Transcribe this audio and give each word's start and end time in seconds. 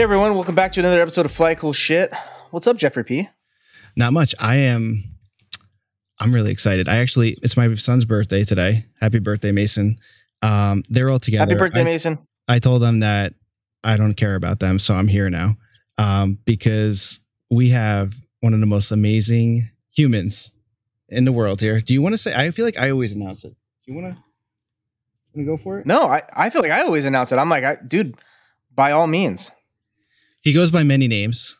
Hey 0.00 0.04
everyone, 0.04 0.34
welcome 0.34 0.54
back 0.54 0.72
to 0.72 0.80
another 0.80 1.02
episode 1.02 1.26
of 1.26 1.32
Fly 1.32 1.54
Cool 1.54 1.74
Shit. 1.74 2.10
What's 2.52 2.66
up, 2.66 2.78
Jeffrey 2.78 3.04
P? 3.04 3.28
Not 3.96 4.14
much. 4.14 4.34
I 4.40 4.56
am. 4.56 5.04
I'm 6.18 6.34
really 6.34 6.52
excited. 6.52 6.88
I 6.88 7.00
actually, 7.00 7.36
it's 7.42 7.54
my 7.54 7.74
son's 7.74 8.06
birthday 8.06 8.42
today. 8.44 8.86
Happy 8.98 9.18
birthday, 9.18 9.52
Mason. 9.52 9.98
Um, 10.40 10.84
they're 10.88 11.10
all 11.10 11.18
together. 11.18 11.40
Happy 11.40 11.58
birthday, 11.58 11.82
I, 11.82 11.84
Mason. 11.84 12.18
I 12.48 12.58
told 12.60 12.80
them 12.80 13.00
that 13.00 13.34
I 13.84 13.98
don't 13.98 14.14
care 14.14 14.36
about 14.36 14.58
them, 14.58 14.78
so 14.78 14.94
I'm 14.94 15.06
here 15.06 15.28
now 15.28 15.58
um, 15.98 16.38
because 16.46 17.18
we 17.50 17.68
have 17.68 18.14
one 18.40 18.54
of 18.54 18.60
the 18.60 18.66
most 18.66 18.92
amazing 18.92 19.68
humans 19.94 20.50
in 21.10 21.26
the 21.26 21.32
world 21.32 21.60
here. 21.60 21.78
Do 21.78 21.92
you 21.92 22.00
want 22.00 22.14
to 22.14 22.18
say? 22.18 22.34
I 22.34 22.52
feel 22.52 22.64
like 22.64 22.78
I 22.78 22.90
always 22.90 23.12
announce 23.12 23.44
it. 23.44 23.54
Do 23.84 23.92
you 23.92 24.00
want 24.00 24.14
to? 24.14 24.22
Want 25.34 25.44
to 25.46 25.56
go 25.56 25.56
for 25.58 25.78
it? 25.78 25.84
No, 25.84 26.04
I, 26.04 26.22
I 26.32 26.48
feel 26.48 26.62
like 26.62 26.72
I 26.72 26.84
always 26.84 27.04
announce 27.04 27.32
it. 27.32 27.36
I'm 27.38 27.50
like, 27.50 27.64
I, 27.64 27.76
dude, 27.86 28.14
by 28.74 28.92
all 28.92 29.06
means. 29.06 29.50
He 30.42 30.52
goes 30.52 30.70
by 30.70 30.82
many 30.82 31.06
names. 31.08 31.56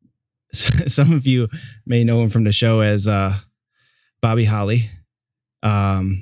Some 0.52 1.12
of 1.12 1.26
you 1.26 1.48
may 1.86 2.04
know 2.04 2.20
him 2.22 2.30
from 2.30 2.44
the 2.44 2.52
show 2.52 2.80
as 2.80 3.06
uh, 3.06 3.34
Bobby 4.20 4.44
Holly. 4.44 4.90
Um, 5.62 6.20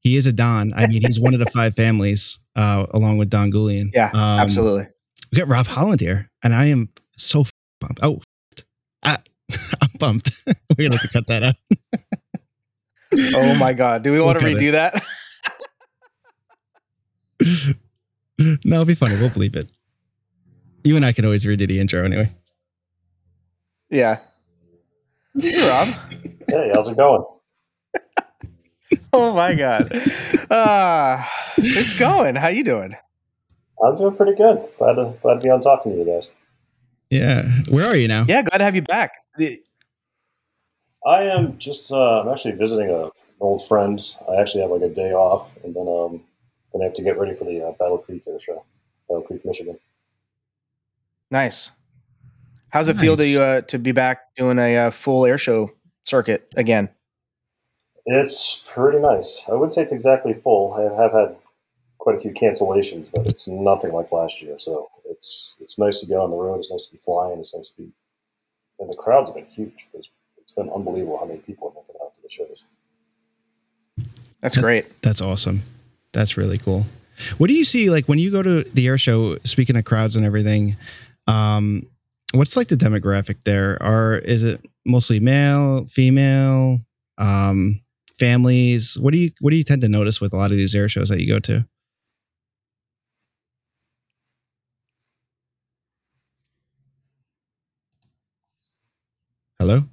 he 0.00 0.16
is 0.16 0.26
a 0.26 0.32
Don. 0.32 0.72
I 0.74 0.86
mean, 0.86 1.02
he's 1.02 1.20
one 1.20 1.34
of 1.34 1.40
the 1.40 1.50
five 1.54 1.74
families, 1.74 2.38
uh, 2.56 2.86
along 2.92 3.18
with 3.18 3.30
Don 3.30 3.50
Goulian. 3.52 3.90
Yeah, 3.92 4.08
Um, 4.08 4.40
absolutely. 4.40 4.86
We 5.32 5.38
got 5.38 5.48
Rob 5.48 5.66
Holland 5.66 6.00
here, 6.00 6.30
and 6.42 6.54
I 6.54 6.66
am 6.66 6.88
so 7.16 7.44
pumped. 7.80 8.00
Oh, 8.02 8.20
I, 9.02 9.18
I'm 9.80 9.90
pumped. 9.98 10.32
We're 10.76 10.88
gonna 10.88 10.96
have 11.00 11.02
to 11.02 11.08
cut 11.08 11.26
that 11.28 11.42
out. 11.42 11.54
Oh 13.34 13.54
my 13.56 13.72
god, 13.72 14.02
do 14.02 14.12
we 14.12 14.20
want 14.20 14.40
to 14.40 14.46
We'll 14.48 14.56
redo 14.56 14.72
that? 14.72 15.02
no, 18.64 18.76
it'll 18.76 18.84
be 18.84 18.94
funny. 18.94 19.16
We'll 19.16 19.30
believe 19.30 19.54
it. 19.54 19.70
You 20.84 20.96
and 20.96 21.04
I 21.04 21.12
can 21.12 21.24
always 21.24 21.44
redo 21.44 21.66
the 21.68 21.78
intro 21.78 22.04
anyway. 22.04 22.30
yeah. 23.90 24.18
Hey, 25.38 25.68
Rob. 25.68 25.88
Hey, 26.48 26.70
how's 26.74 26.88
it 26.88 26.96
going? 26.96 27.24
Oh 29.12 29.32
my 29.32 29.54
god. 29.54 29.92
Uh, 30.50 31.24
it's 31.56 31.96
going. 31.96 32.34
How 32.34 32.48
you 32.48 32.64
doing? 32.64 32.96
I'm 33.84 33.94
doing 33.96 34.16
pretty 34.16 34.34
good. 34.34 34.68
Glad 34.78 34.94
to 34.94 35.14
glad 35.22 35.34
to 35.34 35.44
be 35.44 35.50
on 35.50 35.60
talking 35.60 35.92
to 35.92 35.98
you 35.98 36.04
guys. 36.04 36.32
Yeah. 37.08 37.48
Where 37.68 37.86
are 37.86 37.94
you 37.96 38.08
now? 38.08 38.24
Yeah, 38.28 38.42
glad 38.42 38.58
to 38.58 38.64
have 38.64 38.74
you 38.74 38.82
back. 38.82 39.12
I 41.06 41.22
am 41.22 41.56
just 41.58 41.92
uh, 41.92 42.20
I'm 42.22 42.28
actually 42.28 42.52
visiting 42.56 42.88
a 42.90 43.04
an 43.04 43.10
old 43.40 43.66
friend. 43.66 44.00
I 44.28 44.40
actually 44.40 44.62
have 44.62 44.70
like 44.72 44.82
a 44.82 44.92
day 44.92 45.12
off, 45.12 45.56
and 45.64 45.74
then 45.74 45.86
um 45.88 46.22
then 46.72 46.82
I 46.82 46.84
have 46.86 46.94
to 46.94 47.02
get 47.02 47.16
ready 47.18 47.34
for 47.34 47.44
the 47.44 47.64
uh, 47.68 47.72
Battle 47.72 47.98
Creek 47.98 48.22
Air 48.28 48.40
Show, 48.40 48.64
Battle 49.08 49.22
Creek, 49.22 49.44
Michigan. 49.44 49.78
Nice. 51.30 51.70
How's 52.70 52.88
it 52.88 52.96
feel 52.96 53.16
to 53.16 53.26
you 53.26 53.42
uh, 53.42 53.60
to 53.62 53.78
be 53.78 53.92
back 53.92 54.34
doing 54.36 54.58
a 54.58 54.76
uh, 54.76 54.90
full 54.90 55.26
air 55.26 55.38
show 55.38 55.72
circuit 56.04 56.48
again? 56.56 56.88
It's 58.06 58.62
pretty 58.64 58.98
nice. 58.98 59.44
I 59.48 59.52
wouldn't 59.52 59.72
say 59.72 59.82
it's 59.82 59.92
exactly 59.92 60.32
full. 60.32 60.74
I 60.74 61.02
have 61.02 61.12
had 61.12 61.36
quite 61.98 62.16
a 62.16 62.20
few 62.20 62.32
cancellations, 62.32 63.10
but 63.12 63.26
it's 63.26 63.46
nothing 63.46 63.92
like 63.92 64.10
last 64.10 64.40
year. 64.42 64.58
So 64.58 64.88
it's 65.08 65.56
it's 65.60 65.78
nice 65.78 66.00
to 66.00 66.06
get 66.06 66.16
on 66.16 66.30
the 66.30 66.36
road. 66.36 66.58
It's 66.60 66.70
nice 66.70 66.86
to 66.86 66.92
be 66.92 66.98
flying. 66.98 67.38
It's 67.38 67.54
nice 67.54 67.70
to 67.72 67.82
be, 67.82 67.92
and 68.78 68.88
the 68.88 68.96
crowds 68.96 69.28
have 69.28 69.36
been 69.36 69.46
huge. 69.46 69.88
It's, 69.94 70.08
it's 70.38 70.52
been 70.52 70.70
unbelievable 70.70 71.18
how 71.18 71.26
many 71.26 71.40
people 71.40 71.68
have 71.68 71.76
making 71.76 71.94
it 71.94 72.04
out 72.04 72.14
to 72.16 72.22
the 72.22 72.28
shows. 72.28 72.64
That's 74.40 74.56
great. 74.56 74.92
That's 75.02 75.20
awesome. 75.20 75.62
That's 76.12 76.36
really 76.36 76.58
cool. 76.58 76.86
What 77.36 77.48
do 77.48 77.54
you 77.54 77.64
see 77.64 77.90
like 77.90 78.06
when 78.06 78.18
you 78.18 78.30
go 78.30 78.42
to 78.42 78.64
the 78.64 78.86
air 78.86 78.96
show? 78.96 79.36
Speaking 79.44 79.76
of 79.76 79.84
crowds 79.84 80.16
and 80.16 80.24
everything, 80.24 80.76
um, 81.26 81.82
what's 82.32 82.56
like 82.56 82.68
the 82.68 82.76
demographic 82.76 83.44
there? 83.44 83.80
Are 83.82 84.18
is 84.18 84.42
it 84.42 84.64
mostly 84.84 85.20
male, 85.20 85.86
female, 85.86 86.78
um, 87.18 87.80
families? 88.18 88.96
What 88.98 89.12
do 89.12 89.18
you 89.18 89.30
what 89.40 89.50
do 89.50 89.56
you 89.56 89.64
tend 89.64 89.82
to 89.82 89.88
notice 89.88 90.20
with 90.20 90.32
a 90.32 90.36
lot 90.36 90.50
of 90.50 90.56
these 90.56 90.74
air 90.74 90.88
shows 90.88 91.08
that 91.08 91.20
you 91.20 91.28
go 91.28 91.38
to? 91.40 91.66
Hello. 99.58 99.84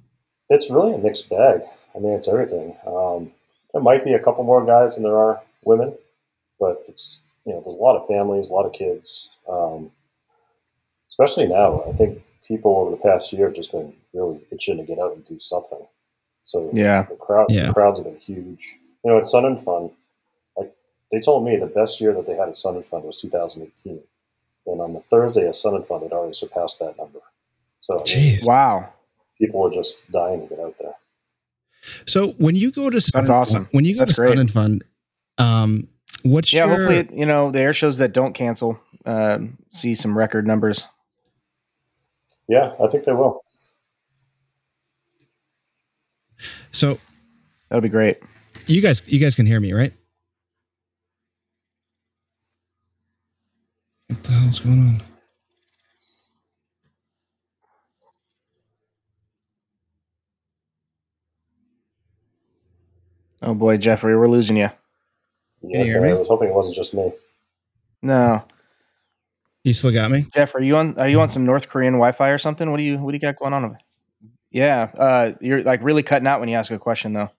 It's 0.48 0.70
really 0.70 0.94
a 0.94 0.98
mixed 0.98 1.28
bag. 1.28 1.60
I 1.94 1.98
mean, 1.98 2.14
it's 2.14 2.26
everything. 2.26 2.74
Um, 2.86 3.32
there 3.72 3.82
might 3.82 4.02
be 4.02 4.14
a 4.14 4.18
couple 4.18 4.44
more 4.44 4.64
guys 4.64 4.94
than 4.94 5.04
there 5.04 5.18
are 5.18 5.42
women, 5.64 5.92
but 6.58 6.82
it's 6.88 7.18
you 7.44 7.52
know 7.52 7.60
there's 7.60 7.74
a 7.74 7.78
lot 7.78 7.96
of 7.96 8.06
families, 8.06 8.48
a 8.48 8.54
lot 8.54 8.64
of 8.64 8.72
kids. 8.72 9.30
Um, 9.48 9.90
especially 11.18 11.46
now, 11.48 11.82
I 11.88 11.92
think 11.92 12.22
people 12.46 12.76
over 12.76 12.90
the 12.92 12.96
past 12.96 13.32
year 13.32 13.46
have 13.46 13.56
just 13.56 13.72
been 13.72 13.92
really 14.14 14.40
itching 14.50 14.76
to 14.78 14.84
get 14.84 14.98
out 14.98 15.14
and 15.14 15.24
do 15.26 15.38
something. 15.38 15.86
So 16.42 16.70
Yeah. 16.72 17.02
the 17.02 17.16
crowd, 17.16 17.46
Yeah. 17.50 17.66
the 17.68 17.74
crowds 17.74 17.98
have 17.98 18.06
been 18.06 18.16
huge. 18.16 18.78
You 19.04 19.10
know, 19.12 19.18
at 19.18 19.26
Sun 19.26 19.44
and 19.44 19.58
Fun, 19.58 19.90
like 20.56 20.74
they 21.12 21.20
told 21.20 21.44
me, 21.44 21.56
the 21.56 21.66
best 21.66 22.00
year 22.00 22.12
that 22.14 22.26
they 22.26 22.34
had 22.34 22.48
at 22.48 22.56
Sun 22.56 22.74
and 22.76 22.84
Fun 22.84 23.02
was 23.02 23.20
2018, 23.20 24.00
and 24.66 24.80
on 24.80 24.92
the 24.94 25.00
Thursday 25.00 25.46
at 25.46 25.56
Sun 25.56 25.74
and 25.74 25.86
Fun, 25.86 26.00
they'd 26.00 26.12
already 26.12 26.32
surpassed 26.32 26.78
that 26.80 26.96
number. 26.96 27.20
So 27.80 27.94
I 27.94 28.02
Jeez. 28.02 28.44
Wow. 28.46 28.92
people 29.38 29.60
were 29.60 29.70
just 29.70 30.00
dying 30.10 30.40
to 30.42 30.46
get 30.46 30.60
out 30.64 30.76
there. 30.78 30.94
So 32.06 32.28
when 32.32 32.56
you 32.56 32.70
go 32.70 32.90
to 32.90 33.00
Sun 33.00 33.20
That's 33.22 33.30
awesome. 33.30 33.68
When 33.72 33.84
you 33.84 33.94
go 33.94 34.00
That's 34.00 34.12
to 34.14 34.20
great. 34.20 34.28
Sun 34.30 34.38
and 34.38 34.50
Fun, 34.50 34.80
um, 35.38 35.88
what's 36.22 36.52
Yeah, 36.52 36.66
your, 36.66 36.76
hopefully, 36.88 37.18
you 37.18 37.26
know, 37.26 37.50
the 37.50 37.60
air 37.60 37.72
shows 37.72 37.98
that 37.98 38.12
don't 38.12 38.32
cancel 38.34 38.78
um, 39.06 39.56
see 39.70 39.94
some 39.94 40.16
record 40.18 40.46
numbers. 40.46 40.84
Yeah, 42.48 42.72
I 42.82 42.88
think 42.88 43.04
they 43.04 43.12
will. 43.12 43.44
so 46.70 46.98
That'll 47.68 47.82
be 47.82 47.88
great. 47.88 48.18
you 48.66 48.80
guys 48.80 49.02
you 49.06 49.18
guys 49.18 49.34
can 49.34 49.46
hear 49.46 49.60
me 49.60 49.72
right 49.72 49.92
what 54.06 54.22
the 54.22 54.30
hell's 54.30 54.60
going 54.60 54.80
on 54.80 55.02
Oh 63.40 63.54
boy, 63.54 63.76
Jeffrey, 63.76 64.16
we're 64.16 64.28
losing 64.28 64.56
you. 64.56 64.70
Yeah, 65.62 65.82
you 65.82 65.84
hear 65.84 66.02
me? 66.02 66.10
I 66.10 66.14
was 66.14 66.28
hoping 66.28 66.48
it 66.48 66.54
wasn't 66.54 66.76
just 66.76 66.94
me. 66.94 67.12
No, 68.02 68.42
you 69.68 69.74
still 69.74 69.92
got 69.92 70.10
me 70.10 70.26
Jeff, 70.34 70.54
are 70.54 70.62
you 70.62 70.76
on? 70.76 70.98
Are 70.98 71.08
you 71.08 71.20
on 71.20 71.28
some 71.28 71.44
North 71.44 71.68
Korean 71.68 71.94
Wi-Fi 71.94 72.28
or 72.28 72.38
something? 72.38 72.70
What 72.70 72.78
do 72.78 72.82
you 72.82 72.98
What 72.98 73.12
do 73.12 73.16
you 73.16 73.20
got 73.20 73.36
going 73.36 73.52
on? 73.52 73.64
Over? 73.64 73.78
Yeah, 74.50 74.90
uh, 74.96 75.32
you're 75.40 75.62
like 75.62 75.80
really 75.82 76.02
cutting 76.02 76.26
out 76.26 76.40
when 76.40 76.48
you 76.48 76.56
ask 76.56 76.70
a 76.70 76.78
question, 76.78 77.12
though. 77.12 77.30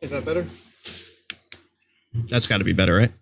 is 0.00 0.10
that 0.10 0.24
better 0.24 0.44
that's 2.28 2.46
got 2.48 2.58
to 2.58 2.64
be 2.64 2.72
better 2.72 2.96
right 2.96 3.12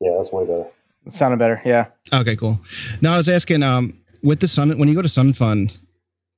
Yeah, 0.00 0.12
that's 0.16 0.32
way 0.32 0.46
better. 0.46 0.66
It 1.06 1.12
sounded 1.12 1.38
better. 1.38 1.60
Yeah. 1.64 1.88
okay 2.12 2.36
cool 2.36 2.58
now 3.02 3.14
i 3.14 3.16
was 3.18 3.28
asking 3.28 3.62
um 3.62 3.92
with 4.22 4.40
the 4.40 4.48
sun 4.48 4.76
when 4.78 4.88
you 4.88 4.94
go 4.94 5.02
to 5.02 5.08
sun 5.08 5.32
fun 5.34 5.70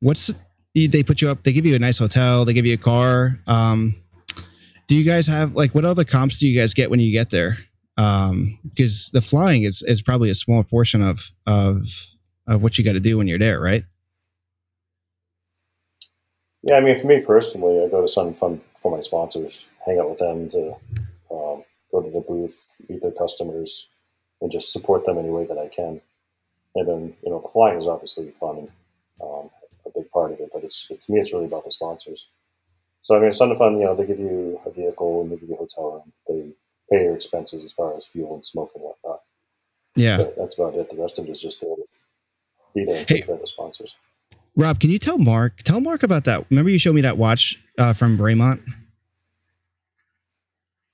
what's 0.01 0.33
they 0.75 1.03
put 1.03 1.23
you 1.23 1.29
up 1.31 1.43
they 1.45 1.53
give 1.53 1.65
you 1.65 1.77
a 1.77 1.79
nice 1.79 1.99
hotel 1.99 2.45
they 2.45 2.53
give 2.53 2.67
you 2.67 2.75
a 2.75 2.79
car 2.79 3.37
um 3.47 3.95
do 4.93 4.99
you 4.99 5.05
guys 5.05 5.27
have 5.27 5.55
like 5.55 5.75
what 5.75 5.87
other 5.87 6.05
comps 6.05 6.39
do 6.39 6.47
you 6.47 6.59
guys 6.59 6.75
get 6.75 6.91
when 6.91 7.01
you 7.01 7.11
get 7.11 7.31
there 7.31 7.57
um 7.97 8.59
because 8.63 9.11
the 9.15 9.23
flying 9.23 9.63
is 9.63 9.83
is 9.87 10.03
probably 10.03 10.29
a 10.29 10.35
small 10.35 10.63
portion 10.63 11.03
of 11.03 11.31
of 11.47 11.87
of 12.47 12.63
what 12.63 12.77
you 12.77 12.85
got 12.85 12.93
to 12.93 13.01
do 13.01 13.17
when 13.17 13.27
you're 13.27 13.39
there 13.39 13.59
right 13.59 13.85
Yeah, 16.63 16.77
I 16.77 16.81
mean, 16.81 16.97
for 16.97 17.09
me 17.09 17.21
personally, 17.21 17.83
I 17.83 17.89
go 17.89 18.03
to 18.03 18.09
Sun 18.09 18.35
Fun 18.35 18.61
for 18.77 18.93
my 18.93 19.01
sponsors, 19.01 19.67
hang 19.85 19.99
out 19.99 20.11
with 20.11 20.19
them 20.19 20.49
to 20.51 20.73
um, 21.31 21.65
go 21.91 22.03
to 22.03 22.11
the 22.11 22.21
booth, 22.21 22.77
meet 22.89 23.03
their 23.03 23.13
customers, 23.13 23.89
and 24.41 24.51
just 24.51 24.73
support 24.73 25.05
them 25.05 25.19
any 25.19 25.31
way 25.31 25.45
that 25.47 25.59
I 25.59 25.69
can. 25.69 26.01
And 26.77 26.89
then, 26.89 27.17
you 27.25 27.31
know, 27.31 27.41
the 27.41 27.49
flying 27.49 27.79
is 27.79 27.89
obviously 27.89 28.31
fun 28.31 28.59
and 28.59 28.71
um, 29.23 29.51
a 29.87 29.91
big 29.95 30.09
part 30.11 30.33
of 30.33 30.39
it, 30.41 30.51
but 30.53 30.63
it's 30.63 30.87
to 30.87 31.13
me, 31.13 31.19
it's 31.19 31.33
really 31.33 31.47
about 31.47 31.65
the 31.65 31.71
sponsors. 31.71 32.29
So 33.03 33.17
I 33.17 33.21
mean, 33.21 33.33
Sun 33.33 33.51
and 33.51 33.59
Fun, 33.59 33.79
you 33.79 33.85
know, 33.85 33.95
they 33.95 34.07
give 34.07 34.19
you 34.19 34.61
a 34.65 34.71
vehicle 34.71 35.23
and 35.23 35.31
they 35.33 35.37
give 35.37 35.49
you 35.49 35.55
a 35.57 35.59
hotel 35.59 35.93
room. 35.93 36.13
They 36.29 36.53
pay 36.91 37.05
your 37.05 37.15
expenses 37.15 37.65
as 37.65 37.73
far 37.73 37.97
as 37.97 38.07
fuel 38.07 38.35
and 38.35 38.45
smoke 38.45 38.71
and 38.75 38.83
whatnot. 38.85 39.21
Yeah. 39.97 40.19
But 40.19 40.37
that's 40.39 40.59
about 40.59 40.75
it. 40.77 40.89
The 40.89 40.97
rest 40.97 41.19
of 41.19 41.27
it 41.27 41.31
is 41.31 41.43
just 41.43 41.61
to 41.61 41.77
be 42.75 42.85
there 42.85 42.97
Hey. 42.99 43.05
take 43.05 43.27
care 43.27 43.35
of 43.35 43.41
the 43.41 43.47
sponsors. 43.47 43.97
Rob, 44.57 44.81
can 44.81 44.91
you 44.91 44.99
tell 44.99 45.19
Mark? 45.19 45.59
Tell 45.65 45.81
Mark 45.81 46.03
about 46.03 46.25
that. 46.25 46.47
Remember 46.51 46.71
you 46.71 46.79
showed 46.79 46.95
me 46.95 47.01
that 47.03 47.19
watch 47.19 47.59
uh, 47.79 47.93
from 47.93 48.17
Bremont 48.19 48.61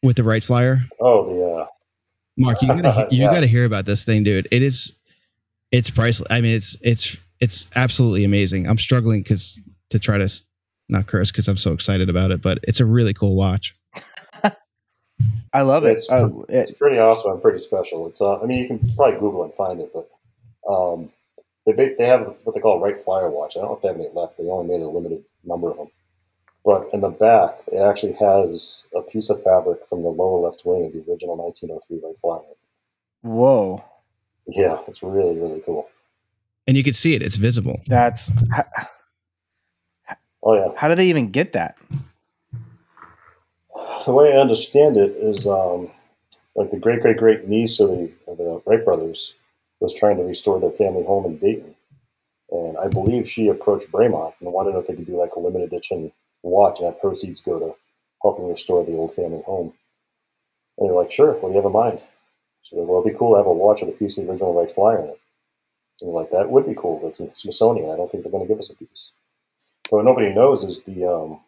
with 0.02 0.16
the 0.16 0.22
Wright 0.24 0.42
Flyer. 0.42 0.82
Oh, 1.00 1.24
the 1.26 1.44
uh, 1.62 1.66
Mark, 2.36 2.62
you 2.62 2.68
gotta 2.68 3.08
you 3.10 3.24
Yeah. 3.24 3.32
gotta 3.32 3.46
hear 3.46 3.64
about 3.64 3.84
this 3.84 4.04
thing, 4.04 4.22
dude. 4.24 4.48
It 4.50 4.62
is, 4.62 5.00
it's 5.72 5.90
priceless. 5.90 6.26
I 6.30 6.40
mean, 6.40 6.54
it's 6.54 6.76
it's 6.82 7.16
it's 7.40 7.66
absolutely 7.74 8.24
amazing. 8.24 8.68
I'm 8.68 8.78
struggling 8.78 9.22
because 9.22 9.58
to 9.90 9.98
try 9.98 10.18
to 10.18 10.28
not 10.88 11.06
curse 11.06 11.30
because 11.30 11.48
I'm 11.48 11.56
so 11.56 11.72
excited 11.72 12.08
about 12.08 12.30
it, 12.30 12.40
but 12.42 12.58
it's 12.62 12.80
a 12.80 12.86
really 12.86 13.14
cool 13.14 13.36
watch. 13.36 13.74
I 15.52 15.62
love 15.62 15.84
it. 15.84 15.92
It's, 15.92 16.10
Uh, 16.10 16.28
it's 16.48 16.72
pretty 16.72 16.98
awesome 16.98 17.32
and 17.32 17.42
pretty 17.42 17.58
special. 17.58 18.06
It's 18.06 18.20
uh, 18.20 18.38
I 18.40 18.46
mean, 18.46 18.58
you 18.58 18.66
can 18.66 18.78
probably 18.94 19.18
Google 19.18 19.44
and 19.44 19.54
find 19.54 19.80
it, 19.80 19.92
but 19.92 20.08
um, 20.70 21.10
they 21.66 21.94
they 21.98 22.06
have 22.06 22.36
what 22.44 22.54
they 22.54 22.60
call 22.60 22.78
a 22.78 22.80
Wright 22.80 22.98
Flyer 22.98 23.30
watch. 23.30 23.56
I 23.56 23.60
don't 23.60 23.70
know 23.70 23.76
if 23.76 23.82
they 23.82 23.88
have 23.88 23.96
any 23.96 24.08
left. 24.14 24.38
They 24.38 24.44
only 24.44 24.68
made 24.68 24.82
a 24.84 24.88
limited 24.88 25.24
number 25.44 25.70
of 25.70 25.76
them. 25.76 25.88
But 26.64 26.90
in 26.92 27.00
the 27.00 27.08
back, 27.08 27.60
it 27.72 27.78
actually 27.78 28.12
has 28.14 28.86
a 28.94 29.00
piece 29.00 29.30
of 29.30 29.42
fabric 29.42 29.86
from 29.88 30.02
the 30.02 30.10
lower 30.10 30.40
left 30.40 30.62
wing 30.66 30.84
of 30.86 30.92
the 30.92 30.98
original 31.10 31.36
1903 31.36 32.00
Wright 32.04 32.16
Flyer. 32.18 32.40
Whoa, 33.22 33.82
Yeah, 34.46 34.78
it's 34.86 35.02
really 35.02 35.38
really 35.38 35.60
cool. 35.64 35.88
And 36.66 36.76
you 36.76 36.84
can 36.84 36.92
see 36.94 37.14
it; 37.14 37.22
it's 37.22 37.36
visible. 37.36 37.80
that's 37.86 38.30
how, 38.52 38.64
Oh 40.48 40.54
yeah, 40.54 40.68
how 40.76 40.88
do 40.88 40.94
they 40.94 41.08
even 41.08 41.30
get 41.30 41.52
that? 41.52 41.76
the 44.06 44.14
way 44.14 44.32
I 44.32 44.38
understand 44.38 44.96
it 44.96 45.10
is 45.10 45.46
um, 45.46 45.90
like 46.56 46.70
the 46.70 46.78
great 46.78 47.02
great 47.02 47.18
great 47.18 47.46
niece 47.46 47.78
of 47.80 47.90
the, 47.90 48.10
of 48.26 48.38
the 48.38 48.62
Wright 48.64 48.82
brothers 48.82 49.34
was 49.80 49.94
trying 49.94 50.16
to 50.16 50.22
restore 50.22 50.58
their 50.58 50.70
family 50.70 51.04
home 51.04 51.26
in 51.26 51.36
Dayton, 51.36 51.74
and 52.50 52.78
I 52.78 52.88
believe 52.88 53.28
she 53.28 53.48
approached 53.48 53.92
Bremont 53.92 54.32
and 54.40 54.50
wanted 54.50 54.70
to 54.70 54.74
know 54.76 54.80
if 54.80 54.86
they 54.86 54.96
could 54.96 55.06
do 55.06 55.20
like 55.20 55.32
a 55.32 55.40
limited 55.40 55.70
edition 55.70 56.12
watch, 56.42 56.80
and 56.80 56.88
that 56.88 56.98
proceeds 56.98 57.42
go 57.42 57.58
to 57.58 57.74
helping 58.22 58.48
restore 58.48 58.86
the 58.86 58.96
old 58.96 59.12
family 59.12 59.42
home. 59.44 59.74
And 60.78 60.88
they're 60.88 60.96
like, 60.96 61.10
"Sure, 61.10 61.34
what 61.34 61.50
do 61.50 61.56
you 61.56 61.56
have 61.56 61.66
in 61.66 61.72
mind?" 61.72 62.00
So 62.62 62.76
they're, 62.76 62.86
well, 62.86 63.02
it'd 63.02 63.12
be 63.12 63.18
cool 63.18 63.32
to 63.32 63.36
have 63.36 63.46
a 63.46 63.52
watch 63.52 63.82
with 63.82 63.90
a 63.90 63.98
piece 63.98 64.16
of 64.16 64.24
the 64.24 64.30
original 64.30 64.54
Wright 64.54 64.70
Flyer 64.70 65.00
in 65.00 65.08
it. 65.10 65.20
And 66.00 66.08
they're 66.08 66.20
like, 66.20 66.30
that 66.30 66.50
would 66.50 66.66
be 66.66 66.74
cool, 66.74 66.98
but 67.00 67.08
it's 67.08 67.20
in 67.20 67.26
the 67.26 67.32
Smithsonian. 67.32 67.90
I 67.90 67.96
don't 67.96 68.10
think 68.10 68.22
they're 68.22 68.32
going 68.32 68.46
to 68.46 68.48
give 68.48 68.58
us 68.58 68.70
a 68.70 68.76
piece. 68.76 69.12
But 69.90 69.98
what 69.98 70.04
nobody 70.04 70.32
knows 70.32 70.64
is 70.64 70.84
the 70.84 71.04
um, 71.04 71.40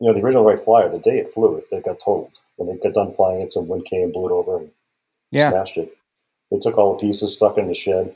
you 0.00 0.08
know, 0.08 0.14
the 0.14 0.22
original 0.22 0.44
Wright 0.44 0.58
Flyer, 0.58 0.88
the 0.88 0.98
day 0.98 1.18
it 1.18 1.28
flew, 1.28 1.58
it, 1.58 1.66
it 1.70 1.84
got 1.84 2.00
totaled. 2.00 2.40
When 2.56 2.68
they 2.68 2.76
got 2.82 2.94
done 2.94 3.10
flying 3.12 3.40
it, 3.40 3.52
some 3.52 3.68
wind 3.68 3.84
came, 3.84 4.12
blew 4.12 4.26
it 4.26 4.32
over, 4.32 4.58
and 4.58 4.70
Yeah, 5.30 5.50
smashed 5.50 5.78
it. 5.78 5.96
They 6.50 6.58
took 6.58 6.76
all 6.76 6.94
the 6.94 7.00
pieces, 7.00 7.34
stuck 7.34 7.56
in 7.56 7.68
the 7.68 7.74
shed, 7.74 8.14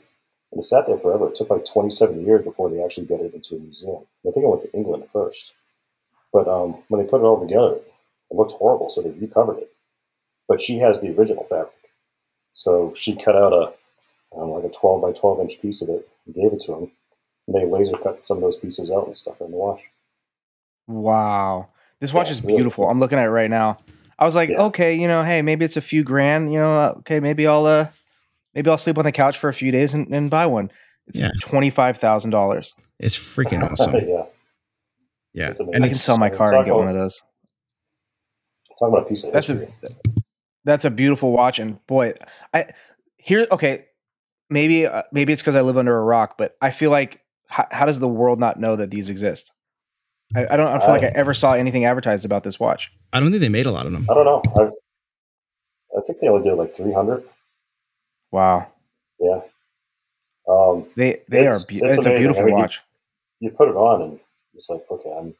and 0.51 0.59
it 0.59 0.63
sat 0.63 0.85
there 0.85 0.97
forever. 0.97 1.27
It 1.27 1.35
took 1.35 1.49
like 1.49 1.65
27 1.65 2.25
years 2.25 2.43
before 2.43 2.69
they 2.69 2.83
actually 2.83 3.07
got 3.07 3.21
it 3.21 3.33
into 3.33 3.55
a 3.55 3.59
museum. 3.59 4.05
I 4.27 4.31
think 4.31 4.43
it 4.43 4.49
went 4.49 4.61
to 4.61 4.73
England 4.73 5.05
first. 5.11 5.55
But 6.31 6.47
um, 6.47 6.83
when 6.89 7.01
they 7.01 7.09
put 7.09 7.21
it 7.21 7.25
all 7.25 7.39
together, 7.39 7.75
it 7.75 8.35
looked 8.35 8.51
horrible, 8.53 8.89
so 8.89 9.01
they 9.01 9.09
recovered 9.11 9.59
it. 9.59 9.71
But 10.47 10.61
she 10.61 10.77
has 10.79 11.01
the 11.01 11.17
original 11.17 11.43
fabric. 11.43 11.71
So 12.51 12.93
she 12.95 13.15
cut 13.15 13.35
out 13.35 13.53
a 13.53 13.73
um, 14.35 14.51
like 14.51 14.65
a 14.65 14.69
12 14.69 15.01
by 15.01 15.11
12 15.13 15.39
inch 15.39 15.61
piece 15.61 15.81
of 15.81 15.89
it 15.89 16.07
and 16.25 16.35
gave 16.35 16.53
it 16.53 16.59
to 16.61 16.71
them. 16.73 16.91
And 17.47 17.55
they 17.55 17.65
laser 17.65 17.97
cut 17.97 18.25
some 18.25 18.37
of 18.37 18.43
those 18.43 18.57
pieces 18.57 18.91
out 18.91 19.05
and 19.05 19.15
stuff 19.15 19.39
it 19.39 19.45
in 19.45 19.51
the 19.51 19.57
wash. 19.57 19.81
wow, 20.87 21.67
this 21.99 22.13
watch 22.13 22.27
Yeah, 22.27 22.33
is 22.33 22.41
beautiful. 22.41 22.83
cool. 22.85 22.91
I'm 22.91 22.99
looking 22.99 23.17
at 23.19 23.25
it 23.25 23.29
right 23.29 23.49
now. 23.49 23.77
I 24.19 24.25
was 24.25 24.35
like, 24.35 24.49
Yeah. 24.49 24.63
okay, 24.63 24.95
you 24.95 25.07
know, 25.07 25.23
hey, 25.23 25.41
maybe 25.41 25.63
it's 25.65 25.77
a 25.77 25.81
few 25.81 26.03
grand. 26.03 26.51
You 26.51 26.59
know, 26.59 26.73
uh, 26.75 26.93
okay, 26.99 27.19
maybe 27.19 27.45
I'll 27.47 27.65
uh, 27.65 27.87
maybe 28.53 28.69
I'll 28.69 28.77
sleep 28.77 28.97
on 28.97 29.05
the 29.05 29.11
couch 29.11 29.37
for 29.37 29.47
a 29.49 29.53
few 29.53 29.71
days 29.71 29.93
and, 29.93 30.13
and 30.13 30.29
buy 30.29 30.45
one. 30.45 30.71
It's 31.07 31.19
Yeah. 31.19 31.31
twenty 31.39 31.69
five 31.69 31.97
thousand 31.97 32.31
dollars. 32.31 32.73
It's 32.99 33.17
freaking 33.17 33.63
awesome. 33.71 33.93
yeah. 33.93 34.25
Yeah, 35.33 35.49
It's 35.49 35.59
and 35.59 35.83
I 35.83 35.87
can 35.87 35.95
sell 35.95 36.17
my 36.17 36.29
car 36.29 36.47
and 36.47 36.57
talk 36.57 36.65
get 36.65 36.73
one 36.75 36.87
of 36.87 36.95
those. 36.95 37.21
Talking 38.79 38.93
about 38.95 39.05
a 39.05 39.09
piece 39.09 39.23
of 39.23 39.33
That's 39.33 39.47
history. 39.47 39.67
a 39.83 39.87
that's 40.63 40.85
a 40.85 40.89
beautiful 40.89 41.31
watch, 41.31 41.59
and 41.59 41.85
boy, 41.85 42.13
I 42.53 42.67
here 43.17 43.45
okay, 43.51 43.85
maybe 44.49 44.87
uh, 44.87 45.03
maybe 45.11 45.31
it's 45.31 45.41
because 45.43 45.55
I 45.55 45.61
live 45.61 45.77
under 45.77 45.95
a 45.95 46.01
rock, 46.03 46.37
but 46.39 46.55
I 46.59 46.71
feel 46.71 46.89
like 46.89 47.21
how, 47.47 47.65
how 47.71 47.85
does 47.85 47.99
the 47.99 48.07
world 48.07 48.39
not 48.39 48.59
know 48.59 48.75
that 48.75 48.91
these 48.91 49.09
exist? 49.09 49.51
I, 50.35 50.45
I 50.51 50.57
don't 50.57 50.67
I 50.67 50.79
feel 50.79 50.89
like 50.89 51.03
I 51.03 51.07
I- 51.07 51.11
ever 51.15 51.33
saw 51.33 51.53
anything 51.53 51.85
advertised 51.85 52.25
about 52.25 52.43
this 52.43 52.59
watch. 52.59 52.91
I 53.13 53.19
don't 53.19 53.29
think 53.31 53.41
they 53.41 53.49
made 53.49 53.65
a 53.65 53.71
lot 53.71 53.85
of 53.85 53.91
them. 53.93 54.05
I 54.09 54.13
don't 54.13 54.25
know. 54.25 54.41
I, 54.57 55.97
I 55.97 56.01
think 56.05 56.19
they 56.19 56.27
only 56.27 56.43
did 56.47 56.55
like 56.55 56.75
300. 56.75 57.23
Wow, 58.31 58.67
Yeah. 59.19 59.39
Um, 60.49 60.85
they 60.95 61.21
they 61.29 61.41
It's- 61.41 61.63
are 61.63 61.67
be- 61.67 61.77
it's 61.79 61.97
it's, 61.97 62.05
a 62.05 62.15
beautiful 62.17 62.43
I 62.43 62.45
mean, 62.47 62.55
watch. 62.55 62.81
you 63.39 63.49
put 63.51 63.69
it 63.69 63.75
on 63.75 64.01
and 64.01 64.19
it's 64.53 64.69
like, 64.69 64.83
okay, 64.91 65.09
I'm 65.17 65.33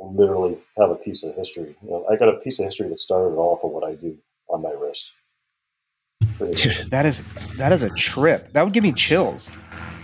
I 0.00 0.04
literally 0.12 0.58
have 0.78 0.90
a 0.90 0.94
piece 0.94 1.24
of 1.24 1.34
history. 1.34 1.74
You 1.82 1.90
know, 1.90 2.06
I 2.10 2.14
got 2.16 2.28
a 2.28 2.34
piece 2.38 2.58
of 2.60 2.64
history 2.66 2.88
that 2.88 2.98
started 2.98 3.34
it 3.34 3.36
all 3.36 3.56
for 3.56 3.68
what 3.70 3.82
I 3.88 3.94
do 3.96 4.16
on 4.48 4.62
my 4.62 4.70
wrist. 4.70 5.12
Pretty 6.36 6.62
amazing. 6.62 6.88
That 6.90 7.04
is 7.06 7.26
that 7.56 7.72
is 7.72 7.82
a 7.82 7.90
trip. 7.90 8.52
That 8.52 8.62
would 8.64 8.72
give 8.72 8.84
me 8.84 8.92
chills. 8.92 9.50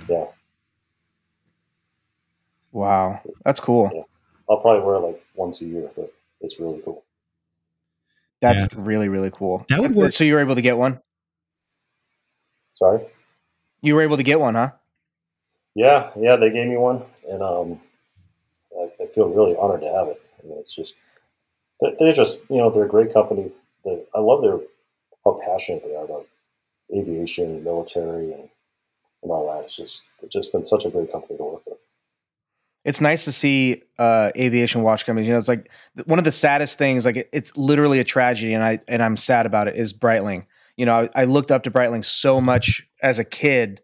yeah. 0.09 0.25
Wow, 2.75 3.21
that's 3.45 3.61
cool. 3.61 3.89
Yeah. 3.95 4.03
I'll 4.51 4.61
probably 4.61 4.85
wear 4.85 4.97
it 4.97 4.99
like 4.99 5.25
once 5.37 5.63
a 5.63 5.65
year, 5.65 5.89
but 5.97 6.13
it's 6.41 6.59
really 6.59 6.83
cool. 6.85 7.05
That's 8.43 8.63
Yeah. 8.63 8.69
really 8.75 9.09
really 9.09 9.31
cool. 9.31 9.65
That 9.71 9.81
would 9.81 9.93
Uh, 9.93 10.01
work- 10.01 10.13
So 10.13 10.25
you 10.25 10.35
were 10.35 10.41
able 10.41 10.57
to 10.57 10.61
get 10.61 10.77
one. 10.77 11.01
Sorry. 12.75 13.07
You 13.81 13.95
were 13.95 14.03
able 14.03 14.17
to 14.17 14.23
get 14.25 14.41
one, 14.41 14.55
huh? 14.55 14.73
Yeah, 15.77 16.11
yeah, 16.17 16.37
they 16.37 16.51
gave 16.51 16.69
me 16.69 16.77
one, 16.77 17.05
and 17.29 17.43
um, 17.43 17.81
I, 18.77 18.91
I 19.03 19.07
feel 19.07 19.29
really 19.29 19.57
honored 19.57 19.81
to 19.83 19.91
have 19.93 20.09
it. 20.09 20.21
I 20.43 20.47
mean, 20.47 20.59
it's 20.59 20.75
just 20.75 20.95
they're, 21.81 21.95
they're 21.99 22.13
just 22.13 22.41
you 22.51 22.57
know 22.57 22.71
they're 22.71 22.85
a 22.87 22.89
great 22.89 23.13
company. 23.13 23.53
They, 23.85 24.03
I 24.15 24.19
love 24.21 24.43
their 24.43 24.59
how 25.25 25.41
passionate 25.45 25.85
they 25.85 25.95
are 25.95 26.05
about 26.05 26.27
aviation 26.95 27.47
and 27.51 27.65
military 27.65 28.33
and, 28.33 28.49
and 29.23 29.31
all 29.33 29.47
that. 29.53 29.65
It's 29.65 29.77
just 29.77 30.03
it's 30.23 30.33
just 30.33 30.51
been 30.53 30.67
such 30.67 30.85
a 30.87 30.91
great 30.91 31.11
company 31.13 31.37
to 31.39 31.45
work 31.45 31.67
with. 31.67 31.83
It's 32.85 33.01
nice 33.01 33.25
to 33.25 33.33
see 33.33 33.83
uh, 33.99 34.31
aviation 34.37 34.83
watch 34.83 35.07
companies. 35.07 35.27
You 35.27 35.33
know, 35.33 35.39
it's 35.39 35.49
like 35.49 35.71
one 36.05 36.19
of 36.19 36.25
the 36.25 36.33
saddest 36.33 36.77
things. 36.77 37.05
Like 37.05 37.17
it, 37.17 37.31
it's 37.33 37.57
literally 37.57 37.99
a 37.99 38.05
tragedy, 38.05 38.53
and 38.53 38.63
I 38.63 38.81
and 38.87 39.03
I'm 39.03 39.17
sad 39.17 39.47
about 39.47 39.69
it. 39.69 39.77
Is 39.77 39.93
Breitling? 39.93 40.45
You 40.77 40.87
know, 40.87 41.09
I, 41.15 41.23
I 41.23 41.25
looked 41.25 41.51
up 41.51 41.63
to 41.65 41.71
Breitling 41.71 42.05
so 42.05 42.41
much 42.41 42.87
as 43.03 43.19
a 43.19 43.25
kid, 43.25 43.81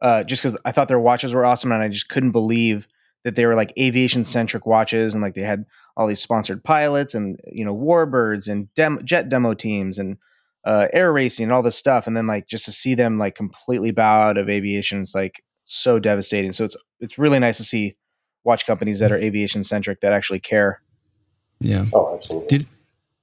uh, 0.00 0.24
just 0.24 0.42
because 0.42 0.58
I 0.64 0.72
thought 0.72 0.88
their 0.88 0.98
watches 0.98 1.34
were 1.34 1.44
awesome, 1.44 1.72
and 1.72 1.82
I 1.82 1.88
just 1.88 2.08
couldn't 2.08 2.32
believe 2.32 2.88
that 3.24 3.34
they 3.34 3.44
were 3.44 3.54
like 3.54 3.72
aviation 3.78 4.24
centric 4.24 4.64
watches, 4.64 5.12
and 5.12 5.22
like 5.22 5.34
they 5.34 5.42
had 5.42 5.66
all 5.96 6.06
these 6.06 6.20
sponsored 6.20 6.64
pilots, 6.64 7.14
and 7.14 7.38
you 7.52 7.66
know, 7.66 7.76
warbirds, 7.76 8.48
and 8.48 8.72
dem- 8.74 9.04
jet 9.04 9.28
demo 9.28 9.52
teams, 9.52 9.98
and 9.98 10.16
uh, 10.64 10.88
air 10.94 11.12
racing, 11.12 11.44
and 11.44 11.52
all 11.52 11.62
this 11.62 11.76
stuff, 11.76 12.06
and 12.06 12.16
then 12.16 12.26
like 12.26 12.46
just 12.46 12.64
to 12.64 12.72
see 12.72 12.94
them 12.94 13.18
like 13.18 13.34
completely 13.34 13.90
bow 13.90 14.22
out 14.22 14.38
of 14.38 14.48
aviation 14.48 15.02
is 15.02 15.14
like 15.14 15.44
so 15.64 15.98
devastating. 15.98 16.52
So 16.54 16.64
it's 16.64 16.76
it's 16.98 17.18
really 17.18 17.38
nice 17.38 17.58
to 17.58 17.64
see 17.64 17.96
watch 18.48 18.66
companies 18.66 18.98
that 18.98 19.12
are 19.12 19.16
aviation 19.18 19.62
centric 19.62 20.00
that 20.00 20.12
actually 20.12 20.40
care. 20.40 20.80
Yeah. 21.60 21.84
Oh, 21.92 22.16
absolutely. 22.16 22.48
Did- 22.58 22.66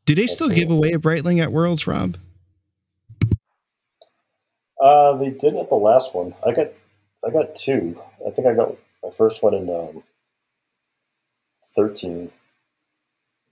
Do 0.05 0.15
they 0.15 0.27
still 0.27 0.49
give 0.49 0.69
away 0.71 0.91
a 0.93 0.99
Breitling 0.99 1.41
at 1.41 1.51
Worlds, 1.51 1.87
Rob? 1.87 2.17
Uh, 4.79 5.17
they 5.17 5.29
didn't 5.31 5.57
at 5.59 5.69
the 5.69 5.75
last 5.75 6.13
one. 6.13 6.35
I 6.45 6.51
got, 6.53 6.67
I 7.25 7.31
got 7.31 7.55
two. 7.55 7.99
I 8.25 8.29
think 8.29 8.47
I 8.47 8.53
got 8.53 8.75
my 9.03 9.09
first 9.09 9.41
one 9.41 9.53
in 9.55 9.69
um, 9.69 10.03
thirteen. 11.75 12.29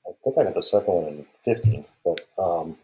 I 0.05 0.11
think 0.23 0.37
I 0.37 0.43
got 0.43 0.53
the 0.53 0.61
second 0.61 0.93
one 0.93 1.05
in 1.07 1.25
fifteen, 1.41 1.85
but 2.05 2.19
um, 2.37 2.77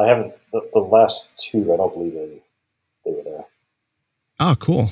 I 0.00 0.06
haven't. 0.06 0.32
The, 0.52 0.68
the 0.72 0.78
last 0.80 1.28
two, 1.36 1.72
I 1.72 1.76
don't 1.76 1.92
believe 1.92 2.14
they 2.14 2.40
they 3.04 3.10
were 3.10 3.22
there. 3.24 3.44
Oh, 4.40 4.56
cool. 4.58 4.90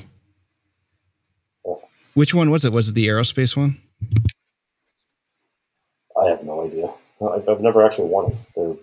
Yeah. 2.15 2.19
Which 2.19 2.33
one 2.33 2.51
was 2.51 2.65
it? 2.65 2.71
Was 2.71 2.89
it 2.89 2.95
the 2.95 3.07
aerospace 3.07 3.55
one? 3.57 3.79
I 6.21 6.29
have 6.29 6.43
no 6.43 6.63
idea. 6.65 6.87
I've, 7.27 7.47
I've 7.49 7.61
never 7.61 7.85
actually 7.85 8.09
won 8.09 8.31
it. 8.31 8.37
They're 8.55 8.75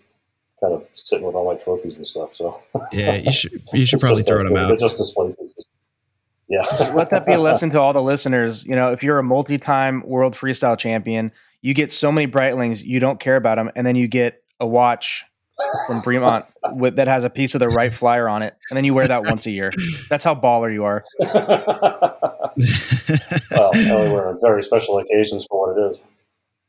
kind 0.60 0.74
of 0.74 0.86
sitting 0.92 1.24
with 1.26 1.34
all 1.34 1.46
my 1.46 1.54
trophies 1.58 1.96
and 1.96 2.06
stuff. 2.06 2.34
So 2.34 2.60
Yeah, 2.92 3.14
you 3.16 3.30
should 3.32 3.62
you 3.72 3.86
should 3.86 4.00
probably 4.00 4.22
throw 4.22 4.40
a- 4.40 4.44
them 4.44 4.56
out. 4.56 4.78
just 4.78 4.96
display 4.96 5.32
pieces. 5.38 5.68
Yeah. 6.48 6.62
Let 6.94 7.10
that 7.10 7.26
be 7.26 7.32
a 7.34 7.38
lesson 7.38 7.70
to 7.70 7.80
all 7.80 7.92
the 7.92 8.02
listeners. 8.02 8.64
You 8.66 8.74
know, 8.74 8.90
if 8.90 9.04
you're 9.04 9.18
a 9.20 9.22
multi-time 9.22 10.02
world 10.04 10.34
freestyle 10.34 10.76
champion, 10.76 11.30
you 11.62 11.74
get 11.74 11.92
so 11.92 12.10
many 12.10 12.26
Breitlings, 12.26 12.82
you 12.84 12.98
don't 12.98 13.20
care 13.20 13.36
about 13.36 13.54
them, 13.56 13.70
and 13.76 13.86
then 13.86 13.94
you 13.94 14.08
get 14.08 14.42
a 14.58 14.66
watch 14.66 15.24
from 15.86 16.02
Bremont 16.02 16.46
with, 16.72 16.96
that 16.96 17.06
has 17.06 17.22
a 17.22 17.30
piece 17.30 17.54
of 17.54 17.60
the 17.60 17.68
Wright 17.68 17.92
Flyer 17.94 18.28
on 18.28 18.42
it, 18.42 18.56
and 18.68 18.76
then 18.76 18.84
you 18.84 18.94
wear 18.94 19.06
that 19.06 19.22
once 19.26 19.46
a 19.46 19.52
year. 19.52 19.70
That's 20.08 20.24
how 20.24 20.34
baller 20.34 20.72
you 20.72 20.82
are. 20.84 21.04
well, 23.50 23.70
I 23.74 23.90
only 23.90 24.12
wear 24.12 24.28
on 24.28 24.38
very 24.40 24.62
special 24.62 24.98
occasions 24.98 25.46
for 25.48 25.68
what 25.68 25.78
it 25.78 25.90
is. 25.90 26.04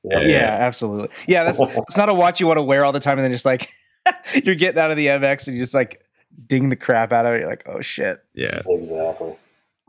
Yeah, 0.04 0.20
Yeah. 0.22 0.58
absolutely. 0.60 1.10
Yeah, 1.28 1.44
that's 1.44 1.60
it's 1.62 1.98
not 1.98 2.10
a 2.10 2.14
watch 2.14 2.40
you 2.40 2.48
want 2.48 2.58
to 2.58 2.64
wear 2.64 2.84
all 2.86 2.92
the 2.92 3.00
time, 3.00 3.18
and 3.18 3.24
then 3.26 3.32
just 3.32 3.46
like 3.46 3.70
you're 4.44 4.56
getting 4.56 4.80
out 4.80 4.92
of 4.92 4.98
the 4.98 5.08
MX 5.08 5.48
and 5.48 5.56
you 5.58 5.62
just 5.64 5.74
like 5.74 6.04
ding 6.48 6.70
the 6.70 6.76
crap 6.76 7.12
out 7.12 7.26
of 7.26 7.34
it. 7.34 7.40
You're 7.42 7.50
like, 7.50 7.68
oh 7.70 7.82
shit. 7.82 8.20
Yeah. 8.34 8.62
Exactly. 8.68 9.36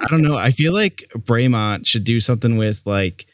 I 0.01 0.07
don't 0.07 0.23
know. 0.23 0.37
I 0.37 0.51
feel 0.51 0.73
like 0.73 1.09
Bremont 1.17 1.87
should 1.87 2.05
do 2.05 2.21
something 2.21 2.57
with 2.57 2.83
like, 2.85 3.27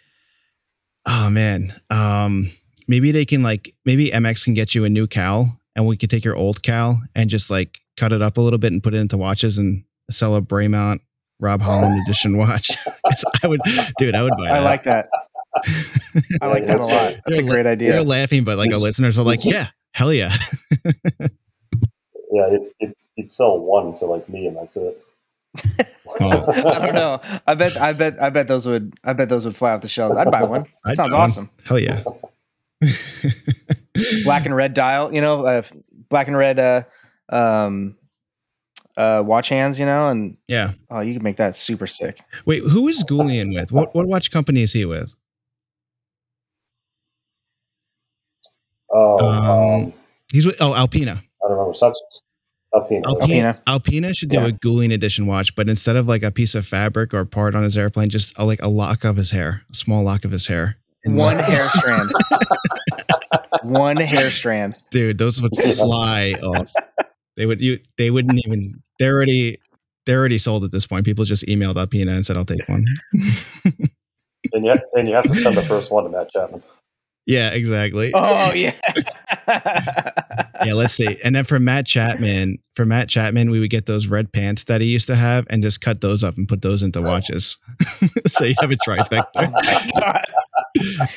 oh 1.07 1.31
man, 1.31 1.75
um, 1.91 2.50
maybe 2.87 3.11
they 3.12 3.25
can 3.25 3.43
like 3.43 3.75
maybe 3.85 4.11
MX 4.11 4.45
can 4.45 4.55
get 4.55 4.75
you 4.75 4.85
a 4.85 4.88
new 4.88 5.07
cowl, 5.07 5.59
and 5.75 5.87
we 5.87 5.97
could 5.97 6.11
take 6.11 6.25
your 6.25 6.37
old 6.37 6.62
cowl 6.62 7.00
and 7.15 7.31
just 7.31 7.50
like 7.50 7.79
cut 7.97 8.12
it 8.12 8.23
up 8.23 8.37
a 8.37 8.41
little 8.41 8.59
bit 8.59 8.73
and 8.73 8.83
put 8.83 8.95
it 8.95 8.99
into 8.99 9.17
watches 9.17 9.59
and 9.59 9.83
sell 10.11 10.37
a 10.37 10.43
Bremont 10.43 11.00
Rob 11.40 11.61
Holland 11.61 12.00
edition 12.07 12.37
watch. 12.37 12.71
I 13.42 13.49
would, 13.49 13.61
dude, 13.99 14.14
I 14.14 14.23
would 14.23 14.35
buy. 14.37 14.50
I 14.50 14.54
that. 14.54 14.64
like 14.64 14.85
that. 14.85 15.09
I 16.42 16.47
like 16.47 16.66
that 16.66 16.76
a 16.80 16.87
lot. 16.87 16.88
That's 16.90 17.21
a 17.38 17.42
You're 17.42 17.50
great 17.50 17.64
la- 17.64 17.73
idea. 17.73 17.95
You're 17.95 18.04
laughing, 18.04 18.45
but 18.45 18.59
like 18.59 18.73
our 18.73 18.78
listeners 18.78 19.18
are 19.18 19.25
like, 19.25 19.45
yeah, 19.45 19.68
hell 19.92 20.12
yeah. 20.12 20.33
Yeah, 22.30 22.47
it, 22.50 22.75
it, 22.80 22.97
you'd 23.16 23.30
sell 23.30 23.59
one 23.59 23.95
to 23.95 24.07
like 24.07 24.28
me, 24.28 24.47
and 24.47 24.57
that's 24.57 24.76
it. 24.76 25.02
Oh, 26.21 26.52
I 26.52 26.85
don't 26.87 26.95
know. 26.95 27.21
I 27.47 27.54
bet. 27.54 27.76
I 27.76 27.92
bet. 27.95 28.23
I 28.23 28.30
bet 28.30 28.47
those 28.49 28.66
would. 28.66 28.95
I 29.02 29.14
bet 29.14 29.28
those 29.28 29.45
would 29.47 29.57
fly 29.57 29.73
off 29.73 29.80
the 29.80 29.88
shelves. 29.88 30.14
I'd 30.16 30.30
buy 30.30 30.42
one. 30.42 30.62
That 30.85 30.90
I'd 30.90 30.97
sounds 30.97 31.12
buy 31.12 31.18
one. 31.18 31.25
awesome. 31.30 31.50
hell 31.64 31.78
yeah. 31.78 32.02
Black 34.25 34.45
and 34.47 34.54
red 34.54 34.75
dial. 34.75 35.12
You 35.12 35.21
know, 35.21 35.45
uh, 35.47 35.62
black 36.09 36.28
and 36.28 36.37
red. 36.37 36.59
Uh, 36.59 36.83
um, 37.30 37.97
uh, 38.99 39.23
watch 39.25 39.49
hands. 39.49 39.81
You 39.81 39.87
know, 39.87 40.09
and 40.09 40.37
yeah. 40.49 40.73
oh, 40.90 41.00
you 41.00 41.14
could 41.14 41.23
make 41.23 41.37
that 41.37 41.57
super 41.57 41.87
sick. 41.87 42.21
Wait, 42.45 42.62
who 42.64 42.88
is 42.88 43.02
Goulian 43.05 43.55
with? 43.55 43.73
What 43.73 43.95
what 43.95 44.07
watch 44.07 44.31
company 44.31 44.62
is 44.62 44.75
he 44.75 44.85
with? 44.85 45.14
Oh, 48.90 49.19
Um, 49.19 49.45
um, 49.85 49.93
He's 50.33 50.45
with 50.47 50.57
oh 50.61 50.75
Alpina. 50.75 51.12
I 51.43 51.49
don't 51.49 51.52
remember. 51.57 51.73
Such 51.75 51.95
Alpina. 52.75 53.09
Alpina. 53.09 53.23
Alpina. 53.49 53.62
Alpina 53.67 54.14
should 54.14 54.28
do 54.31 54.38
Yeah. 54.38 54.47
a 54.49 54.52
Goulian 54.52 54.93
edition 54.93 55.26
watch, 55.26 55.55
but 55.55 55.69
instead 55.69 55.97
of 55.97 56.07
like 56.07 56.23
a 56.23 56.31
piece 56.31 56.55
of 56.55 56.67
fabric 56.67 57.14
or 57.14 57.25
part 57.25 57.55
on 57.55 57.62
his 57.62 57.76
airplane, 57.78 58.09
just 58.11 58.37
a, 58.38 58.45
like 58.45 58.61
a 58.62 58.69
lock 58.69 59.05
of 59.05 59.17
his 59.17 59.31
hair, 59.31 59.62
a 59.71 59.75
small 59.75 60.02
lock 60.02 60.25
of 60.25 60.31
his 60.31 60.47
hair. 60.49 60.76
One 61.05 61.38
hair 61.38 61.69
strand. 61.71 62.11
One 63.62 63.97
hair 63.97 64.31
strand. 64.31 64.76
dude, 64.90 65.17
those 65.19 65.40
would 65.40 65.55
fly 65.57 66.33
off. 66.43 66.71
They 67.38 67.47
would 67.47 67.61
you 67.62 67.78
they 67.97 68.11
wouldn't 68.11 68.38
even 68.45 68.83
they're 68.99 69.14
already 69.14 69.59
they're 70.04 70.18
already 70.18 70.38
sold 70.38 70.64
at 70.64 70.73
this 70.73 70.87
point. 70.87 71.07
People 71.07 71.25
just 71.25 71.47
emailed 71.47 71.76
Alpina 71.78 72.12
and 72.12 72.26
said 72.26 72.37
I'll 72.37 72.45
take 72.45 72.68
one. 72.68 72.85
And 74.52 74.64
you, 74.64 74.73
and 74.95 75.09
you 75.09 75.14
have 75.14 75.25
to 75.25 75.35
send 75.35 75.57
the 75.57 75.62
first 75.62 75.90
one 75.90 76.04
to 76.04 76.11
Matt 76.11 76.30
Chapman. 76.30 76.62
yeah, 77.26 77.50
exactly. 77.50 78.12
Oh 78.14 78.52
yeah. 78.54 78.73
yeah, 79.49 80.73
let's 80.75 80.95
see. 80.95 81.18
And 81.23 81.35
then 81.35 81.45
for 81.45 81.59
Matt 81.59 81.87
Chapman, 81.87 82.59
for 82.75 82.87
Matt 82.87 83.09
Chapman, 83.09 83.50
we 83.50 83.61
would 83.61 83.68
get 83.68 83.87
those 83.87 84.07
red 84.07 84.33
pants 84.33 84.64
that 84.64 84.80
he 84.80 84.87
used 84.87 85.07
to 85.09 85.16
have 85.16 85.45
and 85.50 85.62
just 85.62 85.80
cut 85.80 86.00
those 86.00 86.23
up 86.25 86.37
and 86.38 86.49
put 86.49 86.62
those 86.62 86.83
into 86.83 87.00
oh. 87.00 87.02
watches. 87.02 87.59
so 88.28 88.45
you 88.45 88.54
have 88.61 88.71
a 88.71 88.76
Oh 88.88 88.90
trifecta. 88.90 89.52
my 89.52 91.09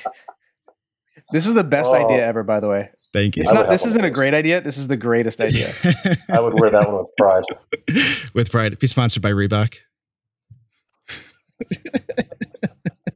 This 1.31 1.45
is 1.47 1.53
the 1.53 1.63
best 1.63 1.91
Oh. 1.91 2.03
idea 2.05 2.25
ever, 2.25 2.43
by 2.43 2.59
the 2.59 2.67
way. 2.67 2.89
Thank 3.13 3.35
you. 3.35 3.43
It's 3.43 3.51
not. 3.51 3.69
This 3.69 3.85
isn't 3.85 4.05
a 4.05 4.09
great 4.09 4.33
idea. 4.33 4.61
This 4.61 4.77
is 4.77 4.87
the 4.87 4.97
greatest 4.97 5.41
idea. 5.41 5.71
I 6.29 6.39
would 6.39 6.59
wear 6.59 6.69
that 6.69 6.87
one 6.87 6.99
with 6.99 7.11
pride. 7.17 7.43
With 8.33 8.51
pride. 8.51 8.79
Be 8.79 8.87
sponsored 8.87 9.21
by 9.21 9.31
Reebok. 9.31 9.77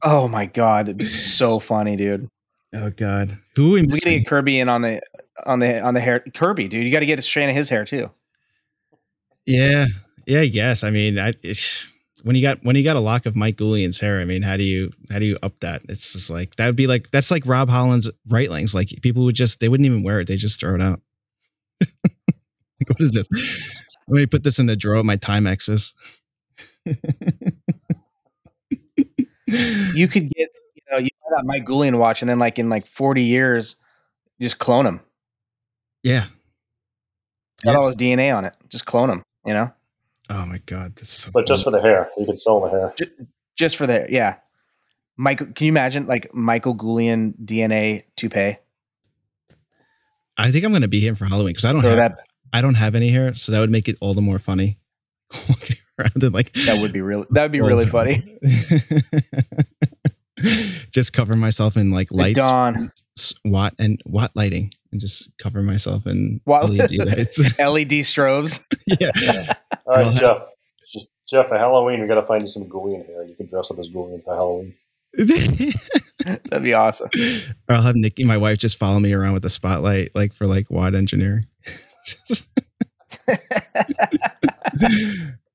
Oh 0.05 0.27
my 0.27 0.45
god, 0.45 0.87
it'd 0.87 0.97
be 0.97 1.05
so 1.05 1.59
funny, 1.59 1.95
dude. 1.95 2.29
Oh 2.73 2.91
God. 2.91 3.39
Who 3.55 3.69
are 3.69 3.73
we 3.73 3.81
We 3.81 3.99
gotta 3.99 4.19
get 4.19 4.27
Kirby 4.27 4.59
in 4.59 4.69
on 4.69 4.83
the 4.83 5.01
on 5.47 5.57
the 5.57 5.81
on 5.81 5.95
the 5.95 5.99
hair. 5.99 6.19
Kirby, 6.19 6.67
dude, 6.67 6.85
you 6.85 6.91
got 6.91 6.99
to 6.99 7.07
get 7.07 7.17
a 7.17 7.23
strand 7.23 7.49
of 7.49 7.57
his 7.57 7.69
hair 7.69 7.85
too. 7.85 8.11
Yeah. 9.47 9.87
Yeah, 10.27 10.41
I 10.41 10.47
guess. 10.47 10.83
I 10.83 10.91
mean, 10.91 11.17
I 11.17 11.33
it's, 11.41 11.87
when 12.25 12.35
you 12.35 12.41
got 12.41 12.57
when 12.63 12.75
you 12.75 12.83
got 12.83 12.95
a 12.95 12.99
lock 12.99 13.25
of 13.27 13.35
Mike 13.35 13.55
Goulian's 13.55 13.99
hair, 13.99 14.19
I 14.19 14.25
mean, 14.25 14.41
how 14.41 14.57
do 14.57 14.63
you 14.63 14.91
how 15.11 15.19
do 15.19 15.25
you 15.25 15.37
up 15.43 15.59
that? 15.61 15.83
It's 15.87 16.11
just 16.13 16.29
like 16.29 16.55
that 16.55 16.65
would 16.65 16.75
be 16.75 16.87
like 16.87 17.11
that's 17.11 17.29
like 17.31 17.45
Rob 17.45 17.69
Holland's 17.69 18.09
Breitlings. 18.27 18.73
Like 18.73 18.89
people 19.03 19.23
would 19.25 19.35
just 19.35 19.59
they 19.59 19.69
wouldn't 19.69 19.85
even 19.85 20.01
wear 20.03 20.19
it; 20.21 20.27
they 20.27 20.35
just 20.35 20.59
throw 20.59 20.73
it 20.75 20.81
out. 20.81 20.99
like, 21.81 22.89
what 22.89 22.99
is 22.99 23.13
this? 23.13 23.27
Let 24.07 24.17
me 24.17 24.25
put 24.25 24.43
this 24.43 24.59
in 24.59 24.65
the 24.65 24.75
drawer 24.75 24.95
of 24.97 25.05
my 25.05 25.17
Timexes. 25.17 25.93
You 29.47 30.07
could 30.07 30.29
get, 30.31 30.49
you 30.73 30.81
know, 30.91 30.97
you 30.97 31.07
buy 31.21 31.35
that 31.37 31.45
Mike 31.45 31.65
Goulian 31.65 31.97
watch, 31.97 32.21
and 32.21 32.29
then 32.29 32.39
like 32.39 32.57
in 32.59 32.67
like 32.69 32.85
forty 32.87 33.21
years, 33.23 33.75
just 34.41 34.59
clone 34.59 34.85
him. 34.85 34.99
yeah. 36.03 36.25
Got 37.63 37.71
Yeah. 37.73 37.77
all 37.77 37.85
his 37.85 37.95
DNA 37.95 38.35
on 38.35 38.43
it. 38.45 38.55
Just 38.69 38.85
clone 38.85 39.09
him. 39.09 39.23
You 39.45 39.53
know, 39.53 39.73
Oh 40.29 40.45
my 40.45 40.59
God. 40.65 40.95
That's 40.95 41.13
so 41.13 41.29
But 41.33 41.47
just 41.47 41.63
for 41.63 41.71
the 41.71 41.81
hair, 41.81 42.09
you 42.17 42.25
could 42.25 42.37
sell 42.37 42.59
the 42.61 42.69
hair. 42.69 42.93
just 43.55 43.77
for 43.77 43.87
the 43.87 44.05
yeah. 44.09 44.35
Michael, 45.17 45.47
can 45.47 45.65
you 45.65 45.71
imagine 45.71 46.07
like 46.07 46.33
Michael 46.33 46.75
Goulian 46.75 47.33
DNA 47.43 48.03
toupee? 48.17 48.57
I 50.37 50.51
think 50.51 50.65
I'm 50.65 50.73
gonna 50.73 50.87
be 50.89 50.99
him 50.99 51.15
for 51.15 51.25
Halloween 51.25 51.53
because 51.53 51.65
I 51.65 51.71
don't 51.71 51.81
Throw 51.81 51.91
have 51.95 52.15
that. 52.15 52.19
I 52.51 52.61
don't 52.61 52.75
have 52.75 52.95
any 52.95 53.09
hair, 53.09 53.35
so 53.35 53.51
that 53.51 53.59
would 53.59 53.69
make 53.69 53.87
it 53.87 53.97
all 54.01 54.13
the 54.13 54.21
more 54.21 54.39
funny. 54.39 54.77
Walking 55.49 55.77
around 55.99 56.23
and 56.23 56.33
like 56.33 56.53
That 56.65 56.79
would 56.81 56.91
be 56.91 57.01
really. 57.01 57.25
That 57.29 57.43
would 57.43 57.51
be 57.51 57.61
really 57.61 57.85
funny. 57.85 58.37
just 60.91 61.13
cover 61.13 61.35
myself 61.35 61.77
in 61.77 61.91
like 61.91 62.09
The 62.09 62.15
lights, 62.15 62.39
dawn 62.39 62.91
s- 63.17 63.33
watt 63.45 63.73
and 63.79 64.01
watt 64.05 64.31
lighting, 64.35 64.73
and 64.91 64.99
just 64.99 65.29
cover 65.37 65.61
myself 65.61 66.05
in 66.05 66.41
Watt- 66.45 66.69
LED 66.69 66.91
lights. 66.91 67.39
LED 67.59 68.03
strobes. 68.03 68.63
yeah, 68.85 69.53
All 69.85 69.95
right, 69.95 70.05
Well, 70.05 70.13
Jeff. 70.15 70.39
Jeff, 71.27 71.47
for 71.47 71.57
Halloween, 71.57 72.01
we 72.01 72.07
got 72.07 72.15
to 72.15 72.21
find 72.23 72.41
you 72.43 72.47
some 72.47 72.65
Goulian 72.69 73.05
hair. 73.07 73.23
You 73.25 73.35
can 73.35 73.47
dress 73.47 73.71
up 73.71 73.79
as 73.79 73.89
Goulian 73.89 74.23
for 74.23 74.35
Halloween. 74.35 74.75
That'd 76.23 76.63
be 76.63 76.73
awesome. 76.73 77.09
or 77.67 77.75
I'll 77.75 77.81
have 77.81 77.95
Nikki, 77.95 78.23
my 78.23 78.37
wife, 78.37 78.57
just 78.59 78.77
follow 78.77 78.99
me 78.99 79.11
around 79.13 79.33
with 79.33 79.43
a 79.45 79.49
spotlight, 79.49 80.13
like 80.13 80.33
for 80.33 80.45
like 80.45 80.69
watt 80.69 80.93
engineering. 80.93 81.47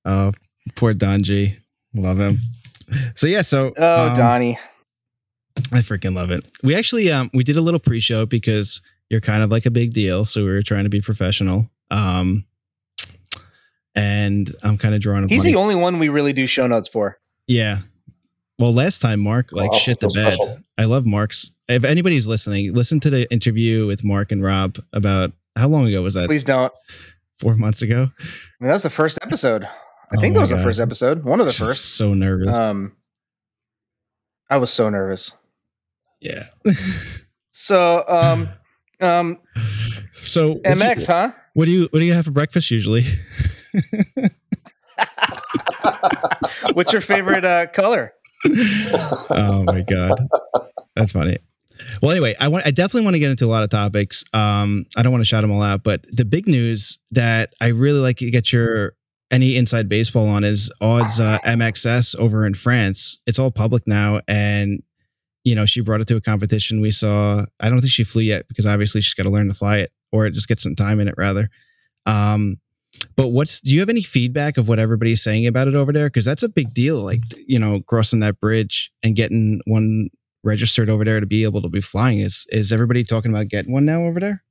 oh, 0.04 0.32
poor 0.76 0.94
Don 0.94 1.22
G, 1.22 1.56
love 1.94 2.18
him. 2.18 2.38
So 3.14 3.26
yeah, 3.26 3.42
so 3.42 3.72
Oh, 3.76 4.08
um, 4.08 4.16
Donnie. 4.16 4.58
I 5.72 5.78
freaking 5.78 6.14
love 6.14 6.30
it. 6.30 6.46
We 6.62 6.74
actually 6.74 7.10
um 7.12 7.30
we 7.34 7.44
did 7.44 7.56
a 7.56 7.60
little 7.60 7.80
pre-show 7.80 8.26
because 8.26 8.80
you're 9.08 9.20
kind 9.20 9.42
of 9.42 9.50
like 9.50 9.66
a 9.66 9.70
big 9.70 9.92
deal, 9.92 10.24
so 10.24 10.44
we 10.44 10.50
were 10.50 10.62
trying 10.62 10.84
to 10.84 10.90
be 10.90 11.00
professional. 11.00 11.70
Um 11.90 12.44
and 14.00 14.54
I'm 14.62 14.78
kind 14.78 14.94
of 14.94 15.00
drawing 15.00 15.24
a 15.24 15.28
He's 15.28 15.42
blank. 15.42 15.54
the 15.54 15.60
only 15.60 15.74
one 15.74 15.98
we 15.98 16.08
really 16.08 16.32
do 16.32 16.46
show 16.46 16.66
notes 16.66 16.88
for. 16.88 17.18
Yeah. 17.46 17.78
Well, 18.58 18.72
last 18.74 19.00
time 19.00 19.20
Mark 19.20 19.52
like 19.52 19.70
Wow, 19.72 19.78
shit 19.78 20.00
the 20.00 20.08
bed. 20.08 20.32
special. 20.34 20.58
I 20.76 20.84
love 20.84 21.06
Mark's. 21.06 21.50
If 21.68 21.84
anybody's 21.84 22.26
listening, 22.26 22.74
listen 22.74 23.00
to 23.00 23.10
the 23.10 23.30
interview 23.32 23.86
with 23.86 24.04
Mark 24.04 24.32
and 24.32 24.42
Rob 24.42 24.76
about 24.92 25.32
how 25.56 25.68
long 25.68 25.86
ago 25.86 26.02
was 26.02 26.14
that? 26.14 26.26
Please 26.26 26.44
don't. 26.44 26.72
Four 27.38 27.56
months 27.56 27.80
ago. 27.82 28.08
I 28.20 28.24
mean, 28.60 28.68
that 28.68 28.72
was 28.74 28.82
the 28.82 28.90
first 28.90 29.18
episode. 29.22 29.64
I 29.64 29.68
Oh 30.16 30.20
think 30.20 30.34
that 30.34 30.40
was 30.40 30.50
the 30.50 30.58
first 30.62 30.78
episode. 30.80 31.24
One 31.24 31.40
of 31.40 31.46
the 31.46 31.52
Just 31.52 31.60
first. 31.64 31.94
So 31.96 32.12
nervous. 32.12 32.58
Um, 32.58 32.96
I 34.50 34.56
was 34.58 34.70
so 34.72 34.90
nervous. 34.90 35.32
yeah. 36.20 36.48
So, 37.50 38.04
um, 38.08 38.48
um, 39.00 39.38
so 40.12 40.54
what 40.54 40.62
do 40.64 40.70
you- 40.70 40.76
MX, 40.76 41.06
huh? 41.06 41.32
what 41.54 41.64
do 41.66 41.70
you 41.70 41.88
what 41.90 42.00
do 42.00 42.04
you 42.04 42.12
have 42.14 42.24
for 42.26 42.30
breakfast 42.30 42.70
usually? 42.70 43.04
What's 46.72 46.92
your 46.92 47.02
favorite 47.02 47.44
uh, 47.44 47.66
color? 47.68 48.12
oh 48.46 49.64
my 49.66 49.82
god. 49.82 50.18
That's 50.96 51.12
funny. 51.12 51.38
Well 52.02 52.10
anyway 52.10 52.34
i 52.38 52.48
want 52.48 52.66
i 52.66 52.70
definitely 52.70 53.04
want 53.04 53.14
to 53.14 53.20
get 53.20 53.30
into 53.30 53.46
a 53.46 53.48
lot 53.48 53.62
of 53.62 53.70
topics. 53.70 54.24
Um 54.32 54.84
i 54.96 55.02
don't 55.02 55.12
want 55.12 55.22
to 55.22 55.28
shout 55.28 55.42
them 55.42 55.52
all 55.52 55.62
out 55.62 55.82
but 55.82 56.04
the 56.12 56.24
big 56.24 56.46
news 56.46 56.98
that 57.12 57.52
i 57.60 57.68
really 57.68 58.00
like 58.00 58.18
to 58.18 58.30
get 58.30 58.52
your 58.52 58.94
any 59.30 59.56
inside 59.56 59.88
baseball 59.88 60.28
on 60.28 60.42
is 60.42 60.72
Aude's 60.80 61.20
uh, 61.20 61.38
mxs 61.44 62.18
over 62.18 62.44
in 62.44 62.54
france. 62.54 63.18
It's 63.26 63.38
all 63.38 63.50
public 63.50 63.86
now 63.86 64.20
and 64.28 64.82
you 65.44 65.54
know 65.54 65.66
she 65.66 65.80
brought 65.80 66.00
it 66.00 66.08
to 66.08 66.16
a 66.16 66.20
competition 66.20 66.80
we 66.80 66.90
saw. 66.90 67.44
I 67.60 67.70
don't 67.70 67.80
think 67.80 67.92
she 67.92 68.04
flew 68.04 68.22
yet 68.22 68.46
because 68.48 68.66
obviously 68.66 69.00
she's 69.00 69.14
got 69.14 69.22
to 69.22 69.30
learn 69.30 69.48
to 69.48 69.54
fly 69.54 69.78
it 69.78 69.92
or 70.12 70.26
it 70.26 70.34
just 70.34 70.48
get 70.48 70.60
some 70.60 70.74
time 70.74 71.00
in 71.00 71.08
it 71.08 71.14
rather. 71.16 71.48
Um 72.06 72.56
but 73.20 73.32
what's 73.32 73.60
do 73.60 73.74
you 73.74 73.80
have 73.80 73.90
any 73.90 74.00
feedback 74.00 74.56
of 74.56 74.66
what 74.66 74.78
everybody's 74.78 75.22
saying 75.22 75.46
about 75.46 75.68
it 75.68 75.74
over 75.74 75.92
there? 75.92 76.06
Because 76.06 76.24
that's 76.24 76.42
a 76.42 76.48
big 76.48 76.72
deal. 76.72 77.04
Like 77.04 77.20
you 77.46 77.58
know, 77.58 77.80
crossing 77.82 78.20
that 78.20 78.40
bridge 78.40 78.90
and 79.02 79.14
getting 79.14 79.60
one 79.66 80.08
registered 80.42 80.88
over 80.88 81.04
there 81.04 81.20
to 81.20 81.26
be 81.26 81.44
able 81.44 81.60
to 81.60 81.68
be 81.68 81.82
flying. 81.82 82.20
Is 82.20 82.46
is 82.48 82.72
everybody 82.72 83.04
talking 83.04 83.30
about 83.30 83.48
getting 83.48 83.74
one 83.74 83.84
now 83.84 84.04
over 84.04 84.20
there? 84.20 84.42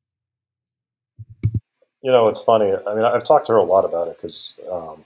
You 2.04 2.12
know, 2.12 2.28
it's 2.28 2.40
funny. 2.40 2.72
I 2.86 2.94
mean, 2.94 3.06
I've 3.06 3.24
talked 3.24 3.48
to 3.48 3.54
her 3.54 3.58
a 3.58 3.64
lot 3.64 3.86
about 3.86 4.08
it 4.08 4.18
because 4.18 4.60
um, 4.72 5.04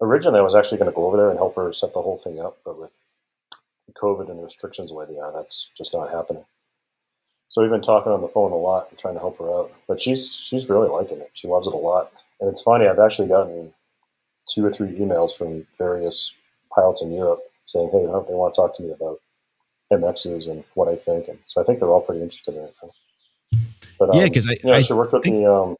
originally 0.00 0.38
I 0.38 0.42
was 0.42 0.54
actually 0.54 0.78
going 0.78 0.92
to 0.92 0.94
go 0.94 1.06
over 1.06 1.16
there 1.16 1.28
and 1.28 1.38
help 1.40 1.56
her 1.56 1.72
set 1.72 1.92
the 1.92 2.02
whole 2.02 2.18
thing 2.18 2.38
up, 2.38 2.58
but 2.64 2.78
with 2.78 3.02
COVID 4.00 4.30
and 4.30 4.38
the 4.38 4.44
restrictions 4.44 4.90
the 4.90 4.94
way 4.94 5.06
they 5.06 5.18
are, 5.18 5.32
that's 5.32 5.70
just 5.76 5.92
not 5.92 6.12
happening. 6.12 6.44
So 7.48 7.62
we've 7.62 7.70
been 7.70 7.82
talking 7.82 8.12
on 8.12 8.20
the 8.20 8.28
phone 8.28 8.52
a 8.52 8.56
lot 8.56 8.86
and 8.90 8.98
trying 8.98 9.14
to 9.14 9.20
help 9.20 9.38
her 9.38 9.50
out. 9.52 9.72
But 9.88 10.00
she's 10.00 10.32
she's 10.32 10.70
really 10.70 10.88
liking 10.88 11.18
it. 11.18 11.30
She 11.32 11.48
loves 11.48 11.66
it 11.66 11.74
a 11.74 11.76
lot. 11.76 12.12
And 12.40 12.48
it's 12.48 12.62
funny. 12.62 12.86
I've 12.86 12.98
actually 12.98 13.28
gotten 13.28 13.72
two 14.46 14.64
or 14.66 14.72
three 14.72 14.88
emails 14.92 15.36
from 15.36 15.66
various 15.78 16.34
pilots 16.74 17.02
in 17.02 17.12
Europe 17.12 17.40
saying, 17.64 17.90
"Hey, 17.92 18.00
they 18.00 18.34
want 18.34 18.54
to 18.54 18.60
talk 18.60 18.74
to 18.74 18.82
me 18.82 18.92
about 18.92 19.20
MXs 19.92 20.48
and 20.50 20.64
what 20.74 20.88
I 20.88 20.96
think." 20.96 21.28
And 21.28 21.38
so 21.44 21.60
I 21.60 21.64
think 21.64 21.78
they're 21.78 21.90
all 21.90 22.00
pretty 22.00 22.22
interested 22.22 22.54
in 22.56 22.64
it. 22.64 22.74
But 23.98 24.10
um, 24.10 24.16
yeah, 24.16 24.24
because 24.24 24.48
I, 24.48 24.56
yeah, 24.64 24.74
I 24.74 24.82
she 24.82 24.92
worked 24.92 25.12
with 25.12 25.24
think... 25.24 25.36
the 25.36 25.52
um, 25.52 25.76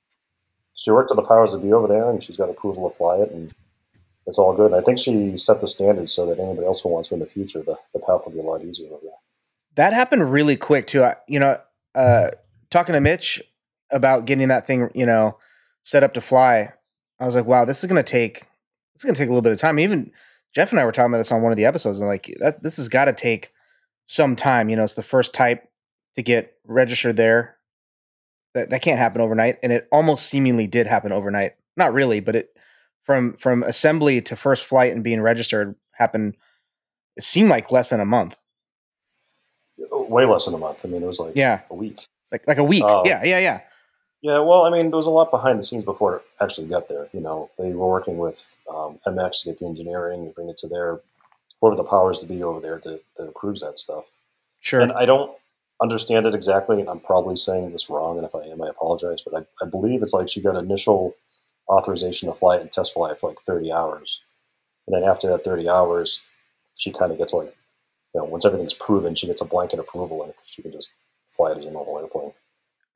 she 0.74 0.90
worked 0.90 1.10
with 1.10 1.16
the 1.16 1.26
powers 1.26 1.52
that 1.52 1.62
be 1.62 1.72
over 1.72 1.88
there, 1.88 2.08
and 2.10 2.22
she's 2.22 2.36
got 2.36 2.50
approval 2.50 2.88
to 2.88 2.94
fly 2.94 3.16
it, 3.16 3.30
and 3.30 3.52
it's 4.26 4.38
all 4.38 4.54
good. 4.54 4.72
And 4.72 4.80
I 4.80 4.82
think 4.82 4.98
she 4.98 5.36
set 5.36 5.60
the 5.60 5.66
standard 5.66 6.08
so 6.08 6.26
that 6.26 6.38
anybody 6.38 6.66
else 6.66 6.80
who 6.80 6.88
wants 6.88 7.08
to 7.08 7.14
in 7.14 7.20
the 7.20 7.26
future, 7.26 7.62
the, 7.62 7.76
the 7.92 8.00
path 8.00 8.22
will 8.24 8.32
be 8.32 8.38
a 8.38 8.42
lot 8.42 8.62
easier 8.62 8.88
over 8.88 9.00
there. 9.02 9.12
That 9.74 9.92
happened 9.92 10.30
really 10.30 10.56
quick 10.56 10.86
too. 10.86 11.04
I, 11.04 11.16
you 11.26 11.38
know, 11.40 11.56
uh, 11.94 12.28
talking 12.70 12.92
to 12.92 13.00
Mitch 13.00 13.42
about 13.90 14.24
getting 14.24 14.48
that 14.48 14.66
thing, 14.66 14.90
you 14.94 15.06
know, 15.06 15.36
set 15.82 16.02
up 16.02 16.14
to 16.14 16.20
fly. 16.20 16.72
I 17.18 17.26
was 17.26 17.34
like, 17.34 17.46
wow, 17.46 17.64
this 17.64 17.82
is 17.82 17.90
going 17.90 18.02
to 18.02 18.10
take 18.10 18.46
it's 19.00 19.04
going 19.06 19.14
to 19.14 19.18
take 19.18 19.28
a 19.28 19.32
little 19.32 19.40
bit 19.40 19.52
of 19.52 19.58
time. 19.58 19.78
Even 19.78 20.10
Jeff 20.54 20.72
and 20.72 20.78
I 20.78 20.84
were 20.84 20.92
talking 20.92 21.10
about 21.10 21.18
this 21.18 21.32
on 21.32 21.40
one 21.40 21.52
of 21.52 21.56
the 21.56 21.64
episodes, 21.64 22.00
and 22.00 22.08
like 22.08 22.36
that, 22.38 22.62
this 22.62 22.76
has 22.76 22.90
got 22.90 23.06
to 23.06 23.14
take 23.14 23.50
some 24.04 24.36
time. 24.36 24.68
You 24.68 24.76
know, 24.76 24.84
it's 24.84 24.92
the 24.92 25.02
first 25.02 25.32
type 25.32 25.66
to 26.16 26.22
get 26.22 26.52
registered 26.66 27.16
there. 27.16 27.56
That 28.52 28.68
that 28.68 28.82
can't 28.82 28.98
happen 28.98 29.22
overnight, 29.22 29.56
and 29.62 29.72
it 29.72 29.88
almost 29.90 30.26
seemingly 30.26 30.66
did 30.66 30.86
happen 30.86 31.12
overnight. 31.12 31.52
Not 31.78 31.94
really, 31.94 32.20
but 32.20 32.36
it 32.36 32.50
from 33.04 33.38
from 33.38 33.62
assembly 33.62 34.20
to 34.22 34.36
first 34.36 34.66
flight 34.66 34.92
and 34.92 35.02
being 35.02 35.22
registered 35.22 35.76
happened. 35.92 36.36
It 37.16 37.24
seemed 37.24 37.48
like 37.48 37.72
less 37.72 37.88
than 37.88 38.00
a 38.00 38.04
month. 38.04 38.36
Way 39.78 40.26
less 40.26 40.44
than 40.44 40.54
a 40.54 40.58
month. 40.58 40.84
I 40.84 40.88
mean, 40.88 41.02
it 41.02 41.06
was 41.06 41.20
like 41.20 41.32
yeah, 41.36 41.60
a 41.70 41.74
week. 41.74 42.00
Like 42.30 42.46
like 42.46 42.58
a 42.58 42.64
week. 42.64 42.84
Um, 42.84 43.06
yeah, 43.06 43.24
yeah, 43.24 43.38
yeah. 43.38 43.60
Yeah, 44.22 44.40
well, 44.40 44.64
I 44.64 44.70
mean, 44.70 44.90
there 44.90 44.96
was 44.98 45.06
a 45.06 45.10
lot 45.10 45.30
behind 45.30 45.58
the 45.58 45.62
scenes 45.62 45.84
before 45.84 46.16
it 46.16 46.22
actually 46.40 46.66
got 46.68 46.88
there. 46.88 47.08
You 47.12 47.20
know, 47.20 47.50
they 47.58 47.72
were 47.72 47.88
working 47.88 48.18
with 48.18 48.56
um, 48.68 48.98
MX 49.06 49.42
to 49.42 49.48
get 49.50 49.58
the 49.58 49.66
engineering, 49.66 50.26
to 50.26 50.30
bring 50.30 50.48
it 50.50 50.58
to 50.58 50.68
their 50.68 51.00
whoever 51.60 51.76
the 51.76 51.84
powers 51.84 52.18
to 52.20 52.26
be 52.26 52.42
over 52.42 52.60
there 52.60 52.78
to, 52.80 53.00
that 53.16 53.24
approves 53.28 53.62
that 53.62 53.78
stuff. 53.78 54.14
Sure. 54.60 54.80
And 54.80 54.92
I 54.92 55.06
don't 55.06 55.32
understand 55.82 56.26
it 56.26 56.34
exactly, 56.34 56.80
and 56.80 56.88
I'm 56.88 57.00
probably 57.00 57.36
saying 57.36 57.72
this 57.72 57.88
wrong, 57.90 58.18
and 58.18 58.26
if 58.26 58.34
I 58.34 58.42
am, 58.44 58.62
I 58.62 58.68
apologize. 58.68 59.22
But 59.22 59.34
I, 59.60 59.64
I 59.64 59.68
believe 59.68 60.02
it's 60.02 60.12
like 60.12 60.28
she 60.28 60.40
got 60.42 60.56
initial 60.56 61.14
authorization 61.68 62.28
to 62.28 62.34
fly 62.34 62.56
it 62.56 62.62
and 62.62 62.72
test 62.72 62.92
fly 62.94 63.12
it 63.12 63.20
for 63.20 63.30
like 63.30 63.40
30 63.40 63.72
hours, 63.72 64.20
and 64.86 64.94
then 64.94 65.08
after 65.08 65.28
that 65.28 65.44
30 65.44 65.68
hours, 65.68 66.22
she 66.78 66.92
kind 66.92 67.12
of 67.12 67.18
gets 67.18 67.32
like, 67.32 67.54
you 68.14 68.20
know, 68.20 68.24
once 68.24 68.44
everything's 68.44 68.74
proven, 68.74 69.14
she 69.14 69.26
gets 69.26 69.40
a 69.40 69.46
blanket 69.46 69.78
approval, 69.78 70.22
and 70.22 70.34
she 70.44 70.62
can 70.62 70.72
just 70.72 70.92
fly 71.26 71.52
it 71.52 71.58
as 71.58 71.66
a 71.66 71.70
normal 71.70 71.98
airplane. 71.98 72.32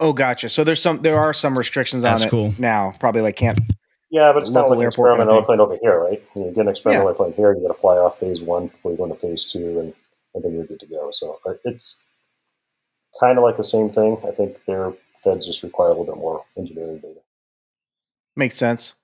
Oh, 0.01 0.13
gotcha. 0.13 0.49
So 0.49 0.65
there's 0.65 0.83
some 0.83 1.03
there 1.03 1.19
are 1.19 1.33
some 1.33 1.57
restrictions 1.57 2.03
That's 2.03 2.23
on 2.23 2.29
it 2.29 2.31
cool. 2.31 2.55
now. 2.59 2.93
Probably 2.99 3.21
like 3.21 3.37
can't. 3.37 3.59
Yeah, 4.11 4.33
but 4.33 4.39
it's 4.39 4.49
kind 4.49 4.65
of 4.65 4.71
like 4.71 4.81
an 4.81 4.87
experimental 4.87 5.35
airplane 5.35 5.61
over 5.61 5.77
here, 5.81 5.99
right? 5.99 6.23
You 6.37 6.53
get 6.55 6.63
an 6.63 6.69
experimental 6.69 7.07
yeah. 7.07 7.11
airplane 7.11 7.33
here, 7.33 7.53
you 7.53 7.63
got 7.63 7.75
to 7.75 7.81
fly 7.81 7.97
off 7.97 8.19
phase 8.19 8.43
one 8.43 8.69
before 8.69 8.93
you 8.93 8.97
go 8.97 9.05
into 9.05 9.17
phase 9.17 9.45
two, 9.45 9.81
and, 9.81 9.93
and 10.35 10.45
then 10.45 10.55
you're 10.55 10.67
good 10.67 10.79
to 10.81 10.87
go. 10.87 11.11
So 11.11 11.41
uh, 11.45 11.55
it's 11.65 12.05
kind 13.19 13.39
of 13.39 13.45
like 13.45 13.57
the 13.57 13.65
same 13.65 13.91
thing. 13.91 14.19
I 14.27 14.31
think 14.31 14.65
their 14.67 14.93
feds 15.17 15.47
just 15.47 15.63
require 15.65 15.89
a 15.89 15.91
little 15.93 16.05
bit 16.05 16.17
more 16.17 16.45
engineering 16.57 16.99
data. 16.99 17.21
Makes 18.37 18.57
sense. 18.57 18.95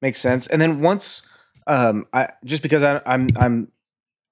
Makes 0.00 0.20
sense. 0.20 0.46
And 0.46 0.60
then 0.60 0.80
once, 0.80 1.28
um, 1.66 2.06
I 2.12 2.28
just 2.44 2.62
because 2.62 2.82
I, 2.82 3.02
I'm 3.04 3.28
I'm 3.36 3.68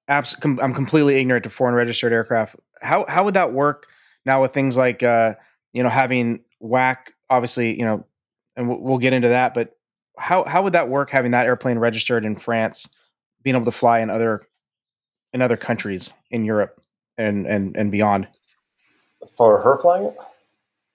abs- 0.08 0.36
com- 0.36 0.60
I'm 0.62 0.74
completely 0.74 1.16
ignorant 1.16 1.44
to 1.44 1.50
foreign 1.50 1.74
registered 1.74 2.12
aircraft. 2.12 2.56
How 2.80 3.04
how 3.08 3.24
would 3.24 3.34
that 3.34 3.52
work 3.52 3.86
now 4.24 4.40
with 4.42 4.52
things 4.52 4.76
like 4.76 5.02
uh, 5.02 5.34
you 5.74 5.82
know, 5.82 5.90
having 5.90 6.40
WAC, 6.62 6.96
obviously, 7.28 7.76
you 7.76 7.84
know, 7.84 8.06
and 8.56 8.68
we'll, 8.68 8.80
we'll 8.80 8.98
get 8.98 9.12
into 9.12 9.28
that, 9.28 9.52
but 9.52 9.76
how 10.16 10.44
how 10.44 10.62
would 10.62 10.72
that 10.72 10.88
work 10.88 11.10
having 11.10 11.32
that 11.32 11.44
airplane 11.44 11.78
registered 11.78 12.24
in 12.24 12.36
France, 12.36 12.88
being 13.42 13.56
able 13.56 13.64
to 13.64 13.72
fly 13.72 13.98
in 13.98 14.08
other 14.08 14.46
in 15.32 15.42
other 15.42 15.56
countries 15.56 16.12
in 16.30 16.44
Europe 16.44 16.80
and 17.18 17.46
and 17.46 17.76
and 17.76 17.90
beyond? 17.90 18.28
For 19.36 19.60
her 19.60 19.76
flying 19.76 20.04
it? 20.04 20.16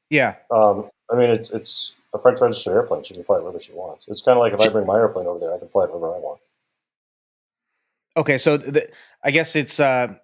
Yeah. 0.10 0.36
Um, 0.50 0.90
I 1.12 1.16
mean, 1.16 1.30
it's 1.30 1.52
it's 1.52 1.96
a 2.14 2.18
French 2.18 2.40
registered 2.40 2.74
airplane. 2.74 3.04
She 3.04 3.14
can 3.14 3.24
fly 3.24 3.38
it 3.38 3.42
wherever 3.42 3.60
she 3.60 3.74
wants. 3.74 4.08
It's 4.08 4.22
kind 4.22 4.38
of 4.38 4.42
like 4.42 4.54
if 4.54 4.62
I 4.62 4.70
bring 4.70 4.88
my 4.88 4.96
airplane 4.96 5.28
over 5.28 5.40
there, 5.40 5.54
I 5.54 5.60
can 5.60 5.68
fly 5.68 5.84
it 5.84 5.90
wherever 5.90 6.16
I 6.16 6.20
want. 6.20 6.40
Okay, 8.18 8.38
so 8.38 8.58
the, 8.58 8.90
I 9.24 9.32
guess 9.32 9.56
it's 9.56 9.80
uh, 9.80 10.16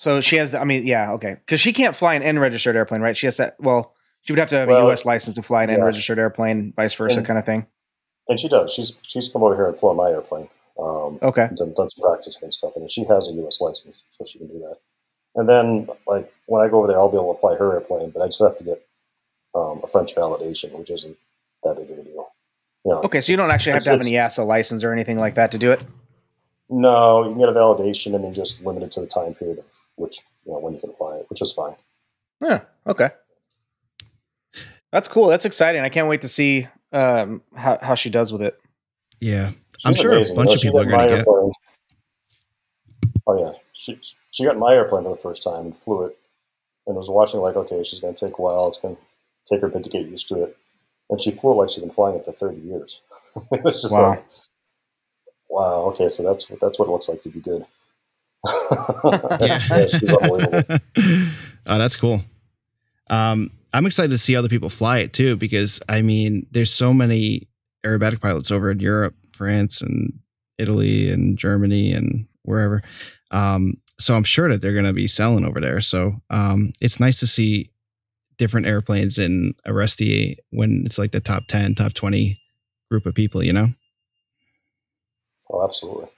so 0.00 0.22
she 0.22 0.36
has 0.36 0.52
the, 0.52 0.58
I 0.58 0.64
mean, 0.64 0.86
yeah, 0.86 1.12
okay. 1.12 1.34
Because 1.34 1.60
she 1.60 1.74
can't 1.74 1.94
fly 1.94 2.14
an 2.14 2.22
N 2.22 2.38
registered 2.38 2.74
airplane, 2.74 3.02
right? 3.02 3.14
She 3.14 3.26
has 3.26 3.36
to, 3.36 3.52
well, 3.58 3.92
she 4.22 4.32
would 4.32 4.40
have 4.40 4.48
to 4.48 4.56
have 4.56 4.68
well, 4.68 4.88
a 4.88 4.92
US 4.92 5.04
license 5.04 5.36
to 5.36 5.42
fly 5.42 5.62
an 5.62 5.68
yeah. 5.68 5.74
N 5.74 5.84
registered 5.84 6.18
airplane, 6.18 6.72
vice 6.74 6.94
versa, 6.94 7.18
and, 7.18 7.26
kind 7.26 7.38
of 7.38 7.44
thing. 7.44 7.66
And 8.26 8.40
she 8.40 8.48
does. 8.48 8.72
She's 8.72 8.98
she's 9.02 9.28
come 9.28 9.42
over 9.42 9.54
here 9.54 9.66
and 9.66 9.76
flown 9.76 9.96
my 9.96 10.08
airplane. 10.08 10.48
Um, 10.78 11.18
okay. 11.20 11.50
Done, 11.54 11.74
done 11.74 11.90
some 11.90 12.02
practicing 12.02 12.44
and 12.44 12.54
stuff. 12.54 12.72
And 12.76 12.90
she 12.90 13.04
has 13.04 13.28
a 13.28 13.32
US 13.44 13.60
license, 13.60 14.04
so 14.16 14.24
she 14.24 14.38
can 14.38 14.48
do 14.48 14.60
that. 14.60 14.78
And 15.34 15.46
then, 15.46 15.86
like, 16.06 16.32
when 16.46 16.66
I 16.66 16.70
go 16.70 16.78
over 16.78 16.86
there, 16.86 16.96
I'll 16.96 17.10
be 17.10 17.18
able 17.18 17.34
to 17.34 17.40
fly 17.40 17.56
her 17.56 17.74
airplane, 17.74 18.08
but 18.08 18.22
I 18.22 18.26
just 18.28 18.40
have 18.40 18.56
to 18.56 18.64
get 18.64 18.82
um, 19.54 19.82
a 19.84 19.86
French 19.86 20.14
validation, 20.14 20.72
which 20.78 20.90
isn't 20.90 21.18
that 21.62 21.76
big 21.76 21.90
of 21.90 21.98
a 21.98 22.02
deal. 22.04 22.32
You 22.86 22.92
know, 22.92 23.02
okay, 23.02 23.20
so 23.20 23.32
you 23.32 23.36
don't 23.36 23.50
actually 23.50 23.72
have 23.72 23.82
to 23.82 23.90
have 23.90 24.00
an 24.00 24.06
EASA 24.06 24.46
license 24.46 24.82
or 24.82 24.94
anything 24.94 25.18
like 25.18 25.34
that 25.34 25.52
to 25.52 25.58
do 25.58 25.72
it? 25.72 25.84
No, 26.70 27.24
you 27.24 27.32
can 27.32 27.38
get 27.38 27.50
a 27.50 27.52
validation 27.52 28.14
and 28.14 28.24
then 28.24 28.32
just 28.32 28.64
limit 28.64 28.82
it 28.82 28.92
to 28.92 29.00
the 29.00 29.06
time 29.06 29.34
period 29.34 29.58
of 29.58 29.64
which 30.00 30.18
you 30.44 30.52
know 30.52 30.58
when 30.58 30.74
you 30.74 30.80
can 30.80 30.92
fly 30.92 31.16
it, 31.16 31.26
which 31.28 31.42
is 31.42 31.52
fine. 31.52 31.74
Yeah. 32.40 32.62
Okay. 32.86 33.10
That's 34.92 35.08
cool. 35.08 35.28
That's 35.28 35.44
exciting. 35.44 35.82
I 35.82 35.88
can't 35.88 36.08
wait 36.08 36.22
to 36.22 36.28
see 36.28 36.66
um, 36.92 37.42
how 37.54 37.78
how 37.80 37.94
she 37.94 38.10
does 38.10 38.32
with 38.32 38.42
it. 38.42 38.58
Yeah, 39.20 39.50
She's 39.50 39.58
I'm 39.84 39.94
sure 39.94 40.12
amazing. 40.12 40.36
a 40.36 40.36
bunch 40.36 40.64
you 40.64 40.70
know, 40.72 40.78
of 40.78 40.86
people 40.86 40.94
are 40.96 41.06
going 41.06 41.08
to 41.08 41.16
get. 41.16 41.26
Oh 43.26 43.38
yeah, 43.38 43.52
she 43.72 43.98
she 44.30 44.44
got 44.44 44.58
my 44.58 44.74
airplane 44.74 45.04
for 45.04 45.10
the 45.10 45.16
first 45.16 45.42
time 45.42 45.66
and 45.66 45.76
flew 45.76 46.06
it, 46.06 46.18
and 46.86 46.96
was 46.96 47.08
watching 47.08 47.40
like, 47.40 47.56
okay, 47.56 47.82
she's 47.82 48.00
going 48.00 48.14
to 48.14 48.26
take 48.26 48.38
a 48.38 48.42
while. 48.42 48.66
It's 48.66 48.80
going 48.80 48.96
to 48.96 49.02
take 49.48 49.60
her 49.60 49.68
a 49.68 49.70
bit 49.70 49.84
to 49.84 49.90
get 49.90 50.06
used 50.06 50.28
to 50.28 50.42
it, 50.42 50.56
and 51.08 51.20
she 51.20 51.30
flew 51.30 51.52
it 51.52 51.56
like 51.56 51.70
she'd 51.70 51.82
been 51.82 51.90
flying 51.90 52.16
it 52.16 52.24
for 52.24 52.32
30 52.32 52.60
years. 52.60 53.02
it 53.52 53.62
was 53.62 53.82
just 53.82 53.94
wow. 53.94 54.10
like, 54.10 54.24
wow, 55.48 55.74
okay, 55.90 56.08
so 56.08 56.22
that's 56.22 56.46
that's 56.60 56.78
what 56.78 56.88
it 56.88 56.90
looks 56.90 57.08
like 57.08 57.22
to 57.22 57.28
be 57.28 57.40
good. 57.40 57.64
Yeah. 58.44 59.38
yeah, 59.40 59.86
she's 59.86 60.12
unbelievable. 60.12 60.78
oh, 61.66 61.78
that's 61.78 61.96
cool. 61.96 62.22
Um, 63.08 63.50
I'm 63.72 63.86
excited 63.86 64.10
to 64.10 64.18
see 64.18 64.36
other 64.36 64.48
people 64.48 64.70
fly 64.70 64.98
it 64.98 65.12
too, 65.12 65.36
because 65.36 65.80
I 65.88 66.02
mean, 66.02 66.46
there's 66.50 66.72
so 66.72 66.92
many 66.92 67.48
aerobatic 67.84 68.20
pilots 68.20 68.50
over 68.50 68.70
in 68.70 68.80
Europe, 68.80 69.14
France, 69.32 69.80
and 69.80 70.18
Italy, 70.58 71.10
and 71.10 71.38
Germany, 71.38 71.92
and 71.92 72.26
wherever. 72.42 72.82
Um, 73.30 73.74
so 73.98 74.14
I'm 74.14 74.24
sure 74.24 74.48
that 74.50 74.62
they're 74.62 74.72
going 74.72 74.86
to 74.86 74.92
be 74.92 75.06
selling 75.06 75.44
over 75.44 75.60
there. 75.60 75.80
So 75.80 76.14
um, 76.30 76.72
it's 76.80 76.98
nice 76.98 77.20
to 77.20 77.26
see 77.26 77.70
different 78.38 78.66
airplanes 78.66 79.18
in 79.18 79.54
Aresti 79.66 80.36
when 80.50 80.82
it's 80.86 80.98
like 80.98 81.12
the 81.12 81.20
top 81.20 81.46
10, 81.46 81.74
top 81.74 81.92
20 81.92 82.40
group 82.90 83.04
of 83.04 83.14
people, 83.14 83.42
you 83.42 83.52
know? 83.52 83.68
Oh, 85.50 85.62
absolutely. 85.62 86.08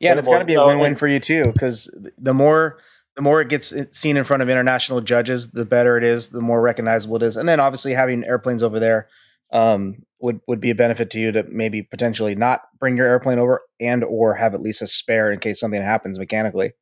Yeah, 0.00 0.10
and 0.10 0.18
it's 0.18 0.28
got 0.28 0.40
to 0.40 0.44
be 0.44 0.54
a 0.54 0.66
win-win 0.66 0.96
for 0.96 1.08
you 1.08 1.20
too, 1.20 1.52
because 1.52 1.90
the 2.18 2.34
more 2.34 2.78
the 3.16 3.22
more 3.22 3.40
it 3.40 3.48
gets 3.48 3.74
seen 3.98 4.18
in 4.18 4.24
front 4.24 4.42
of 4.42 4.50
international 4.50 5.00
judges, 5.00 5.52
the 5.52 5.64
better 5.64 5.96
it 5.96 6.04
is, 6.04 6.28
the 6.28 6.40
more 6.40 6.60
recognizable 6.60 7.16
it 7.16 7.22
is, 7.22 7.36
and 7.36 7.48
then 7.48 7.60
obviously 7.60 7.94
having 7.94 8.24
airplanes 8.24 8.62
over 8.62 8.78
there 8.78 9.08
um, 9.52 10.04
would 10.20 10.40
would 10.46 10.60
be 10.60 10.70
a 10.70 10.74
benefit 10.74 11.10
to 11.10 11.20
you 11.20 11.32
to 11.32 11.44
maybe 11.44 11.82
potentially 11.82 12.34
not 12.34 12.62
bring 12.78 12.96
your 12.96 13.06
airplane 13.06 13.38
over 13.38 13.62
and 13.80 14.04
or 14.04 14.34
have 14.34 14.54
at 14.54 14.60
least 14.60 14.82
a 14.82 14.86
spare 14.86 15.32
in 15.32 15.38
case 15.40 15.60
something 15.60 15.80
happens 15.80 16.18
mechanically. 16.18 16.72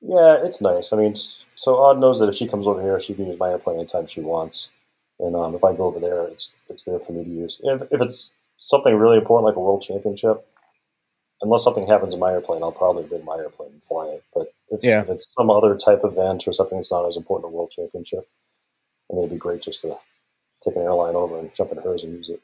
Yeah, 0.00 0.36
it's 0.44 0.60
nice. 0.60 0.92
I 0.92 0.96
mean, 0.96 1.14
so 1.14 1.76
Aude 1.76 1.98
knows 1.98 2.20
that 2.20 2.28
if 2.28 2.34
she 2.34 2.46
comes 2.46 2.66
over 2.66 2.80
here, 2.80 3.00
she 3.00 3.14
can 3.14 3.26
use 3.26 3.38
my 3.38 3.50
airplane 3.50 3.78
anytime 3.78 4.06
she 4.06 4.20
wants, 4.20 4.70
and 5.18 5.34
um, 5.34 5.54
if 5.54 5.64
I 5.64 5.74
go 5.74 5.86
over 5.86 5.98
there, 5.98 6.24
it's 6.24 6.56
it's 6.68 6.84
there 6.84 6.98
for 6.98 7.12
me 7.12 7.24
to 7.24 7.30
use. 7.30 7.60
If, 7.64 7.82
if 7.90 8.02
it's 8.02 8.36
something 8.58 8.94
really 8.94 9.16
important 9.16 9.46
like 9.46 9.56
a 9.56 9.60
world 9.60 9.82
championship, 9.82 10.46
unless 11.40 11.64
something 11.64 11.86
happens 11.86 12.14
in 12.14 12.20
my 12.20 12.32
airplane, 12.32 12.62
I'll 12.62 12.72
probably 12.72 13.04
bid 13.04 13.24
my 13.24 13.36
airplane 13.36 13.70
and 13.72 13.82
fly 13.82 14.06
it. 14.08 14.24
But 14.34 14.52
if, 14.70 14.80
yeah. 14.82 15.02
if 15.02 15.08
it's 15.08 15.32
some 15.32 15.50
other 15.50 15.76
type 15.76 16.04
of 16.04 16.12
event 16.12 16.46
or 16.46 16.52
something 16.52 16.78
that's 16.78 16.90
not 16.90 17.06
as 17.06 17.16
important 17.16 17.52
a 17.52 17.54
world 17.54 17.70
championship, 17.70 18.28
I 19.10 19.14
mean, 19.14 19.24
it'd 19.24 19.30
be 19.30 19.38
great 19.38 19.62
just 19.62 19.80
to 19.82 19.96
take 20.64 20.76
an 20.76 20.82
airline 20.82 21.14
over 21.14 21.38
and 21.38 21.54
jump 21.54 21.70
into 21.70 21.82
hers 21.82 22.04
and 22.04 22.14
use 22.14 22.28
it. 22.28 22.42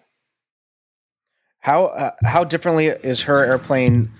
How 1.60 1.86
uh, 1.86 2.10
how 2.22 2.44
differently 2.44 2.88
is 2.88 3.22
her 3.22 3.42
airplane 3.42 4.10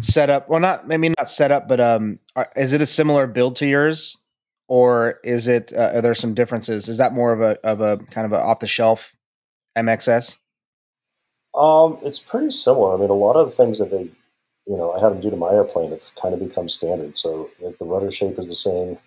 set 0.00 0.28
up? 0.28 0.48
Well, 0.48 0.58
not 0.58 0.88
maybe 0.88 1.08
not 1.10 1.30
set 1.30 1.52
up, 1.52 1.68
but 1.68 1.80
um, 1.80 2.18
are, 2.34 2.50
is 2.56 2.72
it 2.72 2.80
a 2.80 2.86
similar 2.86 3.28
build 3.28 3.54
to 3.56 3.66
yours, 3.66 4.18
or 4.66 5.20
is 5.22 5.46
it? 5.46 5.72
Uh, 5.72 5.92
are 5.94 6.00
there 6.00 6.16
some 6.16 6.34
differences? 6.34 6.88
Is 6.88 6.98
that 6.98 7.12
more 7.12 7.32
of 7.32 7.40
a 7.40 7.64
of 7.64 7.80
a 7.80 7.98
kind 8.10 8.24
of 8.24 8.32
a 8.32 8.40
off 8.42 8.58
the 8.58 8.66
shelf 8.66 9.14
MXS? 9.78 10.38
Um, 11.54 11.98
it's 12.02 12.18
pretty 12.18 12.50
similar. 12.50 12.94
I 12.94 12.98
mean, 12.98 13.10
a 13.10 13.14
lot 13.14 13.34
of 13.36 13.46
the 13.50 13.56
things 13.56 13.78
that 13.78 13.90
they, 13.90 14.10
you 14.66 14.76
know, 14.76 14.92
I 14.92 15.00
had 15.00 15.10
them 15.12 15.20
do 15.20 15.30
to 15.30 15.36
my 15.36 15.50
airplane 15.50 15.90
have 15.90 16.14
kind 16.20 16.34
of 16.34 16.40
become 16.40 16.68
standard. 16.68 17.18
So 17.18 17.50
like 17.60 17.78
the 17.78 17.84
rudder 17.86 18.10
shape 18.10 18.38
is 18.38 18.48
the 18.48 18.54
same. 18.54 18.98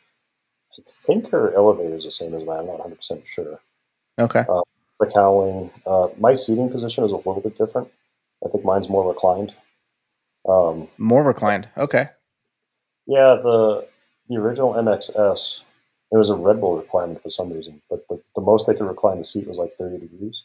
I 0.78 0.82
think 1.06 1.30
her 1.32 1.54
elevator 1.54 1.96
is 1.96 2.04
the 2.06 2.12
same 2.12 2.34
as 2.34 2.44
mine. 2.44 2.60
I'm 2.60 2.66
not 2.68 2.80
100 2.80 2.96
percent 2.96 3.28
sure. 3.28 3.60
Okay. 4.20 4.44
Um, 4.50 4.64
the 5.00 5.08
cowling. 5.14 5.72
Uh, 5.86 6.10
my 6.20 6.34
seating 6.34 6.70
position 6.70 7.04
is 7.04 7.12
a 7.12 7.16
little 7.18 7.42
bit 7.42 7.56
different. 7.56 7.90
I 8.46 8.50
think 8.50 8.66
mine's 8.66 8.90
more 8.90 9.08
reclined. 9.08 9.56
Um, 10.48 10.90
More 10.98 11.24
reclined. 11.24 11.70
Okay. 11.78 12.10
yeah, 13.08 13.36
the 13.42 13.88
the 14.30 14.36
original 14.38 14.74
MXS, 14.74 15.62
it 16.12 16.18
was 16.18 16.30
a 16.30 16.36
Red 16.36 16.60
Bull 16.62 16.78
requirement 16.78 17.22
for 17.22 17.30
some 17.30 17.52
reason, 17.52 17.82
but 17.90 18.08
the, 18.10 18.22
the 18.36 18.42
most 18.42 18.68
they 18.68 18.74
could 18.74 18.88
recline 18.88 19.18
the 19.20 19.24
seat 19.26 19.48
was 19.48 19.58
like 19.58 19.78
30 19.78 20.00
degrees. 20.00 20.44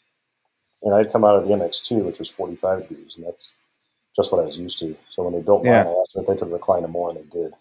And 0.83 0.95
I'd 0.95 1.11
come 1.13 1.25
out 1.25 1.37
of 1.37 1.49
the 1.49 1.55
MX2, 1.55 2.05
which 2.05 2.19
was 2.19 2.29
45 2.29 2.89
degrees, 2.89 3.17
and 3.17 3.27
that's 3.27 3.55
just 4.15 4.33
what 4.33 4.41
I 4.41 4.45
was 4.45 4.59
used 4.59 4.79
to. 4.81 4.97
So 5.11 5.23
when 5.25 5.33
they 5.35 5.41
built 5.41 5.65
mine, 5.65 5.73
Yeah. 5.73 5.85
I 5.89 6.01
asked 6.01 6.15
them 6.15 6.23
if 6.23 6.29
they 6.29 6.37
could 6.37 6.53
recline 6.53 6.85
it 6.85 6.89
more, 6.89 7.11
and 7.11 7.19
they 7.19 7.23
did. 7.23 7.53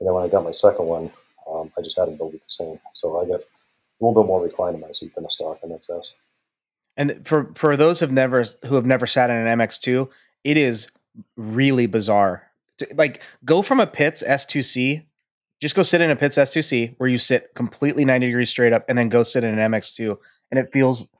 And 0.00 0.06
then 0.06 0.14
when 0.14 0.22
I 0.24 0.28
got 0.28 0.44
my 0.44 0.50
second 0.50 0.86
one, 0.86 1.10
um, 1.50 1.72
I 1.78 1.82
just 1.82 1.96
had 1.98 2.08
them 2.08 2.16
build 2.16 2.34
it 2.34 2.42
the 2.42 2.48
same. 2.48 2.78
So 2.92 3.18
I 3.20 3.24
got 3.24 3.40
a 3.40 4.04
little 4.04 4.22
bit 4.22 4.26
more 4.26 4.42
recline 4.42 4.74
in 4.74 4.80
my 4.80 4.92
seat 4.92 5.14
than 5.14 5.24
a 5.24 5.30
stock 5.30 5.60
MXS. 5.62 6.12
And 6.96 7.26
for 7.26 7.52
for 7.54 7.76
those 7.76 8.00
who've 8.00 8.12
never 8.12 8.44
who 8.66 8.74
have 8.74 8.86
never 8.86 9.06
sat 9.06 9.30
in 9.30 9.36
an 9.36 9.58
MX2, 9.58 10.08
it 10.44 10.56
is 10.56 10.88
really 11.36 11.86
bizarre. 11.86 12.50
Like 12.94 13.22
go 13.44 13.62
from 13.62 13.80
a 13.80 13.86
Pitts 13.86 14.22
S2C, 14.22 15.04
just 15.60 15.74
go 15.74 15.82
sit 15.82 16.00
in 16.00 16.10
a 16.10 16.16
Pitts 16.16 16.36
S2C 16.36 16.94
where 16.98 17.08
you 17.08 17.18
sit 17.18 17.54
completely 17.54 18.04
90 18.04 18.26
degrees 18.26 18.50
straight 18.50 18.72
up, 18.72 18.84
and 18.88 18.98
then 18.98 19.08
go 19.08 19.22
sit 19.22 19.44
in 19.44 19.58
an 19.58 19.72
MX2, 19.72 20.16
and 20.50 20.58
it 20.60 20.72
feels 20.72 21.10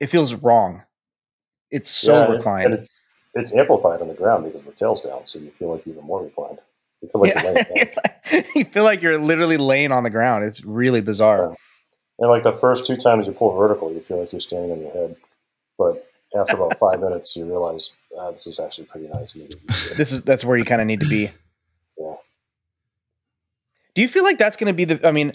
it 0.00 0.06
feels 0.08 0.34
wrong. 0.34 0.82
It's 1.72 1.90
so 1.90 2.14
Yeah, 2.14 2.36
reclined. 2.36 2.66
And 2.66 2.74
it's, 2.74 3.02
it's 3.34 3.54
amplified 3.54 4.00
on 4.00 4.08
the 4.08 4.14
ground 4.14 4.44
because 4.44 4.64
the 4.64 4.72
tail's 4.72 5.02
down, 5.02 5.24
so 5.24 5.38
you 5.38 5.50
feel 5.50 5.72
like 5.72 5.86
even 5.86 6.04
more 6.04 6.22
reclined. 6.22 6.58
You 7.00 7.08
feel 7.08 7.20
like 7.22 7.34
you're 7.34 7.42
laying 7.42 7.64
down. 8.34 8.44
you 8.54 8.64
feel 8.66 8.84
like 8.84 9.02
you're 9.02 9.18
literally 9.18 9.56
laying 9.56 9.90
on 9.90 10.04
the 10.04 10.10
ground. 10.10 10.44
It's 10.44 10.64
really 10.64 11.00
bizarre. 11.00 11.56
And 12.18 12.30
like 12.30 12.44
the 12.44 12.52
first 12.52 12.86
two 12.86 12.96
times 12.96 13.26
you 13.26 13.32
pull 13.32 13.56
vertical, 13.56 13.92
you 13.92 14.00
feel 14.00 14.20
like 14.20 14.30
you're 14.32 14.40
standing 14.40 14.70
on 14.70 14.80
your 14.80 14.92
head. 14.92 15.16
But 15.76 16.08
after 16.38 16.54
about 16.54 16.78
five 16.78 17.00
minutes, 17.06 17.34
you 17.34 17.44
realize 17.44 17.96
ah, 18.16 18.30
this 18.30 18.46
is 18.46 18.60
actually 18.60 18.84
pretty 18.84 19.08
nice. 19.08 19.34
and 19.34 19.42
you 19.42 19.48
get 19.48 19.62
used 19.62 19.86
to 19.86 19.94
it. 19.94 19.96
This 19.96 20.12
is 20.12 20.22
that's 20.22 20.44
where 20.44 20.56
you 20.56 20.64
kind 20.64 20.80
of 20.80 20.86
need 20.86 21.00
to 21.00 21.08
be. 21.08 21.30
Yeah. 21.98 22.14
Do 23.94 24.02
you 24.02 24.08
feel 24.08 24.22
like 24.22 24.38
that's 24.38 24.56
going 24.56 24.68
to 24.68 24.72
be 24.72 24.84
the? 24.84 25.06
I 25.06 25.10
mean, 25.10 25.32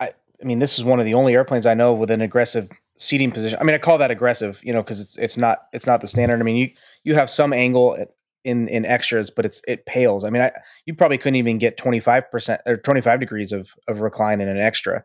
I 0.00 0.12
I 0.42 0.44
mean, 0.44 0.58
this 0.58 0.78
is 0.78 0.84
one 0.84 0.98
of 0.98 1.04
the 1.04 1.14
only 1.14 1.34
airplanes 1.34 1.66
I 1.66 1.74
know 1.74 1.92
with 1.92 2.10
an 2.10 2.20
aggressive 2.20 2.70
seating 2.98 3.30
position. 3.30 3.58
I 3.60 3.64
mean, 3.64 3.74
I 3.74 3.78
call 3.78 3.98
that 3.98 4.10
aggressive, 4.10 4.60
you 4.62 4.72
know, 4.72 4.82
because 4.82 5.00
it's 5.00 5.16
it's 5.16 5.36
not 5.36 5.58
it's 5.72 5.86
not 5.86 6.00
the 6.00 6.08
standard. 6.08 6.40
I 6.40 6.42
mean, 6.42 6.56
you 6.56 6.70
you 7.04 7.14
have 7.14 7.30
some 7.30 7.52
angle 7.52 7.96
in 8.44 8.68
in 8.68 8.84
extras, 8.84 9.30
but 9.30 9.46
it's 9.46 9.60
it 9.66 9.86
pales. 9.86 10.24
I 10.24 10.30
mean, 10.30 10.42
I 10.42 10.52
you 10.84 10.94
probably 10.94 11.18
couldn't 11.18 11.36
even 11.36 11.58
get 11.58 11.76
twenty 11.76 12.00
five 12.00 12.30
percent 12.30 12.60
or 12.66 12.76
twenty 12.76 13.00
five 13.00 13.20
degrees 13.20 13.52
of 13.52 13.70
of 13.86 14.00
recline 14.00 14.40
in 14.40 14.48
an 14.48 14.58
extra. 14.58 15.04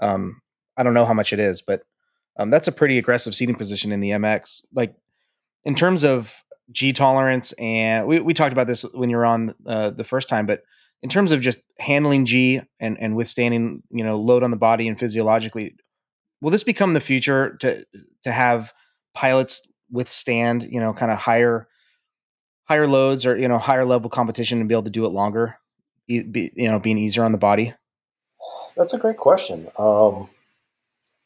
Um, 0.00 0.40
I 0.76 0.82
don't 0.82 0.94
know 0.94 1.04
how 1.04 1.14
much 1.14 1.32
it 1.32 1.38
is, 1.38 1.62
but 1.62 1.82
um, 2.38 2.50
that's 2.50 2.68
a 2.68 2.72
pretty 2.72 2.98
aggressive 2.98 3.34
seating 3.34 3.56
position 3.56 3.92
in 3.92 4.00
the 4.00 4.10
MX. 4.10 4.64
Like 4.74 4.94
in 5.64 5.74
terms 5.74 6.04
of 6.04 6.42
G 6.70 6.92
tolerance, 6.92 7.52
and 7.52 8.06
we, 8.06 8.20
we 8.20 8.34
talked 8.34 8.52
about 8.52 8.66
this 8.66 8.82
when 8.94 9.10
you 9.10 9.16
were 9.16 9.26
on 9.26 9.54
uh, 9.66 9.90
the 9.90 10.04
first 10.04 10.28
time, 10.28 10.46
but 10.46 10.62
in 11.02 11.08
terms 11.08 11.32
of 11.32 11.40
just 11.40 11.60
handling 11.78 12.24
G 12.24 12.60
and, 12.80 12.98
and 13.00 13.16
withstanding, 13.16 13.82
you 13.90 14.04
know, 14.04 14.16
load 14.16 14.42
on 14.42 14.50
the 14.50 14.56
body 14.56 14.88
and 14.88 14.98
physiologically, 14.98 15.74
will 16.42 16.50
this 16.50 16.64
become 16.64 16.92
the 16.92 17.00
future 17.00 17.56
to 17.60 17.86
to 18.24 18.32
have 18.32 18.74
pilots 19.14 19.66
withstand, 19.90 20.64
you 20.70 20.80
know, 20.80 20.92
kind 20.92 21.10
of 21.10 21.18
higher 21.18 21.68
higher 22.64 22.86
loads 22.86 23.24
or 23.24 23.36
you 23.38 23.48
know 23.48 23.58
higher 23.58 23.86
level 23.86 24.10
competition 24.10 24.60
and 24.60 24.68
be 24.68 24.74
able 24.74 24.82
to 24.82 24.90
do 24.90 25.06
it 25.06 25.08
longer, 25.08 25.56
be, 26.06 26.50
you 26.54 26.68
know, 26.70 26.78
being 26.78 26.98
easier 26.98 27.24
on 27.24 27.32
the 27.32 27.38
body? 27.38 27.72
That's 28.76 28.92
a 28.92 28.98
great 28.98 29.16
question. 29.16 29.68
Um, 29.78 30.28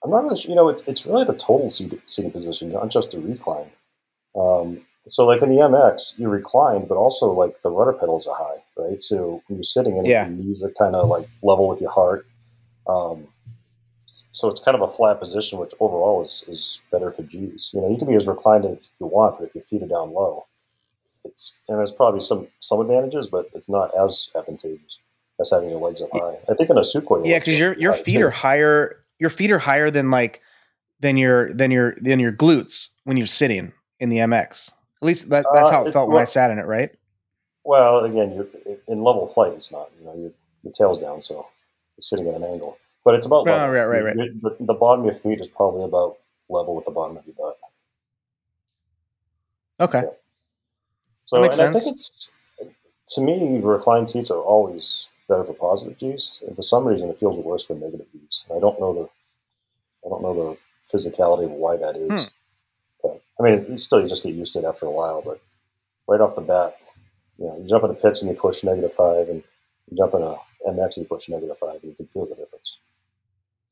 I'm 0.04 0.10
not 0.10 0.24
really 0.24 0.36
sure. 0.40 0.50
You 0.50 0.56
know, 0.56 0.68
it's, 0.68 0.82
it's 0.86 1.06
really 1.06 1.24
the 1.24 1.32
total 1.32 1.70
seat, 1.70 2.00
seating 2.06 2.30
position, 2.30 2.72
not 2.72 2.90
just 2.90 3.12
the 3.12 3.20
recline. 3.20 3.70
Um, 4.36 4.82
so, 5.08 5.24
like 5.24 5.40
in 5.42 5.48
the 5.50 5.60
MX, 5.62 6.18
you 6.18 6.28
recline, 6.28 6.86
but 6.86 6.96
also 6.96 7.32
like 7.32 7.62
the 7.62 7.70
rudder 7.70 7.92
pedals 7.92 8.26
are 8.26 8.36
high, 8.36 8.62
right? 8.76 9.00
So 9.00 9.42
when 9.46 9.56
you're 9.56 9.62
sitting 9.62 9.96
in 9.96 10.04
Yeah. 10.04 10.26
your 10.26 10.36
knees 10.36 10.62
are 10.62 10.70
kind 10.70 10.94
of 10.94 11.08
like 11.08 11.28
level 11.42 11.68
with 11.68 11.80
your 11.80 11.92
heart. 11.92 12.26
Um, 12.88 13.28
so 14.36 14.48
it's 14.50 14.60
kind 14.60 14.74
of 14.74 14.82
a 14.82 14.86
flat 14.86 15.18
position, 15.18 15.58
which 15.58 15.72
overall 15.80 16.22
is, 16.22 16.44
is 16.46 16.80
better 16.92 17.10
for 17.10 17.22
G's. 17.22 17.70
You 17.72 17.80
know, 17.80 17.88
you 17.90 17.96
can 17.96 18.06
be 18.06 18.14
as 18.14 18.26
reclined 18.26 18.66
as 18.66 18.90
you 19.00 19.06
want, 19.06 19.38
but 19.38 19.46
if 19.48 19.54
your 19.54 19.62
feet 19.64 19.82
are 19.82 19.86
down 19.88 20.12
low, 20.12 20.44
it's 21.24 21.56
and 21.68 21.78
there's 21.78 21.92
probably 21.92 22.20
some 22.20 22.48
some 22.60 22.80
advantages, 22.80 23.26
but 23.26 23.48
it's 23.54 23.68
not 23.68 23.90
as 23.98 24.30
advantageous 24.36 24.98
as 25.40 25.50
having 25.50 25.70
your 25.70 25.80
legs 25.80 26.00
up 26.02 26.10
high. 26.12 26.36
I 26.50 26.54
think 26.54 26.70
in 26.70 26.76
a 26.78 26.82
your 26.94 27.26
Yeah, 27.26 27.38
because 27.38 27.58
your 27.58 27.72
your 27.78 27.92
high, 27.92 28.02
feet 28.02 28.18
too. 28.18 28.26
are 28.26 28.30
higher. 28.30 28.96
Your 29.18 29.30
feet 29.30 29.50
are 29.50 29.58
higher 29.58 29.90
than 29.90 30.10
like 30.10 30.40
than 31.00 31.16
your 31.16 31.52
than 31.52 31.70
your 31.70 31.94
than 32.00 32.20
your 32.20 32.32
glutes 32.32 32.88
when 33.04 33.16
you're 33.16 33.26
sitting 33.26 33.72
in 34.00 34.08
the 34.10 34.18
MX. 34.18 34.70
At 35.02 35.06
least 35.06 35.28
that, 35.30 35.44
that's 35.52 35.68
Uh, 35.68 35.72
how 35.72 35.84
it 35.84 35.88
it- 35.88 35.92
felt 35.92 36.08
when 36.10 36.20
I 36.22 36.26
sat 36.26 36.50
in 36.50 36.58
it, 36.58 36.66
right? 36.66 36.90
Well, 37.64 38.04
again, 38.04 38.32
you're 38.34 38.76
in 38.86 39.02
level 39.02 39.26
flight. 39.26 39.52
It's 39.54 39.72
not. 39.72 39.90
You 39.98 40.06
know, 40.06 40.14
your 40.14 40.30
your 40.62 40.72
tail's 40.72 40.98
down, 40.98 41.20
so 41.20 41.34
you're 41.96 42.02
sitting 42.02 42.28
at 42.28 42.34
an 42.34 42.44
angle. 42.44 42.78
But 43.06 43.14
it's 43.14 43.24
about 43.24 43.48
Oh, 43.48 43.68
right, 43.68 43.84
right, 43.84 44.02
right. 44.02 44.16
The, 44.16 44.56
the 44.58 44.74
bottom 44.74 45.02
of 45.02 45.04
your 45.06 45.14
feet 45.14 45.40
is 45.40 45.46
probably 45.46 45.84
about 45.84 46.18
level 46.48 46.74
with 46.74 46.86
the 46.86 46.90
bottom 46.90 47.16
of 47.16 47.24
your 47.24 47.36
butt. 47.36 47.56
Okay. 49.78 50.02
Yeah. 50.06 50.10
So, 51.24 51.40
makes 51.40 51.56
and 51.56 51.68
I 51.68 51.78
think 51.78 51.86
it's 51.86 52.32
to 53.14 53.20
me, 53.20 53.60
reclined 53.62 54.08
seats 54.08 54.28
are 54.32 54.40
always 54.40 55.06
better 55.28 55.44
for 55.44 55.54
positive 55.54 55.96
G's, 55.98 56.42
and 56.48 56.56
for 56.56 56.62
some 56.62 56.84
reason, 56.84 57.08
it 57.08 57.16
feels 57.16 57.38
worse 57.38 57.64
for 57.64 57.74
negative 57.74 58.06
G's. 58.12 58.44
I 58.50 58.58
don't 58.58 58.80
know 58.80 58.92
the, 58.92 59.08
I 60.04 60.10
don't 60.10 60.22
know 60.22 60.34
the 60.34 60.96
physicality 60.96 61.44
of 61.44 61.52
why 61.52 61.76
that 61.76 61.94
is. 61.94 62.24
Hmm. 62.24 62.28
But 63.02 63.22
I 63.38 63.42
mean, 63.44 63.78
still 63.78 64.00
you 64.00 64.08
just 64.08 64.24
get 64.24 64.34
used 64.34 64.52
to 64.54 64.58
it 64.58 64.64
after 64.64 64.84
a 64.86 64.90
while. 64.90 65.22
But 65.22 65.40
right 66.08 66.20
off 66.20 66.34
the 66.34 66.40
bat, 66.40 66.76
you 67.38 67.46
know, 67.46 67.56
you 67.56 67.68
jump 67.68 67.84
in 67.84 67.90
a 67.90 67.94
Pitts 67.94 68.22
and 68.22 68.32
you 68.32 68.36
push 68.36 68.64
negative 68.64 68.94
five, 68.94 69.28
and 69.28 69.44
you 69.88 69.96
jump 69.96 70.14
in 70.14 70.22
a 70.22 70.34
MX 70.68 70.96
and 70.96 71.04
you 71.04 71.04
push 71.04 71.28
negative 71.28 71.56
five, 71.56 71.78
and 71.82 71.84
you 71.84 71.94
can 71.94 72.08
feel 72.08 72.26
the 72.26 72.34
difference. 72.34 72.78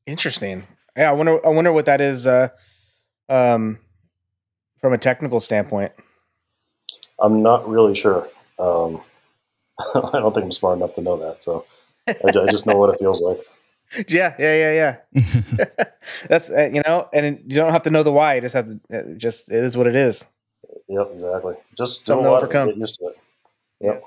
Interesting. 0.05 0.65
Yeah, 0.95 1.09
I 1.09 1.13
wonder. 1.13 1.45
I 1.45 1.49
wonder 1.49 1.71
what 1.71 1.85
that 1.85 2.01
is. 2.01 2.27
Uh, 2.27 2.49
um, 3.29 3.79
from 4.79 4.93
a 4.93 4.97
technical 4.97 5.39
standpoint. 5.39 5.91
I'm 7.19 7.41
not 7.41 7.67
really 7.67 7.95
sure. 7.95 8.27
Um, 8.59 9.01
I 9.95 10.19
don't 10.19 10.33
think 10.33 10.43
I'm 10.45 10.51
smart 10.51 10.77
enough 10.77 10.93
to 10.93 11.01
know 11.01 11.17
that. 11.17 11.41
So 11.41 11.65
I, 12.07 12.15
I 12.23 12.51
just 12.51 12.67
know 12.67 12.77
what 12.77 12.89
it 12.91 12.99
feels 12.99 13.21
like. 13.21 13.39
Yeah, 14.09 14.33
yeah, 14.39 14.55
yeah, 14.73 14.97
yeah. 15.13 15.83
That's 16.27 16.49
uh, 16.49 16.69
you 16.73 16.81
know, 16.85 17.07
and 17.13 17.39
you 17.45 17.55
don't 17.55 17.71
have 17.71 17.83
to 17.83 17.91
know 17.91 18.01
the 18.01 18.11
why. 18.11 18.33
You 18.33 18.41
just 18.41 18.55
have 18.55 18.65
to. 18.65 18.79
It 18.89 19.17
just 19.19 19.51
it 19.51 19.63
is 19.63 19.77
what 19.77 19.85
it 19.85 19.95
is. 19.95 20.27
Yep, 20.89 21.09
exactly. 21.13 21.53
Just 21.77 22.01
do 22.01 22.05
Something 22.07 22.25
to 22.25 22.31
lot 22.31 22.37
of 22.37 22.49
it, 22.49 22.55
overcome. 22.55 22.67
Get 22.69 22.77
used 22.77 22.95
to 22.99 23.05
it. 23.09 23.17
Yep. 23.81 24.03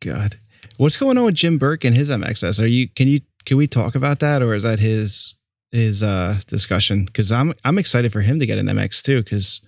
God, 0.00 0.38
what's 0.76 0.98
going 0.98 1.16
on 1.16 1.24
with 1.24 1.34
Jim 1.34 1.56
Burke 1.56 1.84
and 1.84 1.96
his 1.96 2.10
MXS? 2.10 2.62
Are 2.62 2.66
you? 2.66 2.88
Can 2.90 3.08
you? 3.08 3.20
Can 3.46 3.56
we 3.56 3.66
talk 3.66 3.94
about 3.94 4.20
that, 4.20 4.42
or 4.42 4.54
is 4.54 4.62
that 4.62 4.78
his 4.78 5.34
his 5.72 6.02
uh 6.02 6.40
discussion? 6.46 7.04
Because 7.04 7.30
I'm 7.32 7.52
I'm 7.64 7.78
excited 7.78 8.12
for 8.12 8.20
him 8.20 8.38
to 8.38 8.46
get 8.46 8.58
an 8.58 8.66
MX 8.66 9.02
too, 9.02 9.22
because 9.22 9.60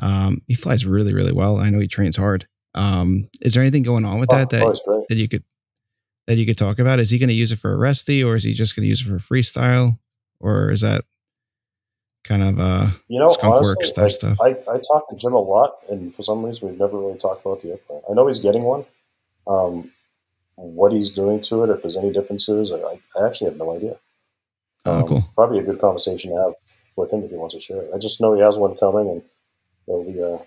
um 0.00 0.40
he 0.46 0.54
flies 0.54 0.86
really 0.86 1.12
really 1.14 1.32
well. 1.32 1.58
I 1.58 1.70
know 1.70 1.78
he 1.80 1.88
trains 1.88 2.16
hard. 2.16 2.46
Um, 2.74 3.28
is 3.42 3.54
there 3.54 3.62
anything 3.62 3.82
going 3.82 4.04
on 4.04 4.18
with 4.18 4.32
Oh, 4.32 4.36
that 4.36 4.50
that 4.50 4.80
great. 4.86 5.08
that 5.08 5.16
you 5.16 5.28
could 5.28 5.44
that 6.26 6.36
you 6.38 6.46
could 6.46 6.56
talk 6.56 6.78
about? 6.78 7.00
Is 7.00 7.10
he 7.10 7.18
going 7.18 7.28
to 7.28 7.34
use 7.34 7.52
it 7.52 7.58
for 7.58 7.76
Aresti, 7.76 8.24
or 8.24 8.36
is 8.36 8.44
he 8.44 8.54
just 8.54 8.74
going 8.76 8.84
to 8.84 8.88
use 8.88 9.02
it 9.02 9.08
for 9.08 9.18
freestyle, 9.18 9.98
or 10.40 10.70
is 10.70 10.80
that 10.80 11.04
kind 12.24 12.42
of 12.42 12.60
uh 12.60 12.86
You 13.08 13.18
know, 13.18 13.36
honestly, 13.42 14.02
like, 14.02 14.12
stuff. 14.12 14.38
I, 14.40 14.50
I 14.70 14.78
talk 14.78 15.10
to 15.10 15.16
Jim 15.16 15.34
a 15.34 15.40
lot, 15.40 15.78
and 15.90 16.14
for 16.14 16.22
some 16.22 16.44
reason, 16.44 16.68
we've 16.68 16.78
never 16.78 16.96
really 16.98 17.18
talked 17.18 17.44
about 17.44 17.60
the 17.60 17.70
airplane. 17.72 18.00
I 18.08 18.14
know 18.14 18.26
he's 18.26 18.38
getting 18.38 18.62
one. 18.62 18.86
Um, 19.46 19.90
what 20.64 20.92
he's 20.92 21.10
doing 21.10 21.40
to 21.42 21.64
it, 21.64 21.70
if 21.70 21.82
there's 21.82 21.96
any 21.96 22.12
differences, 22.12 22.72
I, 22.72 22.76
I 23.18 23.26
actually 23.26 23.50
have 23.50 23.58
no 23.58 23.74
idea. 23.74 23.96
oh 24.86 25.00
Um, 25.00 25.08
cool? 25.08 25.24
Probably 25.34 25.58
a 25.58 25.62
good 25.62 25.80
conversation 25.80 26.30
to 26.30 26.36
have 26.36 26.52
with 26.96 27.12
him 27.12 27.22
if 27.24 27.30
he 27.30 27.36
wants 27.36 27.54
to 27.54 27.60
share 27.60 27.82
it. 27.82 27.90
I 27.94 27.98
just 27.98 28.20
know 28.20 28.34
he 28.34 28.40
has 28.42 28.56
one 28.58 28.76
coming, 28.76 29.08
and 29.08 29.22
it'll 29.88 30.04
be 30.04 30.22
uh, 30.22 30.38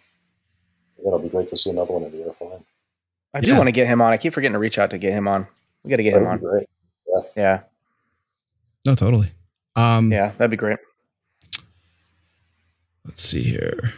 it'll 1.05 1.19
be 1.19 1.29
great 1.29 1.47
to 1.49 1.57
see 1.57 1.69
another 1.69 1.93
one 1.93 2.03
in 2.03 2.11
the 2.11 2.23
air 2.23 2.31
flying. 2.31 2.63
I 3.33 3.41
do 3.41 3.51
Yeah. 3.51 3.57
want 3.57 3.67
to 3.67 3.71
get 3.73 3.87
him 3.87 4.01
on. 4.01 4.13
I 4.13 4.17
keep 4.17 4.33
forgetting 4.33 4.53
to 4.53 4.59
reach 4.59 4.77
out 4.77 4.91
to 4.91 4.97
get 4.97 5.11
him 5.13 5.27
on. 5.27 5.47
We 5.83 5.89
got 5.89 5.97
to 5.97 6.03
get 6.03 6.13
him 6.13 6.23
That'd 6.23 6.39
be 6.41 6.45
on. 6.45 6.51
great. 6.51 6.69
Yeah, 7.35 7.61
No, 8.85 8.95
totally. 8.95 9.27
Um, 9.75 10.11
yeah, 10.11 10.29
that'd 10.37 10.51
be 10.51 10.57
great. 10.57 10.77
let's 13.05 13.21
see 13.23 13.43
here. 13.43 13.93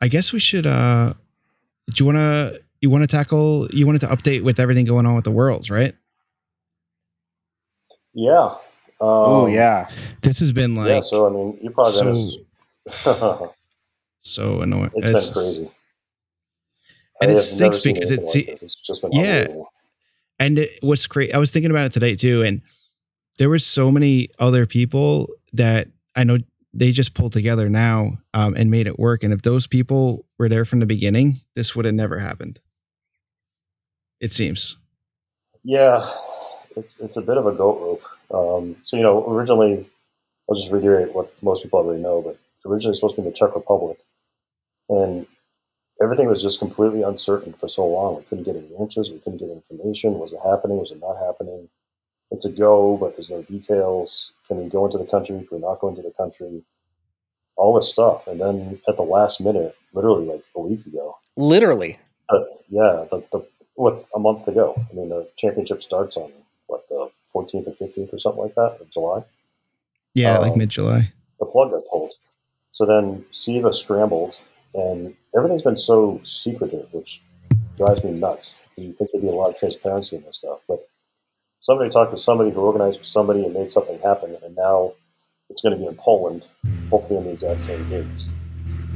I 0.00 0.08
guess 0.08 0.32
we 0.32 0.38
should. 0.38 0.66
uh 0.66 1.14
Do 1.94 2.04
you 2.04 2.06
want 2.06 2.16
to? 2.18 2.62
You 2.80 2.90
want 2.90 3.02
to 3.02 3.08
tackle? 3.08 3.68
You 3.72 3.86
wanted 3.86 4.00
to 4.02 4.06
update 4.08 4.42
with 4.44 4.60
everything 4.60 4.84
going 4.84 5.06
on 5.06 5.14
with 5.14 5.24
the 5.24 5.30
worlds, 5.30 5.68
right? 5.70 5.94
Yeah. 8.14 8.54
Um, 9.00 9.06
oh 9.08 9.46
yeah, 9.46 9.88
This 10.22 10.40
has 10.40 10.50
been 10.50 10.74
like 10.74 10.88
yeah. 10.88 11.00
So 11.00 11.28
I 11.28 11.30
mean, 11.30 11.58
you 11.62 11.70
probably 11.70 11.92
been 12.02 12.16
so- 12.90 13.44
as- 13.44 13.50
so 14.20 14.60
annoying. 14.62 14.90
it's 14.94 15.06
been 15.06 15.32
crazy. 15.34 15.70
And 17.20 17.30
I 17.30 17.34
it 17.34 17.38
stinks 17.40 17.78
because 17.80 18.10
it's- 18.10 18.34
like. 18.34 18.48
It's 18.48 18.74
just 18.74 19.02
been 19.02 19.12
Yeah. 19.12 19.46
And 20.40 20.58
it, 20.58 20.78
what's 20.82 21.06
great, 21.06 21.32
I 21.34 21.38
was 21.38 21.50
thinking 21.52 21.70
about 21.70 21.86
it 21.86 21.92
today 21.92 22.14
too, 22.16 22.42
and 22.42 22.60
there 23.38 23.48
were 23.48 23.58
so 23.60 23.90
many 23.92 24.28
other 24.40 24.66
people 24.66 25.28
that 25.52 25.88
I 26.16 26.24
know 26.24 26.38
they 26.74 26.90
just 26.92 27.14
pulled 27.14 27.32
together 27.32 27.68
now 27.68 28.18
um, 28.34 28.54
and 28.56 28.70
made 28.70 28.86
it 28.88 28.98
work. 28.98 29.22
And 29.24 29.32
if 29.32 29.42
those 29.42 29.66
people 29.68 30.26
were 30.38 30.48
there 30.48 30.64
from 30.64 30.78
the 30.80 30.86
beginning, 30.86 31.40
this 31.54 31.74
would 31.76 31.84
have 31.84 31.94
never 31.94 32.18
happened. 32.18 32.58
It 34.20 34.32
seems. 34.32 34.76
Yeah, 35.64 36.08
it's 36.76 36.98
it's 36.98 37.16
a 37.16 37.22
bit 37.22 37.36
of 37.36 37.46
a 37.46 37.52
goat 37.52 37.80
rope. 37.80 38.02
Um, 38.60 38.76
so 38.82 38.96
you 38.96 39.02
know, 39.02 39.26
originally, 39.28 39.88
I'll 40.48 40.56
just 40.56 40.72
reiterate 40.72 41.14
what 41.14 41.32
most 41.42 41.62
people 41.62 41.80
already 41.80 42.02
know, 42.02 42.22
but 42.22 42.38
originally 42.68 42.94
supposed 42.94 43.16
to 43.16 43.22
be 43.22 43.26
in 43.26 43.32
the 43.32 43.36
Czech 43.36 43.54
Republic, 43.54 43.98
and 44.88 45.26
everything 46.02 46.28
was 46.28 46.42
just 46.42 46.58
completely 46.58 47.02
uncertain 47.02 47.52
for 47.52 47.68
so 47.68 47.86
long. 47.86 48.16
We 48.16 48.22
couldn't 48.22 48.44
get 48.44 48.56
any 48.56 48.70
answers. 48.80 49.10
We 49.10 49.18
couldn't 49.18 49.38
get 49.38 49.50
information. 49.50 50.18
Was 50.18 50.32
it 50.32 50.40
happening? 50.44 50.78
Was 50.78 50.90
it 50.90 51.00
not 51.00 51.16
happening? 51.18 51.68
It's 52.30 52.44
a 52.44 52.52
go, 52.52 52.96
but 52.96 53.16
there's 53.16 53.30
no 53.30 53.42
details. 53.42 54.32
Can 54.46 54.58
we 54.62 54.68
go 54.68 54.84
into 54.84 54.98
the 54.98 55.06
country? 55.06 55.36
Can 55.38 55.48
we 55.50 55.58
not 55.66 55.80
go 55.80 55.88
into 55.88 56.02
the 56.02 56.12
country? 56.16 56.62
All 57.56 57.74
this 57.74 57.90
stuff, 57.90 58.26
and 58.28 58.40
then 58.40 58.80
at 58.88 58.96
the 58.96 59.02
last 59.02 59.40
minute, 59.40 59.74
literally 59.92 60.26
like 60.26 60.44
a 60.54 60.60
week 60.60 60.86
ago, 60.86 61.16
Literally. 61.36 61.98
uh, 62.28 62.38
yeah, 62.68 63.04
the, 63.10 63.24
the 63.32 63.44
with 63.78 64.04
a 64.14 64.18
month 64.18 64.44
to 64.44 64.52
go. 64.52 64.74
I 64.90 64.94
mean, 64.94 65.08
the 65.08 65.28
championship 65.36 65.82
starts 65.82 66.16
on 66.16 66.32
what 66.66 66.88
the 66.88 67.10
14th 67.34 67.68
or 67.68 67.72
15th 67.72 68.12
or 68.12 68.18
something 68.18 68.42
like 68.42 68.54
that 68.56 68.78
of 68.80 68.90
July. 68.90 69.24
Yeah, 70.14 70.38
like 70.38 70.52
Um, 70.52 70.58
mid 70.58 70.68
July. 70.68 71.12
The 71.38 71.46
plug 71.46 71.70
got 71.70 71.86
pulled. 71.90 72.14
So 72.70 72.84
then 72.84 73.24
CIVA 73.32 73.72
scrambled, 73.72 74.42
and 74.74 75.14
everything's 75.36 75.62
been 75.62 75.76
so 75.76 76.20
secretive, 76.24 76.92
which 76.92 77.22
drives 77.76 78.02
me 78.02 78.10
nuts. 78.10 78.60
You 78.76 78.92
think 78.92 79.10
there'd 79.12 79.22
be 79.22 79.28
a 79.28 79.32
lot 79.32 79.50
of 79.50 79.56
transparency 79.56 80.16
in 80.16 80.22
this 80.24 80.38
stuff, 80.38 80.60
but 80.68 80.88
somebody 81.60 81.88
talked 81.88 82.10
to 82.10 82.18
somebody 82.18 82.50
who 82.50 82.60
organized 82.60 82.98
with 82.98 83.06
somebody 83.06 83.44
and 83.44 83.54
made 83.54 83.70
something 83.70 83.98
happen, 84.00 84.36
and 84.44 84.56
now 84.56 84.92
it's 85.48 85.62
going 85.62 85.72
to 85.72 85.80
be 85.80 85.86
in 85.86 85.96
Poland, 85.96 86.48
hopefully 86.90 87.18
on 87.18 87.24
the 87.24 87.30
exact 87.30 87.60
same 87.60 87.88
dates. 87.88 88.30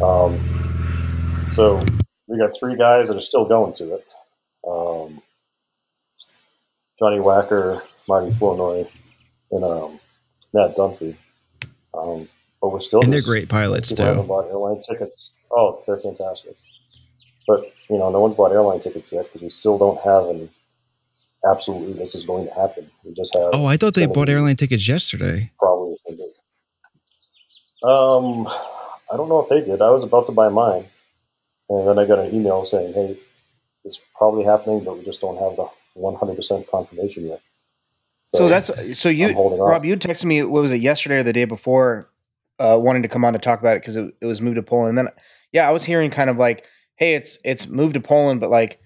Um, 0.03 0.41
so 1.51 1.85
we 2.27 2.39
got 2.39 2.57
three 2.59 2.77
guys 2.77 3.09
that 3.09 3.17
are 3.17 3.21
still 3.21 3.45
going 3.45 3.73
to 3.75 3.95
it. 3.95 4.07
Um, 4.67 5.23
Johnny 6.99 7.19
Wacker, 7.19 7.83
Marty 8.09 8.31
Flournoy, 8.31 8.89
and 9.51 9.65
um, 9.65 10.01
Matt 10.53 10.77
Dunphy. 10.77 11.17
Um, 11.95 12.29
but 12.61 12.69
we're 12.73 12.81
still 12.81 13.01
And 13.03 13.13
they're 13.13 13.21
great 13.21 13.49
pilots 13.49 13.89
people 13.91 14.05
haven't 14.07 14.23
too. 14.23 14.29
bought 14.29 14.47
airline 14.49 14.81
tickets. 14.81 15.35
Oh, 15.51 15.83
they're 15.87 15.97
fantastic. 15.99 16.57
But 17.47 17.73
you 17.91 17.99
know, 17.99 18.11
no 18.11 18.21
one's 18.21 18.37
bought 18.37 18.53
airline 18.53 18.79
tickets 18.81 19.11
yet 19.13 19.25
because 19.25 19.43
we 19.43 19.49
still 19.51 19.79
don't 19.79 20.01
have 20.03 20.27
an 20.27 20.49
absolutely 21.51 21.93
this 21.95 22.15
is 22.15 22.25
going 22.25 22.47
to 22.47 22.55
happen. 22.55 22.89
We 23.05 23.13
just 23.15 23.35
have 23.35 23.51
Oh, 23.53 23.67
I 23.67 23.77
thought 23.77 23.95
they 23.95 24.07
bought 24.07 24.29
airline 24.29 24.57
tickets 24.57 24.87
yesterday. 24.87 25.51
probably 25.59 25.91
the 25.91 25.97
same 25.97 26.17
days. 26.19 26.41
Um, 27.83 28.47
I 29.13 29.17
don't 29.17 29.29
know 29.29 29.41
if 29.41 29.49
they 29.49 29.61
did. 29.61 29.83
I 29.83 29.91
was 29.91 30.05
about 30.05 30.27
to 30.27 30.33
buy 30.33 30.49
mine, 30.49 30.87
and 31.69 31.89
then 31.89 31.99
I 31.99 32.07
got 32.07 32.21
an 32.21 32.33
email 32.33 32.63
saying, 32.65 32.95
"Hey, 32.95 33.19
it's 33.85 34.01
probably 34.17 34.45
happening, 34.45 34.85
but 34.85 34.99
we 34.99 35.05
just 35.05 35.21
don't 35.21 35.39
have 35.39 35.57
the 35.57 35.69
100% 35.97 36.69
confirmation 36.69 37.27
yet." 37.27 37.41
So 38.35 38.49
that's 38.49 38.99
so 38.99 39.09
you 39.11 39.29
Rob, 39.29 39.81
off. 39.81 39.85
you 39.85 39.97
texted 39.97 40.25
me 40.25 40.43
what 40.43 40.63
was 40.63 40.73
it 40.73 40.81
yesterday 40.81 41.17
or 41.17 41.23
the 41.23 41.35
day 41.35 41.45
before, 41.45 42.09
uh, 42.59 42.79
wanting 42.79 43.03
to 43.03 43.09
come 43.09 43.25
on 43.25 43.35
to 43.35 43.39
talk 43.39 43.61
about 43.61 43.77
it 43.77 43.83
because 43.83 43.97
it, 43.97 44.15
it 44.21 44.27
was 44.27 44.41
moved 44.41 44.57
to 44.57 44.63
Poland. 44.63 44.99
And 44.99 45.07
then 45.07 45.15
yeah, 45.53 45.69
I 45.69 45.71
was 45.71 45.85
hearing 45.85 46.11
kind 46.11 46.31
of 46.31 46.39
like, 46.39 46.65
hey, 46.97 47.15
it's 47.15 47.39
it's 47.45 47.67
moved 47.69 47.95
to 47.95 48.01
Poland, 48.01 48.41
but 48.41 48.51
like 48.51 48.81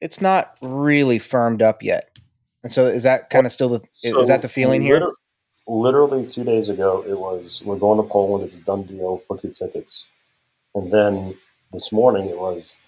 it's 0.00 0.20
not 0.20 0.56
really 0.62 1.18
firmed 1.18 1.60
up 1.60 1.82
yet. 1.82 2.16
And 2.62 2.72
so 2.72 2.86
is 2.86 3.02
that 3.02 3.30
kind 3.30 3.46
of 3.46 3.52
still 3.52 3.68
the 3.68 3.80
is 4.02 4.28
that 4.28 4.42
the 4.42 4.48
feeling 4.48 4.82
here? 4.82 5.12
Literally 5.66 6.26
two 6.26 6.44
days 6.44 6.68
ago, 6.68 7.04
it 7.06 7.18
was 7.18 7.62
we're 7.64 7.78
going 7.78 8.00
to 8.00 8.08
Poland. 8.08 8.44
It's 8.44 8.54
a 8.54 8.58
done 8.58 8.84
deal. 8.84 9.22
Book 9.28 9.42
your 9.42 9.52
tickets. 9.52 10.08
And 10.74 10.92
then 10.92 11.36
this 11.72 11.90
morning, 11.92 12.28
it 12.28 12.38
was 12.38 12.78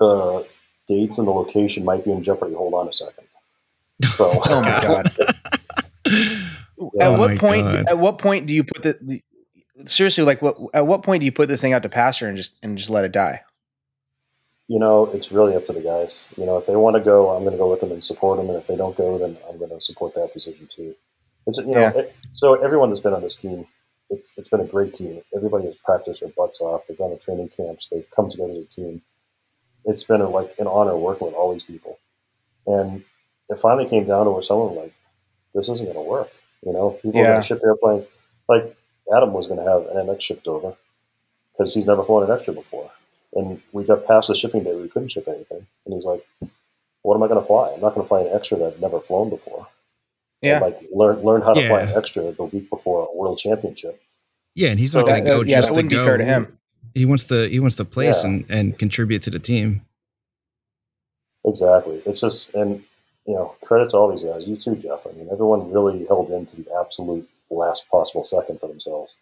the 0.00 0.46
dates 0.88 1.18
and 1.18 1.28
the 1.28 1.32
location 1.32 1.84
might 1.84 2.04
be 2.04 2.10
in 2.10 2.22
jeopardy. 2.24 2.54
Hold 2.54 2.74
on 2.74 2.88
a 2.88 2.92
second. 2.92 3.24
So 4.10 4.32
Oh 4.46 4.60
my 4.62 4.80
god! 4.82 5.12
Oh 6.80 6.90
at 7.00 7.18
what 7.18 7.30
my 7.30 7.36
point? 7.36 7.62
God. 7.62 7.88
At 7.88 7.98
what 7.98 8.18
point 8.18 8.46
do 8.46 8.52
you 8.54 8.64
put 8.64 8.82
the, 8.82 8.98
the 9.00 9.22
seriously 9.88 10.24
like 10.24 10.42
what? 10.42 10.56
At 10.74 10.86
what 10.86 11.02
point 11.02 11.20
do 11.20 11.26
you 11.26 11.32
put 11.32 11.48
this 11.48 11.60
thing 11.60 11.72
out 11.72 11.82
to 11.84 11.88
pasture 11.88 12.26
and 12.28 12.36
just 12.36 12.56
and 12.62 12.76
just 12.76 12.90
let 12.90 13.04
it 13.04 13.12
die? 13.12 13.42
you 14.68 14.78
know, 14.78 15.06
it's 15.06 15.32
really 15.32 15.56
up 15.56 15.64
to 15.64 15.72
the 15.72 15.80
guys. 15.80 16.28
You 16.36 16.46
know, 16.46 16.56
if 16.56 16.66
they 16.66 16.76
want 16.76 16.94
to 16.94 17.02
go, 17.02 17.30
I'm 17.30 17.42
going 17.42 17.50
to 17.50 17.58
go 17.58 17.68
with 17.68 17.80
them 17.80 17.90
and 17.90 18.04
support 18.04 18.38
them. 18.38 18.48
And 18.50 18.56
if 18.56 18.68
they 18.68 18.76
don't 18.76 18.96
go, 18.96 19.18
then 19.18 19.36
I'm 19.48 19.58
going 19.58 19.70
to 19.72 19.80
support 19.80 20.14
that 20.14 20.32
decision 20.32 20.68
too. 20.68 20.94
It's 21.44 21.58
you 21.58 21.72
know, 21.72 21.80
Yeah. 21.80 21.90
it, 21.96 22.14
so 22.30 22.54
everyone 22.54 22.88
that's 22.90 23.00
been 23.00 23.12
on 23.12 23.20
this 23.22 23.34
team, 23.34 23.66
it's 24.10 24.32
it's 24.36 24.46
been 24.48 24.60
a 24.60 24.64
great 24.64 24.92
team. 24.92 25.22
Everybody 25.34 25.66
has 25.66 25.76
practiced 25.76 26.20
their 26.20 26.30
butts 26.36 26.60
off. 26.60 26.86
They've 26.86 26.96
gone 26.96 27.10
to 27.10 27.16
training 27.18 27.48
camps. 27.48 27.88
They've 27.88 28.06
come 28.14 28.28
together 28.30 28.52
as 28.52 28.58
a 28.58 28.64
team. 28.66 29.02
It's 29.84 30.02
been 30.04 30.20
a, 30.20 30.28
like 30.28 30.54
an 30.58 30.66
honor 30.66 30.96
working 30.96 31.26
with 31.26 31.34
all 31.36 31.52
these 31.52 31.62
people, 31.62 31.98
and 32.66 33.02
it 33.48 33.58
finally 33.58 33.88
came 33.88 34.04
down 34.06 34.26
to 34.26 34.30
where 34.30 34.42
someone 34.42 34.74
was 34.74 34.84
like, 34.84 34.94
this 35.54 35.68
isn't 35.68 35.86
going 35.92 35.96
to 36.04 36.08
work. 36.10 36.30
You 36.64 36.72
know, 36.72 36.90
people 37.02 37.20
are 37.20 37.24
Yeah. 37.24 37.30
going 37.30 37.40
to 37.40 37.46
ship 37.46 37.60
airplanes. 37.64 38.06
Like 38.48 38.76
Adam 39.14 39.32
was 39.32 39.46
going 39.46 39.58
to 39.58 39.66
have 39.68 39.86
an 39.88 40.06
NX 40.06 40.20
shipped 40.20 40.46
over 40.46 40.76
because 41.52 41.74
he's 41.74 41.86
never 41.86 42.04
flown 42.04 42.22
an 42.24 42.30
extra 42.30 42.52
before. 42.54 42.90
And 43.34 43.60
we 43.72 43.84
got 43.84 44.06
past 44.06 44.28
the 44.28 44.34
shipping 44.34 44.62
day, 44.64 44.74
we 44.74 44.88
couldn't 44.88 45.08
ship 45.08 45.26
anything. 45.26 45.66
And 45.86 45.94
he's 45.94 46.04
like, 46.04 46.24
"What 47.02 47.14
am 47.16 47.22
I 47.22 47.28
going 47.28 47.40
to 47.40 47.46
fly? 47.46 47.72
I'm 47.74 47.80
not 47.80 47.94
going 47.94 48.04
to 48.04 48.08
fly 48.08 48.20
an 48.22 48.28
extra 48.32 48.58
that 48.58 48.74
I've 48.74 48.80
never 48.80 49.00
flown 49.00 49.30
before. 49.30 49.66
And, 50.42 50.50
Yeah, 50.50 50.58
like 50.60 50.80
learn 50.94 51.22
learn 51.22 51.42
how 51.42 51.54
to 51.54 51.60
fly 51.66 51.80
an 51.82 51.96
extra 51.96 52.30
the 52.32 52.44
week 52.44 52.68
before 52.70 53.08
a 53.12 53.16
world 53.16 53.38
championship. 53.38 54.00
Yeah, 54.54 54.70
and 54.70 54.78
he's 54.78 54.92
So 54.92 55.00
not 55.00 55.06
going 55.06 55.24
to 55.24 55.30
go 55.30 55.42
yeah, 55.42 55.56
just 55.56 55.68
that 55.68 55.74
to 55.74 55.78
wouldn't 55.78 55.90
be 55.90 55.96
go. 55.96 56.04
fair 56.04 56.16
to 56.18 56.24
him. 56.24 56.58
He 56.94 57.04
wants 57.04 57.24
to 57.24 57.48
he 57.48 57.60
wants 57.60 57.76
to 57.76 57.84
place 57.84 58.22
Yeah. 58.24 58.30
and 58.30 58.46
and 58.50 58.78
contribute 58.78 59.22
to 59.22 59.30
the 59.30 59.38
team. 59.38 59.82
Exactly. 61.44 62.02
It's 62.06 62.20
just 62.20 62.54
and 62.54 62.82
you 63.26 63.34
know 63.34 63.54
credit 63.62 63.90
to 63.90 63.96
all 63.96 64.10
these 64.10 64.22
guys. 64.22 64.46
You 64.46 64.56
too, 64.56 64.76
Jeff. 64.76 65.06
I 65.06 65.12
mean, 65.12 65.28
everyone 65.32 65.70
really 65.72 66.04
held 66.06 66.30
in 66.30 66.46
to 66.46 66.56
the 66.62 66.66
absolute 66.78 67.28
last 67.50 67.88
possible 67.88 68.24
second 68.24 68.60
for 68.60 68.68
themselves. 68.68 69.16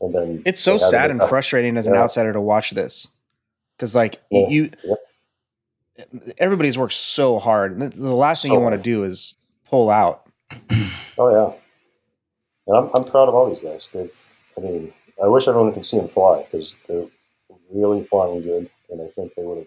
And 0.00 0.14
then 0.14 0.42
It's 0.44 0.60
so 0.60 0.72
they 0.72 0.78
had 0.78 0.84
to 0.84 0.90
sad 0.90 1.10
and 1.10 1.22
frustrating 1.22 1.76
as 1.76 1.86
an 1.86 1.94
outsider 1.94 2.32
to 2.32 2.40
watch 2.40 2.70
this 2.72 3.08
because 3.76 3.94
like 3.94 4.20
Yeah. 4.30 4.48
you 4.48 4.70
Yep. 4.84 4.98
everybody's 6.38 6.76
worked 6.78 6.92
so 6.92 7.38
hard 7.38 7.72
and 7.72 7.82
the- 7.92 8.00
the 8.00 8.14
last 8.14 8.42
thing 8.42 8.50
So 8.50 8.54
you 8.54 8.60
oh, 8.60 8.62
want 8.62 8.74
to 8.76 8.82
do 8.82 9.04
is 9.04 9.36
pull 9.68 9.88
out 9.90 10.26
Oh 11.18 11.30
yeah, 11.30 11.52
and 12.66 12.76
I'm, 12.76 12.90
I'm 12.94 13.04
proud 13.04 13.28
of 13.28 13.34
all 13.34 13.48
these 13.48 13.58
guys. 13.60 13.88
They've, 13.92 14.12
I 14.56 14.60
mean, 14.60 14.92
I 15.22 15.28
wish 15.28 15.48
everyone 15.48 15.72
could 15.72 15.84
see 15.84 15.96
them 15.96 16.08
fly 16.08 16.42
because 16.50 16.76
they're 16.88 17.06
really 17.72 18.04
flying 18.04 18.42
good, 18.42 18.70
and 18.90 19.00
I 19.02 19.08
think 19.08 19.34
they 19.34 19.42
would 19.44 19.58
have. 19.58 19.66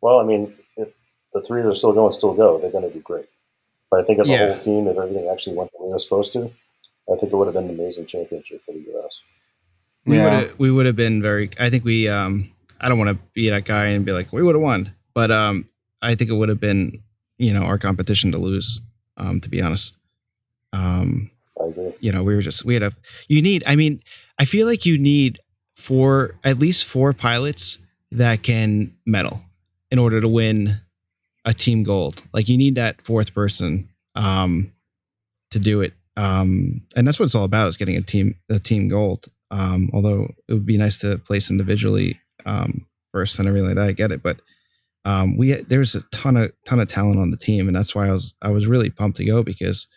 Well, 0.00 0.18
I 0.20 0.24
mean, 0.24 0.54
if 0.76 0.88
the 1.32 1.42
three 1.42 1.62
that 1.62 1.68
are 1.68 1.74
still 1.74 1.92
going 1.92 2.10
still 2.12 2.34
go, 2.34 2.58
they're 2.58 2.70
going 2.70 2.84
to 2.88 2.92
do 2.92 3.00
great. 3.00 3.26
But 3.90 4.00
I 4.00 4.04
think 4.04 4.18
as 4.20 4.28
a 4.28 4.32
Yeah. 4.32 4.46
whole 4.48 4.58
team, 4.58 4.88
if 4.88 4.96
everything 4.96 5.28
actually 5.28 5.56
went 5.56 5.70
the 5.72 5.82
way 5.84 5.90
it 5.90 5.92
was 5.92 6.04
supposed 6.04 6.32
to, 6.34 6.50
I 7.12 7.16
think 7.16 7.32
it 7.32 7.36
would 7.36 7.46
have 7.46 7.54
been 7.54 7.64
an 7.68 7.70
amazing 7.78 8.06
championship 8.06 8.62
for 8.62 8.72
the 8.72 8.80
U.S. 8.80 9.22
We 10.06 10.16
Yeah. 10.16 10.24
would 10.24 10.32
have 10.32 10.58
we 10.58 10.70
would 10.70 10.86
have 10.86 10.96
been 10.96 11.22
very. 11.22 11.50
I 11.60 11.70
think 11.70 11.84
we. 11.84 12.08
um 12.08 12.50
I 12.80 12.88
don't 12.88 12.98
want 12.98 13.16
to 13.16 13.24
be 13.32 13.48
that 13.50 13.64
guy 13.64 13.86
and 13.86 14.04
be 14.04 14.10
like 14.12 14.32
we 14.32 14.42
would 14.42 14.56
have 14.56 14.62
won, 14.62 14.92
but 15.14 15.30
um 15.30 15.68
I 16.00 16.14
think 16.16 16.30
it 16.30 16.34
would 16.34 16.48
have 16.48 16.58
been 16.60 17.02
you 17.38 17.52
know 17.52 17.62
our 17.62 17.78
competition 17.78 18.32
to 18.32 18.38
lose. 18.38 18.80
Um 19.18 19.40
to 19.40 19.48
be 19.48 19.60
honest, 19.62 19.96
um 20.72 21.30
I 21.60 21.66
agree. 21.68 21.92
you 22.00 22.10
know 22.12 22.22
we 22.24 22.34
were 22.34 22.40
just 22.42 22.64
we 22.64 22.74
had 22.74 22.82
a 22.82 22.92
you 23.28 23.40
need 23.42 23.62
i 23.66 23.76
mean 23.76 24.00
i 24.38 24.44
feel 24.44 24.66
like 24.66 24.86
you 24.86 24.98
need 24.98 25.38
four 25.76 26.34
at 26.44 26.58
least 26.58 26.84
four 26.84 27.12
pilots 27.12 27.78
that 28.10 28.42
can 28.42 28.94
medal 29.06 29.40
in 29.90 29.98
order 29.98 30.20
to 30.20 30.28
win 30.28 30.80
a 31.44 31.52
team 31.52 31.82
gold. 31.82 32.22
Like 32.32 32.48
you 32.48 32.56
need 32.56 32.76
that 32.76 33.02
fourth 33.02 33.34
person 33.34 33.88
um 34.14 34.72
to 35.50 35.58
do 35.58 35.80
it. 35.80 35.94
Um 36.16 36.82
and 36.94 37.06
that's 37.06 37.18
what 37.18 37.24
it's 37.24 37.34
all 37.34 37.44
about 37.44 37.68
is 37.68 37.76
getting 37.76 37.96
a 37.96 38.02
team 38.02 38.34
a 38.50 38.58
team 38.58 38.88
gold. 38.88 39.26
Um 39.50 39.90
although 39.92 40.28
it 40.48 40.52
would 40.52 40.66
be 40.66 40.78
nice 40.78 40.98
to 41.00 41.18
place 41.18 41.50
individually 41.50 42.20
um 42.46 42.86
first 43.12 43.38
and 43.38 43.48
everything 43.48 43.68
like 43.68 43.76
that. 43.76 43.88
I 43.88 43.92
get 43.92 44.12
it 44.12 44.22
but 44.22 44.40
um 45.04 45.36
we 45.36 45.52
there's 45.52 45.94
a 45.94 46.02
ton 46.12 46.36
of 46.36 46.52
ton 46.66 46.80
of 46.80 46.88
talent 46.88 47.18
on 47.18 47.30
the 47.30 47.36
team 47.36 47.66
and 47.66 47.76
that's 47.76 47.94
why 47.94 48.06
i 48.06 48.12
was 48.12 48.34
i 48.40 48.50
was 48.50 48.68
really 48.68 48.88
pumped 48.88 49.16
to 49.16 49.24
go 49.24 49.42
because 49.42 49.88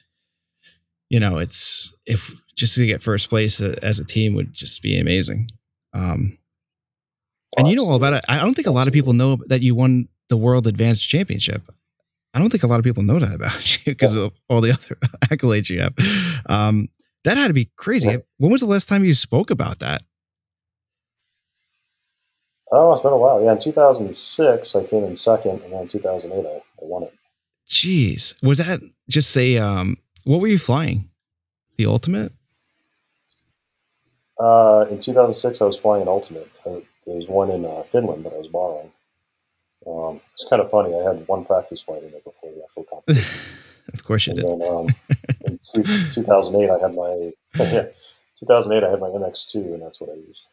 you 1.10 1.20
know, 1.20 1.38
it's 1.38 1.96
if 2.06 2.32
just 2.56 2.76
to 2.76 2.86
get 2.86 3.04
first 3.04 3.30
place 3.30 3.60
as 3.60 4.00
a 4.00 4.06
team 4.06 4.34
would 4.34 4.54
just 4.54 4.82
be 4.82 5.00
amazing. 5.00 5.50
Um, 5.94 6.38
and 7.58 7.68
you 7.68 7.76
know 7.76 7.86
all 7.86 7.96
about 7.96 8.14
it. 8.14 8.24
I 8.28 8.40
don't 8.40 8.54
think 8.54 8.68
a 8.68 8.72
lot 8.72 8.88
of 8.88 8.94
people 8.94 9.14
know 9.14 9.38
that 9.48 9.62
you 9.62 9.76
won 9.76 10.08
the 10.30 10.38
World 10.38 10.68
Advanced 10.68 11.08
Championship. 11.08 11.64
I 12.34 12.40
don't 12.40 12.50
think 12.50 12.64
a 12.64 12.68
lot 12.68 12.80
of 12.80 12.84
people 12.84 13.04
know 13.04 13.20
that 13.20 13.34
about 13.34 13.78
you 13.86 13.94
because 13.94 14.16
of 14.16 14.34
all 14.50 14.62
the 14.62 14.72
other 14.72 14.96
accolades 15.26 15.70
you 15.70 15.80
have. 15.82 15.94
Um, 16.48 16.90
that 17.24 17.38
had 17.38 17.48
to 17.48 17.54
be 17.54 17.72
crazy. 17.76 18.10
Yeah. 18.10 18.18
When 18.38 18.52
was 18.52 18.62
the 18.62 18.68
last 18.68 18.88
time 18.88 19.04
you 19.04 19.14
spoke 19.14 19.50
about 19.50 19.80
that? 19.80 20.04
Oh, 22.72 22.92
it's 22.92 23.02
been 23.02 23.14
a 23.14 23.18
while. 23.18 23.44
Yeah, 23.44 23.54
in 23.54 23.60
2006, 23.60 24.76
I 24.76 24.84
came 24.84 25.04
in 25.04 25.16
second, 25.16 25.62
and 25.62 25.72
then 25.72 25.82
in 25.82 25.88
2008, 25.88 26.46
I, 26.46 26.50
I 26.50 26.62
won 26.82 27.04
it. 27.04 27.14
Jeez, 27.70 28.42
was 28.44 28.58
that 28.60 28.82
just 29.10 29.36
a 29.38 29.58
um? 29.58 29.98
What 30.24 30.42
were 30.42 30.48
you 30.48 30.60
flying? 30.60 31.10
The 31.78 31.86
ultimate? 31.86 32.34
Uh, 34.40 34.86
in 34.90 35.00
2006, 35.00 35.62
I 35.62 35.66
was 35.66 35.78
flying 35.78 36.02
an 36.02 36.08
Ultimate. 36.08 36.52
Uh, 36.66 36.82
there 37.06 37.16
was 37.16 37.28
one 37.28 37.50
in 37.52 37.66
uh, 37.66 37.84
Finland 37.84 38.26
that 38.26 38.34
I 38.34 38.38
was 38.38 38.48
borrowing. 38.48 38.92
Um, 39.88 40.22
it's 40.34 40.48
kind 40.50 40.62
of 40.62 40.70
funny. 40.70 40.94
I 40.96 41.04
had 41.04 41.28
one 41.28 41.46
practice 41.46 41.82
flight 41.82 42.04
in 42.04 42.10
it 42.10 42.24
before 42.24 42.52
the 42.52 42.64
actual 42.64 42.84
competition. 42.84 43.40
of 43.94 44.04
course 44.04 44.28
you 44.28 44.32
and 44.32 44.42
did. 44.42 44.50
then 44.50 44.68
um, 44.68 44.88
in 45.46 45.60
two, 45.60 45.84
2008, 46.12 46.70
I 46.70 46.80
had 46.80 46.96
my 46.96 47.32
yeah, 47.66 47.86
2008, 48.36 48.84
I 48.84 48.90
had 48.90 49.00
my 49.00 49.08
MX2, 49.08 49.56
and 49.56 49.82
that's 49.82 50.02
what 50.02 50.10
I 50.10 50.16
used. 50.16 50.44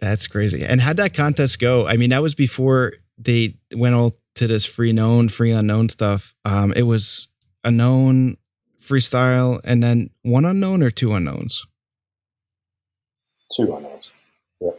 That's 0.00 0.26
crazy. 0.26 0.64
And 0.64 0.80
how'd 0.80 0.96
that 0.96 1.14
contest 1.14 1.58
go? 1.60 1.86
I 1.86 1.96
mean, 1.96 2.10
that 2.10 2.22
was 2.22 2.34
before 2.34 2.94
they 3.18 3.54
went 3.74 3.94
all 3.94 4.16
to 4.36 4.46
this 4.46 4.64
free 4.64 4.92
known, 4.92 5.28
free 5.28 5.52
unknown 5.52 5.90
stuff. 5.90 6.34
Um, 6.44 6.72
it 6.74 6.82
was 6.82 7.28
a 7.62 7.70
known 7.70 8.38
freestyle 8.82 9.60
and 9.62 9.82
then 9.82 10.10
one 10.22 10.44
unknown 10.44 10.82
or 10.82 10.90
two 10.90 11.12
unknowns. 11.12 11.66
Two 13.54 13.74
unknowns. 13.74 14.12
Yeah. 14.60 14.70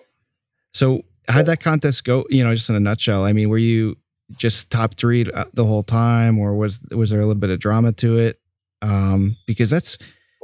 So 0.73 1.03
how'd 1.27 1.45
that 1.47 1.60
contest 1.60 2.03
go? 2.03 2.25
You 2.29 2.43
know, 2.43 2.53
just 2.53 2.69
in 2.69 2.75
a 2.75 2.79
nutshell. 2.79 3.25
I 3.25 3.34
mean, 3.34 3.49
were 3.49 3.57
you 3.57 3.97
just 4.38 4.71
top 4.71 4.95
three 4.95 5.25
uh, 5.31 5.45
the 5.53 5.65
whole 5.65 5.84
time, 5.84 6.39
or 6.39 6.55
was 6.55 6.79
was 6.91 7.10
there 7.10 7.19
a 7.19 7.25
little 7.25 7.39
bit 7.39 7.49
of 7.49 7.60
drama 7.60 7.91
to 7.93 8.17
it? 8.17 8.39
Um, 8.81 9.38
because 9.45 9.69
that's 9.69 9.97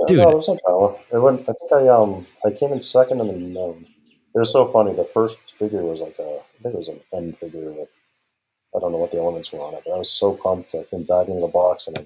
Dude. 0.05 0.17
No, 0.17 0.27
there 0.27 0.35
was 0.35 0.47
no 0.47 0.57
drama. 0.63 0.95
It 1.11 1.19
went, 1.19 1.41
I 1.49 1.53
think 1.53 1.71
I 1.71 1.87
um 1.87 2.27
I 2.45 2.51
came 2.51 2.71
in 2.71 2.81
second 2.81 3.19
in 3.19 3.27
the 3.27 3.33
known. 3.33 3.87
It 4.35 4.37
was 4.37 4.51
so 4.51 4.65
funny. 4.65 4.93
The 4.93 5.05
first 5.05 5.39
figure 5.51 5.81
was 5.81 6.01
like 6.01 6.19
a 6.19 6.39
I 6.39 6.63
think 6.63 6.75
it 6.75 6.77
was 6.77 6.87
an 6.87 6.99
M 7.13 7.33
figure 7.33 7.71
with 7.71 7.97
I 8.75 8.79
don't 8.79 8.91
know 8.91 8.99
what 8.99 9.11
the 9.11 9.17
elements 9.17 9.51
were 9.51 9.61
on 9.61 9.73
it, 9.73 9.81
but 9.85 9.93
I 9.93 9.97
was 9.97 10.11
so 10.11 10.33
pumped. 10.33 10.75
I 10.75 10.83
came 10.83 11.03
diving 11.03 11.35
in 11.35 11.41
the 11.41 11.47
box 11.47 11.87
and 11.87 11.97
I 11.97 12.05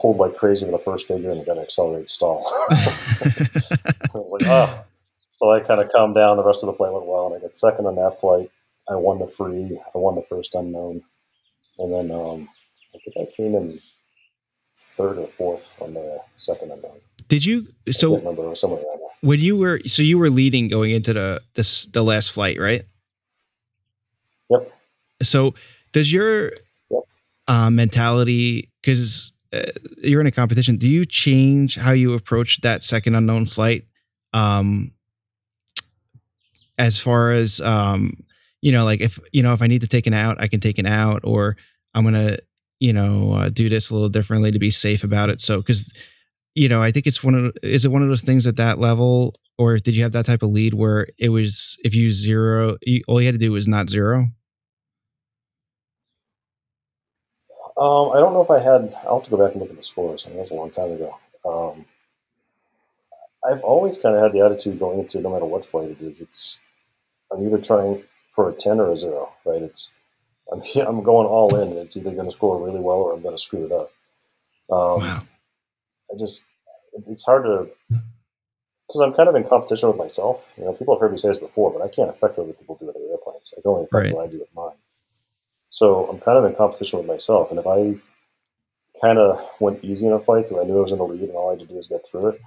pulled 0.00 0.18
like 0.18 0.36
crazy 0.36 0.64
with 0.66 0.72
the 0.72 0.78
first 0.78 1.06
figure 1.06 1.30
and 1.30 1.44
got 1.46 1.56
an 1.56 1.62
accelerate 1.62 2.08
stall. 2.08 2.44
I 2.70 4.08
was 4.14 4.30
like, 4.38 4.48
oh. 4.48 4.84
So 5.30 5.50
I 5.52 5.60
kind 5.60 5.80
of 5.80 5.90
calmed 5.90 6.14
down. 6.14 6.36
The 6.36 6.44
rest 6.44 6.62
of 6.62 6.68
the 6.68 6.72
flight 6.74 6.92
went 6.92 7.06
well, 7.06 7.26
and 7.26 7.34
I 7.36 7.38
got 7.40 7.52
second 7.54 7.86
on 7.86 7.96
that 7.96 8.18
flight. 8.20 8.50
I 8.88 8.94
won 8.94 9.18
the 9.18 9.26
free. 9.26 9.80
I 9.94 9.98
won 9.98 10.14
the 10.14 10.22
first 10.22 10.54
unknown, 10.54 11.02
and 11.78 11.92
then 11.92 12.10
um, 12.10 12.48
I 12.94 12.98
think 12.98 13.28
I 13.28 13.30
came 13.34 13.54
in 13.54 13.80
third 14.96 15.18
or 15.18 15.26
fourth 15.26 15.76
on 15.82 15.94
the 15.94 16.18
second 16.36 16.70
unknown. 16.70 17.00
did 17.28 17.44
you? 17.44 17.66
So 17.90 18.16
remember. 18.16 18.54
Somewhere 18.54 18.80
around 18.80 19.00
there. 19.00 19.08
when 19.22 19.40
you 19.40 19.56
were, 19.56 19.80
so 19.86 20.02
you 20.02 20.18
were 20.18 20.30
leading 20.30 20.68
going 20.68 20.92
into 20.92 21.12
the 21.12 21.40
this 21.56 21.86
the 21.86 22.02
last 22.04 22.30
flight, 22.32 22.58
right? 22.60 22.82
Yep. 24.50 24.72
So 25.22 25.54
does 25.92 26.12
your 26.12 26.52
Yep. 26.90 27.02
uh, 27.48 27.70
mentality 27.70 28.70
because 28.80 29.32
you're 30.02 30.20
in 30.20 30.26
a 30.26 30.32
competition? 30.32 30.76
Do 30.76 30.88
you 30.88 31.04
change 31.04 31.76
how 31.76 31.92
you 31.92 32.14
approach 32.14 32.60
that 32.62 32.84
second 32.84 33.14
unknown 33.14 33.46
flight? 33.46 33.84
Um, 34.32 34.92
as 36.78 36.98
far 36.98 37.32
as 37.32 37.60
um, 37.60 38.24
you 38.60 38.72
know, 38.72 38.84
like 38.84 39.00
if 39.00 39.18
you 39.32 39.42
know 39.42 39.52
if 39.52 39.62
I 39.62 39.66
need 39.66 39.82
to 39.82 39.88
take 39.88 40.06
an 40.06 40.14
out, 40.14 40.40
I 40.40 40.48
can 40.48 40.60
take 40.60 40.78
an 40.78 40.86
out, 40.86 41.20
or 41.24 41.56
I'm 41.94 42.04
gonna 42.04 42.38
you 42.80 42.92
know 42.92 43.32
uh, 43.32 43.48
do 43.50 43.68
this 43.68 43.90
a 43.90 43.94
little 43.94 44.08
differently 44.08 44.50
to 44.50 44.58
be 44.58 44.70
safe 44.70 45.04
about 45.04 45.30
it. 45.30 45.40
So 45.40 45.58
because 45.58 45.92
you 46.54 46.68
know, 46.68 46.82
I 46.82 46.92
think 46.92 47.06
it's 47.06 47.22
one 47.22 47.34
of 47.34 47.56
is 47.62 47.84
it 47.84 47.90
one 47.90 48.02
of 48.02 48.08
those 48.08 48.22
things 48.22 48.46
at 48.46 48.56
that 48.56 48.78
level, 48.78 49.34
or 49.58 49.78
did 49.78 49.94
you 49.94 50.02
have 50.02 50.12
that 50.12 50.26
type 50.26 50.42
of 50.42 50.50
lead 50.50 50.74
where 50.74 51.08
it 51.18 51.28
was 51.28 51.78
if 51.84 51.94
you 51.94 52.10
zero, 52.10 52.76
you, 52.82 53.02
all 53.08 53.20
you 53.20 53.26
had 53.26 53.34
to 53.34 53.38
do 53.38 53.52
was 53.52 53.68
not 53.68 53.90
zero? 53.90 54.28
Um, 57.84 58.12
I 58.12 58.20
don't 58.20 58.32
know 58.32 58.42
if 58.42 58.50
I 58.50 58.60
had. 58.60 58.94
I'll 59.06 59.16
have 59.18 59.24
to 59.24 59.30
go 59.30 59.36
back 59.36 59.52
and 59.52 59.60
look 59.60 59.70
at 59.70 59.76
the 59.76 59.82
scores. 59.82 60.24
I 60.24 60.28
mean, 60.28 60.36
that 60.38 60.42
was 60.42 60.50
a 60.52 60.54
long 60.54 60.70
time 60.70 60.92
ago. 60.92 61.18
Um, 61.44 61.84
I've 63.46 63.62
always 63.62 63.98
kind 63.98 64.16
of 64.16 64.22
had 64.22 64.32
the 64.32 64.40
attitude 64.40 64.78
going 64.78 65.00
into 65.00 65.20
no 65.20 65.30
matter 65.30 65.44
what 65.44 65.66
flight 65.66 65.90
it 65.90 66.00
is. 66.00 66.20
It's 66.20 66.58
I'm 67.30 67.46
either 67.46 67.58
trying 67.58 68.04
for 68.30 68.48
a 68.48 68.52
ten 68.54 68.80
or 68.80 68.90
a 68.90 68.96
zero, 68.96 69.32
right? 69.44 69.60
It's 69.62 69.92
I'm 70.52 70.62
I'm 70.86 71.02
going 71.02 71.26
all 71.26 71.54
in, 71.56 71.68
and 71.70 71.78
it's 71.78 71.96
either 71.96 72.10
going 72.12 72.24
to 72.24 72.30
score 72.30 72.64
really 72.64 72.80
well 72.80 72.96
or 72.96 73.12
I'm 73.12 73.22
going 73.22 73.36
to 73.36 73.42
screw 73.42 73.66
it 73.66 73.72
up. 73.72 73.90
Um, 74.70 75.00
Wow. 75.00 75.22
I 76.12 76.18
just 76.18 76.46
it's 77.08 77.24
hard 77.24 77.44
to 77.44 77.68
because 78.86 79.00
I'm 79.02 79.12
kind 79.14 79.28
of 79.28 79.34
in 79.34 79.44
competition 79.44 79.88
with 79.88 79.98
myself. 79.98 80.50
You 80.56 80.64
know, 80.64 80.72
people 80.72 80.94
have 80.94 81.00
heard 81.00 81.12
me 81.12 81.18
say 81.18 81.28
this 81.28 81.38
before, 81.38 81.72
but 81.72 81.82
I 81.82 81.88
can't 81.88 82.10
affect 82.10 82.38
what 82.38 82.44
other 82.44 82.52
people 82.52 82.76
do 82.78 82.86
with 82.86 82.94
their 82.94 83.10
airplanes. 83.10 83.52
I 83.56 83.60
can 83.60 83.70
only 83.70 83.84
affect 83.84 83.92
Right. 84.04 84.14
what 84.14 84.28
I 84.28 84.30
do 84.30 84.38
with 84.38 84.54
mine. 84.54 84.76
So 85.74 86.06
I'm 86.06 86.20
kind 86.20 86.38
of 86.38 86.44
in 86.44 86.54
competition 86.54 87.00
with 87.00 87.08
myself, 87.08 87.50
and 87.50 87.58
if 87.58 87.66
I 87.66 87.96
kind 89.04 89.18
of 89.18 89.44
went 89.58 89.82
easy 89.82 90.06
in 90.06 90.12
a 90.12 90.20
fight 90.20 90.48
because 90.48 90.62
I 90.62 90.68
knew 90.68 90.78
I 90.78 90.82
was 90.82 90.92
in 90.92 90.98
the 90.98 91.04
lead 91.04 91.22
and 91.22 91.32
all 91.32 91.48
I 91.48 91.54
had 91.54 91.60
to 91.60 91.66
do 91.66 91.74
was 91.74 91.88
get 91.88 92.06
through 92.08 92.28
it, 92.28 92.40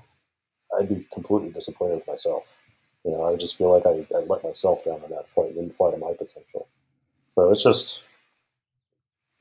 I'd 0.80 0.88
be 0.88 1.06
completely 1.13 1.50
disappointed 1.50 1.96
with 1.96 2.08
myself. 2.08 2.56
You 3.04 3.12
know, 3.12 3.24
I 3.24 3.32
would 3.32 3.42
just 3.42 3.58
feel 3.58 3.74
like 3.74 3.86
I, 3.86 4.08
I 4.16 4.22
let 4.22 4.46
myself 4.46 4.86
down 4.86 5.02
in 5.04 5.10
that 5.12 5.28
fight, 5.28 5.56
didn't 5.56 5.74
fly 5.74 5.92
to 5.92 5.98
my 5.98 6.13
potential. 6.18 6.70
So 7.36 7.52
it's 7.52 7.63
just 7.63 8.02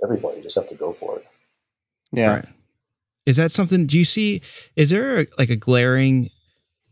every 0.03 0.18
fight, 0.18 0.37
you 0.37 0.42
just 0.42 0.57
have 0.57 0.68
to 0.68 0.75
go 0.75 0.92
for 0.92 1.18
it. 1.18 1.27
Yeah. 2.11 2.35
Right. 2.35 2.46
Is 3.25 3.37
that 3.37 3.53
something? 3.53 3.87
Do 3.87 3.96
you 3.96 4.05
see? 4.05 4.42
Is 4.75 4.90
there 4.90 5.20
a, 5.20 5.27
like 5.38 5.51
a 5.51 5.57
glaring 5.57 6.31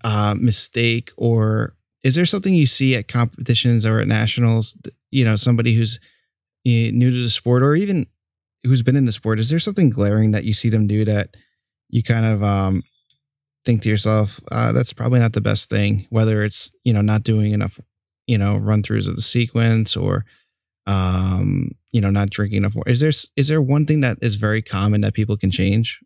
uh, 0.05 0.37
mistake, 0.39 1.11
or 1.17 1.75
is 2.05 2.15
there 2.15 2.27
something 2.27 2.55
you 2.55 2.69
see 2.69 2.95
at 2.95 3.09
competitions 3.09 3.85
or 3.85 3.99
at 3.99 4.07
nationals? 4.07 4.77
You 5.11 5.25
know, 5.25 5.35
somebody 5.35 5.75
who's 5.75 5.99
new 6.65 7.11
to 7.11 7.23
the 7.23 7.31
sport, 7.31 7.63
or 7.63 7.75
even 7.75 8.07
who's 8.65 8.83
been 8.83 8.97
in 8.97 9.05
the 9.05 9.13
sport. 9.13 9.39
Is 9.39 9.51
there 9.51 9.61
something 9.61 9.91
glaring 9.91 10.33
that 10.33 10.45
you 10.45 10.55
see 10.55 10.71
them 10.71 10.87
do 10.87 11.05
that 11.05 11.37
you 11.91 12.03
kind 12.03 12.25
of 12.25 12.43
um, 12.43 12.83
think 13.65 13.83
to 13.83 13.89
yourself, 13.89 14.41
uh, 14.51 14.73
"That's 14.73 14.93
probably 14.93 15.21
not 15.21 15.33
the 15.33 15.41
best 15.41 15.69
thing"? 15.69 16.07
Whether 16.11 16.43
it's 16.43 16.73
you 16.85 16.93
know 16.93 17.03
not 17.03 17.23
doing 17.23 17.53
enough, 17.53 17.79
you 18.27 18.39
know, 18.39 18.57
run 18.57 18.83
throughs 18.83 19.09
of 19.09 19.17
the 19.17 19.23
sequence, 19.23 19.97
or 19.97 20.25
um, 20.87 21.73
you 21.93 22.01
know, 22.01 22.11
not 22.11 22.31
drinking 22.31 22.59
enough 22.59 22.75
water. 22.75 22.91
Is 22.91 23.01
there 23.01 23.13
is 23.37 23.49
there 23.49 23.63
one 23.63 23.87
thing 23.87 24.01
that 24.01 24.19
is 24.23 24.37
very 24.37 24.63
common 24.63 25.01
that 25.03 25.15
people 25.15 25.37
can 25.37 25.51
change 25.51 26.01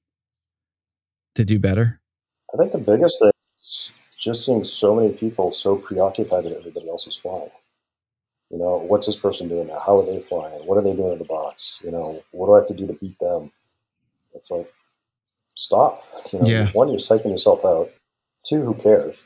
to 1.34 1.44
do 1.44 1.58
better? 1.58 2.00
I 2.52 2.56
think 2.56 2.72
the 2.72 2.78
biggest 2.78 3.20
thing 3.20 3.30
is 3.60 3.90
just 4.18 4.44
seeing 4.44 4.64
so 4.64 4.96
many 4.96 5.12
people 5.12 5.52
so 5.52 5.76
preoccupied 5.76 6.44
that 6.44 6.56
everybody 6.56 6.88
else 6.88 7.06
is 7.06 7.16
flying. 7.16 7.50
You 8.50 8.58
know, 8.58 8.76
what's 8.78 9.06
this 9.06 9.16
person 9.16 9.48
doing 9.48 9.66
now? 9.68 9.82
How 9.84 10.00
are 10.00 10.06
they 10.06 10.20
flying? 10.20 10.66
What 10.66 10.78
are 10.78 10.82
they 10.82 10.94
doing 10.94 11.12
in 11.12 11.18
the 11.18 11.24
box? 11.24 11.80
You 11.84 11.90
know, 11.90 12.22
what 12.30 12.46
do 12.46 12.54
I 12.54 12.58
have 12.58 12.68
to 12.68 12.74
do 12.74 12.86
to 12.86 12.94
beat 12.94 13.18
them? 13.18 13.52
It's 14.34 14.50
like, 14.50 14.72
stop. 15.54 16.04
You 16.32 16.38
know, 16.40 16.46
Yeah. 16.48 16.70
one, 16.72 16.88
you're 16.88 16.98
psyching 16.98 17.30
yourself 17.30 17.64
out. 17.64 17.90
Two, 18.42 18.62
who 18.64 18.74
cares? 18.74 19.22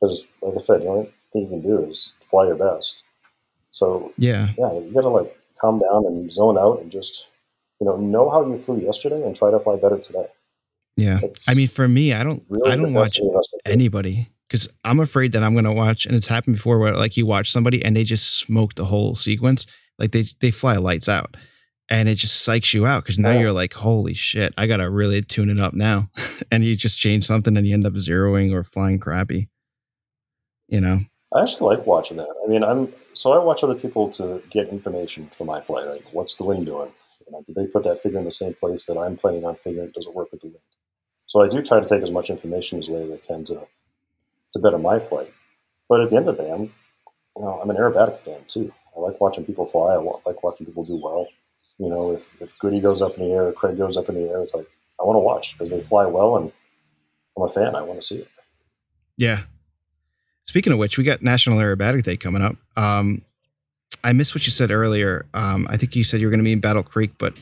Because, 0.00 0.26
like 0.40 0.54
I 0.54 0.58
said, 0.58 0.82
the 0.82 0.86
only 0.86 1.12
thing 1.32 1.42
you 1.42 1.48
can 1.48 1.60
do 1.62 1.84
is 1.84 2.12
fly 2.22 2.46
your 2.46 2.56
best. 2.56 3.02
So, 3.70 4.12
Yeah, 4.16 4.48
yeah, 4.58 4.72
you 4.72 4.90
gotta 4.94 5.08
like 5.08 5.36
calm 5.60 5.78
down 5.78 6.06
and 6.06 6.30
zone 6.32 6.58
out 6.58 6.80
and 6.80 6.90
just, 6.90 7.28
you 7.80 7.86
know, 7.86 7.96
know 7.96 8.30
how 8.30 8.46
you 8.46 8.56
flew 8.56 8.78
yesterday 8.80 9.22
and 9.22 9.34
try 9.36 9.50
to 9.50 9.58
fly 9.58 9.76
better 9.76 9.98
today. 9.98 10.26
yeah. 10.96 11.20
It's 11.22 11.48
I 11.48 11.54
mean, 11.54 11.68
for 11.68 11.88
me, 11.88 12.12
I 12.12 12.22
don't 12.24 12.42
really 12.50 12.70
I 12.70 12.76
don't 12.76 12.92
watch 12.94 13.18
anybody 13.66 14.28
because 14.52 14.68
I'm 14.84 15.00
afraid 15.00 15.32
that 15.32 15.42
I'm 15.42 15.54
gonna 15.54 15.72
watch, 15.72 16.04
and 16.04 16.14
it's 16.14 16.26
happened 16.26 16.56
before 16.56 16.78
where 16.78 16.92
like 16.94 17.16
you 17.16 17.24
watch 17.24 17.50
somebody 17.50 17.82
and 17.82 17.96
they 17.96 18.04
just 18.04 18.36
smoke 18.36 18.74
the 18.74 18.84
whole 18.84 19.14
sequence, 19.14 19.66
like 19.98 20.12
they 20.12 20.26
they 20.40 20.50
fly 20.50 20.76
lights 20.76 21.08
out, 21.08 21.38
and 21.88 22.06
it 22.06 22.16
just 22.16 22.46
psychs 22.46 22.74
you 22.74 22.86
out 22.86 23.02
because 23.02 23.18
now 23.18 23.30
Yeah. 23.30 23.40
you're 23.40 23.52
like, 23.52 23.72
holy 23.72 24.12
shit, 24.12 24.52
I 24.58 24.66
gotta 24.66 24.90
really 24.90 25.22
tune 25.22 25.48
it 25.48 25.58
up 25.58 25.72
now, 25.72 26.10
and 26.52 26.66
you 26.66 26.76
just 26.76 26.98
change 26.98 27.24
something 27.24 27.56
and 27.56 27.66
you 27.66 27.72
end 27.72 27.86
up 27.86 27.94
zeroing 27.94 28.52
or 28.52 28.62
flying 28.62 28.98
crappy, 28.98 29.48
you 30.68 30.82
know? 30.82 31.00
I 31.34 31.40
actually 31.40 31.74
like 31.74 31.86
watching 31.86 32.18
that. 32.18 32.28
I 32.44 32.46
mean, 32.46 32.62
I'm 32.62 32.92
so 33.14 33.32
I 33.32 33.42
watch 33.42 33.64
other 33.64 33.74
people 33.74 34.10
to 34.10 34.42
get 34.50 34.68
information 34.68 35.30
for 35.32 35.46
my 35.46 35.62
flight. 35.62 35.86
Like, 35.86 36.04
what's 36.12 36.36
the 36.36 36.44
wind 36.44 36.66
doing? 36.66 36.90
You 37.26 37.32
know, 37.32 37.42
did 37.42 37.54
they 37.54 37.66
put 37.66 37.84
that 37.84 38.00
figure 38.00 38.18
in 38.18 38.26
the 38.26 38.30
same 38.30 38.52
place 38.52 38.84
that 38.84 38.98
I'm 38.98 39.16
planning 39.16 39.46
on 39.46 39.54
figuring? 39.54 39.92
Does 39.94 40.04
it 40.06 40.14
work 40.14 40.30
with 40.30 40.42
the 40.42 40.48
wind? 40.48 40.58
So 41.24 41.40
I 41.40 41.48
do 41.48 41.62
try 41.62 41.80
to 41.80 41.86
take 41.86 42.02
as 42.02 42.10
much 42.10 42.28
information 42.28 42.78
as 42.80 42.90
way 42.90 43.02
as 43.04 43.10
I 43.10 43.16
can 43.16 43.44
to 43.46 43.66
to 44.52 44.58
better 44.58 44.78
my 44.78 44.98
flight. 44.98 45.32
But 45.88 46.00
at 46.00 46.10
the 46.10 46.16
end 46.16 46.28
of 46.28 46.36
the 46.36 46.42
day, 46.42 46.50
I'm 46.50 46.62
you 47.36 47.42
know 47.42 47.60
I'm 47.60 47.70
an 47.70 47.76
aerobatic 47.76 48.18
fan 48.18 48.40
too. 48.48 48.72
I 48.96 49.00
like 49.00 49.20
watching 49.20 49.44
people 49.44 49.66
fly. 49.66 49.94
I 49.94 49.96
like 50.26 50.42
watching 50.42 50.66
people 50.66 50.84
do 50.84 51.00
well. 51.02 51.26
You 51.78 51.88
know, 51.88 52.12
if 52.12 52.40
if 52.40 52.58
Goody 52.58 52.80
goes 52.80 53.02
up 53.02 53.16
in 53.18 53.24
the 53.24 53.32
air, 53.32 53.52
Craig 53.52 53.76
goes 53.76 53.96
up 53.96 54.08
in 54.08 54.14
the 54.14 54.28
air, 54.28 54.42
it's 54.42 54.54
like 54.54 54.66
I 55.00 55.04
want 55.04 55.16
to 55.16 55.20
watch 55.20 55.54
because 55.54 55.70
they 55.70 55.80
fly 55.80 56.06
well, 56.06 56.36
and 56.36 56.52
I'm 57.36 57.42
a 57.42 57.48
fan. 57.48 57.74
I 57.74 57.82
want 57.82 58.00
to 58.00 58.06
see 58.06 58.18
it. 58.18 58.28
Yeah. 59.16 59.42
Speaking 60.44 60.72
of 60.72 60.78
which, 60.78 60.98
we 60.98 61.04
got 61.04 61.22
National 61.22 61.58
Aerobatic 61.58 62.02
Day 62.02 62.16
coming 62.16 62.42
up. 62.42 62.56
Um, 62.76 63.24
I 64.04 64.12
missed 64.12 64.34
what 64.34 64.46
you 64.46 64.52
said 64.52 64.70
earlier. 64.70 65.26
Um, 65.34 65.66
I 65.70 65.76
think 65.76 65.94
you 65.94 66.04
said 66.04 66.20
you 66.20 66.26
were 66.26 66.30
going 66.30 66.40
to 66.40 66.44
be 66.44 66.52
in 66.52 66.60
Battle 66.60 66.82
Creek, 66.82 67.12
but 67.18 67.34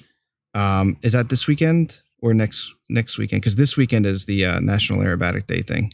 um, 0.55 0.97
is 1.03 1.13
that 1.13 1.29
this 1.29 1.47
weekend 1.47 2.03
or 2.23 2.35
next 2.35 2.73
next 2.89 3.19
weekend? 3.19 3.43
Because 3.43 3.57
this 3.57 3.77
weekend 3.77 4.07
is 4.07 4.27
the 4.27 4.45
uh, 4.45 4.61
National 4.61 5.01
Aerobatic 5.01 5.47
Day 5.47 5.63
thing. 5.63 5.93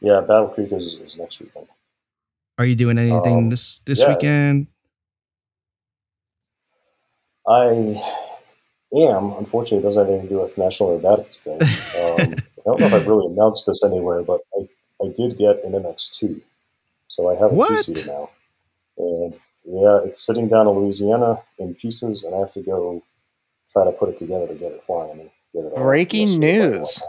Yeah, 0.00 0.20
Battle 0.20 0.48
Creek 0.48 0.72
is, 0.72 0.96
is 0.96 1.16
next 1.16 1.40
weekend. 1.40 1.66
Are 2.58 2.66
you 2.66 2.74
doing 2.76 2.98
anything 2.98 3.36
Um, 3.36 3.50
this 3.50 3.80
this 3.84 4.00
yeah. 4.00 4.08
weekend? 4.14 4.66
I 7.46 8.00
am. 8.94 9.32
Unfortunately, 9.38 9.78
it 9.78 9.82
doesn't 9.82 10.02
have 10.04 10.10
anything 10.10 10.28
to 10.28 10.34
do 10.34 10.40
with 10.40 10.58
National 10.58 10.98
Aerobatics 10.98 11.42
Day. 11.44 11.58
Um, 11.98 12.34
I 12.58 12.70
don't 12.70 12.80
know 12.80 12.86
if 12.86 12.92
I've 12.94 13.06
really 13.08 13.26
announced 13.32 13.66
this 13.66 13.82
anywhere, 13.82 14.22
but 14.22 14.40
I 14.56 14.68
I 15.02 15.08
did 15.14 15.38
get 15.38 15.64
an 15.64 15.72
MX2, 15.72 16.40
so 17.06 17.28
I 17.30 17.34
have 17.40 17.52
a 17.52 17.66
two 17.66 17.76
seater 17.82 18.06
now, 18.06 18.30
and 18.98 19.34
yeah, 19.64 20.00
it's 20.04 20.20
sitting 20.24 20.48
down 20.48 20.66
in 20.66 20.74
Louisiana 20.74 21.40
in 21.58 21.74
pieces, 21.74 22.24
and 22.24 22.34
I 22.34 22.38
have 22.38 22.50
to 22.52 22.60
go 22.60 23.02
try 23.72 23.84
to 23.84 23.92
put 23.92 24.10
it 24.10 24.16
together 24.18 24.46
to 24.48 24.54
get 24.54 24.72
it 24.72 24.82
flying 24.82 25.12
and 25.20 25.30
get 25.54 25.64
it. 25.64 25.74
Breaking 25.76 26.26
yesterday 26.28 26.56
if 26.56 26.74
I 26.74 26.78
news. 26.78 27.02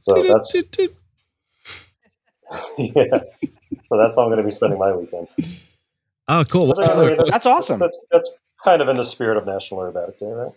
So 0.00 0.14
that's- 0.22 0.52
yeah, 2.78 3.20
so 3.82 3.96
that's 3.96 4.16
how 4.16 4.22
I'm 4.22 4.28
going 4.28 4.38
to 4.38 4.44
be 4.44 4.50
spending 4.50 4.78
my 4.78 4.92
weekend. 4.92 5.28
Oh, 6.28 6.44
cool. 6.48 6.66
That's, 6.74 6.88
I 6.88 7.08
mean, 7.08 7.18
that's 7.28 7.46
awesome. 7.46 7.78
That's, 7.78 8.04
that's 8.10 8.38
kind 8.64 8.80
of 8.82 8.88
in 8.88 8.96
the 8.96 9.04
spirit 9.04 9.36
of 9.36 9.46
National 9.46 9.80
Aerobatic 9.80 10.18
Day, 10.18 10.26
right? 10.26 10.52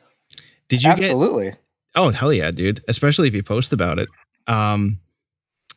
Did 0.69 0.83
you 0.83 0.89
get? 0.95 1.05
Absolutely. 1.05 1.53
Oh 1.95 2.09
hell 2.09 2.33
yeah, 2.33 2.49
dude! 2.49 2.83
Especially 2.87 3.27
if 3.27 3.35
you 3.35 3.43
post 3.43 3.71
about 3.73 3.99
it. 3.99 4.09
Um, 4.47 4.99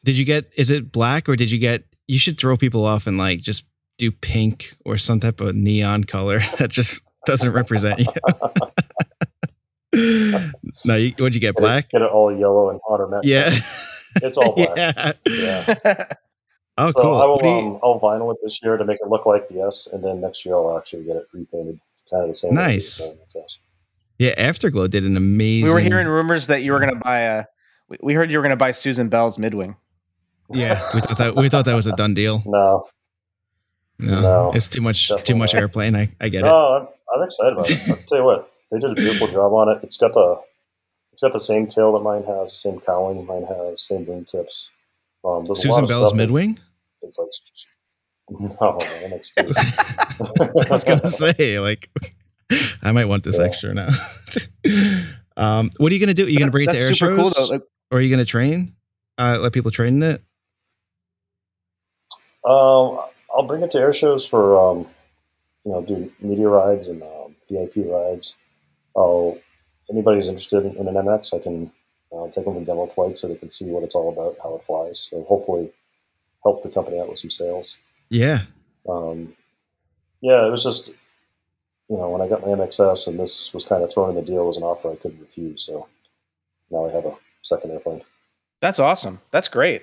did 0.05 0.17
you 0.17 0.25
get? 0.25 0.51
Is 0.57 0.71
it 0.71 0.91
black 0.91 1.29
or 1.29 1.37
did 1.37 1.51
you 1.51 1.59
get? 1.59 1.85
You 2.07 2.19
should 2.19 2.39
throw 2.39 2.57
people 2.57 2.87
off 2.87 3.07
and 3.07 3.19
like 3.19 3.41
just 3.41 3.65
do 3.99 4.11
pink 4.11 4.75
or 4.85 4.97
some 4.97 5.21
type 5.21 5.41
of 5.41 5.55
neon 5.55 6.05
color 6.05 6.39
that 6.59 6.71
just 6.71 7.03
doesn't 7.27 7.53
represent 7.53 8.01
you. 8.01 8.07
no, 10.85 10.95
you, 10.97 11.11
what'd 11.19 11.35
you 11.35 11.41
get? 11.41 11.41
Get 11.41 11.49
it- 11.49 11.57
Black? 11.57 11.91
Get 11.91 12.03
it 12.03 12.11
all 12.11 12.35
yellow 12.35 12.71
and 12.71 12.81
hot 12.87 13.01
or 13.01 13.09
match. 13.09 13.25
Yeah. 13.25 13.59
It's 14.23 14.37
all 14.37 14.55
black. 14.55 14.77
yeah. 14.77 15.13
Yeah. 15.27 16.05
Oh, 16.79 16.91
So 16.91 17.01
cool. 17.01 17.15
I 17.15 17.25
will 17.25 17.37
What 17.37 17.43
do 17.43 17.49
you- 17.49 17.55
um, 17.57 17.81
I'll 17.83 17.99
vinyl 17.99 18.31
it 18.35 18.39
this 18.43 18.61
year 18.63 18.77
to 18.77 18.85
make 18.85 18.99
it 19.01 19.09
look 19.09 19.25
like 19.25 19.49
the 19.49 19.63
S, 19.63 19.87
and 19.91 20.05
then 20.05 20.21
next 20.21 20.45
year 20.45 20.55
I'll 20.57 20.77
actually 20.77 21.05
get 21.05 21.17
it 21.17 21.27
repainted, 21.33 21.81
kind 22.11 22.25
of 22.25 22.29
the 22.29 22.35
same. 22.35 22.53
Nice. 22.55 23.01
as 23.01 23.15
the 23.33 23.41
S. 23.43 23.59
yeah, 24.19 24.35
Afterglow 24.37 24.87
did 24.87 25.03
an 25.05 25.17
amazing. 25.17 25.65
we 25.65 25.71
were 25.73 25.81
hearing 25.81 26.07
rumors 26.07 26.49
that 26.49 26.63
you 26.63 26.73
were 26.73 26.79
going 26.81 26.93
to 26.93 27.01
buy 27.01 27.21
a. 27.21 27.45
we- 27.89 27.97
We 28.03 28.13
heard 28.13 28.31
you 28.31 28.37
were 28.37 28.43
going 28.43 28.51
to 28.51 28.59
buy 28.59 28.73
Susan 28.73 29.09
Bell's 29.09 29.39
Midwing. 29.39 29.77
Yeah, 30.51 30.87
we 30.93 31.01
thought 31.01 31.17
that 31.17 31.35
we 31.35 31.49
thought 31.49 31.65
that 31.65 31.75
was 31.75 31.87
a 31.87 31.93
done 31.93 32.13
deal. 32.13 32.43
No, 32.45 32.85
No, 33.99 34.21
No, 34.21 34.53
it's 34.55 34.69
too 34.69 34.83
much. 34.83 35.09
definitely 35.09 35.33
Too 35.33 35.39
much 35.39 35.55
not. 35.55 35.61
airplane. 35.63 35.97
I, 35.97 36.13
I 36.21 36.29
get 36.29 36.41
it. 36.41 36.45
no, 36.45 36.55
I'm, 36.75 36.89
I'm 37.15 37.23
excited 37.25 37.55
about 37.55 37.71
it. 37.71 37.89
I'll 37.89 37.97
tell 37.97 38.19
you 38.19 38.25
what, 38.25 38.53
they 38.71 38.79
did 38.81 38.91
a 38.91 38.95
beautiful 38.95 39.29
job 39.29 39.51
on 39.55 39.71
it. 39.75 39.79
It's 39.83 39.97
got 39.97 40.13
the 40.13 40.43
it's 41.17 41.23
got 41.23 41.33
the 41.33 41.41
same 41.41 41.67
tail 41.67 41.95
that 41.95 42.01
mine 42.01 42.25
has, 42.25 42.51
the 42.51 42.57
same 42.57 42.79
cowling 42.79 43.25
mine 43.25 43.45
has, 43.45 43.81
same 43.81 44.05
wingtips. 44.05 44.67
Um, 45.25 45.47
there's 45.47 45.65
a 45.65 45.69
lot 45.71 45.77
Susan 45.77 45.87
Bell's 45.87 46.09
stuff 46.11 46.21
in- 46.21 46.29
midwing. 46.29 46.59
It's 47.01 47.19
like 47.19 47.31
no, 48.61 48.77
man, 48.79 49.11
next 49.13 49.31
to 49.31 50.65
I 50.69 50.71
was 50.71 50.85
gonna 50.85 51.09
say, 51.09 51.59
like, 51.59 51.89
I 52.83 52.93
might 52.93 53.07
want 53.07 53.25
this 53.25 53.39
Yeah. 53.39 53.45
extra 53.45 53.73
now. 53.73 53.89
um, 55.39 55.71
what 55.79 55.91
are 55.91 55.95
you 55.95 56.01
gonna 56.01 56.13
do? 56.13 56.27
Are 56.27 56.29
you 56.29 56.39
gonna 56.39 56.51
bring 56.51 56.65
it 56.65 56.67
to 56.67 56.73
That's 56.75 56.85
air 56.85 56.95
shows, 56.95 57.17
cool 57.17 57.31
though. 57.31 57.55
Like, 57.55 57.63
or 57.91 57.97
are 57.97 58.01
you 58.03 58.11
gonna 58.11 58.27
train? 58.27 58.75
Uh, 59.17 59.39
let 59.41 59.55
people 59.55 59.71
train 59.71 60.03
in 60.03 60.03
it. 60.03 60.23
Um, 62.45 62.99
I'll 63.35 63.47
bring 63.47 63.63
it 63.63 63.71
to 63.71 63.79
air 63.79 63.95
shows 63.95 64.27
for 64.27 64.61
um, 64.61 64.87
you 65.65 65.73
know, 65.73 65.81
do 65.81 66.13
media 66.21 66.49
rides 66.51 66.89
and 66.89 67.03
um, 67.03 67.37
VIP 67.49 67.87
rides. 67.87 68.35
Oh, 68.95 69.39
anybody 69.91 70.17
who's 70.19 70.29
interested 70.29 70.65
in 70.65 70.89
an 70.89 70.95
MX, 70.95 71.35
I 71.35 71.39
can 71.43 71.71
uh, 72.13 72.29
take 72.31 72.45
them 72.45 72.55
to 72.55 72.65
demo 72.65 72.87
flights 72.87 73.21
so 73.21 73.29
they 73.29 73.35
can 73.37 73.51
see 73.51 73.67
what 73.67 73.83
it's 73.83 73.95
all 73.95 74.09
about, 74.13 74.37
how 74.43 74.55
it 74.57 74.65
flies. 74.65 75.09
So 75.11 75.25
hopefully, 75.25 75.71
help 76.43 76.63
the 76.63 76.69
company 76.71 76.99
out 77.01 77.09
with 77.09 77.19
some 77.19 77.31
sales. 77.31 77.79
Yeah, 78.09 78.43
Um, 78.89 79.35
yeah, 80.21 80.47
it 80.47 80.51
was 80.51 80.63
just 80.63 80.89
you 81.89 81.97
know 81.97 82.09
when 82.11 82.21
I 82.21 82.29
got 82.29 82.41
my 82.43 82.49
MXS 82.49 83.07
and 83.09 83.19
this 83.19 83.53
was 83.53 83.65
kind 83.65 83.83
of 83.83 83.93
thrown 83.93 84.11
in 84.11 84.17
the 84.17 84.23
deal 84.23 84.49
as 84.49 84.57
an 84.57 84.63
offer 84.63 84.91
I 84.93 84.97
couldn't 84.97 85.21
refuse. 85.21 85.63
So 85.63 85.89
now 86.71 86.89
I 86.89 86.93
have 86.93 87.05
a 87.05 87.15
second 87.43 87.71
airplane. 87.73 88.03
that's 88.61 88.79
awesome. 88.79 89.21
That's 89.31 89.49
great. 89.49 89.83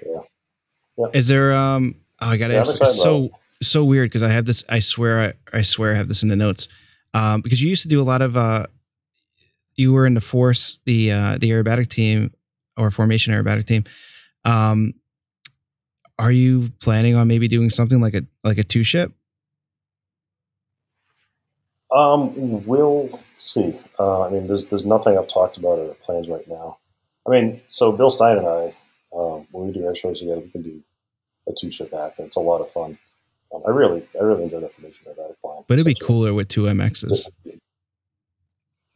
Yeah. 0.97 1.07
Is 1.13 1.27
there? 1.27 1.53
Um, 1.53 1.95
oh, 2.21 2.27
I 2.27 2.37
gotta 2.37 2.53
Yeah, 2.53 2.61
ask. 2.61 2.77
so 2.77 3.31
so 3.61 3.83
weird 3.83 4.09
because 4.09 4.21
I 4.23 4.29
have 4.29 4.45
this. 4.45 4.63
I 4.69 4.79
swear, 4.79 5.33
I, 5.53 5.57
I 5.57 5.61
swear, 5.63 5.93
I 5.93 5.95
have 5.95 6.07
this 6.07 6.23
in 6.23 6.29
the 6.29 6.35
notes. 6.35 6.67
Um, 7.13 7.41
because 7.41 7.61
you 7.61 7.69
used 7.69 7.81
to 7.83 7.87
do 7.87 8.01
a 8.01 8.03
lot 8.03 8.21
of. 8.21 8.35
Uh, 8.37 8.67
you 9.75 9.93
were 9.93 10.05
in 10.05 10.13
the 10.13 10.21
force, 10.21 10.81
the 10.85 11.11
uh, 11.11 11.37
the 11.39 11.49
aerobatic 11.49 11.89
team 11.89 12.31
or 12.77 12.91
formation 12.91 13.33
aerobatic 13.33 13.65
team. 13.65 13.83
Um, 14.45 14.93
are 16.19 16.31
you 16.31 16.71
planning 16.81 17.15
on 17.15 17.27
maybe 17.27 17.47
doing 17.47 17.69
something 17.69 18.01
like 18.01 18.13
a 18.13 18.23
like 18.43 18.57
a 18.57 18.63
two 18.63 18.83
ship? 18.83 19.11
Um, 21.93 22.65
we'll 22.65 23.19
see. 23.37 23.79
Uh, 23.99 24.21
I 24.21 24.29
mean, 24.29 24.47
there's 24.47 24.67
there's 24.67 24.85
nothing 24.85 25.17
I've 25.17 25.27
talked 25.27 25.57
about 25.57 25.79
or 25.79 25.93
plans 25.95 26.27
right 26.27 26.47
now. 26.47 26.77
I 27.27 27.31
mean, 27.31 27.61
so 27.67 27.91
Bill 27.91 28.09
Stein 28.09 28.39
and 28.39 28.47
I, 28.47 28.75
um, 29.15 29.47
when 29.51 29.67
we 29.67 29.73
do 29.73 29.85
air 29.85 29.95
shows 29.95 30.19
together, 30.19 30.41
we 30.41 30.49
can 30.49 30.61
do 30.61 30.83
a 31.47 31.51
two 31.57 31.69
ship 31.69 31.93
act, 31.93 32.19
and 32.19 32.27
it's 32.27 32.35
a 32.35 32.41
lot 32.41 32.61
of 32.61 32.69
fun. 32.69 32.97
Um, 33.53 33.61
I 33.67 33.69
really, 33.69 34.07
I 34.19 34.23
really 34.23 34.43
enjoy 34.43 34.59
the 34.61 34.67
formation 34.67 35.07
of 35.07 35.15
that 35.15 35.35
flying. 35.41 35.63
But 35.67 35.75
it'd 35.75 35.85
be 35.85 35.93
cooler 35.93 36.33
with 36.33 36.47
two 36.47 36.63
MXs. 36.63 37.29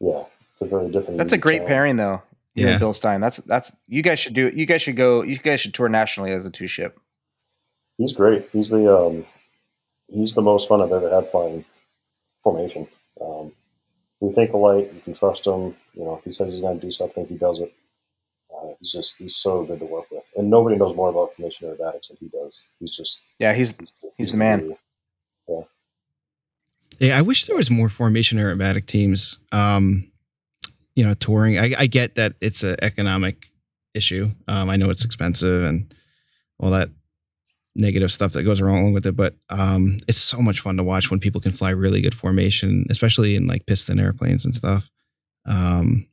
yeah, 0.00 0.24
it's 0.60 0.62
a 0.62 0.76
very 0.76 0.90
different. 0.90 1.18
That's 1.18 1.32
a 1.32 1.38
great 1.38 1.58
challenge. 1.58 1.68
pairing 1.68 1.96
though. 1.96 2.22
You 2.54 2.64
Yeah. 2.66 2.70
and 2.72 2.80
Bill 2.80 2.92
Stein. 2.92 3.20
That's 3.20 3.36
that's 3.38 3.74
you 3.86 4.02
guys 4.02 4.18
should 4.18 4.34
do. 4.34 4.46
It. 4.48 4.54
You 4.54 4.66
guys 4.66 4.82
should 4.82 4.96
go. 4.96 5.22
You 5.22 5.38
guys 5.38 5.60
should 5.60 5.74
tour 5.74 5.88
nationally 5.88 6.32
as 6.32 6.44
a 6.46 6.50
two 6.50 6.66
ship. 6.66 6.98
He's 7.98 8.12
great. 8.12 8.48
He's 8.52 8.70
the 8.70 8.92
um, 8.92 9.24
he's 10.08 10.34
the 10.34 10.42
most 10.42 10.68
fun 10.68 10.82
I've 10.82 10.92
ever 10.92 11.12
had 11.14 11.28
flying 11.28 11.64
formation. 12.42 12.88
Um, 13.20 13.52
we 14.20 14.32
think 14.32 14.52
alike. 14.52 14.90
You 14.92 15.00
can 15.00 15.14
trust 15.14 15.46
him. 15.46 15.76
You 15.94 16.04
know, 16.04 16.16
if 16.16 16.24
he 16.24 16.30
says 16.32 16.52
he's 16.52 16.60
going 16.60 16.80
to 16.80 16.84
do 16.86 16.90
something, 16.90 17.26
he 17.26 17.36
does 17.36 17.60
it. 17.60 17.72
Uh, 18.52 18.70
he's 18.80 18.90
just 18.92 19.14
he's 19.18 19.36
so 19.36 19.62
good 19.64 19.78
to 19.78 19.84
work 19.84 20.10
with, 20.10 20.28
and 20.36 20.50
nobody 20.50 20.76
knows 20.76 20.96
more 20.96 21.10
about 21.10 21.34
formation 21.34 21.68
aerobatics 21.68 22.08
than 22.08 22.16
he 22.18 22.26
does. 22.28 22.64
He's 22.80 22.90
just 22.96 23.22
Yeah, 23.38 23.52
he's 23.54 23.76
he's, 24.16 24.32
the 24.32 24.38
man. 24.38 24.60
guru. 25.46 25.64
Yeah, 26.98 27.16
I 27.16 27.22
wish 27.22 27.46
there 27.46 27.54
was 27.56 27.70
more 27.70 27.88
formation 27.88 28.38
aerobatic 28.38 28.86
teams. 28.86 29.38
Um, 29.52 30.10
you 30.98 31.06
know, 31.06 31.14
touring. 31.14 31.58
I, 31.58 31.74
I 31.78 31.86
get 31.86 32.16
that 32.16 32.34
it's 32.40 32.62
an 32.62 32.76
economic 32.82 33.50
issue. 33.94 34.30
Um, 34.48 34.68
I 34.68 34.76
know 34.76 34.90
it's 34.90 35.04
expensive 35.04 35.62
and 35.62 35.94
all 36.58 36.70
that 36.72 36.88
negative 37.76 38.10
stuff 38.10 38.32
that 38.32 38.42
goes 38.42 38.60
along 38.60 38.92
with 38.92 39.06
it, 39.06 39.16
but 39.16 39.34
um, 39.48 39.98
it's 40.08 40.18
so 40.18 40.38
much 40.38 40.60
fun 40.60 40.76
to 40.76 40.82
watch 40.82 41.10
when 41.10 41.20
people 41.20 41.40
can 41.40 41.52
fly 41.52 41.70
really 41.70 42.00
good 42.00 42.14
formation, 42.14 42.84
especially 42.90 43.36
in 43.36 43.46
like 43.46 43.66
piston 43.66 44.00
airplanes 44.00 44.44
and 44.44 44.54
stuff. 44.54 44.90
Um, 45.46 46.08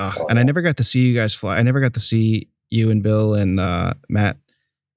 Oh, 0.00 0.26
and 0.30 0.38
I 0.38 0.42
never 0.42 0.62
got 0.62 0.78
to 0.78 0.84
see 0.84 1.00
you 1.00 1.14
guys 1.14 1.34
fly. 1.34 1.58
I 1.58 1.62
never 1.62 1.80
got 1.80 1.92
to 1.94 2.00
see 2.00 2.48
you 2.70 2.90
and 2.90 3.02
Bill 3.02 3.34
and 3.34 3.60
uh, 3.60 3.92
Matt 4.08 4.38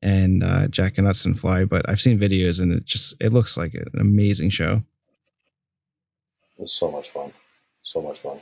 and 0.01 0.43
uh, 0.43 0.67
Jack 0.69 0.97
and 0.97 1.05
Hudson 1.05 1.35
fly, 1.35 1.65
but 1.65 1.87
I've 1.89 1.99
seen 1.99 2.17
videos 2.17 2.61
and 2.61 2.71
it 2.71 2.85
just 2.85 3.15
it 3.19 3.33
looks 3.33 3.57
like 3.57 3.73
an 3.73 3.87
amazing 3.99 4.49
show. 4.49 4.81
It's 6.57 6.73
so 6.73 6.89
much 6.89 7.09
fun, 7.09 7.33
so 7.81 8.01
much 8.01 8.19
fun. 8.19 8.39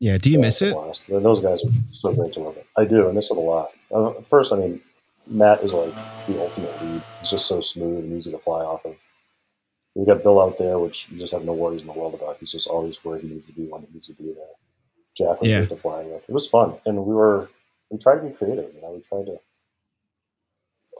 Yeah, 0.00 0.16
do 0.18 0.30
you 0.30 0.38
Yeah, 0.38 0.46
miss 0.46 0.62
it? 0.62 0.74
And 0.74 1.24
Those 1.24 1.40
guys 1.40 1.62
are 1.64 1.70
so 1.92 2.12
great 2.14 2.32
to 2.32 2.40
work 2.40 2.56
with. 2.56 2.66
I 2.76 2.84
do. 2.86 3.08
I 3.08 3.12
miss 3.12 3.30
it 3.30 3.36
a 3.36 3.40
lot. 3.40 3.70
Uh, 3.94 4.12
first, 4.22 4.52
I 4.52 4.56
mean, 4.56 4.80
Matt 5.26 5.62
is 5.62 5.72
like 5.74 5.94
the 6.26 6.40
ultimate 6.40 6.82
lead. 6.82 7.02
He's 7.20 7.30
just 7.30 7.46
so 7.46 7.60
smooth 7.60 8.04
and 8.04 8.12
easy 8.16 8.30
to 8.30 8.38
fly 8.38 8.62
off 8.64 8.84
of. 8.86 8.96
We 9.94 10.06
got 10.06 10.22
Bill 10.22 10.40
out 10.40 10.56
there, 10.56 10.78
which 10.78 11.08
you 11.10 11.18
just 11.18 11.32
have 11.32 11.44
no 11.44 11.52
worries 11.52 11.82
in 11.82 11.88
the 11.88 11.92
world 11.92 12.14
about. 12.14 12.38
He's 12.40 12.52
just 12.52 12.66
always 12.66 13.04
where 13.04 13.18
he 13.18 13.28
needs 13.28 13.46
to 13.46 13.52
be 13.52 13.66
when 13.66 13.82
he 13.82 13.88
needs 13.92 14.06
to 14.06 14.14
be 14.14 14.32
there. 14.32 14.54
Jack 15.16 15.40
was 15.40 15.50
Yeah. 15.50 15.58
great 15.60 15.68
to 15.70 15.76
fly 15.76 16.02
with. 16.04 16.28
It 16.28 16.32
was 16.32 16.48
fun, 16.48 16.78
and 16.86 17.04
we 17.04 17.14
were 17.14 17.50
we 17.90 17.98
tried 17.98 18.16
to 18.20 18.28
be 18.28 18.34
creative. 18.34 18.72
You 18.74 18.80
know, 18.80 18.92
we 18.92 19.00
tried 19.00 19.26
to 19.26 19.38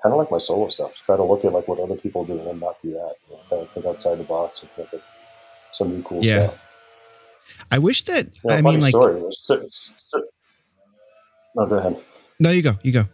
kind 0.03 0.13
of 0.13 0.19
like 0.19 0.31
my 0.31 0.39
solo 0.39 0.69
stuff. 0.69 0.95
Try 1.07 1.17
to 1.17 1.23
look 1.23 1.45
at 1.45 1.53
like 1.53 1.69
what 1.69 1.79
other 1.79 1.95
people 1.97 2.25
do 2.25 2.37
and 2.39 2.47
then 2.47 2.59
not 2.59 2.83
do 2.83 2.91
that. 2.93 3.15
You 3.31 3.37
know, 3.37 3.43
try 3.49 3.59
to 3.61 3.67
think 3.67 3.87
outside 3.87 4.19
the 4.19 4.25
box 4.25 4.61
and 4.63 4.71
come 4.75 4.85
up 4.87 4.93
with 4.93 5.09
some 5.73 5.91
new 5.91 6.03
cool 6.03 6.23
Yeah. 6.25 6.49
stuff. 6.49 6.67
I 7.71 7.79
wish 7.79 8.05
that. 8.05 8.27
You 8.27 8.51
know, 8.51 8.55
I 8.57 8.63
funny 8.63 8.77
mean, 8.77 8.81
like, 8.83 8.91
story. 8.91 9.17
It 9.21 9.23
was- 9.25 9.39
so- 9.41 9.67
so- 9.71 10.23
no, 11.57 11.67
go 11.67 11.77
ahead. 11.77 11.97
no, 12.39 12.51
you 12.51 12.63
go, 12.63 12.77
you 12.83 12.93
go. 12.93 13.05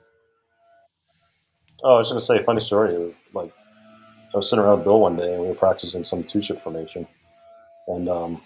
Oh, 1.82 1.94
I 1.94 1.98
was 1.98 2.08
going 2.08 2.18
to 2.20 2.24
say, 2.24 2.38
funny 2.42 2.60
story. 2.60 3.14
Like, 3.32 3.52
I 4.34 4.36
was 4.36 4.48
sitting 4.50 4.64
around 4.64 4.78
with 4.78 4.84
Bill 4.84 5.00
one 5.00 5.16
day 5.16 5.32
and 5.34 5.42
we 5.42 5.48
were 5.48 5.54
practicing 5.54 6.04
some 6.04 6.24
two 6.24 6.40
ship 6.40 6.60
formation, 6.60 7.06
and 7.88 8.08
um, 8.08 8.42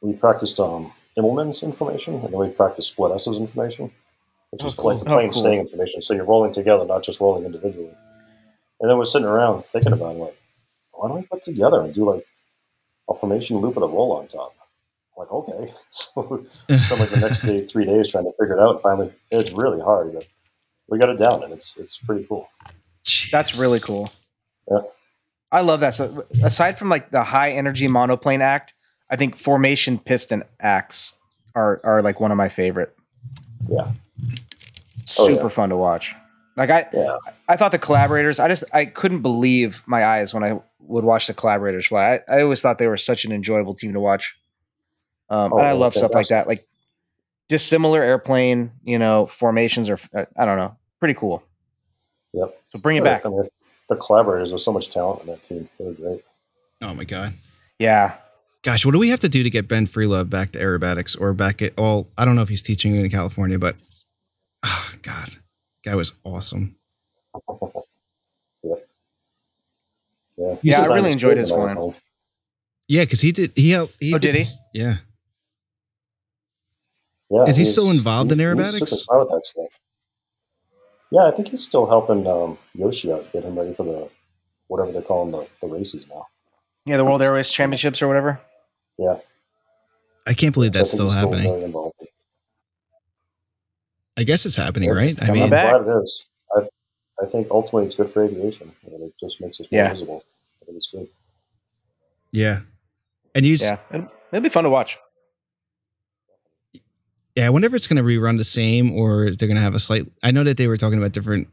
we 0.00 0.12
practiced 0.14 0.58
um, 0.60 0.92
Immelman's 1.18 1.62
information, 1.62 2.14
and 2.14 2.24
then 2.32 2.40
we 2.40 2.48
practiced 2.48 2.92
split 2.92 3.12
S's 3.12 3.38
information, 3.38 3.90
which 4.50 4.62
Oh, 4.62 4.66
is 4.66 4.74
cool. 4.74 4.86
like 4.94 5.04
the 5.04 5.10
Oh, 5.10 5.14
plane 5.16 5.30
cool. 5.30 5.42
staying 5.42 5.60
information. 5.60 6.00
So 6.02 6.14
you're 6.14 6.24
rolling 6.24 6.52
together, 6.52 6.84
not 6.84 7.02
just 7.02 7.20
rolling 7.20 7.44
individually. 7.44 7.94
And 8.80 8.90
then 8.90 8.96
we're 8.98 9.04
sitting 9.04 9.28
around 9.28 9.62
thinking 9.64 9.92
about 9.92 10.16
it, 10.16 10.18
like, 10.18 10.36
why 10.92 11.08
don't 11.08 11.18
we 11.18 11.26
put 11.26 11.42
together 11.42 11.80
and 11.80 11.92
do 11.94 12.04
like 12.10 12.24
a 13.08 13.14
formation 13.14 13.58
loop 13.58 13.74
with 13.76 13.84
a 13.84 13.86
roll 13.88 14.12
on 14.12 14.26
top? 14.26 14.54
Like, 15.22 15.32
okay. 15.32 15.72
So 15.90 16.44
we 16.68 16.78
spent 16.78 17.00
like 17.00 17.10
the 17.10 17.20
next 17.20 17.40
day, 17.40 17.64
three 17.66 17.84
days 17.84 18.08
trying 18.08 18.24
to 18.24 18.32
figure 18.32 18.56
it 18.56 18.60
out. 18.60 18.72
And 18.72 18.80
finally, 18.82 19.12
it's 19.30 19.52
really 19.52 19.80
hard, 19.80 20.12
but 20.14 20.26
we 20.88 20.98
got 20.98 21.08
it 21.10 21.18
down, 21.18 21.42
and 21.42 21.52
it's 21.52 21.76
it's 21.76 21.96
pretty 21.98 22.24
cool. 22.24 22.48
That's 23.30 23.58
really 23.58 23.80
cool. 23.80 24.10
Yeah. 24.70 24.80
I 25.50 25.60
love 25.60 25.80
that. 25.80 25.94
So 25.94 26.24
aside 26.42 26.78
from 26.78 26.88
like 26.88 27.10
the 27.10 27.22
high 27.22 27.52
energy 27.52 27.88
monoplane 27.88 28.40
act, 28.42 28.74
I 29.10 29.16
think 29.16 29.36
formation 29.36 29.98
piston 29.98 30.42
acts 30.60 31.14
are 31.54 31.80
are 31.84 32.02
like 32.02 32.20
one 32.20 32.30
of 32.30 32.36
my 32.36 32.48
favorite. 32.48 32.96
Yeah. 33.68 33.92
Oh, 35.18 35.26
Super 35.26 35.42
yeah. 35.42 35.48
fun 35.48 35.68
to 35.70 35.76
watch. 35.76 36.14
Like 36.56 36.70
I, 36.70 36.86
Yeah. 36.92 37.16
I 37.48 37.56
thought 37.56 37.72
the 37.72 37.78
collaborators. 37.78 38.38
I 38.38 38.48
just 38.48 38.64
I 38.72 38.84
couldn't 38.86 39.22
believe 39.22 39.82
my 39.86 40.04
eyes 40.04 40.32
when 40.34 40.44
I 40.44 40.60
would 40.80 41.04
watch 41.04 41.26
the 41.26 41.34
collaborators 41.34 41.86
fly. 41.86 42.20
I, 42.28 42.36
I 42.36 42.42
always 42.42 42.60
thought 42.60 42.78
they 42.78 42.86
were 42.88 42.96
such 42.96 43.24
an 43.24 43.32
enjoyable 43.32 43.74
team 43.74 43.92
to 43.92 44.00
watch. 44.00 44.36
Um, 45.32 45.52
Oh, 45.52 45.58
and 45.58 45.66
I 45.66 45.72
love 45.72 45.94
stuff 45.94 46.12
like 46.14 46.28
that, 46.28 46.46
like 46.46 46.66
dissimilar 47.48 48.02
airplane, 48.02 48.70
you 48.84 48.98
know, 48.98 49.26
formations 49.26 49.88
or 49.88 49.98
uh, 50.14 50.26
I 50.36 50.44
don't 50.44 50.58
know, 50.58 50.76
pretty 51.00 51.14
cool. 51.14 51.42
Yep. 52.34 52.60
So 52.70 52.78
bring 52.78 52.96
it 52.98 53.00
Yeah, 53.00 53.04
back. 53.14 53.26
I 53.26 53.30
mean, 53.30 53.48
the 53.88 53.96
collaborators, 53.96 54.50
there's 54.50 54.64
so 54.64 54.72
much 54.72 54.90
talent 54.90 55.22
in 55.22 55.26
that 55.28 55.42
team. 55.42 55.68
They 55.78 55.86
were 55.86 55.92
great. 55.92 56.24
Oh 56.82 56.92
my 56.94 57.04
god. 57.04 57.32
Yeah, 57.78 58.16
Gosh, 58.62 58.84
what 58.86 58.92
do 58.92 58.98
we 59.00 59.08
have 59.08 59.18
to 59.20 59.28
do 59.28 59.42
to 59.42 59.50
get 59.50 59.66
Ben 59.66 59.88
Freelove 59.88 60.30
back 60.30 60.52
to 60.52 60.58
aerobatics 60.60 61.20
or 61.20 61.32
back 61.34 61.60
at 61.62 61.76
well, 61.76 62.06
I 62.16 62.24
don't 62.24 62.36
know 62.36 62.42
if 62.42 62.48
he's 62.48 62.62
teaching 62.62 62.94
in 62.94 63.08
California, 63.10 63.58
but 63.58 63.74
oh 64.64 64.94
god. 65.02 65.30
Guy 65.84 65.96
was 65.96 66.12
awesome. 66.24 66.76
yep. 68.62 68.88
Yeah. 70.36 70.54
Yeah, 70.62 70.80
I 70.82 70.94
really 70.94 71.10
enjoyed 71.10 71.38
his 71.38 71.50
and 71.50 71.58
flying. 71.58 71.76
everything. 71.78 72.00
Yeah, 72.86 73.02
because 73.02 73.20
he 73.20 73.32
did 73.32 73.52
he 73.56 73.70
helped 73.70 73.96
he 73.98 74.14
Oh, 74.14 74.18
did 74.18 74.34
he? 74.34 74.44
Yeah. 74.74 74.96
Yeah, 77.32 77.44
Is 77.44 77.56
he 77.56 77.64
still 77.64 77.90
involved 77.90 78.30
in 78.30 78.38
aerobatics? 78.38 78.70
He's 78.72 78.78
super 78.80 78.96
smart 78.96 79.20
with 79.20 79.28
that 79.30 79.44
stuff. 79.44 79.68
Yeah, 81.10 81.24
I 81.26 81.30
think 81.30 81.48
he's 81.48 81.62
still 81.66 81.86
helping 81.86 82.26
um, 82.26 82.58
Yoshi 82.74 83.10
out, 83.12 83.32
get 83.32 83.44
him 83.44 83.58
ready 83.58 83.72
for 83.74 83.84
the 83.84 84.08
whatever 84.68 84.92
they're 84.92 85.02
calling 85.02 85.30
the, 85.32 85.46
the 85.60 85.66
races 85.66 86.06
now. 86.08 86.26
yeah, 86.84 86.96
the 86.98 87.04
World 87.04 87.22
Airways 87.22 87.50
Championships 87.50 88.02
or 88.02 88.08
whatever. 88.08 88.40
Yeah, 88.98 89.16
I 90.26 90.34
can't 90.34 90.52
believe 90.54 90.72
that's 90.72 90.90
still 90.92 91.06
he's 91.06 91.14
happening. 91.14 91.50
very 91.52 91.62
involved. 91.64 91.94
I 94.16 94.24
guess 94.24 94.44
it's 94.46 94.56
happening, 94.56 94.90
It's- 94.90 95.04
right? 95.20 95.28
I 95.28 95.32
mean, 95.32 95.42
I'm 95.44 95.48
glad 95.48 95.82
it 95.82 96.02
is. 96.02 96.26
I, 96.54 96.60
I 97.22 97.26
think 97.26 97.48
ultimately 97.50 97.86
it's 97.86 97.94
good 97.94 98.10
for 98.10 98.24
aviation. 98.24 98.72
and 98.84 99.02
it 99.02 99.14
just 99.18 99.40
makes 99.40 99.58
us 99.60 99.66
more 99.72 99.82
Yeah. 99.82 99.88
visible. 99.90 100.22
I 100.60 100.64
think 100.66 100.76
it's 100.76 100.88
good. 100.88 101.08
yeah. 102.30 102.60
And 103.34 103.46
you 103.46 103.54
Yeah, 103.56 103.78
it'll, 103.90 104.08
it'll 104.30 104.42
be 104.42 104.50
fun 104.50 104.64
to 104.64 104.70
watch. 104.70 104.98
Yeah, 107.34 107.46
I 107.46 107.50
wonder 107.50 107.66
if 107.66 107.74
it's 107.74 107.86
going 107.86 107.96
to 107.96 108.02
rerun 108.02 108.36
the 108.36 108.44
same 108.44 108.92
or 108.92 109.24
if 109.24 109.38
they're 109.38 109.48
going 109.48 109.56
to 109.56 109.62
have 109.62 109.74
a 109.74 109.80
slight. 109.80 110.06
I 110.22 110.30
know 110.30 110.44
that 110.44 110.58
they 110.58 110.68
were 110.68 110.76
talking 110.76 110.98
about 110.98 111.12
different 111.12 111.48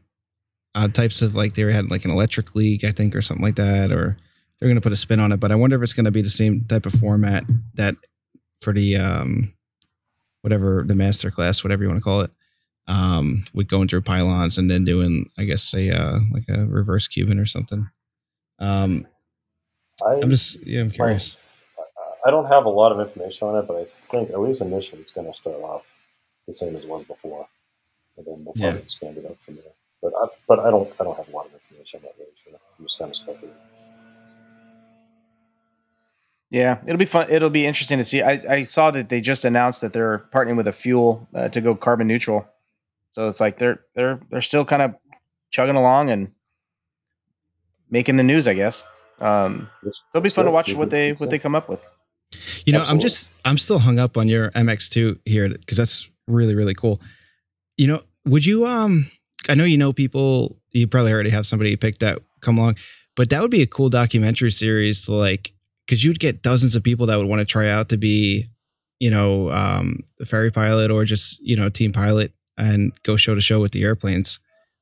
uh, 0.74 0.88
types 0.88 1.22
of 1.22 1.34
like 1.34 1.54
they 1.54 1.62
had 1.72 1.90
like 1.90 2.04
an 2.04 2.10
electric 2.10 2.54
league, 2.54 2.84
I 2.84 2.92
think, 2.92 3.16
or 3.16 3.22
something 3.22 3.44
like 3.44 3.56
that, 3.56 3.90
or 3.90 4.16
they're 4.58 4.68
going 4.68 4.76
to 4.76 4.82
put 4.82 4.92
a 4.92 4.96
spin 4.96 5.20
on 5.20 5.32
it. 5.32 5.40
But 5.40 5.52
I 5.52 5.54
wonder 5.54 5.76
if 5.76 5.82
it's 5.82 5.94
going 5.94 6.04
to 6.04 6.10
be 6.10 6.22
the 6.22 6.30
same 6.30 6.64
type 6.66 6.86
of 6.86 6.92
format 6.92 7.44
that 7.74 7.94
for 8.60 8.72
the 8.72 8.96
um, 8.96 9.54
whatever 10.42 10.84
the 10.86 10.94
master 10.94 11.30
class, 11.30 11.64
whatever 11.64 11.82
you 11.82 11.88
want 11.88 11.98
to 11.98 12.04
call 12.04 12.20
it, 12.20 12.30
um, 12.86 13.44
with 13.54 13.68
going 13.68 13.88
through 13.88 14.02
pylons 14.02 14.58
and 14.58 14.70
then 14.70 14.84
doing, 14.84 15.30
I 15.38 15.44
guess, 15.44 15.62
say 15.62 15.90
uh, 15.90 16.18
like 16.30 16.44
a 16.48 16.66
reverse 16.66 17.08
Cuban 17.08 17.38
or 17.38 17.46
something. 17.46 17.88
Um, 18.58 19.06
I, 20.06 20.20
I'm 20.22 20.30
just 20.30 20.64
yeah, 20.66 20.82
I'm 20.82 20.90
curious. 20.90 21.49
I- 22.26 22.30
don't 22.30 22.46
have 22.48 22.64
a 22.64 22.70
lot 22.70 22.92
of 22.92 23.00
information 23.00 23.48
on 23.48 23.56
it, 23.56 23.66
but 23.66 23.76
I 23.76 23.84
think 23.84 24.30
at 24.30 24.40
least 24.40 24.60
initially 24.60 25.00
it's 25.02 25.12
going 25.12 25.26
to 25.26 25.34
start 25.34 25.56
off 25.62 25.86
the 26.46 26.52
same 26.52 26.74
as 26.76 26.84
it 26.84 26.88
was 26.88 27.04
before, 27.04 27.48
and 28.16 28.26
then 28.26 28.44
we'll 28.44 28.54
probably 28.54 28.62
Yeah. 28.62 28.74
expand 28.76 29.18
it 29.18 29.26
up 29.26 29.40
from 29.40 29.56
there. 29.56 29.72
But 30.02 30.12
I, 30.20 30.26
but 30.48 30.58
I 30.60 30.70
don't 30.70 30.90
I 31.00 31.04
don't 31.04 31.16
have 31.16 31.28
a 31.28 31.36
lot 31.36 31.46
of 31.46 31.52
information. 31.52 32.00
I'm 32.00 32.06
not 32.06 32.14
really 32.18 32.30
sure. 32.34 32.52
I'm 32.78 32.84
just 32.84 32.98
kind 32.98 33.10
of 33.10 33.16
speculating. 33.16 33.54
Yeah, 36.50 36.78
it'll 36.84 36.98
be 36.98 37.04
fun. 37.04 37.26
It'll 37.30 37.50
be 37.50 37.64
interesting 37.66 37.98
to 37.98 38.04
see. 38.04 38.22
I, 38.22 38.32
I 38.56 38.62
saw 38.64 38.90
that 38.90 39.08
they 39.08 39.20
just 39.20 39.44
announced 39.44 39.82
that 39.82 39.92
they're 39.92 40.18
partnering 40.34 40.56
with 40.56 40.66
a 40.66 40.72
fuel 40.72 41.28
uh, 41.34 41.48
to 41.48 41.60
go 41.60 41.76
carbon 41.76 42.08
neutral. 42.08 42.44
So 43.12 43.28
it's 43.28 43.40
like 43.40 43.58
they're 43.58 43.80
they're 43.94 44.20
they're 44.30 44.40
still 44.40 44.64
kind 44.64 44.82
of 44.82 44.94
chugging 45.50 45.76
along 45.76 46.10
and 46.10 46.32
making 47.88 48.16
the 48.16 48.22
news, 48.24 48.48
I 48.48 48.54
guess. 48.54 48.82
Um, 49.20 49.68
It's- 49.82 50.02
it'll 50.12 50.22
be 50.22 50.30
fun 50.30 50.46
to 50.46 50.50
watch 50.50 50.74
what 50.74 50.90
they 50.90 51.12
what 51.12 51.30
they 51.30 51.38
come 51.38 51.54
up 51.54 51.68
with. 51.68 51.84
You 52.64 52.72
know, 52.72 52.80
I'm 52.88 52.98
just 53.00 53.30
I'm 53.44 53.58
still 53.58 53.78
hung 53.78 53.98
up 53.98 54.16
on 54.16 54.28
your 54.28 54.50
MX2 54.52 55.20
here 55.24 55.48
because 55.48 55.76
that's 55.76 56.08
really 56.26 56.54
really 56.54 56.74
cool. 56.74 57.00
You 57.76 57.88
know, 57.88 58.00
would 58.24 58.46
you 58.46 58.66
um 58.66 59.10
I 59.48 59.54
know 59.54 59.64
you 59.64 59.78
know 59.78 59.92
people 59.92 60.56
you 60.70 60.86
probably 60.86 61.12
already 61.12 61.30
have 61.30 61.46
somebody 61.46 61.74
picked 61.76 62.00
that 62.00 62.18
come 62.40 62.58
along, 62.58 62.76
but 63.16 63.30
that 63.30 63.42
would 63.42 63.50
be 63.50 63.62
a 63.62 63.66
cool 63.66 63.88
documentary 63.90 64.52
series 64.52 65.04
to 65.06 65.12
like 65.12 65.52
cuz 65.88 66.04
you'd 66.04 66.20
get 66.20 66.42
dozens 66.42 66.76
of 66.76 66.84
people 66.84 67.06
that 67.06 67.16
would 67.16 67.26
want 67.26 67.40
to 67.40 67.46
try 67.46 67.68
out 67.68 67.88
to 67.88 67.96
be, 67.96 68.44
you 69.00 69.10
know, 69.10 69.50
um 69.50 70.00
the 70.18 70.26
ferry 70.26 70.50
pilot 70.50 70.90
or 70.90 71.04
just, 71.04 71.40
you 71.40 71.56
know, 71.56 71.68
team 71.68 71.92
pilot 71.92 72.32
and 72.56 72.92
go 73.02 73.16
show 73.16 73.34
to 73.34 73.40
show 73.40 73.60
with 73.60 73.72
the 73.72 73.82
airplanes. 73.82 74.38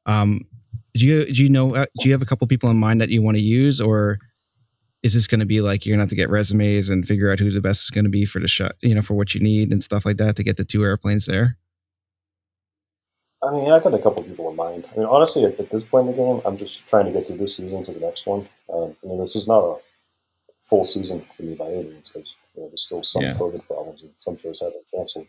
Um 0.07 0.47
do 0.95 1.07
you 1.07 1.33
do 1.33 1.43
you 1.43 1.49
know 1.49 1.75
uh, 1.75 1.87
do 2.01 2.09
you 2.09 2.13
have 2.13 2.23
a 2.23 2.27
couple 2.27 2.47
people 2.47 2.69
in 2.71 2.77
mind 2.77 3.01
that 3.01 3.09
you 3.09 3.23
want 3.23 3.37
to 3.37 3.43
use 3.43 3.81
or 3.81 4.19
is 5.03 5.15
this 5.15 5.27
going 5.27 5.41
to 5.41 5.47
be 5.47 5.61
like 5.61 5.87
you're 5.87 5.93
going 5.93 6.01
to 6.01 6.05
have 6.05 6.11
to 6.11 6.17
get 6.17 6.31
resumes 6.31 6.89
and 6.89 7.07
figure 7.07 7.31
out 7.31 7.39
who 7.39 7.51
the 7.51 7.61
best 7.61 7.85
is 7.85 7.91
going 7.91 8.05
to 8.05 8.11
be 8.11 8.25
for 8.25 8.41
the 8.41 8.49
shot, 8.49 8.73
you 8.81 8.95
know, 8.95 9.03
for 9.03 9.15
what 9.15 9.35
you 9.35 9.41
need 9.41 9.71
and 9.71 9.83
stuff 9.83 10.05
like 10.05 10.17
that 10.17 10.37
to 10.37 10.43
get 10.43 10.57
the 10.57 10.65
two 10.65 10.83
airplanes 10.85 11.27
there? 11.27 11.57
I 13.43 13.53
mean, 13.53 13.71
I've 13.71 13.85
got 13.85 13.95
a 13.95 13.99
couple 13.99 14.25
people 14.25 14.51
in 14.51 14.57
mind. 14.57 14.91
I 14.93 14.99
mean, 14.99 15.07
honestly, 15.07 15.45
at, 15.45 15.61
at 15.61 15.71
this 15.71 15.85
point 15.85 16.09
in 16.09 16.17
the 16.17 16.19
game, 16.21 16.43
I'm 16.45 16.57
just 16.57 16.89
trying 16.89 17.07
to 17.07 17.13
get 17.13 17.27
through 17.27 17.37
this 17.37 17.57
season 17.57 17.85
to 17.85 17.93
the 17.93 18.01
next 18.01 18.27
one. 18.27 18.49
Um, 18.73 18.97
I 19.05 19.07
mean, 19.07 19.21
this 19.21 19.37
is 19.37 19.47
not 19.47 19.61
a 19.61 19.77
full 20.59 20.85
season 20.85 21.25
for 21.37 21.45
me 21.45 21.55
by 21.55 21.67
any 21.67 21.85
means 21.85 22.09
because 22.09 22.35
you 22.55 22.63
know, 22.63 22.69
there's 22.69 22.83
still 22.83 23.05
some 23.05 23.23
Yeah. 23.23 23.35
COVID 23.35 23.67
problems 23.67 24.03
and 24.03 24.11
some 24.17 24.37
shows 24.37 24.61
have 24.61 24.73
been 24.73 24.83
canceled. 24.93 25.27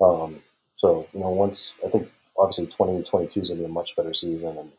Um, 0.00 0.42
so, 0.74 1.06
you 1.12 1.20
know, 1.20 1.30
once 1.30 1.74
I 1.86 1.88
think 1.90 2.10
obviously 2.36 2.66
2022 2.66 3.40
is 3.40 3.48
going 3.48 3.58
to 3.58 3.66
be 3.66 3.70
a 3.70 3.72
much 3.72 3.94
better 3.94 4.12
season 4.12 4.58
and 4.58 4.72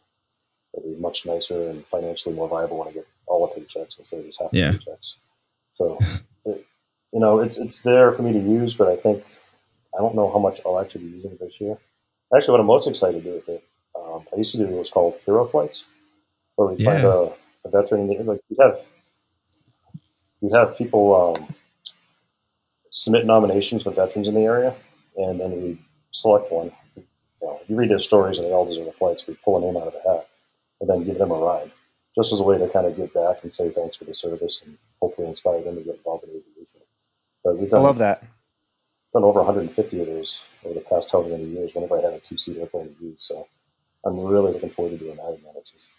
it'll 0.74 0.90
be 0.94 1.00
much 1.00 1.26
nicer 1.26 1.70
and 1.70 1.86
financially 1.86 2.36
more 2.36 2.50
viable 2.50 2.80
when 2.80 2.90
I 2.90 2.92
get 2.92 3.08
all 3.28 3.48
the 3.48 3.60
paychecks 3.60 3.98
instead 4.00 4.20
of 4.20 4.26
just 4.26 4.42
half 4.42 4.52
the 4.52 4.60
paychecks. 4.78 5.18
So, 5.72 5.98
it, 6.46 6.66
you 7.12 7.20
know, 7.20 7.40
it's 7.40 7.58
it's 7.58 7.82
there 7.84 8.12
for 8.12 8.24
me 8.24 8.34
to 8.34 8.40
use, 8.40 8.74
but 8.74 8.88
I 8.88 8.96
think 8.96 9.24
I 9.96 10.00
don't 10.00 10.16
know 10.16 10.32
how 10.32 10.40
much 10.40 10.60
I'll 10.66 10.80
actually 10.80 11.06
be 11.06 11.12
using 11.12 11.32
it 11.32 11.40
this 11.40 11.62
year. 11.62 11.78
Actually, 12.36 12.54
what 12.54 12.62
I'm 12.62 12.68
most 12.68 12.88
excited 12.88 13.24
to 13.24 13.30
do 13.30 13.36
with 13.36 13.50
it, 13.50 13.64
um, 13.96 14.24
I 14.34 14.38
used 14.38 14.52
to 14.54 14.58
do 14.58 14.66
what's 14.68 14.90
called 14.90 15.16
hero 15.26 15.46
flights, 15.46 15.86
where 16.56 16.70
we 16.70 16.84
find 16.84 17.04
a, 17.04 17.34
a 17.66 17.70
veteran. 17.70 18.08
Like 18.08 18.42
we'd 18.50 18.58
have, 18.60 18.78
we'd 20.42 20.56
have 20.56 20.76
people 20.76 21.38
um, 21.38 21.56
submit 22.90 23.26
nominations 23.26 23.84
for 23.84 23.92
veterans 23.92 24.28
in 24.28 24.34
the 24.34 24.42
area, 24.42 24.76
and 25.18 25.40
then 25.40 25.52
we 25.52 25.80
select 26.10 26.52
one. 26.52 26.72
You, 26.96 27.04
know, 27.44 27.60
you 27.68 27.76
read 27.76 27.92
their 27.92 28.00
stories, 28.00 28.40
and 28.40 28.48
they 28.48 28.52
all 28.52 28.66
deserve 28.66 28.88
a 28.88 28.92
flight. 28.92 29.20
So 29.20 29.26
we 29.28 29.38
pull 29.44 29.58
a 29.58 29.62
name 29.62 29.78
out 29.78 29.88
of 29.88 29.94
the 29.94 30.10
hat, 30.10 30.28
and 30.82 30.90
then 30.90 31.04
give 31.04 31.20
them 31.20 31.30
a 31.32 31.36
ride, 31.36 31.72
just 32.16 32.32
as 32.34 32.40
a 32.40 32.44
way 32.44 32.58
to 32.58 32.68
kind 32.70 32.86
of 32.86 32.96
give 32.96 33.14
back 33.14 33.44
and 33.44 33.54
say 33.54 33.70
thanks 33.70 33.96
for 33.96 34.06
the 34.06 34.14
service, 34.14 34.62
and 34.66 34.78
hopefully 35.02 35.28
inspire 35.28 35.62
them 35.62 35.76
to 35.76 35.82
get 35.82 35.96
involved 35.96 36.24
in 36.26 36.30
aviation. 36.30 36.82
But 37.44 37.58
we've 37.58 37.68
I 37.68 37.78
done 37.78 37.84
love 37.84 37.98
that. 37.98 38.24
done 39.12 39.24
over 39.24 39.40
150 39.42 40.00
of 40.02 40.08
those 40.08 40.44
over 40.66 40.74
the 40.76 40.82
past 40.82 41.12
however 41.12 41.30
many 41.30 41.46
years 41.46 41.74
whenever 41.76 41.98
I 42.00 42.02
had 42.02 42.14
a 42.14 42.20
two-seat 42.20 42.58
airplane 42.58 42.96
to 42.96 43.04
use. 43.04 43.16
So 43.26 43.48
I'm 44.06 44.20
really 44.20 44.54
looking 44.54 44.70
forward 44.70 44.92
to 44.92 44.98
doing 44.98 45.18
that 45.18 45.28
again. 45.30 45.54
It's 45.58 45.72
just, 45.72 45.90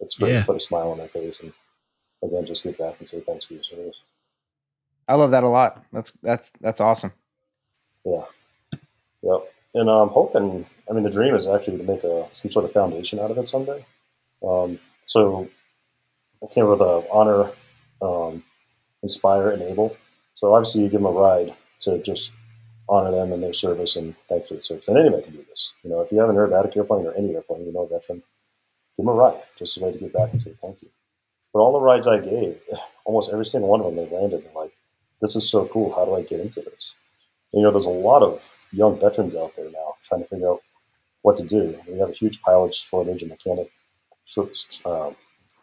it's 0.00 0.16
great 0.16 0.32
Yeah. 0.32 0.40
to 0.40 0.46
put 0.46 0.56
a 0.56 0.60
smile 0.60 0.90
on 0.90 0.98
their 0.98 1.08
face 1.08 1.40
and 1.40 1.52
again, 2.22 2.46
just 2.46 2.62
give 2.64 2.76
back 2.78 2.96
and 2.98 3.06
say 3.08 3.20
thanks 3.20 3.44
for 3.44 3.54
your 3.54 3.62
service. 3.62 4.00
I 5.06 5.14
love 5.14 5.30
that 5.30 5.42
a 5.44 5.48
lot. 5.48 5.84
That's 5.92 6.10
that's 6.22 6.52
that's 6.60 6.80
awesome. 6.80 7.12
Yeah. 8.04 8.24
Yep. 9.22 9.52
And 9.74 9.88
I'm 9.90 10.08
hoping, 10.08 10.66
I 10.88 10.92
mean, 10.92 11.02
the 11.04 11.10
dream 11.10 11.34
is 11.34 11.46
actually 11.46 11.78
to 11.78 11.82
make 11.84 12.02
a, 12.04 12.26
some 12.32 12.50
sort 12.50 12.64
of 12.64 12.72
foundation 12.72 13.18
out 13.18 13.30
of 13.30 13.38
it 13.38 13.44
someday. 13.46 13.84
Um, 14.46 14.78
so 15.08 15.48
I 16.42 16.46
came 16.52 16.68
with 16.68 16.82
a 16.82 17.02
honor, 17.10 17.50
um, 18.02 18.44
inspire, 19.02 19.52
enable. 19.52 19.96
So 20.34 20.52
obviously 20.52 20.82
you 20.82 20.90
give 20.90 21.00
them 21.00 21.06
a 21.06 21.18
ride 21.18 21.56
to 21.80 22.02
just 22.02 22.34
honor 22.90 23.10
them 23.10 23.32
and 23.32 23.42
their 23.42 23.54
service 23.54 23.96
and 23.96 24.14
thanks 24.28 24.48
for 24.48 24.54
the 24.54 24.60
service. 24.60 24.86
And 24.86 24.98
anybody 24.98 25.22
can 25.22 25.32
do 25.32 25.44
this. 25.48 25.72
You 25.82 25.88
know, 25.88 26.02
if 26.02 26.12
you 26.12 26.18
have 26.18 26.28
an 26.28 26.36
aerobatic 26.36 26.76
airplane 26.76 27.06
or 27.06 27.14
any 27.14 27.34
airplane, 27.34 27.64
you 27.64 27.72
know, 27.72 27.84
a 27.84 27.88
veteran, 27.88 28.22
give 28.98 29.06
them 29.06 29.08
a 29.08 29.12
ride 29.12 29.40
just 29.58 29.78
as 29.78 29.82
a 29.82 29.86
way 29.86 29.92
to 29.92 29.98
give 29.98 30.12
back 30.12 30.30
and 30.30 30.42
say 30.42 30.52
thank 30.60 30.82
you. 30.82 30.90
But 31.54 31.60
all 31.60 31.72
the 31.72 31.80
rides 31.80 32.06
I 32.06 32.18
gave, 32.18 32.58
almost 33.06 33.32
every 33.32 33.46
single 33.46 33.70
one 33.70 33.80
of 33.80 33.86
them, 33.86 33.96
they 33.96 34.14
landed. 34.14 34.44
They're 34.44 34.62
like, 34.62 34.74
this 35.22 35.36
is 35.36 35.50
so 35.50 35.64
cool. 35.68 35.94
How 35.94 36.04
do 36.04 36.16
I 36.16 36.22
get 36.22 36.40
into 36.40 36.60
this? 36.60 36.96
You 37.54 37.62
know, 37.62 37.70
there's 37.70 37.86
a 37.86 37.90
lot 37.90 38.22
of 38.22 38.58
young 38.72 39.00
veterans 39.00 39.34
out 39.34 39.56
there 39.56 39.70
now 39.70 39.94
trying 40.02 40.20
to 40.20 40.28
figure 40.28 40.50
out 40.50 40.60
what 41.22 41.38
to 41.38 41.44
do. 41.44 41.80
We 41.88 41.98
have 41.98 42.10
a 42.10 42.12
huge 42.12 42.42
pilot 42.42 42.74
shortage 42.74 43.22
and 43.22 43.30
mechanic 43.30 43.70
um, 44.84 45.16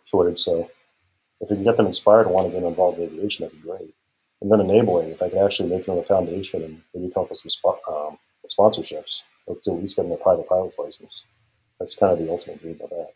shortage. 0.05 0.39
So 0.39 0.69
if 1.41 1.49
we 1.49 1.57
can 1.57 1.63
get 1.63 1.77
them 1.77 1.85
inspired 1.87 2.25
and 2.27 2.31
want 2.35 2.47
to 2.47 2.51
get 2.59 2.65
involved 2.67 2.99
in 2.99 3.05
aviation, 3.05 3.45
that'd 3.45 3.61
be 3.61 3.67
great. 3.67 3.93
And 4.41 4.51
then 4.51 4.59
enabling, 4.61 5.09
if 5.09 5.21
I 5.21 5.29
could 5.29 5.43
actually 5.43 5.69
make 5.69 5.85
them 5.85 5.97
a 5.97 6.03
foundation 6.03 6.63
and 6.63 6.81
maybe 6.93 7.11
come 7.13 7.23
up 7.23 7.29
with 7.29 7.39
some 7.39 7.49
spot, 7.49 7.79
um, 7.87 8.17
sponsorships, 8.47 9.21
or 9.47 9.55
to 9.63 9.71
at 9.71 9.77
least 9.79 9.95
get 9.95 10.03
them 10.03 10.11
a 10.11 10.17
private 10.17 10.47
pilot's 10.47 10.77
license. 10.79 11.23
That's 11.79 11.95
kind 11.95 12.13
of 12.13 12.19
the 12.19 12.29
ultimate 12.29 12.59
dream 12.61 12.79
of 12.83 12.89
that. 12.89 13.09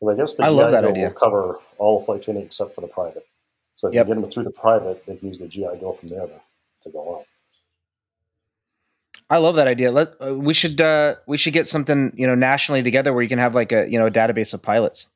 Because 0.00 0.14
I 0.14 0.16
guess 0.16 0.34
the 0.34 0.44
I 0.44 0.48
love 0.48 0.68
GI 0.68 0.72
that 0.72 0.80
Bill 0.82 0.90
idea. 0.90 1.06
will 1.08 1.14
cover 1.14 1.58
all 1.78 2.00
flight 2.00 2.22
training 2.22 2.44
except 2.44 2.74
for 2.74 2.80
the 2.82 2.88
private. 2.88 3.26
So 3.72 3.88
if 3.88 3.94
Yep. 3.94 4.06
you 4.08 4.14
get 4.14 4.20
them 4.20 4.30
through 4.30 4.44
the 4.44 4.50
private, 4.50 5.04
they 5.06 5.16
can 5.16 5.28
use 5.28 5.38
the 5.38 5.48
GI 5.48 5.68
Bill 5.80 5.92
from 5.92 6.08
there 6.08 6.26
to, 6.26 6.40
to 6.82 6.90
go 6.90 6.98
on. 7.00 7.24
I 9.28 9.38
love 9.38 9.56
that 9.56 9.66
idea. 9.66 9.90
Let 9.90 10.14
uh, 10.20 10.34
we 10.34 10.54
should 10.54 10.80
uh, 10.80 11.16
we 11.26 11.36
should 11.36 11.52
get 11.52 11.66
something 11.68 12.12
you 12.16 12.26
know 12.26 12.34
nationally 12.34 12.82
together 12.82 13.12
where 13.12 13.22
you 13.22 13.28
can 13.28 13.38
have 13.38 13.54
like 13.54 13.72
a 13.72 13.90
you 13.90 13.98
know 13.98 14.06
a 14.06 14.10
database 14.10 14.54
of 14.54 14.62
pilots 14.62 15.08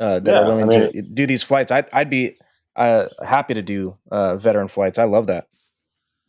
uh, 0.00 0.18
that 0.20 0.30
Yeah, 0.30 0.40
are 0.40 0.44
willing 0.46 0.64
I 0.64 0.66
mean- 0.78 0.92
to 0.92 1.02
do 1.02 1.26
these 1.26 1.42
flights. 1.42 1.72
I'd 1.72 1.86
I'd 1.92 2.10
be 2.10 2.36
uh, 2.76 3.06
happy 3.24 3.54
to 3.54 3.62
do 3.62 3.96
uh, 4.10 4.36
veteran 4.36 4.68
flights. 4.68 4.98
I 4.98 5.04
love 5.04 5.26
that. 5.28 5.48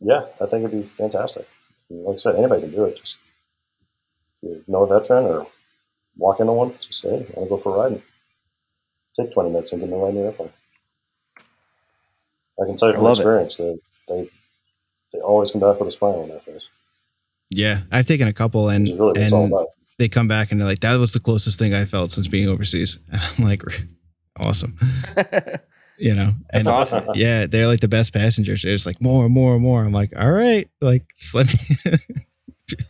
Yeah, 0.00 0.26
I 0.40 0.46
think 0.46 0.64
it'd 0.64 0.70
be 0.72 0.82
fantastic. 0.82 1.46
Like 1.90 2.14
I 2.14 2.16
said, 2.16 2.36
anybody 2.36 2.62
can 2.62 2.70
do 2.72 2.84
it. 2.84 2.96
Just 2.96 3.16
if 4.36 4.42
you 4.42 4.64
know 4.66 4.84
a 4.84 4.86
veteran 4.98 5.24
or 5.24 5.46
walk 6.16 6.40
into 6.40 6.52
one, 6.52 6.74
just 6.80 7.00
say, 7.02 7.10
hey, 7.10 7.16
I 7.36 7.40
want 7.40 7.48
to 7.48 7.48
go 7.50 7.56
for 7.58 7.74
a 7.74 7.78
ride. 7.78 7.92
And 7.92 8.02
take 9.14 9.32
20 9.32 9.50
minutes 9.50 9.72
and 9.72 9.80
get 9.80 9.90
me 9.90 9.96
right 9.96 10.08
in 10.10 10.16
the 10.16 10.22
airplane. 10.22 10.50
I 12.60 12.66
can 12.66 12.76
tell 12.76 12.88
you 12.88 12.94
from 12.94 13.04
love 13.04 13.18
it. 13.18 13.20
experience 13.20 13.56
that 13.56 13.78
they 14.08 14.30
they 15.12 15.20
always 15.20 15.50
come 15.50 15.60
back 15.60 15.78
with 15.78 15.88
a 15.88 15.92
smile 15.92 16.20
on 16.20 16.28
their 16.28 16.40
face, 16.40 16.68
Yeah, 17.50 17.80
I've 17.92 18.06
taken 18.06 18.28
a 18.28 18.32
couple, 18.32 18.68
and 18.68 18.86
really 18.86 19.20
it's 19.22 19.32
and 19.32 19.52
they 19.98 20.08
come 20.08 20.26
back 20.28 20.50
and 20.50 20.60
they're 20.60 20.66
like, 20.68 20.80
"That 20.80 20.96
was 20.96 21.12
the 21.12 21.20
closest 21.20 21.58
thing 21.58 21.74
I 21.74 21.84
felt 21.84 22.10
since 22.12 22.28
being 22.28 22.48
overseas." 22.48 22.98
And 23.12 23.20
I'm 23.20 23.44
like, 23.44 23.62
"Awesome," 24.38 24.76
you 25.98 26.14
know. 26.14 26.32
That's 26.52 26.66
And 26.66 26.68
awesome. 26.68 27.04
yeah, 27.14 27.46
they're 27.46 27.66
like 27.66 27.80
the 27.80 27.88
best 27.88 28.12
passengers. 28.12 28.62
They're 28.62 28.76
like 28.86 29.00
more, 29.00 29.24
and 29.26 29.34
more, 29.34 29.54
and 29.54 29.62
more. 29.62 29.84
I'm 29.84 29.92
like, 29.92 30.10
"All 30.16 30.32
right, 30.32 30.68
like 30.80 31.04
just 31.18 31.34
let 31.34 31.46
me." 31.46 31.98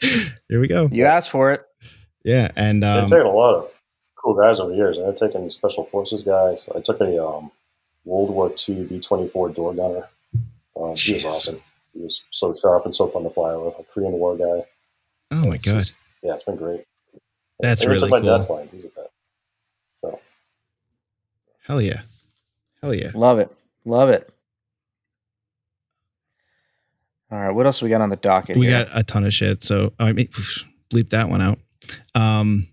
Here 0.48 0.60
we 0.60 0.68
go. 0.68 0.88
You 0.90 1.04
asked 1.06 1.30
for 1.30 1.52
it. 1.52 1.62
Yeah, 2.24 2.50
and 2.56 2.82
um, 2.84 3.00
I've 3.00 3.08
taken 3.10 3.26
a 3.26 3.30
lot 3.32 3.54
of 3.56 3.74
cool 4.14 4.34
guys 4.34 4.60
over 4.60 4.70
the 4.70 4.76
years. 4.76 4.98
I've 4.98 5.16
taken 5.16 5.50
special 5.50 5.84
forces 5.84 6.22
guys. 6.22 6.68
I 6.74 6.80
took 6.80 7.00
a 7.00 7.22
um, 7.22 7.50
World 8.04 8.30
War 8.30 8.52
II 8.68 8.84
B 8.84 9.00
twenty 9.00 9.28
four 9.28 9.50
door 9.50 9.74
gunner. 9.74 10.08
Um, 10.80 10.94
he 10.96 11.14
was 11.14 11.24
awesome. 11.24 11.60
He 11.94 12.00
was 12.00 12.22
so 12.30 12.52
sharp 12.52 12.84
and 12.84 12.94
so 12.94 13.06
fun 13.08 13.22
to 13.22 13.30
fly 13.30 13.54
with. 13.56 13.74
A 13.78 13.84
Korean 13.84 14.12
War 14.12 14.36
guy. 14.36 14.64
oh 15.30 15.46
my 15.48 15.54
It's 15.54 15.64
god, 15.64 15.78
just- 15.78 15.96
yeah, 16.22 16.32
it's 16.34 16.42
been 16.44 16.56
great. 16.56 16.84
That's 17.60 17.82
I 17.82 17.84
even 17.84 17.94
really 17.96 18.10
my 18.10 18.20
cool. 18.20 18.38
dad 18.38 18.46
flying. 18.46 18.68
He's 18.72 18.84
a 18.84 18.88
vet. 18.88 19.10
So 19.92 20.20
hell 21.66 21.80
yeah, 21.80 22.00
hell 22.82 22.92
yeah. 22.94 23.10
Love 23.14 23.38
it. 23.38 23.50
Love 23.84 24.08
it. 24.08 24.28
All 27.30 27.38
right. 27.40 27.50
What 27.50 27.66
else 27.66 27.82
we 27.82 27.88
got 27.88 28.00
on 28.00 28.10
the 28.10 28.16
docket? 28.16 28.56
we 28.56 28.66
here? 28.66 28.84
got 28.84 28.88
a 28.98 29.02
ton 29.02 29.24
of 29.24 29.32
shit. 29.32 29.62
So 29.62 29.92
I 29.98 30.12
mean, 30.12 30.28
bleep 30.90 31.10
that 31.10 31.28
one 31.28 31.40
out. 31.40 31.58
Um, 32.14 32.68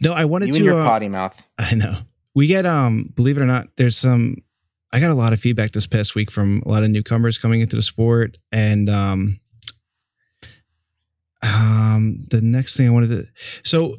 no, 0.00 0.12
I 0.12 0.24
wanted 0.24 0.48
you 0.48 0.52
to. 0.54 0.58
and 0.58 0.64
your 0.66 0.80
uh, 0.80 0.84
potty 0.84 1.08
mouth. 1.08 1.40
I 1.58 1.74
know. 1.74 1.98
We 2.34 2.46
get 2.46 2.66
um 2.66 3.12
believe 3.14 3.38
it 3.38 3.42
or 3.42 3.46
not, 3.46 3.68
there's 3.76 3.96
some 3.96 4.38
I 4.94 5.00
got 5.00 5.10
a 5.10 5.14
lot 5.14 5.32
of 5.32 5.40
feedback 5.40 5.72
this 5.72 5.88
past 5.88 6.14
week 6.14 6.30
from 6.30 6.62
a 6.64 6.68
lot 6.68 6.84
of 6.84 6.90
newcomers 6.90 7.36
coming 7.36 7.60
into 7.60 7.74
the 7.74 7.82
sport 7.82 8.38
and 8.52 8.88
um 8.88 9.40
um 11.42 12.24
the 12.30 12.40
next 12.40 12.76
thing 12.76 12.86
I 12.86 12.92
wanted 12.92 13.08
to 13.08 13.24
so 13.64 13.96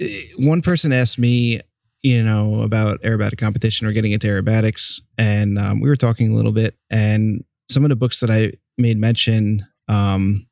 eh, 0.00 0.26
one 0.40 0.60
person 0.60 0.92
asked 0.92 1.18
me 1.18 1.62
you 2.02 2.22
know 2.22 2.60
about 2.60 3.00
aerobatic 3.00 3.38
competition 3.38 3.86
or 3.86 3.92
getting 3.92 4.12
into 4.12 4.26
aerobatics 4.26 5.00
and 5.16 5.58
um, 5.58 5.80
we 5.80 5.88
were 5.88 5.96
talking 5.96 6.30
a 6.30 6.34
little 6.34 6.52
bit 6.52 6.76
and 6.90 7.42
some 7.70 7.82
of 7.82 7.88
the 7.88 7.96
books 7.96 8.20
that 8.20 8.30
I 8.30 8.52
made 8.76 8.98
mention 8.98 9.66
um 9.88 10.46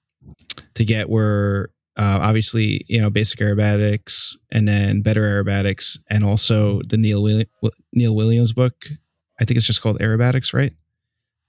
to 0.75 0.87
get 0.87 1.11
were 1.11 1.71
uh, 1.99 2.19
obviously 2.23 2.83
you 2.89 2.99
know 2.99 3.11
basic 3.11 3.41
aerobatics 3.41 4.37
and 4.51 4.67
then 4.67 5.03
better 5.03 5.21
aerobatics 5.21 5.99
and 6.09 6.25
also 6.25 6.81
the 6.89 6.97
neil 6.97 7.23
Willi- 7.23 7.51
neil 7.93 8.17
williams 8.17 8.55
book 8.55 8.87
i 9.43 9.45
think 9.45 9.59
it's 9.59 9.67
just 9.67 9.83
called 9.83 9.99
aerobatics 9.99 10.55
right 10.55 10.73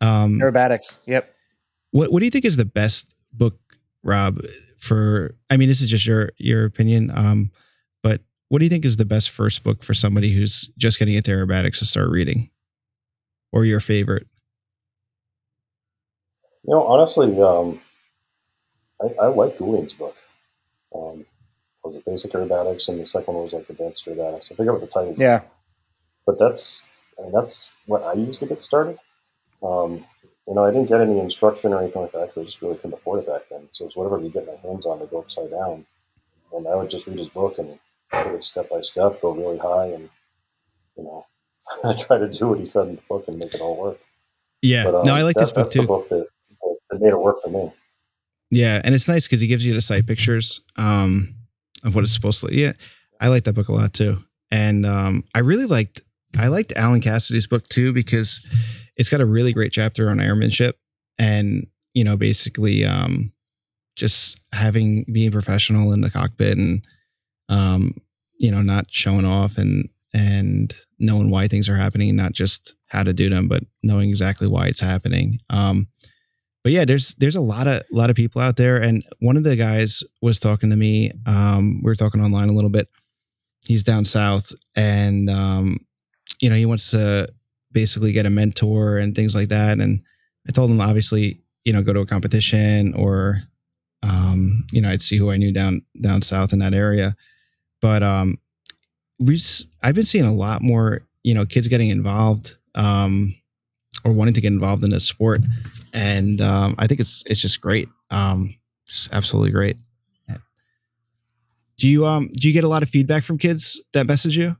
um 0.01 0.39
Aerobatics. 0.41 0.97
Yep. 1.05 1.33
what 1.91 2.11
what 2.11 2.19
do 2.19 2.25
you 2.25 2.31
think 2.31 2.45
is 2.45 2.57
the 2.57 2.65
best 2.65 3.15
book 3.31 3.57
rob 4.03 4.39
for 4.79 5.35
i 5.49 5.55
mean 5.55 5.69
this 5.69 5.81
is 5.81 5.89
just 5.89 6.05
your 6.05 6.31
your 6.37 6.65
opinion 6.65 7.11
um 7.13 7.51
but 8.01 8.21
what 8.49 8.59
do 8.59 8.65
you 8.65 8.69
think 8.69 8.83
is 8.83 8.97
the 8.97 9.05
best 9.05 9.29
first 9.29 9.63
book 9.63 9.83
for 9.83 9.93
somebody 9.93 10.33
who's 10.33 10.69
just 10.77 10.99
getting 10.99 11.15
into 11.15 11.31
aerobatics 11.31 11.79
to 11.79 11.85
start 11.85 12.09
reading 12.09 12.49
or 13.51 13.63
your 13.63 13.79
favorite 13.79 14.27
you 16.65 16.73
know, 16.73 16.83
honestly, 16.83 17.41
um, 17.41 17.81
I, 19.01 19.25
I 19.25 19.27
like 19.27 19.57
Goulian's 19.57 19.93
book. 19.93 20.15
Um, 20.95 21.25
was 21.83 21.95
it 21.95 22.05
Basic 22.05 22.31
Aerobatics, 22.31 22.87
and 22.87 23.01
the 23.01 23.05
second 23.05 23.33
one 23.33 23.43
was 23.43 23.53
like 23.53 23.69
Advanced 23.69 24.05
Aerobatics. 24.05 24.51
I 24.51 24.55
forget 24.55 24.71
what 24.71 24.81
the 24.81 24.87
title. 24.87 25.09
was. 25.09 25.17
Yeah. 25.17 25.41
but 26.25 26.39
that's 26.39 26.87
I 27.19 27.23
mean, 27.23 27.31
that's 27.31 27.75
what 27.85 28.03
I 28.03 28.13
used 28.13 28.39
to 28.41 28.45
get 28.47 28.61
started. 28.61 28.97
Um, 29.61 30.05
you 30.47 30.55
know, 30.55 30.65
I 30.65 30.71
didn't 30.71 30.87
get 30.87 30.99
any 31.01 31.19
instruction 31.19 31.73
or 31.73 31.81
anything 31.81 32.01
like 32.01 32.11
that 32.11 32.21
because 32.21 32.37
I 32.37 32.43
just 32.43 32.61
really 32.61 32.75
couldn't 32.75 32.93
afford 32.93 33.19
it 33.19 33.27
back 33.27 33.43
then. 33.49 33.67
So 33.69 33.85
it's 33.85 33.95
whatever 33.95 34.19
I 34.19 34.23
could 34.23 34.33
get 34.33 34.47
my 34.47 34.55
hands 34.67 34.85
on 34.85 34.99
to 34.99 35.05
go 35.05 35.19
upside 35.19 35.51
down, 35.51 35.85
and 36.53 36.67
I 36.67 36.75
would 36.75 36.89
just 36.89 37.07
read 37.07 37.17
his 37.19 37.29
book 37.29 37.57
and 37.59 37.79
take 38.11 38.27
it 38.27 38.43
step 38.43 38.69
by 38.69 38.81
step, 38.81 39.21
go 39.21 39.31
really 39.33 39.57
high, 39.57 39.87
and 39.87 40.09
you 40.97 41.03
know, 41.03 41.25
try 41.97 42.17
to 42.17 42.29
do 42.29 42.49
what 42.49 42.59
he 42.59 42.65
said 42.65 42.87
in 42.87 42.95
the 42.95 43.01
book 43.07 43.25
and 43.27 43.37
make 43.37 43.53
it 43.53 43.61
all 43.61 43.77
work. 43.77 43.99
yeah 44.61 44.83
But, 44.83 44.95
um, 44.95 45.05
no 45.05 45.15
i 45.15 45.21
like 45.23 45.35
that- 45.35 45.41
this 45.41 45.51
book 45.51 45.69
too 45.71 45.87
book 45.87 46.09
that, 46.09 46.27
that, 46.91 46.99
made 47.01 47.09
it 47.09 47.19
work 47.19 47.41
for 47.41 47.49
me. 47.49 47.71
Yeah, 48.51 48.79
and 48.83 48.93
it's 48.93 49.07
nice 49.07 49.25
because 49.25 49.41
he 49.41 49.47
gives 49.47 49.65
you 49.65 49.73
the 49.73 49.81
sight 49.81 50.05
pictures 50.05 50.61
um, 50.75 51.33
of 51.83 51.95
what 51.95 52.03
it's 52.03 52.13
supposed 52.13 52.41
to. 52.41 52.53
Yeah, 52.55 52.73
I 53.19 53.29
like 53.29 53.45
that 53.45 53.53
book 53.53 53.69
a 53.69 53.71
lot 53.73 53.93
too, 53.93 54.23
and 54.51 54.85
um, 54.85 55.23
I 55.33 55.39
really 55.39 55.65
liked 55.65 56.01
I 56.37 56.47
liked 56.47 56.73
Alan 56.75 57.01
Cassidy's 57.01 57.47
book 57.47 57.67
too 57.69 57.93
because 57.93 58.45
it's 58.95 59.09
got 59.09 59.21
a 59.21 59.25
really 59.25 59.53
great 59.53 59.71
chapter 59.71 60.09
on 60.09 60.19
airmanship 60.19 60.77
and 61.17 61.67
you 61.93 62.03
know 62.03 62.17
basically 62.17 62.85
um, 62.85 63.31
just 63.95 64.39
having 64.51 65.05
being 65.11 65.31
professional 65.31 65.93
in 65.93 66.01
the 66.01 66.09
cockpit 66.09 66.57
and 66.57 66.85
um, 67.49 67.95
you 68.39 68.51
know 68.51 68.61
not 68.61 68.87
showing 68.89 69.25
off 69.25 69.57
and 69.57 69.89
and 70.13 70.75
knowing 70.99 71.31
why 71.31 71.47
things 71.47 71.67
are 71.67 71.75
happening, 71.75 72.15
not 72.15 72.33
just 72.33 72.75
how 72.87 73.03
to 73.03 73.13
do 73.13 73.29
them, 73.29 73.47
but 73.47 73.63
knowing 73.81 74.09
exactly 74.09 74.47
why 74.47 74.67
it's 74.67 74.79
happening. 74.79 75.39
Um, 75.49 75.87
but 76.63 76.71
yeah, 76.71 76.85
there's 76.85 77.15
there's 77.15 77.35
a 77.35 77.41
lot 77.41 77.67
of 77.67 77.81
a 77.81 77.95
lot 77.95 78.09
of 78.09 78.15
people 78.15 78.41
out 78.41 78.55
there, 78.55 78.77
and 78.77 79.03
one 79.19 79.35
of 79.35 79.43
the 79.43 79.55
guys 79.55 80.03
was 80.21 80.39
talking 80.39 80.69
to 80.69 80.75
me. 80.75 81.11
Um, 81.25 81.81
we 81.83 81.89
were 81.89 81.95
talking 81.95 82.21
online 82.21 82.49
a 82.49 82.53
little 82.53 82.69
bit. 82.69 82.87
He's 83.65 83.83
down 83.83 84.05
south, 84.05 84.51
and 84.75 85.29
um, 85.29 85.79
you 86.43 86.49
know 86.49 86.57
he 86.57 86.65
wants 86.65 86.91
to 86.91 87.29
basically 87.71 88.11
get 88.11 88.25
a 88.25 88.29
mentor 88.29 88.97
and 88.97 89.15
things 89.15 89.33
like 89.33 89.47
that. 89.47 89.79
And 89.79 90.01
I 90.45 90.51
told 90.51 90.69
him 90.69 90.81
obviously, 90.81 91.39
you 91.63 91.71
know, 91.71 91.81
go 91.81 91.93
to 91.93 92.01
a 92.01 92.05
competition 92.05 92.93
or 92.95 93.41
um, 94.03 94.65
you 94.73 94.81
know, 94.81 94.89
I'd 94.89 95.01
see 95.01 95.15
who 95.17 95.31
I 95.31 95.37
knew 95.37 95.53
down 95.53 95.83
down 96.01 96.21
south 96.21 96.51
in 96.51 96.59
that 96.59 96.73
area. 96.73 97.15
But 97.81 98.03
um, 98.03 98.37
we 99.19 99.41
I've 99.81 99.95
been 99.95 100.03
seeing 100.03 100.25
a 100.25 100.33
lot 100.33 100.61
more, 100.61 101.07
you 101.23 101.33
know, 101.33 101.45
kids 101.45 101.69
getting 101.69 101.89
involved 101.89 102.57
um, 102.75 103.33
or 104.03 104.11
wanting 104.11 104.33
to 104.33 104.41
get 104.41 104.51
involved 104.51 104.83
in 104.83 104.89
the 104.89 104.99
sport 104.99 105.39
and 105.93 106.41
um, 106.41 106.75
I 106.77 106.87
think 106.87 106.99
it's 106.99 107.23
it's 107.25 107.39
just 107.39 107.61
great. 107.61 107.87
Um, 108.09 108.53
just 108.85 109.13
absolutely 109.13 109.51
great. 109.51 109.77
Do 111.77 111.87
you 111.87 112.05
um 112.05 112.29
do 112.33 112.49
you 112.49 112.53
get 112.53 112.65
a 112.65 112.67
lot 112.67 112.83
of 112.83 112.89
feedback 112.89 113.23
from 113.23 113.37
kids 113.37 113.81
that 113.93 114.07
message 114.07 114.37
you? 114.37 114.57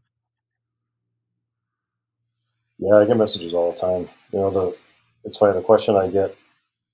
Yeah, 2.79 2.95
I 2.97 3.05
get 3.05 3.17
messages 3.17 3.53
all 3.53 3.71
the 3.71 3.77
time. 3.77 4.09
You 4.31 4.39
know, 4.39 4.49
the 4.49 4.75
it's 5.23 5.37
funny. 5.37 5.53
The 5.53 5.61
question 5.63 5.95
I 5.95 6.07
get 6.07 6.35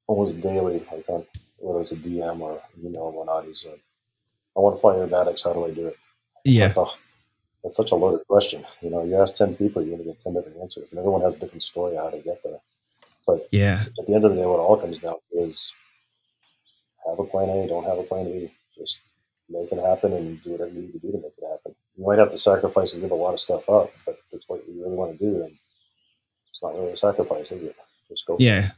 almost 0.08 0.40
daily, 0.42 0.86
like 0.92 1.08
on 1.08 1.26
whether 1.58 1.82
it's 1.82 1.92
a 1.92 1.96
DM 1.96 2.40
or 2.42 2.62
email 2.84 3.04
or 3.04 3.12
whatnot, 3.12 3.46
is, 3.48 3.66
uh, 3.68 3.76
"I 4.58 4.60
want 4.60 4.76
to 4.76 4.82
fly 4.82 4.96
aerobatics. 4.96 5.44
How 5.44 5.54
do 5.54 5.66
I 5.66 5.72
do 5.72 5.88
it?" 5.88 5.98
It's 6.46 6.56
Yeah. 6.56 6.68
like, 6.68 6.78
oh, 6.78 6.96
that's 7.64 7.76
such 7.78 7.92
a 7.92 7.96
loaded 7.96 8.26
question. 8.28 8.66
You 8.82 8.90
know, 8.90 9.04
you 9.04 9.16
ask 9.18 9.36
ten 9.36 9.56
people, 9.56 9.82
you're 9.82 9.98
going 9.98 10.08
to 10.08 10.14
get 10.14 10.20
ten 10.20 10.34
different 10.34 10.58
answers, 10.62 10.92
and 10.92 11.00
everyone 11.00 11.22
has 11.22 11.38
a 11.38 11.40
different 11.40 11.64
story 11.64 11.96
how 11.96 12.10
to 12.10 12.20
get 12.20 12.42
there. 12.44 12.60
But 13.26 13.48
Yeah, 13.52 13.86
at 13.98 14.06
the 14.06 14.14
end 14.16 14.26
of 14.26 14.32
the 14.32 14.38
day, 14.38 14.46
what 14.46 14.56
it 14.60 14.62
all 14.68 14.78
comes 14.78 15.00
down 15.00 15.16
to 15.32 15.40
is 15.40 15.74
have 17.08 17.20
a 17.20 17.24
plan 17.24 17.50
A, 17.50 17.68
don't 17.68 17.86
have 17.86 17.98
a 17.98 18.04
plan 18.04 18.26
B. 18.26 18.54
Just 18.78 19.00
make 19.50 19.72
it 19.72 19.80
happen 19.80 20.14
and 20.14 20.42
do 20.44 20.52
whatever 20.52 20.72
you 20.72 20.82
need 20.82 20.94
to 20.94 21.00
do 21.00 21.12
to 21.12 21.18
make 21.18 21.34
it 21.38 21.44
happen. 21.50 21.76
You 21.98 22.06
might 22.06 22.20
have 22.20 22.30
to 22.32 22.38
sacrifice 22.38 22.94
and 22.94 23.02
give 23.02 23.12
a 23.12 23.16
lot 23.16 23.34
of 23.34 23.40
stuff 23.40 23.68
up, 23.70 23.92
but 24.06 24.20
that's 24.32 24.48
what 24.48 24.68
you 24.68 24.82
really 24.84 24.96
want 24.96 25.18
to 25.18 25.26
do, 25.26 25.40
then 25.40 25.58
it's 26.50 26.62
not 26.62 26.74
really 26.76 26.91
a 26.91 26.97
sacrifice, 26.97 27.52
is 27.52 27.64
it? 27.64 27.76
Just 28.10 28.26
go. 28.26 28.36
for 28.36 28.41
it. 28.41 28.45
yeah, 28.45 28.70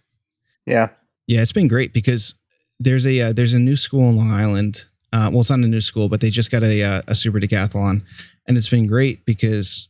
Yeah. 0.66 0.90
yeah. 1.28 1.42
It's 1.42 1.54
been 1.54 1.68
great 1.68 1.94
because 1.94 2.36
there's 2.80 3.06
a 3.06 3.20
uh, 3.22 3.34
there's 3.34 3.54
a 3.54 3.60
new 3.60 3.76
school 3.76 4.10
in 4.10 4.18
Long 4.18 4.32
Island. 4.32 4.86
Uh, 5.14 5.30
well, 5.32 5.42
it's 5.42 5.50
not 5.50 5.60
a 5.60 5.68
new 5.68 5.82
school, 5.82 6.10
but 6.10 6.22
they 6.22 6.30
just 6.30 6.52
got 6.52 6.64
a 6.64 6.84
uh, 6.84 7.02
a 7.08 7.16
super 7.16 7.40
decathlon, 7.40 8.04
and 8.48 8.58
it's 8.58 8.70
been 8.70 8.88
great 8.88 9.26
because 9.26 9.90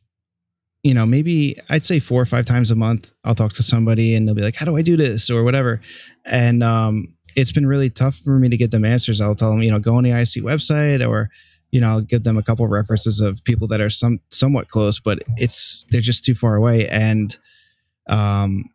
you 0.83 0.93
know 0.93 1.05
maybe 1.05 1.57
I'd 1.69 1.85
say 1.85 1.99
four 1.99 2.21
or 2.21 2.25
five 2.25 2.45
times 2.45 2.71
a 2.71 2.75
month 2.75 3.11
I'll 3.23 3.35
talk 3.35 3.53
to 3.53 3.63
somebody 3.63 4.15
and 4.15 4.27
they'll 4.27 4.35
be 4.35 4.41
like, 4.41 4.55
"How 4.55 4.65
do 4.65 4.77
I 4.77 4.81
do 4.81 4.97
this?" 4.97 5.29
or 5.29 5.43
whatever, 5.43 5.81
and 6.25 6.63
um, 6.63 7.13
it's 7.35 7.51
been 7.51 7.67
really 7.67 7.89
tough 7.89 8.15
for 8.17 8.37
me 8.39 8.49
to 8.49 8.57
get 8.57 8.71
them 8.71 8.85
answers. 8.85 9.21
I'll 9.21 9.35
tell 9.35 9.51
them, 9.51 9.61
you 9.61 9.71
know, 9.71 9.79
go 9.79 9.95
on 9.95 10.03
the 10.03 10.11
IAC 10.11 10.41
website 10.43 11.07
or 11.07 11.29
you 11.71 11.79
know, 11.79 11.87
I'll 11.87 12.01
give 12.01 12.25
them 12.25 12.37
a 12.37 12.43
couple 12.43 12.65
of 12.65 12.71
references 12.71 13.21
of 13.21 13.43
people 13.45 13.67
that 13.69 13.79
are 13.79 13.89
some 13.89 14.19
somewhat 14.29 14.67
close, 14.67 14.99
but 14.99 15.19
it's 15.37 15.85
they're 15.89 16.01
just 16.01 16.25
too 16.25 16.35
far 16.35 16.55
away. 16.55 16.87
And 16.89 17.37
um, 18.09 18.65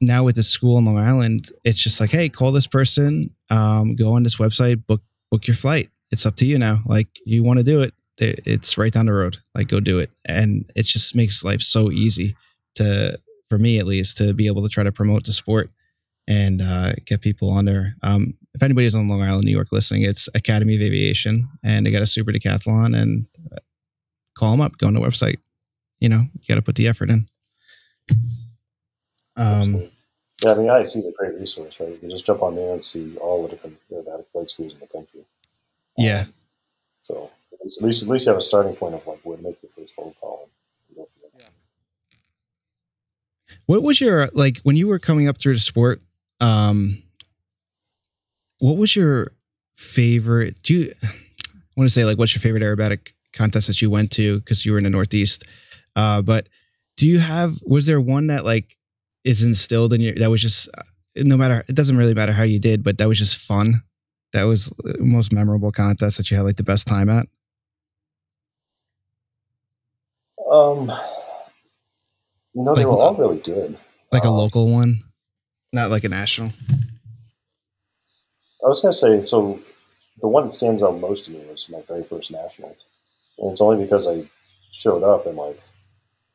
now 0.00 0.24
with 0.24 0.36
the 0.36 0.42
school 0.42 0.78
in 0.78 0.84
Long 0.84 0.98
Island, 0.98 1.50
it's 1.64 1.82
just 1.82 2.00
like, 2.00 2.10
hey, 2.10 2.28
call 2.28 2.52
this 2.52 2.66
person, 2.66 3.34
um, 3.50 3.96
go 3.96 4.12
on 4.12 4.22
this 4.22 4.36
website, 4.36 4.86
book 4.86 5.02
book 5.30 5.46
your 5.46 5.56
flight. 5.56 5.90
It's 6.12 6.26
up 6.26 6.36
to 6.36 6.46
you 6.46 6.58
now. 6.58 6.80
Like 6.86 7.08
you 7.24 7.42
want 7.42 7.58
to 7.58 7.64
do 7.64 7.80
it, 7.82 7.94
it's 8.18 8.78
right 8.78 8.92
down 8.92 9.06
the 9.06 9.12
road. 9.12 9.38
Like 9.54 9.68
go 9.68 9.80
do 9.80 9.98
it, 9.98 10.10
and 10.24 10.70
it 10.74 10.84
just 10.84 11.14
makes 11.14 11.44
life 11.44 11.60
so 11.60 11.90
easy 11.90 12.36
to, 12.76 13.18
for 13.48 13.58
me 13.58 13.78
at 13.78 13.86
least, 13.86 14.18
to 14.18 14.34
be 14.34 14.46
able 14.46 14.62
to 14.62 14.68
try 14.68 14.84
to 14.84 14.92
promote 14.92 15.24
the 15.24 15.32
sport 15.32 15.70
and 16.28 16.60
uh, 16.60 16.92
get 17.04 17.20
people 17.20 17.50
on 17.50 17.64
there. 17.64 17.94
Um, 18.02 18.34
if 18.54 18.62
anybody's 18.62 18.94
on 18.94 19.08
Long 19.08 19.22
Island, 19.22 19.44
New 19.44 19.52
York, 19.52 19.68
listening, 19.70 20.02
it's 20.02 20.28
Academy 20.34 20.74
of 20.74 20.82
Aviation, 20.82 21.48
and 21.62 21.86
they 21.86 21.90
got 21.90 22.02
a 22.02 22.06
super 22.06 22.32
decathlon, 22.32 23.00
and 23.00 23.26
uh, 23.52 23.58
call 24.36 24.52
them 24.52 24.60
up, 24.60 24.76
go 24.78 24.86
on 24.86 24.94
the 24.94 25.00
website. 25.00 25.38
You 26.00 26.08
know, 26.08 26.24
you 26.34 26.46
got 26.48 26.56
to 26.56 26.62
put 26.62 26.74
the 26.76 26.88
effort 26.88 27.10
in. 27.10 27.26
Um, 29.36 29.90
yeah, 30.42 30.52
I 30.52 30.54
mean, 30.54 30.66
IAC 30.66 30.98
is 30.98 31.06
a 31.06 31.12
great 31.12 31.34
resource, 31.34 31.80
right? 31.80 31.90
You 31.90 31.98
can 31.98 32.10
just 32.10 32.26
jump 32.26 32.42
on 32.42 32.54
there 32.54 32.72
and 32.72 32.84
see 32.84 33.16
all 33.18 33.42
the 33.42 33.48
different 33.48 33.78
aerobatic 33.90 34.26
flight 34.32 34.48
schools 34.48 34.74
in 34.74 34.80
the 34.80 34.86
country. 34.86 35.20
Yeah. 35.96 36.20
Um, 36.20 36.34
so 37.00 37.30
at 37.52 37.82
least, 37.82 38.02
at 38.02 38.08
least 38.08 38.26
you 38.26 38.30
have 38.30 38.38
a 38.38 38.42
starting 38.42 38.74
point 38.76 38.94
of 38.94 39.06
like 39.06 39.20
where 39.22 39.36
to 39.36 39.42
make 39.42 39.56
your 39.62 39.70
first 39.70 39.94
phone 39.94 40.12
call. 40.20 40.48
And 40.88 40.96
go 40.96 41.04
from 41.04 41.30
there. 41.38 41.48
What 43.66 43.82
was 43.82 44.00
your 44.00 44.28
like 44.32 44.58
when 44.58 44.76
you 44.76 44.88
were 44.88 44.98
coming 44.98 45.28
up 45.28 45.38
through 45.38 45.54
the 45.54 45.60
sport? 45.60 46.00
Um, 46.40 47.02
what 48.58 48.76
was 48.76 48.94
your 48.94 49.32
favorite? 49.76 50.62
Do 50.62 50.74
you 50.74 50.92
I 51.02 51.08
want 51.76 51.86
to 51.86 51.92
say 51.92 52.04
like 52.04 52.18
what's 52.18 52.34
your 52.34 52.42
favorite 52.42 52.62
aerobatic 52.62 53.10
contest 53.32 53.66
that 53.68 53.82
you 53.82 53.90
went 53.90 54.10
to 54.12 54.38
because 54.40 54.64
you 54.64 54.72
were 54.72 54.78
in 54.78 54.84
the 54.84 54.90
Northeast? 54.90 55.44
Uh, 55.94 56.22
but 56.22 56.48
do 56.96 57.08
you 57.08 57.18
have 57.18 57.62
was 57.66 57.86
there 57.86 58.00
one 58.00 58.28
that 58.28 58.44
like 58.44 58.75
is 59.26 59.42
instilled 59.42 59.92
in 59.92 60.00
you 60.00 60.14
that 60.14 60.30
was 60.30 60.40
just 60.40 60.70
no 61.16 61.36
matter 61.36 61.64
it 61.68 61.74
doesn't 61.74 61.96
really 61.96 62.14
matter 62.14 62.32
how 62.32 62.44
you 62.44 62.60
did, 62.60 62.84
but 62.84 62.96
that 62.98 63.08
was 63.08 63.18
just 63.18 63.36
fun. 63.36 63.82
That 64.32 64.44
was 64.44 64.72
the 64.78 64.98
most 65.00 65.32
memorable 65.32 65.72
contest 65.72 66.16
that 66.16 66.30
you 66.30 66.36
had 66.36 66.44
like 66.44 66.56
the 66.56 66.62
best 66.62 66.86
time 66.86 67.08
at. 67.08 67.26
Um, 70.50 70.92
you 72.54 72.62
know, 72.62 72.72
like, 72.72 72.76
they 72.76 72.84
were 72.84 72.92
all 72.92 73.16
really 73.16 73.38
good. 73.38 73.76
Like 74.12 74.24
a 74.24 74.28
um, 74.28 74.34
local 74.34 74.70
one, 74.70 75.02
not 75.72 75.90
like 75.90 76.04
a 76.04 76.08
national. 76.08 76.52
I 78.64 78.68
was 78.68 78.80
gonna 78.80 78.92
say 78.92 79.22
so. 79.22 79.60
The 80.20 80.28
one 80.28 80.44
that 80.44 80.52
stands 80.52 80.82
out 80.82 80.98
most 80.98 81.26
to 81.26 81.30
me 81.32 81.40
was 81.50 81.68
my 81.68 81.82
very 81.88 82.04
first 82.04 82.30
nationals, 82.30 82.86
and 83.38 83.50
it's 83.50 83.60
only 83.60 83.82
because 83.84 84.06
I 84.06 84.24
showed 84.70 85.02
up 85.02 85.26
and 85.26 85.36
like, 85.36 85.60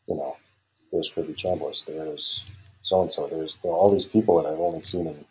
you 0.07 0.15
know, 0.15 0.35
there's 0.91 1.11
Kirby 1.11 1.33
Chambliss, 1.33 1.85
there's 1.85 2.45
so 2.81 3.01
and 3.01 3.11
so. 3.11 3.27
There's 3.27 3.55
you 3.63 3.69
know, 3.69 3.75
all 3.75 3.91
these 3.91 4.05
people 4.05 4.41
that 4.41 4.49
I've 4.49 4.59
only 4.59 4.81
seen 4.81 5.07
in 5.07 5.25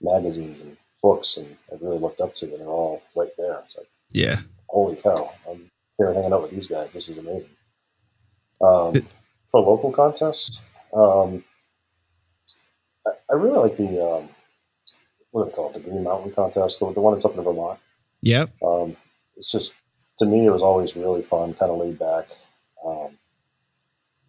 magazines 0.00 0.60
and 0.60 0.76
books, 1.02 1.36
and 1.36 1.56
I've 1.72 1.82
really 1.82 1.98
looked 1.98 2.20
up 2.20 2.34
to, 2.36 2.46
and 2.46 2.60
they're 2.60 2.68
all 2.68 3.02
right 3.14 3.30
there. 3.36 3.60
It's 3.64 3.76
like, 3.76 3.88
yeah, 4.10 4.40
holy 4.68 4.96
cow! 4.96 5.32
I'm 5.48 5.70
here 5.98 6.12
hanging 6.12 6.32
out 6.32 6.42
with 6.42 6.52
these 6.52 6.66
guys. 6.66 6.94
This 6.94 7.08
is 7.08 7.18
amazing. 7.18 7.50
Um, 8.60 9.06
for 9.50 9.60
local 9.60 9.92
contests, 9.92 10.60
um, 10.94 11.44
I, 13.06 13.10
I, 13.30 13.34
really 13.34 13.58
like 13.58 13.76
the 13.76 14.04
um, 14.04 14.28
what 15.30 15.44
do 15.44 15.50
they 15.50 15.56
call 15.56 15.70
it? 15.70 15.74
The 15.74 15.80
Green 15.80 16.04
Mountain 16.04 16.32
contest, 16.32 16.78
the, 16.78 16.92
the 16.92 17.00
one 17.00 17.14
that's 17.14 17.24
up 17.24 17.36
in 17.36 17.42
Vermont. 17.42 17.80
Yep. 18.20 18.50
Um, 18.62 18.96
it's 19.36 19.50
just 19.50 19.74
to 20.18 20.26
me, 20.26 20.46
it 20.46 20.50
was 20.50 20.62
always 20.62 20.94
really 20.96 21.22
fun, 21.22 21.54
kind 21.54 21.72
of 21.72 21.78
laid 21.78 21.98
back. 21.98 22.28
Um, 22.86 23.18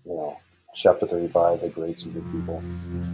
you 0.05 0.15
know, 0.15 0.39
chapter 0.75 1.07
35 1.07 1.61
they 1.61 1.69
grade 1.69 1.99
some 1.99 2.11
good 2.11 2.25
people. 2.31 2.61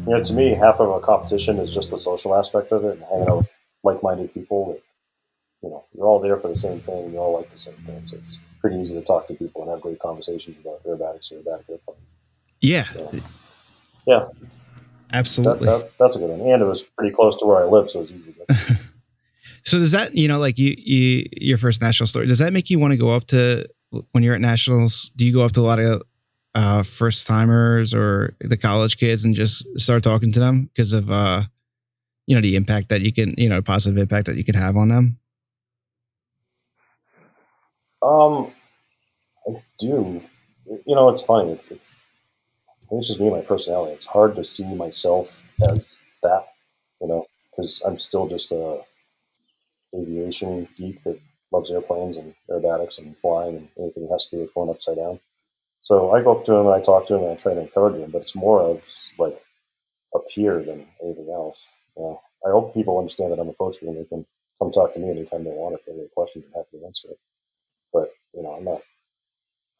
You 0.05 0.13
know 0.13 0.23
to 0.23 0.33
me 0.33 0.49
half 0.53 0.79
of 0.79 0.89
a 0.89 0.99
competition 0.99 1.57
is 1.57 1.73
just 1.73 1.89
the 1.91 1.97
social 1.97 2.35
aspect 2.35 2.71
of 2.71 2.83
it 2.85 2.97
and 2.97 3.03
hanging 3.03 3.29
out 3.29 3.37
with 3.37 3.53
like-minded 3.83 4.33
people 4.33 4.73
that 4.73 4.81
you 5.61 5.69
know 5.69 5.83
you're 5.93 6.05
all 6.05 6.19
there 6.19 6.37
for 6.37 6.47
the 6.47 6.55
same 6.55 6.79
thing 6.79 7.11
you 7.11 7.17
all 7.17 7.37
like 7.37 7.49
the 7.49 7.57
same 7.57 7.75
thing. 7.85 8.05
So 8.05 8.17
it's 8.17 8.37
pretty 8.61 8.77
easy 8.77 8.95
to 8.95 9.01
talk 9.01 9.27
to 9.27 9.33
people 9.33 9.61
and 9.61 9.71
have 9.71 9.81
great 9.81 9.99
conversations 9.99 10.57
about 10.57 10.83
aerobatics 10.83 11.31
or 11.31 11.35
aerobatic 11.35 11.69
airplanes 11.69 12.09
yeah. 12.61 12.91
So, 12.91 13.11
yeah. 14.05 14.25
Absolutely. 15.11 15.65
That, 15.65 15.79
that, 15.79 15.95
that's 15.97 16.15
a 16.15 16.19
good 16.19 16.29
one. 16.29 16.41
And 16.41 16.61
it 16.61 16.65
was 16.65 16.83
pretty 16.83 17.13
close 17.13 17.37
to 17.37 17.45
where 17.45 17.63
i 17.63 17.65
live 17.65 17.89
so 17.89 17.99
it 17.99 18.01
was 18.01 18.13
easy 18.13 18.33
to 18.33 18.45
get 18.45 18.77
so 19.65 19.79
does 19.79 19.91
that 19.91 20.13
you 20.13 20.27
know 20.27 20.37
like 20.37 20.57
you, 20.59 20.75
you 20.77 21.25
your 21.33 21.57
first 21.57 21.81
national 21.81 22.05
story 22.05 22.27
does 22.27 22.39
that 22.39 22.53
make 22.53 22.69
you 22.69 22.77
want 22.77 22.91
to 22.91 22.97
go 22.97 23.09
up 23.09 23.25
to 23.25 23.67
when 24.11 24.23
you're 24.23 24.35
at 24.35 24.41
nationals 24.41 25.09
do 25.15 25.25
you 25.25 25.33
go 25.33 25.41
up 25.41 25.51
to 25.51 25.59
a 25.59 25.61
lot 25.61 25.79
of 25.79 26.03
uh, 26.55 26.83
first 26.83 27.27
timers 27.27 27.93
or 27.93 28.35
the 28.39 28.57
college 28.57 28.97
kids 28.97 29.23
and 29.23 29.35
just 29.35 29.65
start 29.79 30.03
talking 30.03 30.31
to 30.31 30.39
them 30.39 30.69
because 30.73 30.93
of 30.93 31.09
uh, 31.11 31.43
you 32.25 32.35
know 32.35 32.41
the 32.41 32.55
impact 32.55 32.89
that 32.89 33.01
you 33.01 33.13
can 33.13 33.33
you 33.37 33.49
know 33.49 33.61
positive 33.61 33.97
impact 33.97 34.27
that 34.27 34.37
you 34.37 34.43
can 34.43 34.55
have 34.55 34.77
on 34.77 34.89
them? 34.89 35.17
Um 38.01 38.51
i 39.47 39.61
do. 39.77 40.21
You 40.65 40.95
know 40.95 41.09
it's 41.09 41.21
funny. 41.21 41.51
It's 41.51 41.69
it's 41.71 41.97
it's 42.91 43.07
just 43.07 43.19
me 43.19 43.27
and 43.27 43.35
my 43.35 43.41
personality. 43.41 43.93
It's 43.93 44.05
hard 44.05 44.35
to 44.35 44.43
see 44.43 44.65
myself 44.65 45.43
as 45.69 46.01
that 46.23 46.47
you 47.01 47.07
know 47.07 47.25
because 47.49 47.81
i'm 47.85 47.97
still 47.97 48.27
just 48.27 48.51
a 48.51 48.81
aviation 49.95 50.67
geek 50.77 51.03
that 51.03 51.19
loves 51.51 51.71
airplanes 51.71 52.17
and 52.17 52.33
aerobatics 52.49 52.99
and 52.99 53.17
flying 53.17 53.55
and 53.55 53.67
anything 53.79 54.03
that 54.03 54.11
has 54.11 54.27
to 54.27 54.35
do 54.35 54.41
with 54.41 54.53
going 54.53 54.69
upside 54.69 54.97
down 54.97 55.19
so 55.81 56.11
I 56.11 56.21
go 56.23 56.37
up 56.37 56.45
to 56.45 56.55
him 56.55 56.67
and 56.67 56.75
I 56.75 56.81
talk 56.81 57.07
to 57.07 57.15
him 57.15 57.23
and 57.23 57.31
I 57.31 57.35
try 57.35 57.53
to 57.53 57.61
encourage 57.61 57.97
him, 57.97 58.11
but 58.11 58.21
it's 58.21 58.35
more 58.35 58.61
of 58.61 58.85
like 59.17 59.39
a 60.13 60.19
peer 60.19 60.63
than 60.63 60.87
anything 61.03 61.29
else. 61.31 61.69
You 61.97 62.03
know, 62.03 62.21
I 62.45 62.51
hope 62.51 62.73
people 62.73 62.97
understand 62.97 63.31
that 63.31 63.39
I'm 63.39 63.49
approachable 63.49 63.93
and 63.93 63.99
they 63.99 64.09
can 64.09 64.25
come 64.59 64.71
talk 64.71 64.93
to 64.93 64.99
me 64.99 65.09
anytime 65.09 65.43
they 65.43 65.51
want 65.51 65.75
if 65.75 65.85
they 65.85 65.91
have 65.93 65.99
any 65.99 66.09
questions. 66.15 66.45
I'm 66.47 66.53
happy 66.53 66.79
to 66.79 66.85
answer 66.85 67.09
it. 67.11 67.19
But 67.93 68.13
you 68.33 68.43
know, 68.43 68.51
I'm 68.53 68.65
not 68.65 68.81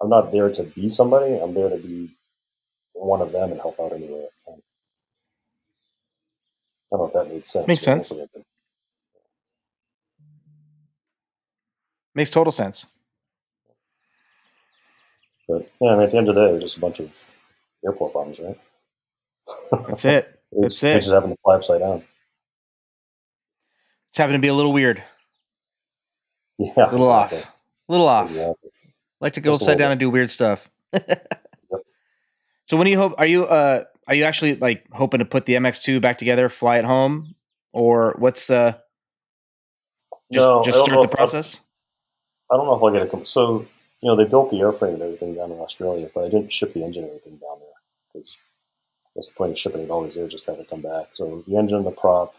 I'm 0.01 0.09
not 0.09 0.31
there 0.31 0.49
to 0.51 0.63
be 0.63 0.89
somebody. 0.89 1.35
I'm 1.35 1.53
there 1.53 1.69
to 1.69 1.77
be 1.77 2.11
one 2.93 3.21
of 3.21 3.31
them 3.31 3.51
and 3.51 3.61
help 3.61 3.79
out 3.79 3.93
any 3.93 4.07
way 4.07 4.25
I 4.25 4.51
can. 4.51 4.61
I 6.91 6.97
don't 6.97 7.01
know 7.01 7.07
if 7.07 7.13
that 7.13 7.33
made 7.33 7.45
sense. 7.45 7.67
Makes 7.67 7.83
sense. 7.83 8.11
Makes 12.15 12.31
total 12.31 12.51
sense. 12.51 12.85
But 15.49 15.67
yeah, 15.81 15.89
I 15.89 15.93
mean, 15.95 16.03
at 16.03 16.11
the 16.11 16.17
end 16.17 16.29
of 16.29 16.35
the 16.35 16.45
day, 16.45 16.53
it's 16.53 16.63
just 16.63 16.77
a 16.77 16.79
bunch 16.79 16.99
of 16.99 17.09
airport 17.83 18.13
bombs, 18.13 18.39
right? 18.39 18.59
That's 19.87 20.05
it. 20.05 20.39
That's 20.51 20.83
it. 20.83 20.95
Just 20.97 21.11
having 21.11 21.31
to 21.31 21.37
fly 21.43 21.55
upside 21.55 21.81
down. 21.81 22.03
It's 24.09 24.17
having 24.17 24.33
to 24.33 24.39
be 24.39 24.47
a 24.47 24.53
little 24.53 24.71
weird. 24.71 25.03
Yeah, 26.61 26.89
a 26.89 26.91
little 26.91 27.09
exactly. 27.09 27.37
off. 27.37 27.45
A 27.87 27.91
little 27.93 28.07
off. 28.09 28.25
Exactly. 28.25 28.69
Like 29.21 29.31
to 29.33 29.39
go 29.39 29.51
just 29.51 29.61
upside 29.61 29.77
down 29.77 29.87
bit. 29.87 29.91
and 29.93 29.99
do 30.01 30.09
weird 30.09 30.29
stuff. 30.29 30.69
yep. 30.93 31.25
So 32.65 32.75
when 32.75 32.83
do 32.83 32.91
you 32.91 32.97
hope? 32.97 33.15
Are 33.17 33.25
you 33.25 33.45
uh 33.45 33.85
are 34.07 34.13
you 34.13 34.25
actually 34.25 34.55
like 34.57 34.83
hoping 34.91 35.19
to 35.19 35.25
put 35.25 35.45
the 35.45 35.53
MX2 35.53 36.01
back 36.01 36.17
together, 36.17 36.49
fly 36.49 36.79
it 36.79 36.83
home, 36.83 37.33
or 37.71 38.13
what's 38.19 38.49
uh 38.49 38.73
just 40.33 40.45
no, 40.45 40.61
just 40.63 40.83
start 40.83 41.09
the 41.09 41.15
process? 41.15 41.61
I 42.51 42.57
don't 42.57 42.65
know 42.65 42.75
if 42.75 42.83
I'll 42.83 42.91
get 42.91 43.03
it. 43.03 43.25
So 43.25 43.65
you 44.01 44.07
know, 44.07 44.15
they 44.15 44.25
built 44.25 44.49
the 44.49 44.57
airframe 44.57 44.93
and 44.93 45.01
everything 45.01 45.35
down 45.35 45.51
in 45.51 45.59
Australia, 45.59 46.09
but 46.13 46.23
I 46.23 46.29
didn't 46.29 46.51
ship 46.51 46.73
the 46.73 46.83
engine 46.83 47.03
and 47.03 47.11
everything 47.11 47.37
down 47.37 47.59
there 47.59 47.69
because 48.13 48.37
that's 49.15 49.29
the 49.29 49.35
point 49.35 49.51
of 49.51 49.57
shipping 49.57 49.81
it 49.81 49.89
always 49.89 50.15
there, 50.15 50.27
just 50.27 50.45
have 50.45 50.59
it 50.59 50.69
come 50.69 50.81
back. 50.81 51.09
So 51.13 51.43
the 51.47 51.57
engine, 51.57 51.83
the 51.83 51.91
prop, 51.91 52.35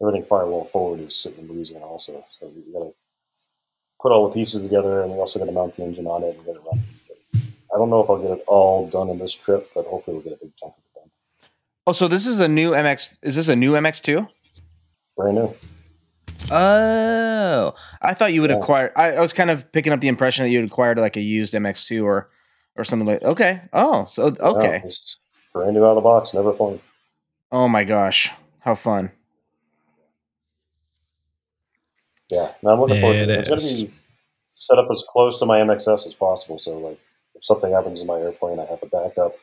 everything 0.00 0.24
firewall 0.24 0.64
forward 0.64 1.00
is 1.00 1.16
sitting 1.16 1.40
in 1.40 1.48
Louisiana 1.52 1.86
also. 1.86 2.24
So 2.38 2.52
we 2.54 2.72
got 2.72 2.80
to 2.80 2.94
put 4.00 4.12
all 4.12 4.28
the 4.28 4.34
pieces 4.34 4.62
together, 4.62 5.02
and 5.02 5.12
we 5.12 5.18
also 5.18 5.38
got 5.38 5.46
to 5.46 5.52
mount 5.52 5.74
the 5.74 5.82
engine 5.82 6.06
on 6.06 6.22
it 6.22 6.36
and 6.36 6.44
get 6.44 6.56
it 6.56 6.62
running. 6.64 6.84
I 7.72 7.78
don't 7.78 7.90
know 7.90 8.02
if 8.02 8.10
I'll 8.10 8.18
get 8.18 8.30
it 8.30 8.44
all 8.46 8.88
done 8.88 9.08
in 9.10 9.18
this 9.18 9.34
trip, 9.34 9.70
but 9.74 9.86
hopefully 9.86 10.16
we'll 10.16 10.24
get 10.24 10.32
a 10.34 10.44
big 10.44 10.56
chunk 10.56 10.72
of 10.72 10.82
it 10.84 11.00
done. 11.00 11.10
Oh, 11.86 11.92
so 11.92 12.08
this 12.08 12.26
is 12.26 12.40
a 12.40 12.48
new 12.48 12.72
MX? 12.72 13.18
Is 13.22 13.36
this 13.36 13.48
a 13.48 13.56
new 13.56 13.72
MX2? 13.72 14.28
Brand 15.16 15.36
new. 15.36 15.54
Oh, 16.50 17.74
I 18.02 18.14
thought 18.14 18.32
you 18.32 18.40
would 18.40 18.50
yeah. 18.50 18.58
acquire. 18.58 18.92
I, 18.96 19.12
I, 19.12 19.20
was 19.20 19.32
kind 19.32 19.50
of 19.50 19.70
picking 19.72 19.92
up 19.92 20.00
the 20.00 20.08
impression 20.08 20.44
that 20.44 20.50
you 20.50 20.60
had 20.60 20.68
acquired 20.68 20.98
like 20.98 21.16
a 21.16 21.20
used 21.20 21.54
MX2 21.54 22.04
or 22.04 22.30
or 22.76 22.84
something 22.84 23.06
like. 23.06 23.22
Okay. 23.22 23.62
Oh, 23.72 24.04
so 24.06 24.34
okay. 24.40 24.82
Yeah, 24.84 24.90
brand 25.52 25.74
new 25.74 25.84
out 25.84 25.90
of 25.90 25.94
the 25.96 26.00
box, 26.00 26.34
never 26.34 26.52
flown. 26.52 26.80
Oh 27.52 27.68
my 27.68 27.84
gosh, 27.84 28.30
how 28.60 28.74
fun! 28.74 29.10
Yeah, 32.30 32.52
no, 32.62 32.70
I'm 32.70 32.80
looking 32.80 32.96
it 32.96 33.00
forward 33.00 33.14
to 33.16 33.22
it. 33.22 33.30
It's 33.30 33.48
going 33.48 33.60
to 33.60 33.66
be 33.66 33.92
set 34.50 34.78
up 34.78 34.88
as 34.90 35.04
close 35.08 35.38
to 35.40 35.46
my 35.46 35.58
MXS 35.60 36.06
as 36.06 36.14
possible. 36.14 36.58
So, 36.58 36.78
like, 36.78 36.98
if 37.34 37.44
something 37.44 37.72
happens 37.72 38.00
in 38.00 38.06
my 38.06 38.18
airplane, 38.20 38.60
I 38.60 38.66
have 38.66 38.82
a 38.82 38.86
backup, 38.86 39.34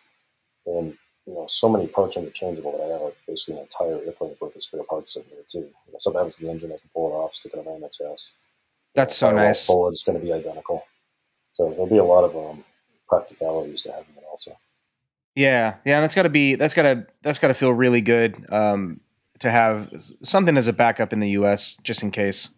and 0.66 0.98
you 1.28 1.34
know, 1.34 1.46
so 1.48 1.68
many 1.68 1.88
parts 1.88 2.16
interchangeable 2.16 2.72
that 2.78 2.86
I 2.86 2.94
have 2.94 3.02
like 3.02 3.18
basically 3.28 3.56
an 3.56 3.62
entire 3.62 3.96
airplane 4.06 4.34
worth 4.40 4.56
of 4.56 4.64
spare 4.64 4.84
parts 4.84 5.14
sitting 5.14 5.30
there 5.32 5.44
too. 5.46 5.60
You 5.86 5.92
know, 5.94 6.00
something 6.00 6.18
happens 6.20 6.38
to 6.38 6.46
the 6.46 6.52
engine, 6.52 6.72
I 6.72 6.78
can 6.78 6.90
pull 6.94 7.10
it 7.10 7.14
off, 7.16 7.36
stick 7.36 7.54
it 7.54 7.60
on 7.60 7.66
my 7.66 7.88
MXS. 7.88 8.32
That's 8.96 9.22
you 9.22 9.28
know, 9.28 9.32
so 9.34 9.36
nice. 9.36 9.66
Forward, 9.68 9.92
it's 9.92 10.04
going 10.04 10.18
to 10.18 10.24
be 10.26 10.32
identical. 10.32 10.86
So 11.52 11.70
there'll 11.70 11.86
be 11.88 11.98
a 11.98 12.04
lot 12.04 12.24
of 12.24 12.36
um, 12.36 12.64
practicalities 13.10 13.82
to 13.82 13.92
having 13.92 14.16
it 14.16 14.24
also. 14.30 14.58
Yeah, 15.36 15.76
yeah, 15.86 15.98
and 15.98 16.04
that's 16.04 16.16
got 16.16 16.24
to 16.24 16.30
be 16.30 16.56
that's 16.56 16.74
got 16.74 16.84
to 16.84 17.06
that's 17.22 17.38
got 17.40 17.50
to 17.50 17.54
feel 17.54 17.72
really 17.72 18.02
good 18.02 18.44
um, 18.52 19.02
to 19.40 19.52
have 19.52 19.92
something 20.24 20.58
as 20.58 20.68
a 20.68 20.74
backup 20.74 21.14
in 21.14 21.20
the 21.20 21.30
U.S. 21.32 21.78
just 21.84 22.02
in 22.04 22.10
case. 22.10 22.50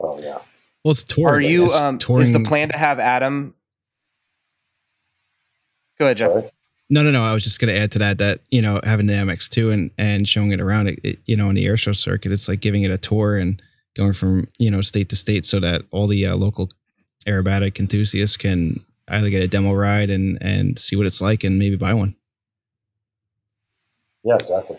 Oh 0.00 0.18
yeah. 0.20 0.38
Well, 0.82 0.92
it's 0.92 1.04
touring. 1.04 1.34
Are 1.34 1.40
you? 1.40 1.66
It's 1.66 1.76
Um, 1.76 1.98
touring. 1.98 2.22
is 2.24 2.32
the 2.32 2.40
plan 2.40 2.70
to 2.70 2.76
have 2.78 2.98
Adam? 2.98 3.54
Go 5.98 6.06
ahead, 6.06 6.16
Jeff. 6.16 6.30
Sorry. 6.32 6.50
No, 6.92 7.02
no, 7.02 7.10
no. 7.10 7.24
I 7.24 7.32
was 7.32 7.42
just 7.42 7.58
going 7.58 7.74
to 7.74 7.80
add 7.80 7.90
to 7.92 7.98
that 8.00 8.18
that 8.18 8.40
you 8.50 8.60
know 8.60 8.78
having 8.84 9.06
the 9.06 9.14
MX2 9.14 9.72
and 9.72 9.90
and 9.96 10.28
showing 10.28 10.52
it 10.52 10.60
around 10.60 10.88
it, 10.88 11.00
it, 11.02 11.20
you 11.24 11.34
know, 11.34 11.48
on 11.48 11.54
the 11.54 11.64
air 11.64 11.78
show 11.78 11.92
circuit, 11.92 12.32
it's 12.32 12.48
like 12.48 12.60
giving 12.60 12.82
it 12.82 12.90
a 12.90 12.98
tour 12.98 13.38
and 13.38 13.62
going 13.96 14.12
from 14.12 14.46
you 14.58 14.70
know 14.70 14.82
state 14.82 15.08
to 15.08 15.16
state 15.16 15.46
so 15.46 15.58
that 15.58 15.84
all 15.90 16.06
the 16.06 16.26
uh, 16.26 16.36
local 16.36 16.70
aerobatic 17.26 17.80
enthusiasts 17.80 18.36
can 18.36 18.84
either 19.08 19.30
get 19.30 19.42
a 19.42 19.48
demo 19.48 19.72
ride 19.72 20.10
and 20.10 20.36
and 20.42 20.78
see 20.78 20.94
what 20.94 21.06
it's 21.06 21.22
like 21.22 21.44
and 21.44 21.58
maybe 21.58 21.76
buy 21.76 21.94
one. 21.94 22.14
Yeah, 24.22 24.34
exactly. 24.34 24.76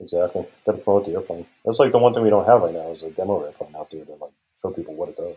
Exactly. 0.00 0.44
Got 0.66 0.72
to 0.72 0.78
promote 0.78 1.04
the 1.04 1.12
airplane. 1.12 1.46
That's 1.64 1.78
like 1.78 1.92
the 1.92 1.98
one 1.98 2.14
thing 2.14 2.24
we 2.24 2.30
don't 2.30 2.46
have 2.46 2.62
right 2.62 2.74
now 2.74 2.90
is 2.90 3.04
a 3.04 3.10
demo 3.10 3.44
airplane 3.44 3.76
out 3.76 3.90
there 3.90 4.04
to 4.04 4.12
like 4.14 4.32
show 4.60 4.72
people 4.72 4.96
what 4.96 5.10
it 5.10 5.16
does. 5.16 5.36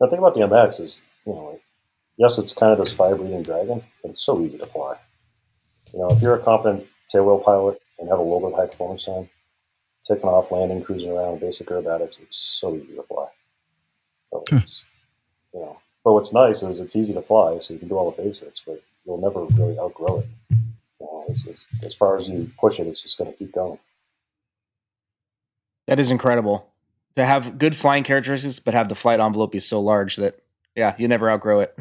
The 0.00 0.08
thing 0.08 0.20
about 0.20 0.32
the 0.32 0.40
MX 0.40 0.80
is, 0.80 1.00
you 1.26 1.34
know, 1.34 1.50
like, 1.50 1.62
yes, 2.16 2.38
it's 2.38 2.54
kind 2.54 2.72
of 2.72 2.78
this 2.78 2.92
fire 2.92 3.16
breathing 3.16 3.42
dragon, 3.42 3.82
but 4.02 4.10
it's 4.10 4.24
so 4.24 4.40
easy 4.42 4.58
to 4.58 4.66
fly. 4.66 4.96
You 5.92 6.00
know, 6.00 6.10
if 6.10 6.22
you're 6.22 6.34
a 6.34 6.42
competent 6.42 6.86
tailwheel 7.12 7.44
pilot 7.44 7.80
and 7.98 8.08
have 8.08 8.18
a 8.18 8.22
little 8.22 8.40
bit 8.40 8.52
of 8.52 8.58
high 8.58 8.66
performance 8.66 9.04
time, 9.04 9.28
taking 10.02 10.28
off, 10.28 10.50
landing, 10.50 10.82
cruising 10.82 11.12
around, 11.12 11.40
basic 11.40 11.68
aerobatics, 11.68 12.20
it's 12.20 12.36
so 12.36 12.74
easy 12.74 12.94
to 12.94 13.02
fly. 13.02 13.28
So 14.30 14.44
Hmm. 14.48 14.56
it's, 14.56 14.84
you 15.52 15.60
know, 15.60 15.78
but 16.04 16.14
what's 16.14 16.32
nice 16.32 16.62
is 16.62 16.80
it's 16.80 16.96
easy 16.96 17.14
to 17.14 17.22
fly, 17.22 17.58
so 17.58 17.74
you 17.74 17.78
can 17.78 17.88
do 17.88 17.96
all 17.96 18.10
the 18.10 18.22
basics, 18.22 18.60
but 18.66 18.82
you'll 19.04 19.18
never 19.20 19.44
really 19.44 19.78
outgrow 19.78 20.20
it. 20.20 20.26
You 20.50 21.06
know, 21.06 21.24
it's, 21.28 21.46
it's, 21.46 21.68
as 21.84 21.94
far 21.94 22.16
as 22.16 22.28
you 22.28 22.50
push 22.58 22.80
it, 22.80 22.86
it's 22.86 23.02
just 23.02 23.18
going 23.18 23.30
to 23.30 23.36
keep 23.36 23.52
going. 23.52 23.78
That 25.86 26.00
is 26.00 26.10
incredible 26.10 26.68
to 27.16 27.24
have 27.24 27.58
good 27.58 27.76
flying 27.76 28.04
characteristics, 28.04 28.58
but 28.58 28.74
have 28.74 28.88
the 28.88 28.94
flight 28.94 29.20
envelope 29.20 29.52
be 29.52 29.60
so 29.60 29.80
large 29.80 30.16
that 30.16 30.38
yeah, 30.76 30.94
you 30.98 31.08
never 31.08 31.30
outgrow 31.30 31.60
it. 31.60 31.78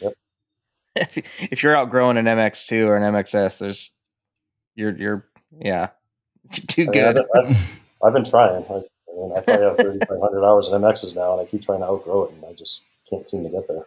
Yep. 0.00 0.14
if, 0.96 1.18
if 1.52 1.62
you're 1.62 1.76
outgrowing 1.76 2.16
an 2.16 2.26
MX2 2.26 2.86
or 2.86 2.96
an 2.96 3.14
MXS, 3.14 3.58
there's 3.58 3.94
you're 4.74 4.96
you're 4.96 5.26
yeah 5.60 5.88
too 6.52 6.82
I 6.82 6.84
mean, 6.84 6.92
good. 6.92 7.18
I've, 7.18 7.46
I've, 7.46 7.80
I've 8.04 8.12
been 8.12 8.24
trying. 8.24 8.64
I, 8.64 8.74
I 8.74 9.14
mean, 9.14 9.32
I 9.36 9.40
probably 9.40 9.64
have 9.64 9.76
3,500 9.76 10.44
hours 10.44 10.68
in 10.68 10.80
MXs 10.80 11.14
now, 11.14 11.32
and 11.32 11.40
I 11.42 11.44
keep 11.50 11.62
trying 11.62 11.80
to 11.80 11.86
outgrow 11.86 12.24
it, 12.24 12.32
and 12.32 12.44
I 12.44 12.52
just 12.54 12.84
can't 13.08 13.24
seem 13.24 13.44
to 13.44 13.50
get 13.50 13.68
there. 13.68 13.86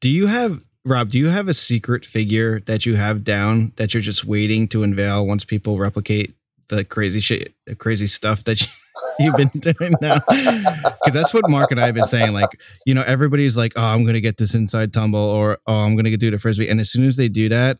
Do 0.00 0.08
you 0.08 0.26
have 0.26 0.60
Rob? 0.84 1.10
Do 1.10 1.18
you 1.18 1.28
have 1.28 1.48
a 1.48 1.54
secret 1.54 2.04
figure 2.04 2.60
that 2.60 2.84
you 2.84 2.96
have 2.96 3.24
down 3.24 3.72
that 3.76 3.94
you're 3.94 4.02
just 4.02 4.24
waiting 4.24 4.68
to 4.68 4.82
unveil 4.82 5.26
once 5.26 5.44
people 5.44 5.78
replicate 5.78 6.34
the 6.68 6.84
crazy 6.84 7.20
shit, 7.20 7.54
the 7.66 7.74
crazy 7.74 8.06
stuff 8.06 8.44
that 8.44 8.60
you, 8.60 8.68
you've 9.18 9.36
been 9.36 9.50
doing 9.60 9.94
now? 10.00 10.20
Because 10.28 11.12
that's 11.12 11.34
what 11.34 11.48
Mark 11.50 11.70
and 11.70 11.80
I 11.80 11.86
have 11.86 11.94
been 11.94 12.04
saying. 12.04 12.32
Like, 12.32 12.50
you 12.86 12.94
know, 12.94 13.02
everybody's 13.02 13.56
like, 13.56 13.72
"Oh, 13.76 13.84
I'm 13.84 14.04
gonna 14.04 14.20
get 14.20 14.38
this 14.38 14.54
inside 14.54 14.92
tumble," 14.92 15.20
or 15.20 15.58
"Oh, 15.66 15.80
I'm 15.84 15.96
gonna 15.96 16.16
do 16.16 16.30
the 16.30 16.38
frisbee," 16.38 16.68
and 16.68 16.80
as 16.80 16.90
soon 16.90 17.06
as 17.06 17.16
they 17.16 17.28
do 17.28 17.48
that, 17.50 17.78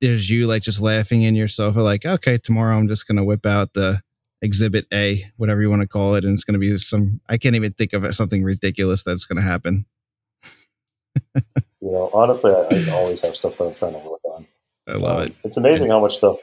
there's 0.00 0.30
you 0.30 0.46
like 0.46 0.62
just 0.62 0.80
laughing 0.80 1.22
in 1.22 1.34
your 1.34 1.48
sofa, 1.48 1.80
like, 1.80 2.06
"Okay, 2.06 2.38
tomorrow 2.38 2.76
I'm 2.76 2.88
just 2.88 3.06
gonna 3.06 3.24
whip 3.24 3.46
out 3.46 3.74
the." 3.74 4.00
Exhibit 4.40 4.86
A, 4.94 5.24
whatever 5.36 5.60
you 5.60 5.68
want 5.68 5.82
to 5.82 5.88
call 5.88 6.14
it, 6.14 6.24
and 6.24 6.32
it's 6.34 6.44
going 6.44 6.54
to 6.54 6.60
be 6.60 6.78
some. 6.78 7.20
I 7.28 7.38
can't 7.38 7.56
even 7.56 7.72
think 7.72 7.92
of 7.92 8.14
something 8.14 8.44
ridiculous 8.44 9.02
that's 9.02 9.24
going 9.24 9.36
to 9.36 9.42
happen. 9.42 9.84
You 11.80 11.90
know, 11.92 12.10
honestly, 12.12 12.52
I, 12.52 12.66
I 12.70 12.90
always 12.92 13.20
have 13.22 13.36
stuff 13.36 13.58
that 13.58 13.64
I'm 13.64 13.74
trying 13.74 13.94
to 13.94 13.98
work 13.98 14.20
on. 14.24 14.46
I 14.88 14.92
love 14.94 15.18
Um, 15.18 15.22
it. 15.24 15.36
It's 15.44 15.56
amazing 15.56 15.90
how 15.90 16.00
much 16.00 16.16
stuff 16.18 16.38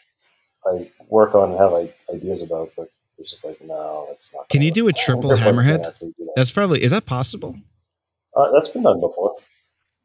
I 0.65 0.89
work 1.09 1.35
on 1.35 1.51
and 1.51 1.59
have 1.59 1.73
I, 1.73 1.93
ideas 2.13 2.41
about, 2.41 2.71
but 2.77 2.89
it's 3.17 3.29
just 3.29 3.45
like, 3.45 3.61
no, 3.61 4.07
it's 4.11 4.33
not. 4.33 4.49
Can 4.49 4.61
you 4.61 4.71
do 4.71 4.87
a 4.87 4.93
triple 4.93 5.31
hammerhead? 5.31 5.97
do 5.99 6.13
that. 6.17 6.33
That's 6.35 6.51
probably 6.51 6.83
is 6.83 6.91
that 6.91 7.05
possible? 7.05 7.55
Uh, 8.35 8.51
that's 8.51 8.67
been 8.69 8.83
done 8.83 8.99
before. 8.99 9.35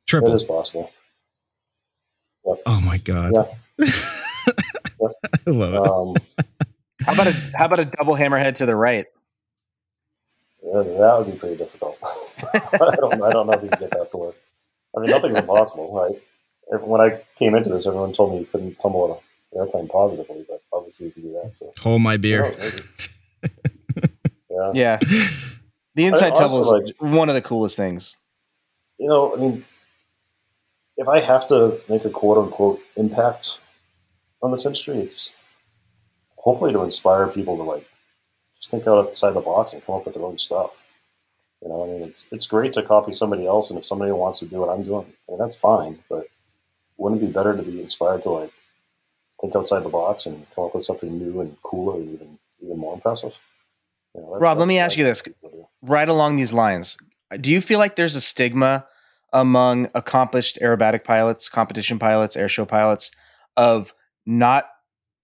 Triple. 0.06 0.32
It 0.32 0.36
is 0.36 0.44
possible. 0.44 0.90
Oh 2.66 2.80
my 2.80 2.98
god. 2.98 3.32
Yeah. 3.78 3.86
I 5.46 5.50
love 5.50 5.74
it. 5.74 5.86
Um, 5.86 6.16
How 7.00 7.12
about 7.14 7.26
a 7.28 7.32
how 7.54 7.64
about 7.66 7.80
a 7.80 7.84
double 7.86 8.14
hammerhead 8.14 8.56
to 8.56 8.66
the 8.66 8.76
right? 8.76 9.06
yeah, 10.62 10.82
that 10.82 11.18
would 11.18 11.32
be 11.32 11.38
pretty 11.38 11.56
difficult. 11.56 11.98
I 12.54 12.96
don't. 12.96 13.22
I 13.22 13.30
don't 13.30 13.46
know 13.46 13.52
if 13.54 13.62
you 13.62 13.70
can 13.70 13.80
get 13.80 13.90
that 13.92 14.11
to 14.11 14.16
work. 14.16 14.36
I 14.96 15.00
mean, 15.00 15.11
nothing's 15.11 15.36
impossible, 15.36 15.92
right? 15.92 16.82
When 16.82 17.00
I 17.00 17.20
came 17.36 17.54
into 17.54 17.70
this, 17.70 17.86
everyone 17.86 18.12
told 18.12 18.32
me 18.32 18.40
you 18.40 18.46
couldn't 18.46 18.78
tumble 18.78 19.22
an 19.53 19.59
airplane 19.61 19.88
positively, 19.88 20.44
but 20.48 20.62
obviously 20.72 21.07
you 21.07 21.12
can 21.12 21.22
do 21.22 21.32
that. 21.42 21.57
So, 21.57 21.72
Hold 21.80 22.03
my 22.03 22.16
beer. 22.16 22.44
Oh, 22.44 22.51
knows, 22.59 23.09
yeah. 24.74 24.98
Yeah, 24.98 24.98
the 25.94 26.07
inside 26.07 26.34
tumble 26.34 26.61
is 26.62 26.84
like- 26.86 26.96
one 26.98 27.28
of 27.28 27.34
the 27.34 27.42
coolest 27.42 27.76
things. 27.76 28.16
you 28.98 29.09
know, 29.09 29.34
I 29.34 29.38
mean, 29.38 29.64
if 30.96 31.09
I 31.09 31.20
have 31.20 31.46
to 31.48 31.80
make 31.88 32.05
a 32.05 32.11
quote 32.11 32.38
unquote 32.38 32.80
impact 32.96 33.59
on 34.42 34.51
this 34.51 34.66
industry, 34.66 34.98
it's 34.98 35.34
hopefully 36.36 36.72
to 36.72 36.82
inspire 36.82 37.26
people 37.28 37.57
to 37.57 37.62
like 37.62 37.86
just 38.55 38.70
think 38.70 38.86
outside 38.86 39.32
the 39.32 39.40
box 39.40 39.72
and 39.72 39.84
come 39.84 39.94
up 39.96 40.05
with 40.05 40.14
their 40.14 40.24
own 40.24 40.36
stuff. 40.38 40.84
You 41.62 41.68
know, 41.68 41.84
I 41.84 41.86
mean, 41.88 42.03
it's 42.03 42.26
it's 42.30 42.46
great 42.46 42.72
to 42.74 42.82
copy 42.82 43.12
somebody 43.12 43.46
else, 43.46 43.70
and 43.70 43.78
if 43.78 43.84
somebody 43.86 44.12
wants 44.12 44.38
to 44.40 44.46
do 44.46 44.61
what 44.61 44.68
I'm 44.70 44.82
doing, 44.82 45.07
I 45.28 45.32
mean, 45.32 45.38
that's 45.38 45.57
fine. 45.57 45.98
But 46.09 46.26
wouldn't 46.98 47.22
it 47.22 47.26
be 47.26 47.32
better 47.32 47.57
to 47.57 47.62
be 47.62 47.80
inspired 47.80 48.22
to 48.24 48.30
like 48.30 48.53
think 49.41 49.57
outside 49.57 49.84
the 49.84 49.88
box 49.88 50.26
and 50.26 50.47
come 50.55 50.64
up 50.64 50.74
with 50.74 50.84
something 50.84 51.18
new 51.18 51.41
and 51.41 51.57
cooler 51.62 51.97
and 51.97 52.14
even 52.14 52.38
even 52.62 52.78
more 52.78 52.95
impressive? 52.95 53.38
You 54.14 54.20
know, 54.20 54.26
that's- 54.28 54.43
Rob, 54.43 54.59
let 54.59 54.68
me 54.68 54.78
ask 54.78 54.97
I 54.97 55.01
you 55.01 55.05
this. 55.05 55.22
Right 55.82 56.09
along 56.09 56.36
these 56.36 56.53
lines, 56.53 56.97
do 57.41 57.51
you 57.51 57.61
feel 57.61 57.78
like 57.78 57.97
there's 57.97 58.16
a 58.16 58.20
stigma 58.20 58.86
among 59.32 59.88
accomplished 59.95 60.59
aerobatic 60.61 61.05
pilots, 61.05 61.49
competition 61.49 61.99
pilots, 61.99 62.36
airshow 62.36 62.66
pilots 62.66 63.11
of 63.57 63.95
not 64.26 64.68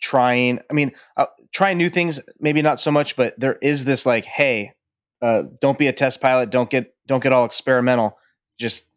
trying? 0.01 0.61
I 0.71 0.73
mean, 0.73 0.93
uh, 1.17 1.27
trying 1.53 1.79
new 1.79 1.91
things, 1.91 2.21
maybe 2.39 2.63
not 2.63 2.81
so 2.81 2.91
much, 2.91 3.17
but 3.17 3.39
there 3.39 3.59
is 3.61 3.85
this 3.85 4.07
like, 4.07 4.25
hey, 4.25 4.73
uh, 5.21 5.45
don't 5.61 5.79
be 5.79 5.89
a 5.89 5.93
test 5.93 6.21
pilot. 6.21 6.51
Don't 6.51 6.71
get 6.71 6.95
don't 7.07 7.23
get 7.23 7.33
all 7.33 7.45
experimental. 7.45 8.19
Just 8.59 8.91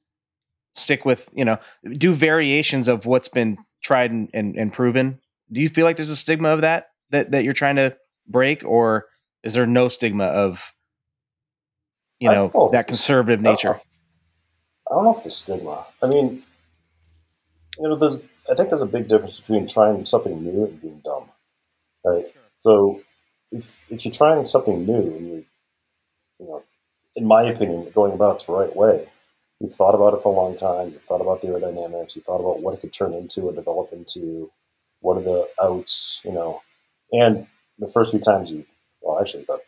stick 0.76 1.04
with 1.06 1.30
you 1.34 1.44
know, 1.46 1.58
do 1.98 2.14
variations 2.14 2.88
of 2.88 3.06
what's 3.06 3.28
been 3.28 3.58
tried 3.82 4.12
and, 4.12 4.30
and, 4.34 4.56
and 4.56 4.74
proven. 4.74 5.20
Do 5.52 5.62
you 5.62 5.70
feel 5.70 5.86
like 5.86 5.96
there's 5.96 6.10
a 6.10 6.16
stigma 6.16 6.50
of 6.50 6.62
that 6.62 6.90
that 7.10 7.32
that 7.32 7.44
you're 7.44 7.54
trying 7.54 7.78
to 7.78 7.96
break, 8.28 8.64
or 8.64 9.08
is 9.44 9.54
there 9.54 9.66
no 9.66 9.90
stigma 9.90 10.26
of 10.26 10.74
you 12.20 12.30
know 12.30 12.52
know 12.54 12.70
that 12.72 12.88
conservative 12.88 13.42
nature? 13.42 13.82
I 14.90 14.96
don't 14.96 15.04
know 15.04 15.12
if 15.12 15.18
it's 15.18 15.28
a 15.28 15.32
stigma. 15.32 15.86
I 16.02 16.08
mean, 16.08 16.44
you 17.78 17.88
know, 17.88 17.96
there's. 17.96 18.26
I 18.50 18.56
think 18.56 18.70
there's 18.70 18.82
a 18.82 18.88
big 18.88 19.08
difference 19.08 19.40
between 19.40 19.68
trying 19.68 20.06
something 20.08 20.44
new 20.44 20.66
and 20.66 20.82
being 20.82 21.02
dumb, 21.06 21.30
right? 22.04 22.26
So, 22.58 23.02
if 23.52 23.78
if 23.90 24.06
you're 24.06 24.14
trying 24.14 24.46
something 24.46 24.86
new 24.86 25.02
and 25.02 25.28
you, 25.28 25.46
you 26.40 26.46
know, 26.48 26.64
in 27.16 27.26
my 27.26 27.44
opinion, 27.44 27.92
going 27.94 28.14
about 28.14 28.42
it 28.42 28.48
the 28.48 28.54
right 28.54 28.76
way. 28.76 29.10
You've 29.60 29.76
thought 29.76 29.96
about 29.96 30.14
it 30.14 30.22
for 30.22 30.34
a 30.34 30.38
long 30.38 30.56
time. 30.56 30.92
You've 30.92 31.04
thought 31.04 31.22
about 31.22 31.42
the 31.42 31.48
aerodynamics. 31.50 32.16
You 32.16 32.22
thought 32.22 32.40
about 32.40 32.62
what 32.62 32.74
it 32.74 32.82
could 32.82 32.94
turn 32.94 33.14
into 33.14 33.42
or 33.44 33.54
develop 33.54 33.92
into. 33.92 34.52
What 35.02 35.18
are 35.18 35.22
the 35.24 35.50
outs? 35.62 36.22
You 36.24 36.32
know, 36.32 36.62
and 37.12 37.48
the 37.78 37.90
first 37.90 38.12
few 38.12 38.20
times 38.20 38.52
you, 38.52 38.66
well, 39.02 39.20
actually, 39.20 39.44
the 39.46 39.60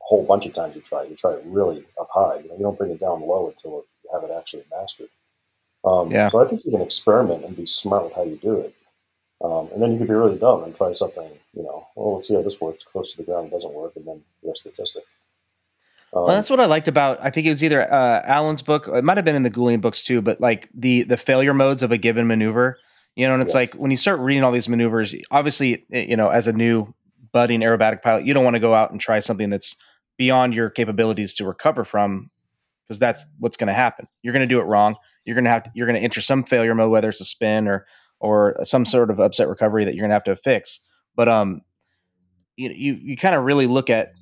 whole 0.00 0.24
bunch 0.24 0.46
of 0.46 0.52
times 0.52 0.74
you 0.74 0.82
try, 0.82 1.04
you 1.04 1.14
try 1.16 1.32
it 1.32 1.42
really 1.44 1.84
up 2.00 2.08
high. 2.12 2.38
You 2.38 2.48
know, 2.48 2.56
you 2.56 2.62
don't 2.62 2.78
bring 2.78 2.90
it 2.90 3.00
down 3.00 3.20
low 3.20 3.48
until 3.48 3.84
you 4.04 4.10
have 4.12 4.24
it 4.24 4.30
actually 4.36 4.64
mastered. 4.70 5.08
Um, 5.84 6.10
Yeah. 6.10 6.28
So 6.30 6.42
I 6.42 6.46
think 6.46 6.64
you 6.64 6.70
can 6.72 6.82
experiment 6.82 7.44
and 7.44 7.56
be 7.56 7.66
smart 7.66 8.04
with 8.04 8.14
how 8.14 8.24
you 8.24 8.36
do 8.36 8.60
it. 8.60 8.74
Um, 9.42 9.68
and 9.72 9.80
then 9.80 9.92
you 9.92 9.98
could 9.98 10.08
be 10.08 10.14
really 10.14 10.36
dumb 10.38 10.64
and 10.64 10.74
try 10.74 10.90
something, 10.92 11.30
you 11.54 11.62
know, 11.62 11.86
well, 11.94 12.14
let's 12.14 12.26
see 12.26 12.34
how 12.34 12.42
this 12.42 12.60
works. 12.60 12.84
Close 12.84 13.12
to 13.12 13.18
the 13.18 13.22
ground, 13.22 13.48
it 13.48 13.50
doesn't 13.52 13.72
work, 13.72 13.92
and 13.94 14.04
then 14.06 14.22
you're 14.42 14.52
a 14.52 14.56
statistic. 14.56 15.04
Um, 16.14 16.24
Well, 16.24 16.34
that's 16.36 16.50
what 16.50 16.60
I 16.60 16.66
liked 16.66 16.88
about. 16.88 17.18
I 17.22 17.30
think 17.30 17.46
it 17.46 17.50
was 17.50 17.62
either 17.62 17.92
uh, 17.92 18.22
Alan's 18.24 18.62
book. 18.62 18.88
It 18.88 19.04
might 19.04 19.16
have 19.18 19.24
been 19.24 19.36
in 19.36 19.42
the 19.42 19.50
Goulian 19.50 19.80
books 19.80 20.02
too. 20.02 20.20
But 20.22 20.40
like 20.40 20.68
the 20.74 21.02
the 21.02 21.16
failure 21.16 21.54
modes 21.54 21.82
of 21.82 21.92
a 21.92 21.98
given 21.98 22.26
maneuver, 22.26 22.78
you 23.16 23.26
know, 23.26 23.34
and 23.34 23.42
it's 23.42 23.54
Yeah. 23.54 23.60
like 23.60 23.74
when 23.74 23.90
you 23.90 23.96
start 23.96 24.20
reading 24.20 24.44
all 24.44 24.52
these 24.52 24.68
maneuvers. 24.68 25.14
Obviously, 25.30 25.84
you 25.90 26.16
know, 26.16 26.28
as 26.28 26.46
a 26.46 26.52
new 26.52 26.94
budding 27.32 27.60
aerobatic 27.60 28.02
pilot, 28.02 28.24
you 28.24 28.32
don't 28.32 28.44
want 28.44 28.54
to 28.54 28.60
go 28.60 28.74
out 28.74 28.90
and 28.90 29.00
try 29.00 29.18
something 29.20 29.50
that's 29.50 29.76
beyond 30.16 30.54
your 30.54 30.70
capabilities 30.70 31.34
to 31.34 31.44
recover 31.44 31.84
from, 31.84 32.30
because 32.84 32.98
that's 32.98 33.24
what's 33.38 33.56
going 33.56 33.68
to 33.68 33.74
happen. 33.74 34.08
You're 34.22 34.32
going 34.32 34.48
to 34.48 34.52
do 34.52 34.60
it 34.60 34.64
wrong. 34.64 34.96
You're 35.24 35.34
going 35.34 35.44
to 35.44 35.50
have 35.50 35.64
to, 35.64 35.70
you're 35.74 35.86
going 35.86 35.98
to 35.98 36.02
enter 36.02 36.20
some 36.22 36.42
failure 36.42 36.74
mode, 36.74 36.90
whether 36.90 37.10
it's 37.10 37.20
a 37.20 37.24
spin 37.24 37.68
or 37.68 37.86
or 38.18 38.56
some 38.64 38.84
sort 38.86 39.10
of 39.10 39.20
upset 39.20 39.46
recovery 39.46 39.84
that 39.84 39.94
you're 39.94 40.02
going 40.02 40.10
to 40.10 40.14
have 40.14 40.24
to 40.24 40.34
fix. 40.36 40.80
But 41.14 41.28
um, 41.28 41.60
you 42.56 42.70
you 42.70 42.94
you 42.94 43.16
kind 43.16 43.34
of 43.34 43.44
really 43.44 43.66
look 43.66 43.90
at 43.90 44.12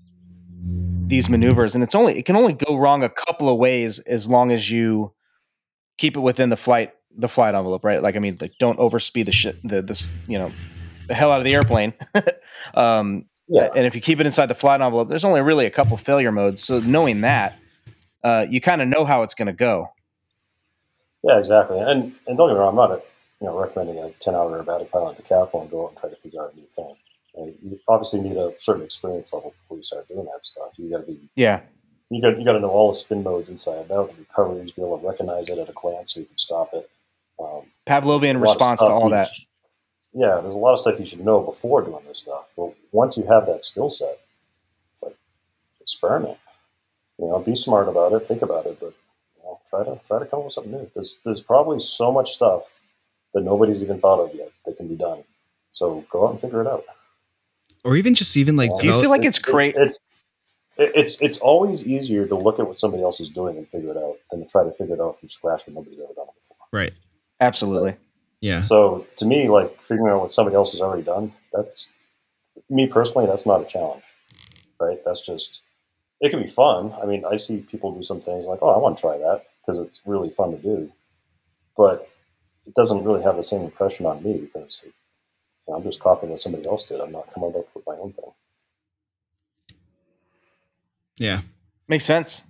these 1.08 1.28
maneuvers 1.28 1.74
and 1.74 1.84
it's 1.84 1.94
only 1.94 2.18
it 2.18 2.24
can 2.24 2.36
only 2.36 2.52
go 2.52 2.76
wrong 2.76 3.02
a 3.04 3.08
couple 3.08 3.48
of 3.48 3.58
ways 3.58 3.98
as 4.00 4.28
long 4.28 4.50
as 4.50 4.70
you 4.70 5.12
keep 5.98 6.16
it 6.16 6.20
within 6.20 6.50
the 6.50 6.56
flight 6.56 6.92
the 7.18 7.28
flight 7.28 7.54
envelope, 7.54 7.82
right? 7.84 8.02
Like 8.02 8.16
I 8.16 8.18
mean, 8.18 8.36
like 8.40 8.52
don't 8.58 8.78
overspeed 8.78 9.26
the 9.26 9.32
shit, 9.32 9.56
the 9.66 9.80
this 9.82 10.10
you 10.26 10.38
know, 10.38 10.52
the 11.08 11.14
hell 11.14 11.32
out 11.32 11.38
of 11.38 11.44
the 11.44 11.54
airplane. 11.54 11.94
um, 12.74 13.24
Yeah. 13.48 13.68
and 13.74 13.86
if 13.86 13.94
you 13.94 14.00
keep 14.00 14.20
it 14.20 14.26
inside 14.26 14.46
the 14.46 14.54
flight 14.54 14.80
envelope, 14.80 15.08
there's 15.08 15.24
only 15.24 15.40
really 15.40 15.64
a 15.66 15.70
couple 15.70 15.96
failure 15.96 16.32
modes. 16.32 16.62
So 16.64 16.80
knowing 16.80 17.22
that, 17.22 17.58
uh, 18.22 18.44
you 18.50 18.60
kind 18.60 18.82
of 18.82 18.88
know 18.88 19.04
how 19.04 19.22
it's 19.22 19.34
going 19.34 19.46
to 19.46 19.52
go. 19.54 19.88
Yeah, 21.22 21.38
exactly. 21.38 21.78
And 21.78 22.12
and 22.26 22.36
don't 22.36 22.48
get 22.50 22.54
me 22.54 22.60
wrong, 22.60 22.70
I'm 22.70 22.76
not 22.76 22.90
a, 22.90 23.02
you 23.40 23.46
know 23.46 23.58
recommending 23.58 23.98
a 23.98 24.10
10 24.10 24.34
hour 24.34 24.62
aerobatic 24.62 24.90
pilot 24.90 25.16
to 25.16 25.22
decathlon 25.22 25.62
and 25.62 25.70
go 25.70 25.84
out 25.84 25.88
and 25.90 25.98
try 25.98 26.10
to 26.10 26.16
figure 26.16 26.42
out 26.42 26.52
a 26.52 26.56
new 26.56 26.66
thing. 26.66 26.96
And 27.36 27.54
you 27.62 27.78
obviously 27.86 28.20
need 28.20 28.36
a 28.36 28.52
certain 28.58 28.84
experience 28.84 29.32
level 29.32 29.54
before 29.62 29.76
you 29.76 29.82
start 29.82 30.08
doing 30.08 30.24
that 30.24 30.44
stuff. 30.44 30.68
You 30.76 30.90
got 30.90 31.06
to 31.06 31.12
be 31.12 31.28
Yeah, 31.34 31.62
you 32.10 32.22
got 32.22 32.38
you 32.38 32.44
got 32.44 32.52
to 32.52 32.60
know 32.60 32.70
all 32.70 32.90
the 32.90 32.96
spin 32.96 33.22
modes 33.22 33.48
inside 33.48 33.78
and 33.78 33.90
out, 33.90 34.08
the 34.08 34.16
recoveries, 34.16 34.72
be 34.72 34.82
able 34.82 34.98
to 34.98 35.06
recognize 35.06 35.50
it 35.50 35.58
at 35.58 35.68
a 35.68 35.72
glance 35.72 36.14
so 36.14 36.20
you 36.20 36.26
can 36.26 36.36
stop 36.36 36.70
it. 36.72 36.88
Um, 37.38 37.62
Pavlovian 37.86 38.36
a 38.36 38.38
lot 38.38 38.42
of 38.42 38.42
response 38.42 38.80
to 38.80 38.86
all 38.86 39.10
that. 39.10 39.28
sh- 39.28 39.44
yeah, 40.14 40.40
there's 40.40 40.54
a 40.54 40.58
lot 40.58 40.72
of 40.72 40.78
stuff 40.78 40.98
you 40.98 41.04
should 41.04 41.24
know 41.24 41.42
before 41.42 41.82
doing 41.82 42.02
this 42.08 42.20
stuff. 42.20 42.46
But 42.56 42.74
once 42.90 43.18
you 43.18 43.26
have 43.26 43.44
that 43.46 43.62
skill 43.62 43.90
set, 43.90 44.18
it's 44.92 45.02
like 45.02 45.16
experiment. 45.80 46.38
You 47.18 47.26
know, 47.26 47.38
be 47.40 47.54
smart 47.54 47.88
about 47.88 48.12
it, 48.12 48.26
think 48.26 48.40
about 48.40 48.64
it, 48.66 48.78
but 48.80 48.94
you 49.36 49.42
know, 49.44 49.60
try 49.68 49.84
to 49.84 50.00
try 50.06 50.18
to 50.18 50.26
come 50.26 50.40
up 50.40 50.44
with 50.46 50.54
something 50.54 50.72
new. 50.72 50.90
There's 50.94 51.18
there's 51.24 51.42
probably 51.42 51.80
so 51.80 52.10
much 52.10 52.32
stuff 52.32 52.74
that 53.34 53.42
nobody's 53.42 53.82
even 53.82 54.00
thought 54.00 54.20
of 54.20 54.34
yet 54.34 54.52
that 54.64 54.76
can 54.76 54.88
be 54.88 54.96
done. 54.96 55.24
So 55.72 56.06
go 56.08 56.26
out 56.26 56.30
and 56.30 56.40
figure 56.40 56.62
it 56.62 56.66
out. 56.66 56.84
Or 57.86 57.96
even 57.96 58.14
just 58.14 58.36
even 58.36 58.56
like 58.56 58.70
Yeah. 58.74 58.80
Do 58.82 58.86
you 58.88 59.00
feel 59.00 59.10
like 59.10 59.24
it's 59.24 59.38
great- 59.38 59.74
It's, 59.76 59.98
it's 60.78 60.94
it's 60.94 61.22
it's 61.22 61.38
always 61.38 61.86
easier 61.86 62.26
to 62.26 62.34
look 62.36 62.58
at 62.58 62.66
what 62.66 62.76
somebody 62.76 63.02
else 63.02 63.18
is 63.20 63.30
doing 63.30 63.56
and 63.56 63.66
figure 63.68 63.90
it 63.90 63.96
out 63.96 64.16
than 64.30 64.40
to 64.40 64.46
try 64.46 64.62
to 64.64 64.72
figure 64.72 64.94
it 64.94 65.00
out 65.00 65.18
from 65.18 65.28
scratch 65.28 65.64
when 65.66 65.74
nobody's 65.74 65.98
ever 65.98 66.12
done 66.14 66.26
it 66.28 66.34
before. 66.34 66.56
right? 66.72 66.92
Absolutely. 67.40 67.96
Yeah, 68.42 68.60
So 68.60 69.06
to 69.16 69.24
me, 69.26 69.48
like 69.48 69.80
figuring 69.80 70.12
out 70.12 70.20
what 70.20 70.30
somebody 70.30 70.54
else 70.56 70.72
has 70.72 70.80
already 70.82 71.02
done, 71.02 71.32
that's 71.52 71.94
me 72.68 72.86
personally, 72.86 73.26
that's 73.26 73.46
not 73.46 73.62
a 73.62 73.64
challenge, 73.64 74.04
right? 74.78 74.98
That's 75.04 75.24
just 75.24 75.60
it 76.20 76.28
can 76.30 76.40
be 76.42 76.46
fun. 76.46 76.92
I 77.02 77.06
mean, 77.06 77.24
I 77.24 77.36
see 77.36 77.58
people 77.58 77.92
do 77.92 78.02
some 78.02 78.20
things 78.20 78.44
like, 78.44 78.58
oh, 78.60 78.68
I 78.70 78.78
want 78.78 78.96
to 78.98 79.00
try 79.00 79.16
that 79.16 79.44
because 79.60 79.78
it's 79.78 80.02
really 80.04 80.28
fun 80.30 80.50
to 80.50 80.58
do, 80.58 80.92
but 81.76 82.08
it 82.66 82.74
doesn't 82.74 83.04
really 83.04 83.22
have 83.22 83.36
the 83.36 83.42
same 83.42 83.62
impression 83.62 84.04
on 84.06 84.22
me 84.22 84.34
because 84.38 84.82
you 84.84 84.90
know, 84.90 84.94
I'm 85.74 85.82
just 85.82 86.00
copying 86.00 86.30
what 86.30 86.40
somebody 86.40 86.66
else 86.68 86.88
did. 86.88 87.00
I'm 87.00 87.12
not 87.12 87.32
coming 87.32 87.50
up 87.56 87.66
with 87.74 87.84
my 87.86 87.94
own 87.96 88.12
thing. 88.12 88.30
yeah. 91.18 91.40
Makes 91.88 92.04
sense. 92.04 92.42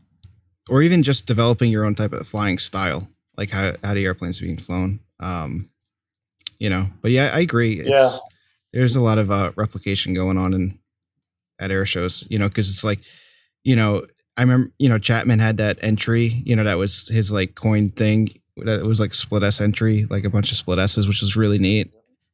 or 0.69 0.83
even 0.83 1.03
just 1.03 1.27
developing 1.27 1.71
your 1.71 1.85
own 1.85 1.95
type 1.95 2.12
of 2.12 2.27
flying 2.27 2.59
style, 2.59 3.07
like 3.37 3.51
how 3.51 3.75
how 3.85 3.95
the 3.95 4.05
airplanes 4.05 4.41
being 4.41 4.59
flown. 4.59 5.01
Um, 5.21 5.71
you 6.59 6.69
know, 6.71 6.87
but 7.03 7.11
yeah, 7.11 7.31
I 7.35 7.41
agree. 7.41 7.81
It's, 7.81 7.89
Yeah. 7.89 8.11
there's 8.73 8.97
a 8.97 9.03
lot 9.03 9.19
of 9.19 9.31
uh, 9.31 9.53
replication 9.57 10.14
going 10.14 10.39
on 10.39 10.55
in 10.55 10.79
at 11.61 11.71
air 11.71 11.87
shows. 11.87 12.25
You 12.31 12.39
know, 12.39 12.49
because 12.49 12.69
it's 12.71 12.83
like, 12.83 13.01
you 13.62 13.77
know, 13.77 14.07
I 14.37 14.43
remember, 14.43 14.73
you 14.79 14.89
know, 14.89 14.99
Chapman 14.99 15.39
had 15.39 15.59
that 15.59 15.79
entry. 15.83 16.43
You 16.45 16.57
know, 16.57 16.64
that 16.64 16.79
was 16.79 17.09
his 17.09 17.31
like 17.31 17.55
coin 17.55 17.91
thing. 17.91 18.41
That 18.57 18.85
was 18.85 18.99
like 19.01 19.14
split 19.14 19.43
S 19.43 19.61
entry, 19.61 20.07
like 20.11 20.25
a 20.25 20.31
bunch 20.31 20.51
of 20.51 20.57
split 20.57 20.79
S's, 20.79 21.07
which 21.07 21.21
was 21.21 21.37
really 21.37 21.59
neat. 21.59 21.93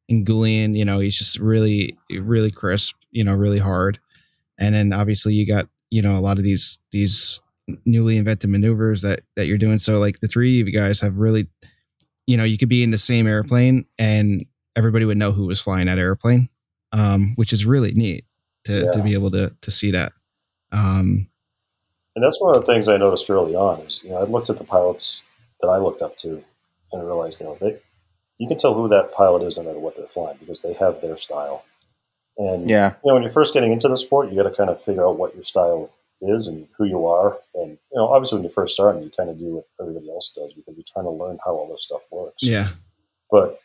And 0.08 0.26
Goulian, 0.26 0.76
you 0.76 0.84
know, 0.84 0.98
he's 0.98 1.16
just 1.16 1.38
really, 1.38 1.96
really 2.10 2.50
crisp. 2.50 2.96
You 3.10 3.24
know, 3.24 3.34
really 3.34 3.58
hard. 3.58 3.98
And 4.58 4.74
then 4.74 4.92
obviously 4.92 5.34
you 5.34 5.46
got 5.46 5.68
you 5.90 6.00
know 6.02 6.16
a 6.16 6.20
lot 6.20 6.38
of 6.38 6.44
these 6.44 6.78
these 6.92 7.40
newly 7.84 8.16
invented 8.16 8.50
maneuvers 8.50 9.02
that 9.02 9.20
that 9.36 9.46
you're 9.46 9.58
doing. 9.58 9.78
So 9.78 9.98
like 9.98 10.20
the 10.20 10.28
three 10.28 10.60
of 10.60 10.66
you 10.66 10.72
guys 10.72 11.00
have 11.00 11.18
really, 11.18 11.48
you 12.26 12.36
know, 12.36 12.44
you 12.44 12.58
could 12.58 12.68
be 12.68 12.82
in 12.82 12.90
the 12.90 12.98
same 12.98 13.26
airplane 13.26 13.86
and 13.98 14.46
everybody 14.76 15.04
would 15.04 15.18
know 15.18 15.32
who 15.32 15.46
was 15.46 15.60
flying 15.60 15.86
that 15.86 15.98
airplane, 15.98 16.48
um, 16.92 17.32
which 17.36 17.52
is 17.52 17.66
really 17.66 17.92
neat 17.92 18.24
to 18.64 18.90
to 18.92 19.02
be 19.02 19.12
able 19.12 19.30
to 19.30 19.50
to 19.60 19.70
see 19.70 19.90
that. 19.90 20.12
Um, 20.72 21.28
And 22.14 22.24
that's 22.24 22.40
one 22.40 22.54
of 22.54 22.60
the 22.60 22.66
things 22.66 22.88
I 22.88 22.96
noticed 22.96 23.28
early 23.30 23.54
on 23.54 23.80
is, 23.80 24.00
you 24.02 24.10
know, 24.10 24.16
I 24.16 24.24
looked 24.24 24.50
at 24.50 24.58
the 24.58 24.64
pilots 24.64 25.22
that 25.60 25.68
I 25.68 25.78
looked 25.78 26.02
up 26.02 26.16
to 26.18 26.42
and 26.92 27.06
realized, 27.06 27.40
you 27.40 27.46
know, 27.46 27.56
they, 27.60 27.78
you 28.42 28.48
can 28.48 28.58
tell 28.58 28.74
who 28.74 28.88
that 28.88 29.12
pilot 29.14 29.42
is 29.44 29.56
no 29.56 29.62
matter 29.62 29.78
what 29.78 29.94
they're 29.94 30.06
flying 30.16 30.36
because 30.40 30.62
they 30.62 30.72
have 30.74 31.00
their 31.00 31.16
style. 31.16 31.64
And, 32.36 32.68
Yeah. 32.68 32.94
you 33.04 33.08
know, 33.08 33.14
when 33.14 33.22
you're 33.22 33.30
first 33.30 33.54
getting 33.54 33.70
into 33.72 33.88
the 33.88 33.96
sport, 33.96 34.30
you 34.30 34.36
got 34.42 34.48
to 34.50 34.56
kind 34.56 34.68
of 34.70 34.80
figure 34.82 35.06
out 35.06 35.16
what 35.16 35.34
your 35.34 35.44
style 35.44 35.90
is 36.20 36.48
and 36.48 36.66
who 36.76 36.84
you 36.84 37.06
are. 37.06 37.38
And, 37.54 37.70
you 37.92 37.96
know, 37.98 38.08
obviously 38.08 38.38
when 38.38 38.44
you 38.44 38.50
first 38.50 38.74
start, 38.74 39.00
you 39.00 39.10
kind 39.16 39.30
of 39.30 39.38
do 39.38 39.56
what 39.56 39.66
everybody 39.80 40.10
else 40.10 40.32
does 40.34 40.52
because 40.54 40.76
you're 40.76 40.84
trying 40.92 41.04
to 41.04 41.10
learn 41.10 41.38
how 41.44 41.52
all 41.52 41.68
this 41.70 41.84
stuff 41.84 42.02
works. 42.10 42.42
yeah, 42.42 42.70
But 43.30 43.60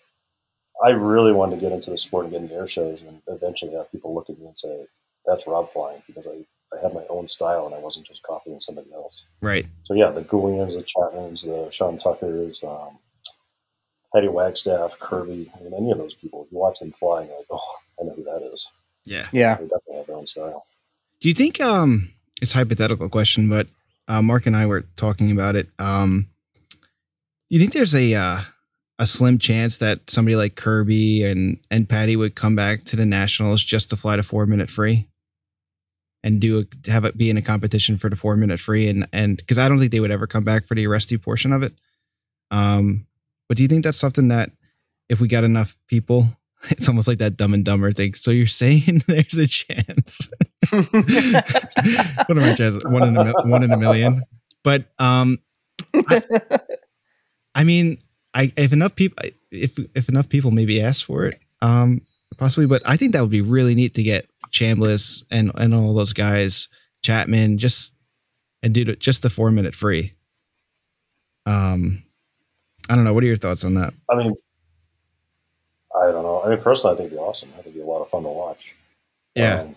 I 0.85 0.89
really 0.91 1.31
wanted 1.33 1.55
to 1.55 1.61
get 1.61 1.71
into 1.71 1.89
the 1.89 1.97
sport 1.97 2.25
and 2.25 2.33
get 2.33 2.41
into 2.43 2.53
air 2.55 2.67
shows 2.67 3.01
and 3.01 3.21
eventually 3.27 3.73
have 3.73 3.91
people 3.91 4.13
look 4.13 4.29
at 4.29 4.37
me 4.37 4.45
and 4.45 4.57
say, 4.57 4.85
that's 5.25 5.47
Rob 5.47 5.69
flying 5.71 6.03
because 6.05 6.27
I, 6.27 6.45
I 6.75 6.81
had 6.83 6.93
my 6.93 7.03
own 7.09 7.25
style 7.27 7.65
and 7.65 7.73
I 7.73 7.79
wasn't 7.79 8.05
just 8.05 8.21
copying 8.21 8.59
somebody 8.59 8.91
else. 8.93 9.25
right. 9.41 9.65
So 9.83 9.93
yeah, 9.95 10.11
the 10.11 10.21
Goulians, 10.21 10.73
the 10.73 10.83
Chapmans, 10.83 11.45
the 11.45 11.71
Sean 11.71 11.97
Tuckers, 11.97 12.63
um, 12.63 12.99
Patty 14.13 14.27
Wagstaff, 14.27 14.97
Kirby, 14.99 15.51
I 15.55 15.63
mean, 15.63 15.73
any 15.73 15.91
of 15.91 15.97
those 15.97 16.15
people, 16.15 16.47
you 16.51 16.57
watch 16.57 16.79
them 16.79 16.91
flying, 16.91 17.29
like, 17.29 17.45
oh, 17.49 17.75
I 17.99 18.05
know 18.05 18.13
who 18.13 18.23
that 18.23 18.49
is. 18.53 18.67
Yeah. 19.05 19.27
Yeah. 19.31 19.55
They 19.55 19.63
definitely 19.63 19.97
have 19.97 20.07
their 20.07 20.15
own 20.15 20.25
style. 20.25 20.65
Do 21.19 21.29
you 21.29 21.33
think 21.33 21.59
um 21.59 22.13
it's 22.41 22.53
a 22.53 22.57
hypothetical 22.57 23.09
question, 23.09 23.49
but 23.49 23.67
uh, 24.07 24.21
Mark 24.21 24.45
and 24.45 24.55
I 24.55 24.65
were 24.65 24.85
talking 24.95 25.31
about 25.31 25.55
it. 25.55 25.69
Um, 25.79 26.29
you 27.49 27.59
think 27.59 27.73
there's 27.73 27.95
a 27.95 28.13
uh, 28.13 28.41
a 28.99 29.07
slim 29.07 29.37
chance 29.39 29.77
that 29.77 30.09
somebody 30.09 30.35
like 30.35 30.55
Kirby 30.55 31.23
and 31.23 31.59
and 31.71 31.89
Patty 31.89 32.15
would 32.15 32.35
come 32.35 32.55
back 32.55 32.83
to 32.85 32.95
the 32.95 33.05
nationals 33.05 33.63
just 33.63 33.89
to 33.89 33.97
fly 33.97 34.15
the 34.15 34.23
four 34.23 34.45
minute 34.45 34.69
free 34.69 35.07
and 36.23 36.41
do 36.41 36.59
a, 36.59 36.89
have 36.89 37.05
it 37.05 37.17
be 37.17 37.29
in 37.29 37.37
a 37.37 37.41
competition 37.41 37.97
for 37.97 38.09
the 38.09 38.15
four 38.15 38.35
minute 38.35 38.59
free 38.59 38.87
and 38.87 39.07
and 39.13 39.37
because 39.37 39.57
I 39.57 39.69
don't 39.69 39.79
think 39.79 39.91
they 39.91 39.99
would 39.99 40.11
ever 40.11 40.27
come 40.27 40.43
back 40.43 40.67
for 40.67 40.75
the 40.75 40.85
Aresti 40.85 41.21
portion 41.21 41.53
of 41.53 41.63
it. 41.63 41.73
Um, 42.51 43.05
but 43.47 43.57
do 43.57 43.63
you 43.63 43.69
think 43.69 43.83
that's 43.83 43.97
something 43.97 44.27
that 44.29 44.51
if 45.09 45.19
we 45.19 45.27
got 45.27 45.43
enough 45.43 45.77
people, 45.87 46.27
it's 46.69 46.87
almost 46.87 47.07
like 47.07 47.19
that 47.19 47.37
Dumb 47.37 47.53
and 47.53 47.63
Dumber 47.63 47.91
thing. 47.91 48.13
So 48.13 48.31
you're 48.31 48.47
saying 48.47 49.03
there's 49.07 49.37
a 49.37 49.47
chance? 49.47 50.29
what 50.69 52.29
are 52.29 52.35
my 52.35 52.53
chances? 52.53 52.83
One 52.85 53.07
in 53.07 53.17
a 53.17 53.31
one 53.43 53.63
in 53.63 53.71
a 53.71 53.77
million. 53.77 54.23
But 54.63 54.85
um, 54.99 55.39
I, 55.93 56.21
I 57.55 57.63
mean, 57.63 57.99
I 58.33 58.51
if 58.57 58.73
enough 58.73 58.95
people 58.95 59.23
if 59.51 59.77
if 59.95 60.09
enough 60.09 60.29
people 60.29 60.51
maybe 60.51 60.81
ask 60.81 61.05
for 61.05 61.25
it, 61.25 61.35
um, 61.61 62.01
possibly. 62.37 62.65
But 62.65 62.81
I 62.85 62.97
think 62.97 63.13
that 63.13 63.21
would 63.21 63.31
be 63.31 63.41
really 63.41 63.75
neat 63.75 63.95
to 63.95 64.03
get 64.03 64.27
Chambliss 64.51 65.23
and 65.31 65.51
and 65.55 65.73
all 65.73 65.93
those 65.93 66.13
guys, 66.13 66.67
Chapman, 67.01 67.57
just 67.57 67.93
and 68.61 68.73
do 68.73 68.81
it 68.81 68.99
just 68.99 69.21
the 69.21 69.29
four 69.29 69.51
minute 69.51 69.75
free. 69.75 70.13
Um, 71.45 72.03
I 72.89 72.95
don't 72.95 73.03
know. 73.03 73.13
What 73.13 73.23
are 73.23 73.27
your 73.27 73.37
thoughts 73.37 73.63
on 73.63 73.73
that? 73.75 73.93
I 74.09 74.15
mean, 74.15 74.33
I 75.99 76.11
don't 76.11 76.23
know. 76.23 76.41
I 76.43 76.49
mean, 76.49 76.59
personally, 76.61 76.93
I 76.93 76.97
think 76.97 77.07
it'd 77.07 77.17
be 77.19 77.23
awesome. 77.23 77.49
I 77.53 77.61
think 77.61 77.67
it'd 77.67 77.75
be 77.75 77.81
a 77.81 77.85
lot 77.85 78.01
of 78.01 78.09
fun 78.09 78.23
to 78.23 78.29
watch. 78.29 78.75
Yeah. 79.35 79.61
Um, 79.61 79.75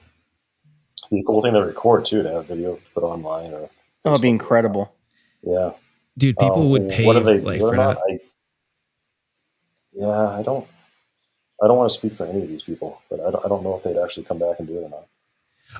be 1.10 1.20
a 1.20 1.24
cool 1.24 1.40
thing 1.42 1.54
to 1.54 1.60
record 1.60 2.04
too, 2.04 2.22
to 2.22 2.30
have 2.30 2.46
video 2.48 2.76
to 2.76 2.82
put 2.94 3.02
online 3.02 3.52
or. 3.52 3.68
That 4.04 4.10
would 4.12 4.20
be 4.22 4.28
incredible. 4.28 4.94
Yeah. 5.42 5.72
Dude, 6.16 6.36
people 6.38 6.62
Um, 6.62 6.70
would 6.70 6.88
pay 6.88 7.04
What 7.04 7.14
do 7.14 7.22
they 7.24 7.40
like 7.40 7.60
do 7.60 7.68
for 7.68 7.76
not? 7.76 7.96
that. 7.96 8.02
I, 8.08 8.18
yeah, 9.92 10.38
I 10.38 10.42
don't. 10.42 10.66
I 11.62 11.66
don't 11.66 11.76
want 11.76 11.90
to 11.90 11.98
speak 11.98 12.14
for 12.14 12.24
any 12.26 12.40
of 12.42 12.48
these 12.48 12.62
people, 12.62 13.02
but 13.10 13.20
I 13.20 13.30
don't, 13.30 13.44
I 13.44 13.48
don't 13.48 13.62
know 13.62 13.74
if 13.74 13.82
they'd 13.82 13.98
actually 13.98 14.24
come 14.24 14.38
back 14.38 14.58
and 14.58 14.66
do 14.66 14.78
it 14.78 14.84
or 14.84 14.88
not. 14.88 15.06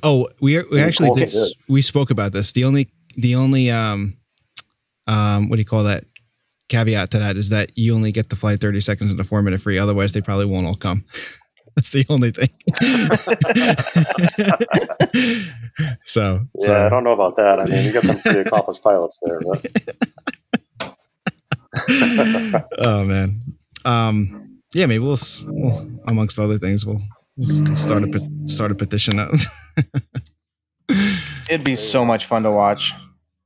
Oh, 0.02 0.28
we 0.40 0.56
are, 0.58 0.64
we 0.70 0.78
Yeah, 0.78 0.84
actually 0.84 1.08
cool, 1.08 1.14
did. 1.16 1.30
good. 1.30 1.52
We 1.68 1.80
spoke 1.80 2.10
about 2.10 2.32
this. 2.32 2.52
The 2.52 2.64
only 2.64 2.90
the 3.16 3.34
only 3.34 3.70
um 3.70 4.16
um 5.06 5.48
what 5.48 5.56
do 5.56 5.60
you 5.60 5.66
call 5.66 5.84
that 5.84 6.04
caveat 6.70 7.10
to 7.10 7.18
that 7.18 7.36
is 7.36 7.50
that 7.50 7.76
you 7.76 7.94
only 7.94 8.12
get 8.12 8.30
to 8.30 8.36
fly 8.36 8.56
30 8.56 8.80
seconds 8.80 9.12
in 9.12 9.20
a 9.20 9.24
four 9.24 9.42
minute 9.42 9.60
free. 9.60 9.78
Otherwise, 9.78 10.12
they 10.12 10.22
probably 10.22 10.46
won't 10.46 10.66
all 10.66 10.76
come. 10.76 11.04
That's 11.76 11.90
the 11.90 12.04
only 12.08 12.32
thing. 12.32 12.48
so, 16.04 16.40
Yeah, 16.58 16.66
so 16.66 16.86
I 16.86 16.88
don't 16.88 17.04
know 17.04 17.12
about 17.12 17.36
that. 17.36 17.60
I 17.60 17.64
mean, 17.66 17.84
you 17.84 17.92
got 17.92 18.02
some 18.02 18.18
pretty 18.18 18.40
accomplished 18.40 18.82
pilots 18.82 19.20
there, 19.22 19.40
but 19.40 19.66
oh 22.78 23.04
man. 23.04 23.40
Um 23.84 24.58
yeah, 24.72 24.86
maybe 24.86 24.98
we'll, 25.00 25.18
we'll 25.44 25.90
amongst 26.06 26.38
other 26.38 26.58
things 26.58 26.86
we'll, 26.86 27.00
we'll 27.36 27.76
start 27.76 28.04
a 28.04 28.08
pet- 28.08 28.28
start 28.46 28.70
a 28.72 28.74
petition 28.74 29.18
up. 29.18 29.30
It'd 31.48 31.64
be 31.64 31.76
so 31.76 32.04
much 32.04 32.26
fun 32.26 32.42
to 32.42 32.50
watch. 32.50 32.92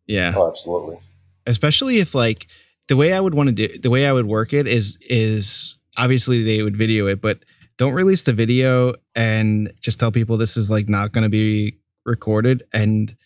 yeah. 0.07 0.33
oh, 0.37 0.49
absolutely. 0.49 0.99
especially 1.47 1.99
if 1.99 2.15
like 2.15 2.47
the 2.89 2.97
way 2.97 3.13
I 3.13 3.21
would 3.21 3.35
want 3.35 3.49
to 3.49 3.53
do 3.53 3.79
the 3.79 3.91
way 3.91 4.07
I 4.07 4.13
would 4.13 4.27
work 4.27 4.53
it 4.53 4.67
is 4.67 4.99
is 5.01 5.79
obviously 5.97 6.43
they 6.45 6.63
would 6.63 6.77
video 6.77 7.07
it, 7.07 7.21
but 7.21 7.39
don't 7.77 7.95
release 7.95 8.23
the 8.23 8.33
video 8.33 8.95
and 9.15 9.73
just 9.81 9.99
tell 9.99 10.13
people 10.13 10.37
this 10.37 10.57
is 10.57 10.71
like 10.71 10.89
not 10.89 11.13
going 11.13 11.25
to 11.25 11.31
be 11.31 11.79
recorded. 12.07 12.63
And 12.73 13.17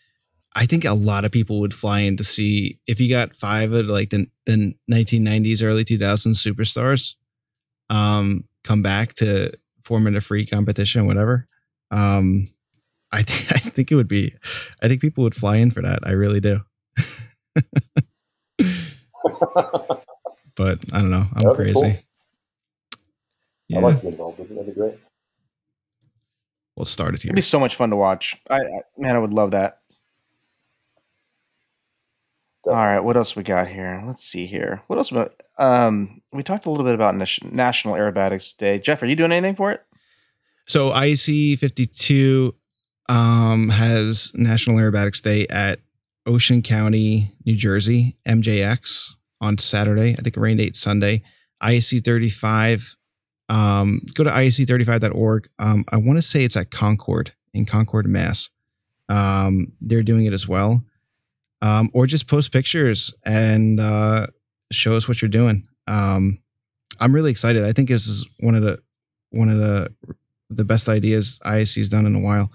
I 0.55 0.67
think 0.67 0.85
a 0.85 0.95
lot 0.95 1.25
of 1.25 1.33
people 1.33 1.61
would 1.61 1.75
fly 1.75 2.01
in 2.01 2.17
to 2.17 2.25
see 2.25 2.79
if 2.87 3.01
you 3.01 3.09
got 3.09 3.37
five 3.37 3.73
of 3.73 3.87
like 3.87 4.11
the, 4.11 4.27
the 4.47 4.75
1990s, 4.91 5.63
early 5.63 5.85
2000s 5.85 6.37
superstars 6.37 7.15
um, 7.91 8.45
come 8.65 8.83
back 8.83 9.15
to 9.15 9.53
form 9.85 10.07
in 10.07 10.17
a 10.17 10.21
free 10.21 10.47
competition, 10.47 11.07
whatever. 11.07 11.47
Um, 11.91 12.49
I, 13.13 13.23
th- 13.23 13.53
I 13.53 13.59
think 13.59 13.93
it 13.93 13.97
would 13.97 14.09
be, 14.09 14.35
I 14.83 14.89
think 14.89 15.01
people 15.01 15.25
would 15.25 15.37
fly 15.37 15.57
in 15.57 15.71
for 15.71 15.83
that. 15.83 16.01
I 16.05 16.13
really 16.13 16.41
do. 16.41 16.61
but 20.57 20.79
I 20.93 20.99
don't 20.99 21.11
know. 21.11 21.27
I'm 21.35 21.43
That'd 21.43 21.57
crazy. 21.57 21.73
cool. 21.75 21.97
Yeah, 23.69 23.79
I'd 23.79 23.85
like 23.85 23.97
to 23.97 24.03
be 24.03 24.09
involved 24.09 24.39
with 24.39 24.51
it. 24.51 24.55
That'd 24.55 24.75
be 24.75 24.81
great. 24.81 24.95
we'll 26.77 26.85
start 26.87 27.15
it 27.15 27.23
here. 27.23 27.29
It'd 27.31 27.37
be 27.37 27.43
so 27.43 27.61
much 27.61 27.77
fun 27.77 27.91
to 27.91 27.97
watch. 27.97 28.37
I, 28.49 28.57
I 28.57 28.81
man, 28.97 29.15
I 29.15 29.19
would 29.19 29.33
love 29.35 29.53
that. 29.53 29.81
All 32.67 32.75
right, 32.75 33.01
what 33.01 33.17
else 33.17 33.37
we 33.37 33.43
got 33.43 33.69
here? 33.69 34.03
Let's 34.07 34.25
see 34.25 34.47
here. 34.47 34.83
What 34.89 34.97
else? 34.97 35.11
About, 35.11 35.43
um, 35.59 36.21
we 36.33 36.43
talked 36.43 36.67
a 36.67 36.71
little 36.71 36.85
bit 36.85 36.95
about 36.95 37.15
National 37.15 37.95
Aerobatics 37.95 38.57
Day. 38.57 38.79
Jeff, 38.79 39.03
are 39.03 39.07
you 39.07 39.17
doing 39.17 39.33
anything 39.33 39.55
for 39.55 39.71
it? 39.73 39.83
So 40.67 40.91
IAC 40.91 41.59
52 41.59 42.55
um, 43.09 43.71
has 43.71 44.33
National 44.35 44.77
Aerobatics 44.77 45.23
Day 45.23 45.47
at 45.47 45.81
Ocean 46.27 46.61
County, 46.61 47.33
New 47.47 47.57
Jersey, 47.57 48.17
MJX 48.29 49.15
on 49.41 49.59
Saturday. 49.59 50.15
I 50.19 50.23
think 50.23 50.37
a 50.37 50.41
rain 50.41 50.57
date 50.57 50.77
Sunday. 50.77 51.23
IAC 51.63 52.05
35. 52.05 52.95
Um, 53.49 54.03
go 54.15 54.25
to 54.25 54.31
IAC35.org. 54.31 55.49
Um, 55.59 55.85
I 55.91 55.97
want 55.97 56.19
to 56.19 56.23
say 56.23 56.45
it's 56.45 56.57
at 56.57 56.71
Concord 56.71 57.33
in 57.55 57.65
Concord, 57.65 58.07
Mass. 58.07 58.51
Um, 59.09 59.73
they're 59.81 60.03
doing 60.03 60.27
it 60.27 60.33
as 60.33 60.47
well. 60.47 60.83
Um, 61.61 61.91
or 61.93 62.07
just 62.07 62.29
post 62.29 62.53
pictures 62.53 63.13
and 63.25 63.81
uh, 63.81 64.27
show 64.71 64.95
us 64.95 65.09
what 65.09 65.21
you're 65.21 65.29
doing. 65.29 65.67
Um, 65.87 66.39
I'm 67.01 67.15
really 67.15 67.31
excited. 67.31 67.65
I 67.65 67.73
think 67.73 67.89
this 67.89 68.07
is 68.07 68.27
one 68.41 68.55
of 68.55 68.63
the 68.63 68.79
one 69.31 69.49
of 69.49 69.59
the 69.59 69.93
the 70.51 70.65
best 70.65 70.89
ideas 70.89 71.39
IAC's 71.45 71.89
done 71.89 72.07
in 72.07 72.15
a 72.15 72.21
while 72.21 72.51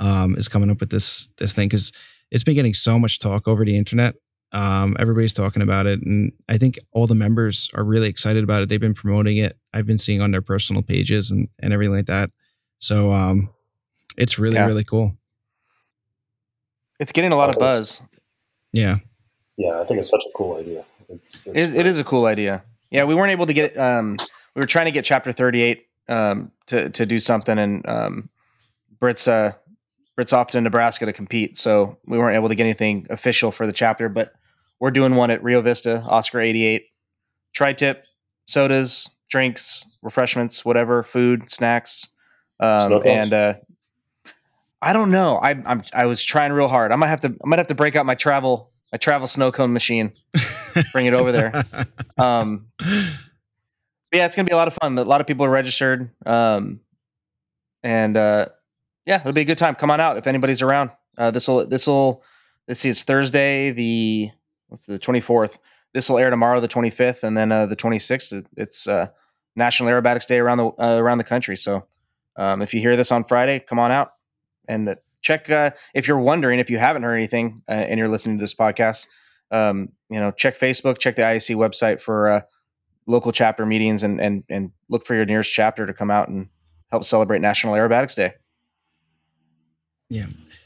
um, 0.00 0.36
is 0.36 0.48
coming 0.48 0.70
up 0.70 0.80
with 0.80 0.90
this 0.90 1.28
this 1.38 1.54
thing 1.54 1.68
because 1.68 1.92
it's 2.30 2.44
been 2.44 2.54
getting 2.54 2.74
so 2.74 2.98
much 2.98 3.18
talk 3.18 3.48
over 3.48 3.64
the 3.64 3.76
internet. 3.76 4.14
Um, 4.52 4.96
everybody's 4.98 5.32
talking 5.32 5.62
about 5.62 5.86
it, 5.86 6.00
and 6.02 6.30
I 6.48 6.58
think 6.58 6.78
all 6.92 7.06
the 7.06 7.14
members 7.14 7.70
are 7.74 7.84
really 7.84 8.08
excited 8.08 8.44
about 8.44 8.62
it. 8.62 8.68
They've 8.68 8.78
been 8.80 8.92
promoting 8.94 9.38
it. 9.38 9.56
I've 9.72 9.86
been 9.86 9.98
seeing 9.98 10.20
on 10.20 10.30
their 10.30 10.42
personal 10.42 10.82
pages 10.82 11.30
and 11.30 11.48
and 11.60 11.72
everything 11.72 11.94
like 11.94 12.06
that. 12.06 12.30
So 12.78 13.10
um, 13.12 13.48
it's 14.18 14.38
really 14.38 14.56
Yeah. 14.56 14.66
really 14.66 14.84
cool. 14.84 15.16
It's 17.00 17.12
getting 17.12 17.32
a 17.32 17.36
lot 17.36 17.50
of 17.50 17.58
buzz. 17.58 18.02
Yeah, 18.72 18.98
Yeah, 19.56 19.80
I 19.80 19.84
think 19.84 19.98
it's 19.98 20.08
such 20.10 20.22
a 20.26 20.32
cool 20.36 20.56
idea. 20.56 20.84
It's, 21.08 21.46
it's 21.46 21.56
It, 21.74 21.74
it 21.80 21.86
is 21.86 21.98
a 21.98 22.04
cool 22.04 22.26
idea. 22.26 22.62
Yeah, 22.90 23.04
we 23.04 23.14
weren't 23.14 23.30
able 23.32 23.46
to 23.46 23.52
get. 23.52 23.76
Um, 23.76 24.16
we 24.54 24.60
were 24.60 24.66
trying 24.66 24.84
to 24.86 24.90
get 24.92 25.04
Chapter 25.04 25.32
Thirty 25.32 25.62
Eight 25.62 25.86
um, 26.08 26.52
to 26.66 26.90
to 26.90 27.06
do 27.06 27.18
something, 27.18 27.58
and 27.58 27.86
um, 27.88 28.28
Britt's 29.00 29.26
uh, 29.26 29.52
Britt's 30.14 30.32
off 30.32 30.48
to 30.48 30.60
Nebraska 30.60 31.06
to 31.06 31.12
compete, 31.12 31.56
so 31.56 31.96
we 32.06 32.18
weren't 32.18 32.36
able 32.36 32.48
to 32.50 32.54
get 32.54 32.64
anything 32.64 33.06
official 33.10 33.50
for 33.50 33.66
the 33.66 33.72
chapter. 33.72 34.08
But 34.10 34.34
we're 34.82 34.90
doing 34.90 35.14
one 35.14 35.30
at 35.30 35.44
Rio 35.44 35.62
Vista, 35.62 36.00
Oscar 36.00 36.40
eighty 36.40 36.66
eight, 36.66 36.86
tri 37.54 37.72
tip, 37.72 38.04
sodas, 38.48 39.08
drinks, 39.30 39.86
refreshments, 40.02 40.64
whatever, 40.64 41.04
food, 41.04 41.48
snacks, 41.48 42.08
um, 42.58 43.00
and 43.06 43.32
uh, 43.32 43.54
I 44.82 44.92
don't 44.92 45.12
know. 45.12 45.36
I, 45.36 45.50
I'm 45.50 45.84
I 45.94 46.06
was 46.06 46.24
trying 46.24 46.52
real 46.52 46.66
hard. 46.66 46.90
I 46.90 46.96
might 46.96 47.06
have 47.10 47.20
to 47.20 47.28
I 47.28 47.46
might 47.46 47.60
have 47.60 47.68
to 47.68 47.76
break 47.76 47.94
out 47.94 48.04
my 48.04 48.16
travel 48.16 48.72
my 48.90 48.98
travel 48.98 49.28
snow 49.28 49.52
cone 49.52 49.72
machine. 49.72 50.10
Bring 50.92 51.06
it 51.06 51.14
over 51.14 51.32
there. 51.32 51.64
Um, 52.18 52.66
yeah, 54.12 54.26
it's 54.26 54.36
gonna 54.36 54.46
be 54.46 54.52
a 54.52 54.56
lot 54.56 54.68
of 54.68 54.74
fun. 54.74 54.96
A 54.98 55.02
lot 55.02 55.20
of 55.20 55.26
people 55.26 55.46
are 55.46 55.50
registered, 55.50 56.10
um, 56.26 56.80
and 57.82 58.16
uh, 58.16 58.46
yeah, 59.06 59.20
it'll 59.20 59.32
be 59.32 59.40
a 59.40 59.46
good 59.46 59.58
time. 59.58 59.74
Come 59.74 59.90
on 59.90 59.98
out 59.98 60.18
if 60.18 60.26
anybody's 60.26 60.60
around. 60.60 60.90
Uh, 61.16 61.30
this 61.30 61.48
will 61.48 61.66
this 61.66 61.86
will 61.86 62.22
let's 62.68 62.80
see, 62.80 62.90
it's 62.90 63.02
Thursday 63.02 63.70
the 63.72 64.30
what's 64.72 64.86
the 64.86 64.98
twenty 64.98 65.20
fourth. 65.20 65.58
This 65.92 66.08
will 66.08 66.18
air 66.18 66.30
tomorrow, 66.30 66.60
the 66.60 66.66
twenty 66.66 66.90
fifth, 66.90 67.22
and 67.22 67.36
then 67.36 67.52
uh, 67.52 67.66
the 67.66 67.76
twenty 67.76 67.98
sixth. 67.98 68.32
It's 68.56 68.88
uh, 68.88 69.08
National 69.54 69.90
Aerobatics 69.90 70.26
Day 70.26 70.38
around 70.38 70.58
the 70.58 70.66
uh, 70.66 70.96
around 70.96 71.18
the 71.18 71.24
country. 71.24 71.56
So 71.56 71.86
um, 72.36 72.62
if 72.62 72.72
you 72.74 72.80
hear 72.80 72.96
this 72.96 73.12
on 73.12 73.24
Friday, 73.24 73.60
come 73.60 73.78
on 73.78 73.92
out 73.92 74.12
and 74.66 74.88
uh, 74.88 74.94
check. 75.20 75.50
Uh, 75.50 75.70
if 75.94 76.08
you're 76.08 76.18
wondering 76.18 76.58
if 76.58 76.70
you 76.70 76.78
haven't 76.78 77.02
heard 77.02 77.16
anything 77.16 77.60
uh, 77.68 77.72
and 77.72 77.98
you're 77.98 78.08
listening 78.08 78.38
to 78.38 78.42
this 78.42 78.54
podcast, 78.54 79.06
um, 79.50 79.90
you 80.08 80.18
know, 80.18 80.30
check 80.30 80.58
Facebook, 80.58 80.98
check 80.98 81.14
the 81.16 81.22
IAC 81.22 81.54
website 81.54 82.00
for 82.00 82.44
local 83.06 83.30
chapter 83.30 83.66
meetings, 83.66 84.02
and 84.02 84.20
and 84.20 84.42
and 84.48 84.70
look 84.88 85.04
for 85.04 85.14
your 85.14 85.26
nearest 85.26 85.52
chapter 85.52 85.86
to 85.86 85.92
come 85.92 86.10
out 86.10 86.28
and 86.28 86.48
help 86.90 87.04
celebrate 87.04 87.40
National 87.40 87.74
Aerobatics 87.74 88.14
Day. 88.14 88.32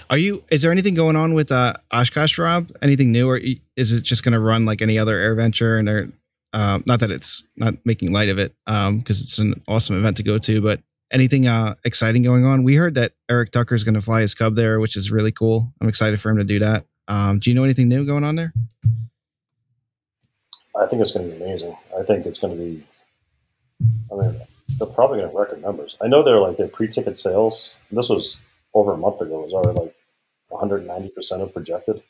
Are 0.08 0.18
you? 0.18 0.44
Is 0.50 0.62
there 0.62 0.70
anything 0.70 0.94
going 0.94 1.16
on 1.16 1.34
with 1.34 1.50
uh, 1.50 1.74
Oshkosh, 1.90 2.38
Rob? 2.38 2.70
Anything 2.80 3.10
new, 3.10 3.28
or 3.28 3.40
is 3.76 3.92
it 3.92 4.02
just 4.02 4.22
going 4.22 4.34
to 4.34 4.40
run 4.40 4.64
like 4.64 4.80
any 4.80 4.98
other 4.98 5.18
air 5.18 5.34
venture? 5.34 5.78
And 5.78 5.88
they're 5.88 6.08
uh, 6.52 6.78
not 6.86 7.00
that 7.00 7.10
it's 7.10 7.44
not 7.56 7.74
making 7.84 8.12
light 8.12 8.28
of 8.28 8.38
it, 8.38 8.54
because 8.64 9.20
it's 9.20 9.38
an 9.38 9.60
awesome 9.66 9.98
event 9.98 10.16
to 10.18 10.22
go 10.22 10.38
to. 10.38 10.62
But 10.62 10.80
anything 11.10 11.46
uh, 11.46 11.74
exciting 11.84 12.22
going 12.22 12.44
on? 12.44 12.62
We 12.62 12.76
heard 12.76 12.94
that 12.94 13.12
Eric 13.28 13.50
Tucker 13.50 13.74
is 13.74 13.82
going 13.82 13.94
to 13.94 14.00
fly 14.00 14.20
his 14.20 14.32
Cub 14.32 14.54
there, 14.54 14.78
which 14.78 14.96
is 14.96 15.10
really 15.10 15.32
cool. 15.32 15.72
I'm 15.80 15.88
excited 15.88 16.20
for 16.20 16.30
him 16.30 16.36
to 16.36 16.44
do 16.44 16.60
that. 16.60 16.84
Um, 17.08 17.40
do 17.40 17.50
you 17.50 17.56
know 17.56 17.64
anything 17.64 17.88
new 17.88 18.04
going 18.06 18.24
on 18.24 18.36
there? 18.36 18.52
I 20.80 20.86
think 20.86 21.02
it's 21.02 21.12
going 21.12 21.30
to 21.30 21.36
be 21.36 21.42
amazing. 21.42 21.76
I 21.98 22.02
think 22.04 22.26
it's 22.26 22.38
going 22.38 22.56
to 22.56 22.62
be. 22.62 22.86
I 24.12 24.14
mean, 24.14 24.40
they're 24.78 24.86
probably 24.86 25.18
going 25.18 25.30
to 25.30 25.36
record 25.36 25.62
numbers. 25.62 25.96
I 26.00 26.06
know 26.06 26.22
they're 26.22 26.40
like 26.40 26.58
their 26.58 26.68
pre-ticket 26.68 27.18
sales. 27.18 27.74
This 27.90 28.08
was 28.08 28.38
over 28.74 28.92
a 28.92 28.96
month 28.96 29.20
ago. 29.20 29.40
It 29.40 29.44
was 29.44 29.52
already 29.52 29.80
like 29.80 29.94
190 30.48 31.08
percent 31.10 31.42
of 31.42 31.52
projected. 31.52 32.02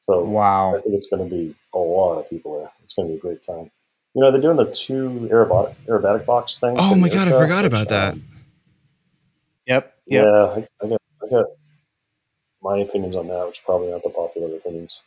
So 0.00 0.24
wow, 0.24 0.76
I 0.76 0.80
think 0.80 0.94
it's 0.94 1.08
going 1.08 1.28
to 1.28 1.34
be 1.34 1.54
a 1.74 1.78
lot 1.78 2.18
of 2.18 2.28
people 2.28 2.58
there. 2.58 2.70
It's 2.82 2.94
going 2.94 3.08
to 3.08 3.12
be 3.12 3.18
a 3.18 3.20
great 3.20 3.42
time. 3.42 3.70
You 4.14 4.22
know, 4.22 4.32
they're 4.32 4.40
doing 4.40 4.56
the 4.56 4.66
two 4.72 5.28
aerobatic, 5.30 5.76
aerobatic 5.86 6.26
box 6.26 6.58
thing. 6.58 6.74
Oh 6.78 6.96
my 6.96 7.08
air 7.08 7.14
god, 7.14 7.28
I 7.28 7.30
forgot 7.38 7.62
which, 7.62 7.72
about 7.72 7.88
that. 7.90 8.14
um, 8.14 8.22
Yep. 9.66 9.94
Yep. 10.06 10.24
Yeah, 10.24 10.30
I, 10.30 10.68
I 10.84 10.88
got, 10.88 11.00
I 11.22 11.28
got 11.30 11.46
my 12.62 12.78
opinions 12.78 13.14
on 13.14 13.28
that, 13.28 13.46
which 13.46 13.62
probably 13.64 13.92
aren't 13.92 14.02
the 14.02 14.10
popular 14.10 14.56
opinions. 14.56 15.02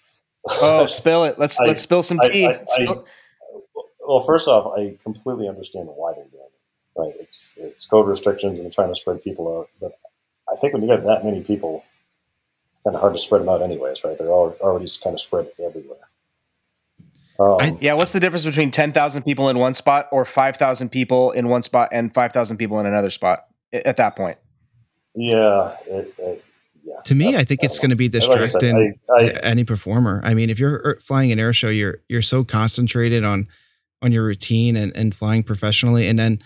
Oh, 0.61 0.85
spill 0.87 1.25
it. 1.25 1.37
Let's 1.37 1.59
I- 1.59 1.65
let's 1.65 1.81
spill 1.81 2.03
some 2.03 2.19
tea. 2.23 2.45
I- 2.47 2.61
I- 2.61 2.65
Spill- 2.67 3.05
Well, 4.07 4.19
first 4.21 4.47
off, 4.47 4.71
I 4.77 4.97
completely 5.03 5.47
understand 5.47 5.89
why 5.89 6.13
they're 6.13 6.23
doing 6.25 6.43
it. 6.43 6.99
Right? 6.99 7.13
It's 7.19 7.55
it's 7.57 7.85
code 7.85 8.07
restrictions 8.07 8.59
and 8.59 8.65
they're 8.65 8.71
trying 8.71 8.93
to 8.93 8.99
spread 8.99 9.23
people 9.23 9.59
out. 9.59 9.69
But 9.81 9.97
I 10.51 10.55
think 10.57 10.73
when 10.73 10.83
you 10.83 10.87
get 10.87 11.03
that 11.05 11.25
many 11.25 11.41
people, 11.41 11.83
it's 11.83 11.89
kind 12.83 12.95
of 12.95 13.01
hard 13.01 13.13
to 13.13 13.19
spread 13.19 13.41
them 13.41 13.49
out, 13.49 13.61
anyways. 13.61 14.03
Right? 14.03 14.17
They're 14.17 14.27
al- 14.27 14.55
already 14.61 14.87
kind 15.03 15.13
of 15.13 15.19
spread 15.19 15.47
everywhere. 15.63 15.97
Um, 17.39 17.57
I- 17.59 17.77
yeah. 17.81 17.93
What's 17.93 18.11
the 18.11 18.19
difference 18.19 18.45
between 18.45 18.71
ten 18.71 18.91
thousand 18.91 19.23
people 19.23 19.49
in 19.49 19.57
one 19.57 19.73
spot 19.73 20.07
or 20.11 20.25
five 20.25 20.57
thousand 20.57 20.89
people 20.89 21.31
in 21.31 21.47
one 21.47 21.63
spot 21.63 21.89
and 21.91 22.13
five 22.13 22.31
thousand 22.31 22.57
people 22.57 22.79
in 22.79 22.85
another 22.85 23.09
spot 23.09 23.45
a- 23.71 23.87
at 23.87 23.97
that 23.97 24.15
point? 24.15 24.37
yeah, 25.15 25.75
it, 25.87 26.13
it, 26.17 26.43
yeah. 26.83 26.95
To 27.05 27.15
me, 27.15 27.37
I 27.37 27.43
think 27.43 27.63
it's 27.63 27.79
going 27.79 27.91
to 27.91 27.95
be 27.95 28.09
Like 28.09 28.23
I 28.23 28.45
said, 28.45 28.59
distracting. 28.59 28.99
I, 29.09 29.13
I, 29.13 29.29
to 29.29 29.45
any 29.45 29.63
performer. 29.63 30.21
I 30.23 30.33
mean, 30.33 30.49
if 30.49 30.59
you're 30.59 30.81
er, 30.83 30.99
flying 31.01 31.31
an 31.31 31.39
air 31.39 31.53
show, 31.53 31.69
you're 31.69 31.99
you're 32.09 32.21
so 32.21 32.43
concentrated 32.43 33.23
on 33.23 33.47
on 34.01 34.11
your 34.11 34.25
routine 34.25 34.75
and, 34.75 34.95
and 34.95 35.15
flying 35.15 35.43
professionally, 35.43 36.07
and 36.07 36.19
then 36.19 36.39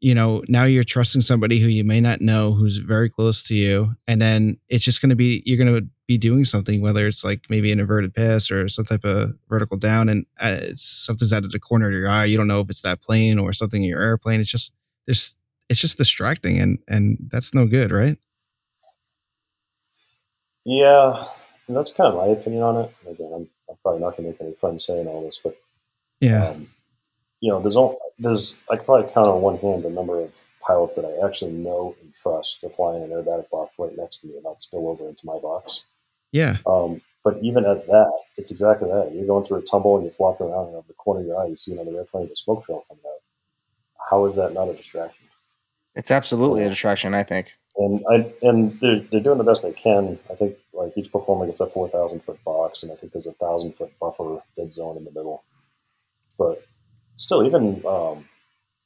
you 0.00 0.14
know 0.14 0.42
now 0.48 0.64
you're 0.64 0.84
trusting 0.84 1.22
somebody 1.22 1.60
who 1.60 1.68
you 1.68 1.84
may 1.84 2.00
not 2.00 2.20
know 2.20 2.52
who's 2.52 2.78
very 2.78 3.08
close 3.10 3.42
to 3.44 3.54
you, 3.54 3.94
and 4.08 4.20
then 4.22 4.58
it's 4.68 4.84
just 4.84 5.00
going 5.02 5.10
to 5.10 5.16
be 5.16 5.42
you're 5.46 5.62
going 5.64 5.74
to 5.82 5.88
be 6.06 6.18
doing 6.18 6.44
something, 6.44 6.80
whether 6.82 7.06
it's 7.08 7.24
like 7.24 7.42
maybe 7.50 7.72
an 7.72 7.80
inverted 7.80 8.14
pass 8.14 8.50
or 8.50 8.68
some 8.68 8.84
type 8.84 9.04
of 9.04 9.30
vertical 9.48 9.78
down, 9.78 10.08
and 10.08 10.26
uh, 10.40 10.58
it's 10.62 10.84
something's 10.84 11.32
out 11.32 11.44
of 11.44 11.52
the 11.52 11.60
corner 11.60 11.88
of 11.88 11.94
your 11.94 12.08
eye. 12.08 12.26
You 12.26 12.36
don't 12.36 12.48
know 12.48 12.60
if 12.60 12.70
it's 12.70 12.82
that 12.82 13.00
plane 13.02 13.38
or 13.38 13.52
something 13.52 13.82
in 13.82 13.88
your 13.88 14.02
airplane. 14.02 14.40
It's 14.40 14.50
just 14.50 14.72
there's 15.06 15.36
it's 15.68 15.80
just 15.80 15.98
distracting, 15.98 16.58
and 16.60 16.78
and 16.88 17.18
that's 17.32 17.54
no 17.54 17.66
good, 17.66 17.92
right? 17.92 18.16
Yeah, 20.64 21.26
and 21.68 21.76
that's 21.76 21.92
kind 21.92 22.12
of 22.12 22.18
my 22.18 22.28
opinion 22.32 22.62
on 22.62 22.84
it. 22.84 22.94
Again, 23.08 23.32
I'm, 23.34 23.48
I'm 23.70 23.76
probably 23.82 24.00
not 24.02 24.16
going 24.16 24.24
to 24.24 24.30
make 24.32 24.40
any 24.40 24.54
friends 24.54 24.86
saying 24.86 25.06
all 25.08 25.24
this, 25.24 25.40
but 25.42 25.56
Yeah. 26.20 26.50
um, 26.50 26.68
you 27.40 27.50
know, 27.50 27.60
there's 27.60 27.76
all, 27.76 27.98
there's 28.18 28.58
I 28.70 28.76
could 28.76 28.86
probably 28.86 29.12
count 29.12 29.28
on 29.28 29.40
one 29.40 29.58
hand 29.58 29.82
the 29.82 29.90
number 29.90 30.20
of 30.20 30.44
pilots 30.66 30.96
that 30.96 31.04
I 31.04 31.26
actually 31.26 31.52
know 31.52 31.94
and 32.02 32.12
trust 32.12 32.60
to 32.60 32.70
fly 32.70 32.96
in 32.96 33.02
an 33.02 33.10
aerobatic 33.10 33.50
box 33.50 33.74
right 33.78 33.96
next 33.96 34.18
to 34.18 34.26
me 34.26 34.34
and 34.34 34.44
not 34.44 34.62
spill 34.62 34.88
over 34.88 35.08
into 35.08 35.26
my 35.26 35.38
box. 35.38 35.84
Yeah. 36.32 36.56
Um, 36.66 37.00
but 37.22 37.38
even 37.42 37.64
at 37.64 37.86
that, 37.86 38.12
it's 38.36 38.50
exactly 38.50 38.88
that. 38.88 39.12
You're 39.14 39.26
going 39.26 39.44
through 39.44 39.58
a 39.58 39.62
tumble 39.62 39.96
and 39.96 40.04
you're 40.04 40.12
flopping 40.12 40.46
around, 40.46 40.68
and 40.68 40.76
out 40.76 40.80
of 40.80 40.86
the 40.86 40.94
corner 40.94 41.20
of 41.20 41.26
your 41.26 41.40
eye, 41.40 41.46
you 41.46 41.56
see 41.56 41.72
another 41.72 41.96
airplane 41.96 42.24
with 42.24 42.32
a 42.32 42.36
smoke 42.36 42.64
trail 42.64 42.84
coming 42.88 43.02
out. 43.06 43.20
How 44.10 44.24
is 44.26 44.34
that 44.36 44.52
not 44.52 44.68
a 44.68 44.74
distraction? 44.74 45.26
It's 45.94 46.10
absolutely 46.10 46.62
a 46.64 46.68
distraction. 46.68 47.14
I 47.14 47.22
think. 47.22 47.52
and 47.76 48.04
I 48.10 48.32
and 48.42 48.78
they're 48.80 49.00
they're 49.00 49.20
doing 49.20 49.38
the 49.38 49.44
best 49.44 49.62
they 49.62 49.72
can. 49.72 50.18
I 50.30 50.34
think 50.34 50.56
like 50.72 50.92
each 50.96 51.10
performer 51.10 51.46
gets 51.46 51.60
a 51.60 51.66
four 51.66 51.88
thousand 51.88 52.20
foot 52.20 52.42
box, 52.44 52.82
and 52.82 52.92
I 52.92 52.96
think 52.96 53.12
there's 53.12 53.26
a 53.26 53.32
thousand 53.32 53.72
foot 53.72 53.92
buffer 54.00 54.40
dead 54.56 54.72
zone 54.72 54.96
in 54.96 55.04
the 55.04 55.10
middle. 55.10 55.44
But 56.38 56.64
still, 57.16 57.44
even 57.46 57.82
um, 57.86 58.28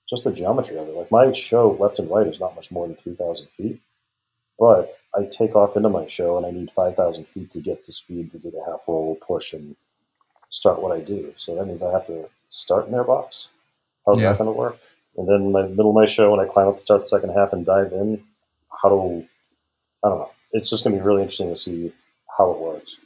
just 0.09 0.24
the 0.24 0.32
geometry 0.32 0.77
of 0.78 0.89
it, 0.89 0.94
like 0.94 1.11
my 1.11 1.31
show 1.32 1.77
left 1.78 1.98
and 1.98 2.11
right 2.11 2.27
is 2.27 2.40
not 2.40 2.55
much 2.57 2.70
more 2.73 2.86
than 2.86 2.97
three 2.97 3.15
thousand 3.15 3.48
feet, 3.48 3.81
but 4.59 4.97
I 5.15 5.24
take 5.31 5.55
off 5.55 5.77
into 5.77 5.89
my 5.89 6.07
show 6.07 6.36
and 6.36 6.47
I 6.47 6.51
need 6.51 6.70
five 6.70 6.97
thousand 6.97 7.27
feet 7.27 7.51
to 7.52 7.61
get 7.61 7.82
to 7.85 7.93
speed 7.93 8.31
to 8.32 8.39
do 8.39 8.51
the 8.51 8.62
half 8.66 8.85
roll, 8.89 9.16
push, 9.16 9.52
and 9.52 9.77
start 10.48 10.81
what 10.82 10.97
I 10.97 11.01
do. 11.01 11.32
So 11.36 11.55
that 11.57 11.66
means 11.66 11.82
I 11.82 11.93
have 11.93 12.07
to 12.07 12.28
start 12.48 12.86
in 12.86 12.93
their 12.93 13.05
box. 13.05 13.51
How's 14.07 14.23
Yeah. 14.23 14.31
that 14.32 14.39
going 14.39 14.52
to 14.52 14.59
work? 14.59 14.78
And 15.16 15.28
then 15.28 15.36
in 15.43 15.52
my 15.52 15.62
middle 15.66 15.90
of 15.90 15.94
my 15.94 16.07
show, 16.07 16.31
when 16.35 16.40
I 16.40 16.51
climb 16.51 16.69
up 16.69 16.77
to 16.77 16.82
start 16.82 17.02
the 17.02 17.09
second 17.09 17.31
half 17.31 17.52
and 17.52 17.66
dive 17.66 17.93
in, 17.93 18.23
how 18.82 18.89
do 18.89 19.01
I 19.01 20.09
don't 20.09 20.19
know? 20.19 20.31
It's 20.52 20.70
just 20.70 20.82
going 20.85 20.97
to 20.97 21.01
be 21.01 21.07
really 21.07 21.23
interesting 21.23 21.51
to 21.51 21.57
see 21.57 21.93
how 22.39 22.51
it 22.52 22.59
works. 22.59 22.97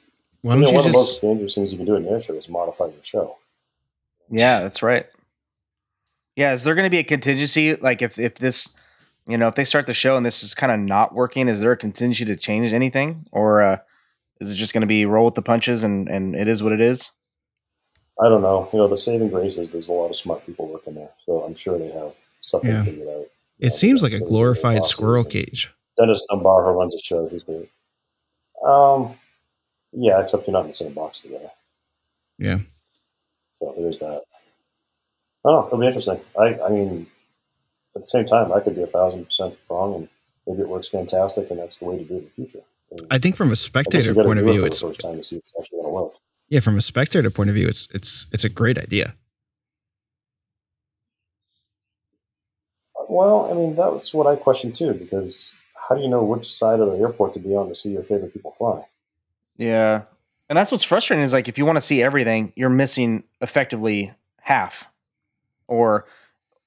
Why 0.43 0.55
You 0.55 0.63
don't 0.63 0.63
know, 0.63 0.69
you 0.71 0.77
one 0.77 0.87
of 0.87 0.93
the 0.93 0.99
most 0.99 1.21
dangerous 1.21 1.55
things 1.55 1.73
you 1.73 1.79
can 1.79 1.87
do 1.87 1.97
in 1.97 2.05
an 2.07 2.13
air 2.13 2.21
show 2.21 2.35
is 2.35 2.49
modify 2.49 2.87
your 2.87 3.03
show. 3.03 3.37
Yeah, 4.31 4.61
that's 4.61 4.83
right. 4.83 5.07
Yeah, 6.37 6.53
is 6.53 6.65
there 6.65 6.75
going 6.75 6.87
to 6.87 6.91
be 6.91 6.99
a 6.99 7.05
contingency 7.05 7.77
like 7.77 8.03
if 8.03 8.19
if 8.19 8.37
this, 8.37 8.79
you 9.27 9.39
know, 9.39 9.49
if 9.49 9.55
they 9.55 9.65
start 9.65 9.87
the 9.87 9.95
show 9.95 10.17
and 10.17 10.27
this 10.27 10.43
is 10.43 10.55
kind 10.55 10.73
of 10.73 10.81
not 10.81 11.15
working, 11.15 11.49
is 11.49 11.61
there 11.61 11.73
a 11.73 11.77
contingency 11.77 12.25
to 12.25 12.37
change 12.37 12.73
anything, 12.73 13.27
or 13.33 13.63
uh, 13.63 13.79
is 14.41 14.51
it 14.51 14.57
just 14.57 14.75
going 14.75 14.81
to 14.81 14.87
be 14.87 15.07
roll 15.07 15.25
with 15.27 15.35
the 15.35 15.43
punches 15.43 15.85
and 15.85 16.09
and 16.09 16.35
it 16.35 16.49
is 16.49 16.63
what 16.63 16.73
it 16.73 16.81
is? 16.81 17.11
I 18.21 18.29
don't 18.29 18.43
know. 18.43 18.69
You 18.73 18.79
know, 18.81 18.89
the 18.89 18.97
saving 18.97 19.29
grace 19.31 19.57
is 19.59 19.71
there's 19.71 19.89
a 19.89 19.93
lot 19.93 20.09
of 20.09 20.17
smart 20.17 20.45
people 20.47 20.67
working 20.69 20.95
there, 20.95 21.11
so 21.27 21.43
I'm 21.43 21.55
sure 21.55 21.79
they 21.79 21.91
have 21.91 22.13
something 22.41 22.71
Yeah. 22.71 22.85
figured 22.85 23.09
out. 23.09 23.27
It 23.61 23.75
seems 23.75 24.03
like 24.03 24.11
a 24.11 24.15
They're- 24.15 24.21
they're 24.21 24.29
glorified 24.29 24.79
bosses 24.79 24.91
squirrel 24.97 25.23
and- 25.23 25.31
cage. 25.31 25.71
Dennis 25.97 26.25
Dunbar, 26.29 26.65
who 26.65 26.71
runs 26.79 26.93
the 26.93 26.99
show, 27.01 27.29
he's 27.29 27.45
great. 27.45 27.71
Um, 28.67 29.17
yeah, 29.93 30.21
except 30.21 30.47
you're 30.47 30.53
not 30.53 30.63
in 30.63 30.67
the 30.69 30.73
same 30.73 30.93
box 30.93 31.21
together. 31.23 31.51
Yeah. 32.39 32.59
So 33.53 33.73
there's 33.79 34.01
that. 34.01 34.23
Oh, 35.45 35.67
it'll 35.67 35.79
be 35.79 35.87
interesting. 35.87 36.21
I, 36.39 36.59
I 36.61 36.69
mean, 36.71 37.07
at 37.95 38.03
the 38.03 38.07
same 38.07 38.25
time, 38.25 38.53
I 38.53 38.61
could 38.61 38.75
be 38.75 38.83
a 38.83 38.87
thousand 38.87 39.25
percent 39.25 39.57
wrong, 39.69 39.95
and 39.95 40.09
maybe 40.47 40.63
it 40.63 40.69
works 40.69 40.89
fantastic, 40.89 41.51
and 41.51 41.59
that's 41.59 41.79
the 41.79 41.85
way 41.85 41.99
to 41.99 42.05
do 42.05 42.15
it 42.15 42.19
in 42.19 42.25
the 42.25 42.31
future. 42.31 42.65
And 42.91 43.01
I 43.11 43.19
think 43.19 43.37
from 43.37 43.49
a 43.49 43.51
I 43.51 43.53
guess 43.53 43.61
you 43.61 43.65
spectator 43.65 44.15
point 44.15 44.39
of 44.39 44.47
view, 44.47 44.65
it's 44.65 44.81
the 44.81 44.87
first 44.89 45.01
time 45.01 45.17
to 45.17 45.25
see 45.25 45.37
if 45.37 45.43
it's 45.43 45.53
actually 45.59 45.79
going 45.79 45.89
to 45.89 45.93
work. 45.93 46.13
yeah. 46.49 46.61
From 46.61 46.79
a 46.79 46.83
spectator 46.83 47.31
point 47.31 47.51
of 47.51 47.55
view, 47.55 47.69
it's 47.69 47.89
it's 47.93 48.27
it's 48.33 48.45
a 48.45 48.49
great 48.49 48.79
idea. 48.79 49.15
Well, 53.09 53.49
I 53.51 53.55
mean, 53.55 53.77
that 53.77 53.93
was 53.93 54.13
what 54.15 54.27
I 54.27 54.37
questioned 54.37 54.77
too, 54.77 54.95
because 54.95 55.57
how 55.89 55.95
do 55.95 56.03
you 56.03 56.09
know 56.09 56.23
which 56.25 56.51
side 56.51 56.81
of 56.81 56.91
the 56.91 56.99
airport 56.99 57.35
to 57.35 57.39
be 57.41 57.55
on 57.55 57.69
to 57.69 57.75
see 57.75 57.91
your 57.93 58.03
favorite 58.03 58.33
people 58.33 58.51
fly? 58.53 58.87
Yeah, 59.57 60.03
and 60.49 60.57
that's 60.57 60.73
what's 60.73 60.85
frustrating 60.85 61.23
is 61.25 61.33
like 61.33 61.49
if 61.49 61.59
you 61.59 61.67
want 61.67 61.77
to 61.77 61.83
see 61.83 62.03
everything, 62.03 62.53
you're 62.57 62.71
missing 62.71 63.25
effectively 63.41 64.13
half, 64.41 64.89
or 65.69 66.07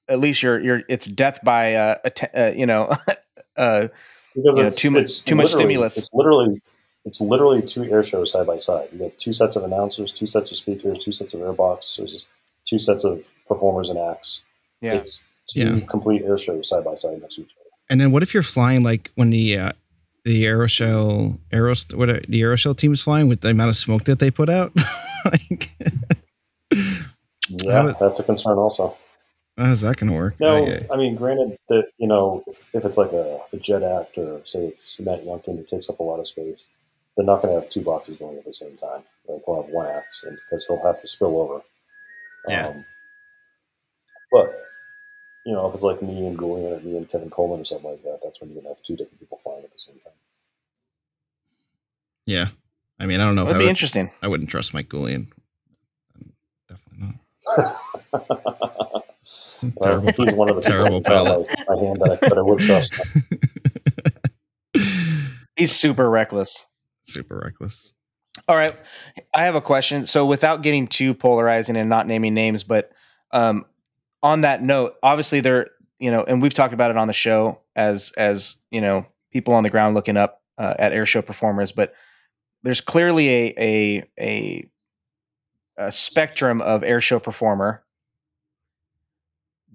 at 0.08 0.18
least 0.20 0.42
you're 0.42 0.58
you're 0.60 0.82
it's 0.88 1.06
death 1.06 1.38
by 1.44 1.74
uh, 1.74 1.96
att- 2.04 2.34
uh 2.36 2.52
you 2.56 2.66
know 2.66 2.84
uh 3.56 3.88
Because 4.34 4.58
Yeah, 4.58 4.66
it's 4.66 4.76
too 4.76 4.90
mu- 4.90 4.98
it's 4.98 5.22
too 5.22 5.34
much 5.34 5.52
stimulus. 5.52 5.96
It's 5.98 6.10
literally 6.12 6.60
it's 7.04 7.20
literally 7.20 7.62
two 7.62 7.84
air 7.84 8.02
shows 8.02 8.32
side 8.32 8.46
by 8.46 8.56
side. 8.58 8.88
You 8.92 8.98
get 8.98 9.18
two 9.18 9.32
sets 9.32 9.56
of 9.56 9.64
announcers, 9.64 10.12
two 10.12 10.26
sets 10.26 10.50
of 10.50 10.56
speakers, 10.56 10.98
two 10.98 11.12
sets 11.12 11.32
of 11.34 11.40
airbox. 11.40 11.96
There's 11.96 12.12
just 12.12 12.26
two 12.66 12.78
sets 12.78 13.04
of 13.04 13.32
performers 13.46 13.88
and 13.90 13.98
acts. 13.98 14.42
yeah 14.80 14.94
It's 14.94 15.22
two 15.48 15.60
Yeah. 15.60 15.80
complete 15.86 16.22
air 16.22 16.36
shows 16.36 16.68
side 16.68 16.84
by 16.84 16.94
side 16.94 17.20
next 17.22 17.36
to 17.36 17.42
each 17.42 17.54
other. 17.58 17.70
And 17.90 17.98
then 18.00 18.12
what 18.12 18.22
if 18.22 18.34
you're 18.34 18.42
flying 18.42 18.82
like 18.82 19.10
when 19.14 19.30
the 19.30 19.56
uh, 19.56 19.72
the 20.24 20.44
Aeroshell 20.44 21.38
Aeros 21.52 21.94
what 21.94 22.10
are, 22.10 22.20
the 22.28 22.42
Aeroshell 22.42 22.76
team 22.76 22.92
is 22.92 23.00
flying 23.02 23.28
with 23.28 23.40
the 23.40 23.48
amount 23.48 23.70
of 23.70 23.76
smoke 23.76 24.04
that 24.04 24.18
they 24.18 24.30
put 24.30 24.50
out? 24.50 24.72
like, 25.24 25.70
Yeah, 27.62 27.84
would- 27.84 27.96
that's 27.98 28.20
a 28.20 28.24
concern 28.24 28.58
also. 28.58 28.96
how's 29.56 29.80
that 29.80 29.96
gonna 29.96 30.14
work? 30.14 30.38
No, 30.40 30.64
I- 30.66 30.86
I 30.92 30.96
mean, 30.96 31.16
granted 31.16 31.58
that 31.68 31.88
you 31.98 32.06
know, 32.06 32.44
if, 32.46 32.66
if 32.72 32.84
it's 32.84 32.96
like 32.96 33.12
a, 33.12 33.40
a 33.52 33.56
jet 33.56 33.82
act 33.82 34.16
or 34.18 34.40
say 34.44 34.66
it's 34.66 34.98
Matt 35.00 35.24
Younkin 35.24 35.56
who 35.56 35.64
takes 35.64 35.88
up 35.88 35.98
a 36.00 36.02
lot 36.02 36.20
of 36.20 36.26
space, 36.26 36.66
they're 37.16 37.26
not 37.26 37.42
going 37.42 37.54
to 37.54 37.60
have 37.60 37.70
two 37.70 37.80
boxes 37.82 38.16
going 38.16 38.38
at 38.38 38.44
the 38.44 38.52
same 38.52 38.76
time. 38.76 39.02
Like 39.28 39.42
they'll 39.46 39.62
have 39.62 39.70
one 39.72 39.86
act, 39.86 40.14
and 40.24 40.36
because 40.36 40.64
he'll 40.66 40.82
have 40.84 41.00
to 41.00 41.06
spill 41.06 41.38
over. 41.40 41.62
Yeah. 42.48 42.68
Um, 42.68 42.84
but 44.30 44.54
you 45.44 45.52
know, 45.54 45.66
if 45.68 45.74
it's 45.74 45.82
like 45.82 46.02
me 46.02 46.26
and 46.26 46.38
Goulian 46.38 46.76
or 46.76 46.80
me 46.80 46.96
and 46.96 47.08
Kevin 47.08 47.30
Coleman 47.30 47.60
or 47.60 47.64
something 47.64 47.90
like 47.90 48.02
that, 48.04 48.20
that's 48.22 48.40
when 48.40 48.50
you're 48.50 48.62
going 48.62 48.72
to 48.72 48.76
have 48.76 48.82
two 48.82 48.96
different 48.96 49.18
people 49.18 49.38
flying 49.38 49.64
at 49.64 49.72
the 49.72 49.78
same 49.78 49.96
time. 49.96 50.12
yeah. 52.26 52.48
I 53.00 53.06
mean, 53.06 53.20
I 53.20 53.26
don't 53.26 53.36
know 53.36 53.42
if 53.42 53.48
that 53.48 53.54
would 53.54 53.58
be 53.60 53.64
would, 53.66 53.70
interesting. 53.70 54.10
I 54.22 54.28
wouldn't 54.28 54.50
trust 54.50 54.74
Mike 54.74 54.88
Goulian. 54.88 55.28
Definitely 57.46 57.74
not. 58.12 59.04
Well, 59.74 59.82
Terrible. 59.82 60.24
he's 60.24 60.34
one 60.34 60.48
of 60.50 60.56
the 60.56 60.62
terrible 60.62 61.00
that 61.00 61.08
got 61.10 61.26
pilot. 61.26 61.48
My, 61.68 61.74
my 61.74 61.82
hand 61.82 61.96
that 62.00 62.10
I, 62.22 62.28
that 62.28 62.38
I 62.38 62.42
would 62.42 62.58
trust. 62.60 62.94
He's 65.56 65.74
super 65.74 66.08
reckless. 66.08 66.66
Super 67.04 67.40
reckless. 67.44 67.92
All 68.46 68.54
right, 68.56 68.76
I 69.34 69.44
have 69.44 69.56
a 69.56 69.60
question. 69.60 70.06
So 70.06 70.24
without 70.24 70.62
getting 70.62 70.86
too 70.86 71.12
polarizing 71.12 71.76
and 71.76 71.90
not 71.90 72.06
naming 72.06 72.34
names, 72.34 72.62
but 72.62 72.90
um, 73.32 73.64
on 74.22 74.42
that 74.42 74.62
note, 74.62 74.94
obviously 75.02 75.40
there, 75.40 75.66
you 75.98 76.12
know, 76.12 76.22
and 76.22 76.40
we've 76.40 76.54
talked 76.54 76.72
about 76.72 76.90
it 76.92 76.96
on 76.96 77.08
the 77.08 77.12
show 77.12 77.60
as 77.74 78.12
as 78.16 78.56
you 78.70 78.80
know 78.80 79.06
people 79.32 79.54
on 79.54 79.64
the 79.64 79.68
ground 79.68 79.96
looking 79.96 80.16
up 80.16 80.40
uh, 80.56 80.74
at 80.78 80.92
air 80.92 81.04
show 81.06 81.20
performers, 81.20 81.72
but 81.72 81.92
there's 82.62 82.80
clearly 82.80 83.28
a 83.28 83.54
a 83.58 84.04
a, 84.20 84.70
a 85.78 85.92
spectrum 85.92 86.60
of 86.60 86.82
air 86.82 87.00
show 87.00 87.18
performer. 87.18 87.82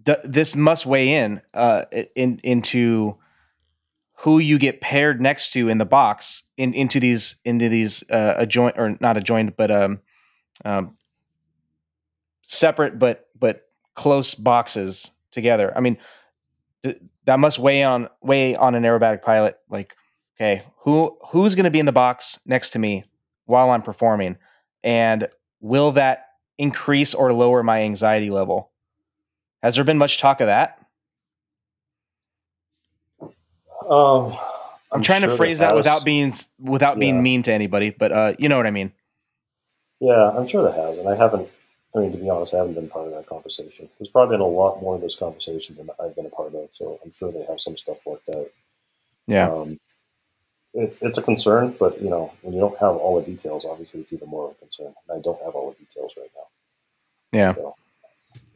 D- 0.03 0.15
this 0.23 0.55
must 0.55 0.85
weigh 0.85 1.13
in 1.15 1.41
uh, 1.53 1.85
in 2.15 2.39
into 2.43 3.17
who 4.23 4.39
you 4.39 4.57
get 4.57 4.79
paired 4.79 5.19
next 5.21 5.51
to 5.51 5.67
in 5.69 5.77
the 5.77 5.85
box 5.85 6.43
in 6.57 6.73
into 6.73 6.99
these 6.99 7.37
into 7.43 7.67
these 7.67 8.09
uh 8.09 8.35
adjoint 8.37 8.77
or 8.77 8.97
not 9.01 9.17
adjoined 9.17 9.55
but 9.57 9.69
um 9.69 9.99
um 10.63 10.97
separate 12.41 12.97
but 12.97 13.27
but 13.37 13.67
close 13.95 14.33
boxes 14.33 15.11
together 15.31 15.73
i 15.75 15.81
mean 15.81 15.97
th- 16.83 16.97
that 17.25 17.39
must 17.39 17.59
weigh 17.59 17.83
on 17.83 18.07
weigh 18.21 18.55
on 18.55 18.75
an 18.75 18.83
aerobatic 18.83 19.21
pilot 19.21 19.57
like 19.69 19.93
okay 20.37 20.61
who 20.79 21.17
who's 21.31 21.53
going 21.55 21.65
to 21.65 21.71
be 21.71 21.79
in 21.79 21.85
the 21.85 21.91
box 21.91 22.39
next 22.45 22.69
to 22.69 22.79
me 22.79 23.03
while 23.45 23.71
i'm 23.71 23.81
performing 23.81 24.37
and 24.83 25.27
will 25.63 25.93
that 25.93 26.27
increase 26.59 27.15
or 27.15 27.33
lower 27.33 27.63
my 27.63 27.81
anxiety 27.81 28.29
level 28.29 28.69
has 29.63 29.73
there 29.73 29.83
been 29.83 29.97
much 29.97 30.19
talk 30.19 30.39
of 30.39 30.45
that 30.47 30.77
Um, 33.89 34.33
I'm, 34.91 35.01
trying 35.01 35.21
sure 35.21 35.31
to 35.31 35.37
phrase 35.37 35.59
that 35.59 35.75
without 35.75 36.05
being 36.05 36.33
without 36.59 36.99
being 36.99 37.21
mean 37.21 37.43
to 37.43 37.51
anybody, 37.51 37.89
but 37.89 38.11
uh, 38.11 38.33
you 38.37 38.47
know 38.47 38.57
what 38.57 38.67
I 38.67 38.71
mean. 38.71 38.91
Yeah, 39.99 40.31
I'm 40.31 40.47
sure 40.47 40.63
there 40.63 40.85
has, 40.85 40.97
and 40.97 41.07
I 41.07 41.15
haven't. 41.15 41.49
I 41.95 41.99
mean, 41.99 42.11
to 42.11 42.17
be 42.17 42.29
honest, 42.29 42.53
I 42.53 42.57
haven't 42.57 42.73
been 42.73 42.89
part 42.89 43.07
of 43.07 43.13
that 43.13 43.27
conversation. 43.27 43.89
There's 43.99 44.09
probably 44.09 44.33
been 44.33 44.41
a 44.41 44.47
lot 44.47 44.81
more 44.81 44.95
of 44.95 45.01
this 45.01 45.15
conversation 45.15 45.75
than 45.75 45.89
I've 46.03 46.15
been 46.15 46.25
a 46.25 46.29
part 46.29 46.55
of, 46.55 46.69
so 46.73 46.99
I'm 47.03 47.11
sure 47.11 47.31
they 47.31 47.45
have 47.45 47.61
some 47.61 47.77
stuff 47.77 47.97
worked 48.05 48.29
out. 48.29 48.47
Yeah, 49.27 49.49
Um, 49.49 49.79
it's 50.73 51.01
it's 51.01 51.17
a 51.17 51.21
concern, 51.21 51.75
but 51.79 52.01
you 52.01 52.09
know, 52.09 52.33
when 52.41 52.53
you 52.53 52.59
don't 52.59 52.77
have 52.79 52.95
all 52.95 53.19
the 53.19 53.25
details, 53.25 53.65
obviously 53.65 54.01
it's 54.01 54.11
even 54.13 54.27
more 54.29 54.45
of 54.49 54.55
a 54.55 54.59
concern. 54.59 54.93
And 55.07 55.19
I 55.19 55.21
don't 55.21 55.39
have 55.43 55.53
all 55.55 55.71
the 55.71 55.77
details 55.77 56.13
right 56.17 56.29
now. 56.35 57.39
yeah. 57.39 57.53
So, 57.55 57.75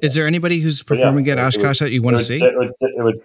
Is 0.02 0.16
there 0.16 0.26
anybody 0.28 0.60
who's 0.60 0.82
But 0.84 0.98
yeah, 0.98 1.06
performing 1.06 1.28
at 1.30 1.38
it 1.38 1.58
would- 1.62 1.78
that 1.80 1.92
you 1.92 2.02
want 2.02 2.18
to 2.18 2.24
see? 2.24 2.38
It 2.44 2.58
would, 2.58 2.72
it 2.80 3.04
would. 3.04 3.24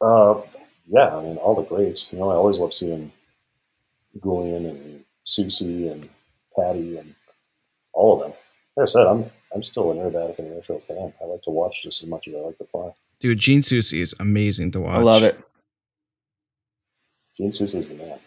Uh, 0.00 0.40
yeah, 0.88 1.14
I 1.16 1.22
mean, 1.22 1.36
all 1.36 1.54
the 1.54 1.62
greats. 1.62 2.12
You 2.12 2.18
know, 2.18 2.30
I 2.30 2.34
always 2.34 2.58
love 2.58 2.72
seeing 2.74 3.12
Goulian 4.18 4.68
and 4.68 5.04
Soucy 5.26 5.90
and 5.92 6.08
Patty 6.56 6.96
and 6.96 7.14
all 7.92 8.14
of 8.14 8.20
them. 8.20 8.32
Like 8.76 8.88
I 8.88 8.90
said, 8.90 9.06
I'm 9.06 9.30
I'm 9.54 9.62
still 9.62 9.90
an 9.90 9.98
aerobatic 9.98 10.38
and 10.38 10.48
air 10.54 10.62
show 10.62 10.78
fan. 10.78 11.12
I 11.20 11.24
like 11.26 11.42
to 11.42 11.50
watch 11.50 11.82
just 11.82 12.02
as 12.02 12.08
much 12.08 12.28
as 12.28 12.34
I 12.34 12.38
like 12.38 12.58
to 12.58 12.64
fly. 12.64 12.90
Dude, 13.18 13.38
Gene 13.38 13.60
Soucy 13.62 14.00
is 14.00 14.14
amazing 14.18 14.70
to 14.72 14.80
watch. 14.80 14.94
I 15.00 15.02
love 15.02 15.22
it. 15.22 15.38
Gene 17.40 17.52
Soucy's 17.52 17.88
the 17.88 17.94
man. 17.94 18.18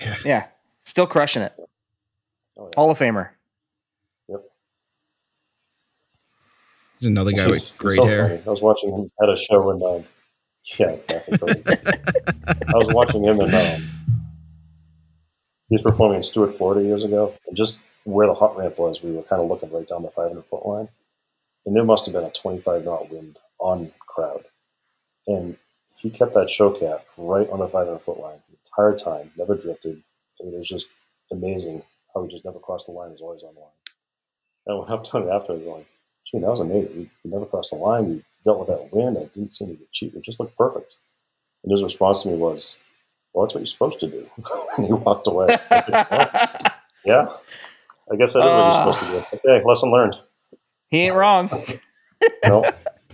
Yeah. 0.00 0.16
Yeah, 0.24 0.46
still 0.82 1.06
crushing 1.06 1.42
it. 1.42 1.52
Oh, 2.56 2.66
yeah. 2.66 2.70
Hall 2.76 2.90
of 2.90 2.98
Famer. 2.98 3.30
Yep. 4.28 4.44
He's 7.00 7.08
another 7.08 7.32
guy 7.32 7.46
with 7.46 7.54
he's 7.54 7.72
great 7.72 7.96
so 7.96 8.04
hair. 8.04 8.28
funny. 8.28 8.42
I 8.46 8.50
was 8.50 8.62
watching 8.62 8.92
him 8.92 9.10
at 9.20 9.28
a 9.28 9.36
show 9.36 9.70
and 9.70 9.82
um, 9.82 10.04
yeah, 10.78 10.90
exactly. 10.90 11.36
I 12.46 12.76
was 12.76 12.94
watching 12.94 13.24
him 13.24 13.40
and 13.40 13.52
um, 13.52 13.82
he 15.68 15.74
was 15.74 15.82
performing 15.82 16.18
in 16.18 16.22
Stuart, 16.22 16.56
Florida 16.56 16.86
years 16.86 17.02
ago, 17.02 17.34
and 17.48 17.56
just 17.56 17.82
where 18.04 18.28
the 18.28 18.34
hot 18.34 18.56
ramp 18.56 18.78
was, 18.78 19.02
we 19.02 19.10
were 19.10 19.22
kind 19.22 19.42
of 19.42 19.48
looking 19.48 19.70
right 19.70 19.86
down 19.86 20.02
the 20.02 20.10
500 20.10 20.44
foot 20.44 20.64
line, 20.64 20.88
and 21.66 21.74
there 21.74 21.84
must 21.84 22.06
have 22.06 22.14
been 22.14 22.24
a 22.24 22.30
25 22.30 22.84
knot 22.84 23.10
wind 23.10 23.38
on 23.58 23.90
crowd, 24.06 24.44
and 25.26 25.56
he 25.96 26.08
kept 26.08 26.34
that 26.34 26.48
show 26.48 26.70
cap 26.70 27.04
right 27.16 27.48
on 27.50 27.58
the 27.58 27.66
500 27.66 28.00
foot 28.00 28.20
line 28.20 28.38
the 28.50 28.59
entire 28.72 28.96
time, 28.96 29.30
never 29.36 29.56
drifted. 29.56 30.02
I 30.40 30.44
mean, 30.44 30.54
it 30.54 30.58
was 30.58 30.68
just 30.68 30.86
amazing 31.32 31.82
how 32.14 32.22
he 32.22 32.28
just 32.28 32.44
never 32.44 32.58
crossed 32.58 32.86
the 32.86 32.92
line. 32.92 33.08
He 33.08 33.12
was 33.12 33.20
always 33.20 33.42
on 33.42 33.54
the 33.54 33.60
line. 33.60 33.70
And 34.66 34.78
when 34.78 34.88
I 34.88 34.92
went 34.92 35.06
up 35.06 35.10
to 35.10 35.16
him 35.18 35.28
after, 35.28 35.52
I 35.52 35.56
was 35.56 35.66
like, 35.66 35.86
gee, 36.26 36.38
that 36.38 36.50
was 36.50 36.60
amazing. 36.60 36.94
You, 36.94 37.10
you 37.24 37.30
never 37.30 37.46
crossed 37.46 37.70
the 37.70 37.76
line. 37.76 38.10
You 38.10 38.22
dealt 38.44 38.60
with 38.60 38.68
that 38.68 38.92
wind. 38.92 39.18
I 39.18 39.24
didn't 39.34 39.52
seem 39.52 39.68
to 39.68 39.74
get 39.74 39.92
cheap. 39.92 40.14
It 40.14 40.24
just 40.24 40.40
looked 40.40 40.56
perfect. 40.56 40.96
And 41.62 41.70
his 41.70 41.82
response 41.82 42.22
to 42.22 42.30
me 42.30 42.36
was, 42.36 42.78
well, 43.32 43.44
that's 43.46 43.54
what 43.54 43.60
you're 43.60 43.66
supposed 43.66 44.00
to 44.00 44.08
do. 44.08 44.26
and 44.76 44.86
he 44.86 44.92
walked 44.92 45.26
away. 45.26 45.46
yeah, 47.04 47.28
I 48.10 48.16
guess 48.16 48.32
that 48.32 48.40
is 48.40 48.44
what 48.44 48.44
you're 48.44 48.44
uh. 48.44 48.92
supposed 48.92 48.98
to 49.00 49.06
do. 49.06 49.48
Okay, 49.48 49.64
lesson 49.64 49.90
learned. 49.90 50.16
he 50.90 50.98
ain't 51.00 51.14
wrong. 51.14 51.50
No, 52.44 52.70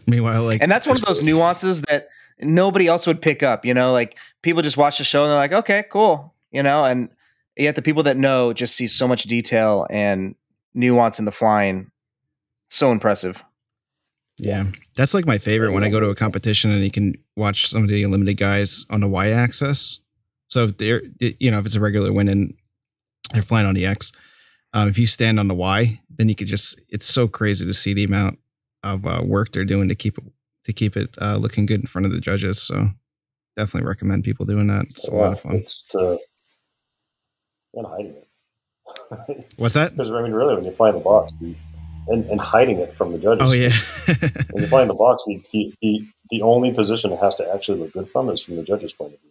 Meanwhile, 0.07 0.45
like, 0.45 0.63
And 0.63 0.71
that's 0.71 0.87
one 0.87 0.97
of 0.97 1.03
those 1.03 1.23
nuances 1.23 1.83
that 1.83 2.09
nobody 2.41 2.87
else 2.87 3.07
would 3.07 3.21
pick 3.21 3.43
up. 3.43 3.65
You 3.65 3.75
know, 3.75 3.93
like 3.93 4.17
people 4.43 4.63
just 4.63 4.77
watch 4.77 4.99
the 4.99 5.05
show 5.05 5.23
and 5.23 5.31
they're 5.31 5.39
like, 5.39 5.53
okay, 5.53 5.85
cool. 5.91 6.35
You 6.51 6.63
know, 6.63 6.85
and 6.85 7.09
yet 7.57 7.75
the 7.75 7.83
people 7.83 8.03
that 8.05 8.17
know 8.17 8.53
just 8.53 8.77
see 8.77 8.87
so 8.87 9.09
much 9.09 9.25
detail 9.25 9.87
and 9.91 10.35
nuance 10.75 11.19
in 11.19 11.25
the 11.25 11.33
flying. 11.33 11.91
So 12.69 12.91
impressive. 12.93 13.45
yeah, 14.39 14.65
that's 14.97 15.15
like 15.15 15.27
my 15.27 15.39
favorite 15.39 15.73
when 15.73 15.85
I 15.85 15.89
go 15.89 16.01
to 16.01 16.09
a 16.09 16.15
competition 16.15 16.71
and 16.71 16.85
you 16.85 16.91
can 16.91 17.15
watch 17.37 17.71
some 17.71 17.85
of 17.85 17.89
the 17.89 18.05
limited 18.07 18.37
guys 18.37 18.85
on 18.91 19.01
the 19.01 19.09
Y 19.09 19.31
axis. 19.31 20.01
So 20.49 20.65
if 20.65 20.79
they're, 20.79 21.03
you 21.21 21.51
know, 21.51 21.59
if 21.59 21.67
it's 21.67 21.75
a 21.75 21.81
regular 21.81 22.13
win 22.13 22.29
and 22.29 22.55
they're 23.33 23.43
flying 23.43 23.67
on 23.67 23.75
the 23.75 23.87
X, 23.87 24.13
um, 24.75 24.89
if 24.89 24.99
you 24.99 25.07
stand 25.07 25.41
on 25.41 25.49
the 25.49 25.55
Y, 25.55 26.01
then 26.11 26.29
you 26.29 26.35
could 26.35 26.47
just, 26.49 26.81
it's 26.91 27.07
so 27.07 27.27
crazy 27.29 27.65
to 27.65 27.75
see 27.75 27.95
the 27.95 28.05
amount 28.05 28.39
of 28.95 29.07
uh, 29.07 29.23
work 29.25 29.53
they're 29.53 29.65
doing 29.65 29.89
to 29.89 29.95
keep 29.95 30.19
it, 30.19 30.25
to 30.65 30.73
keep 30.73 30.97
it 30.97 31.11
uh, 31.21 31.37
looking 31.37 31.67
good 31.67 31.81
in 31.81 31.87
front 31.87 32.07
of 32.07 32.13
the 32.13 32.21
judges. 32.21 32.63
So 32.63 32.89
definitely 33.57 33.89
recommend 33.89 34.25
people 34.25 34.47
doing 34.47 34.67
that. 34.69 34.87
It's 34.91 35.09
a 35.09 35.13
lot 35.13 35.33
of 35.33 35.41
fun. 35.41 35.57
It's 35.57 35.95
uh, 35.95 36.17
and 37.75 37.87
hiding 37.87 38.15
it. 38.15 38.29
What's 39.57 39.75
that? 39.75 39.93
Because 39.93 40.11
I 40.11 40.23
mean, 40.23 40.33
really, 40.33 40.55
when 40.55 40.65
you 40.65 40.71
in 40.71 40.95
the 40.95 41.01
box, 41.01 41.35
the, 41.41 41.55
and, 42.09 42.25
and 42.31 42.41
hiding 42.41 42.79
it 42.79 42.93
from 42.93 43.11
the 43.11 43.19
judges. 43.19 43.51
Oh 43.51 43.55
yeah. 43.55 43.71
When 44.51 44.65
you 44.65 44.79
in 44.79 44.89
the 44.89 44.95
box, 44.95 45.25
the, 45.27 45.43
the, 45.53 45.75
the, 45.83 46.07
the 46.31 46.43
only 46.43 46.73
position 46.73 47.13
it 47.13 47.19
has 47.19 47.35
to 47.37 47.53
actually 47.53 47.81
look 47.81 47.93
good 47.93 48.07
from 48.07 48.31
is 48.31 48.43
from 48.43 48.57
the 48.57 48.63
judge's 48.63 48.93
point 48.93 49.15
of 49.15 49.21
view. 49.21 49.31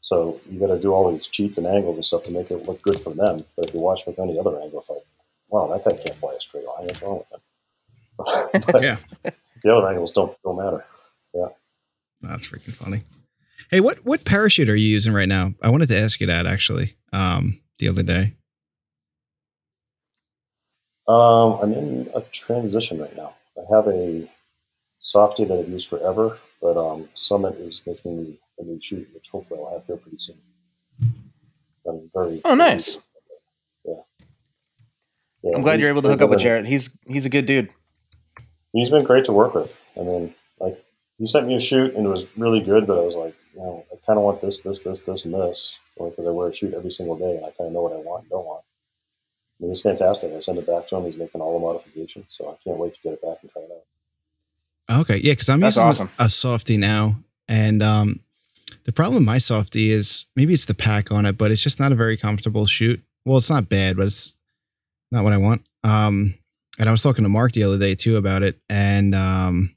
So 0.00 0.40
you 0.48 0.58
got 0.60 0.68
to 0.68 0.78
do 0.78 0.92
all 0.92 1.10
these 1.10 1.26
cheats 1.26 1.58
and 1.58 1.66
angles 1.66 1.96
and 1.96 2.04
stuff 2.04 2.24
to 2.24 2.32
make 2.32 2.50
it 2.50 2.66
look 2.68 2.80
good 2.82 2.98
for 2.98 3.12
them. 3.12 3.44
But 3.56 3.68
if 3.68 3.74
you 3.74 3.80
watch 3.80 4.04
from 4.04 4.14
any 4.18 4.38
other 4.38 4.58
angle, 4.60 4.78
it's 4.78 4.90
like, 4.90 5.02
wow, 5.48 5.66
that 5.66 5.84
guy 5.84 6.02
can't 6.02 6.16
fly 6.16 6.34
a 6.34 6.40
straight 6.40 6.66
line. 6.66 6.86
What's 6.86 7.02
wrong 7.02 7.18
with 7.18 7.32
him? 7.32 7.40
But 8.52 8.82
yeah. 8.82 8.96
The 9.62 9.74
other 9.74 9.88
angles 9.88 10.12
don't 10.12 10.36
don't 10.42 10.56
matter. 10.56 10.84
Yeah. 11.34 11.48
That's 12.20 12.48
freaking 12.48 12.74
funny. 12.74 13.02
Hey, 13.70 13.80
what 13.80 13.98
what 14.04 14.24
parachute 14.24 14.68
are 14.68 14.76
you 14.76 14.88
using 14.88 15.12
right 15.12 15.28
now? 15.28 15.54
I 15.62 15.70
wanted 15.70 15.88
to 15.90 15.98
ask 15.98 16.20
you 16.20 16.26
that 16.26 16.46
actually 16.46 16.96
um, 17.12 17.60
the 17.78 17.88
other 17.88 18.02
day. 18.02 18.34
Um, 21.06 21.58
I'm 21.62 21.72
in 21.72 22.10
a 22.14 22.20
transition 22.20 23.00
right 23.00 23.16
now. 23.16 23.34
I 23.56 23.74
have 23.74 23.88
a 23.88 24.28
softie 24.98 25.44
that 25.44 25.58
I've 25.58 25.68
used 25.68 25.88
forever, 25.88 26.38
but 26.60 26.76
um, 26.76 27.08
Summit 27.14 27.56
is 27.56 27.80
making 27.86 28.22
me 28.22 28.38
a 28.58 28.64
new 28.64 28.78
chute, 28.78 29.08
which 29.14 29.30
hopefully 29.30 29.60
I'll 29.62 29.72
have 29.72 29.86
here 29.86 29.96
pretty 29.96 30.18
soon. 30.18 30.36
I'm 31.86 32.10
very. 32.12 32.42
Oh, 32.44 32.54
nice. 32.54 32.98
Yeah. 33.84 33.94
yeah 35.42 35.56
I'm 35.56 35.62
glad 35.62 35.80
you're 35.80 35.88
able 35.88 36.02
to 36.02 36.08
hook 36.08 36.20
up 36.20 36.28
with 36.28 36.38
been- 36.38 36.44
Jarrett. 36.44 36.66
He's 36.66 36.98
he's 37.06 37.24
a 37.24 37.30
good 37.30 37.46
dude. 37.46 37.70
He's 38.72 38.90
been 38.90 39.04
great 39.04 39.24
to 39.24 39.32
work 39.32 39.54
with. 39.54 39.82
I 39.96 40.00
mean, 40.00 40.34
like 40.60 40.84
he 41.18 41.26
sent 41.26 41.46
me 41.46 41.54
a 41.54 41.60
chute 41.60 41.94
and 41.94 42.06
it 42.06 42.10
was 42.10 42.28
really 42.36 42.60
good, 42.60 42.86
but 42.86 42.98
I 42.98 43.02
was 43.02 43.14
like, 43.14 43.34
you 43.54 43.60
know, 43.60 43.84
I 43.92 43.96
kind 44.04 44.18
of 44.18 44.24
want 44.24 44.40
this, 44.40 44.60
this, 44.60 44.80
this, 44.80 45.02
this, 45.02 45.24
and 45.24 45.34
this, 45.34 45.76
because 45.96 46.26
I 46.26 46.30
wear 46.30 46.48
a 46.48 46.52
chute 46.52 46.74
every 46.74 46.90
single 46.90 47.16
day 47.16 47.36
and 47.36 47.44
I 47.44 47.50
kind 47.50 47.68
of 47.68 47.72
know 47.72 47.82
what 47.82 47.92
I 47.92 47.96
want 47.96 48.22
and 48.22 48.30
don't 48.30 48.44
want. 48.44 48.62
And 49.58 49.68
it 49.68 49.70
was 49.70 49.82
fantastic. 49.82 50.32
I 50.32 50.38
sent 50.38 50.58
it 50.58 50.66
back 50.66 50.86
to 50.88 50.96
him. 50.96 51.04
He's 51.04 51.16
making 51.16 51.40
all 51.40 51.58
the 51.58 51.64
modifications, 51.64 52.26
so 52.28 52.48
I 52.50 52.62
can't 52.62 52.78
wait 52.78 52.94
to 52.94 53.00
get 53.02 53.14
it 53.14 53.22
back 53.22 53.38
and 53.42 53.50
try 53.50 53.62
it 53.62 53.70
out. 53.70 55.00
Okay, 55.00 55.16
yeah, 55.18 55.32
because 55.32 55.48
I'm 55.48 55.60
That's 55.60 55.76
using 55.76 55.88
awesome. 55.88 56.10
a 56.18 56.30
softy 56.30 56.76
now, 56.76 57.16
and 57.46 57.82
um, 57.82 58.20
the 58.84 58.92
problem 58.92 59.16
with 59.16 59.26
my 59.26 59.38
softy 59.38 59.90
is 59.90 60.26
maybe 60.34 60.54
it's 60.54 60.64
the 60.64 60.74
pack 60.74 61.12
on 61.12 61.26
it, 61.26 61.36
but 61.36 61.50
it's 61.50 61.60
just 61.60 61.78
not 61.78 61.92
a 61.92 61.96
very 61.96 62.16
comfortable 62.16 62.64
chute. 62.66 63.02
Well, 63.24 63.36
it's 63.36 63.50
not 63.50 63.68
bad, 63.68 63.98
but 63.98 64.06
it's 64.06 64.32
not 65.10 65.24
what 65.24 65.34
I 65.34 65.36
want. 65.36 65.66
Um, 65.84 66.37
and 66.78 66.88
I 66.88 66.92
was 66.92 67.02
talking 67.02 67.24
to 67.24 67.28
Mark 67.28 67.52
the 67.52 67.64
other 67.64 67.78
day 67.78 67.94
too 67.94 68.16
about 68.16 68.42
it, 68.42 68.60
and 68.68 69.14
um, 69.14 69.74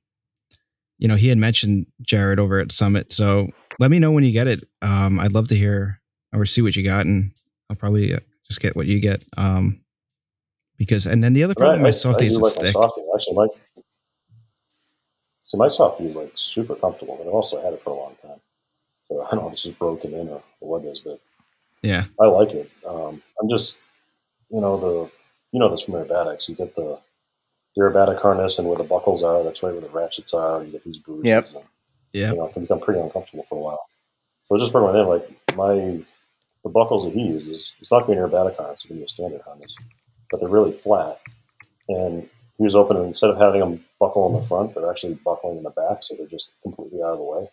you 0.97 1.07
know, 1.07 1.15
he 1.15 1.27
had 1.27 1.37
mentioned 1.37 1.87
Jared 2.01 2.39
over 2.39 2.59
at 2.59 2.71
Summit. 2.71 3.11
So 3.11 3.49
let 3.79 3.89
me 3.89 3.99
know 3.99 4.11
when 4.11 4.23
you 4.23 4.31
get 4.31 4.47
it. 4.47 4.63
Um, 4.81 5.19
I'd 5.19 5.33
love 5.33 5.47
to 5.47 5.55
hear 5.55 5.99
or 6.33 6.45
see 6.45 6.61
what 6.61 6.75
you 6.75 6.83
got, 6.83 7.05
and 7.05 7.31
I'll 7.69 7.75
probably 7.75 8.13
uh, 8.13 8.19
just 8.47 8.61
get 8.61 8.75
what 8.75 8.85
you 8.85 8.99
get. 8.99 9.23
Um, 9.35 9.81
because 10.77 11.05
and 11.05 11.23
then 11.23 11.33
the 11.33 11.43
other 11.43 11.55
problem 11.55 11.81
I, 11.81 11.83
with 11.83 11.83
my 11.83 11.87
I, 11.87 11.89
I 11.89 12.13
softie 12.13 12.27
is 12.27 12.37
like 12.37 12.53
it's 12.53 12.71
thick. 12.71 12.75
Actually, 13.13 13.35
my 13.35 13.47
see 15.43 15.57
my 15.57 15.67
softie 15.67 16.05
is 16.05 16.15
like 16.15 16.31
super 16.35 16.75
comfortable, 16.75 17.17
but 17.17 17.27
I've 17.27 17.33
also 17.33 17.61
had 17.61 17.73
it 17.73 17.81
for 17.81 17.89
a 17.89 17.95
long 17.95 18.15
time. 18.21 18.39
So 19.07 19.21
I 19.21 19.31
don't 19.31 19.41
know 19.41 19.47
if 19.47 19.53
it's 19.53 19.63
just 19.63 19.79
broken 19.79 20.13
in 20.13 20.29
or, 20.29 20.41
or 20.59 20.69
what 20.69 20.85
it 20.85 20.89
is, 20.89 20.99
but 20.99 21.19
Yeah, 21.81 22.05
I 22.19 22.27
like 22.27 22.53
it. 22.53 22.69
Um, 22.87 23.21
I'm 23.41 23.49
just, 23.49 23.79
you 24.49 24.61
know, 24.61 24.77
the 24.77 25.11
you 25.51 25.59
know 25.59 25.69
this 25.69 25.81
from 25.81 25.95
aerobatics. 25.95 26.49
You 26.49 26.55
get 26.55 26.75
the 26.75 26.99
the 27.75 27.81
aerobatic 27.81 28.21
harness 28.21 28.59
and 28.59 28.67
where 28.67 28.77
the 28.77 28.83
buckles 28.83 29.23
are. 29.23 29.43
That's 29.43 29.63
right 29.63 29.71
where 29.71 29.81
the 29.81 29.89
ratchets 29.89 30.33
are. 30.33 30.63
You 30.63 30.71
get 30.71 30.83
these 30.83 30.97
bruises. 30.97 31.25
Yep. 31.25 31.47
And, 31.55 31.63
yeah, 32.13 32.31
You 32.31 32.37
know, 32.37 32.45
it 32.47 32.53
can 32.53 32.63
become 32.63 32.81
pretty 32.81 32.99
uncomfortable 32.99 33.45
for 33.47 33.57
a 33.57 33.61
while. 33.61 33.85
So 34.43 34.57
just 34.57 34.71
for 34.71 34.81
my 34.81 34.93
name, 34.93 35.07
like 35.07 35.55
my 35.55 36.03
the 36.63 36.69
buckles 36.69 37.05
that 37.05 37.13
he 37.13 37.21
uses, 37.21 37.73
it's 37.79 37.91
not 37.91 38.05
going 38.05 38.17
to 38.17 38.27
be 38.27 38.35
an 38.35 38.41
aerobatic 38.41 38.57
harness. 38.57 38.81
It's 38.81 38.85
going 38.85 38.97
to 38.97 39.01
be 39.01 39.05
a 39.05 39.07
standard 39.07 39.41
harness, 39.41 39.75
but 40.29 40.39
they're 40.39 40.49
really 40.49 40.71
flat. 40.71 41.19
And 41.87 42.29
he 42.57 42.63
was 42.63 42.75
open, 42.75 42.97
and 42.97 43.07
instead 43.07 43.31
of 43.31 43.39
having 43.39 43.61
them 43.61 43.85
buckle 43.99 44.27
in 44.27 44.33
the 44.33 44.41
front, 44.41 44.75
they're 44.75 44.89
actually 44.89 45.15
buckling 45.15 45.57
in 45.57 45.63
the 45.63 45.71
back, 45.71 46.03
so 46.03 46.15
they're 46.15 46.27
just 46.27 46.53
completely 46.61 47.01
out 47.01 47.13
of 47.13 47.17
the 47.17 47.23
way. 47.23 47.49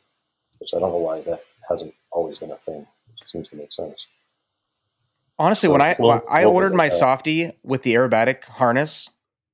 Which 0.59 0.75
I 0.75 0.79
don't 0.79 0.91
know 0.91 0.99
why 0.99 1.21
that 1.23 1.45
hasn't 1.69 1.95
always 2.11 2.39
been 2.39 2.51
a 2.51 2.57
thing. 2.57 2.87
It 3.21 3.29
seems 3.29 3.49
to 3.51 3.57
make 3.57 3.73
sense. 3.73 4.07
Honestly, 5.39 5.69
So 5.69 5.73
when 5.73 5.83
I 5.83 5.95
I 6.29 6.45
ordered 6.45 6.75
my 6.75 6.89
softie 6.89 7.53
with 7.63 7.83
the 7.83 7.95
aerobatic 7.95 8.45
harness, 8.45 9.11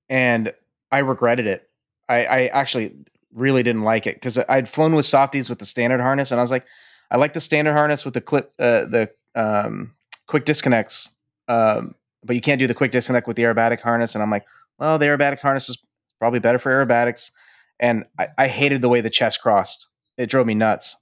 and 0.09 0.53
I 0.91 0.99
regretted 0.99 1.47
it. 1.47 1.69
I, 2.09 2.25
I 2.25 2.47
actually 2.47 2.95
really 3.33 3.63
didn't 3.63 3.83
like 3.83 4.07
it 4.07 4.15
because 4.17 4.39
I'd 4.49 4.69
flown 4.69 4.95
with 4.95 5.07
softies 5.07 5.51
with 5.51 5.59
the 5.59 5.67
standard 5.67 6.01
harness, 6.01 6.31
and 6.31 6.41
I 6.41 6.43
was 6.43 6.51
like, 6.51 6.67
I 7.11 7.17
like 7.17 7.33
the 7.33 7.41
standard 7.41 7.73
harness 7.73 8.05
with 8.05 8.15
the 8.15 8.21
clip, 8.21 8.53
uh, 8.59 8.85
the 8.85 9.11
um, 9.35 9.95
quick 10.27 10.45
disconnects, 10.45 11.11
um, 11.49 11.95
but 12.25 12.37
you 12.37 12.41
can't 12.41 12.59
do 12.59 12.67
the 12.67 12.75
quick 12.75 12.91
disconnect 12.91 13.27
with 13.27 13.37
the 13.37 13.43
aerobatic 13.43 13.81
harness. 13.81 14.15
And 14.15 14.23
I'm 14.23 14.31
like, 14.31 14.45
well, 14.79 14.99
the 14.99 15.07
aerobatic 15.07 15.41
harness 15.41 15.69
is 15.69 15.79
probably 16.19 16.39
better 16.39 16.59
for 16.59 16.71
aerobatics, 16.71 17.31
and 17.79 18.05
I, 18.19 18.29
I 18.39 18.49
hated 18.49 18.81
the 18.81 18.89
way 18.89 19.01
the 19.01 19.11
chest 19.11 19.43
crossed. 19.43 19.89
It 20.17 20.31
drove 20.31 20.47
me 20.47 20.55
nuts. 20.55 20.97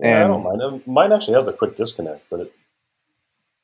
Yeah, 0.00 0.24
I 0.24 0.28
don't 0.28 0.42
mind. 0.42 0.86
Mine 0.86 1.12
actually 1.12 1.34
has 1.34 1.44
the 1.44 1.52
quick 1.52 1.76
disconnect, 1.76 2.24
but 2.30 2.40
it, 2.40 2.52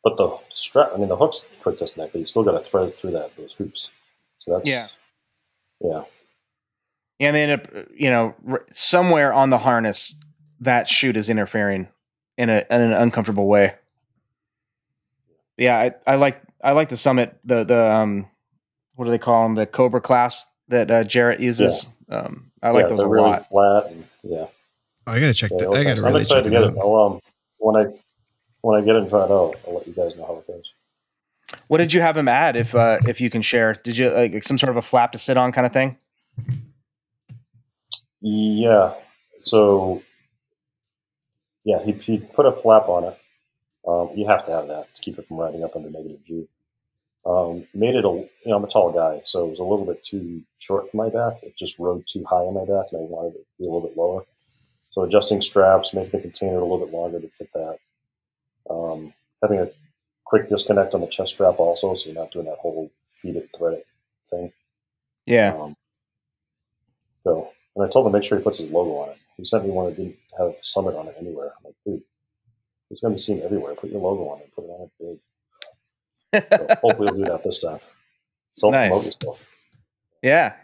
but 0.04 0.16
the 0.16 0.36
strap. 0.50 0.90
I 0.94 0.98
mean, 0.98 1.08
the 1.08 1.16
hook's 1.16 1.46
quick 1.62 1.78
disconnect, 1.78 2.12
but 2.12 2.18
you 2.18 2.24
still 2.24 2.42
got 2.42 2.52
to 2.52 2.60
thread 2.60 2.96
through 2.96 3.12
that 3.12 3.36
those 3.36 3.54
hoops. 3.54 3.90
So 4.38 4.52
that's 4.52 4.68
Yeah. 4.68 4.88
yeah. 5.80 6.02
and 7.20 7.36
they 7.36 7.42
end 7.42 7.52
up 7.52 7.68
uh, 7.74 7.82
you 7.94 8.10
know 8.10 8.34
somewhere 8.72 9.32
on 9.32 9.50
the 9.50 9.58
harness 9.58 10.16
that 10.60 10.88
chute 10.88 11.16
is 11.16 11.30
interfering 11.30 11.88
in 12.36 12.50
a 12.50 12.64
in 12.70 12.80
an 12.80 12.92
uncomfortable 12.92 13.46
way 13.46 13.74
yeah 15.56 15.76
i, 15.78 16.12
I 16.12 16.14
like 16.16 16.40
i 16.62 16.72
like 16.72 16.88
the 16.88 16.96
summit 16.96 17.36
the 17.44 17.62
the 17.64 17.92
um 17.92 18.26
what 18.94 19.04
do 19.04 19.10
they 19.10 19.18
call 19.18 19.42
them 19.44 19.54
the 19.54 19.66
cobra 19.66 20.00
clasp 20.00 20.46
that 20.68 20.90
uh, 20.90 21.04
jarrett 21.04 21.40
uses 21.40 21.92
um 22.08 22.50
i 22.62 22.70
like 22.70 22.84
yeah, 22.84 22.88
those 22.88 22.98
they're 22.98 23.06
a 23.06 23.10
really 23.10 23.30
lot 23.30 23.48
flat. 23.48 23.86
And, 23.92 24.04
yeah, 24.22 24.46
Oh, 25.06 25.12
I 25.12 25.20
gotta 25.20 25.34
check 25.34 25.50
yeah 25.52 25.58
that. 25.58 25.70
I 25.70 25.84
gotta 25.84 26.00
I'm 26.00 26.04
really 26.06 26.20
excited 26.22 26.44
check 26.44 26.52
to 26.52 26.60
get 26.68 26.74
it. 26.74 26.78
I'll, 26.80 26.94
um, 26.94 27.20
when 27.58 27.76
I 27.76 27.90
when 28.62 28.80
I 28.80 28.84
get 28.84 28.96
it 28.96 29.02
and 29.02 29.08
try 29.08 29.24
it 29.24 29.30
out, 29.30 29.54
I'll 29.66 29.74
let 29.74 29.86
you 29.86 29.92
guys 29.92 30.16
know 30.16 30.26
how 30.26 30.36
it 30.36 30.46
goes. 30.46 30.72
what 31.68 31.78
did 31.78 31.92
you 31.92 32.00
have 32.00 32.16
him 32.16 32.28
add 32.28 32.56
if 32.56 32.74
uh 32.74 32.98
if 33.06 33.20
you 33.20 33.28
can 33.28 33.42
share 33.42 33.74
did 33.74 33.96
you 33.98 34.08
like 34.10 34.42
some 34.42 34.56
sort 34.56 34.70
of 34.70 34.76
a 34.76 34.82
flap 34.82 35.12
to 35.12 35.18
sit 35.18 35.36
on 35.36 35.52
kind 35.52 35.66
of 35.66 35.72
thing 35.72 35.98
Yeah. 38.22 38.94
So, 39.38 40.02
yeah, 41.64 41.82
he, 41.84 41.92
he 41.92 42.18
put 42.18 42.46
a 42.46 42.52
flap 42.52 42.88
on 42.88 43.04
it. 43.04 43.18
Um, 43.86 44.10
you 44.16 44.26
have 44.28 44.44
to 44.46 44.52
have 44.52 44.68
that 44.68 44.94
to 44.94 45.02
keep 45.02 45.18
it 45.18 45.26
from 45.26 45.38
riding 45.38 45.64
up 45.64 45.74
under 45.74 45.90
negative 45.90 46.22
G. 46.24 46.46
Um, 47.26 47.66
made 47.74 47.96
it 47.96 48.04
a, 48.04 48.08
you 48.08 48.28
know, 48.46 48.56
I'm 48.56 48.64
a 48.64 48.68
tall 48.68 48.92
guy, 48.92 49.22
so 49.24 49.44
it 49.44 49.50
was 49.50 49.58
a 49.58 49.64
little 49.64 49.84
bit 49.84 50.04
too 50.04 50.42
short 50.58 50.90
for 50.90 50.96
my 50.96 51.08
back. 51.08 51.42
It 51.42 51.56
just 51.56 51.78
rode 51.78 52.04
too 52.06 52.24
high 52.28 52.36
on 52.36 52.54
my 52.54 52.60
back, 52.60 52.92
and 52.92 53.00
I 53.00 53.04
wanted 53.04 53.34
it 53.34 53.38
to 53.38 53.62
be 53.62 53.68
a 53.68 53.72
little 53.72 53.88
bit 53.88 53.96
lower. 53.96 54.24
So 54.90 55.02
adjusting 55.02 55.40
straps, 55.40 55.94
making 55.94 56.10
the 56.12 56.20
container 56.20 56.58
a 56.58 56.62
little 56.62 56.84
bit 56.84 56.94
longer 56.94 57.20
to 57.20 57.28
fit 57.28 57.50
that. 57.54 57.78
Um, 58.70 59.12
having 59.42 59.58
a 59.58 59.68
quick 60.24 60.48
disconnect 60.48 60.94
on 60.94 61.00
the 61.00 61.06
chest 61.06 61.34
strap 61.34 61.58
also, 61.58 61.94
so 61.94 62.06
you're 62.06 62.14
not 62.18 62.30
doing 62.30 62.46
that 62.46 62.58
whole 62.58 62.90
feed 63.06 63.36
it, 63.36 63.50
thread 63.56 63.74
it 63.74 63.86
thing. 64.28 64.52
yeah 65.26 65.52
Um, 65.54 65.76
so, 67.24 67.50
and 67.76 67.84
I 67.84 67.88
told 67.88 68.06
him 68.06 68.12
to 68.12 68.18
make 68.18 68.26
sure 68.26 68.38
he 68.38 68.44
puts 68.44 68.58
his 68.58 68.70
logo 68.70 68.96
on 68.98 69.10
it. 69.10 69.18
He 69.36 69.44
sent 69.44 69.64
me 69.64 69.70
one 69.70 69.86
that 69.86 69.96
didn't 69.96 70.16
have 70.38 70.54
Summit 70.60 70.94
on 70.96 71.08
it 71.08 71.16
anywhere. 71.20 71.52
I'm 71.58 71.64
like, 71.64 71.74
dude, 71.84 72.02
it's 72.90 73.00
going 73.00 73.12
to 73.12 73.16
be 73.16 73.20
seen 73.20 73.42
everywhere. 73.42 73.74
Put 73.74 73.90
your 73.90 74.00
logo 74.00 74.28
on 74.30 74.40
it. 74.40 74.50
Put 74.54 74.64
it 74.64 74.68
on 74.68 74.88
it 74.88 74.90
big. 76.32 76.48
So 76.58 76.66
hopefully, 76.82 77.12
we'll 77.12 77.24
do 77.24 77.30
that 77.30 77.42
this 77.44 77.60
time. 77.62 77.78
Self 78.50 78.72
promote 78.72 78.92
Nice. 78.92 79.06
yourself. 79.06 79.42
Yeah. 80.22 80.54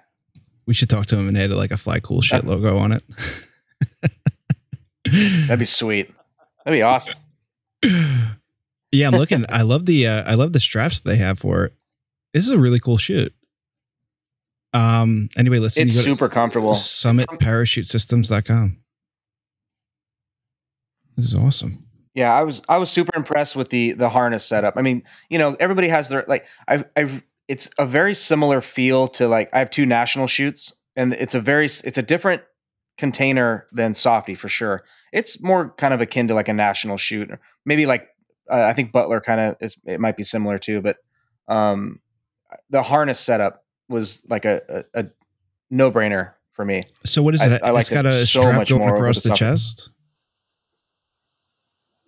We 0.66 0.75
should 0.75 0.91
talk 0.91 1.07
to 1.07 1.16
him 1.16 1.29
and 1.29 1.39
add 1.39 1.51
like 1.51 1.70
a 1.70 1.77
fly 1.79 2.01
cool 2.01 2.20
shit 2.23 2.43
That's- 2.43 2.51
logo 2.51 2.77
on 2.79 2.93
it. 2.93 3.03
That'd 5.47 5.59
be 5.59 5.65
sweet. 5.65 6.11
That'd 6.65 6.77
be 6.77 6.83
awesome. 6.83 7.15
yeah, 7.83 9.07
I'm 9.07 9.15
looking. 9.15 9.45
I 9.49 9.63
love 9.63 9.87
the 9.87 10.07
uh, 10.07 10.31
I 10.31 10.35
love 10.35 10.53
the 10.53 10.61
straps 10.61 11.01
they 11.01 11.17
have 11.17 11.39
for 11.39 11.67
it. 11.67 11.75
This 12.35 12.47
is 12.47 12.51
a 12.51 12.59
really 12.59 12.81
cool 12.81 12.99
chute. 12.99 13.35
Um. 14.73 15.29
Anyway, 15.37 15.59
listen. 15.59 15.87
It's 15.87 15.97
super 15.97 16.29
comfortable. 16.29 16.73
SummitParachuteSystems.com. 16.73 18.79
This 21.17 21.27
is 21.27 21.35
awesome. 21.35 21.85
Yeah, 22.15 22.35
I 22.35 22.43
was 22.43 22.63
I 22.69 22.79
was 22.79 22.91
super 22.91 23.17
impressed 23.17 23.57
with 23.57 23.71
the 23.71 23.93
the 23.93 24.09
harness 24.09 24.45
setup. 24.45 24.75
I 24.77 24.83
mean, 24.83 25.05
you 25.31 25.39
know, 25.39 25.57
everybody 25.61 25.89
has 25.89 26.09
their 26.09 26.25
like 26.29 26.47
I've 26.67 26.85
I've. 26.97 27.23
it's 27.47 27.71
a 27.79 27.87
very 27.87 28.15
similar 28.15 28.61
feel 28.61 29.09
to 29.09 29.29
like 29.29 29.49
I 29.53 29.61
have 29.61 29.71
two 29.71 29.87
national 29.87 30.27
chutes 30.27 30.75
and 30.99 31.15
it's 31.15 31.35
a 31.35 31.41
very 31.41 31.67
it's 31.67 31.97
a 31.97 32.03
different 32.03 32.43
container 32.99 33.69
than 33.73 33.95
Softy 33.95 34.35
for 34.35 34.49
sure. 34.49 34.85
It's 35.13 35.43
more 35.43 35.71
kind 35.79 35.95
of 35.95 36.01
akin 36.01 36.29
to 36.29 36.35
like 36.35 36.49
a 36.49 36.53
national 36.53 36.97
chute. 36.97 37.31
or 37.31 37.41
Maybe 37.65 37.87
like 37.87 38.09
uh, 38.51 38.63
I 38.63 38.73
think 38.73 38.93
Butler 38.93 39.21
kind 39.21 39.41
of 39.41 39.57
is 39.61 39.77
it 39.85 40.01
might 40.01 40.17
be 40.17 40.25
similar 40.25 40.59
too, 40.59 40.81
but 40.81 40.97
um 41.49 42.01
the 42.71 42.83
harness 42.83 43.21
setup 43.21 43.65
was 43.89 44.25
like 44.29 44.45
a 44.45 44.61
a, 44.95 45.01
a 45.03 45.07
no-brainer 45.71 46.33
for 46.53 46.65
me. 46.65 46.85
So 47.05 47.23
what 47.23 47.35
is 47.35 47.41
I- 47.43 47.47
it? 47.47 47.63
I 47.63 47.69
it's 47.69 47.75
liked 47.75 47.91
got 47.91 48.07
it 48.07 48.13
a 48.15 48.27
so 48.27 48.41
strap 48.43 48.57
much 48.57 48.69
going 48.71 48.81
more 48.81 48.97
across 48.97 49.23
the 49.23 49.31
the 49.31 49.35
chest. 49.37 49.91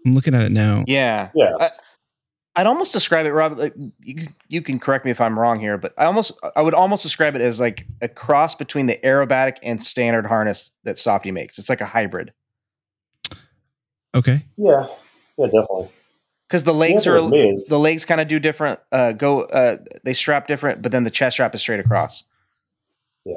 I'm 0.07 0.15
looking 0.15 0.35
at 0.35 0.43
it 0.43 0.53
now. 0.53 0.85
Yeah. 0.87 1.31
Yeah. 1.35 1.53
I- 1.61 1.69
I'd 2.57 2.67
almost 2.67 2.93
describe 2.93 3.27
it, 3.27 3.31
Rob. 3.33 3.57
Like, 3.59 3.75
you, 4.01 4.27
you 4.49 4.61
can 4.61 4.81
correct 4.81 5.05
me 5.05 5.13
if 5.13 5.21
I'm 5.21 5.39
wrong 5.39 5.61
here, 5.61 5.79
but 5.79 5.95
I 5.97 6.07
almost 6.07 6.33
I 6.57 6.63
would 6.63 6.75
almost 6.75 7.05
describe 7.05 7.37
it 7.37 7.41
as 7.41 7.61
like 7.61 7.87
a 8.03 8.09
cross 8.09 8.57
between 8.57 8.87
the 8.87 8.99
aerobatic 9.05 9.59
and 9.63 9.83
standard 9.83 10.27
harness 10.27 10.73
that 10.83 10.99
Softy 10.99 11.31
makes. 11.31 11.59
It's 11.61 11.69
like 11.69 11.81
a 11.81 11.87
hybrid 11.87 12.33
Okay. 14.15 14.45
yeah. 14.57 14.87
Yeah, 15.39 15.47
definitely. 15.47 15.91
because 16.49 16.65
the 16.65 16.75
legs 16.75 17.05
The 17.05 17.11
are 17.13 17.19
other 17.19 17.25
with 17.27 17.33
me 17.33 17.51
is- 17.53 17.69
the 17.69 17.79
legs 17.79 18.05
kind 18.05 18.21
of 18.21 18.29
do 18.29 18.39
different. 18.39 18.81
Uh, 18.93 19.13
go 19.13 19.43
uh, 19.43 19.79
they 20.05 20.13
strap 20.15 20.47
different, 20.49 20.83
but 20.83 20.93
then 20.93 21.05
the 21.05 21.11
chest 21.11 21.37
strap 21.37 21.55
is 21.55 21.61
straight 21.63 21.81
across. 21.81 22.25
Yeah. 23.25 23.35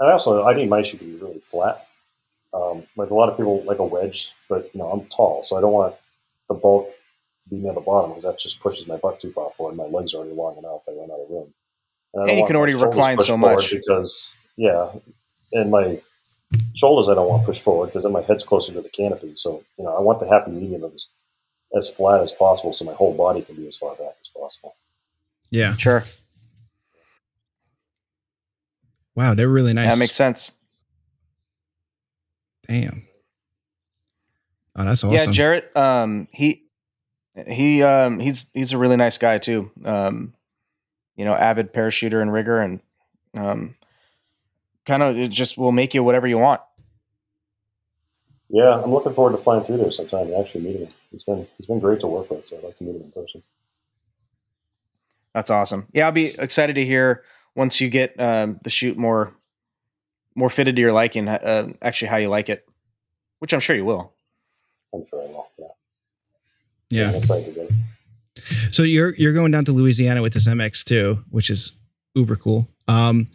And 0.00 0.08
I 0.10 0.12
also 0.12 0.44
I 0.44 0.54
need 0.54 0.68
my 0.68 0.82
shoe 0.82 0.98
to 0.98 1.04
be 1.04 1.16
really 1.16 1.40
flat. 1.40 1.86
Um, 2.52 2.84
like 2.96 3.10
a 3.10 3.14
lot 3.14 3.28
of 3.28 3.36
people 3.36 3.62
like 3.64 3.78
a 3.80 3.84
wedge, 3.84 4.32
but 4.48 4.70
you 4.74 4.78
know 4.80 4.90
I'm 4.90 5.06
tall, 5.06 5.42
so 5.42 5.56
I 5.56 5.60
don't 5.60 5.72
want 5.72 5.94
the 6.48 6.54
bulk 6.54 6.88
to 7.42 7.48
be 7.48 7.56
near 7.56 7.72
the 7.74 7.80
bottom 7.80 8.10
because 8.10 8.22
that 8.24 8.38
just 8.38 8.60
pushes 8.60 8.86
my 8.86 8.96
butt 8.96 9.18
too 9.18 9.30
far 9.30 9.50
forward. 9.50 9.74
My 9.76 9.84
legs 9.84 10.14
are 10.14 10.18
already 10.18 10.34
long 10.34 10.56
enough; 10.58 10.82
I 10.88 10.92
run 10.92 11.10
out 11.10 11.18
of 11.20 11.30
room. 11.30 11.52
I 12.14 12.18
don't 12.18 12.30
And 12.30 12.38
you 12.38 12.46
can 12.46 12.54
already 12.56 12.74
recline 12.74 13.18
so 13.18 13.36
much. 13.36 13.70
because 13.72 14.36
yeah, 14.56 14.92
and 15.52 15.70
my 15.70 16.00
shoulders 16.74 17.08
I 17.08 17.14
don't 17.14 17.28
want 17.28 17.44
pushed 17.44 17.62
forward 17.62 17.86
because 17.86 18.02
then 18.04 18.12
my 18.12 18.22
head's 18.22 18.44
closer 18.44 18.72
to 18.72 18.80
the 18.80 18.88
canopy. 18.88 19.32
So 19.34 19.62
you 19.78 19.84
know 19.84 19.94
I 19.96 20.00
want 20.00 20.20
the 20.20 20.28
happy 20.28 20.50
medium 20.50 20.84
of 20.84 20.94
as, 20.94 21.06
as 21.76 21.88
flat 21.88 22.20
as 22.20 22.32
possible, 22.32 22.72
so 22.72 22.84
my 22.84 22.94
whole 22.94 23.14
body 23.14 23.42
can 23.42 23.56
be 23.56 23.66
as 23.68 23.76
far 23.76 23.94
back 23.96 24.14
as 24.20 24.28
possible. 24.38 24.74
Yeah. 25.50 25.76
Sure, 25.76 26.02
Wow, 29.16 29.34
they're 29.34 29.48
really 29.48 29.72
nice. 29.72 29.90
that 29.90 29.98
makes 29.98 30.16
sense. 30.16 30.52
Damn. 32.66 33.06
Oh, 34.76 34.84
that's 34.84 35.04
awesome. 35.04 35.12
Yeah, 35.12 35.26
Jarrett. 35.30 35.76
Um, 35.76 36.26
he 36.32 36.62
he 37.46 37.82
um 37.82 38.18
he's 38.18 38.46
he's 38.54 38.72
a 38.72 38.78
really 38.78 38.96
nice 38.96 39.18
guy 39.18 39.38
too. 39.38 39.70
Um, 39.84 40.34
you 41.16 41.24
know, 41.24 41.34
avid 41.34 41.72
parachuter 41.72 42.20
and 42.20 42.32
rigger, 42.32 42.60
and 42.60 42.80
um, 43.36 43.76
kind 44.86 45.02
of 45.02 45.16
it 45.16 45.30
just 45.30 45.58
will 45.58 45.72
make 45.72 45.94
you 45.94 46.02
whatever 46.02 46.26
you 46.26 46.38
want. 46.38 46.60
Yeah, 48.48 48.80
I'm 48.82 48.92
looking 48.92 49.12
forward 49.12 49.32
to 49.32 49.38
flying 49.38 49.64
through 49.64 49.78
there 49.78 49.90
sometime 49.90 50.28
and 50.28 50.36
actually 50.36 50.60
meeting 50.62 50.82
him. 50.82 50.88
He's 51.10 51.24
been 51.24 51.46
he's 51.58 51.66
been 51.66 51.80
great 51.80 52.00
to 52.00 52.06
work 52.06 52.30
with, 52.30 52.46
so 52.46 52.56
I'd 52.56 52.64
like 52.64 52.78
to 52.78 52.84
meet 52.84 52.96
him 52.96 53.02
in 53.02 53.12
person. 53.12 53.42
That's 55.32 55.50
awesome. 55.50 55.88
Yeah, 55.92 56.06
I'll 56.06 56.12
be 56.12 56.32
excited 56.38 56.74
to 56.74 56.84
hear 56.84 57.24
once 57.56 57.80
you 57.80 57.88
get 57.88 58.18
um, 58.20 58.60
the 58.62 58.70
chute 58.70 58.96
more 58.96 59.34
more 60.34 60.50
fitted 60.50 60.76
to 60.76 60.82
your 60.82 60.92
liking. 60.92 61.28
Uh, 61.28 61.72
actually, 61.82 62.08
how 62.08 62.18
you 62.18 62.28
like 62.28 62.48
it, 62.48 62.66
which 63.40 63.52
I'm 63.52 63.60
sure 63.60 63.74
you 63.74 63.84
will. 63.84 64.12
I'm 64.94 65.04
sure 65.04 65.22
I 65.22 65.26
will. 65.26 65.48
Yeah, 65.58 65.66
yeah. 66.90 67.08
I'm 67.08 67.16
excited 67.16 67.54
to 67.54 67.60
go. 67.60 67.68
So 68.70 68.82
you're 68.82 69.14
you're 69.14 69.32
going 69.32 69.50
down 69.50 69.64
to 69.64 69.72
Louisiana 69.72 70.22
with 70.22 70.34
this 70.34 70.46
MX 70.46 70.84
too, 70.84 71.24
which 71.30 71.50
is 71.50 71.72
uber 72.14 72.36
cool. 72.36 72.68
Um, 72.86 73.26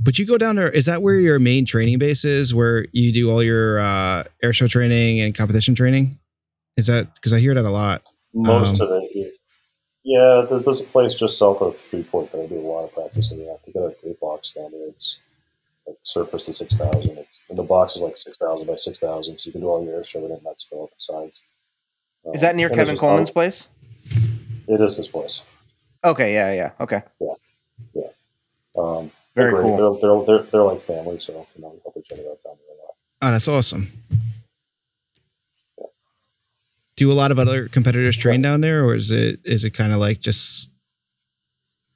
but 0.00 0.18
you 0.18 0.26
go 0.26 0.38
down 0.38 0.56
there. 0.56 0.70
Is 0.70 0.86
that 0.86 1.02
where 1.02 1.16
your 1.16 1.38
main 1.38 1.64
training 1.66 1.98
base 1.98 2.24
is, 2.24 2.54
where 2.54 2.86
you 2.92 3.12
do 3.12 3.30
all 3.30 3.42
your 3.42 3.78
uh, 3.80 4.24
air 4.42 4.52
show 4.52 4.68
training 4.68 5.20
and 5.20 5.34
competition 5.34 5.74
training? 5.74 6.18
Is 6.76 6.86
that 6.86 7.14
because 7.14 7.32
I 7.32 7.40
hear 7.40 7.54
that 7.54 7.64
a 7.64 7.70
lot? 7.70 8.08
Most 8.34 8.80
Um, 8.80 8.88
of 8.88 9.02
it, 9.02 9.34
yeah. 10.04 10.44
There's, 10.48 10.64
there's 10.64 10.80
a 10.82 10.84
place 10.84 11.14
just 11.14 11.38
south 11.38 11.60
of 11.60 11.76
Freeport 11.76 12.30
that 12.32 12.40
I 12.42 12.46
do 12.46 12.56
a 12.56 12.60
lot 12.60 12.84
of 12.84 12.92
practice 12.92 13.28
practicing 13.30 13.48
at. 13.48 13.64
They 13.66 13.72
got 13.72 13.86
a 13.86 13.94
great 14.02 14.20
box 14.20 14.52
down 14.52 14.70
there. 14.70 14.88
It's 14.88 15.16
like 15.86 15.96
surface 16.02 16.46
to 16.46 16.52
six 16.52 16.76
thousand. 16.76 17.18
It's 17.18 17.44
and 17.48 17.58
the 17.58 17.62
box 17.64 17.96
is 17.96 18.02
like 18.02 18.16
six 18.16 18.38
thousand 18.38 18.66
by 18.66 18.76
six 18.76 18.98
thousand, 19.00 19.38
so 19.38 19.48
you 19.48 19.52
can 19.52 19.62
do 19.62 19.68
all 19.68 19.84
your 19.84 19.94
air 19.96 20.04
show 20.04 20.20
in 20.24 20.30
it 20.30 20.34
and 20.34 20.44
not 20.44 20.60
spill 20.60 20.82
out 20.84 20.90
the 20.90 20.98
sides. 20.98 21.42
Is 22.34 22.40
that 22.42 22.50
Um, 22.50 22.56
near 22.58 22.68
Kevin 22.68 22.88
just- 22.94 23.00
Coleman's 23.00 23.30
place? 23.30 23.68
It 24.68 24.80
is 24.80 24.96
his 24.98 25.08
place. 25.08 25.44
Okay, 26.04 26.32
yeah, 26.34 26.52
yeah. 26.52 26.70
Okay, 26.80 27.02
Yeah. 27.20 27.32
Yeah. 27.94 28.02
Um, 28.78 29.10
very 29.38 29.52
they're 29.52 29.62
cool. 29.62 30.00
They're, 30.00 30.24
they're, 30.26 30.38
they're, 30.38 30.50
they're 30.50 30.62
like 30.62 30.82
family, 30.82 31.18
so 31.20 31.46
you 31.54 31.62
know 31.62 31.68
we 31.68 31.80
help 31.82 31.96
each 31.96 32.12
other 32.12 32.22
out 32.22 32.42
down 32.44 32.56
there 32.66 32.76
a 32.76 32.80
lot. 32.82 32.94
Oh, 33.22 33.30
that's 33.30 33.48
awesome. 33.48 33.92
Do 36.96 37.12
a 37.12 37.14
lot 37.14 37.30
of 37.30 37.38
other 37.38 37.68
competitors 37.68 38.16
train 38.16 38.42
down 38.42 38.60
there, 38.60 38.84
or 38.84 38.94
is 38.94 39.10
it 39.10 39.40
is 39.44 39.64
it 39.64 39.70
kind 39.70 39.92
of 39.92 39.98
like 39.98 40.20
just 40.20 40.70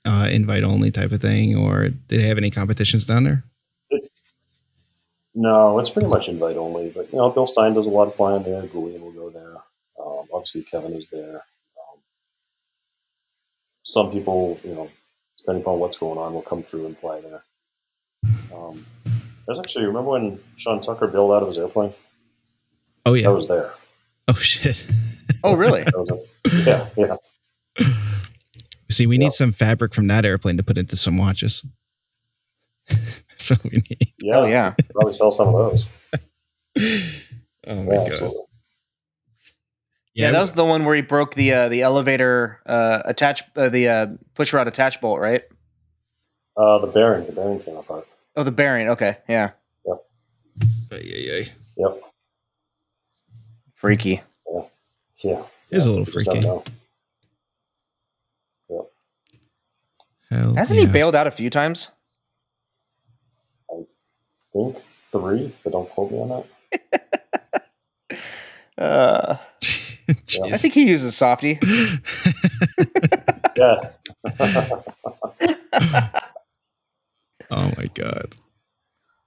uh, 0.05 0.28
invite 0.31 0.62
only 0.62 0.90
type 0.90 1.12
of 1.12 1.20
thing, 1.20 1.56
or 1.56 1.89
do 1.89 2.16
they 2.19 2.28
have 2.28 2.39
any 2.39 2.51
competitions 2.51 3.06
down 3.06 3.24
there? 3.24 3.44
It's 3.90 4.24
no, 5.35 5.78
it's 5.78 5.90
pretty 5.90 6.09
much 6.09 6.28
invite 6.28 6.56
only. 6.56 6.90
But 6.90 7.10
you 7.12 7.19
know, 7.19 7.31
Bill 7.31 7.47
Stein 7.47 7.74
does 7.74 7.86
a 7.86 7.90
lot 7.90 8.06
of 8.06 8.14
flying 8.14 8.43
there. 8.43 8.62
Goulian 8.62 9.01
will 9.01 9.12
go 9.12 9.31
there. 9.31 9.56
Um, 10.01 10.27
obviously, 10.32 10.62
Kevin 10.62 10.93
is 10.94 11.09
there. 11.09 11.36
Um, 11.36 11.98
some 13.82 14.10
people, 14.10 14.60
you 14.62 14.74
know, 14.74 14.90
depending 15.43 15.62
upon 15.62 15.78
what's 15.78 15.98
going 15.98 16.19
on, 16.19 16.32
will 16.35 16.43
come 16.43 16.62
through 16.62 16.86
and 16.86 16.98
fly 16.98 17.20
there. 17.20 17.43
Um, 18.55 18.85
there's 19.47 19.59
actually 19.59 19.86
remember 19.86 20.10
when 20.10 20.39
Sean 20.56 20.81
Tucker 20.81 21.06
bailed 21.09 21.32
out 21.32 21.43
of 21.43 21.48
his 21.48 21.59
airplane? 21.59 21.93
Oh 23.05 23.14
I 23.14 23.19
yeah. 23.19 23.28
was 23.28 23.48
there. 23.48 23.73
Oh 24.28 24.35
shit. 24.35 24.85
Oh, 25.44 25.55
really? 25.56 25.82
That 25.85 25.98
was 25.98 26.10
a, 26.10 26.19
yeah, 26.64 26.89
yeah. 26.97 27.16
See, 28.90 29.06
we 29.06 29.16
Yeah. 29.16 29.24
need 29.24 29.32
some 29.32 29.52
fabric 29.52 29.94
from 29.94 30.06
that 30.09 30.24
airplane 30.24 30.56
to 30.59 30.62
put 30.62 30.78
into 30.78 30.97
some 30.97 31.19
watches. 31.19 31.64
That's 32.89 33.51
what 33.51 33.64
we 33.64 33.70
need. 33.90 34.12
Yeah, 34.20 34.36
Oh, 34.39 34.44
yeah. 34.47 34.74
Probably 34.93 35.12
sell 35.14 35.32
some 35.32 35.48
of 35.48 35.55
those. 35.55 35.90
Oh 37.64 37.77
my 37.77 37.93
Yeah, 37.94 37.98
god. 37.98 38.09
absolutely. 38.12 38.43
Yeah, 40.14 40.30
that 40.32 40.40
was 40.40 40.52
the 40.52 40.64
one 40.64 40.84
where 40.84 40.94
he 40.94 41.01
broke 41.02 41.34
the 41.34 41.52
uh, 41.55 41.68
the 41.68 41.82
elevator 41.82 42.60
uh, 42.66 43.01
attach 43.05 43.43
uh, 43.56 43.68
the 43.70 43.89
uh, 43.89 44.06
push 44.34 44.52
rod 44.52 44.68
attach 44.68 45.01
bolt, 45.01 45.20
right? 45.20 45.43
Uh, 46.56 46.78
the 46.80 46.86
bearing, 46.89 47.24
the 47.26 47.32
bearing 47.32 47.59
came 47.60 47.76
apart. 47.76 48.06
Oh, 48.36 48.43
the 48.43 48.51
bearing. 48.51 48.90
Okay, 48.90 49.16
yeah, 49.28 49.52
Ay, 49.86 49.94
ay, 50.93 51.30
ay. 51.32 51.52
Yep. 51.76 52.01
freaky. 53.74 54.20
Yeah. 55.24 55.43
It 55.70 55.76
is 55.78 55.86
a 55.86 55.90
Yeah, 55.90 55.97
little 55.97 55.98
you 56.01 56.05
just 56.05 56.16
never 56.26 56.30
freaky. 56.30 56.40
know. 56.47 56.64
Hell 60.30 60.55
Hasn't 60.55 60.80
yeah. 60.80 60.86
he 60.86 60.93
bailed 60.93 61.14
out 61.14 61.26
a 61.26 61.30
few 61.30 61.51
times? 61.51 61.90
I 63.70 63.84
think 64.52 64.82
three, 65.10 65.55
but 65.62 65.72
don't 65.72 65.89
quote 65.90 66.10
me 66.10 66.18
on 66.20 66.44
that. 66.80 66.98
Uh, 68.78 69.36
I 70.09 70.57
think 70.59 70.74
he 70.74 70.85
uses 70.85 71.16
softy. 71.16 71.59
Yeah. 73.57 73.91
oh 77.51 77.73
my 77.77 77.87
god. 77.95 78.35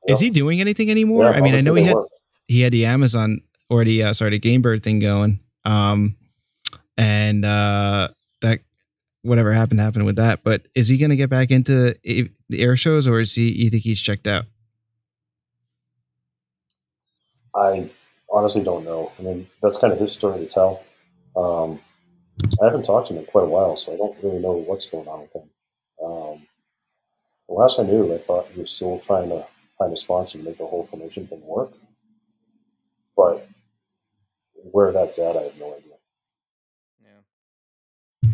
Is 0.08 0.20
he 0.20 0.30
doing 0.30 0.62
anything 0.62 0.90
anymore? 0.92 1.26
Yeah, 1.26 1.32
I 1.38 1.42
mean, 1.42 1.56
I 1.56 1.62
know 1.62 1.76
he 1.76 1.84
had 1.84 1.96
work. 1.96 2.10
he 2.48 2.62
had 2.62 2.74
the 2.74 2.86
Amazon 2.86 3.42
or 3.70 3.84
the 3.84 4.04
uh, 4.04 4.14
sorry 4.14 4.32
the 4.32 4.40
Gamebird 4.40 4.84
thing 4.84 5.00
going. 5.00 5.40
Um, 5.64 6.16
and 6.98 7.46
uh, 7.46 8.10
that 8.42 8.60
whatever 9.22 9.52
happened 9.52 9.80
happened 9.80 10.06
with 10.06 10.16
that. 10.18 10.44
But 10.44 10.64
is 10.76 10.88
he 10.88 10.98
going 10.98 11.10
to 11.10 11.16
get 11.16 11.30
back 11.30 11.52
into 11.52 11.96
the 12.04 12.30
air 12.54 12.76
shows, 12.76 13.08
or 13.08 13.20
is 13.20 13.34
he? 13.36 13.52
You 13.52 13.70
think 13.70 13.84
he's 13.84 14.02
checked 14.02 14.28
out? 14.28 14.46
I 17.56 17.90
honestly 18.36 18.64
don't 18.64 18.84
know. 18.84 19.12
I 19.18 19.22
mean, 19.22 19.48
that's 19.62 19.78
kind 19.78 19.94
of 19.94 19.99
his 19.99 20.12
story 20.12 20.40
to 20.40 20.45
tell. 20.45 20.84
Um, 21.36 21.80
I 22.62 22.66
haven't 22.66 22.84
talked 22.84 23.07
to 23.07 23.14
him 23.14 23.20
in 23.20 23.26
quite 23.26 23.45
a 23.45 23.48
while, 23.48 23.78
so 23.78 23.94
I 23.94 23.98
don't 23.98 24.16
really 24.22 24.40
know 24.40 24.52
what's 24.52 24.90
going 24.90 25.07
on 25.07 25.22
with 25.22 25.34
him. 25.34 25.49
Um, 26.03 26.48
the 27.48 27.53
last 27.53 27.80
I 27.80 27.84
knew, 27.84 28.14
I 28.14 28.18
thought 28.18 28.49
he 28.53 28.60
was 28.60 28.72
still 28.72 28.99
trying 28.99 29.30
to 29.30 29.45
find 29.80 29.94
a 29.94 29.98
sponsor 29.98 30.38
to 30.38 30.44
make 30.44 30.57
the 30.57 30.66
whole 30.66 30.84
formation 30.84 31.28
thing 31.28 31.41
work. 31.45 31.72
But 33.16 33.48
where 34.72 34.91
that's 34.91 35.18
at, 35.18 35.38
I 35.38 35.44
have 35.44 35.57
no 35.57 35.74
idea. 35.74 35.94
Yeah. 38.22 38.30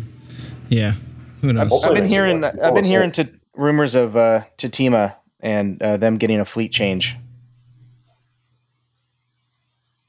Yeah. 0.68 0.94
Who 1.42 1.52
knows? 1.52 1.68
Hopefully 1.68 1.90
I've 1.90 2.02
been 2.02 2.10
hearing 2.10 2.44
I've 2.44 2.74
been 2.74 2.84
hearing 2.84 3.12
to 3.12 3.28
rumors 3.54 3.94
of 3.94 4.16
uh 4.16 4.42
Tatima 4.58 5.16
and 5.40 5.80
uh, 5.82 5.96
them 5.96 6.16
getting 6.16 6.40
a 6.40 6.44
fleet 6.44 6.72
change. 6.72 7.16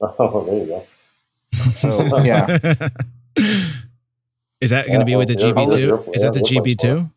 Oh, 0.00 0.44
there 0.44 0.58
you 0.58 0.66
go. 0.66 0.86
So 1.72 2.18
yeah, 2.24 2.46
Is 4.60 4.70
that 4.70 4.86
going 4.86 5.00
to 5.00 5.00
Yeah, 5.00 5.04
be 5.04 5.16
with 5.16 5.28
the 5.28 5.36
GB 5.36 5.72
two? 5.72 6.10
Is 6.12 6.22
yeah, 6.22 6.30
that 6.30 6.34
the 6.34 6.40
GB 6.40 6.66
likes 6.66 6.76
two? 6.82 7.10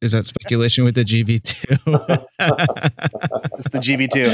Is 0.00 0.12
that 0.12 0.26
speculation 0.26 0.84
with 0.84 0.94
the 0.94 1.04
GB 1.04 1.42
two? 1.42 1.76
it's 3.58 3.68
the 3.70 3.78
GB 3.78 4.10
two 4.10 4.32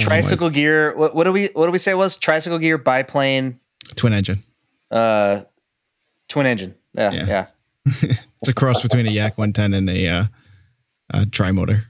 tricycle 0.00 0.50
gear. 0.50 0.96
What, 0.96 1.14
what 1.14 1.24
do 1.24 1.32
we 1.32 1.46
what 1.54 1.66
do 1.66 1.72
we 1.72 1.78
say 1.78 1.90
it 1.92 1.96
was 1.96 2.16
tricycle 2.16 2.58
gear 2.58 2.78
biplane 2.78 3.58
twin 3.96 4.12
engine. 4.12 4.44
uh 4.90 5.42
twin 6.28 6.46
engine? 6.46 6.74
Yeah, 6.94 7.10
Yeah. 7.12 7.26
yeah. 7.26 7.46
It's 8.40 8.48
a 8.48 8.54
cross 8.54 8.80
between 8.82 9.06
a 9.06 9.10
Yak 9.10 9.36
110 9.36 9.74
and 9.74 9.90
a 9.90 10.08
uh, 10.08 10.24
uh, 11.12 11.24
tri 11.30 11.50
motor. 11.50 11.82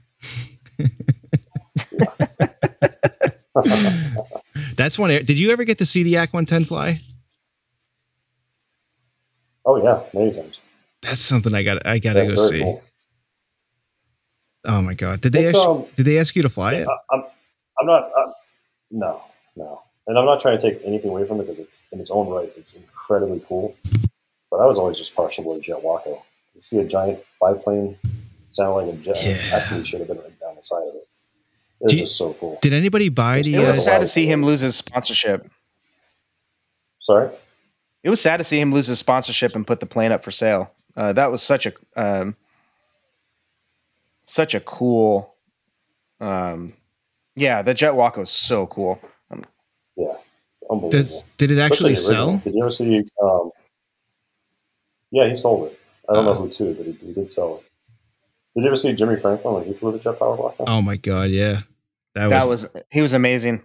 That's 4.75 4.99
one. 4.99 5.09
Did 5.09 5.37
you 5.39 5.51
ever 5.51 5.63
get 5.63 5.77
to 5.79 5.85
see 5.85 6.03
the 6.03 6.11
Yak 6.11 6.33
110 6.33 6.65
fly? 6.65 6.99
oh 9.65 9.81
yeah, 9.83 10.01
many 10.13 10.31
times. 10.31 10.59
That's 11.01 11.21
something 11.21 11.53
I 11.53 11.63
got. 11.63 11.85
I 11.85 11.99
gotta 11.99 12.21
That's 12.21 12.33
go 12.33 12.49
see. 12.49 12.61
cool. 12.61 12.83
Oh 14.65 14.81
my 14.81 14.93
god! 14.93 15.21
Did 15.21 15.33
they 15.33 15.45
ask, 15.45 15.55
um, 15.55 15.85
did 15.95 16.05
they 16.05 16.17
ask 16.17 16.35
you 16.35 16.41
to 16.41 16.49
fly 16.49 16.73
it? 16.73 16.87
I, 16.87 17.15
I'm, 17.15 17.23
I'm 17.79 17.85
not. 17.85 18.11
I'm, 18.17 18.33
no, 18.91 19.21
no, 19.55 19.81
and 20.07 20.17
I'm 20.17 20.25
not 20.25 20.39
trying 20.41 20.57
to 20.57 20.71
take 20.71 20.81
anything 20.83 21.11
away 21.11 21.25
from 21.25 21.39
it 21.39 21.47
because 21.47 21.59
it's 21.59 21.81
in 21.91 21.99
its 21.99 22.09
own 22.11 22.29
right. 22.29 22.51
It's 22.57 22.75
incredibly 22.75 23.41
cool. 23.47 23.75
But 24.49 24.57
I 24.57 24.65
was 24.65 24.77
always 24.77 24.97
just 24.97 25.15
partial 25.15 25.53
to 25.53 25.61
Jet 25.61 25.83
Waco. 25.83 26.23
To 26.53 26.61
see 26.61 26.79
a 26.79 26.85
giant 26.85 27.19
biplane 27.41 27.97
sound 28.49 28.87
like 28.87 28.95
a 28.95 28.97
jet 28.97 29.21
Yeah. 29.21 29.37
actually 29.57 29.83
should 29.83 29.99
have 29.99 30.07
been 30.07 30.17
right 30.17 30.39
down 30.39 30.55
the 30.55 30.61
side 30.63 30.87
of 30.87 30.95
it. 30.95 31.04
It's 31.81 31.93
you- 31.93 31.99
just 32.01 32.17
so 32.17 32.33
cool. 32.35 32.57
Did 32.61 32.73
anybody 32.73 33.09
buy 33.09 33.41
the? 33.41 33.55
It 33.55 33.57
Uh, 33.63 33.67
was 33.71 33.83
sad 33.83 33.99
to 33.99 34.07
see 34.07 34.25
him 34.25 34.43
lose 34.43 34.61
his 34.61 34.75
sponsorship. 34.75 35.49
Sorry. 36.99 37.29
It 38.03 38.09
was 38.09 38.21
sad 38.21 38.37
to 38.37 38.43
see 38.43 38.59
him 38.59 38.71
lose 38.71 38.87
his 38.87 38.99
sponsorship 38.99 39.55
and 39.55 39.65
put 39.65 39.79
the 39.79 39.85
plane 39.85 40.11
up 40.11 40.23
for 40.23 40.31
sale. 40.31 40.71
Uh, 40.95 41.11
that 41.13 41.31
was 41.31 41.41
such 41.43 41.65
a 41.65 41.73
um, 41.95 42.35
such 44.25 44.55
a 44.55 44.59
cool. 44.59 45.35
Um, 46.19 46.73
yeah, 47.35 47.61
the 47.61 47.73
Jet 47.73 47.95
Waco 47.95 48.21
was 48.21 48.29
so 48.31 48.65
cool. 48.67 48.99
Yeah, 49.97 50.13
unbelievable. 50.69 50.89
does 50.89 51.23
did 51.37 51.51
it 51.51 51.59
actually 51.59 51.95
sell? 51.95 52.37
Did 52.37 52.53
you 52.55 52.61
ever 52.61 52.69
see? 52.69 53.03
Um, 53.21 53.51
yeah, 55.11 55.27
he 55.27 55.35
sold 55.35 55.67
it. 55.71 55.79
I 56.09 56.13
don't 56.13 56.27
Oh. 56.27 56.33
know 56.33 56.39
who 56.41 56.49
to, 56.49 56.73
but 56.75 56.85
he, 56.85 56.91
he 56.93 57.13
did 57.13 57.29
sell 57.31 57.57
it. 57.57 57.63
Did 58.55 58.61
you 58.63 58.67
ever 58.67 58.75
see 58.75 58.93
Jimmy 58.93 59.17
Franklin 59.17 59.55
when 59.55 59.63
he 59.65 59.73
flew 59.73 59.91
the 59.91 59.99
Jet 59.99 60.17
Power 60.17 60.37
Block? 60.37 60.55
Oh 60.59 60.81
my 60.81 60.95
god! 60.95 61.29
Yeah, 61.29 61.61
that, 62.13 62.29
That 62.29 62.47
was. 62.47 62.63
was 62.73 62.83
he 62.89 63.01
was 63.01 63.13
amazing. 63.13 63.61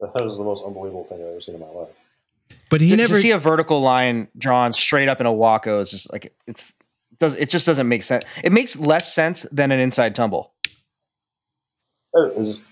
That 0.00 0.22
was 0.22 0.36
the 0.36 0.44
most 0.44 0.64
unbelievable 0.64 1.04
thing 1.04 1.20
I've 1.22 1.28
ever 1.28 1.40
seen 1.40 1.54
in 1.54 1.60
my 1.60 1.68
life. 1.68 1.98
But 2.68 2.80
he 2.80 2.90
to, 2.90 2.96
never. 2.96 3.14
to 3.14 3.20
see 3.20 3.30
a 3.30 3.38
vertical 3.38 3.80
line 3.80 4.28
drawn 4.36 4.72
straight 4.72 5.08
up 5.08 5.20
in 5.20 5.26
a 5.26 5.32
Waco 5.32 5.80
is 5.80 5.90
just 5.90 6.12
like 6.12 6.34
it's 6.46 6.74
does 7.18 7.34
it 7.36 7.48
just 7.48 7.66
doesn't 7.66 7.88
make 7.88 8.02
sense. 8.02 8.24
It 8.44 8.52
makes 8.52 8.78
less 8.78 9.14
sense 9.14 9.42
than 9.52 9.70
an 9.70 9.80
inside 9.80 10.14
tumble. 10.14 10.52
It, 12.14 12.36
was, 12.36 12.62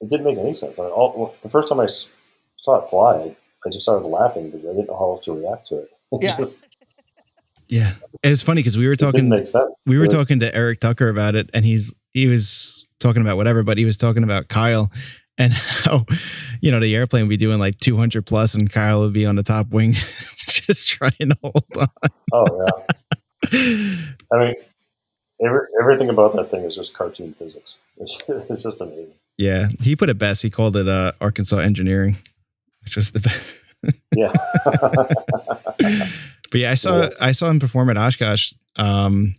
it 0.00 0.08
didn't 0.10 0.24
make 0.24 0.38
any 0.38 0.52
sense. 0.54 0.78
I 0.80 0.82
mean, 0.84 0.90
all, 0.92 1.36
the 1.42 1.48
first 1.48 1.68
time 1.68 1.78
I 1.78 1.86
saw 2.56 2.80
it 2.80 2.88
fly, 2.88 3.14
I, 3.14 3.36
I 3.64 3.70
just 3.70 3.82
started 3.82 4.04
laughing 4.06 4.46
because 4.46 4.64
I 4.64 4.70
didn't 4.70 4.88
know 4.88 4.96
how 4.98 5.10
else 5.10 5.20
to 5.26 5.32
react 5.32 5.66
to 5.68 5.76
it. 5.78 5.90
It 6.12 6.22
Yeah. 6.22 6.36
just 6.36 6.64
yeah, 7.72 7.94
and 8.22 8.30
it's 8.30 8.42
funny 8.42 8.60
because 8.60 8.76
we 8.76 8.86
were 8.86 8.96
talking. 8.96 9.30
make 9.30 9.46
sense. 9.46 9.82
we 9.86 9.98
were 9.98 10.06
talking 10.06 10.40
to 10.40 10.54
Eric 10.54 10.80
Tucker 10.80 11.08
about 11.08 11.34
it, 11.34 11.48
and 11.54 11.64
he's 11.64 11.90
he 12.12 12.26
was 12.26 12.86
talking 13.00 13.22
about 13.22 13.38
whatever, 13.38 13.62
but 13.62 13.78
he 13.78 13.86
was 13.86 13.96
talking 13.96 14.24
about 14.24 14.48
Kyle 14.48 14.92
and 15.38 15.52
how 15.54 16.04
you 16.60 16.70
know 16.70 16.80
the 16.80 16.94
airplane 16.94 17.22
would 17.22 17.30
be 17.30 17.38
doing 17.38 17.58
like 17.58 17.78
200 17.78 18.26
plus, 18.26 18.54
and 18.54 18.70
Kyle 18.70 19.00
would 19.00 19.14
be 19.14 19.24
on 19.24 19.36
the 19.36 19.42
top 19.42 19.70
wing, 19.70 19.92
just 20.36 20.86
trying 20.86 21.12
to 21.18 21.36
hold 21.42 21.64
on. 21.78 21.88
Oh 22.34 22.66
yeah. 22.66 23.96
I 24.30 24.38
mean, 24.38 24.54
every, 25.42 25.66
everything 25.80 26.10
about 26.10 26.34
that 26.34 26.50
thing 26.50 26.64
is 26.64 26.76
just 26.76 26.92
cartoon 26.92 27.32
physics. 27.32 27.78
It's, 27.98 28.22
it's 28.28 28.62
just 28.64 28.80
amazing. 28.82 29.14
yeah, 29.38 29.68
he 29.80 29.96
put 29.96 30.10
it 30.10 30.18
best. 30.18 30.42
He 30.42 30.50
called 30.50 30.76
it 30.76 30.88
uh, 30.88 31.12
Arkansas 31.22 31.58
engineering, 31.58 32.18
which 32.84 32.96
was 32.96 33.12
the 33.12 33.20
best. 33.20 33.64
Yeah. 34.14 34.32
But 36.52 36.60
yeah, 36.60 36.70
I 36.70 36.74
saw 36.74 37.02
Yeah. 37.02 37.08
I 37.20 37.32
saw 37.32 37.50
him 37.50 37.58
perform 37.58 37.90
at 37.90 37.96
Oshkosh, 37.96 38.52
um, 38.76 39.34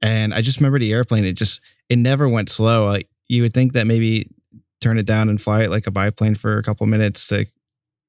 and 0.00 0.32
I 0.32 0.42
just 0.42 0.60
remember 0.60 0.78
the 0.78 0.92
airplane. 0.92 1.24
It 1.24 1.32
just 1.32 1.60
it 1.88 1.96
never 1.96 2.28
went 2.28 2.50
slow. 2.50 2.86
Like 2.86 3.08
you 3.26 3.42
would 3.42 3.54
think 3.54 3.72
that 3.72 3.86
maybe 3.86 4.30
turn 4.80 4.98
it 4.98 5.06
down 5.06 5.28
and 5.28 5.40
fly 5.40 5.64
it 5.64 5.70
like 5.70 5.86
a 5.86 5.90
biplane 5.90 6.34
for 6.34 6.56
a 6.56 6.62
couple 6.62 6.86
minutes 6.86 7.26
to, 7.28 7.46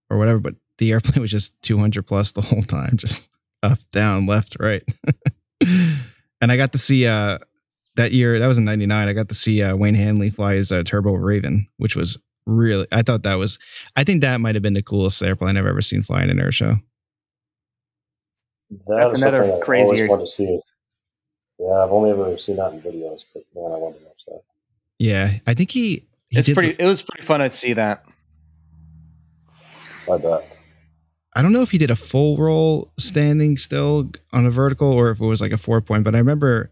or 0.10 0.18
whatever. 0.18 0.40
But 0.40 0.56
the 0.78 0.92
airplane 0.92 1.22
was 1.22 1.32
just 1.32 1.60
200 1.64 2.06
plus 2.06 2.32
the 2.32 2.42
whole 2.42 2.62
time, 2.62 2.94
just 2.96 3.28
up, 3.64 3.80
down, 3.92 4.26
left, 4.26 4.58
right. 4.60 4.84
and 5.62 6.52
I 6.52 6.58
got 6.58 6.74
to 6.74 6.78
see 6.78 7.08
uh 7.08 7.40
that 7.96 8.12
year. 8.12 8.38
That 8.38 8.48
was 8.48 8.58
in 8.58 8.66
'99. 8.66 9.08
I 9.08 9.14
got 9.14 9.30
to 9.30 9.36
see 9.36 9.62
uh, 9.62 9.76
Wayne 9.78 9.96
Handley 9.96 10.30
fly 10.30 10.56
his 10.56 10.72
uh, 10.72 10.84
Turbo 10.84 11.14
Raven, 11.14 11.68
which 11.78 11.96
was 11.96 12.22
really. 12.46 12.88
I 12.92 13.02
thought 13.02 13.24
that 13.24 13.36
was. 13.36 13.60
I 13.96 14.04
think 14.04 14.22
that 14.22 14.42
might 14.42 14.56
have 14.56 14.62
been 14.62 14.74
the 14.74 14.84
coolest 14.84 15.22
airplane 15.24 15.58
I've 15.58 15.66
ever 15.66 15.82
seen 15.82 16.04
fly 16.04 16.24
in 16.24 16.30
an 16.30 16.40
air 16.40 16.52
show. 16.52 16.78
That 18.72 18.80
That's 18.88 19.22
another 19.22 19.40
something 19.40 19.62
I 19.62 19.66
crazy- 19.66 19.84
always 19.96 20.10
want 20.10 20.22
to 20.22 20.28
see. 20.28 20.60
Yeah, 21.60 21.84
I've 21.84 21.92
only 21.92 22.10
ever 22.10 22.38
seen 22.38 22.56
that 22.56 22.74
in 22.74 22.82
videos, 22.82 23.22
but 23.34 23.44
man, 23.54 23.66
I 23.72 23.78
want 23.78 23.98
to 24.00 24.04
watch 24.06 24.22
that. 24.28 24.42
Yeah, 24.98 25.34
I 25.46 25.54
think 25.54 25.72
he. 25.72 26.08
he 26.30 26.40
It's 26.40 26.48
did 26.48 26.56
pretty. 26.56 26.76
It 26.80 26.86
was 26.86 27.02
pretty 27.02 27.26
fun 27.26 27.40
to 27.42 27.50
see 27.50 27.74
that. 27.74 28.04
I 30.12 30.18
bet. 30.18 30.58
I 31.36 31.42
don't 31.42 31.54
know 31.54 31.62
if 31.62 31.72
he 31.72 31.78
did 31.78 31.92
a 31.92 31.96
full 31.96 32.38
roll 32.38 32.92
standing 33.00 33.58
still 33.58 34.12
on 34.34 34.46
a 34.46 34.52
vertical 34.52 34.92
or 34.92 35.12
if 35.12 35.22
it 35.22 35.26
was 35.26 35.40
like 35.40 35.52
a 35.54 35.58
four 35.58 35.80
point, 35.82 36.04
but 36.04 36.16
I 36.16 36.18
remember 36.18 36.72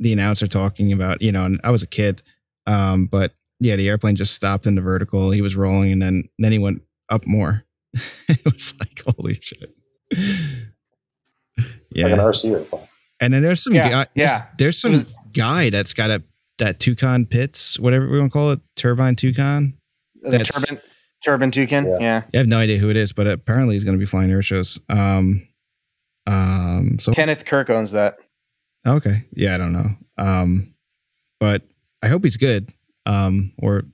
the 0.00 0.12
announcer 0.12 0.46
talking 0.46 0.92
about, 0.92 1.22
you 1.22 1.32
know, 1.32 1.44
and 1.44 1.60
I 1.64 1.70
was 1.70 1.82
a 1.82 1.86
kid. 1.86 2.22
Um, 2.66 3.06
but 3.06 3.32
yeah, 3.60 3.76
the 3.76 3.88
airplane 3.88 4.14
just 4.16 4.34
stopped 4.34 4.66
in 4.66 4.74
the 4.74 4.82
vertical. 4.82 5.30
He 5.30 5.40
was 5.42 5.56
rolling 5.56 5.92
and 5.92 6.02
then 6.02 6.28
then 6.38 6.52
he 6.52 6.58
went 6.58 6.82
up 7.08 7.26
more. 7.26 7.64
it 8.28 8.44
was 8.44 8.74
like 8.78 9.00
holy 9.06 9.38
shit. 9.40 9.74
It's 11.90 12.02
like 12.02 12.12
an 12.12 12.18
Yeah. 12.18 12.24
RC 12.24 12.50
airplane. 12.52 12.88
And 13.20 13.34
then 13.34 13.42
there's 13.42 13.62
some 13.62 13.74
Yeah, 13.74 13.88
guy 13.88 14.06
there's, 14.14 14.30
yeah. 14.30 14.46
there's 14.58 14.78
some 14.80 14.92
was- 14.92 15.06
guy 15.32 15.70
that's 15.70 15.92
got 15.92 16.10
a 16.10 16.22
that 16.58 16.80
Toucan 16.80 17.24
Pitts, 17.26 17.78
whatever 17.78 18.08
we 18.08 18.18
want 18.18 18.32
to 18.32 18.36
call 18.36 18.50
it, 18.50 18.60
turbine 18.76 19.14
Toucan. 19.16 19.74
The 20.22 20.38
turbine, 20.40 20.80
turbine 21.24 21.50
toucan. 21.52 21.86
Yeah. 21.86 21.98
Yeah. 22.00 22.22
I 22.34 22.36
have 22.38 22.48
no 22.48 22.58
idea 22.58 22.78
who 22.78 22.90
it 22.90 22.96
is, 22.96 23.12
but 23.12 23.28
apparently 23.28 23.76
he's 23.76 23.84
going 23.84 23.96
to 23.96 23.98
be 24.00 24.04
flying 24.06 24.30
air 24.32 24.42
shows. 24.42 24.76
Um, 24.88 25.46
um, 26.26 26.98
so 27.00 27.12
Kenneth 27.12 27.44
Kirk 27.44 27.70
owns 27.70 27.92
that. 27.92 28.16
Okay. 28.86 29.24
Yeah, 29.32 29.54
I 29.54 29.58
don't 29.58 29.72
know. 29.72 29.86
Um, 30.18 30.74
but 31.40 31.62
I 32.02 32.08
hope 32.08 32.24
he's 32.24 32.36
good 32.36 32.72
um, 33.06 33.52
or 33.58 33.84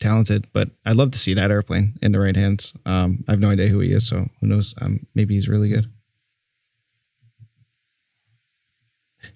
talented. 0.00 0.46
But 0.52 0.70
I'd 0.86 0.96
love 0.96 1.10
to 1.12 1.18
see 1.18 1.34
that 1.34 1.50
airplane 1.50 1.98
in 2.02 2.12
the 2.12 2.18
right 2.20 2.34
hands. 2.36 2.72
Um, 2.86 3.24
I 3.28 3.32
have 3.32 3.40
no 3.40 3.50
idea 3.50 3.68
who 3.68 3.80
he 3.80 3.92
is, 3.92 4.06
so 4.08 4.26
who 4.40 4.46
knows? 4.46 4.74
Um, 4.80 5.06
maybe 5.14 5.34
he's 5.34 5.48
really 5.48 5.68
good. 5.68 5.86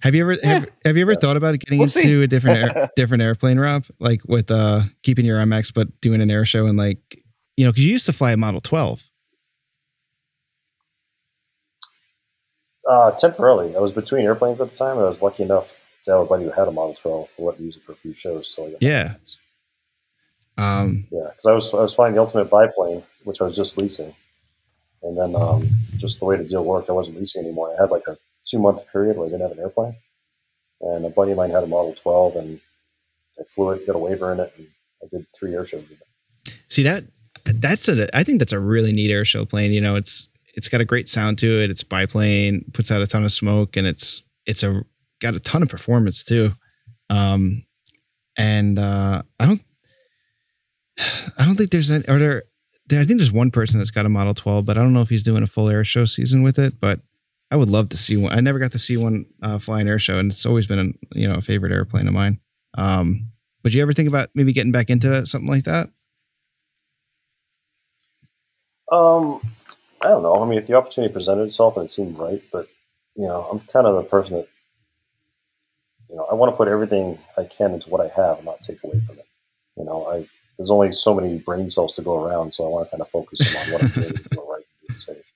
Have 0.01 0.15
you 0.15 0.23
ever 0.23 0.37
have, 0.43 0.69
have 0.85 0.97
you 0.97 1.01
ever 1.03 1.15
thought 1.15 1.37
about 1.37 1.57
getting 1.59 1.79
We'll 1.79 1.87
see. 1.87 2.01
into 2.01 2.21
a 2.21 2.27
different 2.27 2.57
air, 2.57 2.89
different 2.95 3.23
airplane, 3.23 3.59
Rob? 3.59 3.85
Like 3.99 4.21
with 4.27 4.51
uh 4.51 4.81
keeping 5.03 5.25
your 5.25 5.39
MX, 5.39 5.73
but 5.73 6.01
doing 6.01 6.21
an 6.21 6.31
air 6.31 6.45
show 6.45 6.65
and 6.65 6.77
like 6.77 7.23
you 7.57 7.65
know, 7.65 7.71
because 7.71 7.85
you 7.85 7.91
used 7.91 8.05
to 8.05 8.13
fly 8.13 8.31
a 8.31 8.37
Model 8.37 8.61
Twelve. 8.61 9.01
Uh, 12.89 13.11
temporarily, 13.11 13.75
I 13.75 13.79
was 13.79 13.91
between 13.91 14.25
airplanes 14.25 14.61
at 14.61 14.69
the 14.71 14.75
time. 14.75 14.97
I 14.97 15.03
was 15.03 15.21
lucky 15.21 15.43
enough 15.43 15.75
to 16.03 16.11
have 16.11 16.21
a 16.21 16.25
buddy 16.25 16.45
who 16.45 16.51
had 16.51 16.67
a 16.67 16.71
Model 16.71 16.95
12 16.95 17.27
who 17.37 17.45
let 17.45 17.59
me 17.59 17.65
use 17.65 17.77
it 17.77 17.83
for 17.83 17.91
a 17.91 17.95
few 17.95 18.13
shows 18.13 18.53
till 18.55 18.65
I 18.65 18.71
got 18.71 18.81
Yeah. 18.81 19.15
Um, 20.57 21.07
Yeah, 21.11 21.27
because 21.29 21.45
I 21.45 21.51
was 21.53 21.73
I 21.73 21.81
was 21.81 21.93
flying 21.93 22.15
the 22.15 22.21
ultimate 22.21 22.49
biplane, 22.49 23.03
which 23.25 23.41
I 23.41 23.43
was 23.43 23.55
just 23.55 23.77
leasing, 23.77 24.15
and 25.03 25.17
then 25.17 25.35
um, 25.35 25.69
just 25.97 26.19
the 26.19 26.25
way 26.25 26.35
the 26.37 26.43
deal 26.43 26.65
worked, 26.65 26.89
I 26.89 26.93
wasn't 26.93 27.17
leasing 27.19 27.43
anymore. 27.45 27.73
I 27.77 27.81
had 27.81 27.91
like 27.91 28.07
a 28.07 28.17
two 28.49 28.59
month 28.59 28.81
period 28.91 29.17
where 29.17 29.27
I 29.27 29.29
didn't 29.29 29.41
have 29.41 29.51
an 29.51 29.59
airplane, 29.59 29.95
and 30.81 31.05
a 31.05 31.09
buddy 31.09 31.31
of 31.31 31.37
mine 31.37 31.51
had 31.51 31.63
a 31.63 31.67
Model 31.67 31.93
12, 31.93 32.35
and 32.35 32.59
I 33.39 33.43
flew 33.43 33.71
it, 33.71 33.85
got 33.85 33.95
a 33.95 33.99
waiver 33.99 34.31
in 34.31 34.39
it, 34.39 34.53
and 34.57 34.67
I 35.03 35.07
did 35.07 35.25
three 35.37 35.53
air 35.53 35.65
shows 35.65 35.81
with 35.89 35.99
them. 35.99 36.55
See 36.67 36.83
that 36.83 37.03
that's 37.45 37.87
a 37.87 38.15
I 38.15 38.23
think 38.23 38.39
that's 38.39 38.51
a 38.51 38.59
really 38.59 38.91
neat 38.91 39.11
air 39.11 39.25
show 39.25 39.45
plane. 39.45 39.71
You 39.71 39.81
know, 39.81 39.95
it's 39.95 40.27
it's 40.53 40.67
got 40.67 40.81
a 40.81 40.85
great 40.85 41.09
sound 41.09 41.37
to 41.39 41.63
it. 41.63 41.69
It's 41.69 41.83
biplane, 41.83 42.65
puts 42.73 42.91
out 42.91 43.01
a 43.01 43.07
ton 43.07 43.23
of 43.23 43.31
smoke, 43.31 43.77
and 43.77 43.87
it's 43.87 44.23
it's 44.45 44.63
a 44.63 44.83
got 45.19 45.35
a 45.35 45.39
ton 45.39 45.63
of 45.63 45.69
performance 45.69 46.23
too. 46.23 46.51
Um, 47.09 47.63
and 48.37 48.77
uh, 48.77 49.23
I 49.39 49.45
don't 49.45 49.61
I 51.37 51.45
don't 51.45 51.55
think 51.55 51.71
there's 51.71 51.91
any, 51.91 52.03
there, 52.03 52.43
there 52.87 53.01
I 53.01 53.05
think 53.05 53.19
there's 53.19 53.31
one 53.31 53.51
person 53.51 53.79
that's 53.79 53.91
got 53.91 54.05
a 54.05 54.09
Model 54.09 54.33
12, 54.33 54.65
but 54.65 54.77
I 54.77 54.81
don't 54.81 54.93
know 54.93 55.01
if 55.01 55.09
he's 55.09 55.23
doing 55.23 55.43
a 55.43 55.47
full 55.47 55.69
air 55.69 55.83
show 55.83 56.05
season 56.05 56.43
with 56.43 56.59
it. 56.59 56.79
But 56.79 56.99
I 57.51 57.55
would 57.55 57.69
love 57.69 57.89
to 57.89 57.97
see 57.97 58.15
one. 58.15 58.31
I 58.31 58.41
never 58.41 58.59
got 58.59 58.73
to 58.73 58.79
see 58.79 58.97
one 58.97 59.25
uh, 59.41 59.59
fly 59.59 59.81
an 59.81 59.87
air 59.87 59.99
show, 59.99 60.19
and 60.19 60.31
it's 60.31 60.45
always 60.45 60.67
been 60.67 60.79
a 60.79 61.17
you 61.17 61.27
know 61.27 61.35
a 61.35 61.41
favorite 61.41 61.71
airplane 61.71 62.07
of 62.07 62.13
mine. 62.13 62.39
Um, 62.77 63.31
but 63.63 63.73
you 63.73 63.81
ever 63.81 63.93
think 63.93 64.07
about 64.07 64.29
maybe 64.35 64.53
getting 64.53 64.71
back 64.71 64.89
into 64.89 65.25
something 65.25 65.49
like 65.49 65.65
that? 65.65 65.89
Um, 68.91 69.41
I 70.01 70.09
don't 70.09 70.23
know. 70.23 70.41
I 70.41 70.47
mean, 70.47 70.59
if 70.59 70.65
the 70.65 70.75
opportunity 70.75 71.11
presented 71.11 71.43
itself 71.43 71.75
and 71.75 71.85
it 71.85 71.89
seemed 71.89 72.17
right, 72.17 72.41
but 72.51 72.67
you 73.15 73.27
know, 73.27 73.47
I'm 73.51 73.59
kind 73.59 73.87
of 73.87 73.95
the 73.95 74.03
person 74.03 74.37
that 74.37 74.47
you 76.09 76.15
know 76.15 76.27
I 76.31 76.35
want 76.35 76.53
to 76.53 76.57
put 76.57 76.67
everything 76.67 77.19
I 77.37 77.45
can 77.45 77.73
into 77.73 77.89
what 77.89 78.01
I 78.01 78.09
have 78.15 78.37
and 78.37 78.45
not 78.45 78.61
take 78.61 78.83
away 78.83 78.99
from 78.99 79.19
it. 79.19 79.27
You 79.75 79.85
know, 79.85 80.05
I 80.05 80.27
there's 80.57 80.71
only 80.71 80.91
so 80.91 81.15
many 81.15 81.39
brain 81.39 81.69
cells 81.69 81.95
to 81.95 82.01
go 82.01 82.23
around, 82.23 82.53
so 82.53 82.65
I 82.65 82.69
want 82.69 82.87
to 82.87 82.91
kind 82.91 83.01
of 83.01 83.09
focus 83.09 83.41
on 83.55 83.71
what 83.71 83.83
I'm 83.83 83.89
doing 83.89 84.13
right 84.35 84.65
and 84.87 84.97
safe. 84.97 85.33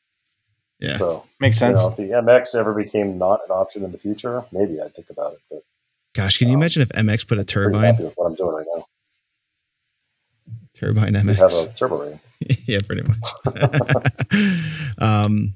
Yeah, 0.84 0.98
So 0.98 1.26
Makes 1.40 1.56
you 1.56 1.60
sense. 1.68 1.80
know, 1.80 1.88
if 1.88 1.96
the 1.96 2.04
MX 2.10 2.56
ever 2.56 2.74
became 2.74 3.18
not 3.18 3.40
an 3.46 3.52
option 3.52 3.86
in 3.86 3.92
the 3.94 3.98
future, 3.98 4.44
maybe 4.52 4.82
I'd 4.82 4.94
think 4.94 5.10
about 5.10 5.32
it. 5.34 5.40
But 5.50 5.64
gosh, 6.14 6.38
can 6.38 6.50
you 6.50 6.56
Um, 6.56 6.62
imagine 6.62 6.82
if 6.82 6.90
MX 6.90 7.26
put 7.28 7.38
a 7.38 7.42
I'm 7.42 7.46
pretty 7.46 7.54
turbine 7.54 7.84
happy 7.94 8.04
with 8.04 8.14
what 8.18 8.26
I'm 8.26 8.36
doing 8.36 8.56
right 8.56 8.66
now. 8.76 8.86
turbine 10.74 11.14
We 11.26 11.34
have 11.36 11.54
a 11.54 11.68
turbo 11.74 12.02
ring. 12.04 12.20
yeah, 12.68 12.80
pretty 12.86 13.04
much. 13.04 13.18
um, 14.98 15.54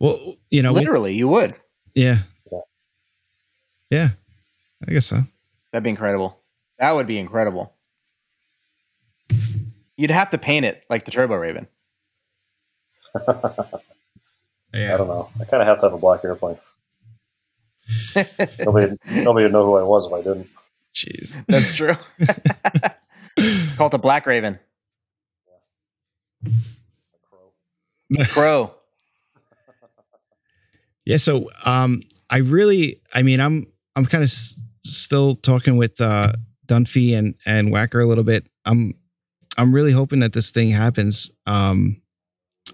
well, 0.00 0.34
you 0.50 0.62
know, 0.62 0.72
we, 0.72 0.80
Literally, 0.80 1.14
you 1.14 1.28
would. 1.28 1.54
yeah, 1.94 2.18
Yeah. 2.50 2.58
yeah, 3.90 4.08
I 4.88 4.92
guess 4.92 5.06
so. 5.06 5.18
That'd 5.70 5.84
be 5.84 5.90
incredible. 5.90 6.40
That 6.80 6.90
would 6.92 7.06
be 7.06 7.18
incredible. 7.18 7.72
You'd 9.96 10.10
have 10.10 10.30
to 10.30 10.38
paint 10.38 10.66
it 10.66 10.84
like 10.90 11.04
the 11.04 11.12
Turbo 11.12 11.36
Raven. 11.36 11.68
I 14.74 14.96
don't 14.96 15.06
know. 15.08 15.28
I 15.40 15.44
kind 15.44 15.60
of 15.62 15.66
have 15.68 15.78
to 15.78 15.86
have 15.86 15.94
a 15.94 15.98
black 15.98 16.24
airplane. 16.24 16.58
Nobody, 18.60 18.96
nobody 19.10 19.44
would 19.44 19.52
know 19.52 19.64
who 19.66 19.74
I 19.76 19.82
was 19.82 20.06
if 20.06 20.12
I 20.12 20.18
didn't. 20.22 20.48
jeez. 20.94 21.44
That's 21.48 21.74
true. 21.74 21.92
Call 23.76 23.88
it 23.88 23.90
the 23.90 23.98
Black 23.98 24.24
Raven. 24.26 24.58
Crow. 27.30 27.52
The 28.10 28.24
crow. 28.26 28.74
yeah, 31.04 31.16
so 31.18 31.50
um, 31.64 32.02
I 32.30 32.38
really, 32.38 33.00
I 33.12 33.22
mean, 33.22 33.40
I'm 33.40 33.66
I'm 33.96 34.06
kind 34.06 34.22
of 34.24 34.28
s- 34.30 34.60
still 34.84 35.36
talking 35.36 35.76
with 35.76 36.00
uh, 36.00 36.32
Dunphy 36.66 37.16
and 37.16 37.34
and 37.44 37.68
Wacker 37.72 38.02
a 38.02 38.06
little 38.06 38.24
bit. 38.24 38.48
I'm 38.64 38.94
I'm 39.58 39.74
really 39.74 39.92
hoping 39.92 40.20
that 40.20 40.32
this 40.32 40.50
thing 40.52 40.70
happens. 40.70 41.30
Um, 41.46 42.00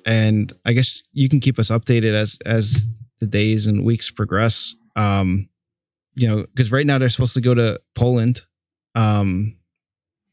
and 0.06 0.52
I 0.64 0.72
guess 0.72 1.02
you 1.12 1.28
can 1.28 1.40
keep 1.40 1.58
us 1.58 1.70
updated 1.70 2.14
as 2.14 2.38
as 2.46 2.88
the 3.20 3.26
days 3.26 3.66
and 3.66 3.84
weeks 3.84 4.10
progress. 4.10 4.74
Um, 4.96 5.48
you 6.14 6.28
know, 6.28 6.42
because 6.54 6.72
right 6.72 6.86
now 6.86 6.98
they're 6.98 7.08
supposed 7.08 7.34
to 7.34 7.40
go 7.40 7.54
to 7.54 7.80
Poland, 7.94 8.42
um, 8.94 9.56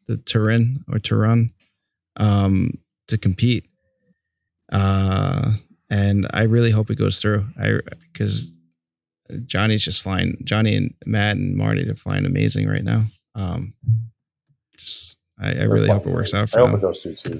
the 0.07 0.17
Turin 0.17 0.83
or 0.91 0.99
Turan, 0.99 1.53
um, 2.17 2.71
to 3.07 3.17
compete. 3.17 3.67
Uh, 4.71 5.53
and 5.89 6.27
I 6.33 6.43
really 6.43 6.71
hope 6.71 6.89
it 6.89 6.97
goes 6.97 7.19
through. 7.19 7.45
I 7.61 7.79
because 8.11 8.51
Johnny's 9.45 9.83
just 9.83 10.01
flying. 10.01 10.37
Johnny 10.43 10.75
and 10.75 10.93
Matt 11.05 11.37
and 11.37 11.55
Marty 11.55 11.87
are 11.89 11.95
flying 11.95 12.25
amazing 12.25 12.67
right 12.67 12.83
now. 12.83 13.05
Um, 13.35 13.73
just 14.77 15.25
I, 15.39 15.51
I 15.51 15.63
really 15.63 15.87
hope 15.89 16.05
it 16.07 16.13
works 16.13 16.33
out 16.33 16.49
for 16.49 16.59
I 16.59 16.61
hope 16.61 16.69
it 16.69 16.71
them. 16.73 16.81
goes 16.81 17.01
through 17.01 17.15
too. 17.15 17.39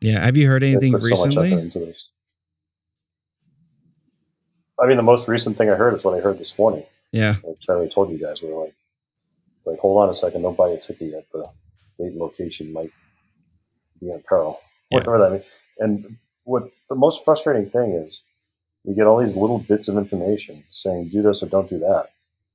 Yeah. 0.00 0.24
Have 0.24 0.36
you 0.36 0.46
heard 0.46 0.62
anything 0.62 0.92
put 0.92 1.02
so 1.02 1.16
much 1.16 1.36
effort 1.36 1.42
recently? 1.56 1.86
this. 1.86 2.10
I 4.80 4.86
mean, 4.86 4.96
the 4.98 5.02
most 5.02 5.26
recent 5.26 5.56
thing 5.56 5.70
I 5.70 5.74
heard 5.74 5.94
is 5.94 6.04
what 6.04 6.14
I 6.16 6.20
heard 6.20 6.38
this 6.38 6.58
morning. 6.58 6.84
Yeah. 7.12 7.36
Like 7.42 7.58
Charlie 7.60 7.88
told 7.88 8.10
you 8.10 8.18
guys, 8.18 8.42
we 8.42 8.52
were 8.52 8.64
like, 8.64 8.74
it's 9.58 9.66
like, 9.66 9.78
hold 9.78 10.02
on 10.02 10.08
a 10.08 10.14
second, 10.14 10.42
don't 10.42 10.56
buy 10.56 10.68
a 10.68 10.78
ticket 10.78 11.10
yet. 11.12 11.26
The 11.32 11.46
date 11.98 12.16
location 12.16 12.72
might 12.72 12.90
be 14.00 14.10
in 14.10 14.22
peril, 14.28 14.60
Yeah. 14.90 14.98
whatever 14.98 15.18
that 15.18 15.32
means. 15.32 15.58
And 15.78 16.18
what 16.44 16.64
the 16.90 16.94
most 16.94 17.24
frustrating 17.24 17.70
thing 17.70 17.92
is, 17.92 18.22
you 18.84 18.94
get 18.94 19.06
all 19.06 19.18
these 19.18 19.36
little 19.36 19.58
bits 19.58 19.88
of 19.88 19.96
information 19.96 20.64
saying 20.68 21.08
do 21.08 21.22
this 21.22 21.42
or 21.42 21.46
don't 21.46 21.68
do 21.68 21.78
that, 21.78 22.10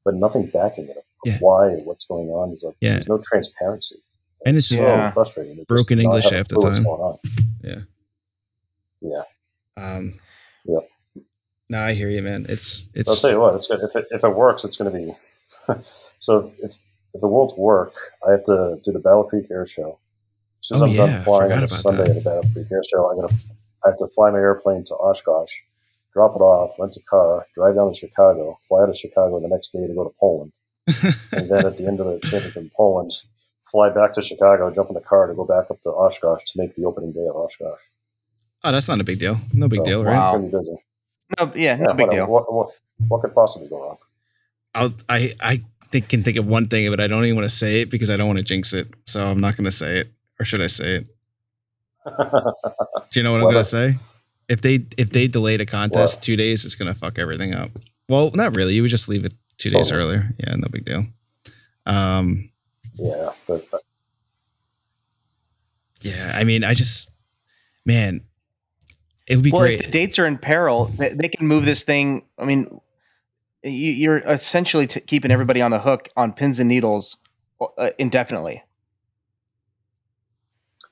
but 0.05 0.13
nothing 0.13 0.45
backing 0.45 0.85
it 0.89 0.97
up. 0.97 1.03
Yeah. 1.25 1.37
Why 1.39 1.69
what's 1.83 2.05
going 2.05 2.29
on 2.29 2.51
is 2.51 2.63
like 2.63 2.75
Yeah. 2.81 2.93
there's 2.93 3.07
no 3.09 3.17
transparency. 3.17 3.97
And 4.45 4.57
it's 4.57 4.67
so 4.69 5.11
frustrating. 5.13 5.57
They 5.57 5.63
broken 5.65 5.97
do 5.97 6.03
English 6.05 6.23
have 6.25 6.33
half 6.33 6.47
the 6.47 6.59
time. 6.59 6.83
going 6.83 7.01
on. 7.01 7.19
Yeah. 7.63 7.79
Yeah. 9.01 9.23
Um, 9.77 10.19
Yep. 10.65 10.87
No, 11.69 11.79
I 11.79 11.93
hear 11.93 12.09
you, 12.09 12.21
man. 12.21 12.45
It's 12.49 12.87
it's 12.93 13.09
I'll 13.09 13.15
tell 13.15 13.31
you 13.31 13.39
what, 13.39 13.55
it's 13.55 13.65
good. 13.67 13.79
If 13.81 13.95
it, 13.95 14.05
if 14.11 14.23
it 14.23 14.35
works, 14.35 14.63
it's 14.63 14.77
going 14.77 14.91
to 14.91 14.97
be. 14.97 15.13
so 16.19 16.37
if, 16.37 16.53
if 16.59 16.79
if 17.13 17.21
the 17.21 17.27
world's 17.27 17.55
work, 17.57 17.93
I 18.27 18.31
have 18.31 18.43
to 18.45 18.79
do 18.83 18.91
the 18.91 18.99
Battle 18.99 19.23
Creek 19.23 19.45
Air 19.49 19.65
Show. 19.65 19.97
As 20.61 20.67
soon 20.67 20.75
as 20.77 20.81
Oh, 20.81 20.85
I'm 20.85 20.91
yeah, 20.91 21.05
done 21.07 21.23
flying 21.23 21.51
on 21.51 21.63
a 21.63 21.67
Sunday 21.67 22.03
that. 22.03 22.09
at 22.09 22.15
the 22.23 22.29
Battle 22.29 22.49
Creek 22.53 22.67
Air 22.71 22.81
Show, 22.89 23.09
I'm 23.09 23.15
gonna 23.15 23.31
f- 23.31 23.51
I 23.85 23.89
have 23.89 23.97
to 23.97 24.07
fly 24.13 24.29
my 24.31 24.37
airplane 24.37 24.83
to 24.85 24.93
Oshkosh, 24.95 25.51
drop 26.13 26.35
it 26.35 26.41
off, 26.41 26.75
rent 26.77 26.95
a 26.97 27.01
car, 27.09 27.47
drive 27.55 27.75
down 27.75 27.91
to 27.91 27.97
Chicago, 27.97 28.59
fly 28.67 28.83
out 28.83 28.89
of 28.89 28.95
Chicago 28.97 29.39
the 29.39 29.47
next 29.47 29.69
day 29.69 29.87
to 29.87 29.93
go 29.93 30.03
to 30.03 30.13
Poland, 30.19 30.51
and 31.31 31.49
then 31.49 31.65
at 31.65 31.77
the 31.77 31.87
end 31.87 31.99
of 31.99 32.05
the 32.05 32.19
championship 32.27 32.61
in 32.61 32.69
Poland, 32.75 33.11
fly 33.71 33.89
back 33.89 34.13
to 34.13 34.21
Chicago, 34.21 34.69
jump 34.71 34.89
in 34.89 34.95
the 34.95 35.01
car 35.01 35.27
to 35.27 35.33
go 35.33 35.45
back 35.45 35.71
up 35.71 35.81
to 35.81 35.89
Oshkosh 35.89 36.43
to 36.43 36.53
make 36.59 36.75
the 36.75 36.85
opening 36.85 37.11
day 37.13 37.25
of 37.29 37.35
Oshkosh. 37.35 37.81
oh, 38.63 38.71
that's 38.71 38.87
not 38.87 38.99
a 38.99 39.03
big 39.03 39.19
deal. 39.19 39.37
No 39.53 39.67
big 39.67 39.79
So, 39.79 39.85
deal, 39.85 40.03
right? 40.03 40.35
It's 40.43 40.51
busy. 40.53 40.75
No, 41.39 41.51
yeah, 41.55 41.75
no 41.77 41.85
Yeah, 41.89 41.93
big 41.93 42.09
deal. 42.11 42.27
What, 42.27 42.53
what, 42.53 42.69
what 43.07 43.21
could 43.21 43.33
possibly 43.33 43.67
go 43.69 43.81
wrong? 43.83 43.97
I'll, 44.75 44.93
I 45.09 45.33
I 45.41 45.61
think 45.91 46.09
can 46.09 46.23
think 46.23 46.37
of 46.37 46.45
one 46.47 46.67
thing, 46.67 46.89
but 46.91 46.99
I 46.99 47.07
don't 47.07 47.23
even 47.25 47.35
want 47.35 47.49
to 47.49 47.55
say 47.55 47.81
it 47.81 47.89
because 47.89 48.09
I 48.09 48.17
don't 48.17 48.27
want 48.27 48.37
to 48.39 48.43
jinx 48.43 48.73
it. 48.73 48.87
So 49.05 49.25
I'm 49.25 49.39
not 49.39 49.55
going 49.57 49.65
to 49.65 49.71
say 49.71 49.97
it, 49.99 50.11
or 50.39 50.45
should 50.45 50.61
I 50.61 50.67
say 50.67 50.97
it? 50.97 51.07
Do 52.17 53.19
you 53.19 53.23
know 53.23 53.31
what 53.31 53.37
I'm 53.41 53.43
going 53.51 53.55
to 53.55 53.65
say? 53.65 53.95
If 54.47 54.61
they 54.61 54.85
if 54.97 55.09
they 55.11 55.27
delay 55.27 55.57
the 55.57 55.65
contest 55.65 56.17
What? 56.17 56.23
two 56.23 56.35
days, 56.35 56.65
it's 56.65 56.75
going 56.75 56.93
to 56.93 56.99
fuck 56.99 57.17
everything 57.19 57.53
up. 57.53 57.71
Well, 58.09 58.31
not 58.33 58.55
really. 58.55 58.73
You 58.73 58.81
would 58.83 58.91
just 58.91 59.07
leave 59.09 59.23
it 59.25 59.33
two 59.57 59.69
days 59.69 59.91
earlier. 59.91 60.29
Yeah, 60.37 60.55
no 60.55 60.67
big 60.69 60.85
deal. 60.85 61.05
Um, 61.85 62.50
yeah, 62.93 63.31
but 63.47 63.67
uh, 63.73 63.77
yeah, 66.01 66.33
I 66.35 66.43
mean, 66.43 66.63
I 66.63 66.73
just, 66.73 67.11
man, 67.85 68.21
it 69.27 69.35
would 69.35 69.43
be 69.43 69.51
well, 69.51 69.61
great. 69.61 69.79
if 69.79 69.85
the 69.85 69.91
dates 69.91 70.19
are 70.19 70.25
in 70.25 70.37
peril, 70.37 70.85
they, 70.85 71.09
they 71.09 71.29
can 71.29 71.47
move 71.47 71.65
this 71.65 71.83
thing. 71.83 72.25
I 72.37 72.45
mean, 72.45 72.81
you, 73.63 73.91
you're 73.91 74.17
essentially 74.17 74.87
t- 74.87 74.99
keeping 75.01 75.31
everybody 75.31 75.61
on 75.61 75.71
the 75.71 75.79
hook 75.79 76.09
on 76.17 76.33
pins 76.33 76.59
and 76.59 76.67
needles 76.67 77.17
uh, 77.77 77.91
indefinitely. 77.97 78.63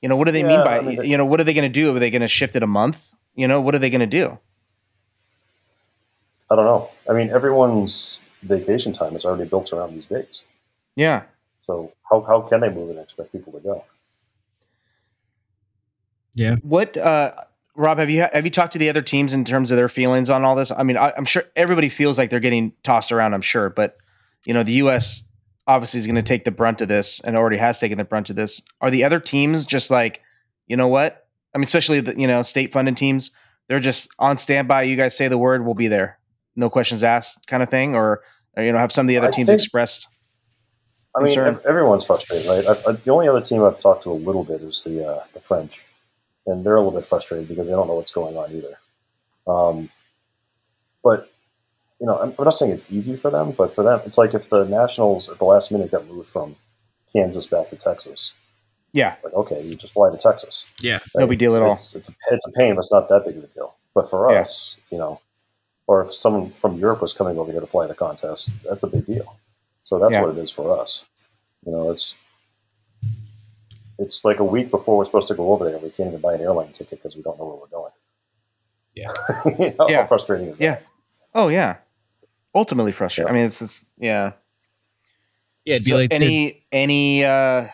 You 0.01 0.07
know, 0.07 0.15
what 0.15 0.25
do 0.25 0.31
they 0.31 0.43
mean 0.43 0.63
by, 0.63 0.77
I 0.77 0.81
mean, 0.81 1.03
you 1.03 1.17
know, 1.17 1.25
what 1.25 1.41
are 1.41 1.43
they 1.43 1.53
going 1.53 1.69
to 1.69 1.69
do? 1.69 1.93
Are 1.93 1.99
they 1.99 2.09
going 2.09 2.21
to 2.21 2.29
shift 2.29 2.55
it 2.55 2.63
a 2.63 2.67
month? 2.67 3.13
You 3.35 3.47
know, 3.47 3.59
what 3.59 3.75
are 3.75 3.79
they 3.79 3.89
going 3.89 3.99
to 3.99 4.07
do? 4.07 4.39
I 6.49 6.55
don't 6.55 6.65
know. 6.65 6.89
I 7.09 7.13
mean, 7.13 7.29
everyone's 7.31 8.21
vacation 8.41 8.93
time 8.93 9.15
is 9.15 9.25
already 9.25 9.49
built 9.49 9.73
around 9.73 9.93
these 9.93 10.05
dates. 10.05 10.45
Yeah. 10.95 11.23
So 11.59 11.91
how, 12.09 12.21
how 12.21 12.41
can 12.41 12.61
they 12.61 12.69
move 12.69 12.89
and 12.89 12.99
expect 12.99 13.31
people 13.31 13.53
to 13.53 13.59
go? 13.59 13.83
yeah, 16.35 16.55
What, 16.61 16.95
uh, 16.97 17.33
Rob, 17.75 17.97
have 17.97 18.09
you 18.09 18.25
have 18.33 18.43
you 18.45 18.51
talked 18.51 18.73
to 18.73 18.79
the 18.79 18.89
other 18.89 19.01
teams 19.01 19.33
in 19.33 19.45
terms 19.45 19.71
of 19.71 19.77
their 19.77 19.87
feelings 19.89 20.29
on 20.29 20.43
all 20.43 20.55
this? 20.55 20.69
I 20.71 20.83
mean, 20.83 20.97
I, 20.97 21.13
I'm 21.15 21.23
sure 21.25 21.43
everybody 21.55 21.87
feels 21.87 22.17
like 22.17 22.29
they're 22.29 22.39
getting 22.41 22.73
tossed 22.83 23.11
around. 23.11 23.33
I'm 23.33 23.41
sure, 23.41 23.69
but 23.69 23.97
you 24.45 24.53
know, 24.53 24.63
the 24.63 24.73
U.S. 24.73 25.23
obviously 25.65 25.99
is 26.01 26.05
going 26.05 26.15
to 26.15 26.21
take 26.21 26.43
the 26.43 26.51
brunt 26.51 26.81
of 26.81 26.87
this, 26.89 27.21
and 27.21 27.37
already 27.37 27.55
has 27.57 27.79
taken 27.79 27.97
the 27.97 28.03
brunt 28.03 28.29
of 28.29 28.35
this. 28.35 28.61
Are 28.81 28.91
the 28.91 29.05
other 29.05 29.19
teams 29.19 29.65
just 29.65 29.89
like, 29.91 30.21
you 30.67 30.75
know 30.75 30.87
what? 30.89 31.27
I 31.55 31.57
mean, 31.57 31.63
especially 31.63 32.01
the 32.01 32.19
you 32.19 32.27
know 32.27 32.41
state 32.43 32.73
funded 32.73 32.97
teams, 32.97 33.31
they're 33.69 33.79
just 33.79 34.09
on 34.19 34.37
standby. 34.37 34.83
You 34.83 34.97
guys 34.97 35.15
say 35.15 35.29
the 35.29 35.37
word, 35.37 35.63
we'll 35.63 35.73
be 35.73 35.87
there, 35.87 36.19
no 36.57 36.69
questions 36.69 37.01
asked, 37.01 37.47
kind 37.47 37.63
of 37.63 37.69
thing. 37.69 37.95
Or, 37.95 38.21
or, 38.57 38.63
you 38.63 38.73
know, 38.73 38.79
have 38.79 38.91
some 38.91 39.05
of 39.05 39.07
the 39.07 39.17
other 39.17 39.27
I 39.27 39.31
teams 39.31 39.47
think- 39.47 39.61
expressed? 39.61 40.07
I 41.15 41.23
mean, 41.23 41.35
Concern. 41.35 41.59
everyone's 41.67 42.05
frustrated, 42.05 42.47
right? 42.47 42.65
I, 42.65 42.89
I, 42.89 42.91
the 42.93 43.11
only 43.11 43.27
other 43.27 43.41
team 43.41 43.63
I've 43.63 43.79
talked 43.79 44.03
to 44.03 44.11
a 44.11 44.13
little 44.13 44.43
bit 44.43 44.61
is 44.61 44.83
the 44.83 45.07
uh, 45.07 45.23
the 45.33 45.39
French, 45.39 45.85
and 46.45 46.65
they're 46.65 46.75
a 46.75 46.81
little 46.81 46.97
bit 46.97 47.05
frustrated 47.05 47.47
because 47.47 47.67
they 47.67 47.73
don't 47.73 47.87
know 47.87 47.95
what's 47.95 48.11
going 48.11 48.37
on 48.37 48.51
either. 48.51 48.79
Um, 49.47 49.89
but 51.03 51.31
you 51.99 52.05
know, 52.05 52.19
I'm, 52.19 52.33
I'm 52.37 52.45
not 52.45 52.51
saying 52.51 52.71
it's 52.71 52.87
easy 52.91 53.15
for 53.15 53.31
them, 53.31 53.51
but 53.51 53.73
for 53.73 53.83
them, 53.83 54.01
it's 54.05 54.17
like 54.17 54.33
if 54.33 54.49
the 54.49 54.63
Nationals 54.65 55.29
at 55.29 55.39
the 55.39 55.45
last 55.45 55.71
minute 55.71 55.91
got 55.91 56.07
moved 56.07 56.29
from 56.29 56.55
Kansas 57.11 57.47
back 57.47 57.69
to 57.69 57.75
Texas. 57.75 58.33
Yeah. 58.91 59.15
Like, 59.23 59.33
okay, 59.33 59.61
you 59.63 59.75
just 59.75 59.93
fly 59.93 60.09
to 60.09 60.17
Texas. 60.17 60.65
Yeah. 60.81 60.99
No 61.15 61.27
big 61.27 61.39
deal 61.39 61.49
it's, 61.49 61.55
at 61.57 61.63
all. 61.63 61.71
It's, 61.73 61.95
it's, 61.95 62.09
a, 62.09 62.13
it's 62.31 62.47
a 62.47 62.51
pain, 62.51 62.75
but 62.75 62.79
it's 62.79 62.91
not 62.91 63.07
that 63.09 63.25
big 63.25 63.37
of 63.37 63.43
a 63.43 63.47
deal. 63.47 63.75
But 63.93 64.09
for 64.09 64.31
Yeah. 64.31 64.39
us, 64.41 64.77
you 64.91 64.97
know, 64.97 65.21
or 65.87 66.01
if 66.01 66.11
someone 66.11 66.51
from 66.51 66.77
Europe 66.77 67.01
was 67.01 67.13
coming 67.13 67.37
over 67.37 67.51
here 67.51 67.61
to 67.61 67.67
fly 67.67 67.87
the 67.87 67.95
contest, 67.95 68.53
that's 68.63 68.83
a 68.83 68.87
big 68.87 69.05
deal. 69.05 69.37
So 69.81 69.99
that's 69.99 70.13
Yeah. 70.13 70.21
what 70.23 70.37
it 70.37 70.41
is 70.41 70.51
for 70.51 70.79
us. 70.79 71.05
You 71.65 71.71
know, 71.71 71.89
it's 71.91 72.15
it's 73.97 74.23
like 74.23 74.39
a 74.39 74.43
week 74.43 74.71
before 74.71 74.97
we're 74.97 75.03
supposed 75.03 75.27
to 75.27 75.33
go 75.33 75.51
over 75.51 75.65
there. 75.65 75.77
We 75.77 75.89
can't 75.89 76.07
even 76.09 76.21
buy 76.21 76.35
an 76.35 76.41
airline 76.41 76.71
ticket 76.71 76.99
because 77.01 77.15
we 77.15 77.21
don't 77.21 77.37
know 77.37 77.45
where 77.45 77.55
we're 77.57 77.67
going. 77.67 77.91
Yeah. 78.95 79.09
you 79.59 79.75
know, 79.77 79.89
Yeah. 79.89 80.01
How 80.01 80.07
frustrating 80.07 80.47
is 80.47 80.59
Yeah. 80.59 80.75
that? 80.75 80.81
Yeah. 80.81 80.87
Oh 81.35 81.47
yeah. 81.49 81.77
Ultimately 82.55 82.91
frustrating. 82.91 83.27
Yeah. 83.27 83.33
I 83.33 83.35
mean, 83.37 83.45
it's, 83.47 83.61
it's 83.61 83.85
yeah. 83.97 84.31
Yeah. 85.65 85.75
It'd 85.75 85.85
be 85.85 85.91
So 85.91 85.97
like 85.97 86.13
any 86.13 86.63
any 86.71 87.23
uh 87.25 87.67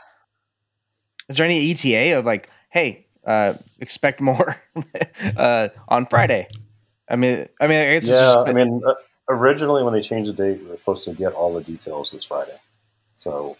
is 1.29 1.37
there 1.37 1.45
any 1.45 1.71
ETA 1.71 2.17
of 2.19 2.25
like, 2.25 2.49
hey, 2.69 3.05
uh 3.25 3.53
expect 3.79 4.19
more 4.21 4.61
uh 5.37 5.69
on 5.87 6.05
Friday? 6.07 6.47
I 7.07 7.15
mean 7.17 7.47
I 7.61 7.67
mean 7.67 7.77
it's 7.81 8.07
Yeah, 8.07 8.13
just 8.13 8.47
I 8.47 8.53
mean, 8.53 8.81
uh, 8.85 8.93
originally 9.29 9.83
when 9.83 9.93
they 9.93 10.01
changed 10.01 10.29
the 10.29 10.33
date, 10.33 10.61
we 10.61 10.69
were 10.69 10.77
supposed 10.77 11.05
to 11.05 11.13
get 11.13 11.33
all 11.33 11.53
the 11.53 11.63
details 11.63 12.11
this 12.11 12.23
Friday. 12.23 12.59
So 13.13 13.57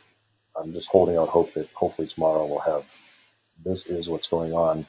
I'm 0.56 0.74
just 0.74 0.90
holding 0.90 1.18
out 1.18 1.30
hope 1.30 1.54
that 1.54 1.70
hopefully 1.74 2.08
tomorrow 2.08 2.46
we'll 2.46 2.60
have 2.60 2.84
this 3.64 3.88
is 3.88 4.10
what's 4.10 4.28
going 4.28 4.54
on. 4.54 4.88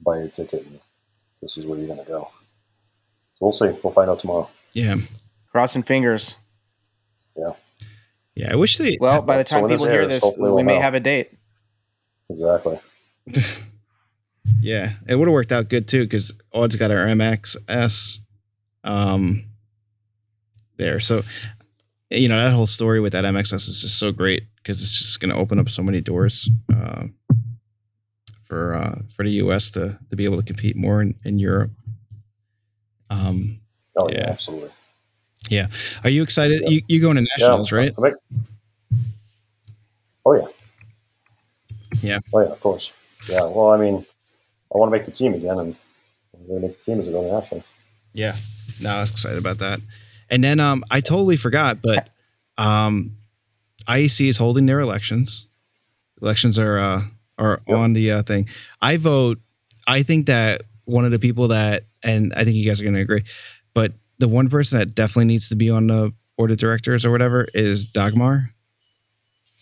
Buy 0.00 0.18
your 0.18 0.28
ticket, 0.28 0.66
and 0.66 0.80
this 1.40 1.56
is 1.56 1.64
where 1.66 1.78
you're 1.78 1.86
going 1.86 2.04
to 2.04 2.04
go. 2.04 2.30
So 3.32 3.38
we'll 3.40 3.52
see. 3.52 3.70
We'll 3.82 3.92
find 3.92 4.10
out 4.10 4.18
tomorrow. 4.18 4.48
yeah. 4.72 4.96
crossing 5.50 5.82
fingers. 5.82 6.36
Yeah. 7.36 7.52
Yeah. 8.34 8.52
I 8.52 8.56
wish 8.56 8.76
they. 8.78 8.98
Well, 9.00 9.22
by 9.22 9.38
the 9.38 9.44
time 9.44 9.62
when 9.62 9.70
this 9.70 9.80
people 9.80 9.92
hear 9.92 10.06
this, 10.06 10.22
we 10.22 10.50
we'll 10.50 10.62
may 10.62 10.74
know. 10.74 10.82
have 10.82 10.94
a 10.94 11.00
date. 11.00 11.32
Exactly. 12.28 12.78
Yeah, 14.60 14.92
it 15.06 15.16
would 15.16 15.28
have 15.28 15.32
worked 15.32 15.52
out 15.52 15.68
good 15.68 15.88
too 15.88 16.04
because 16.04 16.32
Aude's 16.52 16.76
got 16.76 16.90
our 16.90 17.06
MXS 17.06 18.18
um, 18.84 19.44
there. 20.76 21.00
So, 21.00 21.22
you 22.10 22.28
know, 22.28 22.36
that 22.36 22.54
whole 22.54 22.66
story 22.66 23.00
with 23.00 23.12
that 23.12 23.24
MXS 23.24 23.68
is 23.68 23.80
just 23.82 23.98
so 23.98 24.12
great 24.12 24.44
because 24.56 24.80
it's 24.82 24.96
just 24.96 25.20
going 25.20 25.30
to 25.32 25.36
open 25.40 25.58
up 25.58 25.68
so 25.68 25.82
many 25.82 26.00
doors 26.00 26.48
uh, 26.74 27.04
for 28.44 28.74
uh, 28.76 28.98
for 29.16 29.24
the 29.24 29.32
US 29.42 29.70
to 29.72 29.98
to 30.10 30.16
be 30.16 30.24
able 30.24 30.36
to 30.38 30.44
compete 30.44 30.76
more 30.76 31.02
in, 31.02 31.14
in 31.24 31.38
Europe. 31.38 31.70
Um, 33.10 33.60
Oh 33.98 34.08
yeah, 34.10 34.18
Yeah. 34.18 34.30
absolutely. 34.30 34.70
Yeah, 35.48 35.68
are 36.04 36.10
you 36.10 36.22
excited? 36.22 36.60
Yeah. 36.62 36.68
You 36.68 36.82
you 36.88 37.00
going 37.00 37.16
to 37.16 37.22
nationals, 37.38 37.72
right? 37.72 37.92
I 37.96 38.00
make- 38.00 38.14
oh 40.26 40.34
yeah. 40.34 40.46
Yeah. 42.02 42.18
Oh 42.34 42.40
yeah, 42.40 42.48
of 42.48 42.60
course. 42.60 42.92
Yeah. 43.28 43.44
Well, 43.46 43.70
I 43.70 43.78
mean, 43.78 44.04
I 44.74 44.78
want 44.78 44.88
to 44.92 44.96
make 44.98 45.04
the 45.06 45.12
team 45.12 45.34
again, 45.34 45.58
and 45.58 45.76
I'm 46.34 46.46
going 46.46 46.60
to 46.60 46.66
make 46.68 46.76
the 46.78 46.82
team 46.82 47.00
as 47.00 47.08
a 47.08 47.10
go 47.12 47.22
to 47.22 47.32
nationals. 47.32 47.64
Yeah. 48.12 48.34
No, 48.82 48.90
I 48.90 49.00
was 49.00 49.10
excited 49.10 49.38
about 49.38 49.58
that. 49.58 49.80
And 50.30 50.42
then 50.42 50.60
um 50.60 50.84
I 50.90 51.00
totally 51.00 51.36
forgot, 51.36 51.78
but 51.82 52.08
um 52.58 53.16
IAC 53.88 54.28
is 54.28 54.36
holding 54.36 54.66
their 54.66 54.80
elections. 54.80 55.46
Elections 56.22 56.58
are 56.58 56.78
uh 56.78 57.02
are 57.38 57.60
Yep. 57.68 57.78
on 57.78 57.92
the 57.92 58.10
uh, 58.12 58.22
thing. 58.22 58.48
I 58.80 58.96
vote 58.96 59.38
I 59.86 60.02
think 60.02 60.26
that 60.26 60.62
one 60.84 61.04
of 61.04 61.10
the 61.10 61.18
people 61.18 61.48
that 61.48 61.84
and 62.02 62.32
I 62.34 62.44
think 62.44 62.56
you 62.56 62.66
guys 62.68 62.80
are 62.80 62.84
gonna 62.84 63.00
agree, 63.00 63.24
but 63.74 63.92
the 64.18 64.28
one 64.28 64.48
person 64.48 64.78
that 64.78 64.94
definitely 64.94 65.26
needs 65.26 65.48
to 65.50 65.56
be 65.56 65.68
on 65.70 65.86
the 65.88 66.12
board 66.36 66.50
of 66.50 66.56
directors 66.58 67.04
or 67.04 67.10
whatever 67.10 67.46
is 67.54 67.84
Dagmar. 67.86 68.50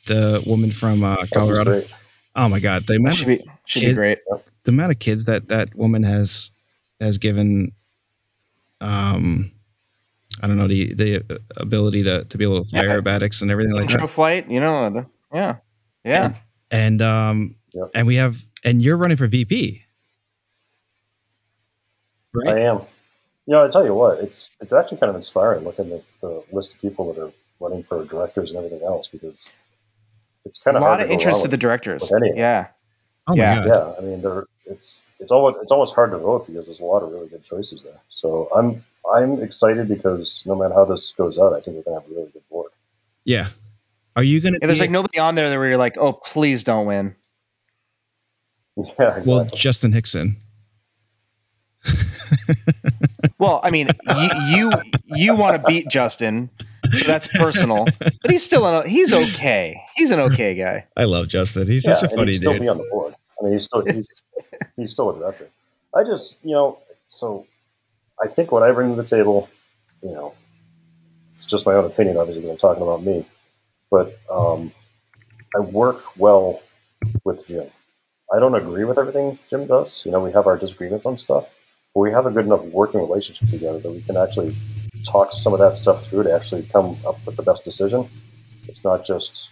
The 0.06 0.42
woman 0.46 0.70
from 0.70 1.02
uh, 1.02 1.16
Colorado. 1.32 1.82
Oh 2.36 2.48
my 2.48 2.60
god, 2.60 2.84
the 2.86 2.96
amount 2.96 3.16
should 3.16 3.26
be 3.26 3.38
should 3.66 3.80
be 3.80 3.86
Kid- 3.86 3.96
great. 3.96 4.18
the 4.64 4.70
amount 4.70 4.92
of 4.92 4.98
kids 4.98 5.24
that 5.24 5.48
that 5.48 5.74
woman 5.74 6.02
has 6.02 6.50
has 7.00 7.16
given 7.18 7.72
um 8.80 9.50
i 10.42 10.46
don't 10.46 10.56
know 10.56 10.66
the 10.68 10.92
the 10.94 11.40
ability 11.56 12.02
to 12.02 12.24
to 12.24 12.36
be 12.38 12.44
able 12.44 12.62
to 12.62 12.68
fly 12.68 12.82
Yeah. 12.82 12.96
aerobatics 12.96 13.42
and 13.42 13.50
everything 13.50 13.72
like 13.74 13.82
Intro 13.90 14.02
that 14.02 14.08
flight, 14.08 14.50
you 14.50 14.60
know, 14.60 14.90
the, 14.90 15.06
yeah. 15.32 15.56
Yeah. 16.04 16.34
and 16.70 17.00
um 17.02 17.56
Yep. 17.72 17.90
and 17.94 18.06
we 18.06 18.16
have 18.16 18.36
and 18.64 18.80
you're 18.82 18.96
running 18.96 19.16
for 19.16 19.26
vp 19.26 19.82
I 22.48 22.58
am. 22.60 22.80
You 23.46 23.52
know, 23.54 23.64
I 23.64 23.68
tell 23.68 23.84
you 23.84 23.94
what, 23.94 24.18
it's 24.20 24.56
it's 24.60 24.72
actually 24.72 24.98
kind 24.98 25.10
of 25.10 25.16
inspiring 25.16 25.64
looking 25.64 25.92
at 25.92 26.02
the 26.20 26.42
list 26.50 26.74
of 26.74 26.80
people 26.80 27.12
that 27.12 27.20
are 27.22 27.32
running 27.60 27.82
for 27.82 28.04
directors 28.04 28.50
and 28.50 28.58
everything 28.64 28.84
else 28.86 29.06
because 29.06 29.52
it's 30.44 30.58
kind 30.58 30.76
of 30.76 30.82
A 30.82 30.84
lot 30.84 30.90
hard 30.98 31.00
of 31.02 31.06
to 31.08 31.12
interest 31.12 31.42
to 31.42 31.48
the 31.48 31.56
directors. 31.56 32.02
with 32.02 32.12
any 32.12 32.30
of 32.30 32.36
them. 32.36 32.40
Yeah. 32.40 32.66
oh 33.28 33.34
yeah, 33.36 33.60
my 33.60 33.66
god 33.66 33.68
Yeah, 33.68 33.94
I 33.98 34.00
mean, 34.06 34.20
there 34.22 34.44
it's 34.66 35.10
it's 35.20 35.30
almost 35.30 35.58
it's 35.62 35.70
almost 35.72 35.94
hard 35.94 36.10
to 36.12 36.18
vote 36.18 36.46
because 36.46 36.66
there's 36.66 36.80
a 36.80 36.84
lot 36.84 37.02
of 37.02 37.12
really 37.12 37.28
good 37.28 37.42
choices 37.44 37.82
there. 37.82 38.00
So 38.08 38.48
I'm 38.54 38.84
I'm 39.12 39.42
excited 39.42 39.88
because 39.88 40.42
no 40.46 40.54
matter 40.54 40.74
how 40.74 40.84
this 40.84 41.12
goes 41.12 41.38
out, 41.38 41.52
I 41.52 41.60
think 41.60 41.76
we're 41.76 41.82
gonna 41.82 42.00
have 42.00 42.10
a 42.10 42.14
really 42.14 42.30
good 42.32 42.48
board. 42.48 42.70
yeah 43.24 43.48
are 44.16 44.22
you 44.22 44.40
gonna 44.40 44.58
Yeah, 44.60 44.68
there's 44.68 44.78
be- 44.78 44.84
like 44.84 44.90
nobody 44.90 45.18
on 45.18 45.34
there 45.34 45.50
that 45.50 45.56
where 45.58 45.68
you're 45.68 45.76
like, 45.76 45.96
oh, 45.98 46.12
please 46.12 46.62
don't 46.64 46.86
win. 46.86 47.14
Yeah, 48.76 48.82
exactly. 49.18 49.32
well 49.32 49.44
justin 49.46 49.92
hickson 49.92 50.36
Well, 53.38 53.60
I 53.62 53.70
mean, 53.70 53.88
you 54.16 54.28
you, 54.46 54.72
you 55.06 55.36
want 55.36 55.56
to 55.60 55.62
beat 55.68 55.88
Justin, 55.88 56.48
so 56.92 57.04
that's 57.04 57.26
personal. 57.26 57.84
But 57.98 58.30
he's 58.30 58.44
still 58.44 58.66
an, 58.66 58.88
he's 58.88 59.12
okay. 59.12 59.80
He's 59.96 60.10
an 60.10 60.20
okay 60.20 60.54
guy. 60.54 60.86
i 60.96 61.04
love 61.04 61.28
justin 61.28 61.66
he's 61.66 61.84
yeah, 61.84 61.94
such 61.94 62.04
a 62.10 62.14
funny 62.16 62.32
he'd 62.32 62.38
still 62.38 62.52
dude 62.52 62.62
be 62.62 62.68
on 62.68 62.78
the 62.78 62.84
board. 62.90 63.14
I 63.38 63.44
mean, 63.44 63.52
he's 63.52 63.64
still 63.64 63.84
he's 63.84 64.22
he's 64.76 64.90
still 64.92 65.10
a 65.10 65.18
director. 65.18 65.48
I 65.94 66.04
just 66.04 66.38
you 66.42 66.52
know, 66.52 66.78
so 67.06 67.46
I 68.22 68.28
think 68.28 68.52
what 68.52 68.62
I 68.62 68.72
bring 68.72 68.90
to 68.90 69.00
the 69.00 69.06
table, 69.06 69.48
you 70.02 70.12
know, 70.12 70.34
it's 71.28 71.44
just 71.44 71.66
my 71.66 71.74
own 71.74 71.84
opinion, 71.84 72.16
obviously, 72.16 72.42
because 72.42 72.52
I'm 72.52 72.56
talking 72.56 72.82
about 72.82 73.02
me. 73.02 73.26
But 73.90 74.18
um, 74.30 74.72
I 75.56 75.60
work 75.60 76.16
well 76.16 76.62
with 77.24 77.46
Jim. 77.46 77.70
I 78.32 78.38
don't 78.38 78.54
agree 78.54 78.84
with 78.84 78.98
everything 78.98 79.38
Jim 79.50 79.66
does. 79.66 80.04
You 80.04 80.12
know, 80.12 80.20
we 80.20 80.32
have 80.32 80.46
our 80.46 80.56
disagreements 80.56 81.06
on 81.06 81.16
stuff, 81.16 81.52
but 81.94 82.00
we 82.00 82.10
have 82.12 82.26
a 82.26 82.30
good 82.30 82.46
enough 82.46 82.62
working 82.64 83.00
relationship 83.00 83.48
together 83.48 83.78
that 83.78 83.90
we 83.90 84.02
can 84.02 84.16
actually 84.16 84.56
talk 85.04 85.32
some 85.32 85.52
of 85.52 85.58
that 85.58 85.76
stuff 85.76 86.04
through 86.04 86.24
to 86.24 86.34
actually 86.34 86.62
come 86.62 86.96
up 87.06 87.24
with 87.26 87.36
the 87.36 87.42
best 87.42 87.64
decision. 87.64 88.08
It's 88.66 88.84
not 88.84 89.04
just 89.04 89.50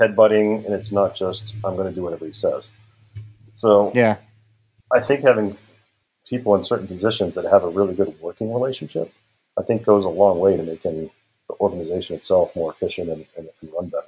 headbutting, 0.00 0.64
and 0.64 0.74
it's 0.74 0.92
not 0.92 1.14
just 1.14 1.56
I'm 1.64 1.76
going 1.76 1.88
to 1.88 1.94
do 1.94 2.02
whatever 2.02 2.26
he 2.26 2.32
says. 2.32 2.72
So 3.52 3.92
Yeah. 3.94 4.18
I 4.94 5.00
think 5.00 5.22
having 5.22 5.56
people 6.28 6.54
in 6.54 6.62
certain 6.62 6.86
positions 6.86 7.34
that 7.34 7.44
have 7.44 7.64
a 7.64 7.68
really 7.68 7.94
good 7.94 8.14
working 8.20 8.52
relationship, 8.52 9.12
I 9.58 9.62
think 9.62 9.84
goes 9.84 10.04
a 10.04 10.08
long 10.08 10.38
way 10.38 10.56
to 10.56 10.62
making 10.62 11.10
the 11.48 11.54
organization 11.60 12.14
itself 12.16 12.54
more 12.54 12.70
efficient 12.70 13.08
and, 13.08 13.26
and, 13.36 13.48
and 13.60 13.72
run 13.72 13.88
better. 13.88 14.06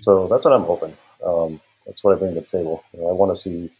So 0.00 0.28
that's 0.28 0.44
what 0.44 0.54
I'm 0.54 0.62
hoping. 0.64 0.96
Um, 1.24 1.60
that's 1.86 2.02
what 2.04 2.14
I 2.14 2.18
bring 2.18 2.34
to 2.34 2.40
the 2.40 2.46
table. 2.46 2.84
You 2.92 3.00
know, 3.00 3.08
I 3.08 3.12
want 3.12 3.34
to 3.34 3.40
see 3.40 3.70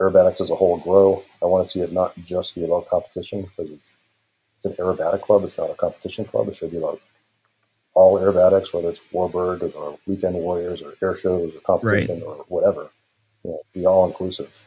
aerobatics 0.00 0.40
as 0.40 0.50
a 0.50 0.54
whole 0.56 0.76
grow. 0.78 1.24
I 1.42 1.46
want 1.46 1.64
to 1.64 1.70
see 1.70 1.80
it 1.80 1.92
not 1.92 2.16
just 2.18 2.54
be 2.54 2.64
about 2.64 2.88
competition 2.88 3.42
because 3.42 3.70
it's 3.70 3.92
it's 4.56 4.66
an 4.66 4.72
aerobatic 4.74 5.22
club. 5.22 5.44
It's 5.44 5.58
not 5.58 5.70
a 5.70 5.74
competition 5.74 6.24
club. 6.24 6.48
It 6.48 6.56
should 6.56 6.70
be 6.70 6.78
about 6.78 7.00
all 7.94 8.18
aerobatics, 8.18 8.72
whether 8.72 8.90
it's 8.90 9.02
Warbird 9.12 9.74
or 9.74 9.98
Weekend 10.06 10.34
Warriors 10.34 10.82
or 10.82 10.94
air 11.02 11.14
shows 11.14 11.54
or 11.54 11.60
competition 11.60 12.22
or 12.22 12.44
whatever. 12.48 12.90
You 13.44 13.50
know, 13.50 13.58
it's 13.60 13.70
be 13.70 13.86
all 13.86 14.06
inclusive. 14.06 14.62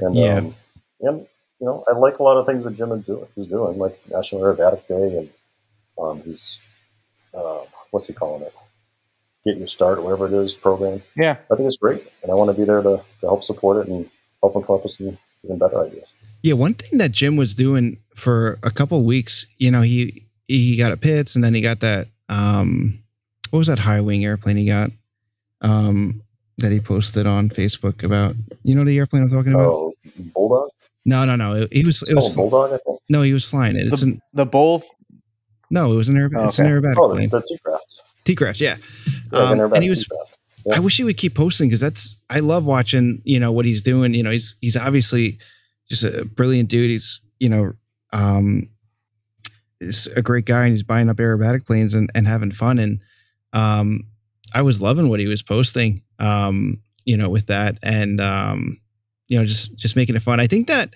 And 0.00 0.16
Yeah. 0.16 0.38
um, 0.38 0.56
and 1.00 1.26
you 1.60 1.66
know, 1.66 1.84
I 1.88 1.92
like 1.92 2.18
a 2.18 2.22
lot 2.22 2.36
of 2.36 2.46
things 2.46 2.64
that 2.64 2.74
Jim 2.74 2.92
is 2.92 3.04
doing. 3.04 3.26
He's 3.34 3.46
doing 3.46 3.78
like 3.78 3.98
National 4.10 4.42
Aerobatic 4.42 4.86
Day, 4.86 5.18
and 5.18 5.30
um, 5.98 6.22
he's 6.22 6.60
uh, 7.34 7.60
what's 7.90 8.06
he 8.06 8.12
calling 8.12 8.42
it? 8.42 8.54
Get 9.44 9.58
your 9.58 9.66
start, 9.66 10.02
whatever 10.02 10.26
it 10.26 10.32
is, 10.32 10.54
program. 10.54 11.02
Yeah. 11.16 11.36
I 11.50 11.56
think 11.56 11.66
it's 11.66 11.76
great, 11.76 12.10
and 12.22 12.30
I 12.30 12.34
want 12.34 12.50
to 12.50 12.54
be 12.54 12.64
there 12.64 12.82
to, 12.82 13.02
to 13.20 13.26
help 13.26 13.42
support 13.42 13.86
it 13.86 13.90
and 13.90 14.10
help 14.42 14.56
him 14.56 14.62
come 14.62 14.76
up 14.76 14.82
with 14.82 14.92
some 14.92 15.18
even 15.44 15.58
better 15.58 15.84
ideas. 15.84 16.12
Yeah, 16.42 16.54
one 16.54 16.74
thing 16.74 16.98
that 16.98 17.12
Jim 17.12 17.36
was 17.36 17.54
doing 17.54 17.98
for 18.14 18.58
a 18.62 18.70
couple 18.70 19.02
weeks, 19.04 19.46
you 19.58 19.70
know, 19.70 19.82
he 19.82 20.26
he 20.48 20.76
got 20.76 20.92
a 20.92 20.96
Pitts 20.96 21.34
and 21.34 21.44
then 21.44 21.54
he 21.54 21.60
got 21.60 21.80
that 21.80 22.08
um 22.28 23.02
what 23.50 23.58
was 23.58 23.68
that 23.68 23.78
high 23.78 24.00
wing 24.00 24.24
airplane 24.24 24.56
he 24.56 24.66
got? 24.66 24.90
Um 25.60 26.22
that 26.58 26.72
he 26.72 26.80
posted 26.80 27.26
on 27.26 27.48
Facebook 27.48 28.02
about 28.02 28.34
you 28.62 28.74
know 28.74 28.84
the 28.84 28.96
airplane 28.98 29.22
I'm 29.22 29.30
talking 29.30 29.52
about? 29.54 29.66
Oh, 29.66 29.94
Bulldog? 30.34 30.70
No, 31.06 31.24
no, 31.24 31.36
no. 31.36 31.54
It, 31.54 31.72
he 31.72 31.84
was 31.84 32.02
It's 32.02 32.10
it 32.10 32.14
was 32.16 32.34
called 32.34 32.50
Bulldog, 32.50 32.72
I 32.78 32.78
think. 32.84 33.00
no, 33.08 33.22
he 33.22 33.32
was 33.32 33.44
flying 33.44 33.76
it. 33.76 33.86
It's 33.86 34.00
The, 34.02 34.06
an 34.08 34.22
the 34.34 34.44
both 34.44 34.86
no, 35.70 35.92
it 35.92 35.96
was 35.96 36.08
an 36.08 36.16
air 36.16 36.28
Oh, 36.34 36.46
it's 36.48 36.58
an 36.58 36.66
aerobatic 36.66 36.96
Oh, 36.98 37.08
the, 37.08 37.14
plane. 37.14 37.28
the 37.30 37.40
T-Craft. 37.42 38.02
T-craft, 38.24 38.60
yeah. 38.60 38.76
Yeah, 39.32 39.38
Um, 39.38 39.58
the 39.58 39.70
and 39.70 39.82
he 39.82 39.88
was 39.88 40.00
T-Craft. 40.04 40.38
I 40.74 40.80
wish 40.80 40.96
he 40.96 41.04
would 41.04 41.16
keep 41.16 41.34
posting 41.34 41.68
because 41.68 41.80
that's 41.80 42.16
I 42.28 42.40
love 42.40 42.64
watching, 42.64 43.22
you 43.24 43.38
know, 43.40 43.52
what 43.52 43.64
he's 43.66 43.82
doing. 43.82 44.14
You 44.14 44.22
know, 44.24 44.30
he's 44.30 44.56
he's 44.60 44.76
obviously 44.76 45.38
just 45.88 46.02
a 46.04 46.24
brilliant 46.24 46.68
dude. 46.68 46.90
He's, 46.90 47.20
you 47.38 47.48
know, 47.48 47.72
um 48.12 48.68
is 49.80 50.06
a 50.16 50.22
great 50.22 50.44
guy 50.46 50.62
and 50.64 50.72
he's 50.72 50.82
buying 50.82 51.08
up 51.10 51.18
aerobatic 51.18 51.66
planes 51.66 51.94
and, 51.94 52.10
and 52.14 52.26
having 52.26 52.50
fun. 52.50 52.78
And 52.80 53.00
um 53.52 54.04
I 54.54 54.62
was 54.62 54.80
loving 54.82 55.08
what 55.08 55.20
he 55.20 55.26
was 55.26 55.42
posting. 55.42 56.02
Um, 56.18 56.82
you 57.04 57.16
know, 57.16 57.28
with 57.28 57.46
that 57.46 57.78
and 57.82 58.20
um, 58.20 58.80
you 59.28 59.38
know, 59.38 59.44
just 59.44 59.74
just 59.76 59.96
making 59.96 60.16
it 60.16 60.22
fun. 60.22 60.40
I 60.40 60.46
think 60.46 60.66
that 60.68 60.94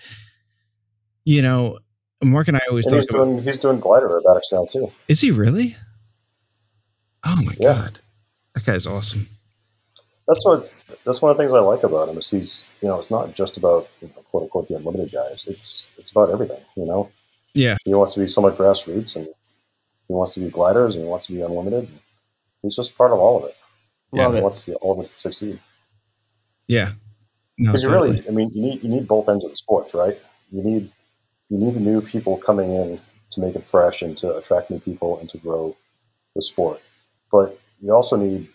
you 1.25 1.43
know, 1.43 1.79
Mark 2.23 2.49
and 2.49 2.57
I 2.57 2.61
always 2.69 2.87
And 2.87 2.97
he's 2.97 3.07
talk 3.07 3.17
about. 3.17 3.25
doing 3.27 3.43
he's 3.43 3.59
doing 3.59 3.81
glider 3.81 4.09
aerobatics 4.09 4.53
now 4.53 4.65
too. 4.67 4.93
Is 5.09 5.21
he 5.21 5.31
really? 5.31 5.77
Oh 7.25 7.37
my 7.45 7.55
Yeah. 7.59 7.75
god, 7.75 7.99
that 8.55 8.65
guy's 8.65 8.87
awesome. 8.87 9.29
That's 10.27 10.45
what 10.45 10.77
that's 11.05 11.21
one 11.21 11.31
of 11.31 11.37
the 11.37 11.43
things 11.43 11.55
I 11.55 11.61
like 11.61 11.83
about 11.83 12.09
him 12.09 12.19
is 12.19 12.31
he's 12.31 12.69
you 12.81 12.89
know 12.89 12.99
it's 12.99 13.11
not 13.11 13.35
just 13.35 13.57
about 13.57 13.89
you 14.01 14.09
know, 14.09 14.23
quote 14.31 14.45
unquote 14.45 14.69
the 14.69 14.77
unlimited 14.77 15.13
guys. 15.13 15.45
It's 15.47 15.89
it's 15.99 16.11
about 16.13 16.31
everything. 16.31 16.61
You 16.77 16.87
know, 16.87 17.11
Yeah, 17.55 17.77
he 17.85 17.95
wants 17.95 18.15
to 18.15 18.21
be 18.21 18.27
somewhat 18.29 18.57
grassroots 18.57 19.17
and 19.17 19.27
he 19.27 20.13
wants 20.15 20.35
to 20.35 20.41
be 20.41 20.49
gliders 20.51 20.95
and 20.95 21.05
he 21.05 21.11
wants 21.11 21.27
to 21.27 21.33
be 21.33 21.41
unlimited. 21.43 21.89
He's 22.63 22.77
just 22.77 22.97
part 22.97 23.13
of 23.13 23.19
all 23.19 23.39
of 23.39 23.45
it. 23.45 23.57
Yeah. 24.13 24.33
He 24.35 24.41
wants 24.41 24.63
to 24.65 24.75
all 24.77 24.99
of 24.99 25.05
it 25.05 25.09
to 25.09 25.17
succeed. 25.17 25.61
yeah. 26.69 26.93
No, 27.61 27.71
Because 27.73 27.83
you 27.83 27.89
totally. 27.91 28.11
really, 28.13 28.29
I 28.29 28.31
mean, 28.33 28.51
you 28.55 28.63
need 28.63 28.83
you 28.83 28.89
need 28.89 29.07
both 29.07 29.29
ends 29.29 29.45
of 29.45 29.51
the 29.51 29.57
sport, 29.57 29.93
right? 29.95 30.19
You 30.51 30.63
need 30.63 30.91
you 31.49 31.59
need 31.59 31.75
the 31.75 31.81
new 31.81 32.01
people 32.01 32.37
coming 32.39 32.73
in 32.75 33.01
to 33.33 33.41
make 33.41 33.55
it 33.55 33.65
fresh 33.65 34.03
and 34.03 34.17
to 34.19 34.37
attract 34.37 34.71
new 34.71 34.81
people 34.81 35.19
and 35.21 35.29
to 35.29 35.39
grow 35.39 35.77
the 36.35 36.43
sport. 36.43 36.81
But 37.31 37.59
you 37.81 37.93
also 37.95 38.17
need 38.17 38.49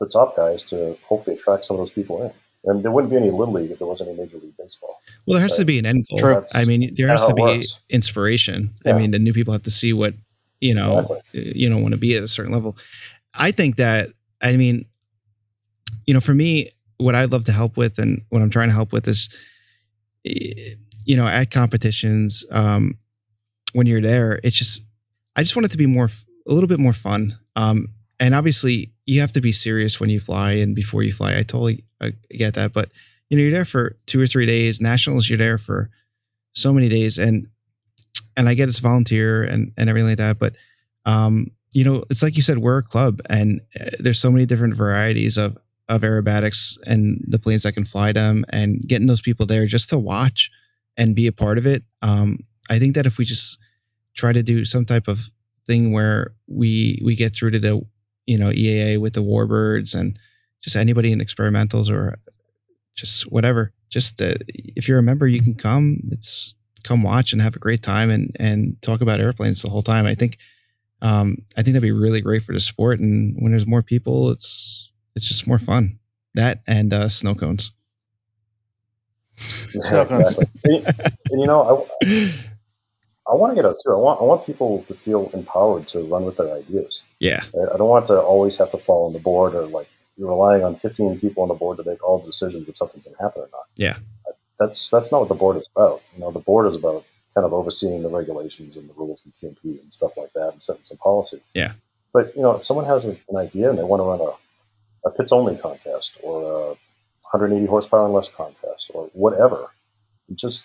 the 0.00 0.06
top 0.06 0.36
guys 0.36 0.62
to 0.64 0.98
hopefully 1.08 1.36
attract 1.36 1.64
some 1.64 1.76
of 1.76 1.80
those 1.80 1.90
people 1.90 2.22
in. 2.24 2.32
And 2.66 2.82
there 2.82 2.90
wouldn't 2.90 3.10
be 3.10 3.16
any 3.18 3.30
little 3.30 3.52
league 3.52 3.70
if 3.70 3.78
there 3.78 3.86
wasn't 3.86 4.08
any 4.10 4.18
major 4.18 4.38
league 4.38 4.56
baseball. 4.58 4.96
Well, 5.26 5.34
there 5.34 5.42
has 5.42 5.56
to 5.58 5.64
be 5.66 5.78
an 5.78 5.86
end 5.86 6.06
goal. 6.08 6.18
True. 6.18 6.42
I 6.54 6.64
mean, 6.64 6.94
there 6.96 7.08
has 7.08 7.26
to 7.26 7.34
be 7.34 7.42
works. 7.42 7.78
inspiration. 7.90 8.74
I 8.86 8.92
mean, 8.94 9.10
the 9.10 9.18
new 9.18 9.32
people 9.34 9.52
have 9.52 9.62
to 9.64 9.70
see 9.70 9.92
what 9.92 10.14
you 10.60 10.74
know, 10.74 11.00
Exactly. 11.00 11.48
uh, 11.48 11.52
you 11.54 11.68
know, 11.68 11.76
want 11.78 11.92
to 11.92 11.98
be 11.98 12.16
at 12.16 12.22
a 12.22 12.28
certain 12.28 12.52
level. 12.52 12.76
I 13.34 13.50
think 13.52 13.76
that, 13.76 14.10
I 14.40 14.56
mean, 14.56 14.86
you 16.06 16.14
know, 16.14 16.20
for 16.20 16.32
me, 16.34 16.70
what 16.98 17.14
I'd 17.14 17.32
love 17.32 17.44
to 17.44 17.52
help 17.52 17.76
with, 17.76 17.98
and 17.98 18.22
what 18.28 18.42
I'm 18.42 18.50
trying 18.50 18.68
to 18.68 18.74
help 18.74 18.92
with 18.92 19.08
is, 19.08 19.28
eh, 20.26 20.74
you 21.04 21.16
know, 21.16 21.26
at 21.26 21.50
competitions, 21.50 22.44
um, 22.50 22.98
when 23.72 23.86
you're 23.86 24.00
there, 24.00 24.40
it's 24.42 24.56
just, 24.56 24.82
I 25.36 25.42
just 25.42 25.56
want 25.56 25.66
it 25.66 25.72
to 25.72 25.78
be 25.78 25.86
more, 25.86 26.10
a 26.46 26.52
little 26.52 26.68
bit 26.68 26.78
more 26.78 26.92
fun. 26.92 27.36
Um, 27.56 27.88
and 28.20 28.34
obviously, 28.34 28.92
you 29.06 29.20
have 29.20 29.32
to 29.32 29.40
be 29.40 29.52
serious 29.52 30.00
when 30.00 30.10
you 30.10 30.20
fly 30.20 30.52
and 30.52 30.74
before 30.74 31.02
you 31.02 31.12
fly. 31.12 31.32
I 31.36 31.42
totally 31.42 31.84
uh, 32.00 32.10
get 32.30 32.54
that, 32.54 32.72
but 32.72 32.90
you 33.28 33.36
know, 33.36 33.42
you're 33.42 33.52
there 33.52 33.64
for 33.64 33.96
two 34.06 34.20
or 34.20 34.26
three 34.26 34.46
days. 34.46 34.80
Nationals, 34.80 35.28
you're 35.28 35.38
there 35.38 35.58
for 35.58 35.90
so 36.52 36.72
many 36.72 36.88
days, 36.88 37.18
and 37.18 37.48
and 38.36 38.48
I 38.48 38.54
get 38.54 38.68
it's 38.68 38.78
volunteer 38.78 39.42
and 39.42 39.72
and 39.76 39.90
everything 39.90 40.08
like 40.08 40.18
that. 40.18 40.38
But 40.38 40.54
um, 41.04 41.48
you 41.72 41.84
know, 41.84 42.04
it's 42.10 42.22
like 42.22 42.36
you 42.36 42.42
said, 42.42 42.58
we're 42.58 42.78
a 42.78 42.82
club, 42.82 43.20
and 43.28 43.60
uh, 43.78 43.90
there's 43.98 44.20
so 44.20 44.30
many 44.30 44.46
different 44.46 44.76
varieties 44.76 45.36
of 45.36 45.56
of 45.88 46.02
aerobatics 46.02 46.76
and 46.86 47.22
the 47.26 47.38
planes 47.38 47.62
that 47.62 47.72
can 47.72 47.84
fly 47.84 48.12
them, 48.12 48.44
and 48.50 48.80
getting 48.86 49.06
those 49.06 49.20
people 49.20 49.46
there 49.46 49.66
just 49.66 49.90
to 49.90 49.98
watch 49.98 50.50
and 50.96 51.14
be 51.14 51.26
a 51.26 51.32
part 51.32 51.58
of 51.58 51.66
it. 51.66 51.82
Um, 52.02 52.38
I 52.70 52.78
think 52.78 52.94
that 52.94 53.06
if 53.06 53.18
we 53.18 53.24
just 53.24 53.58
try 54.14 54.32
to 54.32 54.42
do 54.42 54.64
some 54.64 54.84
type 54.84 55.08
of 55.08 55.30
thing 55.66 55.92
where 55.92 56.32
we 56.46 57.00
we 57.04 57.16
get 57.16 57.34
through 57.34 57.50
to 57.50 57.58
the 57.58 57.80
you 58.26 58.38
know 58.38 58.50
EAA 58.50 59.00
with 59.00 59.14
the 59.14 59.22
Warbirds 59.22 59.94
and 59.94 60.18
just 60.62 60.76
anybody 60.76 61.12
in 61.12 61.20
experimentals 61.20 61.90
or 61.90 62.16
just 62.94 63.30
whatever. 63.30 63.72
Just 63.90 64.20
uh, 64.20 64.34
if 64.48 64.88
you're 64.88 64.98
a 64.98 65.02
member, 65.02 65.26
you 65.26 65.42
can 65.42 65.54
come. 65.54 66.00
It's 66.10 66.54
come 66.82 67.02
watch 67.02 67.32
and 67.32 67.40
have 67.40 67.56
a 67.56 67.60
great 67.60 67.82
time 67.82 68.10
and 68.10 68.34
and 68.38 68.80
talk 68.82 69.00
about 69.00 69.20
airplanes 69.20 69.62
the 69.62 69.70
whole 69.70 69.82
time. 69.82 70.06
I 70.06 70.14
think 70.14 70.38
um, 71.02 71.38
I 71.56 71.62
think 71.62 71.74
that'd 71.74 71.82
be 71.82 71.92
really 71.92 72.20
great 72.20 72.42
for 72.42 72.52
the 72.52 72.60
sport. 72.60 73.00
And 73.00 73.36
when 73.38 73.52
there's 73.52 73.66
more 73.66 73.82
people, 73.82 74.30
it's 74.30 74.90
it's 75.14 75.26
just 75.26 75.46
more 75.46 75.58
fun. 75.58 75.98
That 76.34 76.62
and 76.66 76.92
uh, 76.92 77.08
snow 77.08 77.34
cones. 77.34 77.72
Yeah, 79.74 80.02
exactly. 80.02 80.46
and, 80.64 80.86
and, 80.86 81.40
you 81.40 81.46
know, 81.46 81.86
I, 82.02 82.34
I 83.28 83.34
want 83.34 83.52
to 83.52 83.54
get 83.54 83.66
out 83.66 83.78
too. 83.82 83.92
I 83.92 83.96
want 83.96 84.20
I 84.20 84.24
want 84.24 84.46
people 84.46 84.84
to 84.88 84.94
feel 84.94 85.30
empowered 85.32 85.88
to 85.88 86.00
run 86.00 86.24
with 86.24 86.36
their 86.36 86.52
ideas. 86.54 87.02
Yeah, 87.20 87.42
I 87.54 87.74
I 87.74 87.76
don't 87.76 87.88
want 87.88 88.06
to 88.06 88.20
always 88.20 88.56
have 88.58 88.70
to 88.70 88.78
fall 88.78 89.06
on 89.06 89.12
the 89.12 89.18
board 89.18 89.54
or 89.54 89.66
like 89.66 89.88
you're 90.16 90.28
relying 90.28 90.62
on 90.62 90.76
15 90.76 91.20
people 91.20 91.42
on 91.42 91.48
the 91.48 91.54
board 91.54 91.78
to 91.78 91.84
make 91.84 92.02
all 92.04 92.18
the 92.18 92.26
decisions 92.26 92.68
if 92.68 92.76
something 92.76 93.02
can 93.02 93.14
happen 93.14 93.42
or 93.42 93.48
not. 93.52 93.64
Yeah. 93.76 93.96
That's 94.58 94.88
that's 94.88 95.10
not 95.10 95.20
what 95.20 95.28
the 95.28 95.34
board 95.34 95.56
is 95.56 95.68
about. 95.74 96.02
You 96.14 96.20
know, 96.20 96.30
the 96.30 96.38
board 96.38 96.68
is 96.68 96.76
about 96.76 97.04
kind 97.34 97.44
of 97.44 97.52
overseeing 97.52 98.02
the 98.02 98.08
regulations 98.08 98.76
and 98.76 98.88
the 98.88 98.94
rules 98.94 99.22
from 99.22 99.32
QMP 99.32 99.80
and 99.80 99.92
stuff 99.92 100.16
like 100.16 100.32
that 100.34 100.50
and 100.50 100.62
setting 100.62 100.84
some 100.84 100.98
policy. 100.98 101.40
Yeah. 101.54 101.72
But 102.12 102.34
you 102.36 102.42
know, 102.42 102.52
if 102.52 102.62
someone 102.62 102.86
has 102.86 103.04
an 103.04 103.18
idea 103.36 103.68
and 103.68 103.76
they 103.76 103.82
want 103.82 104.00
to 104.00 104.04
run 104.04 104.20
a, 104.20 104.32
a 105.04 105.10
Pitts 105.10 105.32
only 105.32 105.56
contest 105.56 106.18
or 106.22 106.42
a 106.42 106.66
180 107.32 107.66
horsepower 107.66 108.04
and 108.04 108.14
less 108.14 108.28
contest 108.28 108.90
or 108.94 109.10
whatever, 109.12 109.68
just 110.34 110.64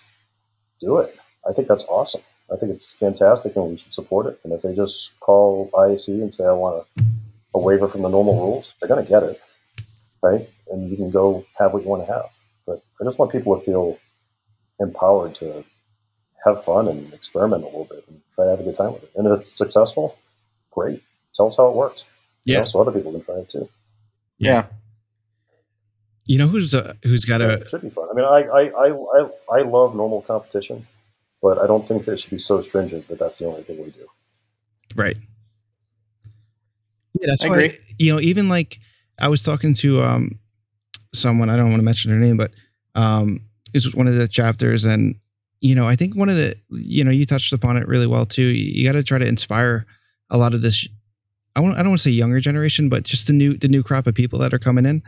do 0.80 0.98
it. 0.98 1.16
I 1.48 1.52
think 1.52 1.68
that's 1.68 1.84
awesome. 1.84 2.22
I 2.52 2.56
think 2.56 2.72
it's 2.72 2.92
fantastic 2.94 3.54
and 3.56 3.66
we 3.70 3.76
should 3.76 3.92
support 3.92 4.26
it. 4.26 4.40
And 4.44 4.52
if 4.52 4.62
they 4.62 4.74
just 4.74 5.18
call 5.20 5.70
IAC 5.74 6.08
and 6.08 6.32
say, 6.32 6.44
I 6.46 6.52
want 6.52 6.84
a, 6.98 7.02
a 7.54 7.60
waiver 7.60 7.86
from 7.88 8.02
the 8.02 8.08
normal 8.08 8.34
rules, 8.34 8.74
they're 8.80 8.88
going 8.88 9.04
to 9.04 9.08
get 9.08 9.22
it, 9.22 9.40
right? 10.22 10.48
And 10.68 10.90
you 10.90 10.96
can 10.96 11.10
go 11.10 11.44
have 11.58 11.72
what 11.72 11.82
you 11.82 11.88
want 11.88 12.06
to 12.06 12.12
have. 12.12 12.26
But 12.66 12.82
I 13.00 13.04
just 13.04 13.18
want 13.18 13.30
people 13.32 13.56
to 13.58 13.64
feel 13.64 13.98
empowered 14.78 15.34
to 15.36 15.64
have 16.44 16.62
fun 16.62 16.88
and 16.88 17.12
experiment 17.12 17.62
a 17.62 17.66
little 17.66 17.84
bit 17.84 18.04
and 18.08 18.20
try 18.34 18.44
to 18.44 18.50
have 18.50 18.60
a 18.60 18.62
good 18.64 18.74
time 18.74 18.94
with 18.94 19.04
it. 19.04 19.10
And 19.14 19.26
if 19.26 19.38
it's 19.38 19.50
successful, 19.52 20.16
great. 20.70 21.02
Tell 21.34 21.46
us 21.46 21.56
how 21.56 21.68
it 21.68 21.74
works. 21.74 22.04
You 22.44 22.54
Yeah. 22.54 22.60
know, 22.60 22.64
so 22.66 22.80
other 22.80 22.92
people 22.92 23.12
can 23.12 23.22
try 23.22 23.36
it 23.36 23.48
too. 23.48 23.68
Yeah. 24.40 24.66
you 26.26 26.38
know 26.38 26.48
who's 26.48 26.74
uh, 26.74 26.94
who's 27.04 27.24
got 27.24 27.40
Yeah, 27.40 27.48
a 27.48 27.52
it 27.54 27.68
should 27.68 27.82
be 27.82 27.90
fun. 27.90 28.08
I 28.10 28.14
mean, 28.14 28.24
I, 28.24 28.42
I, 28.42 28.62
I, 28.68 28.92
I, 28.92 29.30
I 29.58 29.62
love 29.62 29.94
normal 29.94 30.22
competition, 30.22 30.86
but 31.42 31.58
I 31.58 31.66
don't 31.66 31.86
think 31.86 32.04
that 32.04 32.12
it 32.12 32.20
should 32.20 32.30
be 32.30 32.38
so 32.38 32.60
stringent 32.60 33.08
that 33.08 33.18
that's 33.18 33.38
the 33.38 33.46
only 33.46 33.62
thing 33.62 33.78
we 33.82 33.90
do. 33.90 34.08
Right. 34.96 35.16
Yeah, 37.20 37.26
that's 37.28 37.44
I 37.44 37.48
why 37.48 37.56
agree. 37.58 37.78
you 37.98 38.12
know, 38.12 38.20
even 38.20 38.48
like 38.48 38.78
I 39.18 39.28
was 39.28 39.42
talking 39.42 39.74
to 39.74 40.02
um 40.02 40.38
someone, 41.12 41.50
I 41.50 41.56
don't 41.56 41.68
want 41.70 41.80
to 41.80 41.84
mention 41.84 42.10
her 42.12 42.18
name, 42.18 42.36
but 42.36 42.52
um 42.94 43.40
it 43.74 43.84
was 43.84 43.94
one 43.94 44.06
of 44.08 44.14
the 44.14 44.28
chapters 44.28 44.84
and 44.84 45.16
you 45.60 45.74
know, 45.74 45.86
I 45.86 45.96
think 45.96 46.16
one 46.16 46.28
of 46.28 46.36
the 46.36 46.56
you 46.70 47.04
know, 47.04 47.10
you 47.10 47.26
touched 47.26 47.52
upon 47.52 47.76
it 47.76 47.86
really 47.88 48.06
well 48.06 48.26
too. 48.26 48.42
You, 48.42 48.72
you 48.82 48.86
got 48.88 48.92
to 48.92 49.02
try 49.02 49.18
to 49.18 49.26
inspire 49.26 49.84
a 50.30 50.38
lot 50.38 50.54
of 50.54 50.62
this 50.62 50.86
I 51.60 51.72
I 51.72 51.76
don't 51.78 51.88
want 51.88 52.00
to 52.00 52.08
say 52.08 52.10
younger 52.10 52.40
generation, 52.40 52.88
but 52.88 53.04
just 53.04 53.26
the 53.26 53.32
new 53.32 53.56
the 53.56 53.68
new 53.68 53.82
crop 53.82 54.06
of 54.06 54.14
people 54.14 54.38
that 54.40 54.54
are 54.54 54.58
coming 54.58 54.86
in. 54.86 55.02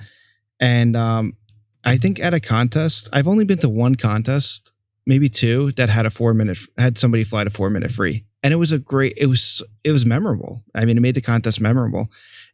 And 0.61 0.97
um 0.97 1.37
I 1.85 1.97
think 1.97 2.21
at 2.21 2.35
a 2.35 2.41
contest, 2.41 3.09
I've 3.13 3.27
only 3.27 3.45
been 3.45 3.59
to 3.59 3.69
one 3.69 3.97
contest, 3.97 4.71
maybe 5.05 5.29
two, 5.29 5.73
that 5.73 5.89
had 5.89 6.07
a 6.07 6.11
four 6.11 6.35
minute 6.35 6.59
had 6.79 6.99
somebody 6.99 7.25
fly 7.25 7.45
to 7.45 7.51
four 7.51 7.71
minute 7.71 7.91
free. 7.91 8.25
And 8.43 8.53
it 8.53 8.57
was 8.57 8.73
a 8.73 8.79
great 8.79 9.15
it 9.17 9.27
was 9.27 9.63
it 9.85 9.93
was 9.93 10.07
memorable. 10.07 10.63
I 10.75 10.85
mean, 10.85 10.97
it 10.97 11.01
made 11.01 11.15
the 11.15 11.21
contest 11.21 11.61
memorable. 11.61 12.09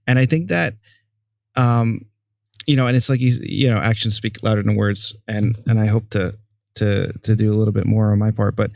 And 0.07 0.19
I 0.19 0.27
think 0.27 0.49
that 0.49 0.75
um 1.57 2.03
you 2.67 2.77
know, 2.77 2.87
and 2.87 2.97
it's 2.97 3.09
like 3.09 3.21
you 3.21 3.39
you 3.43 3.71
know, 3.71 3.79
actions 3.79 4.15
speak 4.15 4.43
louder 4.43 4.63
than 4.63 4.77
words. 4.77 5.15
And 5.27 5.57
and 5.67 5.81
I 5.81 5.87
hope 5.87 6.11
to 6.11 6.33
to 6.77 7.13
to 7.25 7.37
do 7.37 7.53
a 7.53 7.57
little 7.57 7.73
bit 7.73 7.87
more 7.87 8.13
on 8.13 8.19
my 8.19 8.31
part. 8.31 8.57
But 8.57 8.71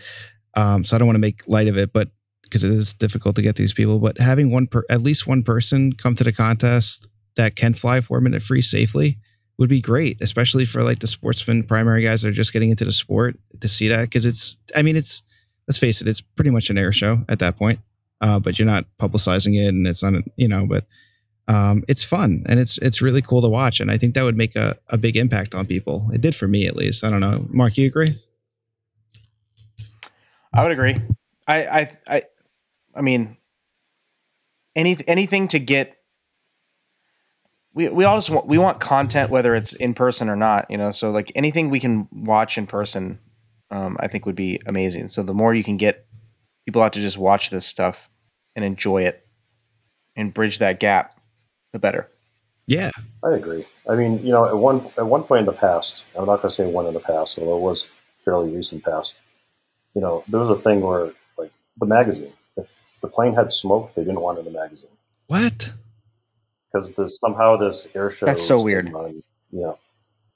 um 0.55 0.85
so 0.85 0.97
I 0.97 0.99
don't 0.99 1.07
want 1.07 1.17
to 1.17 1.21
make 1.21 1.47
light 1.47 1.69
of 1.69 1.77
it, 1.77 1.93
but 1.93 2.09
because 2.53 2.65
it 2.65 2.71
is 2.71 2.93
difficult 2.93 3.35
to 3.37 3.43
get 3.43 3.57
these 3.57 3.73
people. 3.73 3.99
But 3.99 4.19
having 4.19 4.51
one 4.51 4.67
per 4.67 4.85
at 4.91 5.01
least 5.01 5.27
one 5.27 5.43
person 5.43 5.95
come 5.95 6.15
to 6.17 6.25
the 6.25 6.33
contest 6.33 7.07
that 7.37 7.57
can 7.57 7.73
fly 7.73 8.03
four 8.03 8.21
minute 8.21 8.43
free 8.43 8.61
safely 8.61 9.19
would 9.59 9.71
be 9.71 9.81
great, 9.81 10.21
especially 10.21 10.67
for 10.67 10.83
like 10.83 10.99
the 10.99 11.07
sportsman 11.07 11.63
primary 11.63 12.03
guys 12.03 12.23
that 12.23 12.29
are 12.29 12.33
just 12.33 12.53
getting 12.53 12.71
into 12.71 12.85
the 12.85 12.93
sport 12.93 13.37
to 13.61 13.69
see 13.69 13.89
that 13.89 14.03
because 14.03 14.27
it's 14.27 14.57
I 14.77 14.83
mean 14.83 14.97
it's 14.97 15.23
let's 15.67 15.79
face 15.79 16.03
it, 16.03 16.09
it's 16.09 16.21
pretty 16.21 16.51
much 16.51 16.69
an 16.69 16.77
air 16.77 16.93
show 16.93 17.25
at 17.29 17.39
that 17.39 17.57
point. 17.57 17.81
Uh, 18.21 18.39
but 18.39 18.59
you're 18.59 18.67
not 18.67 18.85
publicizing 19.01 19.57
it 19.57 19.69
and 19.69 19.87
it's 19.87 20.03
not 20.03 20.23
you 20.37 20.47
know, 20.47 20.67
but 20.67 20.85
um, 21.49 21.83
it's 21.89 22.05
fun 22.05 22.45
and 22.49 22.61
it's 22.61 22.77
it's 22.79 23.01
really 23.01 23.23
cool 23.23 23.41
to 23.41 23.49
watch. 23.49 23.81
And 23.81 23.91
I 23.91 23.97
think 23.97 24.15
that 24.15 24.25
would 24.25 24.37
make 24.37 24.57
a, 24.57 24.77
a 24.91 24.99
big 24.99 25.17
impact 25.17 25.55
on 25.55 25.67
people. 25.67 26.07
It 26.13 26.21
did 26.21 26.37
for 26.37 26.47
me 26.47 26.67
at 26.67 26.77
least. 26.77 27.03
I 27.03 27.11
don't 27.11 27.21
know. 27.21 27.47
Mark, 27.49 27.79
you 27.79 27.87
agree? 27.87 28.21
I 30.55 30.63
would 30.63 30.73
agree. 30.73 31.01
I 31.49 31.67
I 31.67 31.99
I, 32.07 32.23
I 32.95 33.01
mean, 33.01 33.37
any 34.75 34.97
anything 35.07 35.49
to 35.49 35.59
get. 35.59 35.97
We 37.75 37.89
we 37.89 38.05
all 38.05 38.19
just 38.19 38.31
want 38.31 38.47
we 38.47 38.59
want 38.59 38.81
content 38.81 39.31
whether 39.31 39.55
it's 39.55 39.73
in 39.73 39.95
person 39.95 40.29
or 40.29 40.37
not, 40.37 40.71
you 40.71 40.77
know. 40.77 40.93
So 40.93 41.11
like 41.11 41.33
anything 41.35 41.71
we 41.71 41.81
can 41.81 42.09
watch 42.13 42.59
in 42.59 42.67
person, 42.67 43.19
um, 43.71 43.97
I 43.99 44.09
think 44.09 44.27
would 44.27 44.37
be 44.37 44.61
amazing. 44.67 45.09
So 45.09 45.23
the 45.23 45.35
more 45.35 45.55
you 45.55 45.65
can 45.65 45.79
get 45.79 46.07
people 46.67 46.83
out 46.83 46.93
to 46.93 47.01
just 47.01 47.17
watch 47.17 47.51
this 47.51 47.65
stuff 47.65 48.11
and 48.55 48.65
enjoy 48.65 49.05
it, 49.05 49.27
and 50.17 50.35
bridge 50.35 50.59
that 50.59 50.81
gap, 50.81 51.19
the 51.73 51.79
better. 51.79 52.09
Yeah. 52.67 52.91
I 53.25 53.35
agree. 53.35 53.67
I 53.89 53.95
mean, 53.95 54.25
you 54.25 54.33
know, 54.33 54.47
at 54.47 54.57
one 54.57 54.91
at 54.97 55.07
one 55.07 55.25
point 55.25 55.41
in 55.41 55.47
the 55.47 55.53
past, 55.53 56.05
I'm 56.15 56.27
not 56.27 56.37
going 56.37 56.49
to 56.49 56.51
say 56.51 56.67
one 56.67 56.87
in 56.87 56.95
the 56.95 57.01
past, 57.01 57.39
although 57.39 57.57
it 57.57 57.61
was 57.61 57.87
fairly 58.17 58.55
recent 58.55 58.85
past. 58.85 59.17
You 59.95 60.01
know, 60.01 60.25
there 60.29 60.41
was 60.41 60.49
a 60.49 60.57
thing 60.57 60.81
where, 60.81 61.13
like, 61.37 61.51
the 61.79 61.87
magazine. 61.87 62.33
If 62.57 62.85
the 63.01 63.09
plane 63.09 63.35
had 63.35 63.53
smoke, 63.53 63.95
they 63.95 64.03
didn't 64.03 64.21
want 64.21 64.39
it 64.39 64.47
in 64.47 64.53
the 64.53 64.59
magazine 64.59 64.91
What? 65.27 65.73
because 66.67 66.95
there's 66.95 67.19
somehow 67.19 67.57
this 67.57 67.89
air 67.95 68.11
show. 68.11 68.27
That's 68.27 68.47
so 68.47 68.63
weird. 68.63 68.87
stigma 68.87 69.05
and- 69.05 69.23
yeah, 69.51 69.73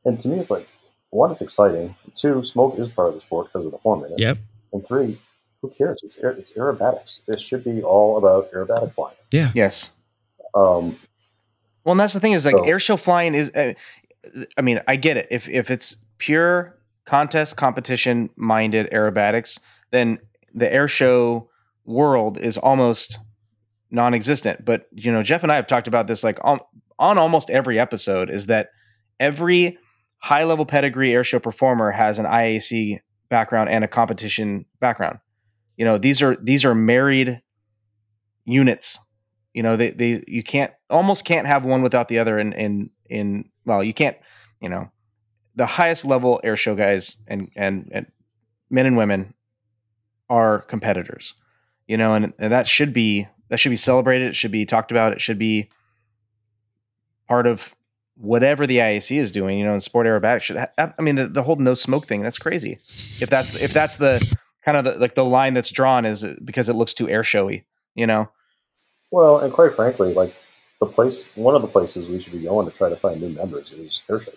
and 0.05 0.18
to 0.20 0.28
me, 0.28 0.38
it's 0.38 0.51
like 0.51 0.68
one, 1.10 1.30
it's 1.30 1.40
exciting. 1.40 1.94
Two, 2.14 2.43
smoke 2.43 2.78
is 2.78 2.88
part 2.90 3.09
of 3.09 3.14
the 3.14 3.20
sport 3.20 3.47
because 3.52 3.64
of 3.66 3.72
the 3.72 3.78
form 3.78 4.05
in 4.05 4.12
it. 4.12 4.18
Yep. 4.18 4.38
And 4.72 4.86
three, 4.86 5.18
who 5.62 5.70
cares? 5.70 6.01
It's 6.02 6.18
aer- 6.18 6.32
it's 6.32 6.52
aerobatics. 6.52 7.20
It 7.26 7.40
should 7.40 7.64
be 7.64 7.82
all 7.82 8.18
about 8.18 8.51
aerobatic 8.52 8.93
flying. 8.94 9.16
Yeah. 9.30 9.52
Yes. 9.55 9.93
Um, 10.55 10.98
Well, 11.84 11.93
and 11.93 12.01
that's 12.01 12.12
the 12.14 12.20
thing 12.20 12.32
is 12.32 12.44
like 12.44 12.56
So- 12.56 12.64
air 12.64 12.80
show 12.80 12.97
flying 12.97 13.34
is. 13.34 13.51
Uh, 13.52 13.72
I 14.59 14.60
mean, 14.60 14.80
I 14.88 14.97
get 14.97 15.16
it. 15.16 15.28
If 15.30 15.48
if 15.48 15.70
it's 15.70 15.97
pure 16.18 16.76
contest 17.05 17.56
competition 17.56 18.28
minded 18.36 18.90
aerobatics, 18.90 19.60
then 19.93 20.18
the 20.52 20.70
air 20.70 20.88
show 20.88 21.48
world 21.87 22.39
is 22.39 22.57
almost 22.59 23.19
non-existent. 23.91 24.65
But 24.65 24.87
you 24.93 25.13
know, 25.13 25.23
Jeff 25.23 25.43
and 25.43 25.53
I 25.53 25.57
have 25.57 25.67
talked 25.67 25.89
about 25.89 26.07
this 26.07 26.23
like 26.25 26.39
on, 26.43 26.61
on 26.99 27.19
almost 27.19 27.51
every 27.51 27.79
episode. 27.79 28.31
Is 28.31 28.47
that 28.47 28.69
every 29.19 29.79
high 30.19 30.45
level 30.45 30.67
pedigree 30.67 31.11
airshow 31.11 31.43
performer 31.43 31.91
has 31.91 32.19
an 32.19 32.27
IAC 32.27 32.99
background 33.29 33.71
and 33.71 33.85
a 33.85 33.89
competition 33.89 34.67
background. 34.81 35.19
You 35.77 35.85
know, 35.85 35.99
these 35.99 36.23
are 36.23 36.37
these 36.37 36.65
are 36.65 36.75
married 36.75 37.41
units 38.45 38.99
you 39.57 39.63
know 39.63 39.75
they, 39.75 39.91
they 39.91 40.23
you 40.29 40.43
can't 40.43 40.71
almost 40.91 41.25
can't 41.25 41.47
have 41.47 41.65
one 41.65 41.83
without 41.83 42.09
the 42.09 42.19
other 42.19 42.39
in 42.39 42.53
in 42.53 42.91
in 43.09 43.47
well 43.65 43.83
you 43.83 43.95
can't 43.95 44.17
you 44.61 44.69
know 44.69 44.93
the 45.57 45.65
highest 45.65 46.05
level 46.05 46.41
airshow 46.45 46.77
guys 46.77 47.19
and 47.27 47.49
and, 47.57 47.89
and 47.91 48.07
men 48.69 48.85
and 48.85 48.99
women 48.99 49.33
are 50.29 50.61
competitors 50.61 51.35
you 51.87 51.97
know 51.97 52.15
and, 52.15 52.33
and 52.39 52.53
that 52.53 52.69
should 52.69 52.93
be 52.93 53.27
that 53.49 53.59
should 53.59 53.71
be 53.71 53.77
celebrated 53.77 54.29
it 54.29 54.37
should 54.37 54.51
be 54.51 54.67
talked 54.67 54.91
about 54.91 55.13
it 55.13 55.21
should 55.21 55.39
be 55.39 55.69
part 57.29 57.47
of 57.47 57.75
whatever 58.17 58.67
the 58.67 58.79
IAC 58.79 59.17
is 59.19 59.31
doing 59.31 59.59
you 59.59 59.65
know 59.65 59.75
in 59.75 59.81
sport 59.81 60.07
aerobatics 60.07 60.43
should 60.43 60.57
ha- 60.57 60.95
I 60.99 61.03
mean 61.03 61.17
the, 61.17 61.29
the 61.29 61.43
whole 61.43 61.57
no 61.57 61.75
smoke 61.75 62.07
thing 62.07 62.23
that's 62.23 62.39
crazy. 62.39 62.79
If 63.21 63.29
that's 63.29 63.61
if 63.61 63.73
that's 63.73 63.99
the 63.99 64.37
kind 64.65 64.77
of 64.79 64.85
the, 64.85 64.99
like 64.99 65.15
the 65.15 65.25
line 65.25 65.55
that's 65.55 65.71
drawn 65.71 66.05
is 66.05 66.25
uh, 66.25 66.35
because 66.45 66.69
it 66.69 66.75
looks 66.77 66.95
too 66.95 67.09
air 67.09 67.23
showy 67.23 67.67
you 67.97 68.07
know? 68.07 68.29
Well, 69.11 69.39
and 69.39 69.53
quite 69.53 69.73
frankly, 69.73 70.15
like 70.15 70.35
the 70.79 70.87
place, 70.87 71.29
one 71.35 71.57
of 71.57 71.63
the 71.63 71.69
places 71.69 72.09
we 72.09 72.21
should 72.21 72.35
be 72.35 72.45
going 72.45 72.71
to 72.71 72.77
try 72.77 72.89
to 72.89 72.97
find 72.97 73.21
new 73.21 73.31
members 73.31 73.73
is 73.73 74.03
air 74.09 74.21
shows. 74.21 74.35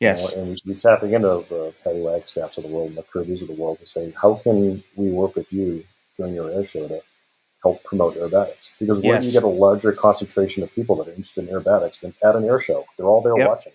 you 0.00 0.08
know, 0.08 0.12
yes. 0.12 0.34
and 0.34 0.48
we 0.48 0.56
should 0.56 0.68
be 0.68 0.74
tapping 0.74 1.14
into 1.14 1.28
the 1.48 1.72
Patty 1.82 2.00
Wagstaffs 2.00 2.58
of 2.58 2.64
the 2.64 2.68
world 2.68 2.88
and 2.88 2.98
the 2.98 3.02
Kirby's 3.04 3.40
of 3.40 3.48
the 3.48 3.54
world 3.54 3.78
to 3.78 3.86
say, 3.86 4.12
how 4.20 4.34
can 4.34 4.82
we 4.96 5.10
work 5.10 5.36
with 5.36 5.50
you 5.52 5.84
during 6.20 6.34
your 6.34 6.50
air 6.50 6.64
show 6.64 6.86
to 6.86 7.00
help 7.62 7.82
promote 7.84 8.16
aerobatics? 8.16 8.72
Because 8.78 9.00
where 9.00 9.18
do 9.20 9.26
you 9.26 9.32
get 9.32 9.42
a 9.42 9.48
larger 9.48 9.92
concentration 9.92 10.62
of 10.62 10.72
people 10.74 10.96
that 10.96 11.08
are 11.08 11.12
interested 11.12 11.48
in 11.48 11.54
aerobatics 11.54 12.00
than 12.02 12.14
at 12.22 12.36
an 12.36 12.44
air 12.44 12.58
show? 12.58 12.84
They're 12.96 13.06
all 13.06 13.22
there 13.22 13.36
Yep. 13.38 13.48
watching. 13.48 13.72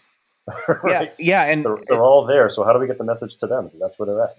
right? 0.84 1.12
yeah 1.18 1.42
yeah 1.44 1.52
and 1.52 1.66
They're, 1.66 1.78
they're 1.88 2.04
all 2.04 2.26
there. 2.28 2.48
So 2.50 2.64
how 2.64 2.72
do 2.74 2.80
we 2.80 2.86
get 2.86 3.00
the 3.00 3.04
message 3.04 3.36
to 3.38 3.48
them? 3.48 3.66
Because 3.66 3.80
that's 3.80 3.98
where 3.98 4.06
they're 4.06 4.24
at. 4.24 4.36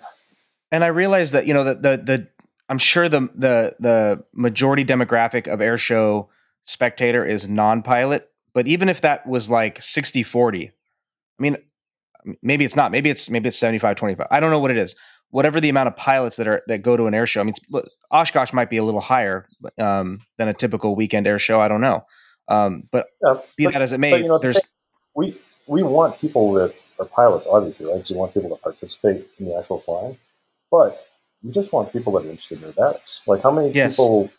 and 0.70 0.84
I 0.84 0.88
realized 0.88 1.32
that 1.34 1.46
you 1.48 1.54
know 1.54 1.64
that 1.64 1.82
the 1.82 1.96
the 1.96 2.28
I'm 2.68 2.78
sure 2.78 3.08
the 3.08 3.22
the 3.34 3.74
the 3.80 4.24
majority 4.32 4.84
demographic 4.84 5.48
of 5.52 5.60
air 5.60 5.76
show 5.78 6.28
spectator 6.62 7.24
is 7.26 7.48
non-pilot, 7.48 8.28
but 8.54 8.68
even 8.68 8.88
if 8.88 9.00
that 9.00 9.26
was 9.26 9.48
like 9.50 9.80
60-40, 9.80 10.70
I 10.70 10.72
mean 11.42 11.56
maybe 12.42 12.64
it's 12.64 12.74
not, 12.76 12.90
maybe 12.90 13.10
it's 13.10 13.28
maybe 13.30 13.48
it's 13.48 13.58
75-25. 13.60 14.26
I 14.30 14.40
don't 14.40 14.50
know 14.50 14.58
what 14.58 14.70
it 14.70 14.76
is. 14.76 14.94
Whatever 15.30 15.60
the 15.60 15.68
amount 15.68 15.88
of 15.88 15.96
pilots 15.96 16.36
that 16.36 16.48
are 16.48 16.62
that 16.68 16.78
go 16.82 16.96
to 16.96 17.06
an 17.06 17.14
air 17.14 17.26
show. 17.26 17.40
I 17.40 17.44
mean 17.44 17.54
Oshkosh 18.10 18.52
might 18.52 18.70
be 18.70 18.76
a 18.78 18.84
little 18.84 19.00
higher 19.00 19.46
um, 19.78 20.20
than 20.38 20.48
a 20.48 20.54
typical 20.54 20.94
weekend 20.96 21.26
air 21.26 21.38
show, 21.38 21.60
I 21.60 21.68
don't 21.68 21.80
know. 21.80 22.04
Um, 22.48 22.84
but 22.92 23.08
Yeah, 23.22 23.40
be 23.56 23.64
but- 23.64 23.72
that 23.74 23.82
as 23.82 23.92
it 23.92 23.98
may, 23.98 24.10
but, 24.12 24.20
you 24.20 24.28
know, 24.28 24.38
there's 24.38 24.60
we 25.14 25.38
we 25.66 25.82
want 25.82 26.18
people 26.20 26.52
that 26.54 26.74
are 27.00 27.06
pilots, 27.06 27.46
obviously, 27.50 27.86
right? 27.86 27.96
Because 27.96 28.10
we 28.10 28.16
want 28.16 28.32
people 28.34 28.50
to 28.50 28.56
participate 28.62 29.26
in 29.38 29.46
the 29.46 29.56
actual 29.58 29.80
flying, 29.80 30.16
but 30.70 31.04
we 31.42 31.50
just 31.50 31.72
want 31.72 31.92
people 31.92 32.12
that 32.14 32.20
are 32.24 32.30
interested 32.30 32.62
in 32.62 32.72
aerobatics. 32.72 33.20
Like, 33.26 33.42
how 33.42 33.50
many 33.50 33.70
Yes. 33.72 33.96
people 33.96 34.30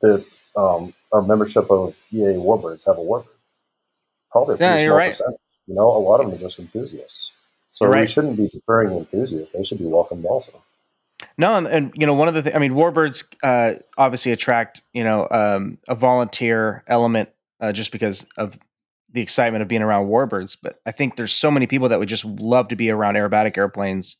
that 0.00 0.24
um, 0.56 0.94
are 1.12 1.22
membership 1.22 1.70
of 1.70 1.94
EA 2.12 2.34
Warbirds 2.38 2.86
have 2.86 2.96
a 2.98 3.00
Warbird? 3.02 3.26
Probably 4.30 4.54
a 4.54 4.58
Yeah, 4.58 4.68
pretty 4.70 4.82
you're 4.84 4.90
small 4.92 4.98
right. 4.98 5.10
percentage. 5.10 5.40
You 5.66 5.74
know, 5.74 5.88
a 5.88 5.98
lot 5.98 6.20
of 6.20 6.26
them 6.26 6.34
are 6.36 6.38
just 6.40 6.58
enthusiasts. 6.58 7.32
So 7.80 7.86
You're 7.86 8.00
we 8.00 8.06
shouldn't 8.06 8.36
be 8.36 8.46
deterring 8.48 8.94
enthusiasts; 8.94 9.54
they 9.54 9.62
should 9.62 9.78
be 9.78 9.86
welcomed 9.86 10.26
also. 10.26 10.52
No, 11.38 11.56
and, 11.56 11.66
and 11.66 11.92
you 11.94 12.06
know, 12.06 12.12
one 12.12 12.28
of 12.28 12.34
the, 12.34 12.42
th- 12.42 12.54
I 12.54 12.58
mean, 12.58 12.72
warbirds 12.72 13.24
uh, 13.42 13.78
obviously 13.96 14.32
attract 14.32 14.82
you 14.92 15.02
know 15.02 15.26
um, 15.30 15.78
a 15.88 15.94
volunteer 15.94 16.84
element 16.86 17.30
uh, 17.58 17.72
just 17.72 17.90
because 17.90 18.26
of 18.36 18.58
the 19.12 19.22
excitement 19.22 19.62
of 19.62 19.68
being 19.68 19.80
around 19.80 20.08
warbirds. 20.08 20.58
But 20.62 20.78
I 20.84 20.90
think 20.92 21.16
there's 21.16 21.32
so 21.32 21.50
many 21.50 21.66
people 21.66 21.88
that 21.88 21.98
would 21.98 22.08
just 22.08 22.26
love 22.26 22.68
to 22.68 22.76
be 22.76 22.90
around 22.90 23.14
aerobatic 23.14 23.56
airplanes 23.56 24.16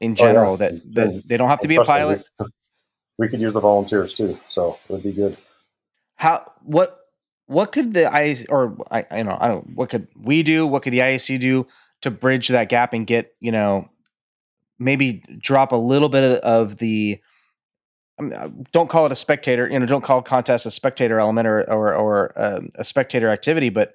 in 0.00 0.12
Oh, 0.12 0.14
yeah. 0.24 0.32
general 0.32 0.56
that, 0.56 0.72
that 0.94 1.08
and- 1.08 1.22
they 1.26 1.36
don't 1.36 1.50
have 1.50 1.60
to 1.60 1.68
be 1.68 1.76
a 1.76 1.80
me, 1.80 1.84
pilot. 1.84 2.24
we, 2.40 2.46
we 3.18 3.28
could 3.28 3.42
use 3.42 3.52
the 3.52 3.60
volunteers 3.60 4.14
too, 4.14 4.38
so 4.48 4.78
it 4.88 4.92
would 4.94 5.02
be 5.02 5.12
good. 5.12 5.36
How 6.16 6.50
what 6.62 6.98
what 7.48 7.70
could 7.72 7.92
the 7.92 8.10
I 8.10 8.46
or 8.48 8.78
I 8.90 9.04
I 9.10 9.22
know 9.24 9.36
I 9.38 9.48
don't 9.48 9.74
what 9.76 9.90
could 9.90 10.08
we 10.18 10.42
do? 10.42 10.66
What 10.66 10.82
could 10.82 10.94
the 10.94 11.00
IAC 11.00 11.38
do 11.38 11.66
to 12.02 12.10
bridge 12.10 12.48
that 12.48 12.68
gap 12.68 12.92
and 12.92 13.06
get 13.06 13.34
you 13.40 13.52
know 13.52 13.88
maybe 14.78 15.22
drop 15.38 15.72
a 15.72 15.76
little 15.76 16.08
bit 16.08 16.24
of, 16.24 16.38
of 16.38 16.76
the 16.78 17.18
I 18.18 18.22
mean, 18.22 18.32
uh, 18.32 18.48
don't 18.72 18.90
call 18.90 19.06
it 19.06 19.12
a 19.12 19.16
spectator 19.16 19.68
you 19.68 19.78
know 19.78 19.86
don't 19.86 20.04
call 20.04 20.22
contest 20.22 20.66
a 20.66 20.70
spectator 20.70 21.18
element 21.18 21.46
or 21.46 21.70
or, 21.70 21.94
or 21.94 22.32
um, 22.36 22.70
a 22.76 22.84
spectator 22.84 23.30
activity 23.30 23.68
but 23.68 23.94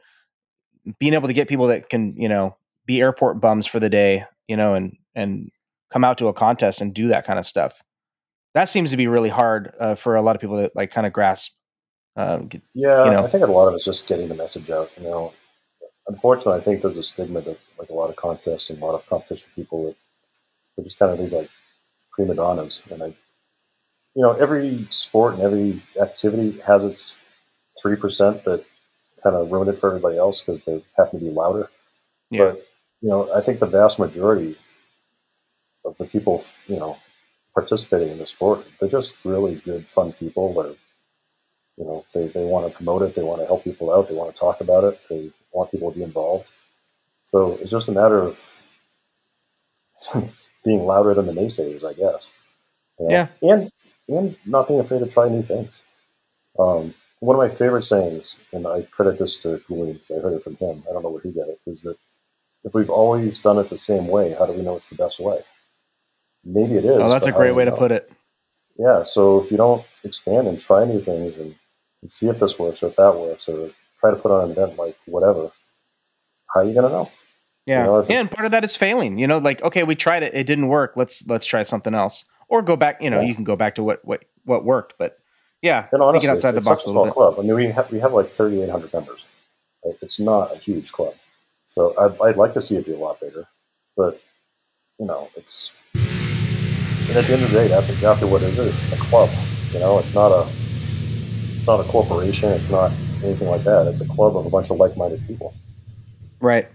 being 1.00 1.14
able 1.14 1.28
to 1.28 1.34
get 1.34 1.48
people 1.48 1.68
that 1.68 1.90
can 1.90 2.16
you 2.18 2.30
know 2.30 2.56
be 2.86 3.02
airport 3.02 3.40
bums 3.40 3.66
for 3.66 3.80
the 3.80 3.90
day 3.90 4.26
you 4.48 4.58
know 4.58 4.74
and 4.74 4.98
and 5.16 5.52
come 5.92 6.04
out 6.04 6.18
to 6.18 6.28
a 6.28 6.34
contest 6.34 6.82
and 6.82 6.94
do 6.94 7.08
that 7.10 7.26
kind 7.26 7.40
of 7.40 7.46
stuff 7.46 7.82
that 8.54 8.70
seems 8.70 8.92
to 8.92 8.98
be 8.98 9.08
really 9.08 9.30
hard 9.30 9.74
uh, 9.80 9.96
for 9.96 10.16
a 10.16 10.22
lot 10.22 10.36
of 10.36 10.42
people 10.42 10.58
that 10.58 10.76
like 10.76 10.92
kind 10.92 11.08
of 11.08 11.14
grasp 11.14 11.54
uh, 12.16 12.38
get- 12.38 12.62
Yeah, 12.74 13.06
you 13.06 13.12
know. 13.12 13.26
I 13.26 13.28
think 13.28 13.48
a 13.48 13.52
lot 13.52 13.68
of 13.68 13.74
it's 13.74 13.86
just 13.86 14.08
getting 14.08 14.28
the 14.28 14.36
message 14.36 14.70
out. 14.70 14.92
You 14.98 15.04
know, 15.04 15.34
unfortunately, 16.08 16.60
I 16.60 16.64
think 16.64 16.82
there's 16.82 16.98
a 16.98 17.04
stigma 17.04 17.42
that 17.42 17.60
like 17.80 17.90
a 17.90 17.94
lot 17.94 18.10
of 18.10 18.16
contests 18.16 18.70
and 18.70 18.82
a 18.82 18.86
lot 18.86 18.96
of 18.96 19.08
competition 19.08 19.50
people 19.56 19.86
that 19.86 19.96
are 20.78 20.84
just 20.84 21.00
kind 21.00 21.12
of 21.12 21.20
these 21.20 21.34
like 21.34 21.50
prima 22.12 22.36
donnas, 22.36 22.82
and 22.90 23.04
I, 23.04 23.08
you 24.16 24.22
know, 24.22 24.34
every 24.34 24.88
sport 24.90 25.36
and 25.36 25.44
every 25.44 25.84
activity 26.00 26.60
has 26.62 26.84
its 26.84 27.18
three 27.82 27.96
percent 27.96 28.44
that 28.44 28.66
kind 29.22 29.36
of 29.36 29.52
ruin 29.52 29.70
it 29.70 29.80
for 29.80 29.88
everybody 29.90 30.18
else 30.18 30.42
because 30.42 30.62
they 30.62 30.84
happen 30.98 31.20
to 31.20 31.26
be 31.26 31.32
louder. 31.32 31.70
Yeah. 32.30 32.52
But 32.52 32.68
you 33.02 33.10
know, 33.10 33.34
I 33.34 33.42
think 33.42 33.60
the 33.60 33.66
vast 33.66 34.00
majority 34.00 34.58
of 35.86 35.98
the 35.98 36.06
people, 36.06 36.44
you 36.68 36.78
know, 36.78 36.98
participating 37.54 38.10
in 38.10 38.18
the 38.18 38.26
sport, 38.26 38.66
they're 38.80 38.90
just 38.90 39.14
really 39.24 39.56
good, 39.56 39.88
fun 39.88 40.14
people 40.14 40.54
that 40.54 40.70
are 40.70 40.76
you 41.78 41.86
know 41.86 42.06
they, 42.14 42.28
they 42.28 42.44
want 42.44 42.68
to 42.68 42.76
promote 42.76 43.02
it 43.02 43.16
they 43.16 43.24
want 43.24 43.42
to 43.42 43.48
help 43.48 43.64
people 43.64 43.92
out 43.92 44.08
they 44.08 44.14
want 44.14 44.34
to 44.34 44.40
talk 44.40 44.62
about 44.62 44.84
it 44.84 45.00
they 45.10 45.32
want 45.54 45.72
people 45.72 45.92
to 45.92 45.98
be 45.98 46.04
involved 46.04 46.52
so 47.24 47.54
it's 47.62 47.72
just 47.72 47.90
a 47.90 47.92
matter 47.94 48.20
of 48.22 48.52
being 50.64 50.86
louder 50.86 51.14
than 51.14 51.26
the 51.28 51.34
naysayers 51.34 51.84
i 51.84 51.94
guess 51.94 52.32
you 53.00 53.08
know? 53.08 53.12
and 53.42 53.72
and 54.08 54.36
not 54.46 54.68
being 54.68 54.80
afraid 54.80 55.00
to 55.00 55.08
try 55.08 55.30
new 55.30 55.42
things 55.42 55.82
um, 56.60 56.94
one 57.20 57.36
of 57.36 57.42
my 57.42 57.54
favorite 57.56 57.84
sayings 57.84 58.36
and 58.52 58.68
i 58.68 58.82
credit 58.84 59.18
this 59.20 59.38
to 59.38 59.60
Goulian 59.70 59.94
because 59.94 60.18
i 60.18 60.22
heard 60.22 60.34
it 60.34 60.44
from 60.44 60.56
him 60.58 60.84
i 60.90 60.94
don't 60.94 61.04
know 61.04 61.10
where 61.10 61.22
he 61.22 61.32
got 61.32 61.48
it 61.50 61.60
is 61.66 61.84
that 61.84 61.98
if 62.64 62.74
we've 62.74 62.90
always 62.90 63.42
done 63.42 63.58
it 63.60 63.70
the 63.70 63.78
same 63.78 64.08
way 64.08 64.34
how 64.38 64.46
do 64.46 64.54
we 64.54 64.62
know 64.62 64.76
it's 64.78 64.90
the 64.90 64.96
best 64.96 65.20
way 65.20 65.40
maybe 66.44 66.76
it 66.76 66.86
is 66.86 67.02
Oh, 67.02 67.10
that's 67.10 67.26
a 67.26 67.32
great 67.32 67.54
way 67.54 67.66
to 67.66 67.72
know? 67.72 67.78
put 67.78 67.92
it. 67.92 68.12
yeah 68.78 69.04
so 69.04 69.42
if 69.42 69.52
you 69.52 69.58
don't 69.58 69.86
expand 70.04 70.48
and 70.48 70.60
try 70.60 70.86
new 70.86 71.02
things 71.02 71.36
and, 71.36 71.56
and 72.02 72.12
see 72.12 72.28
if 72.28 72.40
this 72.40 72.60
works 72.60 72.84
or 72.84 72.88
if 72.88 72.96
that 72.98 73.16
works 73.16 73.48
or 73.50 73.72
try 74.04 74.12
to 74.12 74.18
put 74.18 74.32
on 74.32 74.46
an 74.46 74.52
event 74.52 74.78
like 74.78 74.98
whatever 75.06 75.52
how 76.54 76.60
are 76.60 76.66
you 76.66 76.74
going 76.74 76.86
to 76.86 76.92
know 76.92 77.10
Yeah, 77.66 77.86
know, 77.86 78.04
yeah, 78.04 78.20
and 78.20 78.30
part 78.30 78.46
of 78.46 78.52
that 78.52 78.66
is 78.66 78.76
failing. 78.76 79.18
You 79.18 79.28
know, 79.28 79.38
like 79.38 79.62
okay, 79.64 79.84
we 79.84 79.96
tried 79.96 80.24
it, 80.24 80.34
it 80.36 80.46
didn't 80.46 80.68
work. 80.68 80.98
Let's 80.98 81.26
let's 81.28 81.46
try 81.46 81.64
something 81.64 81.96
else, 81.96 82.26
or 82.50 82.62
go 82.62 82.76
back. 82.76 83.02
You 83.02 83.10
know, 83.10 83.22
Yeah. 83.22 83.28
you 83.28 83.36
can 83.36 83.46
go 83.46 83.56
back 83.56 83.76
to 83.76 83.84
what 83.84 84.04
what 84.04 84.26
what 84.44 84.66
worked. 84.66 84.96
But 85.00 85.18
yeah, 85.62 85.88
and 85.94 86.02
honestly 86.02 86.28
thinking 86.28 86.36
outside 86.36 86.58
it's, 86.58 86.66
the 86.66 86.70
box 86.70 86.84
such 86.84 86.90
a 86.90 86.92
small 86.92 87.06
bit. 87.06 87.14
club 87.14 87.36
i 87.40 87.42
mean 87.42 87.56
we 87.56 87.72
have, 87.72 87.90
we 87.90 88.00
have 88.02 88.14
like 88.14 88.30
3800 88.30 88.92
members 88.94 89.26
Like, 89.86 89.98
it's 90.02 90.20
not 90.20 90.54
a 90.54 90.58
huge 90.58 90.92
club 90.92 91.14
so 91.66 91.96
I'd, 91.98 92.20
I'd 92.20 92.38
like 92.38 92.52
to 92.54 92.62
see 92.62 92.76
it 92.76 92.86
be 92.86 92.94
a 92.94 92.98
lot 92.98 93.22
bigger 93.22 93.48
but 93.96 94.22
you 95.00 95.06
know 95.06 95.30
it's 95.38 95.74
and 95.96 97.16
at 97.18 97.26
the 97.26 97.34
end 97.34 97.44
of 97.44 97.52
the 97.52 97.58
day 97.60 97.68
that's 97.70 97.90
exactly 97.90 98.30
what 98.30 98.42
it 98.42 98.50
is 98.50 98.60
it's 98.60 98.92
a 98.92 98.98
club 98.98 99.30
you 99.72 99.80
know 99.80 100.00
it's 100.00 100.14
not 100.14 100.32
a 100.34 100.46
it's 101.56 101.68
not 101.68 101.80
a 101.80 101.84
corporation 101.86 102.50
it's 102.52 102.70
not 102.70 102.92
anything 103.24 103.48
like 103.48 103.64
that 103.64 103.88
it's 103.88 104.02
a 104.02 104.08
club 104.08 104.36
of 104.38 104.46
a 104.46 104.50
bunch 104.50 104.70
of 104.70 104.78
like-minded 104.78 105.26
people 105.28 105.54
Right. 106.40 106.68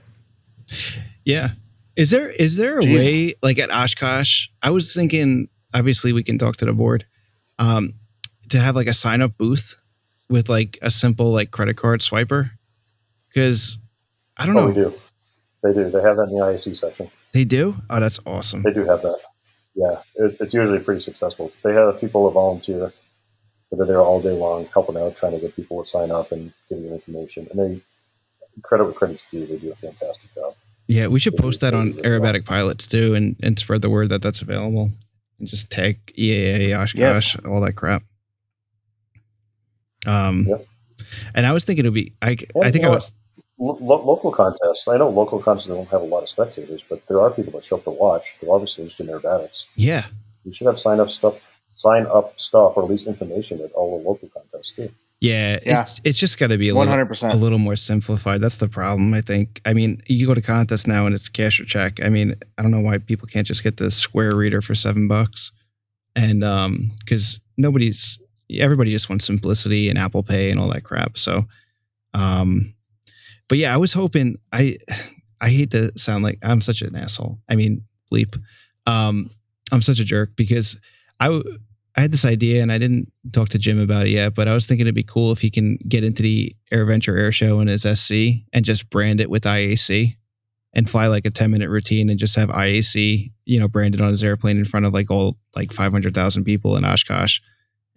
Yeah. 1.25 1.51
Is 1.97 2.11
there 2.11 2.31
is 2.31 2.57
there 2.57 2.79
a 2.79 2.83
Jeez. 2.83 2.97
way 2.97 3.35
like 3.43 3.59
at 3.59 3.71
Oshkosh? 3.71 4.47
I 4.63 4.71
was 4.71 4.95
thinking 4.95 5.49
obviously 5.75 6.13
we 6.15 6.23
can 6.23 6.39
talk 6.39 6.57
to 6.59 6.65
the 6.65 6.73
board. 6.73 7.05
Um 7.59 7.95
to 8.49 8.59
have 8.61 8.75
like 8.77 8.87
a 8.87 8.95
sign 8.95 9.21
up 9.21 9.37
booth 9.37 9.77
with 10.31 10.49
like 10.49 10.79
a 10.81 10.91
simple 10.91 11.33
like 11.33 11.51
credit 11.51 11.77
card 11.77 12.01
swiper? 12.01 12.51
Because 13.29 13.79
I 14.39 14.47
don't 14.47 14.57
Oh, 14.57 14.61
know. 14.61 14.67
we 14.69 14.75
do. 14.75 14.95
They 15.63 15.73
do. 15.75 15.91
They 15.91 16.01
have 16.01 16.17
that 16.17 16.29
in 16.31 16.37
the 16.39 16.41
IAC 16.45 16.75
section. 16.75 17.11
They 17.33 17.45
do? 17.45 17.77
Oh, 17.91 18.01
that's 18.01 18.21
awesome. 18.25 18.63
They 18.63 18.73
do 18.73 18.87
have 18.87 19.03
that. 19.03 19.19
Yeah, 19.75 19.97
it, 20.15 20.37
it's 20.41 20.55
usually 20.55 20.79
pretty 20.79 21.01
successful. 21.01 21.53
They 21.63 21.75
have 21.75 22.01
people 22.01 22.25
that 22.27 22.33
volunteer 22.33 22.93
that 23.71 23.81
are 23.81 23.87
there 23.87 24.01
all 24.01 24.21
day 24.21 24.33
long, 24.33 24.67
helping 24.73 24.97
out, 24.97 25.17
trying 25.17 25.33
to 25.33 25.39
get 25.39 25.55
people 25.57 25.83
to 25.83 25.89
sign 25.89 26.11
up 26.11 26.33
and 26.33 26.53
giving 26.69 26.85
them 26.85 26.95
information. 26.95 27.47
And 27.51 27.59
they 27.59 27.81
credit 28.63 28.85
what 28.85 28.95
credit's 28.97 29.27
due. 29.31 29.47
They 29.47 29.57
do 29.59 29.71
a 29.73 29.77
fantastic 29.77 30.35
job. 30.35 30.55
Yeah, 30.87 31.09
we 31.09 31.21
should 31.21 31.35
They 31.35 31.43
post 31.43 31.61
that 31.61 31.75
on 31.75 31.93
aerobatic 31.95 32.45
pilots 32.47 32.87
too, 32.87 33.15
and 33.15 33.37
and 33.43 33.59
spread 33.59 33.83
the 33.83 33.91
word 33.91 34.09
that 34.09 34.23
that's 34.23 34.41
available, 34.41 34.91
and 35.39 35.47
just 35.49 35.71
tag 35.71 35.99
EAA, 36.17 36.75
Oshkosh, 36.75 36.95
Yes. 37.35 37.37
all 37.47 37.61
that 37.61 37.75
crap. 37.75 38.03
Um, 40.07 40.47
Yep. 40.49 40.67
and 41.35 41.47
I 41.47 41.53
was 41.53 41.65
thinking 41.65 41.85
it'd 41.85 41.93
be. 41.95 42.15
I 42.23 42.37
I 42.63 42.71
think 42.71 42.85
I 42.85 42.89
was. 42.91 43.13
Lo- 43.61 43.77
lo- 43.81 44.05
local 44.05 44.31
contests. 44.31 44.87
I 44.87 44.97
know 44.99 45.09
local 45.11 45.41
contests 45.41 45.67
don't 45.69 45.89
have 45.89 46.01
a 46.01 46.05
lot 46.05 46.23
of 46.23 46.29
spectators, 46.29 46.85
but 46.89 47.03
there 47.09 47.21
are 47.21 47.29
people 47.31 47.53
that 47.53 47.65
show 47.65 47.77
up 47.77 47.85
to 47.85 47.91
watch. 47.91 48.37
They're 48.41 48.53
obviously 48.53 48.85
interested 48.85 49.09
in 49.09 49.15
aerobatics. 49.15 49.65
Yeah, 49.75 50.07
You 50.45 50.53
should 50.53 50.69
have 50.69 50.79
sign 50.79 51.01
up 51.01 51.11
stuff, 51.11 51.35
sign 51.69 52.07
up 52.07 52.39
stuff, 52.41 52.77
or 52.77 52.83
at 52.83 52.91
least 52.91 53.07
information 53.07 53.61
at 53.61 53.71
all 53.73 53.99
the 53.99 54.09
local 54.09 54.29
contests 54.29 54.73
too. 54.73 54.91
yeah, 55.21 55.59
Yeah. 55.65 55.83
It's, 55.83 56.01
it's 56.05 56.19
just 56.19 56.39
got 56.39 56.49
to 56.49 56.59
be 56.59 56.71
a 56.71 56.75
One 56.75 56.89
little 56.89 57.29
a 57.29 57.37
little 57.37 57.59
more 57.59 57.77
simplified. 57.77 58.41
That's 58.41 58.57
the 58.57 58.69
problem. 58.69 59.15
I 59.15 59.21
think. 59.21 59.61
I 59.65 59.75
mean, 59.75 60.03
you 60.07 60.27
go 60.27 60.35
to 60.35 60.43
contests 60.43 60.87
now 60.87 61.07
and 61.07 61.15
it's 61.15 61.29
cash 61.29 61.61
or 61.61 61.65
check. 61.65 62.03
I 62.03 62.09
mean, 62.09 62.35
I 62.57 62.63
don't 62.63 62.73
know 62.73 62.81
why 62.81 62.99
people 62.99 63.29
can't 63.29 63.47
just 63.47 63.63
get 63.63 63.77
the 63.77 63.91
Square 63.91 64.35
Reader 64.37 64.63
for 64.63 64.75
seven 64.75 65.07
bucks, 65.07 65.53
and 66.17 66.43
um, 66.43 66.91
because 67.01 67.41
nobody's 67.57 68.19
everybody 68.51 68.91
just 68.91 69.11
wants 69.11 69.27
simplicity 69.27 69.89
and 69.91 69.99
Apple 69.99 70.23
Pay 70.23 70.51
and 70.51 70.59
all 70.59 70.71
that 70.73 70.85
crap. 70.85 71.19
So, 71.19 71.45
um, 72.15 72.75
but 73.49 73.59
yeah, 73.59 73.73
I 73.73 73.77
was 73.77 73.93
hoping. 73.93 74.39
I 74.53 74.79
I 75.41 75.51
hate 75.51 75.71
to 75.73 75.97
sound 75.99 76.25
like 76.25 76.39
I'm 76.43 76.61
such 76.61 76.83
an 76.83 76.97
asshole. 76.97 77.39
I 77.49 77.55
mean, 77.57 77.83
bleep. 78.11 78.41
Um, 78.87 79.31
I'm 79.71 79.83
such 79.83 80.01
a 80.01 80.05
jerk 80.05 80.31
because 80.35 80.81
I 81.21 81.43
I 81.97 82.01
had 82.03 82.13
this 82.13 82.25
idea 82.25 82.63
and 82.63 82.71
I 82.71 82.79
didn't 82.79 83.11
talk 83.33 83.49
to 83.51 83.59
Jim 83.59 83.81
about 83.81 84.07
it 84.07 84.11
yet, 84.11 84.35
but 84.35 84.47
I 84.47 84.55
was 84.55 84.67
thinking 84.67 84.87
it'd 84.87 84.95
be 84.95 85.03
cool 85.03 85.33
if 85.33 85.41
he 85.41 85.51
can 85.51 85.79
get 85.89 86.05
into 86.05 86.23
the 86.23 86.55
AirVenture 86.73 87.19
Air 87.19 87.33
Show 87.33 87.59
in 87.59 87.67
his 87.67 87.83
SC 87.83 88.45
and 88.53 88.65
just 88.65 88.89
brand 88.89 89.21
it 89.21 89.29
with 89.29 89.43
IAC 89.43 90.17
and 90.75 90.89
fly 90.89 91.09
like 91.09 91.27
a 91.27 91.31
10 91.31 91.51
minute 91.51 91.69
routine 91.69 92.09
and 92.09 92.19
just 92.19 92.37
have 92.37 92.51
IAC, 92.51 93.33
you 93.47 93.59
know, 93.59 93.67
branded 93.67 94.01
on 94.01 94.11
his 94.11 94.23
airplane 94.23 94.59
in 94.59 94.65
front 94.65 94.87
of 94.87 94.93
like 94.93 95.11
all 95.11 95.39
like 95.57 95.73
500,000 95.73 96.45
people 96.45 96.77
in 96.77 96.85
Oshkosh 96.85 97.41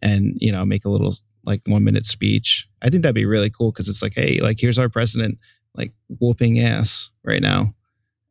and, 0.02 0.36
you 0.40 0.52
know, 0.52 0.66
make 0.66 0.84
a 0.86 0.90
little 0.90 1.14
like 1.46 1.62
one 1.68 1.84
minute 1.84 2.08
speech. 2.08 2.68
I 2.82 2.90
think 2.90 3.04
that'd 3.04 3.14
be 3.14 3.26
really 3.28 3.52
cool 3.52 3.72
because 3.72 3.88
it's 3.88 4.02
like, 4.02 4.14
hey, 4.16 4.40
like 4.40 4.60
here's 4.60 4.80
our 4.80 4.90
president 4.90 5.38
like 5.76 5.94
whooping 6.20 6.60
ass 6.60 7.12
right 7.24 7.42
now. 7.42 7.76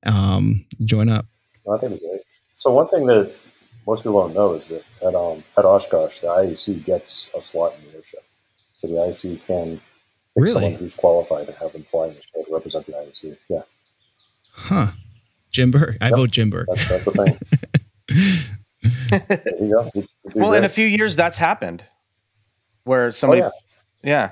Um, 0.04 0.66
join 0.84 1.08
up. 1.08 1.26
I 1.72 1.78
think 1.78 2.00
great. 2.00 2.22
So 2.56 2.72
one 2.72 2.88
thing 2.88 3.06
that 3.06 3.32
most 3.86 4.02
people 4.02 4.20
don't 4.22 4.34
know 4.34 4.54
is 4.54 4.68
that 4.68 4.84
at 5.02 5.14
um, 5.14 5.42
at 5.56 5.64
Oshkosh, 5.64 6.18
the 6.20 6.26
IAC 6.28 6.84
gets 6.84 7.30
a 7.36 7.40
slot 7.40 7.74
in 7.78 7.90
the 7.90 7.96
air 7.96 8.02
show. 8.02 8.18
So 8.74 8.86
the 8.86 8.94
IAC 8.94 9.44
can 9.46 9.76
pick 9.76 9.82
Really? 10.36 10.52
someone 10.52 10.74
who's 10.74 10.94
qualified 10.94 11.46
to 11.46 11.52
have 11.54 11.72
them 11.72 11.82
fly 11.84 12.08
in 12.08 12.14
the 12.14 12.22
show 12.22 12.42
to 12.44 12.52
represent 12.52 12.86
the 12.86 12.92
IAC. 12.92 13.36
Yeah, 13.48 13.62
Huh. 14.52 14.92
Jim 15.50 15.70
Bourke. 15.70 15.96
I 16.00 16.06
Yep. 16.08 16.16
vote 16.16 16.30
Jim 16.30 16.50
Bourke. 16.50 16.66
that's 16.68 16.88
that's 16.88 17.06
a 17.08 17.12
thing. 17.12 17.38
There 19.10 19.42
you 19.60 19.70
go. 19.70 19.90
You- 19.94 20.02
you 20.24 20.30
do 20.32 20.40
well, 20.40 20.52
in 20.54 20.64
a 20.64 20.68
few 20.68 20.86
years, 20.86 21.16
that's 21.16 21.36
happened, 21.36 21.84
where 22.84 23.06
oh 23.06 23.10
somebody, 23.10 23.40
yeah, 23.42 23.50
yeah, 24.02 24.30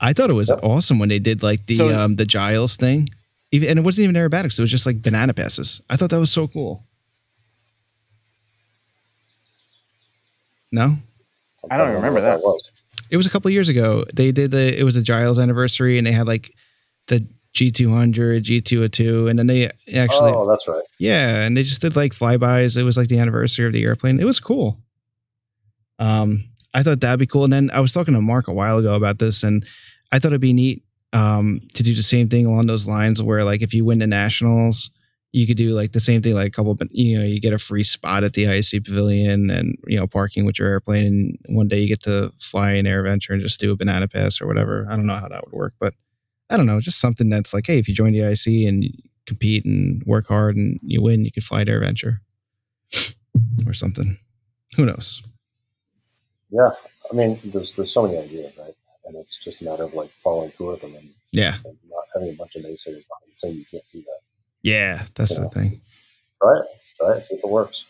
I 0.00 0.12
thought 0.12 0.30
it 0.30 0.34
was 0.34 0.48
Yep. 0.48 0.60
awesome 0.62 0.98
when 0.98 1.08
they 1.08 1.18
did 1.18 1.42
like 1.42 1.66
the 1.66 1.74
So- 1.74 1.98
um 1.98 2.16
the 2.16 2.24
Giles 2.24 2.76
thing. 2.76 3.08
Even 3.50 3.68
and 3.68 3.78
it 3.78 3.82
wasn't 3.82 4.04
even 4.04 4.16
aerobatics, 4.16 4.58
it 4.58 4.62
was 4.62 4.70
just 4.70 4.86
like 4.86 5.02
banana 5.02 5.34
passes. 5.34 5.82
I 5.90 5.96
thought 5.96 6.08
that 6.10 6.18
was 6.20 6.30
so 6.30 6.48
cool. 6.48 6.84
No? 10.72 10.84
I'm 10.84 10.98
I 11.70 11.76
trying 11.76 11.78
don't 11.78 11.88
to 11.88 11.94
remember 11.94 12.20
what 12.20 12.24
that. 12.24 12.40
was. 12.40 12.70
It 13.10 13.16
was 13.16 13.26
a 13.26 13.30
couple 13.30 13.50
years 13.50 13.68
ago. 13.68 14.04
They 14.12 14.32
did 14.32 14.50
the 14.50 14.78
it 14.78 14.84
was 14.84 14.96
a 14.96 15.02
Giles 15.02 15.38
anniversary 15.38 15.98
and 15.98 16.06
they 16.06 16.12
had 16.12 16.26
like 16.26 16.52
the 17.08 17.26
G200, 17.54 18.42
G202 18.42 19.28
and 19.28 19.38
then 19.38 19.46
they 19.46 19.66
actually 19.94 20.32
oh, 20.32 20.48
that's 20.48 20.66
right. 20.66 20.82
Yeah, 20.98 21.42
and 21.42 21.56
they 21.56 21.62
just 21.62 21.82
did 21.82 21.94
like 21.94 22.12
flybys. 22.12 22.76
It 22.76 22.84
was 22.84 22.96
like 22.96 23.08
the 23.08 23.18
anniversary 23.18 23.66
of 23.66 23.72
the 23.74 23.84
airplane. 23.84 24.18
It 24.18 24.24
was 24.24 24.40
cool. 24.40 24.78
Um, 25.98 26.48
I 26.74 26.82
thought 26.82 27.00
that'd 27.00 27.20
be 27.20 27.26
cool. 27.26 27.44
And 27.44 27.52
then 27.52 27.70
I 27.72 27.80
was 27.80 27.92
talking 27.92 28.14
to 28.14 28.20
Mark 28.20 28.48
a 28.48 28.52
while 28.52 28.78
ago 28.78 28.94
about 28.94 29.18
this, 29.18 29.42
and 29.42 29.64
I 30.10 30.18
thought 30.18 30.28
it'd 30.28 30.40
be 30.40 30.54
neat 30.54 30.82
um, 31.12 31.60
to 31.74 31.82
do 31.82 31.94
the 31.94 32.02
same 32.02 32.28
thing 32.28 32.46
along 32.46 32.66
those 32.66 32.88
lines, 32.88 33.22
where 33.22 33.44
like 33.44 33.62
if 33.62 33.74
you 33.74 33.84
win 33.84 33.98
the 33.98 34.06
nationals, 34.06 34.90
you 35.32 35.46
could 35.46 35.56
do 35.56 35.70
like 35.70 35.92
the 35.92 36.00
same 36.00 36.20
thing, 36.20 36.34
like 36.34 36.48
a 36.48 36.50
couple, 36.50 36.74
but 36.74 36.88
you 36.92 37.18
know, 37.18 37.24
you 37.24 37.40
get 37.40 37.54
a 37.54 37.58
free 37.58 37.82
spot 37.82 38.22
at 38.22 38.34
the 38.34 38.44
IC 38.44 38.84
Pavilion, 38.84 39.50
and 39.50 39.76
you 39.86 39.98
know, 39.98 40.06
parking 40.06 40.44
with 40.44 40.58
your 40.58 40.68
airplane. 40.68 41.38
And 41.46 41.56
one 41.56 41.68
day 41.68 41.80
you 41.80 41.88
get 41.88 42.02
to 42.02 42.32
fly 42.38 42.72
an 42.72 42.84
AirVenture 42.84 43.30
and 43.30 43.42
just 43.42 43.58
do 43.58 43.72
a 43.72 43.76
banana 43.76 44.08
pass 44.08 44.40
or 44.40 44.46
whatever. 44.46 44.86
I 44.90 44.94
don't 44.94 45.06
know 45.06 45.16
how 45.16 45.28
that 45.28 45.44
would 45.44 45.54
work, 45.54 45.72
but 45.80 45.94
I 46.50 46.58
don't 46.58 46.66
know, 46.66 46.80
just 46.80 47.00
something 47.00 47.30
that's 47.30 47.54
like, 47.54 47.66
hey, 47.66 47.78
if 47.78 47.88
you 47.88 47.94
join 47.94 48.12
the 48.12 48.30
IC 48.30 48.68
and 48.68 48.84
compete 49.26 49.64
and 49.64 50.02
work 50.04 50.26
hard 50.28 50.56
and 50.56 50.78
you 50.82 51.00
win, 51.00 51.24
you 51.24 51.32
can 51.32 51.42
fly 51.42 51.64
to 51.64 51.72
AirVenture 51.72 52.18
or 53.66 53.72
something. 53.72 54.18
Who 54.76 54.84
knows? 54.84 55.22
Yeah, 56.50 56.72
I 57.10 57.14
mean, 57.14 57.40
there's 57.42 57.74
there's 57.74 57.92
so 57.92 58.06
many 58.06 58.18
ideas, 58.18 58.52
right? 58.58 58.74
And 59.06 59.16
it's 59.16 59.38
just 59.38 59.62
a 59.62 59.64
matter 59.64 59.84
of 59.84 59.94
like 59.94 60.10
following 60.22 60.50
through 60.50 60.72
with 60.72 60.82
them 60.82 60.94
and, 60.94 61.08
Yeah, 61.32 61.56
and 61.64 61.78
not 61.88 62.04
having 62.14 62.30
a 62.30 62.34
bunch 62.34 62.56
of 62.56 62.62
naysayers 62.62 63.06
behind 63.08 63.32
saying 63.32 63.56
you 63.56 63.64
can't 63.64 63.84
do 63.90 64.00
that. 64.02 64.20
Yeah, 64.62 65.04
that's 65.14 65.30
You 65.32 65.36
the 65.36 65.42
know, 65.42 65.48
thing. 65.50 65.66
it's- 65.68 66.00
Try 66.40 66.58
it. 66.58 66.64
Let's 66.72 66.94
try 66.94 67.16
it. 67.16 67.24
See 67.24 67.36
if 67.36 67.44
it 67.44 67.50
works. 67.50 67.84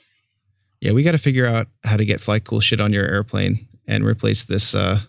Yeah, 0.81 0.93
we 0.93 1.03
got 1.03 1.13
to 1.13 1.19
figure 1.19 1.47
out 1.47 1.69
how 1.85 1.97
to 1.97 2.05
get 2.05 2.21
fly 2.21 2.39
cool 2.39 2.61
shit 2.61 2.81
on 2.81 2.93
your 2.93 3.05
airplane 3.07 3.69
and 3.87 4.05
replace 4.05 4.45
this 4.45 4.75
uh 4.75 5.01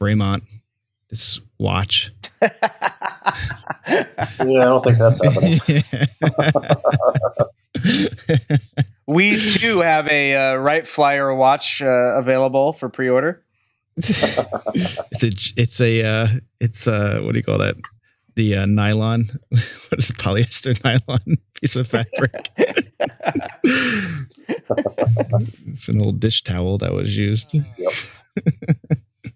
Bremont, 0.00 0.42
this 1.10 1.40
watch. 1.58 2.10
Yeah, 3.86 4.06
I 4.46 4.64
don't 4.64 4.84
think 4.84 4.98
that's 4.98 5.22
happening. 5.22 5.60
we 9.06 9.52
too 9.54 9.80
have 9.80 10.06
a 10.08 10.52
uh, 10.52 10.56
Wright 10.56 10.86
Flyer 10.86 11.34
watch 11.34 11.82
uh, 11.82 11.86
available 11.88 12.72
for 12.72 12.88
pre-order. 12.88 13.42
it's 13.96 15.22
a 15.24 15.30
it's 15.60 15.80
a 15.80 16.02
uh 16.02 16.28
it's 16.60 16.86
a 16.86 17.20
what 17.22 17.32
do 17.32 17.38
you 17.38 17.42
call 17.44 17.58
that? 17.58 17.76
The 18.36 18.56
uh, 18.56 18.66
nylon, 18.66 19.30
what 19.48 19.98
is 19.98 20.10
it, 20.10 20.16
polyester 20.16 20.82
nylon 20.84 21.38
piece 21.60 21.76
of 21.76 21.88
fabric. 21.88 22.50
it's 25.66 25.88
an 25.88 26.00
old 26.00 26.20
dish 26.20 26.42
towel 26.44 26.78
that 26.78 26.92
was 26.92 27.16
used. 27.16 27.54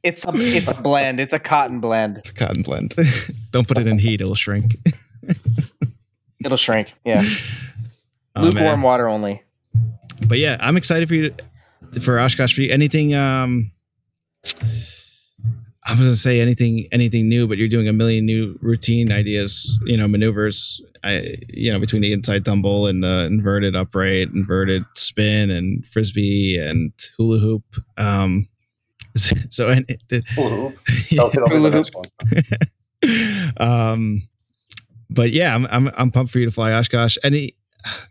It's 0.03 0.27
a 0.27 0.31
it's 0.35 0.71
a 0.71 0.81
blend. 0.81 1.19
It's 1.21 1.33
a 1.35 1.39
cotton 1.39 1.81
blend. 1.81 2.19
It's 2.19 2.31
a 2.31 2.35
cotton 2.35 2.63
blend. 2.63 2.95
Don't 3.51 3.67
put 3.67 3.79
it 3.79 3.87
in 3.87 3.99
heat; 3.99 4.21
it'll 4.21 4.35
shrink. 4.35 4.77
It'll 6.45 6.57
shrink. 6.59 6.95
Yeah, 7.05 7.25
Oh, 8.37 8.43
lukewarm 8.43 8.65
man. 8.65 8.83
water 8.83 9.09
only. 9.09 9.43
But 10.27 10.39
yeah, 10.39 10.57
I'm 10.61 10.77
excited 10.77 11.09
for 11.09 11.15
you 11.15 11.35
to, 11.93 12.01
for 12.01 12.19
Oshkosh 12.21 12.55
for 12.55 12.61
you. 12.63 12.71
Anything? 12.73 13.15
Um, 13.15 13.73
I 15.87 15.93
was 15.93 16.01
gonna 16.01 16.17
say 16.17 16.41
anything, 16.41 16.89
anything 16.93 17.29
new, 17.29 17.47
but 17.47 17.59
you're 17.59 17.69
doing 17.69 17.89
a 17.89 17.93
million 17.93 18.25
new 18.25 18.59
routine 18.63 19.13
ideas. 19.13 19.79
You 19.85 19.97
know, 19.97 20.09
maneuvers. 20.09 20.81
I, 21.03 21.37
you 21.49 21.71
know, 21.71 21.79
between 21.79 22.01
the 22.01 22.15
inside 22.15 22.47
tumble 22.47 22.87
and 22.87 23.03
the 23.05 23.27
inverted 23.31 23.77
upright, 23.77 24.29
inverted 24.35 24.85
spin, 24.95 25.51
and 25.51 25.85
frisbee 25.87 26.57
and 26.57 26.93
hula 27.19 27.39
hoop. 27.39 27.65
Um, 27.99 28.49
so 29.51 29.69
and 29.69 29.87
the, 30.09 30.23
Hula 30.35 30.51
hoop. 30.51 30.79
That'll 31.11 31.31
fit 31.31 31.43
on 31.43 31.51
Hula 31.51 31.71
the 31.71 31.77
next 31.77 31.95
one. 31.95 33.55
um, 33.69 34.29
but 35.11 35.33
yeah, 35.33 35.55
I'm, 35.55 35.67
I'm 35.67 35.91
I'm 35.97 36.11
pumped 36.11 36.33
for 36.33 36.39
you 36.39 36.47
to 36.47 36.51
fly 36.51 36.73
Oshkosh. 36.73 37.17
Any, 37.23 37.55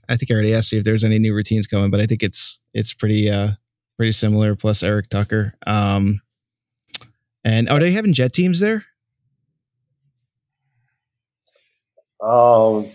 I 0.07 0.15
think 0.15 0.31
I 0.31 0.35
already 0.35 0.53
asked 0.53 0.71
you 0.71 0.79
if 0.79 0.85
there's 0.85 1.03
any 1.03 1.19
new 1.19 1.33
routines 1.33 1.67
coming, 1.67 1.91
but 1.91 1.99
I 1.99 2.05
think 2.05 2.23
it's 2.23 2.59
it's 2.73 2.93
pretty 2.93 3.29
uh 3.29 3.51
pretty 3.97 4.13
similar. 4.13 4.55
Plus 4.55 4.83
Eric 4.83 5.09
Tucker. 5.09 5.55
Um, 5.67 6.21
and 7.43 7.69
are 7.69 7.79
they 7.79 7.91
having 7.91 8.13
jet 8.13 8.33
teams 8.33 8.59
there? 8.59 8.85
Um, 12.21 12.89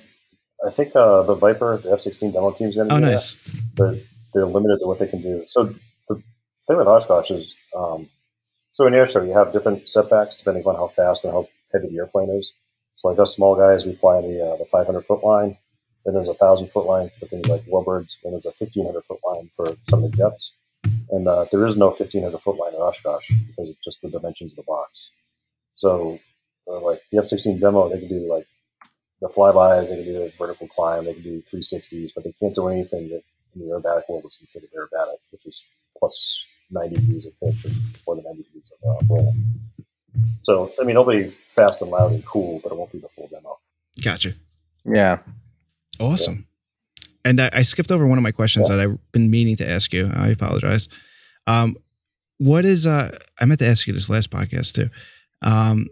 I 0.67 0.71
think 0.71 0.97
uh, 0.97 1.23
the 1.23 1.35
Viper, 1.35 1.77
the 1.79 1.93
F 1.93 2.01
16 2.01 2.33
demo 2.33 2.51
team 2.53 2.69
is 2.69 2.77
going 2.77 2.89
to 2.89 2.95
Oh, 2.95 2.99
do 2.99 3.05
nice. 3.07 3.33
that. 3.33 3.63
But 3.77 3.95
they're 4.33 4.47
limited 4.47 4.79
to 4.81 4.87
what 4.87 4.99
they 4.99 5.07
can 5.07 5.21
do. 5.23 5.45
So 5.47 5.75
the 6.09 6.23
thing 6.67 6.77
with 6.79 6.87
Oshkosh 6.89 7.31
is 7.31 7.55
um, 7.77 8.09
so 8.71 8.87
in 8.87 8.95
air 8.95 9.07
show, 9.07 9.23
you 9.23 9.33
have 9.33 9.53
different 9.53 9.89
setbacks 9.89 10.37
depending 10.37 10.65
on 10.65 10.77
how 10.77 10.87
fast 10.87 11.25
and 11.25 11.33
how 11.33 11.49
heavy 11.73 11.89
the 11.89 11.97
airplane 11.99 12.31
is. 12.31 12.55
So, 12.95 13.09
like 13.09 13.19
us 13.19 13.35
small 13.37 13.55
guys, 13.55 13.87
we 13.87 13.93
fly 13.93 14.21
the, 14.21 14.53
uh, 14.55 14.57
the 14.57 14.65
500 14.65 15.05
foot 15.07 15.23
line. 15.23 15.57
Then 16.05 16.15
there's 16.15 16.27
a 16.29 16.33
1,000 16.33 16.69
foot 16.69 16.87
line 16.87 17.11
for 17.19 17.27
things 17.27 17.49
like 17.49 17.63
warbirds. 17.67 18.19
Then 18.23 18.33
there's 18.33 18.47
a 18.47 18.53
1,500 18.59 19.05
foot 19.05 19.19
line 19.27 19.51
for 19.55 19.77
some 19.89 20.03
of 20.03 20.11
the 20.11 20.17
jets. 20.17 20.53
And 21.11 21.29
uh, 21.29 21.47
there 21.51 21.65
is 21.67 21.77
no 21.77 21.87
1500 21.87 22.39
foot 22.39 22.57
line 22.57 22.75
in 22.75 22.81
Oshkosh 22.81 23.31
because 23.47 23.71
of 23.71 23.81
just 23.83 24.03
the 24.03 24.11
dimensions 24.11 24.53
of 24.53 24.57
the 24.57 24.63
box. 24.63 25.13
So, 25.75 26.19
uh, 26.67 26.81
like 26.81 27.03
the 27.11 27.19
F-16 27.19 27.61
demo, 27.61 27.89
they 27.89 28.01
can 28.01 28.09
do 28.09 28.33
like 28.33 28.47
the 29.21 29.29
flybys, 29.29 29.91
they 29.91 29.97
can 29.97 30.05
do 30.05 30.23
a 30.23 30.31
vertical 30.31 30.69
climb, 30.69 31.05
they 31.05 31.15
can 31.15 31.23
do 31.23 31.43
360s, 31.43 32.11
but 32.15 32.25
they 32.25 32.33
can't 32.33 32.55
do 32.55 32.69
anything 32.69 33.09
that 33.11 33.23
in 33.55 33.61
the 33.61 33.67
aerobatic 33.67 34.09
world 34.09 34.25
is 34.27 34.37
considered 34.37 34.71
aerobatic, 34.77 35.19
which 35.31 35.47
is 35.47 35.67
plus 35.99 36.45
90 36.71 36.97
degrees 36.97 37.27
of 37.27 37.33
pitch 37.41 37.65
or 37.65 37.71
more 38.07 38.17
than 38.17 38.25
90 38.25 38.43
degrees 38.43 38.73
of 38.83 38.91
uh, 38.91 39.15
roll. 39.15 39.35
So, 40.41 40.73
I 40.81 40.85
mean, 40.85 40.91
it'll 40.91 41.05
be 41.05 41.29
fast 41.55 41.83
and 41.83 41.91
loud 41.91 42.13
and 42.13 42.25
cool, 42.25 42.61
but 42.63 42.73
it 42.73 42.79
won't 42.79 42.93
be 42.93 42.99
the 42.99 43.09
full 43.09 43.29
demo. 43.29 43.59
Gotcha. 44.03 44.35
Yeah. 44.85 45.19
Awesome. 46.01 46.48
And 47.29 47.41
I, 47.41 47.51
I 47.53 47.63
skipped 47.63 47.91
over 47.93 48.07
one 48.07 48.19
of 48.19 48.23
my 48.25 48.33
questions 48.33 48.69
Yeah. 48.69 48.77
that 48.77 48.83
I've 48.83 49.13
been 49.13 49.31
meaning 49.31 49.57
to 49.57 49.69
ask 49.69 49.93
you. 49.93 50.11
I 50.15 50.29
apologize. 50.29 50.89
Um, 51.47 51.77
what 52.39 52.65
is 52.65 52.87
uh 52.87 53.17
I 53.41 53.45
meant 53.45 53.61
to 53.61 53.67
ask 53.67 53.87
you 53.87 53.93
this 53.93 54.09
last 54.09 54.31
podcast 54.31 54.73
too. 54.75 54.89
Um 55.43 55.87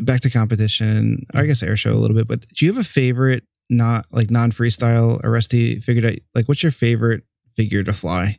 back 0.00 0.20
to 0.22 0.30
competition, 0.30 1.26
I 1.34 1.44
guess 1.46 1.62
air 1.62 1.76
show 1.76 1.92
a 1.92 2.00
little 2.00 2.16
bit, 2.16 2.26
but 2.28 2.40
do 2.48 2.64
you 2.64 2.72
have 2.72 2.80
a 2.80 2.88
favorite 2.88 3.44
not 3.70 4.06
like 4.12 4.30
non 4.30 4.52
freestyle 4.52 5.20
Aresti 5.22 5.82
figure 5.82 6.02
that 6.02 6.20
like 6.34 6.48
what's 6.48 6.62
your 6.62 6.72
favorite 6.72 7.24
figure 7.56 7.82
to 7.84 7.92
fly? 7.92 8.38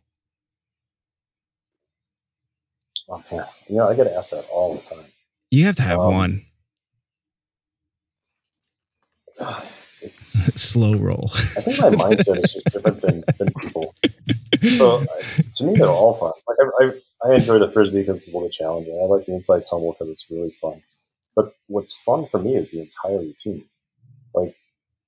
Oh, 3.07 3.23
man. 3.31 3.45
You 3.69 3.75
know, 3.77 3.87
I 3.89 3.93
get 3.95 4.07
asked 4.07 4.31
that 4.31 4.47
all 4.51 4.73
the 4.75 4.81
time. 4.81 5.05
You 5.51 5.65
have 5.65 5.75
to 5.75 5.83
have 5.83 5.99
Um, 5.99 6.13
one. 6.13 6.45
It's 10.05 10.23
Slow 10.71 10.93
roll. 10.95 11.31
I 11.57 11.61
think 11.61 11.79
my 11.81 11.89
mindset 11.89 12.43
is 12.43 12.53
just 12.53 12.67
different 12.71 13.01
than, 13.01 13.23
than 13.39 13.49
people. 13.61 13.95
So 14.77 14.99
I- 15.01 15.41
to 15.55 15.63
me, 15.65 15.75
they're 15.75 15.87
all 15.87 16.13
fun. 16.13 16.33
Like 16.47 16.57
I, 16.61 16.83
I, 16.83 17.29
I 17.31 17.35
enjoy 17.35 17.59
the 17.59 17.69
frisbee 17.69 17.99
because 18.01 18.17
it's 18.17 18.27
a 18.27 18.31
little 18.31 18.47
bit 18.47 18.53
challenging. 18.53 18.99
I 19.01 19.05
like 19.05 19.25
the 19.25 19.33
inside 19.33 19.63
tumble 19.69 19.91
because 19.93 20.09
it's 20.09 20.27
really 20.29 20.51
fun. 20.51 20.83
But 21.35 21.53
what's 21.67 21.95
fun 21.97 22.25
for 22.25 22.39
me 22.39 22.55
is 22.55 22.71
the 22.71 22.81
entire 22.81 23.19
routine. 23.19 23.65
Like 24.33 24.55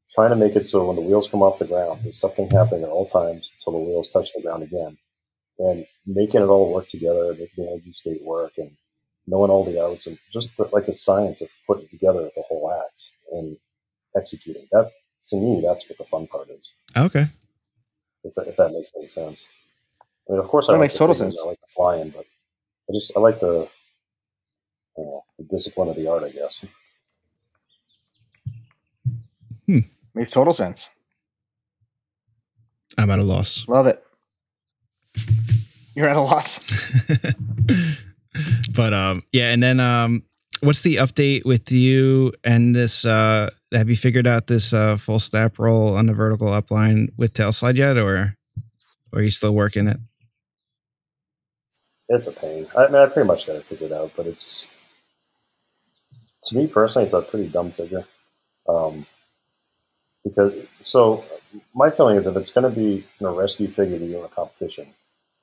trying 0.09 0.29
to 0.31 0.35
make 0.35 0.55
it 0.55 0.65
so 0.65 0.85
when 0.85 0.95
the 0.95 1.01
wheels 1.01 1.29
come 1.29 1.43
off 1.43 1.59
the 1.59 1.65
ground, 1.65 2.01
there's 2.03 2.19
something 2.19 2.49
happening 2.49 2.83
at 2.83 2.89
all 2.89 3.05
times 3.05 3.51
until 3.53 3.73
the 3.79 3.85
wheels 3.85 4.09
touch 4.09 4.33
the 4.33 4.41
ground 4.41 4.63
again, 4.63 4.97
and 5.59 5.85
making 6.05 6.41
it 6.41 6.45
all 6.47 6.73
work 6.73 6.87
together, 6.87 7.31
making 7.33 7.63
the 7.65 7.69
energy 7.71 7.91
state 7.91 8.23
work, 8.23 8.53
and 8.57 8.71
knowing 9.27 9.51
all 9.51 9.65
the 9.65 9.81
outs, 9.81 10.07
and 10.07 10.17
just 10.31 10.55
the, 10.57 10.69
like 10.73 10.85
the 10.85 10.93
science 10.93 11.41
of 11.41 11.49
putting 11.65 11.87
together 11.87 12.29
the 12.35 12.43
whole 12.47 12.71
act 12.85 13.11
and 13.31 13.57
executing. 14.17 14.67
That 14.71 14.91
to 15.29 15.37
me, 15.37 15.61
that's 15.65 15.87
what 15.89 15.97
the 15.97 16.03
fun 16.05 16.27
part 16.27 16.49
is 16.49 16.73
okay. 16.95 17.25
if 18.23 18.33
that, 18.35 18.47
if 18.47 18.55
that 18.57 18.71
makes 18.71 18.91
any 18.97 19.07
sense. 19.07 19.47
I 20.27 20.33
mean, 20.33 20.39
of 20.39 20.47
course, 20.47 20.67
I 20.67 20.73
That 20.73 20.79
like 20.79 20.85
makes 20.85 20.93
the 20.93 20.99
total 20.99 21.15
figures, 21.15 21.35
sense. 21.35 21.43
I 21.45 21.49
like 21.49 21.59
the 21.61 21.67
flying, 21.75 22.09
but 22.09 22.25
I 22.89 22.93
just 22.93 23.11
I 23.15 23.19
like 23.19 23.39
the 23.39 23.67
you 24.97 25.03
know, 25.03 25.23
the 25.37 25.45
discipline 25.45 25.89
of 25.89 25.95
the 25.95 26.07
art, 26.07 26.23
I 26.23 26.29
guess. 26.31 26.65
Makes 30.15 30.31
total 30.31 30.53
sense. 30.53 30.89
I'm 32.97 33.11
at 33.11 33.19
a 33.19 33.23
loss. 33.23 33.67
Love 33.67 33.85
it. 33.85 34.03
You're 35.93 36.07
at 36.09 36.15
a 36.15 36.21
loss. 36.21 36.59
but 38.75 38.93
um 38.93 39.23
yeah 39.31 39.51
and 39.51 39.61
then 39.61 39.79
um 39.79 40.23
what's 40.61 40.81
the 40.81 40.95
update 40.95 41.45
with 41.45 41.71
you 41.71 42.33
and 42.43 42.75
this 42.75 43.05
uh 43.05 43.49
have 43.73 43.89
you 43.89 43.95
figured 43.95 44.27
out 44.27 44.47
this 44.47 44.73
uh 44.73 44.97
full 44.97 45.19
snap 45.19 45.59
roll 45.59 45.95
on 45.95 46.05
the 46.05 46.13
vertical 46.13 46.49
upline 46.49 47.09
with 47.17 47.33
tail 47.33 47.51
slide 47.51 47.77
yet 47.77 47.97
or, 47.97 48.35
or 49.11 49.19
are 49.19 49.23
you 49.23 49.31
still 49.31 49.53
working 49.53 49.87
it 49.87 49.97
It's 52.09 52.27
a 52.27 52.31
pain. 52.31 52.67
I 52.77 52.87
mean, 52.87 52.95
I 52.95 53.07
pretty 53.07 53.27
much 53.27 53.47
got 53.47 53.57
it 53.57 53.65
figured 53.65 53.91
out, 53.91 54.13
but 54.15 54.27
it's 54.27 54.65
to 56.43 56.57
me 56.57 56.67
personally, 56.67 57.03
it's 57.05 57.13
a 57.13 57.21
pretty 57.21 57.47
dumb 57.49 57.71
figure. 57.71 58.05
Um, 58.67 59.05
because 60.23 60.53
so 60.79 61.23
my 61.73 61.89
feeling 61.89 62.17
is 62.17 62.27
if 62.27 62.35
it's 62.37 62.51
going 62.51 62.69
to 62.69 62.75
be 62.75 63.05
an 63.19 63.25
Aresti 63.25 63.71
figure 63.71 63.99
to 63.99 64.07
do 64.07 64.19
in 64.19 64.25
a 64.25 64.29
competition, 64.29 64.87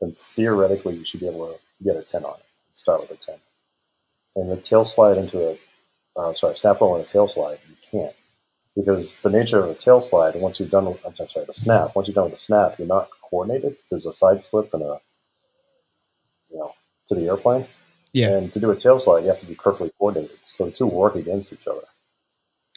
then 0.00 0.14
theoretically 0.16 0.96
you 0.96 1.04
should 1.04 1.20
be 1.20 1.28
able 1.28 1.48
to 1.48 1.58
get 1.84 1.96
a 1.96 2.02
ten 2.02 2.24
on 2.24 2.34
it. 2.34 2.46
Start 2.72 3.00
with 3.02 3.10
a 3.10 3.16
ten, 3.16 3.36
and 4.36 4.50
the 4.50 4.56
tail 4.56 4.84
slide 4.84 5.18
into 5.18 5.50
a 5.50 5.58
uh, 6.16 6.32
sorry 6.32 6.56
snap 6.56 6.80
roll 6.80 6.96
and 6.96 7.04
a 7.04 7.08
tail 7.08 7.28
slide 7.28 7.58
you 7.68 7.76
can't 7.90 8.14
because 8.76 9.18
the 9.18 9.30
nature 9.30 9.62
of 9.62 9.70
a 9.70 9.74
tail 9.74 10.00
slide 10.00 10.34
once 10.36 10.58
you've 10.58 10.70
done 10.70 10.86
I'm 11.04 11.14
sorry 11.14 11.46
the 11.46 11.52
snap 11.52 11.94
once 11.94 12.08
you're 12.08 12.14
done 12.14 12.24
with 12.24 12.34
the 12.34 12.38
snap 12.38 12.78
you're 12.78 12.88
not 12.88 13.08
coordinated. 13.34 13.80
There's 13.90 14.06
a 14.06 14.12
side 14.12 14.42
slip 14.42 14.72
and 14.72 14.82
a 14.82 15.00
you 16.50 16.58
know 16.58 16.74
to 17.06 17.14
the 17.14 17.26
airplane. 17.26 17.66
Yeah. 18.12 18.36
And 18.36 18.52
to 18.52 18.60
do 18.60 18.70
a 18.70 18.76
tail 18.76 18.98
slide, 19.00 19.22
you 19.22 19.28
have 19.28 19.40
to 19.40 19.46
be 19.46 19.56
perfectly 19.56 19.90
coordinated. 19.98 20.38
So 20.44 20.66
the 20.66 20.70
two 20.70 20.86
work 20.86 21.16
against 21.16 21.52
each 21.52 21.66
other. 21.66 21.86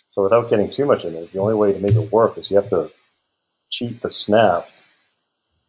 So 0.07 0.23
without 0.23 0.49
getting 0.49 0.71
too 0.71 0.85
much 0.85 1.05
in 1.05 1.13
it, 1.13 1.31
the 1.31 1.39
only 1.39 1.53
way 1.53 1.73
to 1.73 1.79
make 1.79 1.95
it 1.95 2.11
work 2.11 2.39
is 2.39 2.49
you 2.49 2.57
have 2.57 2.69
to 2.69 2.89
cheat 3.69 4.01
the 4.01 4.09
snap 4.09 4.67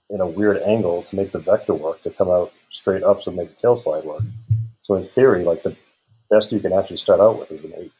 in 0.08 0.22
a 0.22 0.26
weird 0.26 0.62
angle 0.62 1.02
to 1.02 1.16
make 1.16 1.32
the 1.32 1.38
vector 1.38 1.74
work 1.74 2.00
to 2.00 2.10
come 2.10 2.30
out 2.30 2.50
straight 2.70 3.02
up 3.02 3.20
so 3.20 3.30
make 3.30 3.50
the 3.54 3.60
tail 3.60 3.76
slide 3.76 4.04
work. 4.04 4.22
So 4.80 4.94
in 4.94 5.02
theory, 5.02 5.44
like 5.44 5.64
the 5.64 5.76
best 6.30 6.52
you 6.52 6.60
can 6.60 6.72
actually 6.72 6.96
start 6.98 7.20
out 7.20 7.38
with 7.38 7.50
is 7.52 7.64
an 7.64 7.72
eight, 7.76 7.92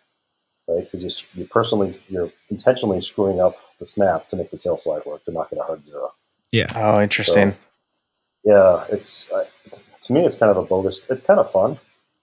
right? 0.66 0.84
Because 0.84 1.02
you're, 1.02 1.38
you're 1.38 1.48
personally, 1.48 2.00
you're 2.09 2.32
intentionally 2.50 3.00
screwing 3.00 3.40
up 3.40 3.56
the 3.78 3.84
snap 3.86 4.28
to 4.28 4.36
make 4.36 4.50
the 4.50 4.56
tail 4.59 4.76
slide 4.76 5.05
work 5.06 5.24
to 5.24 5.32
not 5.32 5.50
get 5.50 5.59
a 5.59 5.62
hard 5.62 5.84
zero. 5.84 6.12
Yeah. 6.52 6.66
Oh, 6.74 7.00
interesting. 7.00 7.56
Yeah, 8.44 8.84
it's 8.90 9.30
uh, 9.32 9.44
to 10.02 10.12
me, 10.12 10.24
it's 10.24 10.36
kind 10.36 10.50
of 10.50 10.56
a 10.56 10.62
bogus. 10.62 11.06
It's 11.10 11.22
kind 11.26 11.38
of 11.40 11.50
fun. 11.50 11.78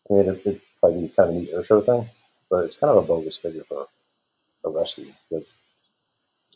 I 0.09 0.13
mean, 0.13 0.29
it, 0.29 0.45
it 0.45 0.61
probably 0.79 1.03
be 1.03 1.09
kind 1.09 1.29
of 1.29 1.35
a 1.35 1.39
neat 1.39 1.49
air 1.53 1.63
show 1.63 1.81
thing, 1.81 2.09
but 2.49 2.63
it's 2.63 2.75
kind 2.77 2.91
of 2.91 3.03
a 3.03 3.07
bogus 3.07 3.37
figure 3.37 3.63
for 3.63 3.87
Aresti 4.65 5.13
because 5.29 5.53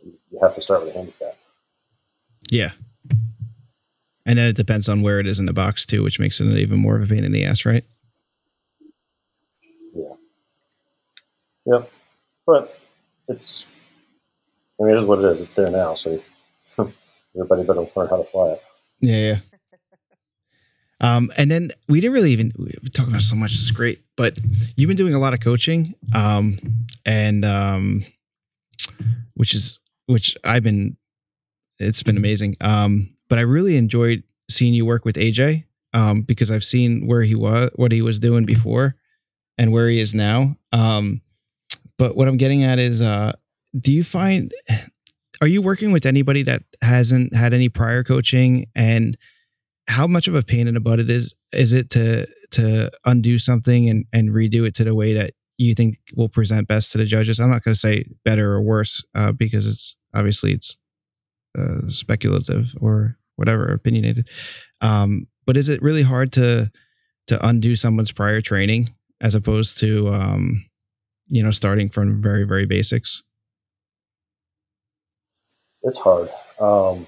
you 0.03 0.39
have 0.41 0.53
to 0.53 0.61
start 0.61 0.83
with 0.83 0.95
a 0.95 0.97
handicap. 0.97 1.35
yeah 2.51 2.69
and 4.25 4.37
then 4.37 4.47
it 4.47 4.55
depends 4.55 4.87
on 4.87 5.01
where 5.01 5.19
it 5.19 5.27
is 5.27 5.39
in 5.39 5.45
the 5.45 5.53
box 5.53 5.85
too 5.85 6.01
which 6.03 6.19
makes 6.19 6.39
it 6.39 6.45
even 6.57 6.79
more 6.79 6.95
of 6.95 7.03
a 7.03 7.07
pain 7.07 7.25
in 7.25 7.31
the 7.33 7.43
ass 7.43 7.65
right 7.65 7.83
Yeah. 9.93 10.13
Yep. 11.69 11.91
But 12.45 12.79
it's. 13.27 13.65
I 14.79 14.83
mean, 14.83 14.95
it 14.95 14.97
is 14.97 15.05
what 15.05 15.19
it 15.19 15.25
is. 15.25 15.41
It's 15.41 15.53
there 15.53 15.69
now, 15.69 15.93
so 15.93 16.21
everybody 17.35 17.63
better 17.63 17.87
learn 17.95 18.07
how 18.07 18.17
to 18.17 18.23
fly 18.23 18.49
it. 18.51 18.63
Yeah. 19.01 19.39
Um, 21.01 21.31
and 21.37 21.49
then 21.49 21.71
we 21.87 22.01
didn't 22.01 22.13
really 22.13 22.31
even 22.31 22.51
talk 22.93 23.07
about 23.07 23.21
so 23.21 23.35
much. 23.35 23.53
It's 23.53 23.71
great, 23.71 24.01
but 24.17 24.37
you've 24.75 24.87
been 24.87 24.97
doing 24.97 25.13
a 25.13 25.19
lot 25.19 25.33
of 25.33 25.39
coaching, 25.39 25.93
um, 26.13 26.59
and 27.05 27.45
um, 27.45 28.05
which 29.35 29.53
is 29.53 29.79
which 30.07 30.37
I've 30.43 30.63
been. 30.63 30.97
It's 31.77 32.03
been 32.03 32.17
amazing. 32.17 32.57
Um, 32.59 33.15
but 33.29 33.39
I 33.39 33.43
really 33.43 33.77
enjoyed 33.77 34.23
seeing 34.49 34.73
you 34.73 34.85
work 34.85 35.05
with 35.05 35.15
AJ 35.15 35.63
um, 35.93 36.23
because 36.23 36.51
I've 36.51 36.63
seen 36.63 37.07
where 37.07 37.21
he 37.21 37.35
was, 37.35 37.71
what 37.75 37.91
he 37.93 38.01
was 38.01 38.19
doing 38.19 38.45
before, 38.45 38.95
and 39.57 39.71
where 39.71 39.87
he 39.87 40.01
is 40.01 40.13
now. 40.13 40.57
Um, 40.73 41.21
but 41.99 42.15
what 42.15 42.27
I'm 42.27 42.37
getting 42.37 42.63
at 42.63 42.79
is, 42.79 43.01
uh, 43.01 43.33
do 43.79 43.91
you 43.91 44.03
find 44.03 44.51
are 45.41 45.47
you 45.47 45.61
working 45.61 45.91
with 45.91 46.05
anybody 46.05 46.43
that 46.43 46.63
hasn't 46.81 47.35
had 47.35 47.53
any 47.53 47.69
prior 47.69 48.03
coaching? 48.03 48.65
And 48.75 49.17
how 49.87 50.07
much 50.07 50.27
of 50.27 50.35
a 50.35 50.41
pain 50.41 50.67
in 50.67 50.73
the 50.73 50.79
butt 50.79 50.99
it 50.99 51.09
is 51.09 51.35
is 51.53 51.73
it 51.73 51.89
to 51.91 52.25
to 52.51 52.91
undo 53.05 53.37
something 53.37 53.89
and 53.89 54.05
and 54.11 54.31
redo 54.31 54.65
it 54.65 54.73
to 54.75 54.83
the 54.83 54.95
way 54.95 55.13
that 55.13 55.33
you 55.57 55.75
think 55.75 55.97
will 56.15 56.29
present 56.29 56.67
best 56.67 56.91
to 56.93 56.97
the 56.97 57.05
judges? 57.05 57.39
I'm 57.39 57.51
not 57.51 57.63
going 57.63 57.75
to 57.75 57.79
say 57.79 58.05
better 58.25 58.53
or 58.53 58.61
worse 58.61 59.03
uh, 59.13 59.33
because 59.33 59.67
it's 59.67 59.95
obviously 60.13 60.53
it's 60.53 60.77
uh, 61.57 61.87
speculative 61.89 62.73
or 62.81 63.17
whatever 63.35 63.65
opinionated. 63.65 64.27
Um, 64.81 65.27
but 65.45 65.57
is 65.57 65.69
it 65.69 65.81
really 65.81 66.03
hard 66.03 66.31
to 66.33 66.71
to 67.27 67.47
undo 67.47 67.75
someone's 67.75 68.11
prior 68.11 68.41
training 68.41 68.89
as 69.21 69.35
opposed 69.35 69.77
to 69.79 70.07
um, 70.09 70.68
you 71.29 71.41
know 71.41 71.51
starting 71.51 71.89
from 71.89 72.21
very 72.21 72.43
very 72.43 72.65
basics 72.65 73.23
It's 75.81 75.97
hard. 75.97 76.29
Um, 76.59 77.07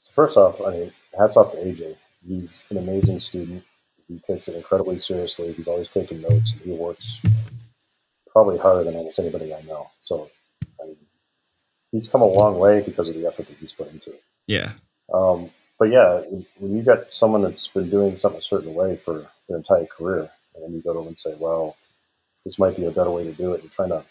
so 0.00 0.12
first 0.12 0.36
off, 0.36 0.60
I 0.60 0.70
mean, 0.70 0.92
hats 1.16 1.36
off 1.36 1.52
to 1.52 1.58
AJ. 1.58 1.96
He's 2.26 2.64
an 2.70 2.78
amazing 2.78 3.18
student. 3.20 3.64
He 4.08 4.18
takes 4.18 4.48
it 4.48 4.56
incredibly 4.56 4.98
seriously. 4.98 5.52
He's 5.52 5.68
always 5.68 5.88
taking 5.88 6.22
notes, 6.22 6.52
and 6.52 6.62
he 6.62 6.72
works 6.72 7.20
probably 8.32 8.58
harder 8.58 8.84
than 8.84 8.96
almost 8.96 9.18
anybody 9.18 9.54
I 9.54 9.62
know. 9.62 9.90
So, 10.00 10.30
I 10.80 10.86
mean, 10.86 10.96
he's 11.92 12.08
come 12.08 12.22
a 12.22 12.26
long 12.26 12.58
way 12.58 12.80
because 12.80 13.08
of 13.08 13.14
the 13.14 13.26
effort 13.26 13.46
that 13.46 13.56
he's 13.58 13.72
put 13.72 13.90
into 13.92 14.10
it. 14.10 14.22
yeah 14.46 14.72
Um, 15.12 15.50
but 15.78 15.90
yeah, 15.90 16.22
when 16.58 16.76
you 16.76 16.82
got 16.82 17.10
someone 17.10 17.42
that's 17.42 17.68
been 17.68 17.88
doing 17.88 18.16
something 18.16 18.40
a 18.40 18.42
certain 18.42 18.74
way 18.74 18.96
for 18.96 19.28
their 19.48 19.58
entire 19.58 19.86
career, 19.86 20.30
and 20.54 20.64
then 20.64 20.72
you 20.72 20.82
go 20.82 20.92
to 20.92 20.98
them 20.98 21.08
and 21.08 21.18
say, 21.18 21.34
"Well, 21.38 21.76
this 22.48 22.58
might 22.58 22.76
be 22.76 22.84
a 22.86 22.90
better 22.90 23.10
way 23.10 23.24
to 23.24 23.32
do 23.32 23.52
it," 23.52 23.62
and 23.62 23.70
trying 23.70 23.90
to 23.90 24.04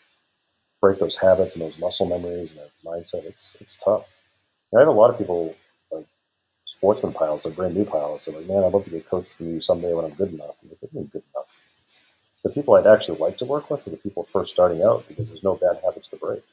break 0.79 0.99
those 0.99 1.17
habits 1.17 1.55
and 1.55 1.63
those 1.65 1.79
muscle 1.79 2.05
memories 2.05 2.51
and 2.51 2.59
that 2.61 2.69
mindset, 2.85 3.25
it's 3.25 3.57
it's 3.59 3.75
tough. 3.75 4.15
And 4.71 4.77
I 4.79 4.81
have 4.81 4.87
a 4.95 4.99
lot 4.99 5.09
of 5.09 5.17
people 5.17 5.55
like 5.91 6.05
sportsman 6.65 7.13
pilots 7.13 7.45
or 7.45 7.51
brand 7.51 7.75
new 7.75 7.85
pilots. 7.85 8.25
They're 8.25 8.35
like, 8.35 8.47
man, 8.47 8.63
I'd 8.63 8.73
love 8.73 8.83
to 8.83 8.91
get 8.91 9.09
coached 9.09 9.31
from 9.33 9.53
you 9.53 9.59
someday 9.59 9.93
when 9.93 10.05
I'm 10.05 10.13
good 10.13 10.31
enough. 10.33 10.55
I'm 10.61 10.69
like, 10.69 10.77
what 10.81 11.11
good 11.11 11.23
enough? 11.33 11.55
It's 11.81 12.01
the 12.43 12.49
people 12.49 12.75
I'd 12.75 12.85
actually 12.85 13.17
like 13.17 13.37
to 13.37 13.45
work 13.45 13.69
with 13.71 13.87
are 13.87 13.89
the 13.89 13.97
people 13.97 14.23
first 14.23 14.51
starting 14.51 14.83
out 14.83 15.07
because 15.07 15.29
there's 15.29 15.43
no 15.43 15.55
bad 15.55 15.79
habits 15.83 16.07
to 16.09 16.15
break. 16.17 16.43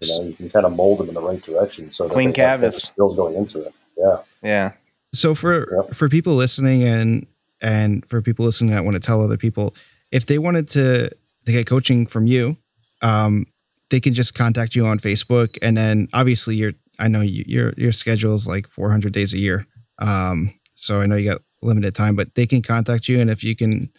You 0.00 0.08
know, 0.08 0.24
you 0.24 0.32
can 0.32 0.48
kind 0.48 0.64
of 0.66 0.72
mold 0.72 0.98
them 0.98 1.08
in 1.08 1.14
the 1.14 1.20
right 1.20 1.40
direction 1.42 1.90
so 1.90 2.08
Clean 2.08 2.30
they 2.30 2.34
canvas. 2.34 2.76
skills 2.84 3.14
going 3.14 3.36
into 3.36 3.62
it. 3.62 3.74
Yeah. 3.96 4.18
Yeah. 4.42 4.72
So 5.12 5.34
for 5.34 5.68
Yep. 5.86 5.94
for 5.94 6.08
people 6.08 6.34
listening 6.34 6.82
and 6.82 7.26
and 7.60 8.06
for 8.06 8.22
people 8.22 8.46
listening 8.46 8.70
that 8.70 8.84
want 8.84 8.94
to 8.94 9.00
tell 9.00 9.22
other 9.22 9.36
people, 9.36 9.74
if 10.12 10.26
they 10.26 10.38
wanted 10.38 10.68
to 10.70 11.08
to 11.08 11.52
get 11.52 11.66
coaching 11.66 12.06
from 12.06 12.26
you, 12.26 12.56
um, 13.02 13.44
they 13.90 14.00
can 14.00 14.14
just 14.14 14.34
contact 14.34 14.74
you 14.74 14.86
on 14.86 14.98
Facebook, 14.98 15.58
and 15.62 15.76
then 15.76 16.08
obviously 16.12 16.56
your 16.56 16.72
I 16.98 17.08
know 17.08 17.20
you, 17.20 17.44
your 17.46 17.72
your 17.76 17.92
schedule 17.92 18.34
is 18.34 18.46
like 18.46 18.68
400 18.68 19.12
days 19.12 19.32
a 19.32 19.38
year, 19.38 19.66
um, 19.98 20.52
so 20.74 21.00
I 21.00 21.06
know 21.06 21.16
you 21.16 21.30
got 21.30 21.42
limited 21.62 21.94
time, 21.94 22.16
but 22.16 22.34
they 22.34 22.46
can 22.46 22.62
contact 22.62 23.08
you, 23.08 23.20
and 23.20 23.30
if 23.30 23.44
you 23.44 23.56
can 23.56 23.90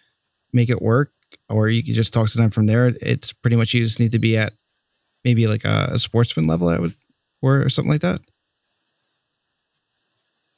make 0.53 0.69
it 0.69 0.81
work, 0.81 1.11
or 1.49 1.69
you 1.69 1.83
can 1.83 1.93
just 1.93 2.13
talk 2.13 2.29
to 2.29 2.37
them 2.37 2.49
from 2.51 2.65
there. 2.65 2.93
It's 3.01 3.33
pretty 3.33 3.55
much 3.55 3.73
you 3.73 3.83
just 3.85 3.99
need 3.99 4.11
to 4.11 4.19
be 4.19 4.37
at 4.37 4.53
maybe 5.23 5.47
like 5.47 5.65
a, 5.65 5.89
a 5.93 5.99
sportsman 5.99 6.47
level, 6.47 6.69
I 6.69 6.79
would, 6.79 6.95
or 7.41 7.69
something 7.69 7.91
like 7.91 8.01
that. 8.01 8.21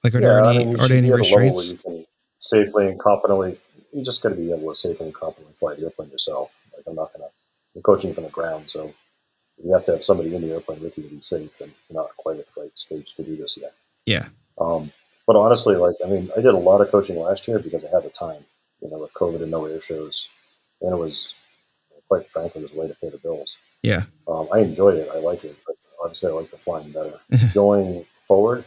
Like, 0.03 0.15
are 0.15 0.21
yeah, 0.21 0.27
there 0.27 0.45
I 0.45 0.55
any 0.55 0.65
mean, 0.65 0.79
are 0.79 0.87
there 0.87 0.97
any 0.97 1.07
be 1.07 1.13
at 1.13 1.19
a 1.19 1.23
level 1.23 1.53
where 1.53 1.63
restraints? 1.63 1.67
you 1.67 1.77
can 1.77 2.05
safely 2.37 2.87
and 2.87 2.99
competently. 2.99 3.57
You 3.93 4.03
just 4.03 4.21
got 4.21 4.29
to 4.29 4.35
be 4.35 4.51
able 4.51 4.69
to 4.69 4.75
safely 4.75 5.05
and 5.07 5.15
competently 5.15 5.53
fly 5.55 5.75
the 5.75 5.83
airplane 5.83 6.09
yourself. 6.09 6.53
Like 6.75 6.83
I'm 6.87 6.95
not 6.95 7.13
gonna. 7.13 7.29
I'm 7.75 7.81
coaching 7.81 8.13
from 8.13 8.23
the 8.25 8.29
ground, 8.29 8.69
so 8.69 8.93
you 9.63 9.73
have 9.73 9.85
to 9.85 9.93
have 9.93 10.03
somebody 10.03 10.35
in 10.35 10.41
the 10.41 10.51
airplane 10.51 10.81
with 10.81 10.97
you 10.97 11.03
to 11.03 11.09
be 11.09 11.21
safe, 11.21 11.59
and 11.61 11.71
you're 11.89 12.01
not 12.01 12.15
quite 12.17 12.37
at 12.39 12.47
the 12.47 12.61
right 12.61 12.71
stage 12.75 13.13
to 13.15 13.23
do 13.23 13.35
this 13.35 13.57
yet. 13.59 13.73
Yeah, 14.05 14.27
Um, 14.59 14.91
but 15.25 15.35
honestly, 15.35 15.75
like 15.75 15.95
I 16.03 16.07
mean, 16.07 16.29
I 16.37 16.41
did 16.41 16.53
a 16.53 16.57
lot 16.57 16.81
of 16.81 16.89
coaching 16.91 17.17
last 17.19 17.47
year 17.47 17.59
because 17.59 17.83
I 17.83 17.89
had 17.89 18.03
the 18.03 18.09
time. 18.09 18.45
You 18.81 18.89
know, 18.89 18.97
with 18.97 19.13
COVID 19.13 19.41
and 19.41 19.51
no 19.51 19.65
air 19.65 19.79
shows, 19.79 20.29
and 20.81 20.91
it 20.91 20.97
was 20.97 21.33
quite 22.09 22.29
frankly 22.29 22.61
it 22.61 22.63
was 22.69 22.77
a 22.77 22.79
way 22.81 22.87
to 22.87 22.95
pay 22.95 23.09
the 23.09 23.17
bills. 23.17 23.57
yeah, 23.81 24.03
Um, 24.27 24.47
I 24.53 24.59
enjoy 24.59 24.89
it. 24.89 25.09
I 25.13 25.19
like 25.19 25.43
it, 25.45 25.55
but 25.65 25.75
obviously 26.03 26.29
I 26.31 26.33
like 26.33 26.51
the 26.51 26.57
flying 26.57 26.91
better. 26.91 27.19
Going 27.53 28.05
forward, 28.27 28.65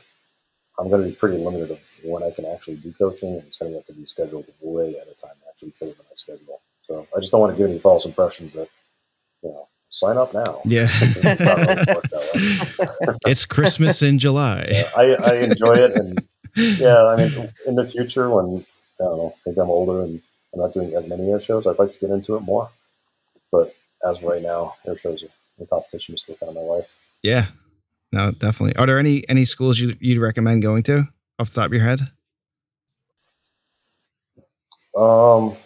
I'm 0.79 0.89
going 0.91 1.03
to 1.03 1.09
be 1.09 1.15
pretty 1.15 1.39
limited 1.39 1.71
of 1.71 1.79
when 2.05 2.23
I 2.23 2.31
can 2.31 2.45
actually 2.47 2.77
do 2.77 2.93
coaching, 2.93 3.31
and 3.35 3.43
it's 3.45 3.57
going 3.57 3.73
to 3.73 3.79
have 3.79 3.87
to 3.87 3.93
be 3.95 4.05
scheduled 4.05 4.47
way 4.61 4.91
at 5.01 5.09
a 5.09 5.15
time 5.15 5.35
to 5.43 5.49
actually 5.49 5.71
fit 5.71 5.89
it 5.89 5.97
in 5.99 6.05
my 6.05 6.15
schedule. 6.15 6.61
So 6.83 7.07
I 7.17 7.21
just 7.21 7.33
don't 7.33 7.41
want 7.41 7.53
to 7.55 7.57
give 7.59 7.69
any 7.71 7.79
false 7.79 8.05
impressions 8.05 8.55
that 8.55 8.69
you 9.43 9.51
know 9.51 9.69
sign 9.89 10.17
up 10.19 10.35
now. 10.35 10.61
Yeah. 10.65 10.83
This 10.83 11.17
is 11.17 11.25
not 11.25 11.59
really 11.59 11.95
worked 11.95 12.11
that 12.11 13.09
way. 13.09 13.15
it's 13.27 13.45
Christmas 13.47 14.03
in 14.03 14.19
July. 14.19 14.67
Yeah, 14.71 14.91
I, 14.97 15.17
I 15.25 15.35
enjoy 15.39 15.73
it, 15.75 15.97
and 15.97 16.23
yeah, 16.57 17.03
I 17.05 17.17
mean, 17.17 17.53
in 17.67 17.75
the 17.77 17.87
future 17.87 18.29
when 18.31 18.65
I 19.01 19.05
don't 19.05 19.17
know, 19.19 19.35
maybe 19.47 19.61
I'm 19.61 19.71
older 19.71 20.03
and 20.03 20.21
I'm 20.55 20.61
not 20.61 20.75
doing 20.75 20.95
as 20.95 21.07
many 21.07 21.31
air 21.31 21.41
shows, 21.41 21.67
I'd 21.67 21.79
like 21.79 21.93
to 21.93 21.99
get 21.99 22.11
into 22.11 22.37
it 22.37 22.41
more. 22.41 22.71
But 23.51 23.75
as 24.07 24.19
of 24.19 24.25
right 24.25 24.43
now, 24.43 24.75
air 24.87 24.97
shows, 24.97 25.23
are- 25.23 25.29
the 25.59 25.65
competition 25.67 26.15
is 26.15 26.23
still 26.23 26.35
kind 26.37 26.51
of 26.51 26.55
my 26.57 26.61
life. 26.61 26.93
Yeah, 27.23 27.47
no, 28.13 28.31
definitely. 28.33 28.77
Are 28.77 28.87
there 28.87 28.99
any 28.99 29.29
any 29.29 29.45
schools 29.45 29.79
you 29.79 29.97
you'd 30.01 30.21
recommend 30.21 30.63
going 30.63 30.83
to 30.85 31.09
off 31.39 31.51
the 31.51 31.61
top 31.61 31.67
of 31.67 31.73
your 31.75 31.83
head? 31.83 32.01
Um, 34.97 35.57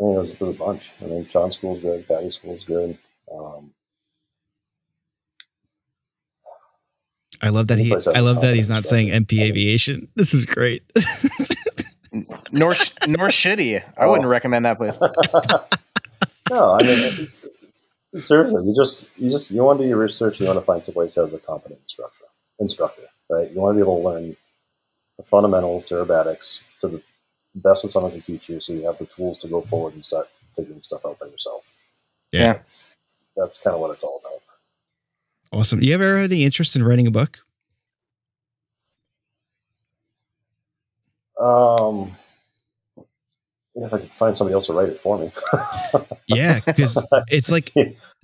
I 0.00 0.04
mean, 0.04 0.14
there's, 0.14 0.32
there's 0.34 0.54
a 0.54 0.58
bunch. 0.58 0.92
I 1.02 1.04
mean, 1.06 1.26
Sean 1.26 1.50
School's 1.50 1.80
good, 1.80 2.06
Patty 2.08 2.30
School's 2.30 2.64
good. 2.64 2.96
Um, 3.30 3.72
I 7.42 7.50
love 7.50 7.66
that 7.68 7.74
Any 7.78 7.84
he. 7.88 7.92
I 7.94 7.98
I 8.16 8.20
love 8.20 8.40
that 8.40 8.54
he's 8.54 8.68
find 8.68 8.76
not 8.76 8.86
saying. 8.86 9.08
MP 9.10 9.40
Aviation. 9.42 10.08
This 10.16 10.32
is 10.34 10.44
great. 10.46 10.82
Nor 12.52 12.72
sh- 12.72 12.92
nor 13.06 13.30
should 13.30 13.58
he. 13.58 13.76
I 13.96 14.06
wouldn't 14.06 14.24
Oh. 14.26 14.30
recommend 14.30 14.64
that 14.64 14.78
place. 14.78 14.98
no, 16.50 16.72
I 16.72 16.82
mean, 16.82 16.98
it's, 17.20 17.42
seriously, 18.16 18.64
you 18.64 18.74
just 18.74 19.08
you 19.16 19.28
just 19.28 19.50
you 19.50 19.62
want 19.62 19.78
to 19.78 19.84
do 19.84 19.88
your 19.88 19.98
research. 19.98 20.40
You 20.40 20.46
want 20.46 20.58
to 20.58 20.64
find 20.64 20.84
someplace 20.84 21.14
that 21.14 21.22
has 21.22 21.34
a 21.34 21.38
competent 21.38 21.80
instructor, 21.80 22.24
instructor, 22.58 23.02
right? 23.28 23.50
You 23.50 23.60
want 23.60 23.74
to 23.74 23.76
be 23.76 23.82
able 23.82 24.02
to 24.02 24.08
learn 24.08 24.36
the 25.16 25.22
fundamentals 25.22 25.84
to 25.86 25.94
aerobatics 25.94 26.62
to 26.80 26.88
the 26.88 27.02
best 27.54 27.82
that 27.82 27.88
someone 27.88 28.12
can 28.12 28.20
teach 28.20 28.48
you, 28.48 28.60
so 28.60 28.72
you 28.72 28.84
have 28.84 28.98
the 28.98 29.06
tools 29.06 29.38
to 29.38 29.48
go 29.48 29.60
forward 29.60 29.94
and 29.94 30.04
start 30.04 30.28
figuring 30.54 30.82
stuff 30.82 31.04
out 31.06 31.18
by 31.18 31.26
yourself. 31.26 31.72
Yeah. 32.32 32.54
That's 32.54 32.86
that's 33.36 33.60
kind 33.60 33.74
of 33.74 33.80
what 33.80 33.90
it's 33.92 34.02
all 34.02 34.20
about. 34.20 34.42
awesome. 35.52 35.82
You 35.82 35.94
ever 35.94 36.18
had 36.18 36.32
any 36.32 36.44
interest 36.44 36.76
in 36.76 36.82
writing 36.82 37.06
a 37.06 37.10
book? 37.10 37.40
Um, 41.40 42.16
yeah, 42.16 42.27
if 43.84 43.94
I 43.94 43.98
could 43.98 44.12
find 44.12 44.36
somebody 44.36 44.54
else 44.54 44.66
to 44.66 44.72
write 44.72 44.88
it 44.90 44.98
for 44.98 45.18
me. 45.18 45.32
Yeah, 46.30 46.60
because 46.66 47.02
it's 47.28 47.50
like 47.50 47.72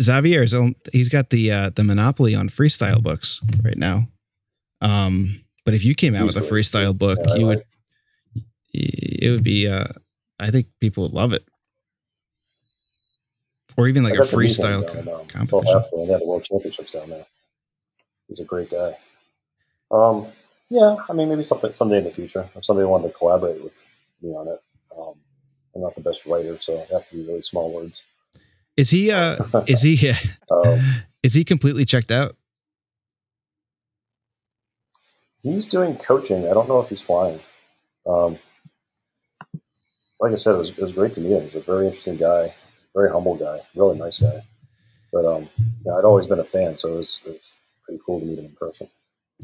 Xavier's. 0.03 0.55
He's 0.93 1.09
got 1.09 1.31
the 1.31 1.51
uh, 1.51 1.71
the 1.71 1.83
monopoly 1.85 2.35
on 2.35 2.51
freestyle 2.51 3.03
books 3.03 3.41
right 3.63 3.79
now. 3.79 4.09
Um, 4.83 5.41
but 5.65 5.73
if 5.73 5.87
you 5.87 5.95
came 5.95 6.15
out 6.15 6.25
He's 6.25 6.35
with 6.35 6.45
a 6.45 6.47
freestyle 6.47 6.97
book, 6.97 7.19
Yeah, 7.27 7.35
you 7.37 7.47
like- 7.47 7.57
would. 7.59 8.45
It 8.75 9.31
would 9.31 9.43
be. 9.45 9.67
Uh, 9.69 9.87
I 10.39 10.51
think 10.51 10.67
people 10.81 11.05
would 11.05 11.13
love 11.15 11.33
it. 11.33 11.45
Or 13.77 13.89
even 13.89 14.03
like 14.05 14.15
a 14.15 14.19
got 14.19 14.29
to 14.29 14.37
meet 14.37 14.51
him 14.59 14.65
freestyle 14.65 14.87
co- 14.87 14.99
um, 14.99 15.07
South 15.07 15.29
competition. 15.29 15.77
Africa 15.77 15.97
they 16.07 16.13
had 16.13 16.21
the 16.21 16.27
World 16.27 16.45
Championships 16.45 16.93
down 16.93 17.11
there. 17.11 17.27
He's 18.29 18.41
a 18.41 18.45
great 18.45 18.71
guy. 18.71 18.97
Um, 19.91 20.27
yeah, 20.69 20.97
I 21.09 21.13
mean, 21.13 21.29
maybe 21.29 21.45
something 21.45 21.73
someday 21.73 21.99
in 21.99 22.05
the 22.05 22.11
future. 22.11 22.49
If 22.55 22.65
somebody 22.65 22.87
wanted 22.87 23.09
to 23.09 23.15
collaborate 23.15 23.63
with 23.63 23.91
me 24.23 24.31
on 24.35 24.49
it, 24.49 24.61
I'm 25.75 25.83
not 25.83 25.95
the 25.95 26.01
best 26.01 26.27
writer, 26.27 26.57
so 26.59 26.79
I 26.79 26.93
have 26.93 27.09
to 27.09 27.17
be 27.17 27.25
really 27.25 27.43
small 27.43 27.73
words. 27.73 28.03
Is 28.77 28.91
he? 28.91 29.11
Uh, 29.11 29.37
is 29.67 29.83
he? 29.83 30.13
Um, 30.51 31.05
Is 31.23 31.35
he 31.35 31.45
completely 31.45 31.85
checked 31.85 32.11
out? 32.11 32.37
he's 35.45 35.67
doing 35.67 35.97
coaching. 35.97 36.49
I 36.49 36.55
don't 36.55 36.69
know 36.69 36.81
if 36.81 36.89
he's 36.89 37.03
flying. 37.03 37.41
Um, 38.07 38.39
like 40.19 40.33
I 40.33 40.37
said, 40.37 40.55
it 40.55 40.59
was, 40.59 40.71
it 40.71 40.79
was 40.79 40.93
great 40.93 41.13
to 41.15 41.21
meet 41.21 41.33
him. 41.37 41.43
He's 41.43 41.55
a 41.55 41.61
very 41.61 41.87
interesting 41.87 42.17
guy, 42.17 42.55
very 42.95 43.11
humble 43.11 43.37
guy, 43.37 43.61
really 43.77 43.99
nice 43.99 44.19
guy. 44.19 44.43
But 45.13 45.27
um, 45.27 45.51
yeah, 45.85 45.93
I'd 45.93 46.05
always 46.05 46.27
been 46.27 46.39
a 46.41 46.45
fan, 46.45 46.77
so 46.77 46.95
it 46.95 46.97
was, 46.97 47.21
it 47.27 47.29
was 47.31 47.53
pretty 47.85 48.01
cool 48.05 48.21
to 48.21 48.27
meet 48.27 48.39
him 48.39 48.47
in 48.47 48.53
person. 48.53 48.89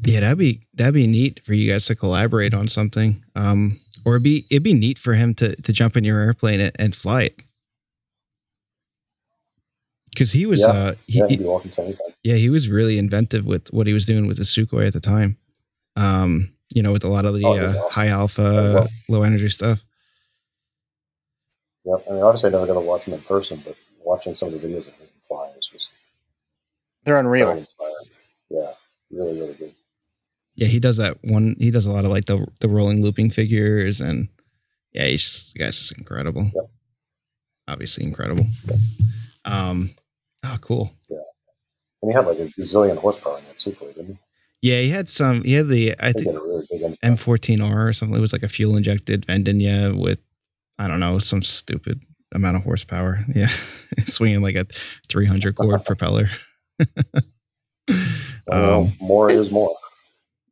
Yeah, 0.02 0.20
that'd 0.20 0.38
be 0.38 0.62
that'd 0.74 0.94
be 0.94 1.06
neat 1.06 1.40
for 1.44 1.52
you 1.52 1.70
guys 1.70 1.86
to 1.86 1.96
collaborate 1.96 2.54
on 2.54 2.68
something. 2.68 3.22
Um, 3.34 3.80
or 4.04 4.14
it'd 4.14 4.22
be 4.22 4.46
it'd 4.50 4.62
be 4.62 4.74
neat 4.74 4.98
for 4.98 5.14
him 5.14 5.34
to 5.34 5.54
to 5.60 5.72
jump 5.72 5.96
in 5.96 6.04
your 6.04 6.20
airplane 6.20 6.60
and, 6.60 6.72
and 6.78 6.94
fly 6.96 7.22
it. 7.22 7.42
Because 10.10 10.32
he 10.32 10.44
was, 10.44 10.60
Yeah. 10.60 10.66
uh, 10.66 10.94
he, 11.06 11.18
yeah, 11.18 11.24
he- 11.26 11.34
he'd 11.34 11.38
be 11.38 11.44
welcome 11.44 11.70
yeah, 12.24 12.34
he 12.34 12.50
was 12.50 12.68
really 12.68 12.98
inventive 12.98 13.46
with 13.46 13.72
what 13.72 13.86
he 13.86 13.92
was 13.92 14.04
doing 14.06 14.26
with 14.26 14.38
the 14.38 14.42
Sukhoi 14.42 14.86
at 14.88 14.92
the 14.92 15.00
time. 15.00 15.36
Um, 15.96 16.52
you 16.74 16.82
know, 16.82 16.92
with 16.92 17.04
a 17.04 17.08
lot 17.08 17.24
of 17.26 17.34
the 17.34 17.44
Oh, 17.44 17.52
uh, 17.56 17.68
awesome. 17.70 17.82
high 17.92 18.08
alpha, 18.08 18.42
love- 18.42 18.90
low 19.08 19.22
energy 19.22 19.48
stuff. 19.48 19.80
Yep. 21.84 22.04
I 22.08 22.12
mean, 22.12 22.22
obviously, 22.22 22.48
I 22.48 22.52
never 22.52 22.66
got 22.66 22.74
to 22.74 22.80
watch 22.80 23.04
him 23.04 23.14
in 23.14 23.22
person, 23.22 23.62
but 23.64 23.76
watching 24.04 24.34
some 24.34 24.52
of 24.52 24.60
the 24.60 24.66
videos 24.66 24.88
of 24.88 24.94
him 24.94 25.08
flying 25.26 25.54
is 25.58 25.68
just 25.72 25.88
They're 27.04 27.16
unreal. 27.18 27.50
inspiring. 27.50 27.94
Yeah, 28.50 28.72
really, 29.10 29.40
really 29.40 29.54
good. 29.54 29.74
Yeah, 30.60 30.66
he 30.66 30.78
does 30.78 30.98
that 30.98 31.16
one. 31.24 31.56
He 31.58 31.70
does 31.70 31.86
a 31.86 31.90
lot 31.90 32.04
of 32.04 32.10
like 32.10 32.26
the 32.26 32.46
the 32.60 32.68
rolling 32.68 33.00
looping 33.00 33.30
figures, 33.30 34.02
and 34.02 34.28
yeah, 34.92 35.06
he's 35.06 35.52
the 35.54 35.60
guy's 35.60 35.78
just 35.78 35.96
incredible. 35.96 36.50
Yep. 36.54 36.70
Obviously 37.66 38.04
incredible. 38.04 38.44
Um, 39.46 39.94
oh, 40.44 40.58
cool. 40.60 40.92
Yeah, 41.08 41.16
and 42.02 42.10
he 42.10 42.14
had 42.14 42.26
like 42.26 42.38
a 42.38 42.48
gazillion 42.48 42.98
horsepower 42.98 43.38
in 43.38 43.44
that 43.46 43.56
Sukhoi, 43.56 43.94
didn't 43.94 44.18
he? 44.60 44.70
Yeah, 44.70 44.82
he 44.82 44.90
had 44.90 45.08
some. 45.08 45.42
He 45.44 45.54
had 45.54 45.68
the 45.68 45.94
I 45.98 46.12
think 46.12 46.26
think 46.26 46.26
he 46.26 46.32
had 46.32 46.36
a 46.36 46.44
really. 46.44 46.96
M14R 47.02 47.88
or 47.88 47.92
something. 47.94 48.18
It 48.18 48.20
was 48.20 48.34
like 48.34 48.42
a 48.42 48.48
fuel 48.48 48.76
injected 48.76 49.26
Vedeneyev 49.26 49.98
with 49.98 50.18
I 50.78 50.88
don't 50.88 51.00
know 51.00 51.18
some 51.18 51.42
stupid 51.42 52.02
amount 52.34 52.56
of 52.56 52.64
horsepower. 52.64 53.24
Yeah, 53.34 53.48
swinging 54.04 54.42
like 54.42 54.56
a 54.56 54.66
300 55.08 55.56
cord 55.56 55.84
propeller. 55.86 56.28
Well, 58.46 58.80
um, 58.82 58.92
more 59.00 59.30
is 59.30 59.50
more. 59.50 59.76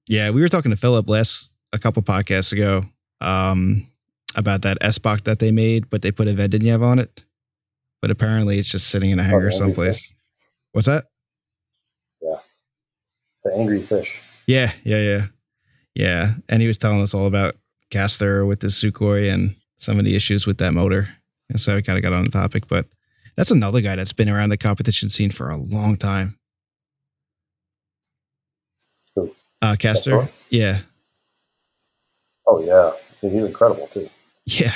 Yeah, 0.08 0.30
we 0.30 0.40
were 0.40 0.48
talking 0.48 0.70
to 0.70 0.76
Philip 0.76 1.08
last 1.08 1.52
a 1.72 1.78
couple 1.78 2.02
podcasts 2.02 2.52
ago 2.52 2.82
um, 3.20 3.86
about 4.34 4.62
that 4.62 4.78
S-Bach 4.80 5.24
that 5.24 5.38
they 5.38 5.50
made, 5.50 5.90
but 5.90 6.00
they 6.00 6.10
put 6.10 6.28
a 6.28 6.32
Vedeneyev 6.32 6.82
on 6.82 6.98
it. 6.98 7.24
But 8.00 8.10
apparently, 8.10 8.58
it's 8.58 8.68
just 8.68 8.88
sitting 8.88 9.10
in 9.10 9.18
a 9.18 9.22
hangar 9.22 9.46
the 9.46 9.52
someplace. 9.52 10.06
fish. 10.06 10.14
What's 10.72 10.86
that? 10.86 11.04
Yeah, 12.22 12.36
the 13.44 13.52
angry 13.54 13.82
fish. 13.82 14.22
Yeah, 14.46 14.72
yeah, 14.84 15.00
yeah, 15.00 15.26
yeah. 15.94 16.34
And 16.48 16.62
he 16.62 16.68
was 16.68 16.78
telling 16.78 17.02
us 17.02 17.12
all 17.12 17.26
about 17.26 17.56
Castor 17.90 18.46
with 18.46 18.60
the 18.60 18.68
Sukhoi 18.68 19.32
and 19.32 19.56
some 19.78 19.98
of 19.98 20.04
the 20.04 20.14
issues 20.16 20.46
with 20.46 20.58
that 20.58 20.72
motor. 20.72 21.08
And 21.50 21.60
so 21.60 21.74
we 21.74 21.82
kind 21.82 21.98
of 21.98 22.02
got 22.02 22.12
on 22.12 22.24
the 22.24 22.30
topic, 22.30 22.68
but 22.68 22.86
that's 23.36 23.50
another 23.50 23.80
guy 23.80 23.96
that's 23.96 24.12
been 24.12 24.28
around 24.28 24.50
the 24.50 24.56
competition 24.56 25.08
scene 25.08 25.30
for 25.30 25.48
a 25.50 25.56
long 25.56 25.96
time. 25.96 26.38
Who? 29.14 29.34
Uh, 29.60 29.76
Castor. 29.76 30.28
Yeah. 30.50 30.80
Oh 32.46 32.60
yeah, 32.62 32.92
mean, 33.22 33.32
he's 33.32 33.44
incredible 33.44 33.86
too, 33.88 34.08
Yeah. 34.46 34.74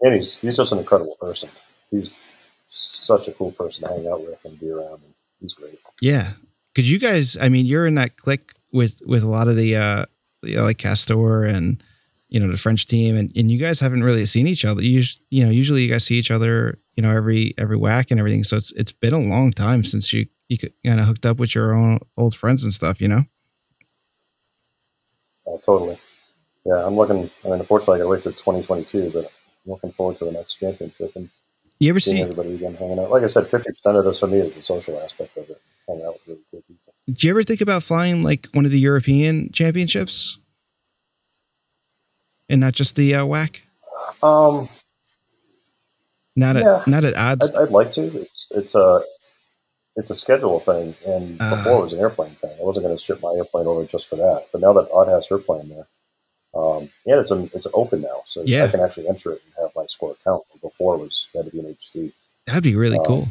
and 0.00 0.14
he's 0.14 0.40
he's 0.40 0.56
just 0.56 0.72
an 0.72 0.78
incredible 0.80 1.16
person. 1.20 1.50
He's 1.90 2.32
such 2.66 3.28
a 3.28 3.32
cool 3.32 3.52
person 3.52 3.86
to 3.86 3.94
hang 3.94 4.08
out 4.08 4.22
with 4.26 4.44
and 4.44 4.58
be 4.58 4.70
around. 4.70 5.02
And 5.04 5.14
he's 5.40 5.52
great. 5.54 5.78
Yeah. 6.00 6.32
Cause 6.74 6.86
you 6.86 6.98
guys, 6.98 7.36
I 7.38 7.50
mean, 7.50 7.66
you're 7.66 7.86
in 7.86 7.96
that 7.96 8.16
clique 8.16 8.52
with, 8.72 9.00
with 9.04 9.22
a 9.22 9.28
lot 9.28 9.46
of 9.46 9.56
the, 9.56 9.76
uh, 9.76 10.06
the, 10.42 10.56
like 10.56 10.78
Castor 10.78 11.44
and, 11.44 11.82
you 12.30 12.40
know, 12.40 12.50
the 12.50 12.56
French 12.56 12.86
team 12.86 13.14
and, 13.14 13.30
and 13.36 13.50
you 13.50 13.58
guys 13.58 13.78
haven't 13.78 14.02
really 14.02 14.24
seen 14.24 14.46
each 14.46 14.64
other. 14.64 14.82
You, 14.82 15.02
you 15.28 15.44
know, 15.44 15.50
usually 15.50 15.82
you 15.82 15.92
guys 15.92 16.04
see 16.04 16.14
each 16.14 16.30
other, 16.30 16.78
you 16.96 17.02
know, 17.02 17.10
every, 17.10 17.52
every 17.58 17.76
WAC 17.76 18.10
and 18.10 18.18
everything. 18.18 18.42
So 18.42 18.56
it's, 18.56 18.72
it's 18.72 18.92
been 18.92 19.12
a 19.12 19.18
long 19.20 19.52
time 19.52 19.84
since 19.84 20.14
you, 20.14 20.26
you 20.48 20.56
kind 20.58 20.98
of 20.98 21.04
hooked 21.04 21.26
up 21.26 21.36
with 21.38 21.54
your 21.54 21.74
own 21.74 21.98
old 22.16 22.34
friends 22.34 22.64
and 22.64 22.72
stuff, 22.72 23.02
you 23.02 23.08
know? 23.08 23.24
Uh, 25.52 25.58
totally. 25.58 25.98
Yeah, 26.64 26.86
I'm 26.86 26.96
looking. 26.96 27.30
I 27.44 27.48
mean, 27.48 27.60
unfortunately, 27.60 27.96
I 27.96 27.98
got 27.98 28.04
to 28.04 28.08
wait 28.10 28.20
till 28.22 28.32
2022, 28.32 29.10
but 29.12 29.24
I'm 29.26 29.30
looking 29.72 29.92
forward 29.92 30.16
to 30.18 30.24
the 30.24 30.32
next 30.32 30.56
championship 30.56 31.12
and 31.16 31.28
You 31.80 31.90
ever 31.90 32.00
seeing 32.00 32.18
see, 32.18 32.22
everybody 32.22 32.54
again 32.54 32.74
hanging 32.76 32.98
out. 33.00 33.10
Like 33.10 33.22
I 33.24 33.26
said, 33.26 33.44
50% 33.44 33.66
of 33.98 34.04
this 34.04 34.18
for 34.20 34.28
me 34.28 34.38
is 34.38 34.52
the 34.52 34.62
social 34.62 35.00
aspect 35.00 35.36
of 35.36 35.50
it. 35.50 35.60
Hanging 35.88 36.04
out 36.04 36.14
with 36.14 36.22
really 36.28 36.40
cool 36.52 36.62
people. 36.68 36.94
do 37.12 37.26
you 37.26 37.32
ever 37.32 37.42
think 37.42 37.60
about 37.60 37.82
flying 37.82 38.22
like 38.22 38.48
one 38.52 38.64
of 38.64 38.70
the 38.70 38.78
European 38.78 39.50
championships? 39.52 40.38
And 42.48 42.60
not 42.60 42.74
just 42.74 42.96
the 42.96 43.14
uh, 43.14 43.24
WAC? 43.24 43.60
Um, 44.22 44.68
Not 46.36 46.56
at, 46.56 46.62
Yeah. 46.64 46.82
not 46.86 47.04
at 47.04 47.14
odds. 47.16 47.48
I'd, 47.48 47.54
I'd 47.56 47.70
like 47.70 47.90
to. 47.92 48.04
It's 48.20 48.50
it's 48.54 48.74
a 48.74 49.02
it's 49.96 50.10
a 50.10 50.14
schedule 50.14 50.58
thing, 50.60 50.94
and 51.06 51.40
Uh. 51.40 51.56
before 51.56 51.78
it 51.78 51.82
was 51.82 51.92
an 51.92 52.00
airplane 52.00 52.34
thing. 52.36 52.56
I 52.58 52.62
wasn't 52.62 52.84
going 52.86 52.96
to 52.96 53.02
ship 53.02 53.20
my 53.22 53.32
airplane 53.36 53.66
over 53.66 53.84
just 53.84 54.08
for 54.08 54.16
that. 54.16 54.46
But 54.52 54.60
now 54.60 54.72
that 54.74 54.88
Aude 54.90 55.08
has 55.08 55.28
her 55.28 55.38
plane 55.38 55.68
there, 55.68 55.86
um, 56.54 56.90
and 57.06 57.18
it's 57.20 57.30
an, 57.30 57.50
it's 57.54 57.66
open 57.74 58.00
now, 58.02 58.22
so 58.26 58.42
Yeah. 58.44 58.64
I 58.64 58.68
can 58.68 58.80
actually 58.80 59.08
enter 59.08 59.32
it 59.32 59.42
and 59.44 59.54
have 59.64 59.70
my 59.76 59.86
score 59.86 60.16
count. 60.24 60.44
Before 60.60 60.94
it 60.94 60.98
was 60.98 61.28
it 61.34 61.38
had 61.38 61.46
to 61.46 61.50
be 61.52 61.58
an 61.60 61.66
HC. 61.66 62.12
That'd 62.46 62.62
be 62.62 62.76
really 62.76 62.98
um, 62.98 63.04
cool. 63.04 63.28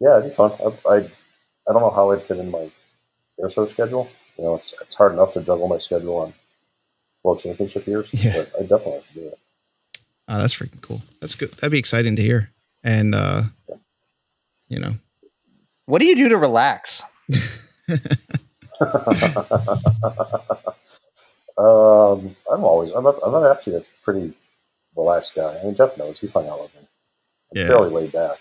Yeah, 0.00 0.18
it'd 0.18 0.30
be 0.30 0.34
fun. 0.34 0.52
I, 0.60 0.88
I 0.88 0.96
I 0.96 1.72
don't 1.72 1.80
know 1.80 1.90
how 1.90 2.10
I'd 2.10 2.22
fit 2.22 2.38
in 2.38 2.50
my 2.50 2.70
air 3.40 3.48
show 3.48 3.64
schedule. 3.66 4.08
You 4.36 4.44
know, 4.44 4.54
it's 4.56 4.74
it's 4.82 4.94
hard 4.96 5.12
enough 5.12 5.32
to 5.32 5.40
juggle 5.40 5.68
my 5.68 5.78
schedule 5.78 6.16
on 6.18 6.34
world 7.22 7.38
championship 7.38 7.86
years. 7.86 8.10
Yeah. 8.12 8.44
but 8.52 8.52
I 8.58 8.62
definitely 8.62 8.92
have 8.94 9.06
to 9.08 9.14
do 9.14 9.28
it. 9.28 9.38
Oh, 10.28 10.38
that's 10.38 10.54
freaking 10.54 10.80
cool. 10.82 11.02
That's 11.20 11.34
good. 11.34 11.52
That'd 11.52 11.70
be 11.70 11.78
exciting 11.78 12.16
to 12.16 12.22
hear. 12.22 12.50
And 12.82 13.14
uh 13.14 13.44
you 14.68 14.78
know, 14.80 14.94
What 15.86 16.00
do 16.00 16.06
you 16.06 16.16
do 16.16 16.28
to 16.28 16.36
relax? 16.38 17.02
um, 21.58 22.36
I'm 22.50 22.64
always 22.64 22.90
I'm 22.90 23.06
a, 23.06 23.10
I'm 23.10 23.50
actually 23.56 23.76
a 23.76 23.84
pretty 24.02 24.34
relaxed 24.96 25.34
guy. 25.34 25.58
I 25.58 25.64
mean, 25.64 25.74
Jeff 25.74 25.96
knows 25.96 26.20
he's 26.20 26.32
hung 26.32 26.48
out 26.48 26.60
with 26.62 26.74
me. 26.74 26.80
I'm 26.80 27.60
Yeah. 27.60 27.66
fairly 27.66 27.90
laid 27.90 28.12
back. 28.12 28.38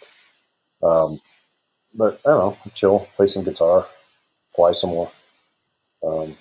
Um, 0.82 1.22
but 1.96 2.20
I 2.26 2.30
don't 2.30 2.40
know, 2.40 2.58
chill, 2.74 3.08
play 3.16 3.28
some 3.28 3.44
guitar, 3.44 3.88
fly 4.56 4.72
some 4.72 4.90
more. 4.92 5.12
Um, 6.06 6.36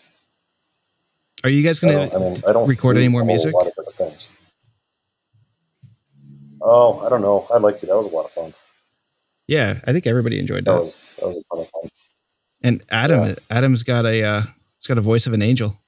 are 1.44 1.50
you 1.50 1.62
guys 1.62 1.78
gonna 1.78 2.10
I 2.14 2.18
mean, 2.18 2.42
I 2.46 2.52
don't 2.52 2.68
record 2.68 2.96
any 2.96 3.08
more 3.08 3.22
a 3.22 3.24
music? 3.24 3.52
lot 3.54 3.66
of 3.66 3.74
different 3.74 3.98
things. 3.98 4.28
Oh, 6.60 7.00
I 7.00 7.08
don't 7.08 7.22
know. 7.22 7.46
I'd 7.52 7.62
like 7.62 7.76
to. 7.78 7.86
That 7.86 7.96
was 7.96 8.06
a 8.06 8.10
lot 8.14 8.24
of 8.24 8.30
fun. 8.30 8.54
Yeah, 9.48 9.80
I 9.86 9.92
think 9.92 10.06
everybody 10.06 10.38
enjoyed 10.38 10.64
That 10.64 10.72
that. 10.74 10.82
was 10.82 11.14
that 11.18 11.26
was 11.28 11.36
a 11.36 11.42
ton 11.54 11.60
of 11.64 11.70
fun. 11.70 11.90
And 12.62 12.82
Adam 12.90 13.26
Yeah. 13.28 13.34
Adam's 13.50 13.82
got 13.82 14.06
a 14.06 14.22
uh 14.22 14.42
he's 14.78 14.86
got 14.86 14.98
a 14.98 15.02
voice 15.02 15.26
of 15.26 15.32
an 15.32 15.42
angel. 15.42 15.78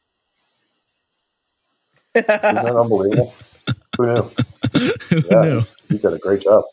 Isn't 2.14 2.26
that 2.28 2.76
unbelievable? 2.78 3.34
Who 3.96 4.06
knew? 4.06 4.30
Who 4.72 5.22
Yeah. 5.30 5.42
knew? 5.42 5.62
He 5.88 5.98
did 5.98 6.12
a 6.12 6.18
great 6.18 6.40
job. 6.42 6.64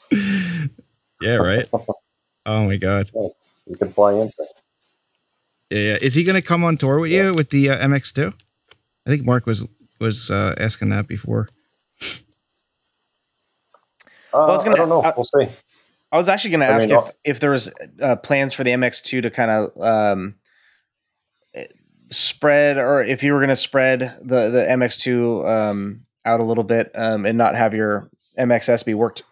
Yeah, 1.21 1.35
right. 1.35 1.67
Oh 2.43 2.65
my 2.65 2.75
god. 2.77 3.07
You 3.13 3.75
can 3.77 3.91
fly 3.91 4.13
insane. 4.13 4.47
Yeah, 5.69 5.77
yeah. 5.79 5.97
Is 6.01 6.15
he 6.15 6.23
gonna 6.23 6.41
come 6.41 6.63
on 6.63 6.75
tour 6.75 6.99
with 6.99 7.11
you 7.11 7.33
with 7.37 7.51
the 7.51 7.69
uh, 7.69 7.87
MX2? 7.87 8.33
I 9.05 9.09
think 9.09 9.23
Mark 9.25 9.45
was 9.45 9.67
was 9.99 10.31
uh 10.31 10.55
asking 10.57 10.89
that 10.89 11.07
before. 11.07 11.49
Uh, 14.33 14.45
I 14.45 14.47
was 14.47 14.63
gonna- 14.63 14.75
I 14.75 14.79
don't 14.79 14.89
know. 14.89 15.03
I- 15.03 15.13
we'll 15.15 15.23
see. 15.23 15.49
I 16.11 16.17
was 16.17 16.27
actually 16.27 16.51
going 16.51 16.61
to 16.61 16.67
ask 16.67 16.89
mean, 16.89 16.97
if, 16.97 17.11
if 17.23 17.39
there 17.39 17.51
was 17.51 17.71
uh, 18.01 18.17
plans 18.17 18.53
for 18.53 18.63
the 18.63 18.71
MX2 18.71 19.21
to 19.21 19.31
kind 19.31 19.49
of 19.49 19.81
um, 19.81 20.35
spread, 22.11 22.77
or 22.77 23.01
if 23.01 23.23
you 23.23 23.33
were 23.33 23.39
going 23.39 23.49
to 23.49 23.55
spread 23.55 24.01
the 24.21 24.49
the 24.49 24.65
MX2 24.69 25.69
um, 25.69 26.05
out 26.25 26.39
a 26.39 26.43
little 26.43 26.63
bit 26.63 26.91
um, 26.95 27.25
and 27.25 27.37
not 27.37 27.55
have 27.55 27.73
your 27.73 28.09
MXS 28.37 28.85
be 28.85 28.93
worked 28.93 29.23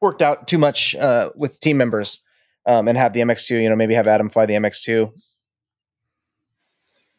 worked 0.00 0.22
out 0.22 0.46
too 0.46 0.58
much 0.58 0.94
uh, 0.94 1.30
with 1.34 1.60
team 1.60 1.76
members, 1.76 2.22
um, 2.66 2.88
and 2.88 2.96
have 2.96 3.12
the 3.12 3.20
MX2. 3.20 3.62
You 3.62 3.68
know, 3.68 3.76
maybe 3.76 3.94
have 3.94 4.06
Adam 4.06 4.30
fly 4.30 4.46
the 4.46 4.54
MX2. 4.54 5.12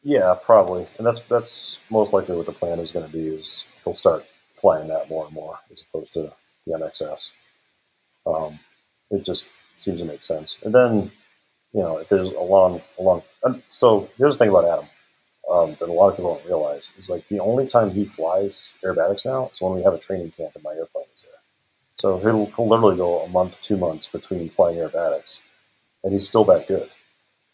Yeah, 0.02 0.34
probably, 0.40 0.86
and 0.98 1.06
that's 1.06 1.20
that's 1.20 1.80
most 1.90 2.12
likely 2.12 2.36
what 2.36 2.46
the 2.46 2.52
plan 2.52 2.78
is 2.78 2.90
going 2.90 3.06
to 3.06 3.12
be. 3.12 3.26
Is 3.26 3.64
he'll 3.84 3.94
start 3.94 4.24
flying 4.54 4.88
that 4.88 5.10
more 5.10 5.26
and 5.26 5.34
more 5.34 5.58
as 5.70 5.82
opposed 5.82 6.12
to 6.14 6.32
the 6.66 6.72
MXS. 6.72 7.32
Um, 8.26 8.60
it 9.10 9.24
just 9.24 9.48
seems 9.76 10.00
to 10.00 10.06
make 10.06 10.22
sense. 10.22 10.58
And 10.64 10.74
then, 10.74 11.12
you 11.72 11.82
know, 11.82 11.98
if 11.98 12.08
there's 12.08 12.28
a 12.28 12.40
long, 12.40 12.82
a 12.98 13.02
long. 13.02 13.22
And 13.44 13.62
so 13.68 14.10
here's 14.18 14.36
the 14.38 14.44
thing 14.44 14.50
about 14.50 14.64
Adam 14.66 14.88
um, 15.50 15.76
that 15.78 15.88
a 15.88 15.92
lot 15.92 16.10
of 16.10 16.16
people 16.16 16.34
don't 16.34 16.46
realize 16.46 16.92
is 16.98 17.10
like 17.10 17.28
the 17.28 17.40
only 17.40 17.66
time 17.66 17.90
he 17.92 18.04
flies 18.04 18.74
aerobatics 18.84 19.26
now 19.26 19.50
is 19.52 19.60
when 19.60 19.74
we 19.74 19.82
have 19.82 19.94
a 19.94 19.98
training 19.98 20.30
camp 20.30 20.52
and 20.54 20.64
my 20.64 20.72
airplane 20.72 21.06
is 21.14 21.22
there. 21.24 21.32
So 21.94 22.18
he'll, 22.18 22.46
he'll 22.46 22.68
literally 22.68 22.96
go 22.96 23.20
a 23.20 23.28
month, 23.28 23.60
two 23.62 23.76
months 23.76 24.08
between 24.08 24.50
flying 24.50 24.76
aerobatics, 24.78 25.40
and 26.04 26.12
he's 26.12 26.28
still 26.28 26.44
that 26.46 26.68
good. 26.68 26.90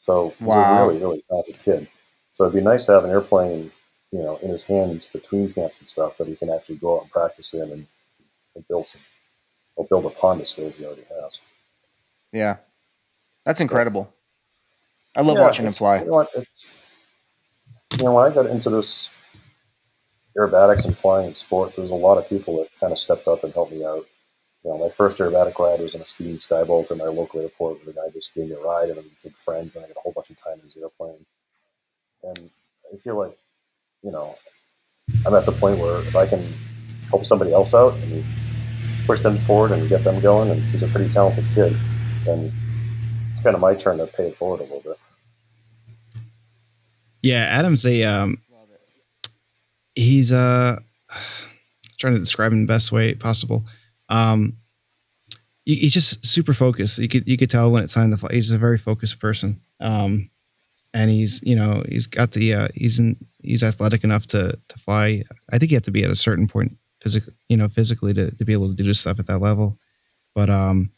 So 0.00 0.34
he's 0.44 0.56
Wow. 0.56 0.62
a 0.74 0.86
really, 0.86 0.98
really 0.98 1.22
talented 1.28 1.60
kid. 1.60 1.88
So 2.32 2.44
it'd 2.44 2.54
be 2.54 2.60
nice 2.60 2.86
to 2.86 2.92
have 2.92 3.04
an 3.04 3.10
airplane, 3.10 3.72
you 4.10 4.20
know, 4.20 4.36
in 4.38 4.50
his 4.50 4.64
hands 4.64 5.06
between 5.06 5.52
camps 5.52 5.80
and 5.80 5.88
stuff 5.88 6.16
that 6.18 6.28
he 6.28 6.36
can 6.36 6.50
actually 6.50 6.76
go 6.76 6.96
out 6.96 7.02
and 7.02 7.10
practice 7.12 7.54
in 7.54 7.70
and, 7.70 7.86
and 8.54 8.68
build 8.68 8.86
some, 8.86 9.02
or 9.76 9.86
build 9.86 10.06
upon 10.06 10.38
the 10.38 10.44
skills 10.44 10.74
he 10.76 10.84
already 10.84 11.04
has. 11.22 11.40
Yeah, 12.32 12.56
that's 13.44 13.60
incredible. 13.60 14.12
I 15.14 15.20
love 15.22 15.36
Yeah, 15.36 15.42
watching 15.42 15.66
him 15.66 15.72
fly. 15.72 16.00
You 16.00 16.06
know 16.06 16.12
what? 16.12 16.30
It's 16.34 16.68
you 17.98 18.04
know 18.04 18.14
when 18.14 18.30
I 18.30 18.34
got 18.34 18.46
into 18.46 18.70
this 18.70 19.08
aerobatics 20.36 20.84
and 20.86 20.96
flying 20.96 21.26
and 21.26 21.36
sport, 21.36 21.74
there's 21.76 21.90
a 21.90 21.94
lot 21.94 22.18
of 22.18 22.28
people 22.28 22.56
that 22.58 22.68
kind 22.80 22.92
of 22.92 22.98
stepped 22.98 23.28
up 23.28 23.44
and 23.44 23.52
helped 23.52 23.72
me 23.72 23.84
out. 23.84 24.06
You 24.64 24.70
know, 24.70 24.78
my 24.78 24.88
first 24.88 25.18
aerobatic 25.18 25.58
ride 25.58 25.80
was 25.80 25.94
in 25.94 26.00
a 26.00 26.06
Steen 26.06 26.36
Skybolt 26.36 26.90
in 26.90 26.98
my 26.98 27.04
local 27.04 27.40
airport 27.40 27.78
where 27.78 27.92
the 27.92 28.00
guy 28.00 28.08
just 28.12 28.34
gave 28.34 28.48
me 28.48 28.54
a 28.54 28.60
ride 28.60 28.88
and 28.88 28.96
we 28.96 29.08
became 29.10 29.32
friends 29.32 29.76
and 29.76 29.84
I 29.84 29.88
got 29.88 29.96
a 29.96 30.00
whole 30.00 30.12
bunch 30.12 30.30
of 30.30 30.36
time 30.36 30.54
in 30.54 30.64
his 30.64 30.76
airplane. 30.76 31.26
And 32.22 32.50
I 32.92 32.96
feel 32.96 33.18
like, 33.18 33.36
you 34.02 34.12
know, 34.12 34.36
I'm 35.26 35.34
at 35.34 35.46
the 35.46 35.52
point 35.52 35.78
where 35.78 36.00
if 36.02 36.14
I 36.14 36.26
can 36.26 36.54
help 37.10 37.26
somebody 37.26 37.52
else 37.52 37.74
out 37.74 37.94
and 37.94 38.24
push 39.06 39.20
them 39.20 39.38
forward 39.38 39.72
and 39.72 39.88
get 39.88 40.04
them 40.04 40.20
going, 40.20 40.50
and 40.50 40.62
he's 40.70 40.82
a 40.82 40.88
pretty 40.88 41.08
talented 41.10 41.44
kid, 41.54 41.76
And 42.26 42.52
it's 43.30 43.40
kind 43.40 43.54
of 43.54 43.60
my 43.60 43.74
turn 43.74 43.98
to 43.98 44.06
pay 44.06 44.28
it 44.28 44.36
forward 44.36 44.60
a 44.60 44.64
little 44.64 44.80
bit. 44.80 44.98
Yeah, 47.22 47.40
Adam's 47.42 47.86
a 47.86 48.02
um 48.04 48.38
he's 49.94 50.32
uh 50.32 50.78
trying 51.98 52.14
to 52.14 52.20
describe 52.20 52.52
him 52.52 52.62
the 52.62 52.66
best 52.72 52.90
way 52.92 53.14
possible. 53.14 53.64
Um 54.08 54.56
he- 55.64 55.76
he's 55.76 55.92
just 55.92 56.26
super 56.26 56.52
focused. 56.52 56.98
You 56.98 57.08
could 57.08 57.26
you 57.28 57.36
could 57.36 57.50
tell 57.50 57.70
when 57.70 57.84
it's 57.84 57.92
signed 57.92 58.12
the 58.12 58.18
fly. 58.18 58.30
He's 58.32 58.50
a 58.50 58.58
very 58.58 58.78
focused 58.78 59.20
person. 59.20 59.60
Um 59.80 60.30
and 60.94 61.10
he's 61.10 61.40
you 61.42 61.54
know 61.56 61.82
he's 61.88 62.06
got 62.06 62.32
the 62.32 62.54
uh 62.54 62.68
he's 62.74 62.98
in 62.98 63.16
he's 63.42 63.62
athletic 63.62 64.02
enough 64.04 64.26
to 64.28 64.58
to 64.68 64.78
fly. 64.78 65.22
I 65.52 65.58
think 65.58 65.70
you 65.70 65.76
have 65.76 65.84
to 65.84 65.90
be 65.92 66.04
at 66.04 66.10
a 66.10 66.16
certain 66.16 66.48
point 66.48 66.76
physically 67.02 67.34
you 67.48 67.56
know 67.56 67.68
physically 67.68 68.14
to, 68.14 68.30
to 68.36 68.44
be 68.44 68.52
able 68.52 68.68
to 68.68 68.74
do 68.74 68.84
this 68.84 69.00
stuff 69.00 69.18
at 69.18 69.26
that 69.26 69.38
level. 69.40 69.78
But 70.34 70.50
um 70.50 70.92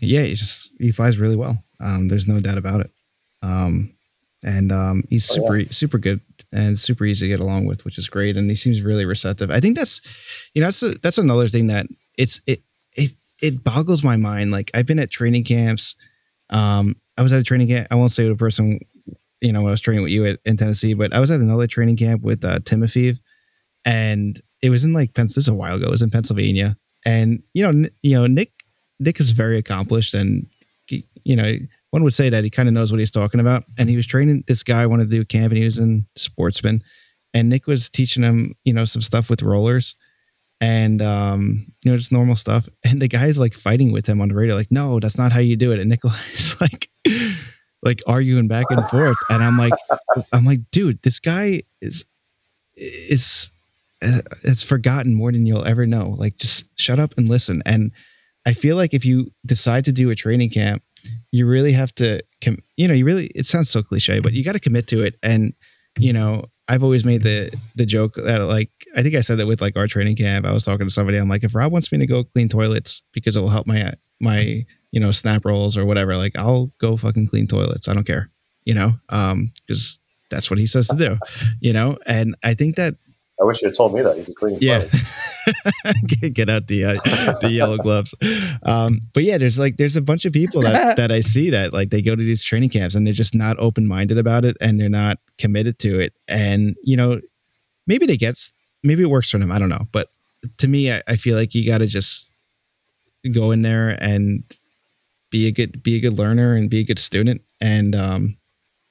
yeah, 0.00 0.22
he 0.22 0.34
just 0.34 0.72
he 0.78 0.92
flies 0.92 1.18
really 1.18 1.36
well. 1.36 1.62
Um 1.80 2.08
there's 2.08 2.28
no 2.28 2.38
doubt 2.38 2.58
about 2.58 2.80
it. 2.80 2.90
Um 3.42 3.94
and 4.42 4.72
um, 4.72 5.04
he's 5.10 5.30
Oh, 5.30 5.34
super 5.34 5.56
e, 5.56 5.68
super 5.70 5.98
good 5.98 6.20
and 6.52 6.78
super 6.78 7.04
easy 7.04 7.26
to 7.26 7.28
get 7.36 7.40
along 7.40 7.66
with, 7.66 7.84
which 7.84 7.98
is 7.98 8.08
great. 8.08 8.36
And 8.36 8.48
he 8.48 8.56
seems 8.56 8.80
really 8.80 9.04
receptive. 9.04 9.50
I 9.50 9.60
think 9.60 9.76
that's 9.76 10.00
you 10.54 10.60
know 10.60 10.68
that's 10.68 10.82
a, 10.82 10.94
that's 10.98 11.18
another 11.18 11.48
thing 11.48 11.66
that 11.66 11.86
it's 12.16 12.40
it 12.46 12.62
it 12.94 13.10
it 13.42 13.62
boggles 13.62 14.02
my 14.02 14.16
mind. 14.16 14.50
Like 14.50 14.70
I've 14.74 14.86
been 14.86 14.98
at 14.98 15.10
training 15.10 15.44
camps. 15.44 15.94
Um, 16.48 16.96
I 17.16 17.22
was 17.22 17.32
at 17.32 17.40
a 17.40 17.44
training 17.44 17.68
camp. 17.68 17.88
I 17.90 17.96
won't 17.96 18.12
say 18.12 18.28
the 18.28 18.34
person 18.34 18.80
you 19.40 19.52
know 19.52 19.60
when 19.60 19.68
I 19.68 19.72
was 19.72 19.80
training 19.80 20.04
with 20.04 20.12
you 20.12 20.26
at, 20.26 20.40
in 20.44 20.56
Tennessee, 20.56 20.94
but 20.94 21.12
I 21.12 21.20
was 21.20 21.30
at 21.30 21.40
another 21.40 21.66
training 21.66 21.96
camp 21.96 22.22
with 22.22 22.44
uh, 22.44 22.60
and 23.84 24.42
it 24.62 24.70
was 24.70 24.84
in 24.84 24.92
like. 24.92 25.14
This 25.14 25.36
is 25.36 25.48
a 25.48 25.54
while 25.54 25.76
ago. 25.76 25.86
It 25.86 25.90
was 25.90 26.02
in 26.02 26.10
Pennsylvania, 26.10 26.76
and 27.04 27.42
you 27.54 27.62
know 27.62 27.88
you 28.02 28.14
know 28.14 28.26
Nick 28.26 28.52
Nick 28.98 29.20
is 29.20 29.30
very 29.32 29.58
accomplished 29.58 30.14
and 30.14 30.46
he- 30.86 31.06
you 31.24 31.36
know 31.36 31.54
one 31.90 32.04
would 32.04 32.14
say 32.14 32.30
that 32.30 32.44
he 32.44 32.50
kind 32.50 32.68
of 32.68 32.74
knows 32.74 32.92
what 32.92 33.00
he's 33.00 33.10
talking 33.10 33.40
about. 33.40 33.64
And 33.76 33.88
he 33.88 33.96
was 33.96 34.06
training 34.06 34.44
this 34.46 34.62
guy 34.62 34.86
wanted 34.86 35.10
to 35.10 35.16
do 35.16 35.24
camp, 35.24 35.50
and 35.50 35.58
he 35.58 35.64
was 35.64 35.78
in 35.78 36.06
sportsman, 36.16 36.82
and 37.34 37.48
Nick 37.48 37.66
was 37.66 37.88
teaching 37.88 38.22
him, 38.22 38.54
you 38.64 38.72
know, 38.72 38.84
some 38.84 39.02
stuff 39.02 39.28
with 39.30 39.42
rollers 39.42 39.96
and 40.60 41.00
um, 41.00 41.66
you 41.82 41.90
know, 41.90 41.96
just 41.96 42.12
normal 42.12 42.36
stuff. 42.36 42.68
And 42.84 43.00
the 43.00 43.08
guy's 43.08 43.38
like 43.38 43.54
fighting 43.54 43.92
with 43.92 44.06
him 44.06 44.20
on 44.20 44.28
the 44.28 44.34
radio, 44.34 44.54
like, 44.54 44.70
no, 44.70 45.00
that's 45.00 45.16
not 45.18 45.32
how 45.32 45.40
you 45.40 45.56
do 45.56 45.72
it. 45.72 45.80
And 45.80 45.88
Nikolai's 45.88 46.56
like 46.60 46.90
like 47.82 48.00
arguing 48.06 48.46
back 48.48 48.66
and 48.70 48.84
forth. 48.90 49.16
And 49.30 49.42
I'm 49.42 49.56
like, 49.56 49.72
I'm 50.32 50.44
like, 50.44 50.70
dude, 50.70 51.02
this 51.02 51.18
guy 51.18 51.62
is 51.80 52.04
is 52.76 53.50
it's 54.02 54.62
forgotten 54.62 55.14
more 55.14 55.32
than 55.32 55.46
you'll 55.46 55.66
ever 55.66 55.86
know. 55.86 56.14
Like, 56.18 56.38
just 56.38 56.78
shut 56.80 56.98
up 56.98 57.12
and 57.16 57.28
listen. 57.28 57.62
And 57.66 57.92
I 58.46 58.52
feel 58.52 58.76
like 58.76 58.94
if 58.94 59.04
you 59.04 59.30
decide 59.44 59.84
to 59.86 59.92
do 59.92 60.10
a 60.10 60.16
training 60.16 60.50
camp, 60.50 60.82
you 61.32 61.46
really 61.46 61.72
have 61.72 61.94
to, 61.96 62.22
com- 62.42 62.62
you 62.76 62.88
know, 62.88 62.94
you 62.94 63.04
really. 63.04 63.26
It 63.34 63.46
sounds 63.46 63.70
so 63.70 63.82
cliche, 63.82 64.20
but 64.20 64.32
you 64.32 64.44
got 64.44 64.52
to 64.52 64.60
commit 64.60 64.86
to 64.88 65.02
it. 65.02 65.16
And 65.22 65.54
you 65.98 66.12
know, 66.12 66.44
I've 66.68 66.84
always 66.84 67.04
made 67.04 67.22
the 67.22 67.52
the 67.74 67.86
joke 67.86 68.14
that 68.14 68.38
like 68.42 68.70
I 68.96 69.02
think 69.02 69.14
I 69.14 69.22
said 69.22 69.38
that 69.38 69.46
with 69.46 69.60
like 69.60 69.76
our 69.76 69.88
training 69.88 70.16
camp. 70.16 70.46
I 70.46 70.52
was 70.52 70.62
talking 70.62 70.86
to 70.86 70.90
somebody. 70.90 71.18
I'm 71.18 71.28
like, 71.28 71.42
if 71.42 71.54
Rob 71.54 71.72
wants 71.72 71.90
me 71.90 71.98
to 71.98 72.06
go 72.06 72.22
clean 72.22 72.48
toilets 72.48 73.02
because 73.12 73.36
it 73.36 73.40
will 73.40 73.48
help 73.48 73.66
my 73.66 73.92
my 74.20 74.64
you 74.92 75.00
know 75.00 75.10
snap 75.10 75.44
rolls 75.44 75.76
or 75.76 75.84
whatever, 75.84 76.16
like 76.16 76.36
I'll 76.38 76.72
go 76.80 76.96
fucking 76.96 77.26
clean 77.26 77.46
toilets. 77.46 77.88
I 77.88 77.94
don't 77.94 78.06
care, 78.06 78.30
you 78.64 78.74
know, 78.74 78.92
um, 79.08 79.52
because 79.66 79.98
that's 80.30 80.48
what 80.48 80.60
he 80.60 80.66
says 80.68 80.86
to 80.88 80.96
do, 80.96 81.16
you 81.60 81.72
know. 81.72 81.98
And 82.06 82.36
I 82.44 82.54
think 82.54 82.76
that 82.76 82.94
I 83.40 83.44
wish 83.44 83.62
you 83.62 83.68
had 83.68 83.74
told 83.74 83.94
me 83.94 84.02
that. 84.02 84.16
You'd 84.16 84.26
be 84.26 84.34
cleaning 84.34 84.58
yeah. 84.60 84.86
get, 86.06 86.34
get 86.34 86.48
out 86.50 86.66
the 86.66 86.84
uh, 86.84 87.38
the 87.40 87.50
yellow 87.50 87.78
gloves. 87.78 88.14
Um 88.62 89.00
but 89.14 89.24
yeah 89.24 89.38
there's 89.38 89.58
like 89.58 89.76
there's 89.78 89.96
a 89.96 90.02
bunch 90.02 90.24
of 90.24 90.32
people 90.32 90.60
that 90.62 90.96
that 90.96 91.10
i 91.10 91.20
see 91.20 91.50
that 91.50 91.72
like 91.72 91.90
they 91.90 92.02
go 92.02 92.14
to 92.14 92.22
these 92.22 92.42
training 92.42 92.70
camps 92.70 92.94
and 92.94 93.06
they're 93.06 93.14
just 93.14 93.34
not 93.34 93.58
open-minded 93.58 94.18
about 94.18 94.44
it 94.44 94.56
and 94.60 94.78
they're 94.78 94.88
not 94.88 95.18
committed 95.38 95.78
to 95.80 95.98
it. 95.98 96.12
And 96.28 96.76
you 96.82 96.96
know 96.96 97.20
maybe 97.86 98.06
they 98.06 98.16
get 98.16 98.38
maybe 98.82 99.02
it 99.02 99.10
works 99.10 99.30
for 99.30 99.38
them. 99.38 99.50
I 99.50 99.58
don't 99.58 99.70
know. 99.70 99.86
But 99.92 100.08
to 100.58 100.68
me 100.68 100.92
i, 100.92 101.02
I 101.06 101.16
feel 101.16 101.36
like 101.36 101.54
you 101.54 101.66
got 101.66 101.78
to 101.78 101.86
just 101.86 102.32
go 103.32 103.50
in 103.50 103.62
there 103.62 103.90
and 104.00 104.44
be 105.30 105.46
a 105.46 105.52
good 105.52 105.82
be 105.82 105.96
a 105.96 106.00
good 106.00 106.18
learner 106.18 106.54
and 106.54 106.68
be 106.68 106.80
a 106.80 106.84
good 106.84 106.98
student. 106.98 107.42
And 107.60 107.94
um 107.94 108.36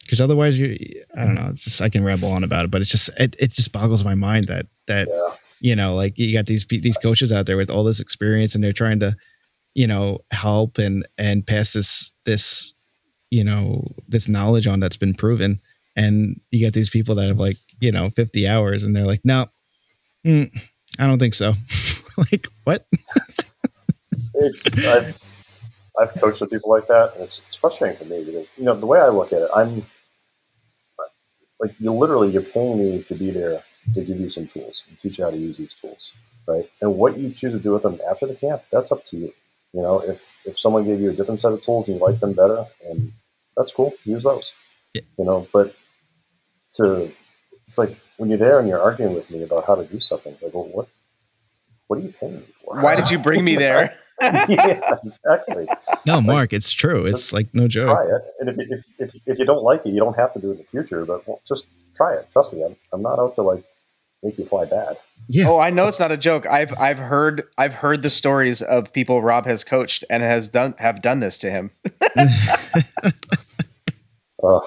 because 0.09 0.19
otherwise 0.19 0.57
you 0.59 0.75
i 1.15 1.23
don't 1.23 1.35
know 1.35 1.49
it's 1.51 1.63
just 1.63 1.81
i 1.81 1.89
can 1.89 2.03
ramble 2.03 2.31
on 2.31 2.43
about 2.43 2.65
it 2.65 2.71
but 2.71 2.81
it's 2.81 2.89
just 2.89 3.09
it, 3.19 3.35
it 3.37 3.51
just 3.51 3.71
boggles 3.71 4.03
my 4.03 4.15
mind 4.15 4.45
that 4.45 4.65
that 4.87 5.07
Yeah. 5.07 5.35
you 5.59 5.75
know 5.75 5.93
like 5.95 6.17
you 6.17 6.33
got 6.33 6.47
these 6.47 6.65
these 6.65 6.97
coaches 6.97 7.31
out 7.31 7.45
there 7.45 7.57
with 7.57 7.69
all 7.69 7.83
this 7.83 7.99
experience 7.99 8.55
and 8.55 8.63
they're 8.63 8.73
trying 8.73 8.99
to 9.01 9.15
you 9.75 9.85
know 9.85 10.19
help 10.31 10.79
and 10.79 11.07
and 11.19 11.45
pass 11.45 11.73
this 11.73 12.11
this 12.25 12.73
you 13.29 13.43
know 13.43 13.85
this 14.07 14.27
knowledge 14.27 14.65
on 14.65 14.79
that's 14.79 14.97
been 14.97 15.13
proven. 15.13 15.61
And 15.95 16.39
you 16.49 16.59
get 16.59 16.73
these 16.73 16.89
people 16.89 17.13
that 17.15 17.27
have 17.27 17.39
like 17.39 17.57
you 17.79 17.91
know 17.91 18.09
50 18.09 18.47
hours 18.47 18.83
and 18.83 18.95
they're 18.95 19.05
like 19.05 19.21
no 19.23 19.45
mm, 20.25 20.49
i 20.97 21.05
don't 21.07 21.19
think 21.19 21.35
so. 21.35 21.53
Like 22.31 22.47
what? 22.65 22.85
It's 24.33 24.65
I've 24.77 25.19
I've 25.99 26.13
coached 26.15 26.41
with 26.41 26.49
people 26.49 26.69
like 26.69 26.87
that, 26.87 27.13
and 27.13 27.21
it's, 27.21 27.41
it's 27.45 27.55
frustrating 27.55 27.97
for 27.97 28.05
me 28.05 28.23
because 28.23 28.49
you 28.57 28.63
know 28.63 28.75
the 28.77 28.85
way 28.85 28.99
I 28.99 29.07
look 29.09 29.31
at 29.33 29.41
it, 29.41 29.49
I'm 29.55 29.85
like 31.59 31.75
you 31.79 31.91
literally 31.91 32.29
you're 32.29 32.41
paying 32.41 32.79
me 32.79 33.03
to 33.03 33.15
be 33.15 33.31
there 33.31 33.63
to 33.93 34.03
give 34.03 34.19
you 34.19 34.29
some 34.29 34.47
tools 34.47 34.83
and 34.87 34.97
teach 34.97 35.17
you 35.17 35.23
how 35.23 35.31
to 35.31 35.37
use 35.37 35.57
these 35.57 35.73
tools, 35.73 36.13
right? 36.47 36.69
And 36.81 36.95
what 36.95 37.17
you 37.17 37.31
choose 37.31 37.53
to 37.53 37.59
do 37.59 37.71
with 37.73 37.83
them 37.83 37.99
after 38.09 38.27
the 38.27 38.35
camp, 38.35 38.63
that's 38.71 38.91
up 38.91 39.05
to 39.05 39.17
you. 39.17 39.33
You 39.73 39.81
know, 39.81 39.99
if 39.99 40.27
if 40.45 40.57
someone 40.57 40.85
gave 40.85 40.99
you 40.99 41.11
a 41.11 41.13
different 41.13 41.39
set 41.39 41.51
of 41.51 41.61
tools 41.61 41.87
and 41.87 41.97
you 41.97 42.03
like 42.03 42.19
them 42.19 42.33
better, 42.33 42.65
and 42.87 43.13
that's 43.55 43.71
cool, 43.71 43.93
use 44.03 44.23
those. 44.23 44.53
Yeah. 44.93 45.03
You 45.17 45.25
know, 45.25 45.47
but 45.53 45.75
to 46.71 47.11
it's 47.63 47.77
like 47.77 47.97
when 48.17 48.29
you're 48.29 48.39
there 48.39 48.59
and 48.59 48.67
you're 48.67 48.81
arguing 48.81 49.13
with 49.13 49.29
me 49.29 49.43
about 49.43 49.65
how 49.67 49.75
to 49.75 49.85
do 49.85 49.99
something, 49.99 50.33
it's 50.33 50.41
like, 50.41 50.53
well, 50.53 50.67
what 50.71 50.87
what 51.87 51.99
are 51.99 52.01
you 52.01 52.13
paying 52.19 52.37
me 52.37 52.45
for? 52.63 52.79
Why 52.79 52.95
did 52.95 53.11
you 53.11 53.19
bring 53.19 53.43
me 53.43 53.55
there? 53.67 53.95
yeah, 54.49 54.95
exactly. 55.03 55.67
no 56.05 56.19
mark 56.21 56.51
it's 56.53 56.71
true 56.71 57.05
it's 57.05 57.31
like 57.33 57.53
no 57.53 57.67
joke 57.67 57.85
Try 57.85 58.05
it, 58.05 58.21
and 58.39 58.49
if, 58.49 58.57
you- 58.57 58.67
if 58.69 58.85
if 58.99 59.21
if 59.25 59.39
you 59.39 59.45
don't 59.45 59.63
like 59.63 59.85
it, 59.85 59.89
you 59.89 59.99
don't 59.99 60.15
have 60.17 60.33
to 60.33 60.39
do 60.39 60.49
it 60.49 60.53
in 60.53 60.57
the 60.59 60.63
future. 60.65 61.05
But 61.05 61.27
well, 61.27 61.41
just 61.47 61.67
try 61.95 62.15
it. 62.15 62.27
Trust 62.31 62.53
me, 62.53 62.63
I'm 62.63 62.75
I'm 62.93 63.01
not 63.01 63.19
out 63.19 63.33
to 63.35 63.41
like 63.43 63.63
make 64.23 64.37
you 64.37 64.45
fly 64.45 64.65
bad. 64.65 64.97
yeah 65.29 65.47
Oh, 65.47 65.59
I 65.59 65.69
know 65.69 65.87
it's 65.87 65.99
not 65.99 66.11
a 66.11 66.17
joke. 66.17 66.45
I've 66.45 66.73
I've 66.77 66.97
heard 66.99 67.43
I've 67.57 67.75
heard 67.75 68.01
the 68.01 68.09
stories 68.09 68.61
of 68.61 68.91
people 68.91 69.21
Rob 69.21 69.45
has 69.45 69.63
coached 69.63 70.03
and 70.09 70.21
has 70.23 70.49
done 70.49 70.75
have 70.79 71.01
done 71.01 71.19
this 71.21 71.37
to 71.39 71.49
him, 71.51 71.71
Uh, 74.41 74.59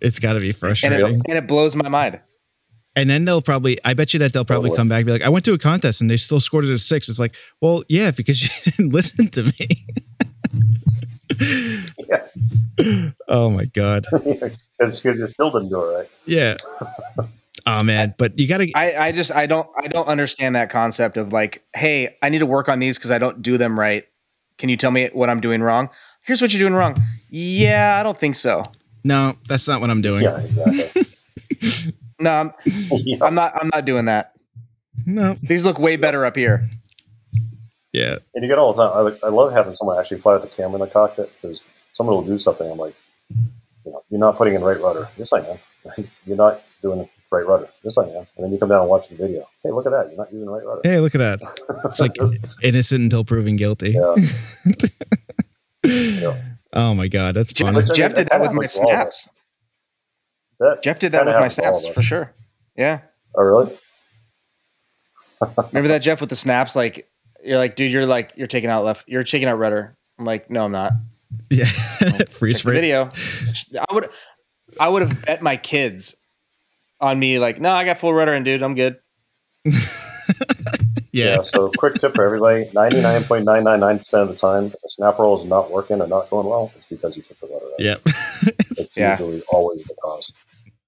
it's 0.00 0.18
got 0.18 0.32
to 0.32 0.40
be 0.40 0.48
and 0.48 0.56
frustrating 0.56 0.98
it, 1.16 1.22
and 1.28 1.36
it 1.38 1.46
blows 1.46 1.76
my 1.76 1.88
mind. 1.88 2.20
And 2.98 3.08
then 3.08 3.24
they'll 3.24 3.40
probably, 3.42 3.78
I 3.84 3.94
bet 3.94 4.12
you 4.12 4.18
that 4.20 4.32
they'll 4.32 4.44
probably 4.44 4.70
Totally. 4.70 4.76
come 4.78 4.88
back 4.88 4.98
and 4.98 5.06
be 5.06 5.12
like, 5.12 5.22
I 5.22 5.28
went 5.28 5.44
to 5.44 5.52
a 5.52 5.58
contest 5.58 6.00
and 6.00 6.10
they 6.10 6.16
still 6.16 6.40
scored 6.40 6.64
it 6.64 6.72
a 6.72 6.78
six. 6.78 7.08
It's 7.08 7.18
like, 7.20 7.34
well, 7.60 7.84
yeah, 7.88 8.10
because 8.10 8.42
you 8.42 8.48
didn't 8.72 8.92
listen 8.92 9.28
to 9.28 9.44
me. 9.44 9.68
Yeah. 12.08 13.10
Oh 13.28 13.50
my 13.50 13.66
God. 13.66 14.06
because 14.12 15.04
you 15.04 15.26
still 15.26 15.50
didn't 15.50 15.68
do 15.68 15.80
it 15.82 15.94
right. 15.96 16.10
Yeah. 16.26 16.56
Oh 17.66 17.82
man. 17.82 18.14
But 18.16 18.38
you 18.38 18.48
got 18.48 18.58
to, 18.58 18.72
I, 18.74 19.08
I 19.08 19.12
just 19.12 19.30
I 19.30 19.44
don't 19.44 19.68
I 19.76 19.88
don't 19.88 20.06
understand 20.08 20.54
that 20.54 20.70
concept 20.70 21.18
of 21.18 21.34
like, 21.34 21.62
hey, 21.74 22.16
I 22.22 22.30
need 22.30 22.38
to 22.38 22.46
work 22.46 22.66
on 22.66 22.78
these 22.78 22.96
because 22.96 23.10
I 23.10 23.18
don't 23.18 23.42
do 23.42 23.58
them 23.58 23.78
right. 23.78 24.06
Can 24.56 24.70
you 24.70 24.78
tell 24.78 24.90
me 24.90 25.10
what 25.12 25.28
I'm 25.28 25.40
doing 25.40 25.60
wrong? 25.60 25.90
Here's 26.22 26.40
what 26.40 26.50
you're 26.50 26.60
doing 26.60 26.72
wrong. 26.72 26.96
Yeah, 27.28 27.98
I 28.00 28.02
don't 28.02 28.16
think 28.16 28.36
so. 28.36 28.62
no, 29.04 29.36
that's 29.48 29.68
not 29.68 29.82
what 29.82 29.90
I'm 29.90 30.00
doing. 30.00 30.22
Yeah, 30.22 30.38
exactly. 30.38 31.92
No, 32.20 32.30
I'm, 32.30 32.52
yeah. 32.64 33.16
I'm 33.22 33.34
not. 33.34 33.54
I'm 33.60 33.70
not 33.72 33.84
doing 33.84 34.06
that. 34.06 34.32
No. 35.06 35.36
These 35.42 35.64
look 35.64 35.78
way 35.78 35.96
better 35.96 36.24
up 36.24 36.36
here. 36.36 36.68
Yeah. 37.92 38.18
And 38.34 38.42
you 38.42 38.48
get 38.48 38.58
all 38.58 38.72
the 38.72 38.84
time. 38.86 39.18
I, 39.22 39.26
I 39.26 39.30
love 39.30 39.52
having 39.52 39.74
someone 39.74 39.98
actually 39.98 40.18
fly 40.18 40.34
with 40.34 40.42
the 40.42 40.48
camera 40.48 40.74
in 40.74 40.80
the 40.80 40.86
cockpit 40.86 41.32
because 41.40 41.64
someone 41.92 42.16
will 42.16 42.24
do 42.24 42.36
something. 42.36 42.70
I'm 42.70 42.78
like, 42.78 42.94
you 43.30 43.92
know, 43.92 44.02
you're 44.10 44.20
not 44.20 44.36
putting 44.36 44.54
in 44.54 44.62
right 44.62 44.80
rudder. 44.80 45.08
Yes, 45.16 45.32
I 45.32 45.40
am. 45.40 45.58
you're 46.26 46.36
not 46.36 46.60
doing 46.82 47.08
right 47.30 47.46
rudder. 47.46 47.68
Yes, 47.82 47.96
I 47.96 48.04
am. 48.04 48.26
And 48.36 48.44
then 48.44 48.52
you 48.52 48.58
come 48.58 48.68
down 48.68 48.80
and 48.80 48.90
watch 48.90 49.08
the 49.08 49.16
video. 49.16 49.48
Hey, 49.62 49.70
look 49.70 49.86
at 49.86 49.92
that. 49.92 50.08
You're 50.08 50.16
not 50.18 50.32
using 50.32 50.48
right 50.48 50.64
rudder. 50.64 50.80
Hey, 50.84 50.98
look 51.00 51.14
at 51.14 51.18
that. 51.18 51.40
It's 51.84 52.00
like 52.00 52.16
innocent 52.62 53.02
until 53.02 53.24
proven 53.24 53.56
guilty. 53.56 53.90
yeah. 53.92 54.14
Yeah. 55.84 56.42
Oh 56.72 56.92
my 56.94 57.08
God. 57.08 57.34
That's 57.36 57.52
Jeff, 57.52 57.68
funny. 57.68 57.76
Which, 57.78 57.92
Jeff 57.94 58.14
did 58.14 58.26
that 58.28 58.30
that 58.30 58.40
with 58.40 58.52
my 58.52 58.64
happens 58.64 58.74
to 58.74 58.80
all 58.82 58.92
of 58.92 59.06
us. 59.06 59.22
snaps. 59.22 59.28
That 60.60 60.82
Jeff 60.82 60.98
did 60.98 61.12
that 61.12 61.24
with 61.26 61.34
my 61.34 61.40
happens 61.42 61.56
to 61.56 61.62
all 61.64 61.72
of 61.74 61.78
snaps 61.80 61.96
for 61.96 62.02
sure. 62.02 62.34
Yeah. 62.76 63.00
Oh, 63.36 63.42
really? 63.42 63.78
Remember 65.72 65.88
that 65.88 66.02
Jeff 66.02 66.20
with 66.20 66.30
the 66.30 66.36
snaps? 66.36 66.74
Like 66.74 67.08
you're 67.44 67.58
like, 67.58 67.76
dude, 67.76 67.92
you're 67.92 68.06
like 68.06 68.32
you're 68.36 68.46
taking 68.48 68.70
out 68.70 68.84
left. 68.84 69.04
You're 69.08 69.22
taking 69.24 69.48
out 69.48 69.58
rudder. 69.58 69.96
I'm 70.18 70.24
like, 70.24 70.50
no, 70.50 70.64
I'm 70.64 70.72
not. 70.72 70.92
Yeah. 71.50 71.66
Freeze 72.30 72.62
frame. 72.62 72.74
video. 72.74 73.08
I 73.78 73.94
would 73.94 74.08
I 74.80 74.88
would 74.88 75.02
have 75.02 75.24
bet 75.24 75.42
my 75.42 75.56
kids 75.56 76.16
on 77.00 77.18
me. 77.18 77.38
Like, 77.38 77.60
no, 77.60 77.70
I 77.70 77.84
got 77.84 77.98
full 77.98 78.12
rudder, 78.12 78.32
and 78.34 78.44
dude, 78.44 78.62
I'm 78.62 78.74
good. 78.74 78.98
Yeah. 81.10 81.40
So, 81.40 81.70
quick 81.78 81.94
tip 81.94 82.14
for 82.14 82.22
everybody: 82.24 82.70
ninety-nine 82.74 83.24
point 83.24 83.44
nine 83.46 83.64
nine 83.64 83.80
nine 83.80 83.98
percent 83.98 84.24
of 84.24 84.28
the 84.28 84.34
time, 84.34 84.66
if 84.66 84.74
a 84.74 84.88
snap 84.88 85.18
roll 85.18 85.36
is 85.38 85.44
not 85.46 85.70
working 85.70 86.00
or 86.02 86.06
not 86.06 86.28
going 86.28 86.46
well, 86.46 86.70
it's 86.76 86.84
because 86.88 87.16
you 87.16 87.22
took 87.22 87.38
the 87.40 87.46
rudder 87.46 87.64
out. 87.64 87.80
Yep. 87.80 88.00
It's 88.78 88.96
Yeah. 88.96 89.12
usually 89.12 89.42
always 89.48 89.82
the 89.84 89.94
cause. 90.02 90.32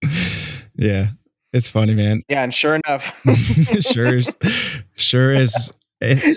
yeah. 0.77 1.09
It's 1.53 1.69
funny, 1.69 1.95
man. 1.95 2.23
Yeah, 2.29 2.43
and 2.45 2.55
sure 2.55 2.77
enough, 2.87 3.21
sure. 3.81 4.17
is- 4.19 4.35
Sure 4.95 5.33
is. 5.33 5.73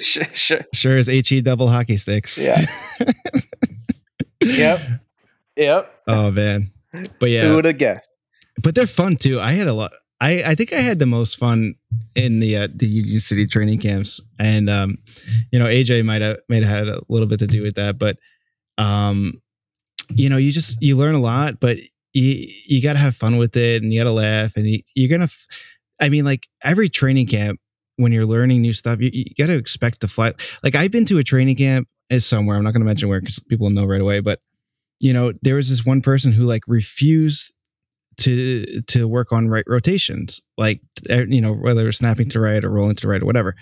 sure, 0.01 0.25
sure. 0.33 0.61
Sure 0.73 0.97
is 0.97 1.07
he 1.07 1.41
double 1.41 1.67
hockey 1.67 1.97
sticks. 1.97 2.37
Yeah. 2.37 2.65
Yep. 4.41 4.81
Yep. 5.55 6.01
oh 6.07 6.31
man. 6.31 6.71
But 7.19 7.29
yeah. 7.29 7.43
Who 7.47 7.55
would 7.55 7.65
have 7.65 7.77
guessed? 7.77 8.09
but 8.61 8.75
they're 8.75 8.87
fun 8.87 9.15
too. 9.17 9.39
I 9.39 9.51
had 9.53 9.67
a 9.67 9.73
lot. 9.73 9.91
I 10.21 10.43
I 10.43 10.55
think 10.55 10.73
I 10.73 10.79
had 10.81 10.99
the 10.99 11.05
most 11.05 11.37
fun 11.37 11.75
in 12.15 12.39
the 12.39 12.55
uh, 12.57 12.67
the 12.73 12.87
Union 12.87 13.19
City 13.19 13.45
training 13.47 13.79
camps, 13.79 14.19
and 14.39 14.69
um, 14.69 14.97
you 15.51 15.59
know, 15.59 15.65
AJ 15.65 16.05
might 16.05 16.21
have 16.21 16.37
might 16.49 16.63
have 16.63 16.87
had 16.87 16.87
a 16.87 17.01
little 17.09 17.27
bit 17.27 17.39
to 17.39 17.47
do 17.47 17.61
with 17.61 17.75
that, 17.75 17.97
but 17.99 18.17
um, 18.77 19.41
you 20.09 20.29
know, 20.29 20.37
you 20.37 20.51
just 20.51 20.81
you 20.81 20.95
learn 20.97 21.15
a 21.15 21.19
lot, 21.19 21.59
but 21.59 21.77
you 22.13 22.47
you 22.65 22.81
got 22.81 22.93
to 22.93 22.99
have 22.99 23.15
fun 23.15 23.37
with 23.37 23.55
it, 23.57 23.83
and 23.83 23.91
you 23.91 23.99
got 23.99 24.05
to 24.05 24.11
laugh, 24.11 24.55
and 24.55 24.67
you, 24.67 24.81
you're 24.95 25.09
gonna. 25.09 25.25
f- 25.25 25.47
I 26.01 26.09
mean, 26.09 26.25
like 26.25 26.47
every 26.63 26.89
training 26.89 27.27
camp, 27.27 27.59
when 27.97 28.11
you're 28.11 28.25
learning 28.25 28.61
new 28.61 28.73
stuff, 28.73 28.99
you, 28.99 29.09
you 29.13 29.25
got 29.37 29.47
to 29.47 29.57
expect 29.57 30.01
to 30.01 30.07
fly. 30.07 30.33
Like 30.63 30.75
I've 30.75 30.91
been 30.91 31.05
to 31.05 31.19
a 31.19 31.23
training 31.23 31.55
camp 31.57 31.87
is 32.09 32.25
somewhere. 32.25 32.57
I'm 32.57 32.63
not 32.63 32.73
going 32.73 32.81
to 32.81 32.85
mention 32.85 33.09
where 33.09 33.19
because 33.19 33.39
people 33.39 33.69
know 33.69 33.85
right 33.85 34.01
away. 34.01 34.19
But 34.19 34.39
you 34.99 35.13
know, 35.13 35.33
there 35.41 35.55
was 35.55 35.69
this 35.69 35.85
one 35.85 36.01
person 36.01 36.31
who 36.31 36.43
like 36.43 36.63
refused 36.67 37.53
to 38.17 38.81
to 38.83 39.07
work 39.07 39.31
on 39.31 39.49
right 39.49 39.65
rotations, 39.67 40.41
like 40.57 40.81
you 41.09 41.41
know 41.41 41.53
whether 41.53 41.81
it 41.81 41.85
was 41.85 41.97
snapping 41.97 42.29
to 42.29 42.39
the 42.39 42.43
right 42.43 42.63
or 42.63 42.71
rolling 42.71 42.95
to 42.95 43.01
the 43.01 43.07
right 43.07 43.21
or 43.21 43.25
whatever. 43.25 43.55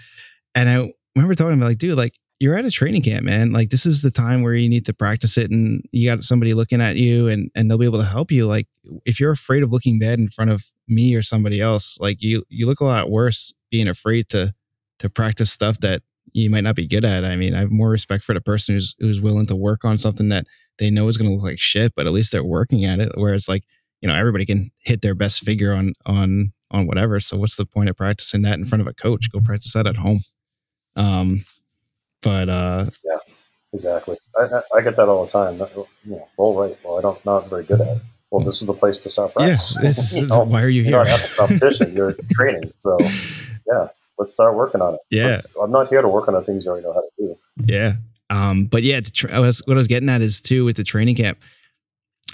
And 0.55 0.69
I 0.69 0.91
remember 1.15 1.35
telling 1.35 1.53
him 1.53 1.59
like, 1.61 1.77
dude, 1.77 1.97
like 1.97 2.13
you're 2.41 2.57
at 2.57 2.65
a 2.65 2.72
training 2.72 3.03
camp, 3.03 3.23
man. 3.23 3.51
Like 3.51 3.69
this 3.69 3.85
is 3.85 4.01
the 4.01 4.09
time 4.09 4.41
where 4.41 4.55
you 4.55 4.68
need 4.68 4.88
to 4.88 4.93
practice 4.95 5.38
it, 5.38 5.51
and 5.51 5.85
you 5.91 6.09
got 6.09 6.23
somebody 6.23 6.55
looking 6.55 6.81
at 6.81 6.95
you, 6.95 7.27
and 7.27 7.51
and 7.53 7.69
they'll 7.69 7.77
be 7.77 7.85
able 7.85 7.99
to 7.99 8.05
help 8.05 8.31
you. 8.31 8.47
Like 8.47 8.68
if 9.05 9.19
you're 9.19 9.31
afraid 9.31 9.61
of 9.61 9.72
looking 9.72 9.99
bad 9.99 10.18
in 10.18 10.27
front 10.27 10.49
of 10.49 10.63
me 10.88 11.13
or 11.13 11.22
somebody 11.22 11.61
else, 11.61 11.99
like 11.99 12.18
you 12.19 12.43
you 12.49 12.65
look 12.65 12.80
a 12.80 12.85
lot 12.85 13.11
worse 13.11 13.53
being 13.69 13.88
afraid 13.88 14.27
to 14.30 14.55
to 14.97 15.07
practice 15.09 15.51
stuff 15.51 15.80
that 15.81 16.01
you 16.34 16.49
might 16.49 16.63
not 16.63 16.76
be 16.76 16.88
good 16.88 17.05
at. 17.05 17.23
I 17.23 17.35
mean, 17.35 17.53
I 17.53 17.59
have 17.59 17.72
more 17.72 17.89
respect 17.89 18.23
for 18.23 18.34
the 18.34 18.41
person 18.41 18.73
who's 18.73 18.95
who's 18.97 19.22
willing 19.22 19.45
to 19.45 19.55
work 19.55 19.85
on 19.85 19.99
something 19.99 20.30
that 20.30 20.47
they 20.80 20.89
know 20.89 21.07
is 21.09 21.18
going 21.18 21.30
to 21.30 21.35
look 21.35 21.45
like 21.45 21.59
shit, 21.59 21.93
but 21.95 22.07
at 22.07 22.11
least 22.11 22.31
they're 22.31 22.43
working 22.43 22.85
at 22.85 22.99
it. 22.99 23.11
Where 23.18 23.35
it's 23.35 23.47
like, 23.47 23.65
you 24.01 24.07
know, 24.07 24.15
everybody 24.15 24.47
can 24.47 24.72
hit 24.80 25.03
their 25.03 25.13
best 25.13 25.43
figure 25.43 25.76
on 25.76 25.93
on 26.07 26.53
on 26.72 26.88
whatever. 26.88 27.19
So 27.19 27.38
what's 27.38 27.55
the 27.55 27.68
point 27.68 27.89
of 27.89 27.97
practicing 27.97 28.41
that 28.41 28.57
in 28.57 28.65
front 28.65 28.81
of 28.81 28.88
a 28.88 28.95
coach? 28.95 29.30
Go 29.31 29.41
practice 29.41 29.73
that 29.73 29.85
at 29.85 29.97
home. 29.97 30.22
Um, 30.95 31.45
but 32.22 32.49
uh, 32.49 32.85
yeah, 33.03 33.18
exactly. 33.73 34.18
I, 34.38 34.43
I, 34.43 34.61
I 34.77 34.81
get 34.81 34.95
that 34.95 35.07
all 35.07 35.26
the 35.26 35.31
time. 35.31 35.56
You 35.56 35.88
know, 36.06 36.27
well, 36.38 36.53
right. 36.53 36.77
Well, 36.84 36.98
I 36.98 37.02
don't 37.02 37.26
not 37.26 37.49
very 37.49 37.64
good 37.64 37.81
at 37.81 37.88
it. 37.88 38.02
Well, 38.31 38.45
this 38.45 38.61
is 38.61 38.68
the 38.68 38.73
place 38.73 38.98
to 38.99 39.10
start 39.10 39.34
practicing. 39.34 39.84
Yeah, 39.84 39.89
is, 39.89 40.18
you 40.18 40.26
know, 40.27 40.43
why 40.45 40.64
are 40.64 40.69
you 40.69 40.84
here? 40.84 40.91
You're 40.91 41.03
not 41.03 41.19
at 41.19 41.30
the 41.30 41.35
competition. 41.35 41.95
You're 41.95 42.14
training. 42.31 42.72
So, 42.76 42.98
yeah, 43.68 43.89
let's 44.18 44.31
start 44.31 44.56
working 44.56 44.81
on 44.81 44.93
it. 44.95 44.99
Yeah, 45.10 45.27
let's, 45.27 45.53
I'm 45.61 45.72
not 45.72 45.89
here 45.89 46.02
to 46.02 46.07
work 46.07 46.27
on 46.27 46.34
the 46.34 46.41
things 46.41 46.65
you 46.65 46.72
already 46.72 46.85
know 46.85 46.93
how 46.93 47.02
to 47.02 47.10
do. 47.18 47.38
Yeah. 47.65 47.93
Um, 48.30 48.65
but 48.65 48.84
yeah, 48.84 49.02
tra- 49.02 49.34
I 49.34 49.39
was, 49.39 49.61
what 49.65 49.73
I 49.73 49.77
was 49.77 49.88
getting 49.88 50.07
at 50.07 50.22
is 50.22 50.39
too 50.39 50.64
with 50.64 50.77
the 50.77 50.85
training 50.85 51.15
camp, 51.15 51.39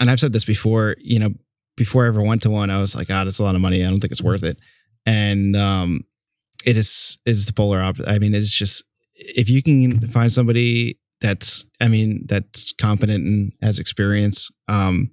and 0.00 0.08
I've 0.08 0.20
said 0.20 0.32
this 0.32 0.44
before. 0.44 0.94
You 1.00 1.18
know, 1.18 1.30
before 1.76 2.04
I 2.04 2.08
ever 2.08 2.22
went 2.22 2.42
to 2.42 2.50
one, 2.50 2.70
I 2.70 2.80
was 2.80 2.94
like, 2.94 3.08
"Ah, 3.10 3.22
oh, 3.22 3.24
that's 3.24 3.40
a 3.40 3.44
lot 3.44 3.56
of 3.56 3.60
money. 3.60 3.84
I 3.84 3.90
don't 3.90 3.98
think 3.98 4.12
it's 4.12 4.22
worth 4.22 4.44
it." 4.44 4.58
And 5.04 5.56
um, 5.56 6.04
it 6.64 6.76
is 6.76 7.18
is 7.26 7.46
the 7.46 7.52
polar 7.52 7.80
opposite. 7.80 8.08
I 8.08 8.20
mean, 8.20 8.34
it's 8.34 8.52
just 8.52 8.84
if 9.18 9.50
you 9.50 9.62
can 9.62 10.06
find 10.08 10.32
somebody 10.32 10.98
that's, 11.20 11.64
I 11.80 11.88
mean, 11.88 12.24
that's 12.26 12.72
competent 12.72 13.24
and 13.24 13.52
has 13.62 13.78
experience, 13.78 14.48
um, 14.68 15.10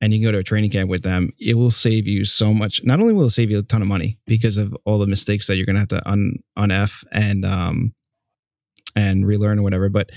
and 0.00 0.12
you 0.12 0.18
can 0.18 0.28
go 0.28 0.32
to 0.32 0.38
a 0.38 0.42
training 0.42 0.70
camp 0.70 0.88
with 0.88 1.02
them, 1.02 1.30
it 1.38 1.54
will 1.54 1.70
save 1.70 2.06
you 2.06 2.24
so 2.24 2.54
much. 2.54 2.80
Not 2.84 3.00
only 3.00 3.12
will 3.12 3.26
it 3.26 3.32
save 3.32 3.50
you 3.50 3.58
a 3.58 3.62
ton 3.62 3.82
of 3.82 3.88
money 3.88 4.18
because 4.26 4.56
of 4.56 4.74
all 4.86 4.98
the 4.98 5.06
mistakes 5.06 5.46
that 5.46 5.56
you're 5.56 5.66
gonna 5.66 5.80
have 5.80 5.88
to 5.88 6.08
un 6.08 6.36
on 6.56 6.70
F 6.70 7.04
and 7.12 7.44
um 7.44 7.92
and 8.96 9.26
relearn 9.26 9.58
or 9.58 9.62
whatever, 9.62 9.88
but 9.88 10.10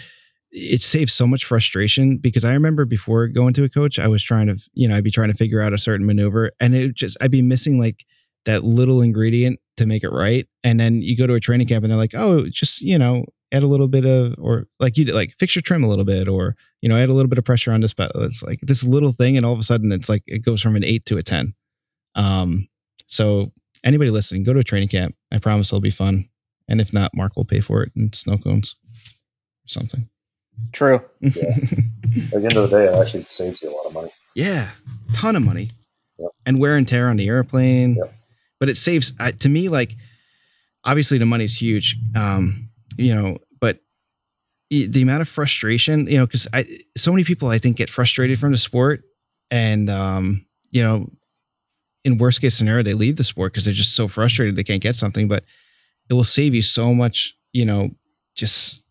it 0.52 0.84
saves 0.84 1.12
so 1.12 1.28
much 1.28 1.46
frustration 1.46 2.18
because 2.18 2.46
I 2.46 2.54
remember 2.54 2.86
before 2.86 3.28
going 3.28 3.54
to 3.56 3.64
a 3.64 3.70
coach, 3.70 4.00
I 4.00 4.08
was 4.08 4.24
trying 4.24 4.48
to, 4.48 4.58
you 4.74 4.88
know, 4.88 4.96
I'd 4.96 5.04
be 5.04 5.12
trying 5.12 5.32
to 5.32 5.38
figure 5.38 5.62
out 5.62 5.74
a 5.74 5.78
certain 5.78 6.06
maneuver 6.06 6.52
and 6.60 6.76
it 6.76 6.96
just 6.96 7.18
I'd 7.20 7.32
be 7.32 7.42
missing 7.42 7.80
like 7.80 8.06
that 8.46 8.64
little 8.64 9.02
ingredient 9.02 9.60
to 9.78 9.86
make 9.86 10.04
it 10.04 10.10
right. 10.10 10.48
And 10.64 10.80
then 10.80 11.02
you 11.02 11.18
go 11.18 11.28
to 11.28 11.34
a 11.34 11.40
training 11.40 11.68
camp 11.68 11.84
and 11.84 11.92
they're 11.92 11.98
like, 11.98 12.14
oh, 12.16 12.48
just, 12.50 12.82
you 12.82 12.98
know, 12.98 13.26
add 13.52 13.64
a 13.64 13.68
little 13.68 13.88
bit 13.88 14.06
of, 14.06 14.36
or 14.38 14.68
like 14.80 14.98
you 14.98 15.06
did, 15.06 15.16
like 15.16 15.34
fix 15.40 15.56
your 15.56 15.62
trim 15.62 15.84
a 15.84 15.90
little 15.90 16.06
bit, 16.06 16.28
or, 16.28 16.56
you 16.82 16.90
know, 16.90 16.98
add 16.98 17.10
a 17.10 17.14
little 17.14 17.30
bit 17.30 17.38
of 17.38 17.46
pressure 17.46 17.72
on 17.72 17.82
this 17.82 17.94
but 17.94 18.12
It's 18.16 18.44
like 18.44 18.60
this 18.62 18.84
little 18.84 19.12
thing. 19.12 19.38
And 19.38 19.46
all 19.46 19.54
of 19.54 19.60
a 19.60 19.64
sudden 19.64 19.92
it's 19.92 20.10
like, 20.10 20.24
it 20.28 20.44
goes 20.44 20.62
from 20.62 20.76
an 20.76 20.84
eight 20.84 21.06
to 21.06 21.18
a 21.18 21.24
10. 21.24 21.54
Um, 22.16 22.68
so 23.08 23.52
anybody 23.84 24.12
listening, 24.12 24.44
go 24.44 24.54
to 24.54 24.60
a 24.60 24.64
training 24.64 24.90
camp. 24.90 25.16
I 25.32 25.40
promise 25.40 25.70
it'll 25.70 25.82
be 25.82 25.92
fun. 25.92 26.30
And 26.68 26.80
if 26.80 26.94
not, 26.94 27.12
Mark 27.14 27.36
will 27.36 27.46
pay 27.46 27.60
for 27.60 27.84
it 27.84 27.92
in 27.96 28.14
snow 28.14 28.38
cones 28.38 28.76
or 29.66 29.68
something. 29.68 30.10
True. 30.72 31.02
Yeah. 31.20 31.32
At 31.34 32.42
the 32.42 32.48
end 32.50 32.58
of 32.58 32.70
the 32.70 32.78
day, 32.78 32.86
it 32.86 32.96
actually 32.96 33.26
saves 33.26 33.62
you 33.62 33.70
a 33.70 33.76
lot 33.76 33.86
of 33.88 33.94
money. 33.94 34.12
Yeah. 34.36 34.70
Ton 35.14 35.36
of 35.36 35.44
money. 35.44 35.72
Yep. 36.20 36.30
And 36.46 36.60
wear 36.60 36.76
and 36.76 36.88
tear 36.88 37.10
on 37.10 37.18
the 37.18 37.28
airplane. 37.28 37.96
Yep 37.96 38.14
but 38.64 38.70
it 38.70 38.78
saves 38.78 39.12
uh, 39.20 39.30
to 39.30 39.50
me 39.50 39.68
like 39.68 39.98
obviously 40.86 41.18
the 41.18 41.26
money's 41.26 41.62
huge 41.62 41.98
um 42.16 42.70
you 42.98 43.14
know 43.14 43.38
but 43.60 43.80
the 44.70 45.02
amount 45.02 45.22
of 45.22 45.28
frustration 45.28 46.08
you 46.08 46.18
know 46.18 46.26
because 46.26 46.48
i 46.54 46.66
so 46.96 47.12
many 47.12 47.26
people 47.26 47.50
i 47.50 47.58
think 47.58 47.76
get 47.76 47.90
frustrated 47.90 48.40
from 48.40 48.54
the 48.54 48.58
sport 48.58 49.02
and 49.52 49.90
um 49.90 50.46
you 50.72 50.82
know 50.82 51.10
in 52.06 52.18
worst 52.18 52.40
case 52.40 52.56
scenario 52.56 52.82
they 52.82 52.94
leave 52.94 53.18
the 53.18 53.24
sport 53.26 53.52
because 53.52 53.66
they're 53.66 53.74
just 53.74 53.98
so 53.98 54.08
frustrated 54.08 54.56
they 54.56 54.64
can't 54.64 54.82
get 54.82 54.96
something 54.96 55.28
but 55.28 55.44
it 56.10 56.14
will 56.14 56.24
save 56.24 56.56
you 56.56 56.62
so 56.62 56.94
much 56.94 57.36
you 57.52 57.66
know 57.66 57.90
just 58.34 58.82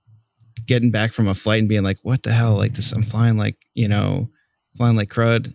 getting 0.67 0.91
back 0.91 1.15
from 1.15 1.27
a 1.27 1.35
flight 1.35 1.61
and 1.61 1.69
being 1.71 1.83
like 1.83 1.99
what 2.03 2.25
the 2.25 2.33
hell? 2.33 2.57
Like 2.57 2.75
this 2.75 2.93
i'm 2.93 3.05
flying 3.05 3.39
like 3.39 3.57
you 3.73 3.89
know 3.89 4.29
flying 4.77 4.97
like 4.97 5.09
crud 5.09 5.55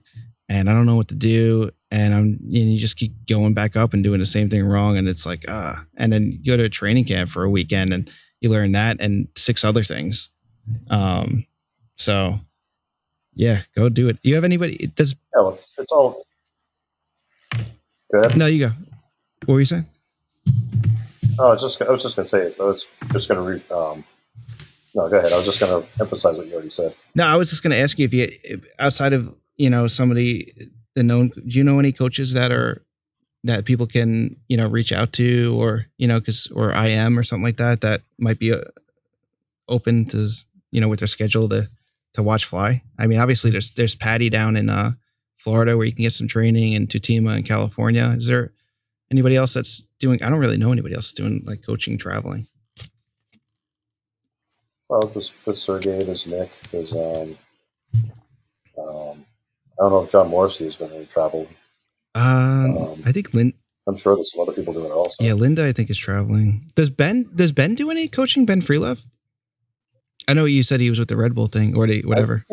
and 0.49 0.69
i 0.69 0.73
don't 0.73 0.85
know 0.85 0.95
what 0.95 1.07
to 1.07 1.15
do 1.15 1.71
and 1.89 2.13
I'm 2.13 2.23
and 2.23 2.73
you 2.73 2.77
just 2.77 2.97
keep 2.97 3.13
going 3.27 3.53
back 3.53 3.77
up 3.77 3.93
and 3.93 4.03
doing 4.03 4.19
the 4.19 4.25
same 4.25 4.49
thing 4.49 4.65
wrong 4.65 4.97
and 4.97 5.07
it's 5.07 5.25
like 5.25 5.45
ah 5.47 5.85
and 5.95 6.11
then 6.11 6.31
you 6.31 6.43
go 6.43 6.57
to 6.57 6.63
a 6.63 6.69
training 6.69 7.05
camp 7.05 7.29
for 7.29 7.43
a 7.43 7.49
weekend 7.49 7.93
and 7.93 8.09
you 8.41 8.49
learn 8.49 8.73
that 8.73 8.97
and 8.99 9.27
six 9.37 9.63
other 9.63 9.83
things 9.83 10.29
um 10.89 11.45
so 11.95 12.39
yeah 13.33 13.61
go 13.75 13.87
do 13.87 14.09
it 14.09 14.17
you 14.21 14.35
have 14.35 14.43
anybody 14.43 14.91
does 14.95 15.15
well, 15.33 15.53
it's, 15.53 15.73
it's 15.77 15.91
all 15.91 16.25
good 18.11 18.35
no 18.35 18.47
you 18.47 18.67
go 18.67 18.73
what 19.45 19.53
were 19.53 19.59
you 19.59 19.65
saying 19.65 19.85
oh, 21.39 21.47
I 21.47 21.51
was 21.51 21.61
just 21.61 21.81
I 21.81 21.89
was 21.89 22.03
just 22.03 22.15
gonna 22.15 22.25
say 22.25 22.41
it. 22.41 22.55
So 22.55 22.65
I 22.65 22.67
was 22.69 22.87
just 23.11 23.27
gonna 23.27 23.41
re, 23.41 23.61
um, 23.71 24.03
no, 24.95 25.09
go 25.09 25.17
ahead. 25.17 25.31
I 25.31 25.37
was 25.37 25.45
just 25.45 25.59
gonna 25.59 25.85
emphasize 25.99 26.37
what 26.37 26.47
you 26.47 26.53
already 26.53 26.69
said. 26.69 26.95
No, 27.15 27.25
I 27.25 27.35
was 27.35 27.49
just 27.49 27.63
gonna 27.63 27.75
ask 27.75 27.97
you 27.99 28.05
if 28.05 28.13
you 28.13 28.61
outside 28.79 29.13
of 29.13 29.33
you 29.57 29.69
know 29.69 29.87
somebody 29.87 30.53
the 30.95 31.03
known 31.03 31.29
do 31.29 31.57
you 31.57 31.63
know 31.63 31.79
any 31.79 31.91
coaches 31.91 32.33
that 32.33 32.51
are 32.51 32.83
that 33.43 33.65
people 33.65 33.87
can 33.87 34.35
you 34.47 34.57
know 34.57 34.67
reach 34.67 34.91
out 34.91 35.13
to 35.13 35.55
or 35.59 35.85
you 35.97 36.07
know 36.07 36.19
because 36.19 36.47
or 36.55 36.73
i 36.73 36.87
am 36.87 37.17
or 37.17 37.23
something 37.23 37.43
like 37.43 37.57
that 37.57 37.81
that 37.81 38.01
might 38.17 38.39
be 38.39 38.51
uh, 38.51 38.61
open 39.69 40.05
to 40.05 40.29
you 40.71 40.81
know 40.81 40.87
with 40.87 40.99
their 40.99 41.07
schedule 41.07 41.49
to 41.49 41.69
to 42.13 42.23
watch 42.23 42.45
fly? 42.45 42.81
I 42.97 43.05
mean 43.05 43.19
obviously 43.19 43.51
there's 43.51 43.71
there's 43.73 43.95
patty 43.95 44.29
down 44.29 44.57
in 44.57 44.69
uh 44.69 44.91
florida 45.37 45.77
where 45.77 45.85
you 45.85 45.93
can 45.93 46.01
get 46.01 46.13
some 46.13 46.27
training 46.27 46.73
and 46.75 46.89
tutima 46.89 47.37
in 47.37 47.43
california. 47.43 48.15
Is 48.17 48.27
there 48.27 48.51
anybody 49.11 49.35
else 49.35 49.53
that's 49.53 49.83
doing 49.99 50.21
i 50.23 50.29
don't 50.29 50.39
really 50.39 50.57
know 50.57 50.71
anybody 50.71 50.95
else 50.95 51.13
doing 51.13 51.43
like 51.45 51.65
coaching 51.65 51.97
traveling. 51.97 52.47
Well 54.89 55.07
there's, 55.07 55.33
there's 55.45 55.61
sergey 55.61 56.03
there's 56.03 56.25
nick 56.25 56.51
there's 56.71 56.91
um 56.91 57.37
um 58.77 59.25
I 59.79 59.83
don't 59.83 59.91
know 59.91 60.03
if 60.03 60.09
John 60.09 60.29
Morrissey 60.29 60.65
is 60.65 60.75
going 60.75 60.91
to 60.91 61.05
travel. 61.05 61.47
Um, 62.15 62.77
um, 62.77 63.03
I 63.05 63.11
think 63.11 63.33
Lynn. 63.33 63.53
I'm 63.87 63.95
sure 63.95 64.15
there's 64.15 64.33
some 64.33 64.41
other 64.41 64.51
people 64.51 64.73
doing 64.73 64.87
it 64.87 64.91
also. 64.91 65.23
Yeah, 65.23 65.33
Linda, 65.33 65.65
I 65.65 65.71
think 65.71 65.89
is 65.89 65.97
traveling. 65.97 66.69
Does 66.75 66.89
Ben? 66.89 67.29
Does 67.33 67.51
Ben 67.51 67.75
do 67.75 67.89
any 67.89 68.07
coaching? 68.07 68.45
Ben 68.45 68.61
Freelove? 68.61 69.05
I 70.27 70.33
know 70.33 70.45
you 70.45 70.63
said 70.63 70.81
he 70.81 70.89
was 70.89 70.99
with 70.99 71.07
the 71.07 71.15
Red 71.15 71.33
Bull 71.35 71.47
thing 71.47 71.75
or 71.75 71.87
whatever. 72.03 72.43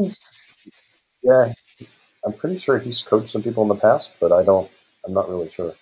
Yeah, 1.23 1.53
I'm 2.25 2.33
pretty 2.35 2.59
sure 2.59 2.79
he's 2.79 3.03
coached 3.03 3.29
some 3.29 3.43
people 3.43 3.63
in 3.63 3.69
the 3.69 3.75
past, 3.75 4.13
but 4.21 4.31
I 4.31 4.43
don't. 4.43 4.71
I'm 5.05 5.13
not 5.13 5.29
really 5.29 5.49
sure. 5.49 5.75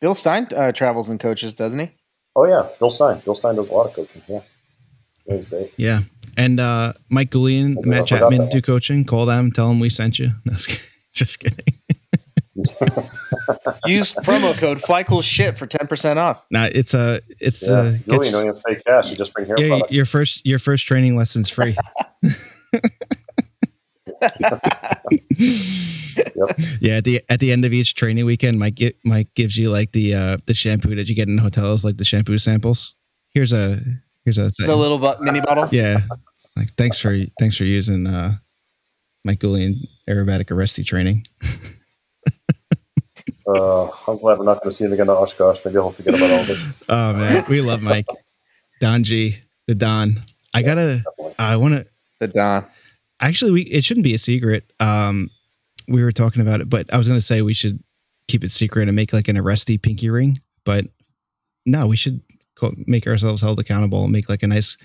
Bill 0.00 0.14
Stein 0.14 0.48
uh, 0.56 0.72
travels 0.72 1.08
and 1.08 1.20
coaches, 1.20 1.52
doesn't 1.52 1.78
he? 1.78 1.90
Oh 2.34 2.46
yeah, 2.46 2.68
Bill 2.78 2.90
Stein. 2.90 3.22
Bill 3.24 3.34
Stein 3.34 3.54
does 3.54 3.68
a 3.68 3.72
lot 3.72 3.86
of 3.86 3.94
coaching. 3.94 4.22
Yeah, 4.26 4.40
he's 5.26 5.48
great. 5.48 5.72
Yeah, 5.76 6.02
and 6.36 6.60
uh, 6.60 6.92
Mike 7.08 7.30
Goulian, 7.30 7.84
Matt 7.84 8.06
Chapman 8.06 8.48
do 8.48 8.62
coaching. 8.62 9.04
Call 9.04 9.26
them, 9.26 9.52
tell 9.52 9.68
them 9.68 9.80
we 9.80 9.90
sent 9.90 10.18
you. 10.18 10.32
No, 10.44 10.56
just 11.12 11.40
kidding. 11.40 11.78
Use 13.86 14.12
promo 14.12 14.56
code 14.56 14.82
Fly 14.82 15.02
Cool 15.02 15.22
Shit 15.22 15.58
for 15.58 15.66
ten 15.66 15.86
percent 15.86 16.18
off. 16.18 16.42
Nah, 16.50 16.68
it's 16.70 16.94
a 16.94 17.20
it's 17.40 17.66
yeah. 17.66 17.74
uh, 17.74 17.92
you 18.06 18.30
don't 18.30 18.46
have 18.46 18.56
to 18.56 18.62
pay 18.62 18.76
cash. 18.76 19.10
You 19.10 19.16
just 19.16 19.32
bring 19.32 19.46
hair. 19.46 19.58
Yeah, 19.58 19.68
products. 19.68 19.92
your 19.92 20.04
first 20.04 20.46
your 20.46 20.58
first 20.58 20.86
training 20.86 21.16
lesson's 21.16 21.48
free. 21.48 21.76
yep. 22.22 22.32
Yeah, 26.80 26.96
at 26.96 27.04
the 27.04 27.20
at 27.28 27.40
the 27.40 27.52
end 27.52 27.64
of 27.64 27.72
each 27.72 27.94
training 27.94 28.26
weekend, 28.26 28.58
Mike 28.58 28.78
Mike 29.04 29.28
gives 29.34 29.56
you 29.56 29.70
like 29.70 29.92
the 29.92 30.14
uh 30.14 30.36
the 30.46 30.54
shampoo 30.54 30.94
that 30.94 31.08
you 31.08 31.14
get 31.14 31.28
in 31.28 31.38
hotels, 31.38 31.84
like 31.84 31.96
the 31.96 32.04
shampoo 32.04 32.38
samples. 32.38 32.94
Here's 33.30 33.52
a 33.52 33.80
Here's 34.24 34.38
a 34.38 34.50
thing. 34.50 34.66
the 34.66 34.76
little 34.76 34.98
mini 35.20 35.40
bottle. 35.40 35.68
Yeah, 35.72 36.02
like 36.56 36.74
thanks 36.74 36.98
for 36.98 37.16
thanks 37.38 37.56
for 37.56 37.64
using 37.64 38.06
uh, 38.06 38.36
Mike 39.24 39.40
Goulian 39.40 39.88
aerobatic 40.08 40.46
Aresti 40.46 40.84
training. 40.84 41.26
uh, 43.46 43.84
I'm 44.06 44.18
glad 44.18 44.38
we're 44.38 44.44
not 44.44 44.60
going 44.60 44.70
to 44.70 44.70
see 44.70 44.84
him 44.84 44.92
again 44.92 45.08
at 45.08 45.16
Oshkosh. 45.16 45.60
Maybe 45.64 45.74
he'll 45.74 45.90
forget 45.90 46.14
about 46.14 46.30
all 46.30 46.44
this. 46.44 46.62
Oh 46.88 47.12
man, 47.14 47.44
we 47.48 47.60
love 47.60 47.82
Mike, 47.82 48.06
Don 48.80 49.02
G, 49.02 49.38
the 49.66 49.74
Don. 49.74 50.22
I 50.54 50.62
gotta. 50.62 51.02
I 51.38 51.56
want 51.56 51.74
to. 51.74 51.86
The 52.20 52.28
Don. 52.28 52.66
Actually, 53.20 53.52
we 53.52 53.62
it 53.62 53.84
shouldn't 53.84 54.04
be 54.04 54.14
a 54.14 54.18
secret. 54.18 54.72
Um, 54.78 55.30
we 55.88 56.04
were 56.04 56.12
talking 56.12 56.42
about 56.42 56.60
it, 56.60 56.68
but 56.70 56.92
I 56.92 56.96
was 56.96 57.08
going 57.08 57.18
to 57.18 57.24
say 57.24 57.42
we 57.42 57.54
should 57.54 57.82
keep 58.28 58.44
it 58.44 58.52
secret 58.52 58.88
and 58.88 58.94
make 58.94 59.12
like 59.12 59.28
an 59.28 59.36
Aresti 59.36 59.80
pinky 59.80 60.10
ring. 60.10 60.38
But 60.64 60.86
no, 61.66 61.86
we 61.86 61.96
should 61.96 62.20
make 62.86 63.06
ourselves 63.06 63.42
held 63.42 63.58
accountable 63.60 64.04
and 64.04 64.12
make 64.12 64.28
like 64.28 64.42
a 64.42 64.46
nice 64.46 64.76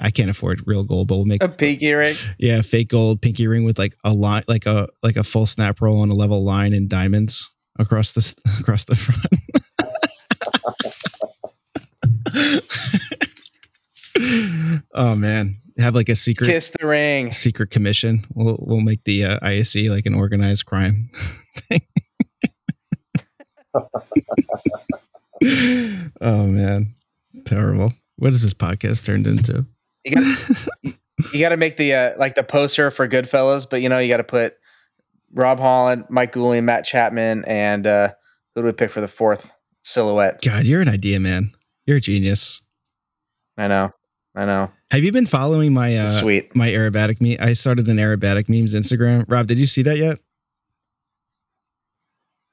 I 0.00 0.10
can't 0.10 0.30
afford 0.30 0.62
real 0.66 0.82
gold, 0.82 1.08
but 1.08 1.16
we'll 1.16 1.24
make 1.24 1.42
a 1.42 1.48
pinky 1.48 1.92
ring. 1.92 2.16
Yeah, 2.38 2.62
fake 2.62 2.88
gold 2.88 3.22
pinky 3.22 3.46
ring 3.46 3.64
with 3.64 3.78
like 3.78 3.94
a 4.02 4.12
line, 4.12 4.42
like 4.48 4.66
a 4.66 4.88
like 5.02 5.16
a 5.16 5.22
full 5.22 5.46
snap 5.46 5.80
roll 5.80 6.00
on 6.00 6.10
a 6.10 6.14
level 6.14 6.44
line 6.44 6.74
and 6.74 6.88
diamonds 6.88 7.48
across 7.78 8.12
the 8.12 8.34
across 8.60 8.84
the 8.84 8.96
front. 8.96 9.24
Oh 14.94 15.14
man, 15.16 15.60
have 15.78 15.94
like 15.94 16.08
a 16.08 16.16
secret 16.16 16.46
Kiss 16.46 16.70
the 16.70 16.86
ring. 16.86 17.32
secret 17.32 17.70
commission. 17.70 18.20
We'll 18.34 18.56
we'll 18.60 18.80
make 18.80 19.04
the 19.04 19.24
uh, 19.24 19.38
ISC 19.40 19.90
like 19.90 20.06
an 20.06 20.14
organized 20.14 20.66
crime 20.66 21.10
thing. 21.56 21.80
Oh 25.42 26.46
man, 26.46 26.94
terrible. 27.44 27.92
What 28.16 28.32
is 28.32 28.42
this 28.42 28.54
podcast 28.54 29.04
turned 29.04 29.26
into? 29.26 29.66
You 30.04 30.14
got 30.14 30.94
you 31.32 31.40
got 31.40 31.48
to 31.50 31.56
make 31.56 31.76
the 31.76 31.94
uh, 31.94 32.12
like 32.18 32.34
the 32.34 32.42
poster 32.42 32.90
for 32.90 33.08
Goodfellas, 33.08 33.68
but 33.68 33.82
you 33.82 33.88
know 33.88 33.98
you 33.98 34.08
got 34.08 34.18
to 34.18 34.24
put 34.24 34.54
Rob 35.32 35.58
Holland, 35.58 36.04
Mike 36.08 36.32
Goulian, 36.32 36.64
Matt 36.64 36.84
Chapman, 36.84 37.44
and 37.46 37.86
uh, 37.86 38.08
who 38.54 38.62
do 38.62 38.66
we 38.66 38.72
pick 38.72 38.90
for 38.90 39.00
the 39.00 39.08
fourth 39.08 39.50
silhouette? 39.82 40.42
God, 40.42 40.66
you're 40.66 40.80
an 40.80 40.88
idea 40.88 41.18
man. 41.20 41.52
You're 41.86 41.98
a 41.98 42.00
genius. 42.00 42.60
I 43.56 43.68
know, 43.68 43.90
I 44.34 44.44
know. 44.44 44.70
Have 44.90 45.02
you 45.02 45.12
been 45.12 45.26
following 45.26 45.72
my 45.72 45.96
uh, 45.96 46.10
Sweet. 46.10 46.54
my 46.54 46.68
aerobatic 46.68 47.20
me? 47.20 47.38
I 47.38 47.52
started 47.52 47.88
an 47.88 47.96
aerobatic 47.96 48.48
memes 48.48 48.74
Instagram. 48.74 49.24
Rob, 49.28 49.46
did 49.46 49.58
you 49.58 49.66
see 49.66 49.82
that 49.82 49.98
yet? 49.98 50.18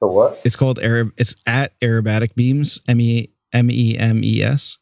The 0.02 0.08
what? 0.08 0.40
It's 0.44 0.56
called 0.56 0.78
Arab. 0.80 1.12
It's 1.16 1.34
at 1.46 1.78
aerobatic 1.80 2.34
Beams. 2.34 2.80
M 2.88 3.00
e 3.00 3.30
m 3.52 3.70
e 3.70 3.96
m 3.96 4.22
e 4.24 4.42
s. 4.42 4.76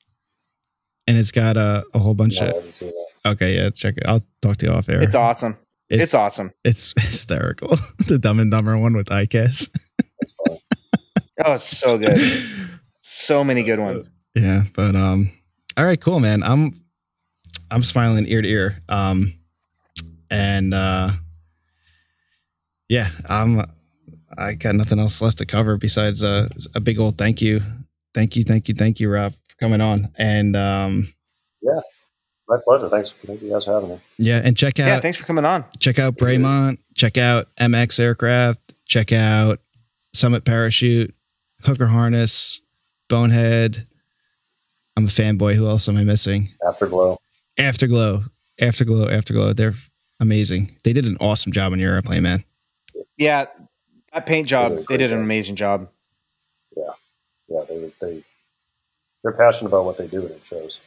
And 1.07 1.19
it's 1.19 1.31
got 1.31 1.57
a, 1.59 1.85
a 1.93 1.99
whole 1.99 2.15
bunch 2.15 2.41
No, 2.41 2.47
of. 2.49 2.55
haven't 2.55 2.75
seen 2.75 2.89
that. 2.89 3.31
Okay, 3.33 3.55
yeah, 3.57 3.69
check 3.71 3.99
it. 3.99 4.05
I'll 4.07 4.23
talk 4.41 4.57
to 4.59 4.67
you 4.67 4.73
off 4.73 4.89
air. 4.89 5.03
It's 5.03 5.15
awesome. 5.15 5.59
It's- 5.91 6.05
It's 6.05 6.15
awesome. 6.15 6.53
It's 6.65 6.95
hysterical. 7.01 7.77
the 8.07 8.19
Dumb 8.19 8.41
and 8.41 8.51
Dumber 8.51 8.79
one 8.79 8.95
with 8.97 9.09
ICAS. 9.09 9.69
That's 10.21 10.35
fine. 10.49 10.59
Oh, 11.45 11.53
it's 11.55 11.65
so 11.65 11.97
good. 11.99 12.21
So 13.01 13.43
many 13.45 13.63
good 13.63 13.79
ones. 13.79 14.11
yeah, 14.35 14.65
but 14.75 14.95
um, 14.95 15.33
all 15.77 15.85
right, 15.87 15.99
cool, 16.01 16.21
man. 16.21 16.43
I'm 16.43 16.83
I'm 17.71 17.83
smiling 17.83 18.27
ear 18.27 18.43
to 18.43 18.49
ear. 18.49 18.77
Um, 18.91 19.39
and 20.31 20.75
uh, 20.75 21.11
yeah, 22.91 23.09
I'm. 23.29 23.65
I 24.39 24.55
got 24.55 24.75
nothing 24.75 24.99
else 24.99 25.21
left 25.21 25.39
to 25.39 25.47
cover 25.47 25.77
besides 25.77 26.23
uh, 26.23 26.49
a 26.75 26.81
big 26.81 26.99
old 26.99 27.19
thank 27.19 27.41
you, 27.43 27.61
thank 28.15 28.37
you, 28.37 28.45
thank 28.45 28.69
you, 28.69 28.75
thank 28.75 29.01
you, 29.01 29.11
Rob, 29.11 29.33
for 29.49 29.57
coming 29.59 29.81
on. 29.81 30.09
And 30.17 30.55
um, 30.57 31.13
yeah, 31.63 31.81
My 32.49 32.57
pleasure. 32.65 32.89
Thanks. 32.89 33.13
Thank 33.27 33.43
you 33.43 33.51
guys 33.51 33.65
for 33.65 33.75
having 33.75 33.91
me. 33.91 34.01
yeah, 34.19 34.41
and 34.43 34.57
check 34.57 34.79
out 34.79 34.87
Yeah, 34.87 35.01
thanks 35.01 35.19
for 35.19 35.25
coming 35.25 35.45
on. 35.45 35.65
check 35.79 35.99
out 35.99 36.17
Bremont, 36.17 36.79
check 36.95 37.19
out 37.19 37.49
MX 37.61 37.99
Aircraft, 38.01 38.75
check 38.87 39.13
out 39.13 39.59
Summit 40.15 40.45
Parachute, 40.45 41.15
Hooker 41.65 41.87
Harness, 41.87 42.61
Bonehead. 43.09 43.87
I'm 44.97 45.05
a 45.05 45.09
fanboy. 45.09 45.55
Who 45.55 45.67
else 45.67 45.89
am 45.89 45.97
I 45.97 46.05
missing? 46.05 46.51
Afterglow. 46.67 47.19
Afterglow, 47.59 48.25
Afterglow, 48.61 49.09
Afterglow. 49.09 49.53
They're 49.55 49.75
amazing. 50.19 50.77
They 50.85 50.93
did 50.93 51.05
an 51.05 51.17
awesome 51.21 51.53
job 51.53 51.73
on 51.73 51.79
your 51.79 51.95
airplane, 51.95 52.23
man. 52.23 52.45
Yeah, 53.17 53.47
that 54.13 54.27
paint 54.27 54.49
They 54.49 54.57
did 54.57 54.65
a 54.65 54.69
job, 54.69 54.77
they 54.79 54.83
great 54.85 54.99
did 54.99 55.11
an 55.13 55.19
job. 55.19 55.25
amazing 55.25 55.57
job. 55.57 55.89
Yeah, 56.77 56.85
yeah, 57.49 57.65
they 57.69 57.93
they 58.01 58.25
they're 59.23 59.33
passionate 59.33 59.69
about 59.69 59.85
what 59.85 59.97
they 59.97 60.07
do, 60.07 60.23
and 60.23 60.31
it 60.33 60.45
shows. 60.47 60.81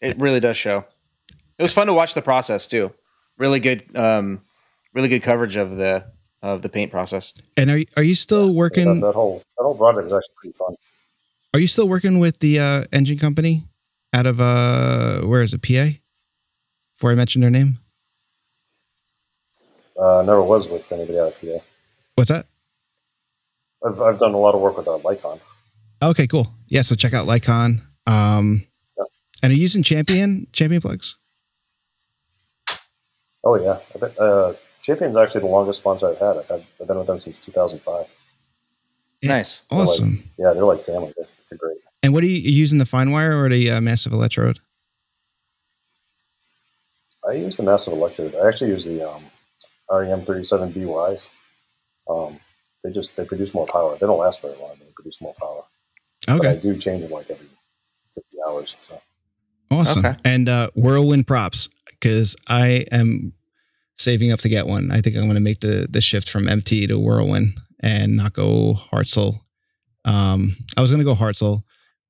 It 0.00 0.18
really 0.18 0.40
does 0.40 0.56
show. 0.56 0.84
It 1.58 1.62
was 1.62 1.72
fun 1.72 1.88
to 1.88 1.92
watch 1.92 2.14
the 2.14 2.22
process 2.22 2.66
too. 2.66 2.92
Really 3.36 3.58
good, 3.60 3.96
um, 3.96 4.42
really 4.94 5.08
good 5.08 5.22
coverage 5.22 5.56
of 5.56 5.76
the 5.76 6.04
of 6.42 6.62
the 6.62 6.68
paint 6.68 6.90
process. 6.92 7.32
And 7.56 7.70
are 7.70 7.80
are 7.96 8.02
you 8.02 8.14
still 8.14 8.46
That, 8.46 8.52
working? 8.52 9.00
that 9.00 9.14
whole 9.14 9.42
that 9.56 9.64
whole 9.64 9.74
project 9.76 10.06
is 10.06 10.12
actually 10.12 10.34
pretty 10.36 10.56
fun. 10.56 10.74
Are 11.54 11.60
you 11.60 11.66
still 11.66 11.88
working 11.88 12.18
with 12.20 12.38
the 12.40 12.60
uh, 12.60 12.84
engine 12.92 13.18
company 13.18 13.64
out 14.12 14.26
of 14.26 14.40
uh, 14.40 15.22
where 15.22 15.42
is 15.42 15.52
it? 15.52 15.62
PA. 15.62 15.98
Before 16.96 17.10
I 17.10 17.14
mentioned 17.14 17.42
their 17.42 17.50
name, 17.50 17.78
Uh, 20.00 20.22
never 20.24 20.42
was 20.42 20.68
with 20.68 20.90
anybody 20.92 21.18
out 21.18 21.28
of 21.28 21.40
PA. 21.40 21.58
What's 22.18 22.30
that? 22.30 22.46
I've 23.86 24.00
I've 24.00 24.18
done 24.18 24.34
a 24.34 24.38
lot 24.38 24.54
of 24.54 24.60
work 24.60 24.76
with 24.76 24.88
uh, 24.88 24.98
Lycon. 24.98 25.40
Okay, 26.02 26.26
cool. 26.26 26.52
Yeah, 26.66 26.82
so 26.82 26.94
check 26.94 27.14
out 27.14 27.26
Lycon. 27.26 27.82
Um, 28.06 28.66
Yeah. 28.98 29.04
and 29.42 29.52
are 29.52 29.54
you 29.56 29.62
using 29.62 29.82
Champion 29.82 30.46
Champion 30.52 30.80
plugs? 30.82 31.16
Oh 33.44 33.54
yeah, 33.56 33.78
I 33.94 33.98
bet, 33.98 34.18
uh, 34.18 34.54
Champion's 34.82 35.16
actually 35.16 35.42
the 35.42 35.46
longest 35.46 35.78
sponsor 35.78 36.08
I've 36.10 36.18
had. 36.18 36.36
I've 36.38 36.48
had 36.48 36.64
I've 36.80 36.88
been 36.88 36.98
with 36.98 37.06
them 37.06 37.18
since 37.20 37.38
2005. 37.38 38.06
Yeah. 39.22 39.28
Nice. 39.28 39.62
They're 39.70 39.78
like- 39.78 39.88
Awesome. 39.88 40.30
Yeah, 40.38 40.52
they're 40.52 40.64
like 40.64 40.80
family. 40.80 41.12
They're, 41.16 41.26
they're 41.50 41.58
great. 41.58 41.78
And 42.02 42.12
what 42.14 42.22
are 42.22 42.26
you 42.26 42.36
you 42.36 42.50
using 42.52 42.78
the 42.78 42.86
fine 42.86 43.10
wire 43.10 43.42
or 43.42 43.48
the 43.48 43.70
uh, 43.70 43.80
massive 43.80 44.12
electrode? 44.12 44.60
I 47.28 47.32
use 47.32 47.56
the 47.56 47.62
massive 47.62 47.92
electrode. 47.92 48.34
I 48.34 48.46
actually 48.48 48.70
use 48.70 48.84
the 48.84 49.08
um, 49.08 49.24
REM 49.90 50.22
37BYs. 50.24 51.28
Um, 52.08 52.40
they 52.84 52.90
just 52.92 53.16
they 53.16 53.24
produce 53.24 53.54
more 53.54 53.66
power. 53.66 53.96
They 53.98 54.06
don't 54.06 54.18
last 54.18 54.40
very 54.42 54.56
long. 54.56 54.70
but 54.78 54.86
They 54.86 54.92
produce 54.94 55.20
more 55.20 55.34
power. 55.34 55.62
But 56.26 56.46
I 56.46 56.50
Okay, 56.50 56.60
do 56.60 56.76
change 56.76 57.02
them 57.02 57.10
like 57.10 57.30
every 57.30 57.46
50 58.14 58.36
hours. 58.46 58.76
So 58.88 59.00
awesome. 59.70 60.04
Okay. 60.04 60.16
And 60.24 60.48
uh, 60.48 60.70
whirlwind 60.74 61.26
props 61.26 61.68
because 61.90 62.36
I 62.46 62.86
am 62.92 63.32
saving 63.96 64.30
up 64.32 64.40
to 64.40 64.48
get 64.48 64.66
one. 64.66 64.90
I 64.90 65.00
think 65.00 65.16
I'm 65.16 65.22
going 65.22 65.34
to 65.34 65.40
make 65.40 65.60
the 65.60 65.86
the 65.90 66.00
shift 66.00 66.28
from 66.30 66.48
MT 66.48 66.86
to 66.88 66.98
whirlwind 66.98 67.58
and 67.80 68.16
not 68.16 68.32
go 68.32 68.74
Hartzell. 68.92 69.40
Um, 70.04 70.56
I 70.76 70.80
was 70.80 70.90
going 70.90 71.00
to 71.00 71.04
go 71.04 71.14
Hartzell, 71.14 71.62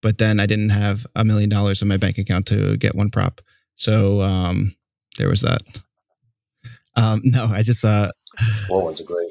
but 0.02 0.18
then 0.18 0.39
I 0.41 0.47
didn't 0.47 0.70
have 0.70 1.05
a 1.17 1.25
million 1.25 1.49
dollars 1.49 1.83
in 1.83 1.89
my 1.89 1.97
bank 1.97 2.18
account 2.18 2.47
to 2.47 2.77
get 2.77 2.94
one 2.94 3.10
prop. 3.10 3.41
So 3.77 4.20
um, 4.20 4.75
there 5.17 5.28
was 5.28 5.41
that. 5.43 5.60
Um, 6.97 7.20
no, 7.25 7.47
I 7.47 7.62
just 7.62 7.85
uh, 7.85 8.12
whirlwinds 8.68 9.01
a 9.01 9.05
great. 9.05 9.28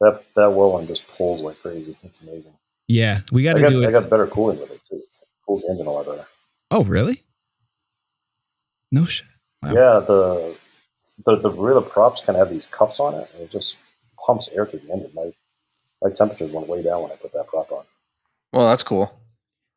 It, 0.00 0.04
it, 0.04 0.12
that 0.12 0.34
that 0.34 0.52
whirlwind 0.52 0.88
just 0.88 1.06
pulls 1.08 1.40
like 1.40 1.60
crazy. 1.60 1.96
It's 2.02 2.20
amazing. 2.20 2.54
yeah, 2.88 3.20
we 3.32 3.42
got 3.42 3.54
to 3.54 3.60
got 3.62 3.70
do 3.70 3.84
I 3.84 3.88
it. 3.88 3.92
got 3.92 4.10
better 4.10 4.26
cooling 4.26 4.60
with 4.60 4.70
it 4.70 4.80
too. 4.88 4.96
It 4.96 5.04
cools 5.46 5.62
the 5.62 5.70
engine 5.70 5.86
a 5.86 5.90
lot 5.92 6.06
better. 6.06 6.26
Oh, 6.70 6.84
really? 6.84 7.24
No 8.92 9.04
shit. 9.04 9.26
Wow. 9.62 9.72
Yeah, 9.74 10.00
the 10.06 10.56
the 11.24 11.36
the 11.36 11.50
rear 11.50 11.74
the 11.74 11.82
props 11.82 12.20
kind 12.20 12.36
of 12.36 12.46
have 12.46 12.52
these 12.54 12.66
cuffs 12.66 12.98
on 12.98 13.14
it, 13.14 13.30
and 13.34 13.42
it 13.42 13.50
just 13.50 13.76
pumps 14.26 14.48
air 14.54 14.66
through 14.66 14.80
the 14.80 14.92
engine. 14.92 15.10
My 15.14 15.32
my 16.02 16.10
temperatures 16.10 16.52
went 16.52 16.68
way 16.68 16.82
down 16.82 17.02
when 17.02 17.12
I 17.12 17.16
put 17.16 17.32
that 17.34 17.46
prop 17.46 17.70
on. 17.70 17.84
Well, 18.52 18.68
that's 18.68 18.82
cool. 18.82 19.12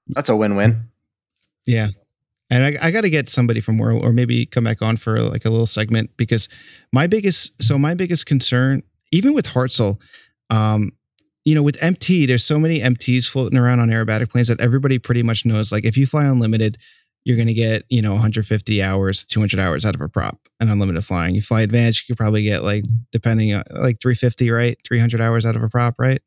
That's 0.08 0.30
a 0.30 0.36
win-win. 0.36 0.90
Yeah. 1.66 1.90
And 2.50 2.64
I, 2.64 2.88
I 2.88 2.92
got 2.92 3.02
to 3.02 3.10
get 3.10 3.30
somebody 3.30 3.62
from 3.62 3.78
where, 3.78 3.92
or 3.92 4.12
maybe 4.14 4.46
come 4.46 4.64
back 4.64 4.82
on 4.82 4.98
for 4.98 5.20
like 5.22 5.46
a 5.46 5.50
little 5.50 5.66
segment 5.66 6.12
because 6.18 6.50
my 6.92 7.08
biggest, 7.08 7.62
so 7.62 7.78
my 7.78 7.94
biggest 7.94 8.26
concern, 8.26 8.84
even 9.14 9.34
with 9.34 9.46
Hartzell, 9.46 10.00
um, 10.50 10.92
you 11.46 11.56
know, 11.56 11.64
with 11.64 11.82
MT, 11.82 12.26
there's 12.26 12.44
so 12.44 12.58
many 12.58 12.80
MTs 12.80 13.30
floating 13.30 13.60
around 13.60 13.80
on 13.80 13.90
aerobatic 13.90 14.30
planes 14.30 14.48
that 14.48 14.60
everybody 14.60 14.98
pretty 14.98 15.24
much 15.24 15.46
knows. 15.46 15.72
Like, 15.72 15.86
if 15.86 15.96
you 15.98 16.08
fly 16.08 16.26
unlimited, 16.26 16.78
you're 17.26 17.38
going 17.38 17.48
to 17.48 17.54
get, 17.54 17.84
you 17.90 18.02
know, 18.02 18.14
150 18.14 18.82
hours, 18.82 19.24
200 19.26 19.60
hours 19.60 19.86
out 19.86 19.96
of 19.96 20.02
a 20.02 20.10
prop 20.10 20.40
and 20.60 20.70
unlimited 20.70 21.06
flying. 21.06 21.36
You 21.36 21.42
fly 21.42 21.62
advanced, 21.62 22.02
you 22.02 22.14
could 22.14 22.20
probably 22.20 22.44
get 22.44 22.64
like, 22.64 22.84
depending 23.12 23.54
on 23.54 23.64
like 23.72 24.02
350, 24.02 24.50
right? 24.52 24.78
300 24.88 25.22
hours 25.22 25.46
out 25.46 25.56
of 25.56 25.64
a 25.64 25.70
prop, 25.70 25.96
right? 26.00 26.22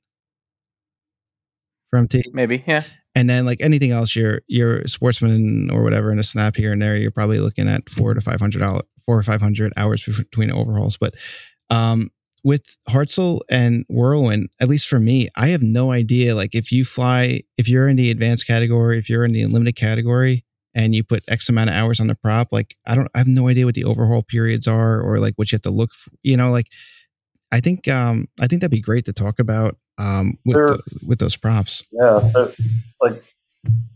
For 1.90 1.98
MT 1.98 2.24
Maybe, 2.32 2.64
yeah. 2.66 2.84
and 3.14 3.28
then 3.30 3.46
like 3.46 3.60
anything 3.60 3.92
else 3.92 4.16
you're 4.16 4.40
you're 4.48 4.80
a 4.80 4.88
sportsman 4.88 5.70
or 5.70 5.82
whatever 5.84 6.10
in 6.10 6.18
a 6.18 6.24
snap 6.24 6.56
here 6.56 6.72
and 6.72 6.82
there 6.82 6.96
you're 6.96 7.12
probably 7.12 7.38
looking 7.38 7.68
at 7.68 7.88
four 7.88 8.12
to 8.12 8.20
five 8.20 8.40
hundred 8.40 8.58
dollars 8.58 8.82
four 9.06 9.16
or 9.16 9.22
five 9.22 9.40
hundred 9.40 9.72
hours 9.76 10.04
between 10.04 10.50
overhauls 10.50 10.96
but 10.96 11.14
um 11.70 12.10
with 12.46 12.76
Hartzell 12.88 13.40
and 13.50 13.84
Whirlwind, 13.88 14.50
at 14.60 14.68
least 14.68 14.86
for 14.86 15.00
me, 15.00 15.28
I 15.34 15.48
have 15.48 15.62
no 15.62 15.90
idea. 15.90 16.36
Like, 16.36 16.54
if 16.54 16.70
you 16.70 16.84
fly, 16.84 17.42
if 17.58 17.68
you're 17.68 17.88
in 17.88 17.96
the 17.96 18.08
advanced 18.08 18.46
category, 18.46 18.98
if 18.98 19.10
you're 19.10 19.24
in 19.24 19.32
the 19.32 19.42
unlimited 19.42 19.74
category, 19.74 20.44
and 20.72 20.94
you 20.94 21.02
put 21.02 21.24
X 21.26 21.48
amount 21.48 21.70
of 21.70 21.74
hours 21.74 21.98
on 21.98 22.06
the 22.06 22.14
prop, 22.14 22.52
like, 22.52 22.76
I 22.86 22.94
don't, 22.94 23.08
I 23.16 23.18
have 23.18 23.26
no 23.26 23.48
idea 23.48 23.64
what 23.64 23.74
the 23.74 23.82
overhaul 23.82 24.22
periods 24.22 24.68
are, 24.68 25.00
or 25.00 25.18
like 25.18 25.34
what 25.34 25.50
you 25.50 25.56
have 25.56 25.62
to 25.62 25.70
look. 25.70 25.92
For, 25.92 26.12
you 26.22 26.36
know, 26.36 26.52
like, 26.52 26.68
I 27.50 27.58
think, 27.58 27.88
um, 27.88 28.28
I 28.38 28.46
think 28.46 28.60
that'd 28.60 28.70
be 28.70 28.80
great 28.80 29.06
to 29.06 29.12
talk 29.12 29.40
about, 29.40 29.76
um, 29.98 30.38
with 30.44 30.56
the, 30.56 30.80
with 31.04 31.18
those 31.18 31.36
props. 31.36 31.82
Yeah, 31.90 32.30
they're, 32.32 32.52
like 33.00 33.24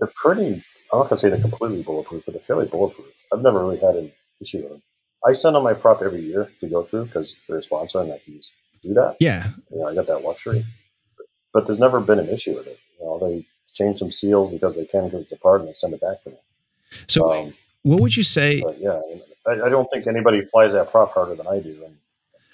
they're 0.01 0.11
pretty. 0.17 0.65
I'm 0.93 0.99
not 0.99 1.05
gonna 1.05 1.19
say 1.19 1.29
they're 1.29 1.41
completely 1.41 1.85
bulletproof, 1.85 2.25
but 2.27 2.33
they're 2.33 2.43
fairly 2.43 2.67
bulletproof. 2.67 3.12
I've 3.33 3.43
never 3.43 3.61
really 3.61 3.79
had 3.79 3.95
an 3.95 4.11
issue 4.41 4.62
with 4.62 4.70
them. 4.70 4.83
I 5.26 5.32
send 5.32 5.55
them 5.57 5.62
my 5.65 5.74
prop 5.74 6.02
every 6.02 6.23
year 6.23 6.50
to 6.60 6.68
go 6.68 6.82
through 6.82 7.07
because 7.07 7.36
they're 7.47 7.58
a 7.58 7.62
sponsor 7.62 8.00
and 8.00 8.12
I 8.12 8.18
can 8.18 8.34
just 8.36 8.52
do 8.82 8.94
that. 8.94 9.16
Yeah, 9.20 9.49
You 9.70 9.81
know, 9.81 9.89
I 9.89 9.94
got 9.94 10.07
that 10.07 10.23
luxury. 10.23 10.65
But 11.52 11.66
there's 11.66 11.81
never 11.81 12.00
been 12.00 12.18
an 12.18 12.28
issue 12.28 12.55
with 12.57 12.66
it. 12.66 12.78
You 12.99 13.05
know, 13.07 13.18
they 13.18 13.47
change 13.73 13.99
some 13.99 14.10
seals 14.10 14.50
because 14.50 14.74
they 14.74 14.84
can 14.84 15.05
because 15.07 15.23
it's 15.24 15.32
a 15.32 15.36
part 15.36 15.60
and 15.60 15.68
they 15.68 15.74
send 15.74 15.94
it 15.94 16.00
back 16.00 16.23
to 16.23 16.31
me. 16.31 16.36
So, 17.08 17.31
Um, 17.32 17.55
what 17.82 18.00
would 18.00 18.16
you 18.16 18.23
say? 18.23 18.62
yeah, 18.78 19.00
I, 19.47 19.66
I 19.66 19.68
don't 19.68 19.89
think 19.92 20.07
anybody 20.07 20.42
flies 20.42 20.73
that 20.73 20.90
prop 20.90 21.12
harder 21.15 21.34
than 21.34 21.47
I 21.47 21.60
do, 21.60 21.82
and 21.84 21.97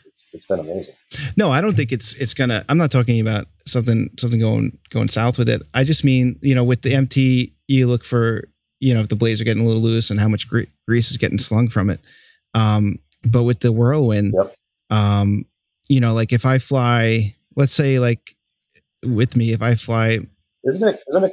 it's 0.06 0.26
it's 0.32 0.46
been 0.46 0.60
amazing. 0.60 0.94
No, 1.36 1.50
I 1.50 1.60
don't 1.60 1.74
think 1.76 1.90
it's 1.92 2.14
it's 2.14 2.32
gonna. 2.34 2.64
I'm 2.68 2.78
not 2.78 2.90
talking 2.90 3.20
about 3.20 3.46
something 3.66 4.10
something 4.18 4.40
going 4.40 4.78
going 4.90 5.08
south 5.08 5.36
with 5.38 5.48
it. 5.48 5.62
I 5.74 5.84
just 5.84 6.04
mean 6.04 6.38
you 6.42 6.54
know 6.54 6.64
with 6.64 6.82
the 6.82 6.94
MT, 6.94 7.54
you 7.66 7.86
look 7.86 8.04
for 8.04 8.44
you 8.78 8.94
know 8.94 9.00
if 9.00 9.08
the 9.08 9.16
blades 9.16 9.40
are 9.40 9.44
getting 9.44 9.62
a 9.64 9.66
little 9.66 9.82
loose 9.82 10.10
and 10.10 10.20
how 10.20 10.28
much 10.28 10.48
gre- 10.48 10.70
grease 10.86 11.10
is 11.10 11.16
getting 11.16 11.38
slung 11.38 11.68
from 11.68 11.90
it. 11.90 12.00
Um, 12.54 12.98
but 13.24 13.42
with 13.44 13.60
the 13.60 13.72
whirlwind, 13.72 14.34
Yep. 14.36 14.54
um, 14.90 15.44
you 15.88 16.00
know, 16.00 16.14
like 16.14 16.32
if 16.32 16.44
I 16.46 16.58
fly, 16.58 17.34
let's 17.56 17.72
say 17.72 17.98
like 17.98 18.36
with 19.04 19.36
me, 19.36 19.52
if 19.52 19.62
I 19.62 19.74
fly, 19.74 20.20
Isn't 20.64 20.88
it? 20.88 21.02
Isn't 21.08 21.24
it? 21.24 21.32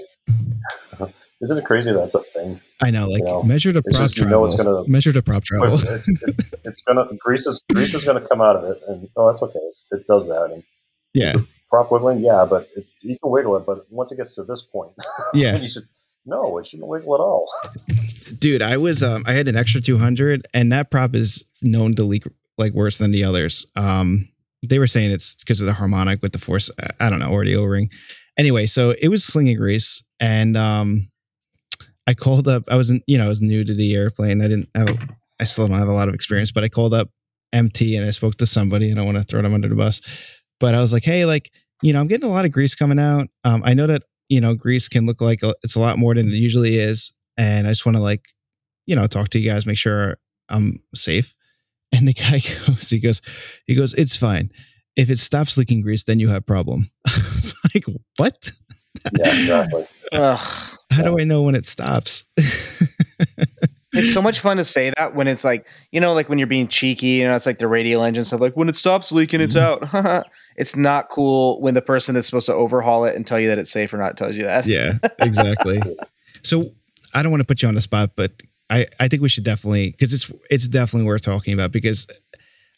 Isn't 1.41 1.57
it 1.57 1.65
crazy 1.65 1.91
that's 1.91 2.15
a 2.15 2.19
thing? 2.21 2.61
I 2.81 2.89
know 2.89 3.07
like 3.09 3.19
You 3.19 3.25
know, 3.25 3.43
measure 3.43 3.73
to 3.73 3.79
it's 3.85 3.97
prop 3.97 4.05
just 4.07 4.17
you 4.17 4.25
know 4.25 4.45
it's 4.45 4.55
gonna- 4.55 4.87
measure 4.87 5.11
to 5.11 5.21
prop 5.21 5.43
travel. 5.43 5.73
it's, 5.89 6.07
it's, 6.23 6.53
it's 6.63 6.81
gonna 6.83 7.05
grease 7.19 7.45
is 7.45 7.61
grease 7.73 7.93
is 7.93 8.05
gonna 8.05 8.21
come 8.21 8.39
out 8.41 8.55
of 8.55 8.63
it, 8.63 8.81
and 8.87 9.09
oh, 9.17 9.27
that's 9.27 9.41
okay. 9.43 9.59
It's, 9.63 9.85
it 9.91 10.07
does 10.07 10.27
that, 10.29 10.51
and 10.53 10.63
yeah, 11.13 11.33
prop 11.69 11.91
wiggling, 11.91 12.19
yeah, 12.21 12.45
but 12.49 12.69
it, 12.77 12.85
you 13.01 13.17
can 13.21 13.29
wiggle 13.29 13.57
it. 13.57 13.65
But 13.65 13.85
once 13.91 14.11
it 14.13 14.15
gets 14.17 14.35
to 14.35 14.43
this 14.43 14.61
point, 14.61 14.93
yeah. 15.33 15.57
you 15.57 15.67
should 15.67 15.83
no, 16.25 16.57
it 16.59 16.65
shouldn't 16.65 16.87
wiggle 16.87 17.13
at 17.15 17.19
all. 17.19 17.45
Dude 18.39 18.61
i 18.61 18.77
was 18.77 19.03
um 19.03 19.23
i 19.27 19.33
had 19.33 19.47
an 19.47 19.55
extra 19.55 19.81
200 19.81 20.45
and 20.53 20.71
that 20.71 20.91
prop 20.91 21.15
is 21.15 21.43
known 21.61 21.95
to 21.95 22.03
leak 22.03 22.23
like 22.57 22.73
worse 22.73 22.99
than 22.99 23.11
the 23.11 23.23
others. 23.23 23.65
Um 23.75 24.29
they 24.69 24.79
were 24.79 24.87
saying 24.87 25.11
it's 25.11 25.35
because 25.35 25.59
of 25.59 25.67
the 25.67 25.73
harmonic 25.73 26.21
with 26.21 26.31
the 26.31 26.39
force 26.39 26.71
i 26.99 27.09
don't 27.09 27.19
know 27.19 27.29
or 27.29 27.43
the 27.43 27.55
o-ring 27.55 27.89
anyway 28.37 28.65
so 28.65 28.91
it 29.01 29.09
was 29.09 29.23
slinging 29.23 29.57
grease 29.57 30.01
and 30.21 30.55
um 30.55 31.09
i 32.07 32.13
called 32.13 32.47
up 32.47 32.63
i 32.69 32.75
wasn't 32.75 33.03
you 33.05 33.17
know 33.17 33.25
i 33.25 33.27
was 33.27 33.41
new 33.41 33.63
to 33.63 33.73
the 33.73 33.93
airplane. 33.93 34.41
I 34.41 34.47
didn't 34.47 34.69
have 34.75 34.97
i 35.39 35.43
still 35.43 35.67
don't 35.67 35.77
have 35.77 35.89
a 35.89 35.93
lot 35.93 36.07
of 36.07 36.15
experience 36.15 36.51
but 36.51 36.63
i 36.63 36.69
called 36.69 36.93
up 36.93 37.09
mt 37.53 37.97
and 37.97 38.05
i 38.05 38.11
spoke 38.11 38.37
to 38.37 38.45
somebody 38.45 38.91
i 38.91 38.95
don't 38.95 39.05
want 39.05 39.17
to 39.17 39.23
throw 39.23 39.41
them 39.41 39.53
under 39.53 39.67
the 39.67 39.75
bus. 39.75 40.01
But 40.59 40.75
i 40.75 40.79
was 40.79 40.93
like 40.93 41.03
hey 41.03 41.25
like 41.25 41.51
you 41.81 41.91
know 41.91 41.99
i'm 41.99 42.07
getting 42.07 42.29
a 42.29 42.31
lot 42.31 42.45
of 42.45 42.51
grease 42.51 42.75
coming 42.75 42.99
out. 42.99 43.27
Um 43.43 43.63
i 43.65 43.73
know 43.73 43.87
that 43.87 44.03
you 44.29 44.39
know 44.39 44.55
grease 44.55 44.87
can 44.87 45.05
look 45.05 45.19
like 45.19 45.43
a, 45.43 45.53
it's 45.63 45.75
a 45.75 45.79
lot 45.81 45.99
more 45.99 46.15
than 46.15 46.29
it 46.29 46.35
usually 46.35 46.79
is 46.79 47.11
and 47.37 47.67
I 47.67 47.71
just 47.71 47.85
want 47.85 47.95
to 47.97 48.01
like, 48.01 48.25
you 48.85 48.95
know, 48.95 49.07
talk 49.07 49.29
to 49.29 49.39
you 49.39 49.49
guys, 49.49 49.65
make 49.65 49.77
sure 49.77 50.17
I'm 50.49 50.81
safe. 50.95 51.33
And 51.95 52.07
the 52.07 52.13
guy 52.13 52.41
goes, 52.65 52.89
he 52.89 52.99
goes, 52.99 53.21
he 53.67 53.75
goes, 53.75 53.93
it's 53.93 54.17
fine. 54.17 54.49
If 54.95 55.11
it 55.11 55.19
stops 55.19 55.59
leaking 55.59 55.81
grease, 55.81 56.05
then 56.05 56.19
you 56.19 56.27
have 56.29 56.43
problem. 56.43 56.89
it's 57.05 57.53
like, 57.71 57.85
what? 58.17 58.51
Yeah, 59.15 59.27
exactly. 59.27 59.85
Ugh. 60.11 60.39
How 60.89 61.03
do 61.03 61.19
I 61.19 61.23
know 61.23 61.43
when 61.43 61.53
it 61.53 61.67
stops? 61.67 62.23
It's 63.93 64.11
so 64.11 64.23
much 64.23 64.39
fun 64.39 64.57
to 64.57 64.65
say 64.65 64.91
that 64.97 65.13
when 65.13 65.27
it's 65.27 65.43
like, 65.43 65.67
you 65.91 66.01
know, 66.01 66.13
like 66.13 66.27
when 66.27 66.39
you're 66.39 66.47
being 66.47 66.67
cheeky, 66.67 67.07
you 67.07 67.27
know, 67.27 67.35
it's 67.35 67.45
like 67.45 67.59
the 67.59 67.67
radial 67.67 68.03
engine 68.03 68.23
stuff. 68.25 68.41
Like 68.41 68.57
when 68.57 68.67
it 68.67 68.75
stops 68.75 69.11
leaking, 69.11 69.39
it's 69.39 69.55
mm-hmm. 69.55 69.95
out. 69.95 70.25
it's 70.55 70.75
not 70.75 71.09
cool 71.09 71.61
when 71.61 71.75
the 71.75 71.81
person 71.81 72.15
that's 72.15 72.27
supposed 72.27 72.47
to 72.47 72.53
overhaul 72.53 73.05
it 73.05 73.15
and 73.15 73.25
tell 73.25 73.39
you 73.39 73.49
that 73.49 73.59
it's 73.59 73.71
safe 73.71 73.93
or 73.93 73.97
not 73.97 74.17
tells 74.17 74.35
you 74.35 74.43
that. 74.43 74.65
yeah, 74.65 74.97
exactly. 75.19 75.79
So 76.41 76.71
I 77.13 77.23
don't 77.23 77.31
want 77.31 77.41
to 77.41 77.47
put 77.47 77.61
you 77.61 77.67
on 77.67 77.75
the 77.75 77.81
spot, 77.81 78.11
but 78.15 78.31
I, 78.69 78.87
I 78.99 79.07
think 79.07 79.21
we 79.21 79.29
should 79.29 79.43
definitely 79.43 79.91
because 79.91 80.13
it's 80.13 80.31
it's 80.49 80.67
definitely 80.67 81.05
worth 81.05 81.21
talking 81.21 81.53
about 81.53 81.71
because 81.71 82.07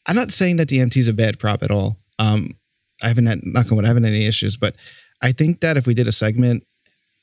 I'm 0.08 0.16
not 0.16 0.32
saying 0.32 0.58
that 0.58 0.68
the 0.68 0.80
MT 0.80 1.00
is 1.00 1.08
a 1.08 1.14
bad 1.14 1.40
prop 1.40 1.64
at 1.64 1.72
all. 1.72 1.98
Um, 2.20 2.56
I 3.02 3.08
haven't 3.08 3.26
had 3.26 3.40
knock 3.44 3.72
on 3.72 3.86
I 3.86 3.88
haven't 3.88 4.04
had 4.04 4.14
any 4.14 4.26
issues, 4.26 4.58
but 4.58 4.76
I 5.22 5.32
think 5.32 5.62
that 5.62 5.78
if 5.78 5.88
we 5.88 5.94
did 5.94 6.08
a 6.08 6.12
segment 6.12 6.66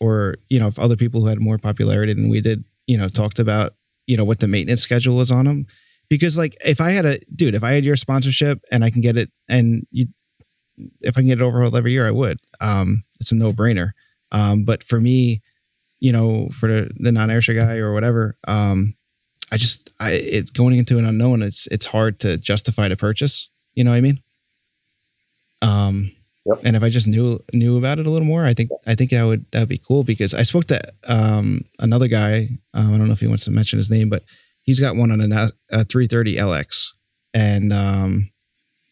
or 0.00 0.36
you 0.48 0.58
know 0.58 0.68
if 0.68 0.78
other 0.78 0.96
people 0.96 1.20
who 1.20 1.26
had 1.26 1.40
more 1.40 1.58
popularity 1.58 2.14
than 2.14 2.28
we 2.28 2.40
did, 2.40 2.64
you 2.86 2.96
know, 2.96 3.08
talked 3.08 3.38
about 3.38 3.72
you 4.06 4.16
know 4.16 4.24
what 4.24 4.40
the 4.40 4.48
maintenance 4.48 4.80
schedule 4.80 5.20
is 5.20 5.30
on 5.30 5.44
them, 5.44 5.66
because 6.08 6.38
like 6.38 6.56
if 6.64 6.80
I 6.80 6.90
had 6.90 7.06
a 7.06 7.18
dude, 7.34 7.54
if 7.54 7.64
I 7.64 7.72
had 7.72 7.84
your 7.84 7.96
sponsorship 7.96 8.60
and 8.70 8.84
I 8.84 8.90
can 8.90 9.00
get 9.00 9.16
it 9.16 9.30
and 9.48 9.86
you, 9.90 10.06
if 11.00 11.16
I 11.16 11.20
can 11.20 11.28
get 11.28 11.40
it 11.40 11.44
overhauled 11.44 11.76
every 11.76 11.92
year, 11.92 12.06
I 12.06 12.10
would. 12.10 12.38
Um, 12.60 13.04
it's 13.20 13.32
a 13.32 13.36
no 13.36 13.52
brainer. 13.52 13.90
Um, 14.30 14.64
but 14.64 14.82
for 14.82 14.98
me, 14.98 15.42
you 16.02 16.10
know, 16.10 16.48
for 16.58 16.66
the, 16.68 16.90
the 16.96 17.12
non-airshow 17.12 17.54
guy 17.54 17.76
or 17.76 17.92
whatever, 17.94 18.34
um, 18.48 18.92
I 19.52 19.56
just, 19.56 19.88
I, 20.00 20.14
it's 20.14 20.50
going 20.50 20.74
into 20.76 20.98
an 20.98 21.04
unknown. 21.06 21.42
It's, 21.42 21.68
it's 21.68 21.86
hard 21.86 22.18
to 22.20 22.38
justify 22.38 22.88
the 22.88 22.96
purchase. 22.96 23.48
You 23.74 23.84
know 23.84 23.92
what 23.92 23.98
I 23.98 24.00
mean? 24.00 24.20
Um, 25.62 26.10
Yep. 26.44 26.58
and 26.64 26.74
if 26.74 26.82
I 26.82 26.88
just 26.88 27.06
knew, 27.06 27.38
knew 27.52 27.78
about 27.78 28.00
it 28.00 28.06
a 28.06 28.10
little 28.10 28.26
more, 28.26 28.44
I 28.44 28.52
think, 28.52 28.70
I 28.84 28.96
think 28.96 29.12
that 29.12 29.22
would, 29.22 29.46
that'd 29.52 29.68
be 29.68 29.78
cool 29.78 30.02
because 30.02 30.34
I 30.34 30.42
spoke 30.42 30.64
to, 30.66 30.80
um, 31.04 31.60
another 31.78 32.08
guy. 32.08 32.48
Um, 32.74 32.92
I 32.92 32.98
don't 32.98 33.06
know 33.06 33.12
if 33.12 33.20
he 33.20 33.28
wants 33.28 33.44
to 33.44 33.52
mention 33.52 33.76
his 33.78 33.88
name, 33.92 34.08
but 34.10 34.24
he's 34.62 34.80
got 34.80 34.96
one 34.96 35.12
on 35.12 35.20
a, 35.20 35.50
a 35.70 35.84
330 35.84 36.38
LX 36.38 36.88
and, 37.32 37.72
um, 37.72 38.28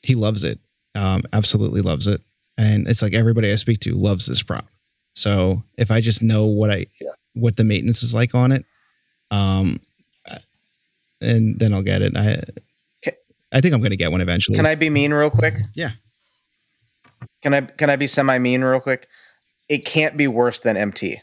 he 0.03 0.15
loves 0.15 0.45
it. 0.45 0.61
Um, 0.95 1.25
absolutely 1.33 1.81
loves 1.81 2.07
it. 2.07 2.21
And 2.57 2.87
it's 2.87 3.03
like 3.03 3.15
everybody 3.15 3.51
I 3.51 3.57
speak 3.57 3.81
to 3.81 3.97
loves 3.97 4.27
this 4.27 4.45
prop. 4.45 4.67
So 5.15 5.63
if 5.77 5.91
I 5.91 6.01
just 6.01 6.23
know 6.23 6.47
what 6.47 6.71
I 6.71 6.87
Yeah. 7.01 7.11
what 7.35 7.57
the 7.57 7.65
maintenance 7.65 8.03
is 8.03 8.15
like 8.15 8.35
on 8.35 8.53
it, 8.53 8.65
um, 9.31 9.81
uh, 10.27 10.39
and 11.21 11.59
then 11.59 11.73
I'll 11.73 11.83
get 11.83 12.03
it. 12.03 12.17
I 12.17 12.43
Ca- 13.05 13.17
I 13.53 13.61
think 13.61 13.75
I'm 13.75 13.81
going 13.81 13.91
to 13.91 13.97
get 13.97 14.13
one 14.13 14.21
eventually. 14.21 14.57
Can 14.57 14.67
I 14.67 14.75
be 14.75 14.91
mean 14.91 15.13
real 15.13 15.31
quick? 15.31 15.55
Yeah. 15.75 15.91
Can 17.43 17.55
I 17.55 17.61
can 17.63 17.91
I 17.91 17.97
be 17.97 18.07
semi 18.07 18.39
mean 18.39 18.63
real 18.63 18.81
quick? 18.81 19.09
It 19.69 19.85
can't 19.85 20.17
be 20.17 20.27
worse 20.27 20.61
than 20.61 20.77
MT 20.77 21.21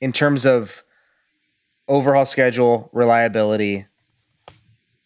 in 0.00 0.12
terms 0.12 0.46
of 0.46 0.82
overhaul 1.88 2.26
schedule, 2.26 2.88
reliability. 2.92 3.86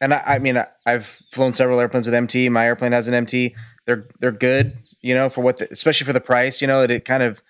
And 0.01 0.15
I, 0.15 0.23
I 0.27 0.39
mean, 0.39 0.57
I, 0.57 0.67
I've 0.87 1.07
flown 1.07 1.53
several 1.53 1.81
airplanes 1.81 2.07
with 2.07 2.15
MT. 2.15 2.49
My 2.51 2.65
airplane 2.65 2.93
has 2.93 3.09
an 3.09 3.15
MT. 3.15 3.55
They're 3.87 4.07
they're 4.21 4.31
good, 4.33 4.79
you 5.01 5.13
know, 5.15 5.29
for 5.29 5.41
what, 5.41 5.59
the, 5.59 5.69
especially 5.73 6.05
for 6.07 6.13
the 6.13 6.21
price. 6.21 6.61
You 6.61 6.69
know, 6.69 6.83
it, 6.83 6.91
it 6.93 7.05
kind 7.05 7.23
of, 7.25 7.43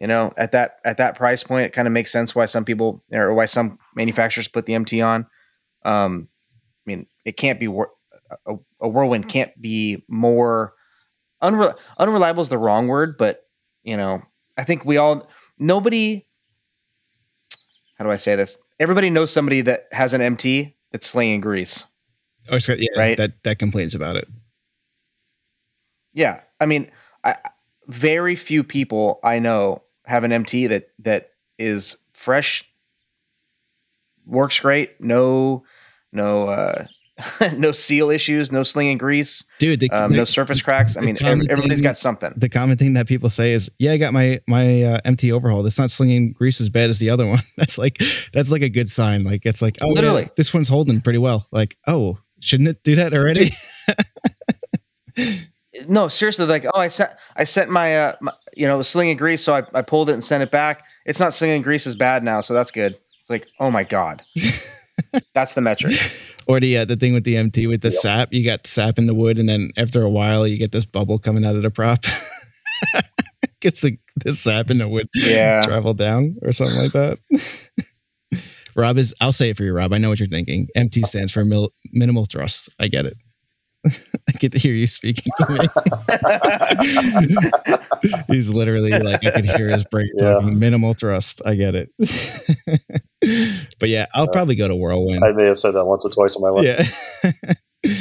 you 0.00 0.06
know, 0.06 0.32
at 0.36 0.52
that 0.52 0.78
at 0.84 0.96
that 0.96 1.16
price 1.16 1.42
point, 1.44 1.66
it 1.66 1.72
kind 1.72 1.86
of 1.86 1.92
makes 1.92 2.12
sense 2.12 2.34
why 2.34 2.46
some 2.46 2.64
people 2.64 3.02
or 3.12 3.32
why 3.34 3.46
some 3.46 3.78
manufacturers 3.94 4.48
put 4.48 4.66
the 4.66 4.74
MT 4.74 5.00
on. 5.00 5.26
Um, 5.84 6.28
I 6.86 6.90
mean, 6.90 7.06
it 7.24 7.36
can't 7.36 7.60
be 7.60 7.68
wor- 7.68 7.92
a, 8.46 8.56
a 8.80 8.88
whirlwind 8.88 9.28
can't 9.28 9.50
be 9.60 10.02
more 10.08 10.74
unre- 11.42 11.76
unreliable 11.98 12.42
is 12.42 12.48
the 12.48 12.58
wrong 12.58 12.88
word, 12.88 13.16
but 13.18 13.42
you 13.82 13.96
know, 13.96 14.22
I 14.56 14.64
think 14.64 14.84
we 14.84 14.96
all 14.96 15.28
nobody. 15.58 16.26
How 17.96 18.04
do 18.04 18.10
I 18.10 18.16
say 18.16 18.34
this? 18.34 18.58
Everybody 18.80 19.08
knows 19.08 19.30
somebody 19.30 19.60
that 19.62 19.84
has 19.92 20.14
an 20.14 20.20
MT 20.20 20.76
that's 20.90 21.06
slinging 21.06 21.40
grease. 21.40 21.84
Oh, 22.48 22.56
it's 22.56 22.66
got, 22.66 22.78
yeah, 22.80 22.88
Right. 22.96 23.16
That 23.16 23.42
that 23.44 23.58
complains 23.58 23.94
about 23.94 24.16
it. 24.16 24.26
Yeah, 26.12 26.40
I 26.60 26.66
mean, 26.66 26.90
I, 27.22 27.36
very 27.86 28.36
few 28.36 28.64
people 28.64 29.20
I 29.22 29.38
know 29.38 29.83
have 30.06 30.24
an 30.24 30.32
MT 30.32 30.66
that 30.68 30.88
that 31.00 31.30
is 31.58 31.96
fresh, 32.12 32.64
works 34.26 34.60
great, 34.60 35.00
no, 35.00 35.64
no, 36.12 36.48
uh, 36.48 36.86
no 37.56 37.70
seal 37.72 38.10
issues, 38.10 38.50
no 38.50 38.62
slinging 38.64 38.98
grease, 38.98 39.44
Dude, 39.58 39.80
the, 39.80 39.90
um, 39.90 40.10
the, 40.10 40.18
no 40.18 40.24
surface 40.24 40.60
cracks. 40.60 40.96
I 40.96 41.00
mean, 41.00 41.16
common 41.16 41.42
ev- 41.42 41.50
everybody's 41.50 41.78
thing- 41.78 41.84
got 41.84 41.96
something. 41.96 42.32
the 42.36 42.48
common 42.48 42.76
thing 42.76 42.94
that 42.94 43.06
people 43.06 43.30
say 43.30 43.52
is, 43.52 43.70
"Yeah, 43.78 43.92
I 43.92 43.98
got 43.98 44.12
my 44.12 44.40
my 44.48 44.82
uh, 44.82 45.00
MT 45.04 45.30
overhaul. 45.32 45.64
It's 45.66 45.78
not 45.78 45.90
slinging 45.90 46.32
grease 46.32 46.60
as 46.60 46.68
bad 46.70 46.90
as 46.90 46.98
the 46.98 47.10
other 47.10 47.26
one." 47.34 47.42
That's 47.56 47.78
like 47.78 48.00
that's 48.32 48.50
like 48.50 48.62
a 48.62 48.68
good 48.68 48.90
sign. 48.90 49.22
Like 49.24 49.46
it's 49.46 49.62
like, 49.62 49.78
oh, 49.80 49.94
yeah, 49.94 50.28
this 50.36 50.52
one's 50.52 50.68
holding 50.68 51.00
pretty 51.00 51.18
well. 51.20 51.46
Like, 51.52 51.76
oh, 51.86 52.18
shouldn't 52.40 52.68
it 52.68 52.82
do 52.82 52.96
that 52.96 53.14
already? 53.14 53.52
No, 55.88 56.08
seriously, 56.08 56.46
like, 56.46 56.64
oh, 56.72 56.78
I 56.78 56.88
sent, 56.88 57.10
I 57.36 57.44
sent 57.44 57.70
my, 57.70 57.96
uh, 57.98 58.12
my 58.20 58.32
you 58.56 58.66
know, 58.66 58.76
was 58.78 58.88
slinging 58.88 59.16
grease, 59.16 59.42
so 59.42 59.54
I, 59.54 59.62
I 59.74 59.82
pulled 59.82 60.08
it 60.08 60.12
and 60.12 60.22
sent 60.22 60.42
it 60.42 60.50
back. 60.50 60.84
It's 61.04 61.18
not 61.20 61.34
sling 61.34 61.48
slinging 61.48 61.62
grease 61.62 61.86
as 61.86 61.94
bad 61.96 62.22
now, 62.22 62.40
so 62.40 62.54
that's 62.54 62.70
good. 62.70 62.92
It's 63.20 63.30
like, 63.30 63.48
oh 63.58 63.70
my 63.70 63.82
god, 63.84 64.22
that's 65.34 65.54
the 65.54 65.60
metric. 65.60 65.94
or 66.46 66.60
the 66.60 66.78
uh, 66.78 66.84
the 66.84 66.96
thing 66.96 67.12
with 67.14 67.24
the 67.24 67.36
MT 67.36 67.66
with 67.66 67.80
the 67.80 67.88
Yep. 67.88 67.98
sap, 68.00 68.32
you 68.32 68.44
got 68.44 68.66
sap 68.66 68.98
in 68.98 69.06
the 69.06 69.14
wood, 69.14 69.38
and 69.38 69.48
then 69.48 69.70
after 69.76 70.02
a 70.02 70.10
while, 70.10 70.46
you 70.46 70.58
get 70.58 70.72
this 70.72 70.86
bubble 70.86 71.18
coming 71.18 71.44
out 71.44 71.56
of 71.56 71.62
the 71.62 71.70
prop. 71.70 72.04
Gets 73.60 73.80
the, 73.80 73.98
the 74.24 74.34
sap 74.34 74.70
in 74.70 74.76
the 74.78 74.86
wood 74.88 75.08
Yeah. 75.14 75.62
travel 75.62 75.94
down 75.94 76.36
or 76.42 76.52
something 76.52 76.76
like 76.82 76.92
that. 76.92 77.18
Rob 78.76 78.98
is. 78.98 79.14
I'll 79.20 79.32
say 79.32 79.50
it 79.50 79.56
for 79.56 79.62
you, 79.64 79.72
Rob. 79.72 79.92
I 79.92 79.98
know 79.98 80.10
what 80.10 80.18
you're 80.20 80.28
thinking. 80.28 80.68
MT 80.74 81.02
stands 81.04 81.32
for 81.32 81.44
mil, 81.44 81.72
minimal 81.92 82.26
thrust. 82.26 82.68
I 82.78 82.88
get 82.88 83.06
it. 83.06 83.16
I 84.28 84.32
get 84.38 84.52
to 84.52 84.58
hear 84.58 84.72
you 84.74 84.86
speaking 84.86 85.30
to 85.38 85.50
me. 85.52 85.68
He's 88.28 88.48
literally 88.48 88.90
like 88.90 89.24
I 89.24 89.30
could 89.30 89.44
hear 89.44 89.68
his 89.68 89.84
brain 89.84 90.08
Yeah. 90.16 90.40
minimal 90.40 90.94
thrust. 90.94 91.42
I 91.44 91.54
get 91.54 91.74
it. 91.74 91.90
but 93.78 93.88
yeah, 93.88 94.06
I'll 94.14 94.24
Uh, 94.24 94.32
probably 94.32 94.54
go 94.54 94.66
to 94.68 94.74
whirlwind. 94.76 95.22
I 95.24 95.32
may 95.32 95.44
have 95.44 95.58
said 95.58 95.72
that 95.72 95.84
once 95.84 96.04
or 96.04 96.10
twice 96.10 96.36
in 96.36 96.42
my 96.42 96.48
life. 96.48 96.64
Yeah. 97.24 97.92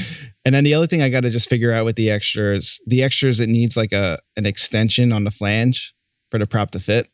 and 0.45 0.55
then 0.55 0.63
the 0.63 0.73
other 0.73 0.87
thing 0.87 1.01
I 1.01 1.09
got 1.09 1.21
to 1.23 1.29
just 1.29 1.49
figure 1.49 1.73
out 1.73 1.83
with 1.85 1.95
the 1.97 2.09
extras, 2.09 2.79
the 2.87 3.03
extras 3.03 3.39
it 3.41 3.49
needs 3.49 3.75
like 3.75 3.91
a 3.91 4.19
an 4.37 4.45
extension 4.45 5.11
on 5.11 5.23
the 5.25 5.31
flange 5.31 5.93
for 6.31 6.37
the 6.39 6.47
prop 6.47 6.71
to 6.71 6.79
fit. 6.79 7.09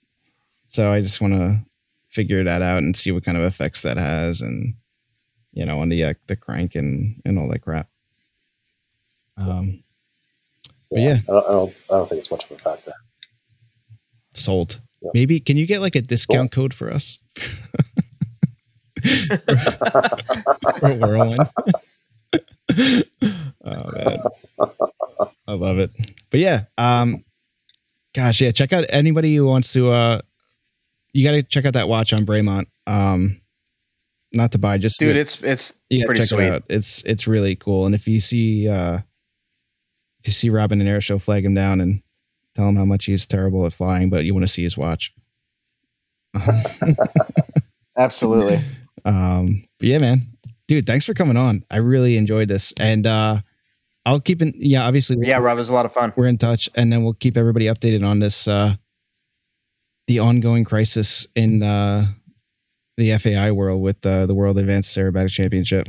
So 0.70 0.92
I 0.92 1.02
just 1.02 1.20
want 1.20 1.34
to 1.34 1.62
figure 2.10 2.44
that 2.44 2.62
out 2.62 2.80
and 2.80 2.96
see 2.96 3.12
what 3.12 3.24
kind 3.26 3.38
of 3.38 3.44
effects 3.44 3.82
that 3.82 3.98
has, 3.98 4.40
and 4.42 4.76
you 5.52 5.66
know, 5.66 5.80
on 5.80 5.90
the 5.90 6.04
uh, 6.04 6.14
the 6.28 6.36
crank 6.36 6.76
and 6.76 7.20
and 7.26 7.40
all 7.40 7.50
that 7.50 7.64
crap. 7.64 7.88
Um, 9.40 9.84
But 10.92 11.00
yeah. 11.02 11.18
I, 11.28 11.32
don't, 11.32 11.46
I 11.46 11.52
don't. 11.52 11.74
I 11.90 11.94
don't 11.94 12.10
think 12.10 12.20
it's 12.20 12.32
much 12.32 12.46
of 12.46 12.52
a 12.52 12.60
factor. 12.60 12.94
sold. 14.34 14.82
Yeah. 15.02 15.12
Maybe 15.14 15.40
can 15.40 15.56
you 15.58 15.66
get 15.66 15.80
like 15.82 15.96
a 15.96 16.02
discount 16.02 16.52
code 16.52 16.74
for 16.74 16.92
us? 16.92 17.20
whirlwind. 20.82 21.40
oh 22.72 23.84
man, 23.96 24.18
I 25.48 25.54
love 25.54 25.80
it. 25.80 25.90
But 26.32 26.40
yeah, 26.40 26.66
um, 26.78 27.24
gosh, 28.14 28.42
yeah. 28.42 28.52
Check 28.52 28.74
out 28.74 28.86
anybody 28.90 29.36
who 29.36 29.46
wants 29.46 29.74
to. 29.74 29.90
uh 29.90 30.22
You 31.14 31.24
got 31.26 31.32
to 31.32 31.44
check 31.44 31.66
out 31.66 31.74
that 31.74 31.88
watch 31.90 32.14
on 32.14 32.26
Bremont. 32.26 32.66
Um, 32.88 33.42
not 34.34 34.52
to 34.52 34.58
buy, 34.60 34.78
just 34.78 35.00
Dude, 35.00 35.16
it's 35.16 35.42
it's 35.44 35.80
yeah, 35.90 36.06
pretty 36.06 36.20
check 36.22 36.30
sweet. 36.30 36.44
it 36.46 36.54
out. 36.54 36.64
It's 36.70 37.02
it's 37.04 37.26
really 37.28 37.56
cool. 37.56 37.86
And 37.86 37.96
if 37.96 38.08
you 38.08 38.20
see 38.20 38.68
uh 38.68 38.98
if 38.98 39.04
you 40.28 40.34
see 40.34 40.50
Robin 40.50 40.82
and 40.82 40.90
Airshow, 40.90 41.22
flag 41.22 41.46
him 41.46 41.54
down 41.56 41.80
and 41.82 42.02
tell 42.56 42.68
him 42.68 42.76
how 42.76 42.86
much 42.86 43.06
he's 43.06 43.26
terrible 43.26 43.66
at 43.66 43.74
flying, 43.74 44.10
but 44.10 44.26
you 44.26 44.34
want 44.34 44.44
to 44.44 44.52
see 44.52 44.64
his 44.64 44.78
watch. 44.78 45.14
Absolutely. 47.98 48.60
um 49.06 49.64
yeah, 49.80 49.98
man. 49.98 50.22
Dude, 50.68 50.86
thanks 50.86 51.06
for 51.06 51.14
coming 51.14 51.38
on. 51.38 51.64
I 51.72 51.78
really 51.78 52.18
enjoyed 52.18 52.48
this. 52.48 52.74
And 52.80 53.08
uh 53.08 53.42
I'll 54.06 54.20
keep 54.20 54.42
in 54.42 54.54
yeah, 54.56 54.86
obviously 54.86 55.18
Yeah, 55.22 55.38
Rob, 55.38 55.58
it 55.58 55.60
was 55.60 55.70
a 55.70 55.74
lot 55.74 55.86
of 55.86 55.94
fun. 55.94 56.14
we're 56.16 56.28
in 56.28 56.38
touch 56.38 56.70
and 56.76 56.92
then 56.92 57.04
we'll 57.04 57.14
keep 57.14 57.38
everybody 57.38 57.66
updated 57.66 58.06
on 58.06 58.20
this 58.20 58.48
uh 58.48 58.76
the 60.08 60.20
ongoing 60.20 60.64
crisis 60.66 61.28
in 61.36 61.64
uh 61.64 62.08
the 62.98 63.18
FAI 63.18 63.52
world 63.52 63.82
with 63.82 64.06
uh, 64.06 64.26
the 64.26 64.36
World 64.36 64.58
Advanced 64.58 64.98
Aerobatic 64.98 65.30
Championship. 65.30 65.88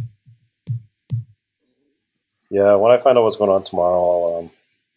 Yeah, 2.51 2.75
when 2.75 2.91
I 2.91 2.99
find 2.99 3.17
out 3.17 3.25
what's 3.25 3.37
going 3.37 3.51
on 3.51 3.62
tomorrow, 3.62 4.03
I'll 4.03 4.39
um, 4.41 4.51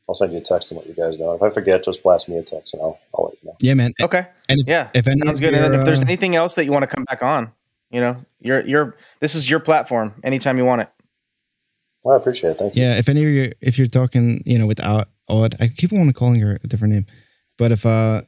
I'll 0.10 0.16
send 0.16 0.34
you 0.34 0.40
a 0.40 0.42
text 0.42 0.72
and 0.72 0.80
let 0.80 0.88
you 0.88 0.94
guys 0.96 1.18
know. 1.20 1.34
If 1.34 1.42
I 1.42 1.50
forget, 1.50 1.84
just 1.84 2.04
blast 2.04 2.28
me 2.28 2.38
a 2.38 2.44
text 2.44 2.74
and 2.74 2.82
I'll 2.82 3.00
I'll 3.16 3.26
let 3.26 3.34
you 3.42 3.50
know. 3.50 3.56
Yeah, 3.62 3.74
man. 3.76 3.94
Okay. 4.02 4.26
And 4.50 4.60
if, 4.60 4.68
Yeah. 4.68 4.90
if 4.94 5.08
any 5.08 5.22
Sounds 5.26 5.40
of 5.40 5.42
good. 5.44 5.54
And 5.54 5.76
if 5.76 5.86
there's 5.86 6.02
uh, 6.02 6.06
anything 6.08 6.36
else 6.36 6.56
that 6.56 6.66
you 6.66 6.72
want 6.72 6.84
to 6.84 6.94
come 6.94 7.06
back 7.06 7.22
on, 7.24 7.52
you 7.92 8.02
know, 8.02 8.18
you're 8.40 8.66
you're 8.66 8.98
this 9.20 9.36
is 9.36 9.50
your 9.50 9.60
platform 9.60 10.14
anytime 10.24 10.58
you 10.58 10.66
want 10.66 10.82
it. 10.82 10.90
Well, 12.04 12.16
I 12.16 12.18
appreciate 12.18 12.52
it. 12.52 12.58
Thank 12.58 12.76
you. 12.76 12.82
Yeah, 12.84 12.98
if 12.98 13.08
any 13.08 13.24
of 13.24 13.30
you, 13.30 13.54
if 13.62 13.78
you're 13.78 13.88
talking, 13.88 14.44
you 14.46 14.58
know, 14.58 14.68
without 14.68 15.08
odd, 15.30 15.56
I 15.62 15.70
keep 15.70 15.94
on 15.94 16.12
calling 16.12 16.42
her 16.42 16.60
a 16.62 16.68
different 16.68 16.94
name, 16.94 17.06
but 17.58 17.72
if 17.72 17.86
uh, 17.86 18.24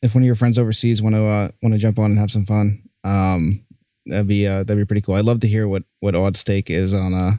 if 0.00 0.14
one 0.14 0.22
of 0.22 0.26
your 0.26 0.36
friends 0.36 0.56
overseas 0.58 1.02
want 1.02 1.16
to 1.16 1.26
uh 1.26 1.48
want 1.62 1.74
to 1.74 1.78
jump 1.78 1.98
on 1.98 2.06
and 2.12 2.18
have 2.18 2.30
some 2.30 2.46
fun, 2.46 2.82
um, 3.04 3.62
that'd 4.06 4.26
be 4.26 4.46
uh 4.46 4.62
that'd 4.62 4.78
be 4.78 4.86
pretty 4.86 5.02
cool. 5.02 5.16
I'd 5.16 5.26
love 5.26 5.40
to 5.40 5.48
hear 5.48 5.68
what 5.68 5.82
what 5.98 6.14
Aude's 6.14 6.42
take 6.44 6.70
is 6.70 6.94
on 6.94 7.12
uh 7.12 7.32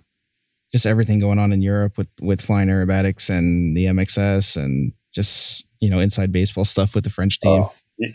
just 0.71 0.85
everything 0.85 1.19
going 1.19 1.39
on 1.39 1.51
in 1.51 1.61
Europe 1.61 1.97
with 1.97 2.07
with 2.21 2.41
flying 2.41 2.69
aerobatics 2.69 3.29
and 3.29 3.75
the 3.75 3.85
MXS 3.85 4.55
and 4.55 4.93
just 5.13 5.65
you 5.79 5.89
know 5.89 5.99
inside 5.99 6.31
baseball 6.31 6.65
stuff 6.65 6.95
with 6.95 7.03
the 7.03 7.09
French 7.09 7.39
team. 7.39 7.63
Oh, 7.63 7.73
you, 7.97 8.13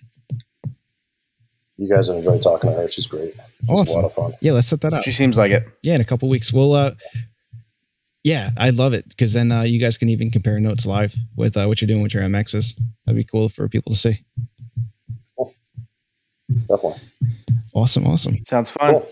you 1.76 1.88
guys 1.94 2.08
have 2.08 2.16
enjoyed 2.16 2.40
talking 2.42 2.70
to 2.70 2.76
her. 2.76 2.88
She's 2.88 3.06
great. 3.06 3.34
She's 3.34 3.68
a 3.68 3.72
Awesome. 3.72 3.94
lot 3.96 4.04
of 4.06 4.12
fun. 4.14 4.34
Yeah, 4.40 4.52
let's 4.52 4.68
set 4.68 4.80
that 4.80 4.92
up. 4.94 5.02
She 5.02 5.12
seems 5.12 5.36
like 5.36 5.50
it. 5.52 5.68
Yeah, 5.82 5.94
in 5.94 6.00
a 6.00 6.04
couple 6.04 6.28
weeks. 6.28 6.52
We'll 6.52 6.72
uh 6.72 6.92
yeah, 8.24 8.50
I 8.58 8.70
love 8.70 8.92
it 8.92 9.08
because 9.08 9.34
then 9.34 9.52
uh, 9.52 9.62
you 9.62 9.78
guys 9.78 9.96
can 9.96 10.08
even 10.08 10.32
compare 10.32 10.58
notes 10.58 10.84
live 10.84 11.14
with 11.36 11.56
uh, 11.56 11.66
what 11.66 11.80
you're 11.80 11.86
doing 11.86 12.02
with 12.02 12.12
your 12.12 12.24
MXs. 12.24 12.74
That'd 13.04 13.16
be 13.16 13.22
cool 13.22 13.48
for 13.48 13.68
people 13.68 13.92
to 13.92 13.98
see. 13.98 14.24
Definitely. 16.48 17.00
Awesome, 17.72 18.04
awesome. 18.06 18.44
Sounds 18.44 18.70
fun. 18.70 18.90
Cool. 18.90 19.08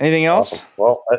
Anything 0.00 0.24
else? 0.24 0.54
Awesome. 0.54 0.66
Well, 0.76 1.04
I, 1.12 1.16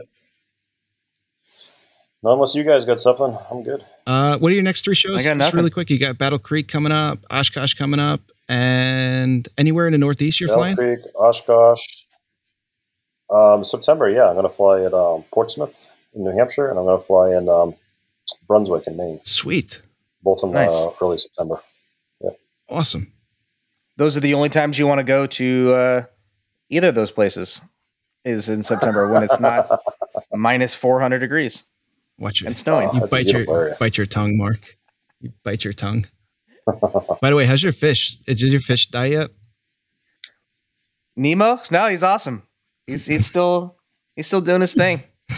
no, 2.26 2.34
unless 2.34 2.56
you 2.56 2.64
guys 2.64 2.86
got 2.86 3.00
something, 3.00 3.38
I'm 3.52 3.62
good. 3.62 3.86
Uh, 4.08 4.40
what 4.40 4.52
are 4.52 4.56
your 4.56 4.64
next 4.64 4.84
three 4.84 4.95
shows? 4.95 5.16
I 5.16 5.22
got 5.22 5.38
Just 5.38 5.54
really 5.54 5.70
quick. 5.70 5.92
You 5.92 6.00
got 6.00 6.18
Battle 6.18 6.40
Creek 6.40 6.68
coming 6.68 6.92
up, 6.92 7.20
Oshkosh 7.30 7.76
coming 7.76 8.00
up, 8.00 8.20
and 8.50 9.48
anywhere 9.60 9.86
in 9.86 9.92
the 9.92 10.00
Northeast 10.00 10.40
you're 10.40 10.50
flying? 10.50 10.76
Battle 10.76 10.95
flying. 10.95 11.02
Creek, 11.04 11.16
Oshkosh. 11.16 11.86
Um, 13.30 13.64
September, 13.64 14.10
yeah, 14.10 14.28
I'm 14.28 14.34
going 14.34 14.48
to 14.48 14.50
fly 14.50 14.82
at 14.82 14.92
um, 14.92 15.24
Portsmouth 15.32 15.92
in 16.16 16.24
New 16.24 16.36
Hampshire, 16.36 16.68
and 16.68 16.80
I'm 16.80 16.86
going 16.86 16.98
to 17.00 17.06
fly 17.06 17.30
in 17.30 17.48
um, 17.48 17.76
Brunswick 18.48 18.88
in 18.88 18.98
Maine, 18.98 19.22
Sweet, 19.24 19.84
both 20.24 20.44
in 20.44 20.50
Nice. 20.50 20.74
uh, 20.74 20.90
early 21.00 21.20
September. 21.20 21.62
Yeah. 22.22 22.32
awesome. 22.68 23.14
Those 23.98 24.18
are 24.18 24.22
the 24.22 24.34
only 24.34 24.50
times 24.50 24.80
you 24.80 24.88
want 24.88 24.98
to 24.98 25.04
go 25.04 25.28
to 25.28 25.74
uh, 25.74 26.04
either 26.72 26.90
of 26.90 26.95
those 26.95 27.12
places. 27.12 27.62
Is 28.24 28.50
in 28.50 28.64
September 28.64 29.14
when 29.14 29.22
it's 29.22 29.40
not 29.40 29.80
minus 30.34 30.74
400 30.74 31.20
degrees 31.20 31.64
Watch 32.18 32.42
it. 32.42 32.48
and 32.48 32.58
snowing. 32.58 32.90
You 32.94 33.08
bite 33.08 33.27
your 33.27 33.44
area. 33.50 33.77
bite 33.80 33.98
your 33.98 34.08
tongue, 34.08 34.38
Mark. 34.38 34.77
You 35.19 35.32
bite 35.44 35.64
your 35.64 35.74
tongue. 35.74 36.08
By 37.22 37.30
the 37.30 37.35
way, 37.35 37.45
how's 37.45 37.61
your 37.64 37.74
fish? 37.74 38.18
Did 38.26 38.42
your 38.42 38.61
fish 38.61 38.90
die 38.90 39.08
yet? 39.08 39.30
Nemo? 41.16 41.61
No, 41.72 41.88
he's 41.88 42.03
awesome. 42.03 42.44
He's 42.88 43.06
he's 43.06 43.26
still 43.26 43.77
he's 44.16 44.27
still 44.27 44.42
doing 44.42 44.61
his 44.61 44.74
thing. 44.74 45.03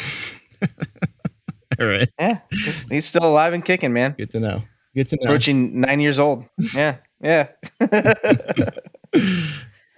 All 1.80 1.86
right, 1.86 2.10
Yeah, 2.20 2.40
he's, 2.50 2.90
he's 2.90 3.06
still 3.06 3.24
alive 3.26 3.54
and 3.54 3.64
kicking, 3.64 3.94
man. 3.94 4.16
good 4.18 4.32
to 4.32 4.40
know. 4.40 4.64
Good 4.96 5.10
to 5.10 5.16
know. 5.18 5.26
Approaching 5.30 5.82
nine 5.82 6.00
years 6.00 6.18
old. 6.18 6.46
Yeah, 6.74 6.98
yeah. 7.22 7.50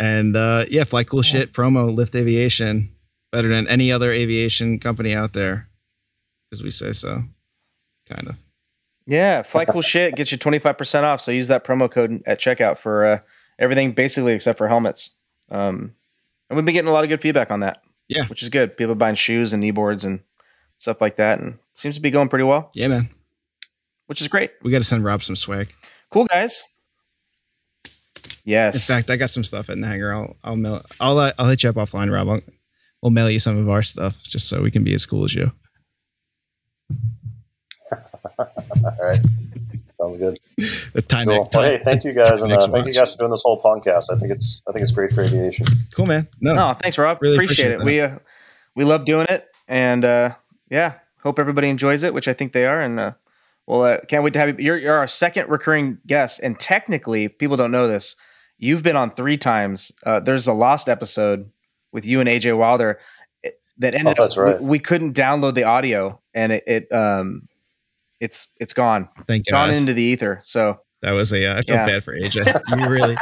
And 0.01 0.35
uh, 0.37 0.65
yeah, 0.69 0.85
fly 0.85 1.03
cool 1.03 1.21
shit 1.21 1.51
promo 1.51 1.93
lift 1.93 2.15
aviation 2.15 2.95
better 3.33 3.49
than 3.49 3.67
any 3.67 3.91
other 3.91 4.11
aviation 4.13 4.79
company 4.79 5.13
out 5.13 5.33
there, 5.33 5.68
because 6.49 6.63
we 6.63 6.71
say 6.71 6.93
so. 6.93 7.23
Kind 8.07 8.27
of. 8.27 8.35
yeah, 9.05 9.43
fly 9.43 9.65
cool 9.65 9.81
shit 9.83 10.15
gets 10.15 10.31
you 10.31 10.37
25% 10.39 11.03
off. 11.03 11.21
So 11.21 11.31
use 11.31 11.47
that 11.49 11.63
promo 11.63 11.89
code 11.91 12.23
at 12.25 12.39
checkout 12.39 12.77
for 12.79 13.05
uh, 13.05 13.19
everything 13.59 13.91
basically 13.91 14.33
except 14.33 14.57
for 14.57 14.67
helmets. 14.67 15.11
Um, 15.51 15.93
and 16.49 16.55
we've 16.57 16.65
been 16.65 16.73
getting 16.73 16.89
a 16.89 16.93
lot 16.93 17.03
of 17.03 17.09
good 17.09 17.21
feedback 17.21 17.51
on 17.51 17.59
that. 17.59 17.83
Yeah. 18.07 18.25
Which 18.27 18.41
is 18.41 18.49
good. 18.49 18.75
People 18.77 18.95
buying 18.95 19.13
shoes 19.13 19.53
and 19.53 19.63
kneeboards 19.63 20.03
and 20.05 20.21
stuff 20.79 20.99
like 21.01 21.17
that. 21.17 21.39
And 21.39 21.59
seems 21.75 21.93
to 21.95 22.01
be 22.01 22.09
going 22.09 22.29
pretty 22.29 22.45
well, 22.45 22.71
Yeah, 22.73 22.87
man. 22.87 23.09
which 24.07 24.19
is 24.21 24.27
great. 24.27 24.51
We 24.63 24.71
got 24.71 24.79
to 24.79 24.83
send 24.83 25.03
Rob 25.05 25.21
some 25.21 25.35
swag. 25.35 25.71
Cool, 26.09 26.25
guys. 26.25 26.63
Yes. 28.43 28.89
In 28.89 28.95
fact, 28.95 29.09
I 29.11 29.15
got 29.17 29.29
some 29.29 29.43
stuff 29.43 29.69
in 29.69 29.81
the 29.81 29.87
hangar. 29.87 30.13
I'll 30.13 30.35
I'll 30.43 30.55
mail. 30.55 30.83
I'll 30.99 31.17
uh, 31.19 31.33
I'll 31.37 31.47
hit 31.49 31.61
you 31.63 31.69
up 31.69 31.75
offline, 31.75 32.11
Rob. 32.11 32.27
I'll, 32.29 32.41
we'll 33.01 33.11
mail 33.11 33.29
you 33.29 33.39
some 33.39 33.57
of 33.57 33.69
our 33.69 33.83
stuff 33.83 34.21
just 34.23 34.47
so 34.49 34.61
we 34.61 34.71
can 34.71 34.83
be 34.83 34.93
as 34.95 35.05
cool 35.05 35.23
as 35.25 35.35
you. 35.35 35.51
All 38.39 38.97
right. 39.01 39.19
Sounds 39.91 40.17
good. 40.17 40.39
The 40.93 41.01
time. 41.01 41.25
Cool. 41.27 41.45
time- 41.47 41.61
Well, 41.61 41.71
hey, 41.71 41.81
thank 41.83 42.03
you 42.03 42.13
guys, 42.13 42.41
and 42.41 42.53
uh, 42.53 42.67
thank 42.69 42.87
you 42.87 42.93
guys 42.93 43.11
for 43.13 43.19
doing 43.19 43.31
this 43.31 43.41
whole 43.43 43.61
podcast. 43.61 44.05
I 44.13 44.17
think 44.17 44.31
it's 44.31 44.61
I 44.67 44.71
think 44.71 44.81
it's 44.83 44.91
great 44.91 45.11
for 45.11 45.21
aviation. 45.21 45.65
Cool, 45.93 46.05
man. 46.05 46.27
No, 46.39 46.53
No, 46.53 46.73
thanks, 46.73 46.97
Rob. 46.97 47.17
Really 47.21 47.35
appreciate, 47.35 47.73
appreciate 47.73 47.81
it. 47.81 48.09
We 48.09 48.15
uh, 48.15 48.19
we 48.75 48.85
love 48.85 49.05
doing 49.05 49.25
it, 49.29 49.47
and 49.67 50.05
uh, 50.05 50.35
yeah, 50.69 50.93
hope 51.21 51.37
everybody 51.39 51.67
enjoys 51.69 52.03
it, 52.03 52.13
which 52.13 52.27
I 52.29 52.33
think 52.33 52.53
they 52.53 52.65
are. 52.65 52.79
And 52.79 52.99
uh, 52.99 53.13
well, 53.67 53.83
uh, 53.83 53.97
can't 54.07 54.23
wait 54.23 54.33
to 54.33 54.39
have 54.39 54.49
you. 54.59 54.65
You're, 54.65 54.77
you're 54.77 54.95
our 54.95 55.07
second 55.07 55.49
recurring 55.49 55.97
guest, 56.07 56.39
and 56.41 56.57
technically, 56.59 57.27
people 57.27 57.57
don't 57.57 57.71
know 57.71 57.87
this. 57.87 58.15
You've 58.57 58.83
been 58.83 58.95
on 58.95 59.11
three 59.11 59.37
times. 59.37 59.91
Uh, 60.05 60.19
there's 60.21 60.47
a 60.47 60.53
lost 60.53 60.87
episode 60.87 61.49
with 61.91 62.05
you 62.05 62.19
and 62.21 62.29
AJ 62.29 62.57
Wilder 62.57 62.99
eh, 63.43 63.49
that 63.79 63.95
ended 63.95 64.19
Oh, 64.19 64.25
up. 64.25 64.37
right. 64.37 64.61
we, 64.61 64.67
we 64.67 64.79
couldn't 64.79 65.13
download 65.13 65.55
the 65.55 65.63
audio, 65.63 66.19
and 66.39 66.51
it, 66.53 66.63
it 66.67 66.91
um, 66.93 67.47
it's 68.19 68.47
it's 68.59 68.73
gone, 68.73 69.09
thank 69.27 69.45
gone 69.47 69.73
into 69.73 69.93
the 69.93 70.01
ether. 70.03 70.41
So 70.43 70.79
that 71.01 71.11
was 71.11 71.31
a. 71.31 71.45
Uh, 71.45 71.51
I 71.53 71.61
felt 71.61 71.67
Yeah. 71.67 71.85
bad 71.85 72.03
for 72.03 72.13
AJ. 72.13 72.79
you 72.79 72.87
really. 72.89 73.15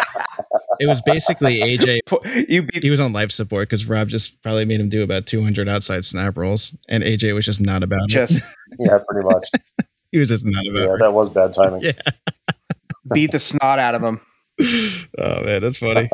It 0.79 0.87
was 0.87 1.01
basically 1.01 1.55
AJ. 1.61 1.99
you 2.49 2.61
beat 2.63 2.83
He 2.83 2.89
was 2.89 2.99
on 2.99 3.11
life 3.13 3.31
support 3.31 3.61
because 3.69 3.85
Rob 3.87 4.07
just 4.09 4.41
probably 4.43 4.63
made 4.65 4.79
him 4.79 4.89
do 4.89 5.01
about 5.03 5.25
200 5.25 5.67
outside 5.67 6.05
snap 6.05 6.37
rolls, 6.37 6.71
and 6.87 7.03
AJ 7.03 7.33
was 7.33 7.45
just 7.45 7.59
not 7.61 7.81
about 7.83 8.01
it. 8.03 8.09
just 8.09 8.41
Yeah, 8.79 8.99
pretty 9.09 9.25
much. 9.27 9.49
He 10.13 10.19
was 10.19 10.29
just 10.29 10.45
not 10.45 10.63
yeah, 10.63 10.83
about 10.83 10.99
that 10.99 11.13
was 11.13 11.29
bad 11.29 11.51
timing. 11.51 11.83
it. 11.83 11.99
beat 13.13 13.31
the 13.31 13.39
snot 13.39 13.77
out 13.77 13.93
of 13.93 14.01
him. 14.01 14.21
Oh 15.17 15.43
man, 15.43 15.61
that's 15.61 15.79
funny. 15.79 16.09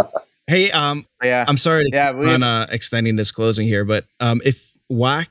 hey, 0.47 0.71
um, 0.71 1.05
Yeah, 1.21 1.45
I'm 1.47 1.57
sorry 1.57 1.83
to 1.83 1.89
yeah. 1.95 2.11
We, 2.11 2.25
on 2.27 2.41
uh, 2.41 2.65
extending 2.71 3.15
this 3.17 3.29
closing 3.31 3.67
here, 3.67 3.85
but 3.85 4.05
um, 4.19 4.41
if 4.43 4.75
WAC, 4.91 5.27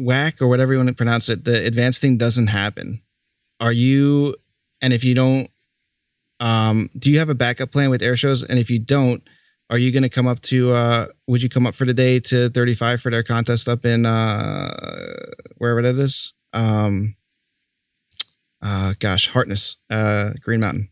WAC 0.00 0.40
or 0.40 0.48
whatever 0.48 0.72
you 0.72 0.78
want 0.78 0.88
to 0.88 0.94
pronounce 0.94 1.28
it, 1.28 1.44
the 1.44 1.64
advanced 1.64 2.00
thing 2.00 2.16
doesn't 2.16 2.48
happen, 2.48 3.02
are 3.60 3.72
you? 3.72 4.34
And 4.82 4.92
if 4.92 5.04
you 5.04 5.14
don't, 5.14 5.50
um, 6.40 6.90
do 6.98 7.10
you 7.10 7.18
have 7.18 7.28
a 7.30 7.34
backup 7.34 7.72
plan 7.72 7.88
with 7.90 8.02
air 8.02 8.16
shows? 8.16 8.42
And 8.42 8.58
if 8.58 8.68
you 8.68 8.78
don't, 8.78 9.22
are 9.70 9.78
you 9.78 9.90
going 9.90 10.02
to 10.02 10.08
come 10.10 10.26
up 10.26 10.40
to? 10.42 10.72
Uh, 10.72 11.06
would 11.26 11.42
you 11.42 11.48
come 11.48 11.66
up 11.66 11.74
for 11.74 11.84
the 11.86 11.94
day 11.94 12.20
to 12.20 12.50
35 12.50 13.00
for 13.00 13.10
their 13.10 13.22
contest 13.22 13.68
up 13.68 13.84
in 13.84 14.06
uh, 14.06 15.32
wherever 15.56 15.82
that 15.82 15.96
is? 15.96 16.32
Um, 16.52 17.16
uh, 18.62 18.94
gosh, 19.00 19.28
Hartness, 19.28 19.76
uh, 19.90 20.30
Green 20.42 20.60
Mountain. 20.60 20.90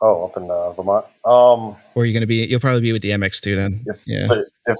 Oh, 0.00 0.24
up 0.24 0.36
in 0.36 0.50
uh, 0.50 0.72
Vermont. 0.72 1.04
Um, 1.24 1.76
Or 1.94 2.02
are 2.02 2.04
you 2.04 2.12
going 2.12 2.22
to 2.22 2.26
be? 2.26 2.44
You'll 2.46 2.58
probably 2.58 2.80
be 2.80 2.92
with 2.92 3.02
the 3.02 3.10
MX2 3.10 3.54
then. 3.54 3.84
if 3.86 4.02
Yeah. 4.08 4.26
but 4.26 4.46
if 4.66 4.76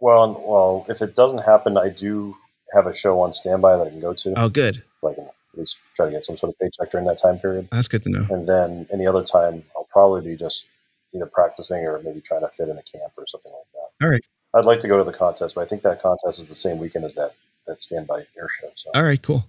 well, 0.00 0.42
well, 0.46 0.86
if 0.88 1.02
it 1.02 1.14
doesn't 1.14 1.38
happen, 1.44 1.76
I 1.76 1.88
do 1.88 2.36
have 2.72 2.86
a 2.86 2.92
show 2.92 3.20
on 3.20 3.32
standby 3.32 3.76
that 3.76 3.86
I 3.86 3.90
can 3.90 4.00
go 4.00 4.14
to. 4.14 4.34
Oh, 4.36 4.48
good. 4.48 4.82
Can 5.02 5.14
at 5.18 5.58
least 5.58 5.80
try 5.96 6.06
to 6.06 6.12
get 6.12 6.22
some 6.24 6.36
sort 6.36 6.52
of 6.52 6.58
paycheck 6.58 6.90
during 6.90 7.06
that 7.06 7.18
time 7.18 7.38
period. 7.38 7.68
That's 7.72 7.88
good 7.88 8.02
to 8.04 8.10
know. 8.10 8.26
And 8.30 8.46
then 8.46 8.86
any 8.92 9.06
other 9.06 9.22
time, 9.22 9.64
I'll 9.76 9.86
probably 9.90 10.22
be 10.22 10.36
just 10.36 10.68
either 11.12 11.26
practicing 11.26 11.84
or 11.84 12.00
maybe 12.02 12.20
trying 12.20 12.42
to 12.42 12.48
fit 12.48 12.68
in 12.68 12.78
a 12.78 12.82
camp 12.82 13.12
or 13.16 13.26
something 13.26 13.50
like 13.52 13.66
that. 13.74 14.04
All 14.04 14.10
right. 14.10 14.22
I'd 14.54 14.64
like 14.64 14.80
to 14.80 14.88
go 14.88 14.96
to 14.96 15.04
the 15.04 15.12
contest, 15.12 15.54
but 15.54 15.62
I 15.62 15.64
think 15.66 15.82
that 15.82 16.00
contest 16.02 16.40
is 16.40 16.48
the 16.48 16.54
same 16.54 16.78
weekend 16.78 17.04
as 17.04 17.14
that 17.16 17.34
that 17.66 17.80
standby 17.80 18.26
air 18.38 18.48
show. 18.48 18.70
So 18.74 18.90
All 18.94 19.02
right, 19.02 19.20
cool. 19.20 19.44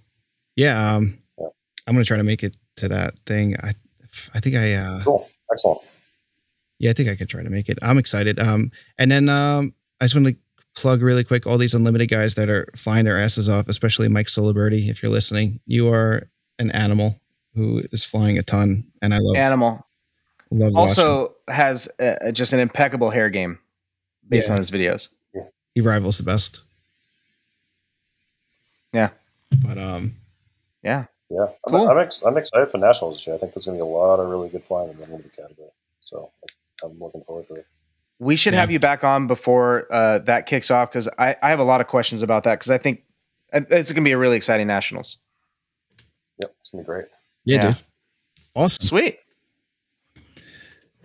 Yeah, 0.54 0.94
um, 0.94 1.18
Yeah. 1.38 1.48
I'm 1.86 1.94
gonna 1.94 2.04
try 2.04 2.16
to 2.18 2.22
make 2.22 2.42
it 2.42 2.56
to 2.76 2.88
that 2.88 3.14
thing. 3.26 3.56
I, 3.56 3.72
I 4.34 4.40
think 4.40 4.54
I, 4.56 4.74
uh, 4.74 5.02
cool, 5.02 5.28
excellent. 5.50 5.80
yeah, 6.78 6.90
I 6.90 6.92
think 6.92 7.08
I 7.08 7.16
could 7.16 7.28
try 7.28 7.42
to 7.42 7.50
make 7.50 7.68
it. 7.68 7.78
I'm 7.82 7.98
excited. 7.98 8.38
Um, 8.38 8.70
and 8.98 9.10
then 9.10 9.28
um, 9.28 9.74
I 10.02 10.06
just 10.06 10.16
want 10.16 10.26
to 10.26 10.36
plug 10.74 11.00
really 11.00 11.22
quick 11.22 11.46
all 11.46 11.58
these 11.58 11.74
unlimited 11.74 12.10
guys 12.10 12.34
that 12.34 12.48
are 12.48 12.66
flying 12.74 13.04
their 13.04 13.16
asses 13.16 13.48
off, 13.48 13.68
especially 13.68 14.08
Mike 14.08 14.28
Celebrity. 14.28 14.88
If 14.90 15.00
you're 15.00 15.12
listening, 15.12 15.60
you 15.64 15.88
are 15.92 16.24
an 16.58 16.72
animal 16.72 17.20
who 17.54 17.84
is 17.92 18.04
flying 18.04 18.36
a 18.36 18.42
ton, 18.42 18.84
and 19.00 19.14
I 19.14 19.18
love 19.20 19.36
Animal 19.36 19.86
love 20.50 20.72
watching. 20.72 20.88
also 21.04 21.34
has 21.46 21.88
uh 22.00 22.32
just 22.32 22.52
an 22.52 22.58
impeccable 22.58 23.10
hair 23.10 23.30
game 23.30 23.60
based 24.28 24.48
Yeah. 24.48 24.54
on 24.54 24.58
his 24.58 24.72
videos. 24.72 25.08
he 25.74 25.80
rivals 25.80 26.18
the 26.18 26.24
best. 26.24 26.62
Yeah. 28.92 29.10
but 29.64 29.78
um, 29.78 30.16
Yeah. 30.82 31.04
Yeah, 31.30 31.44
I'm, 31.66 31.72
Cool. 31.72 31.88
I'm, 31.88 31.98
ex- 31.98 32.22
I'm 32.22 32.36
excited 32.36 32.70
for 32.70 32.76
nationals 32.78 33.16
this 33.16 33.26
year. 33.26 33.36
I 33.36 33.38
think 33.38 33.54
there's 33.54 33.64
going 33.64 33.78
to 33.78 33.84
be 33.84 33.88
a 33.88 33.90
lot 33.90 34.20
of 34.20 34.28
really 34.28 34.50
good 34.50 34.64
flying 34.64 34.90
in 34.90 34.98
the 34.98 35.04
unlimited 35.04 35.34
category. 35.34 35.70
So 36.02 36.30
I'm 36.84 36.98
looking 36.98 37.22
forward 37.22 37.46
to 37.48 37.54
it. 37.54 37.66
We 38.18 38.36
should 38.36 38.54
Yeah. 38.54 38.60
have 38.60 38.70
you 38.70 38.78
back 38.78 39.04
on 39.04 39.26
before 39.26 39.92
uh, 39.92 40.18
that 40.20 40.46
kicks 40.46 40.70
off 40.70 40.90
because 40.90 41.08
I, 41.18 41.36
I 41.42 41.50
have 41.50 41.58
a 41.58 41.64
lot 41.64 41.80
of 41.80 41.86
questions 41.88 42.22
about 42.22 42.44
that 42.44 42.58
because 42.58 42.70
I 42.70 42.78
think 42.78 43.02
uh, 43.52 43.60
it's 43.70 43.92
going 43.92 44.04
to 44.04 44.08
be 44.08 44.12
a 44.12 44.18
really 44.18 44.36
exciting 44.36 44.66
nationals. 44.66 45.18
Yep, 46.40 46.54
it's 46.58 46.68
going 46.70 46.84
to 46.84 46.84
be 46.84 46.86
great. 46.92 47.06
yeah, 47.44 47.56
Yeah. 47.56 47.66
dude, 47.72 47.76
awesome, 48.54 48.86
Sweet. 48.86 49.18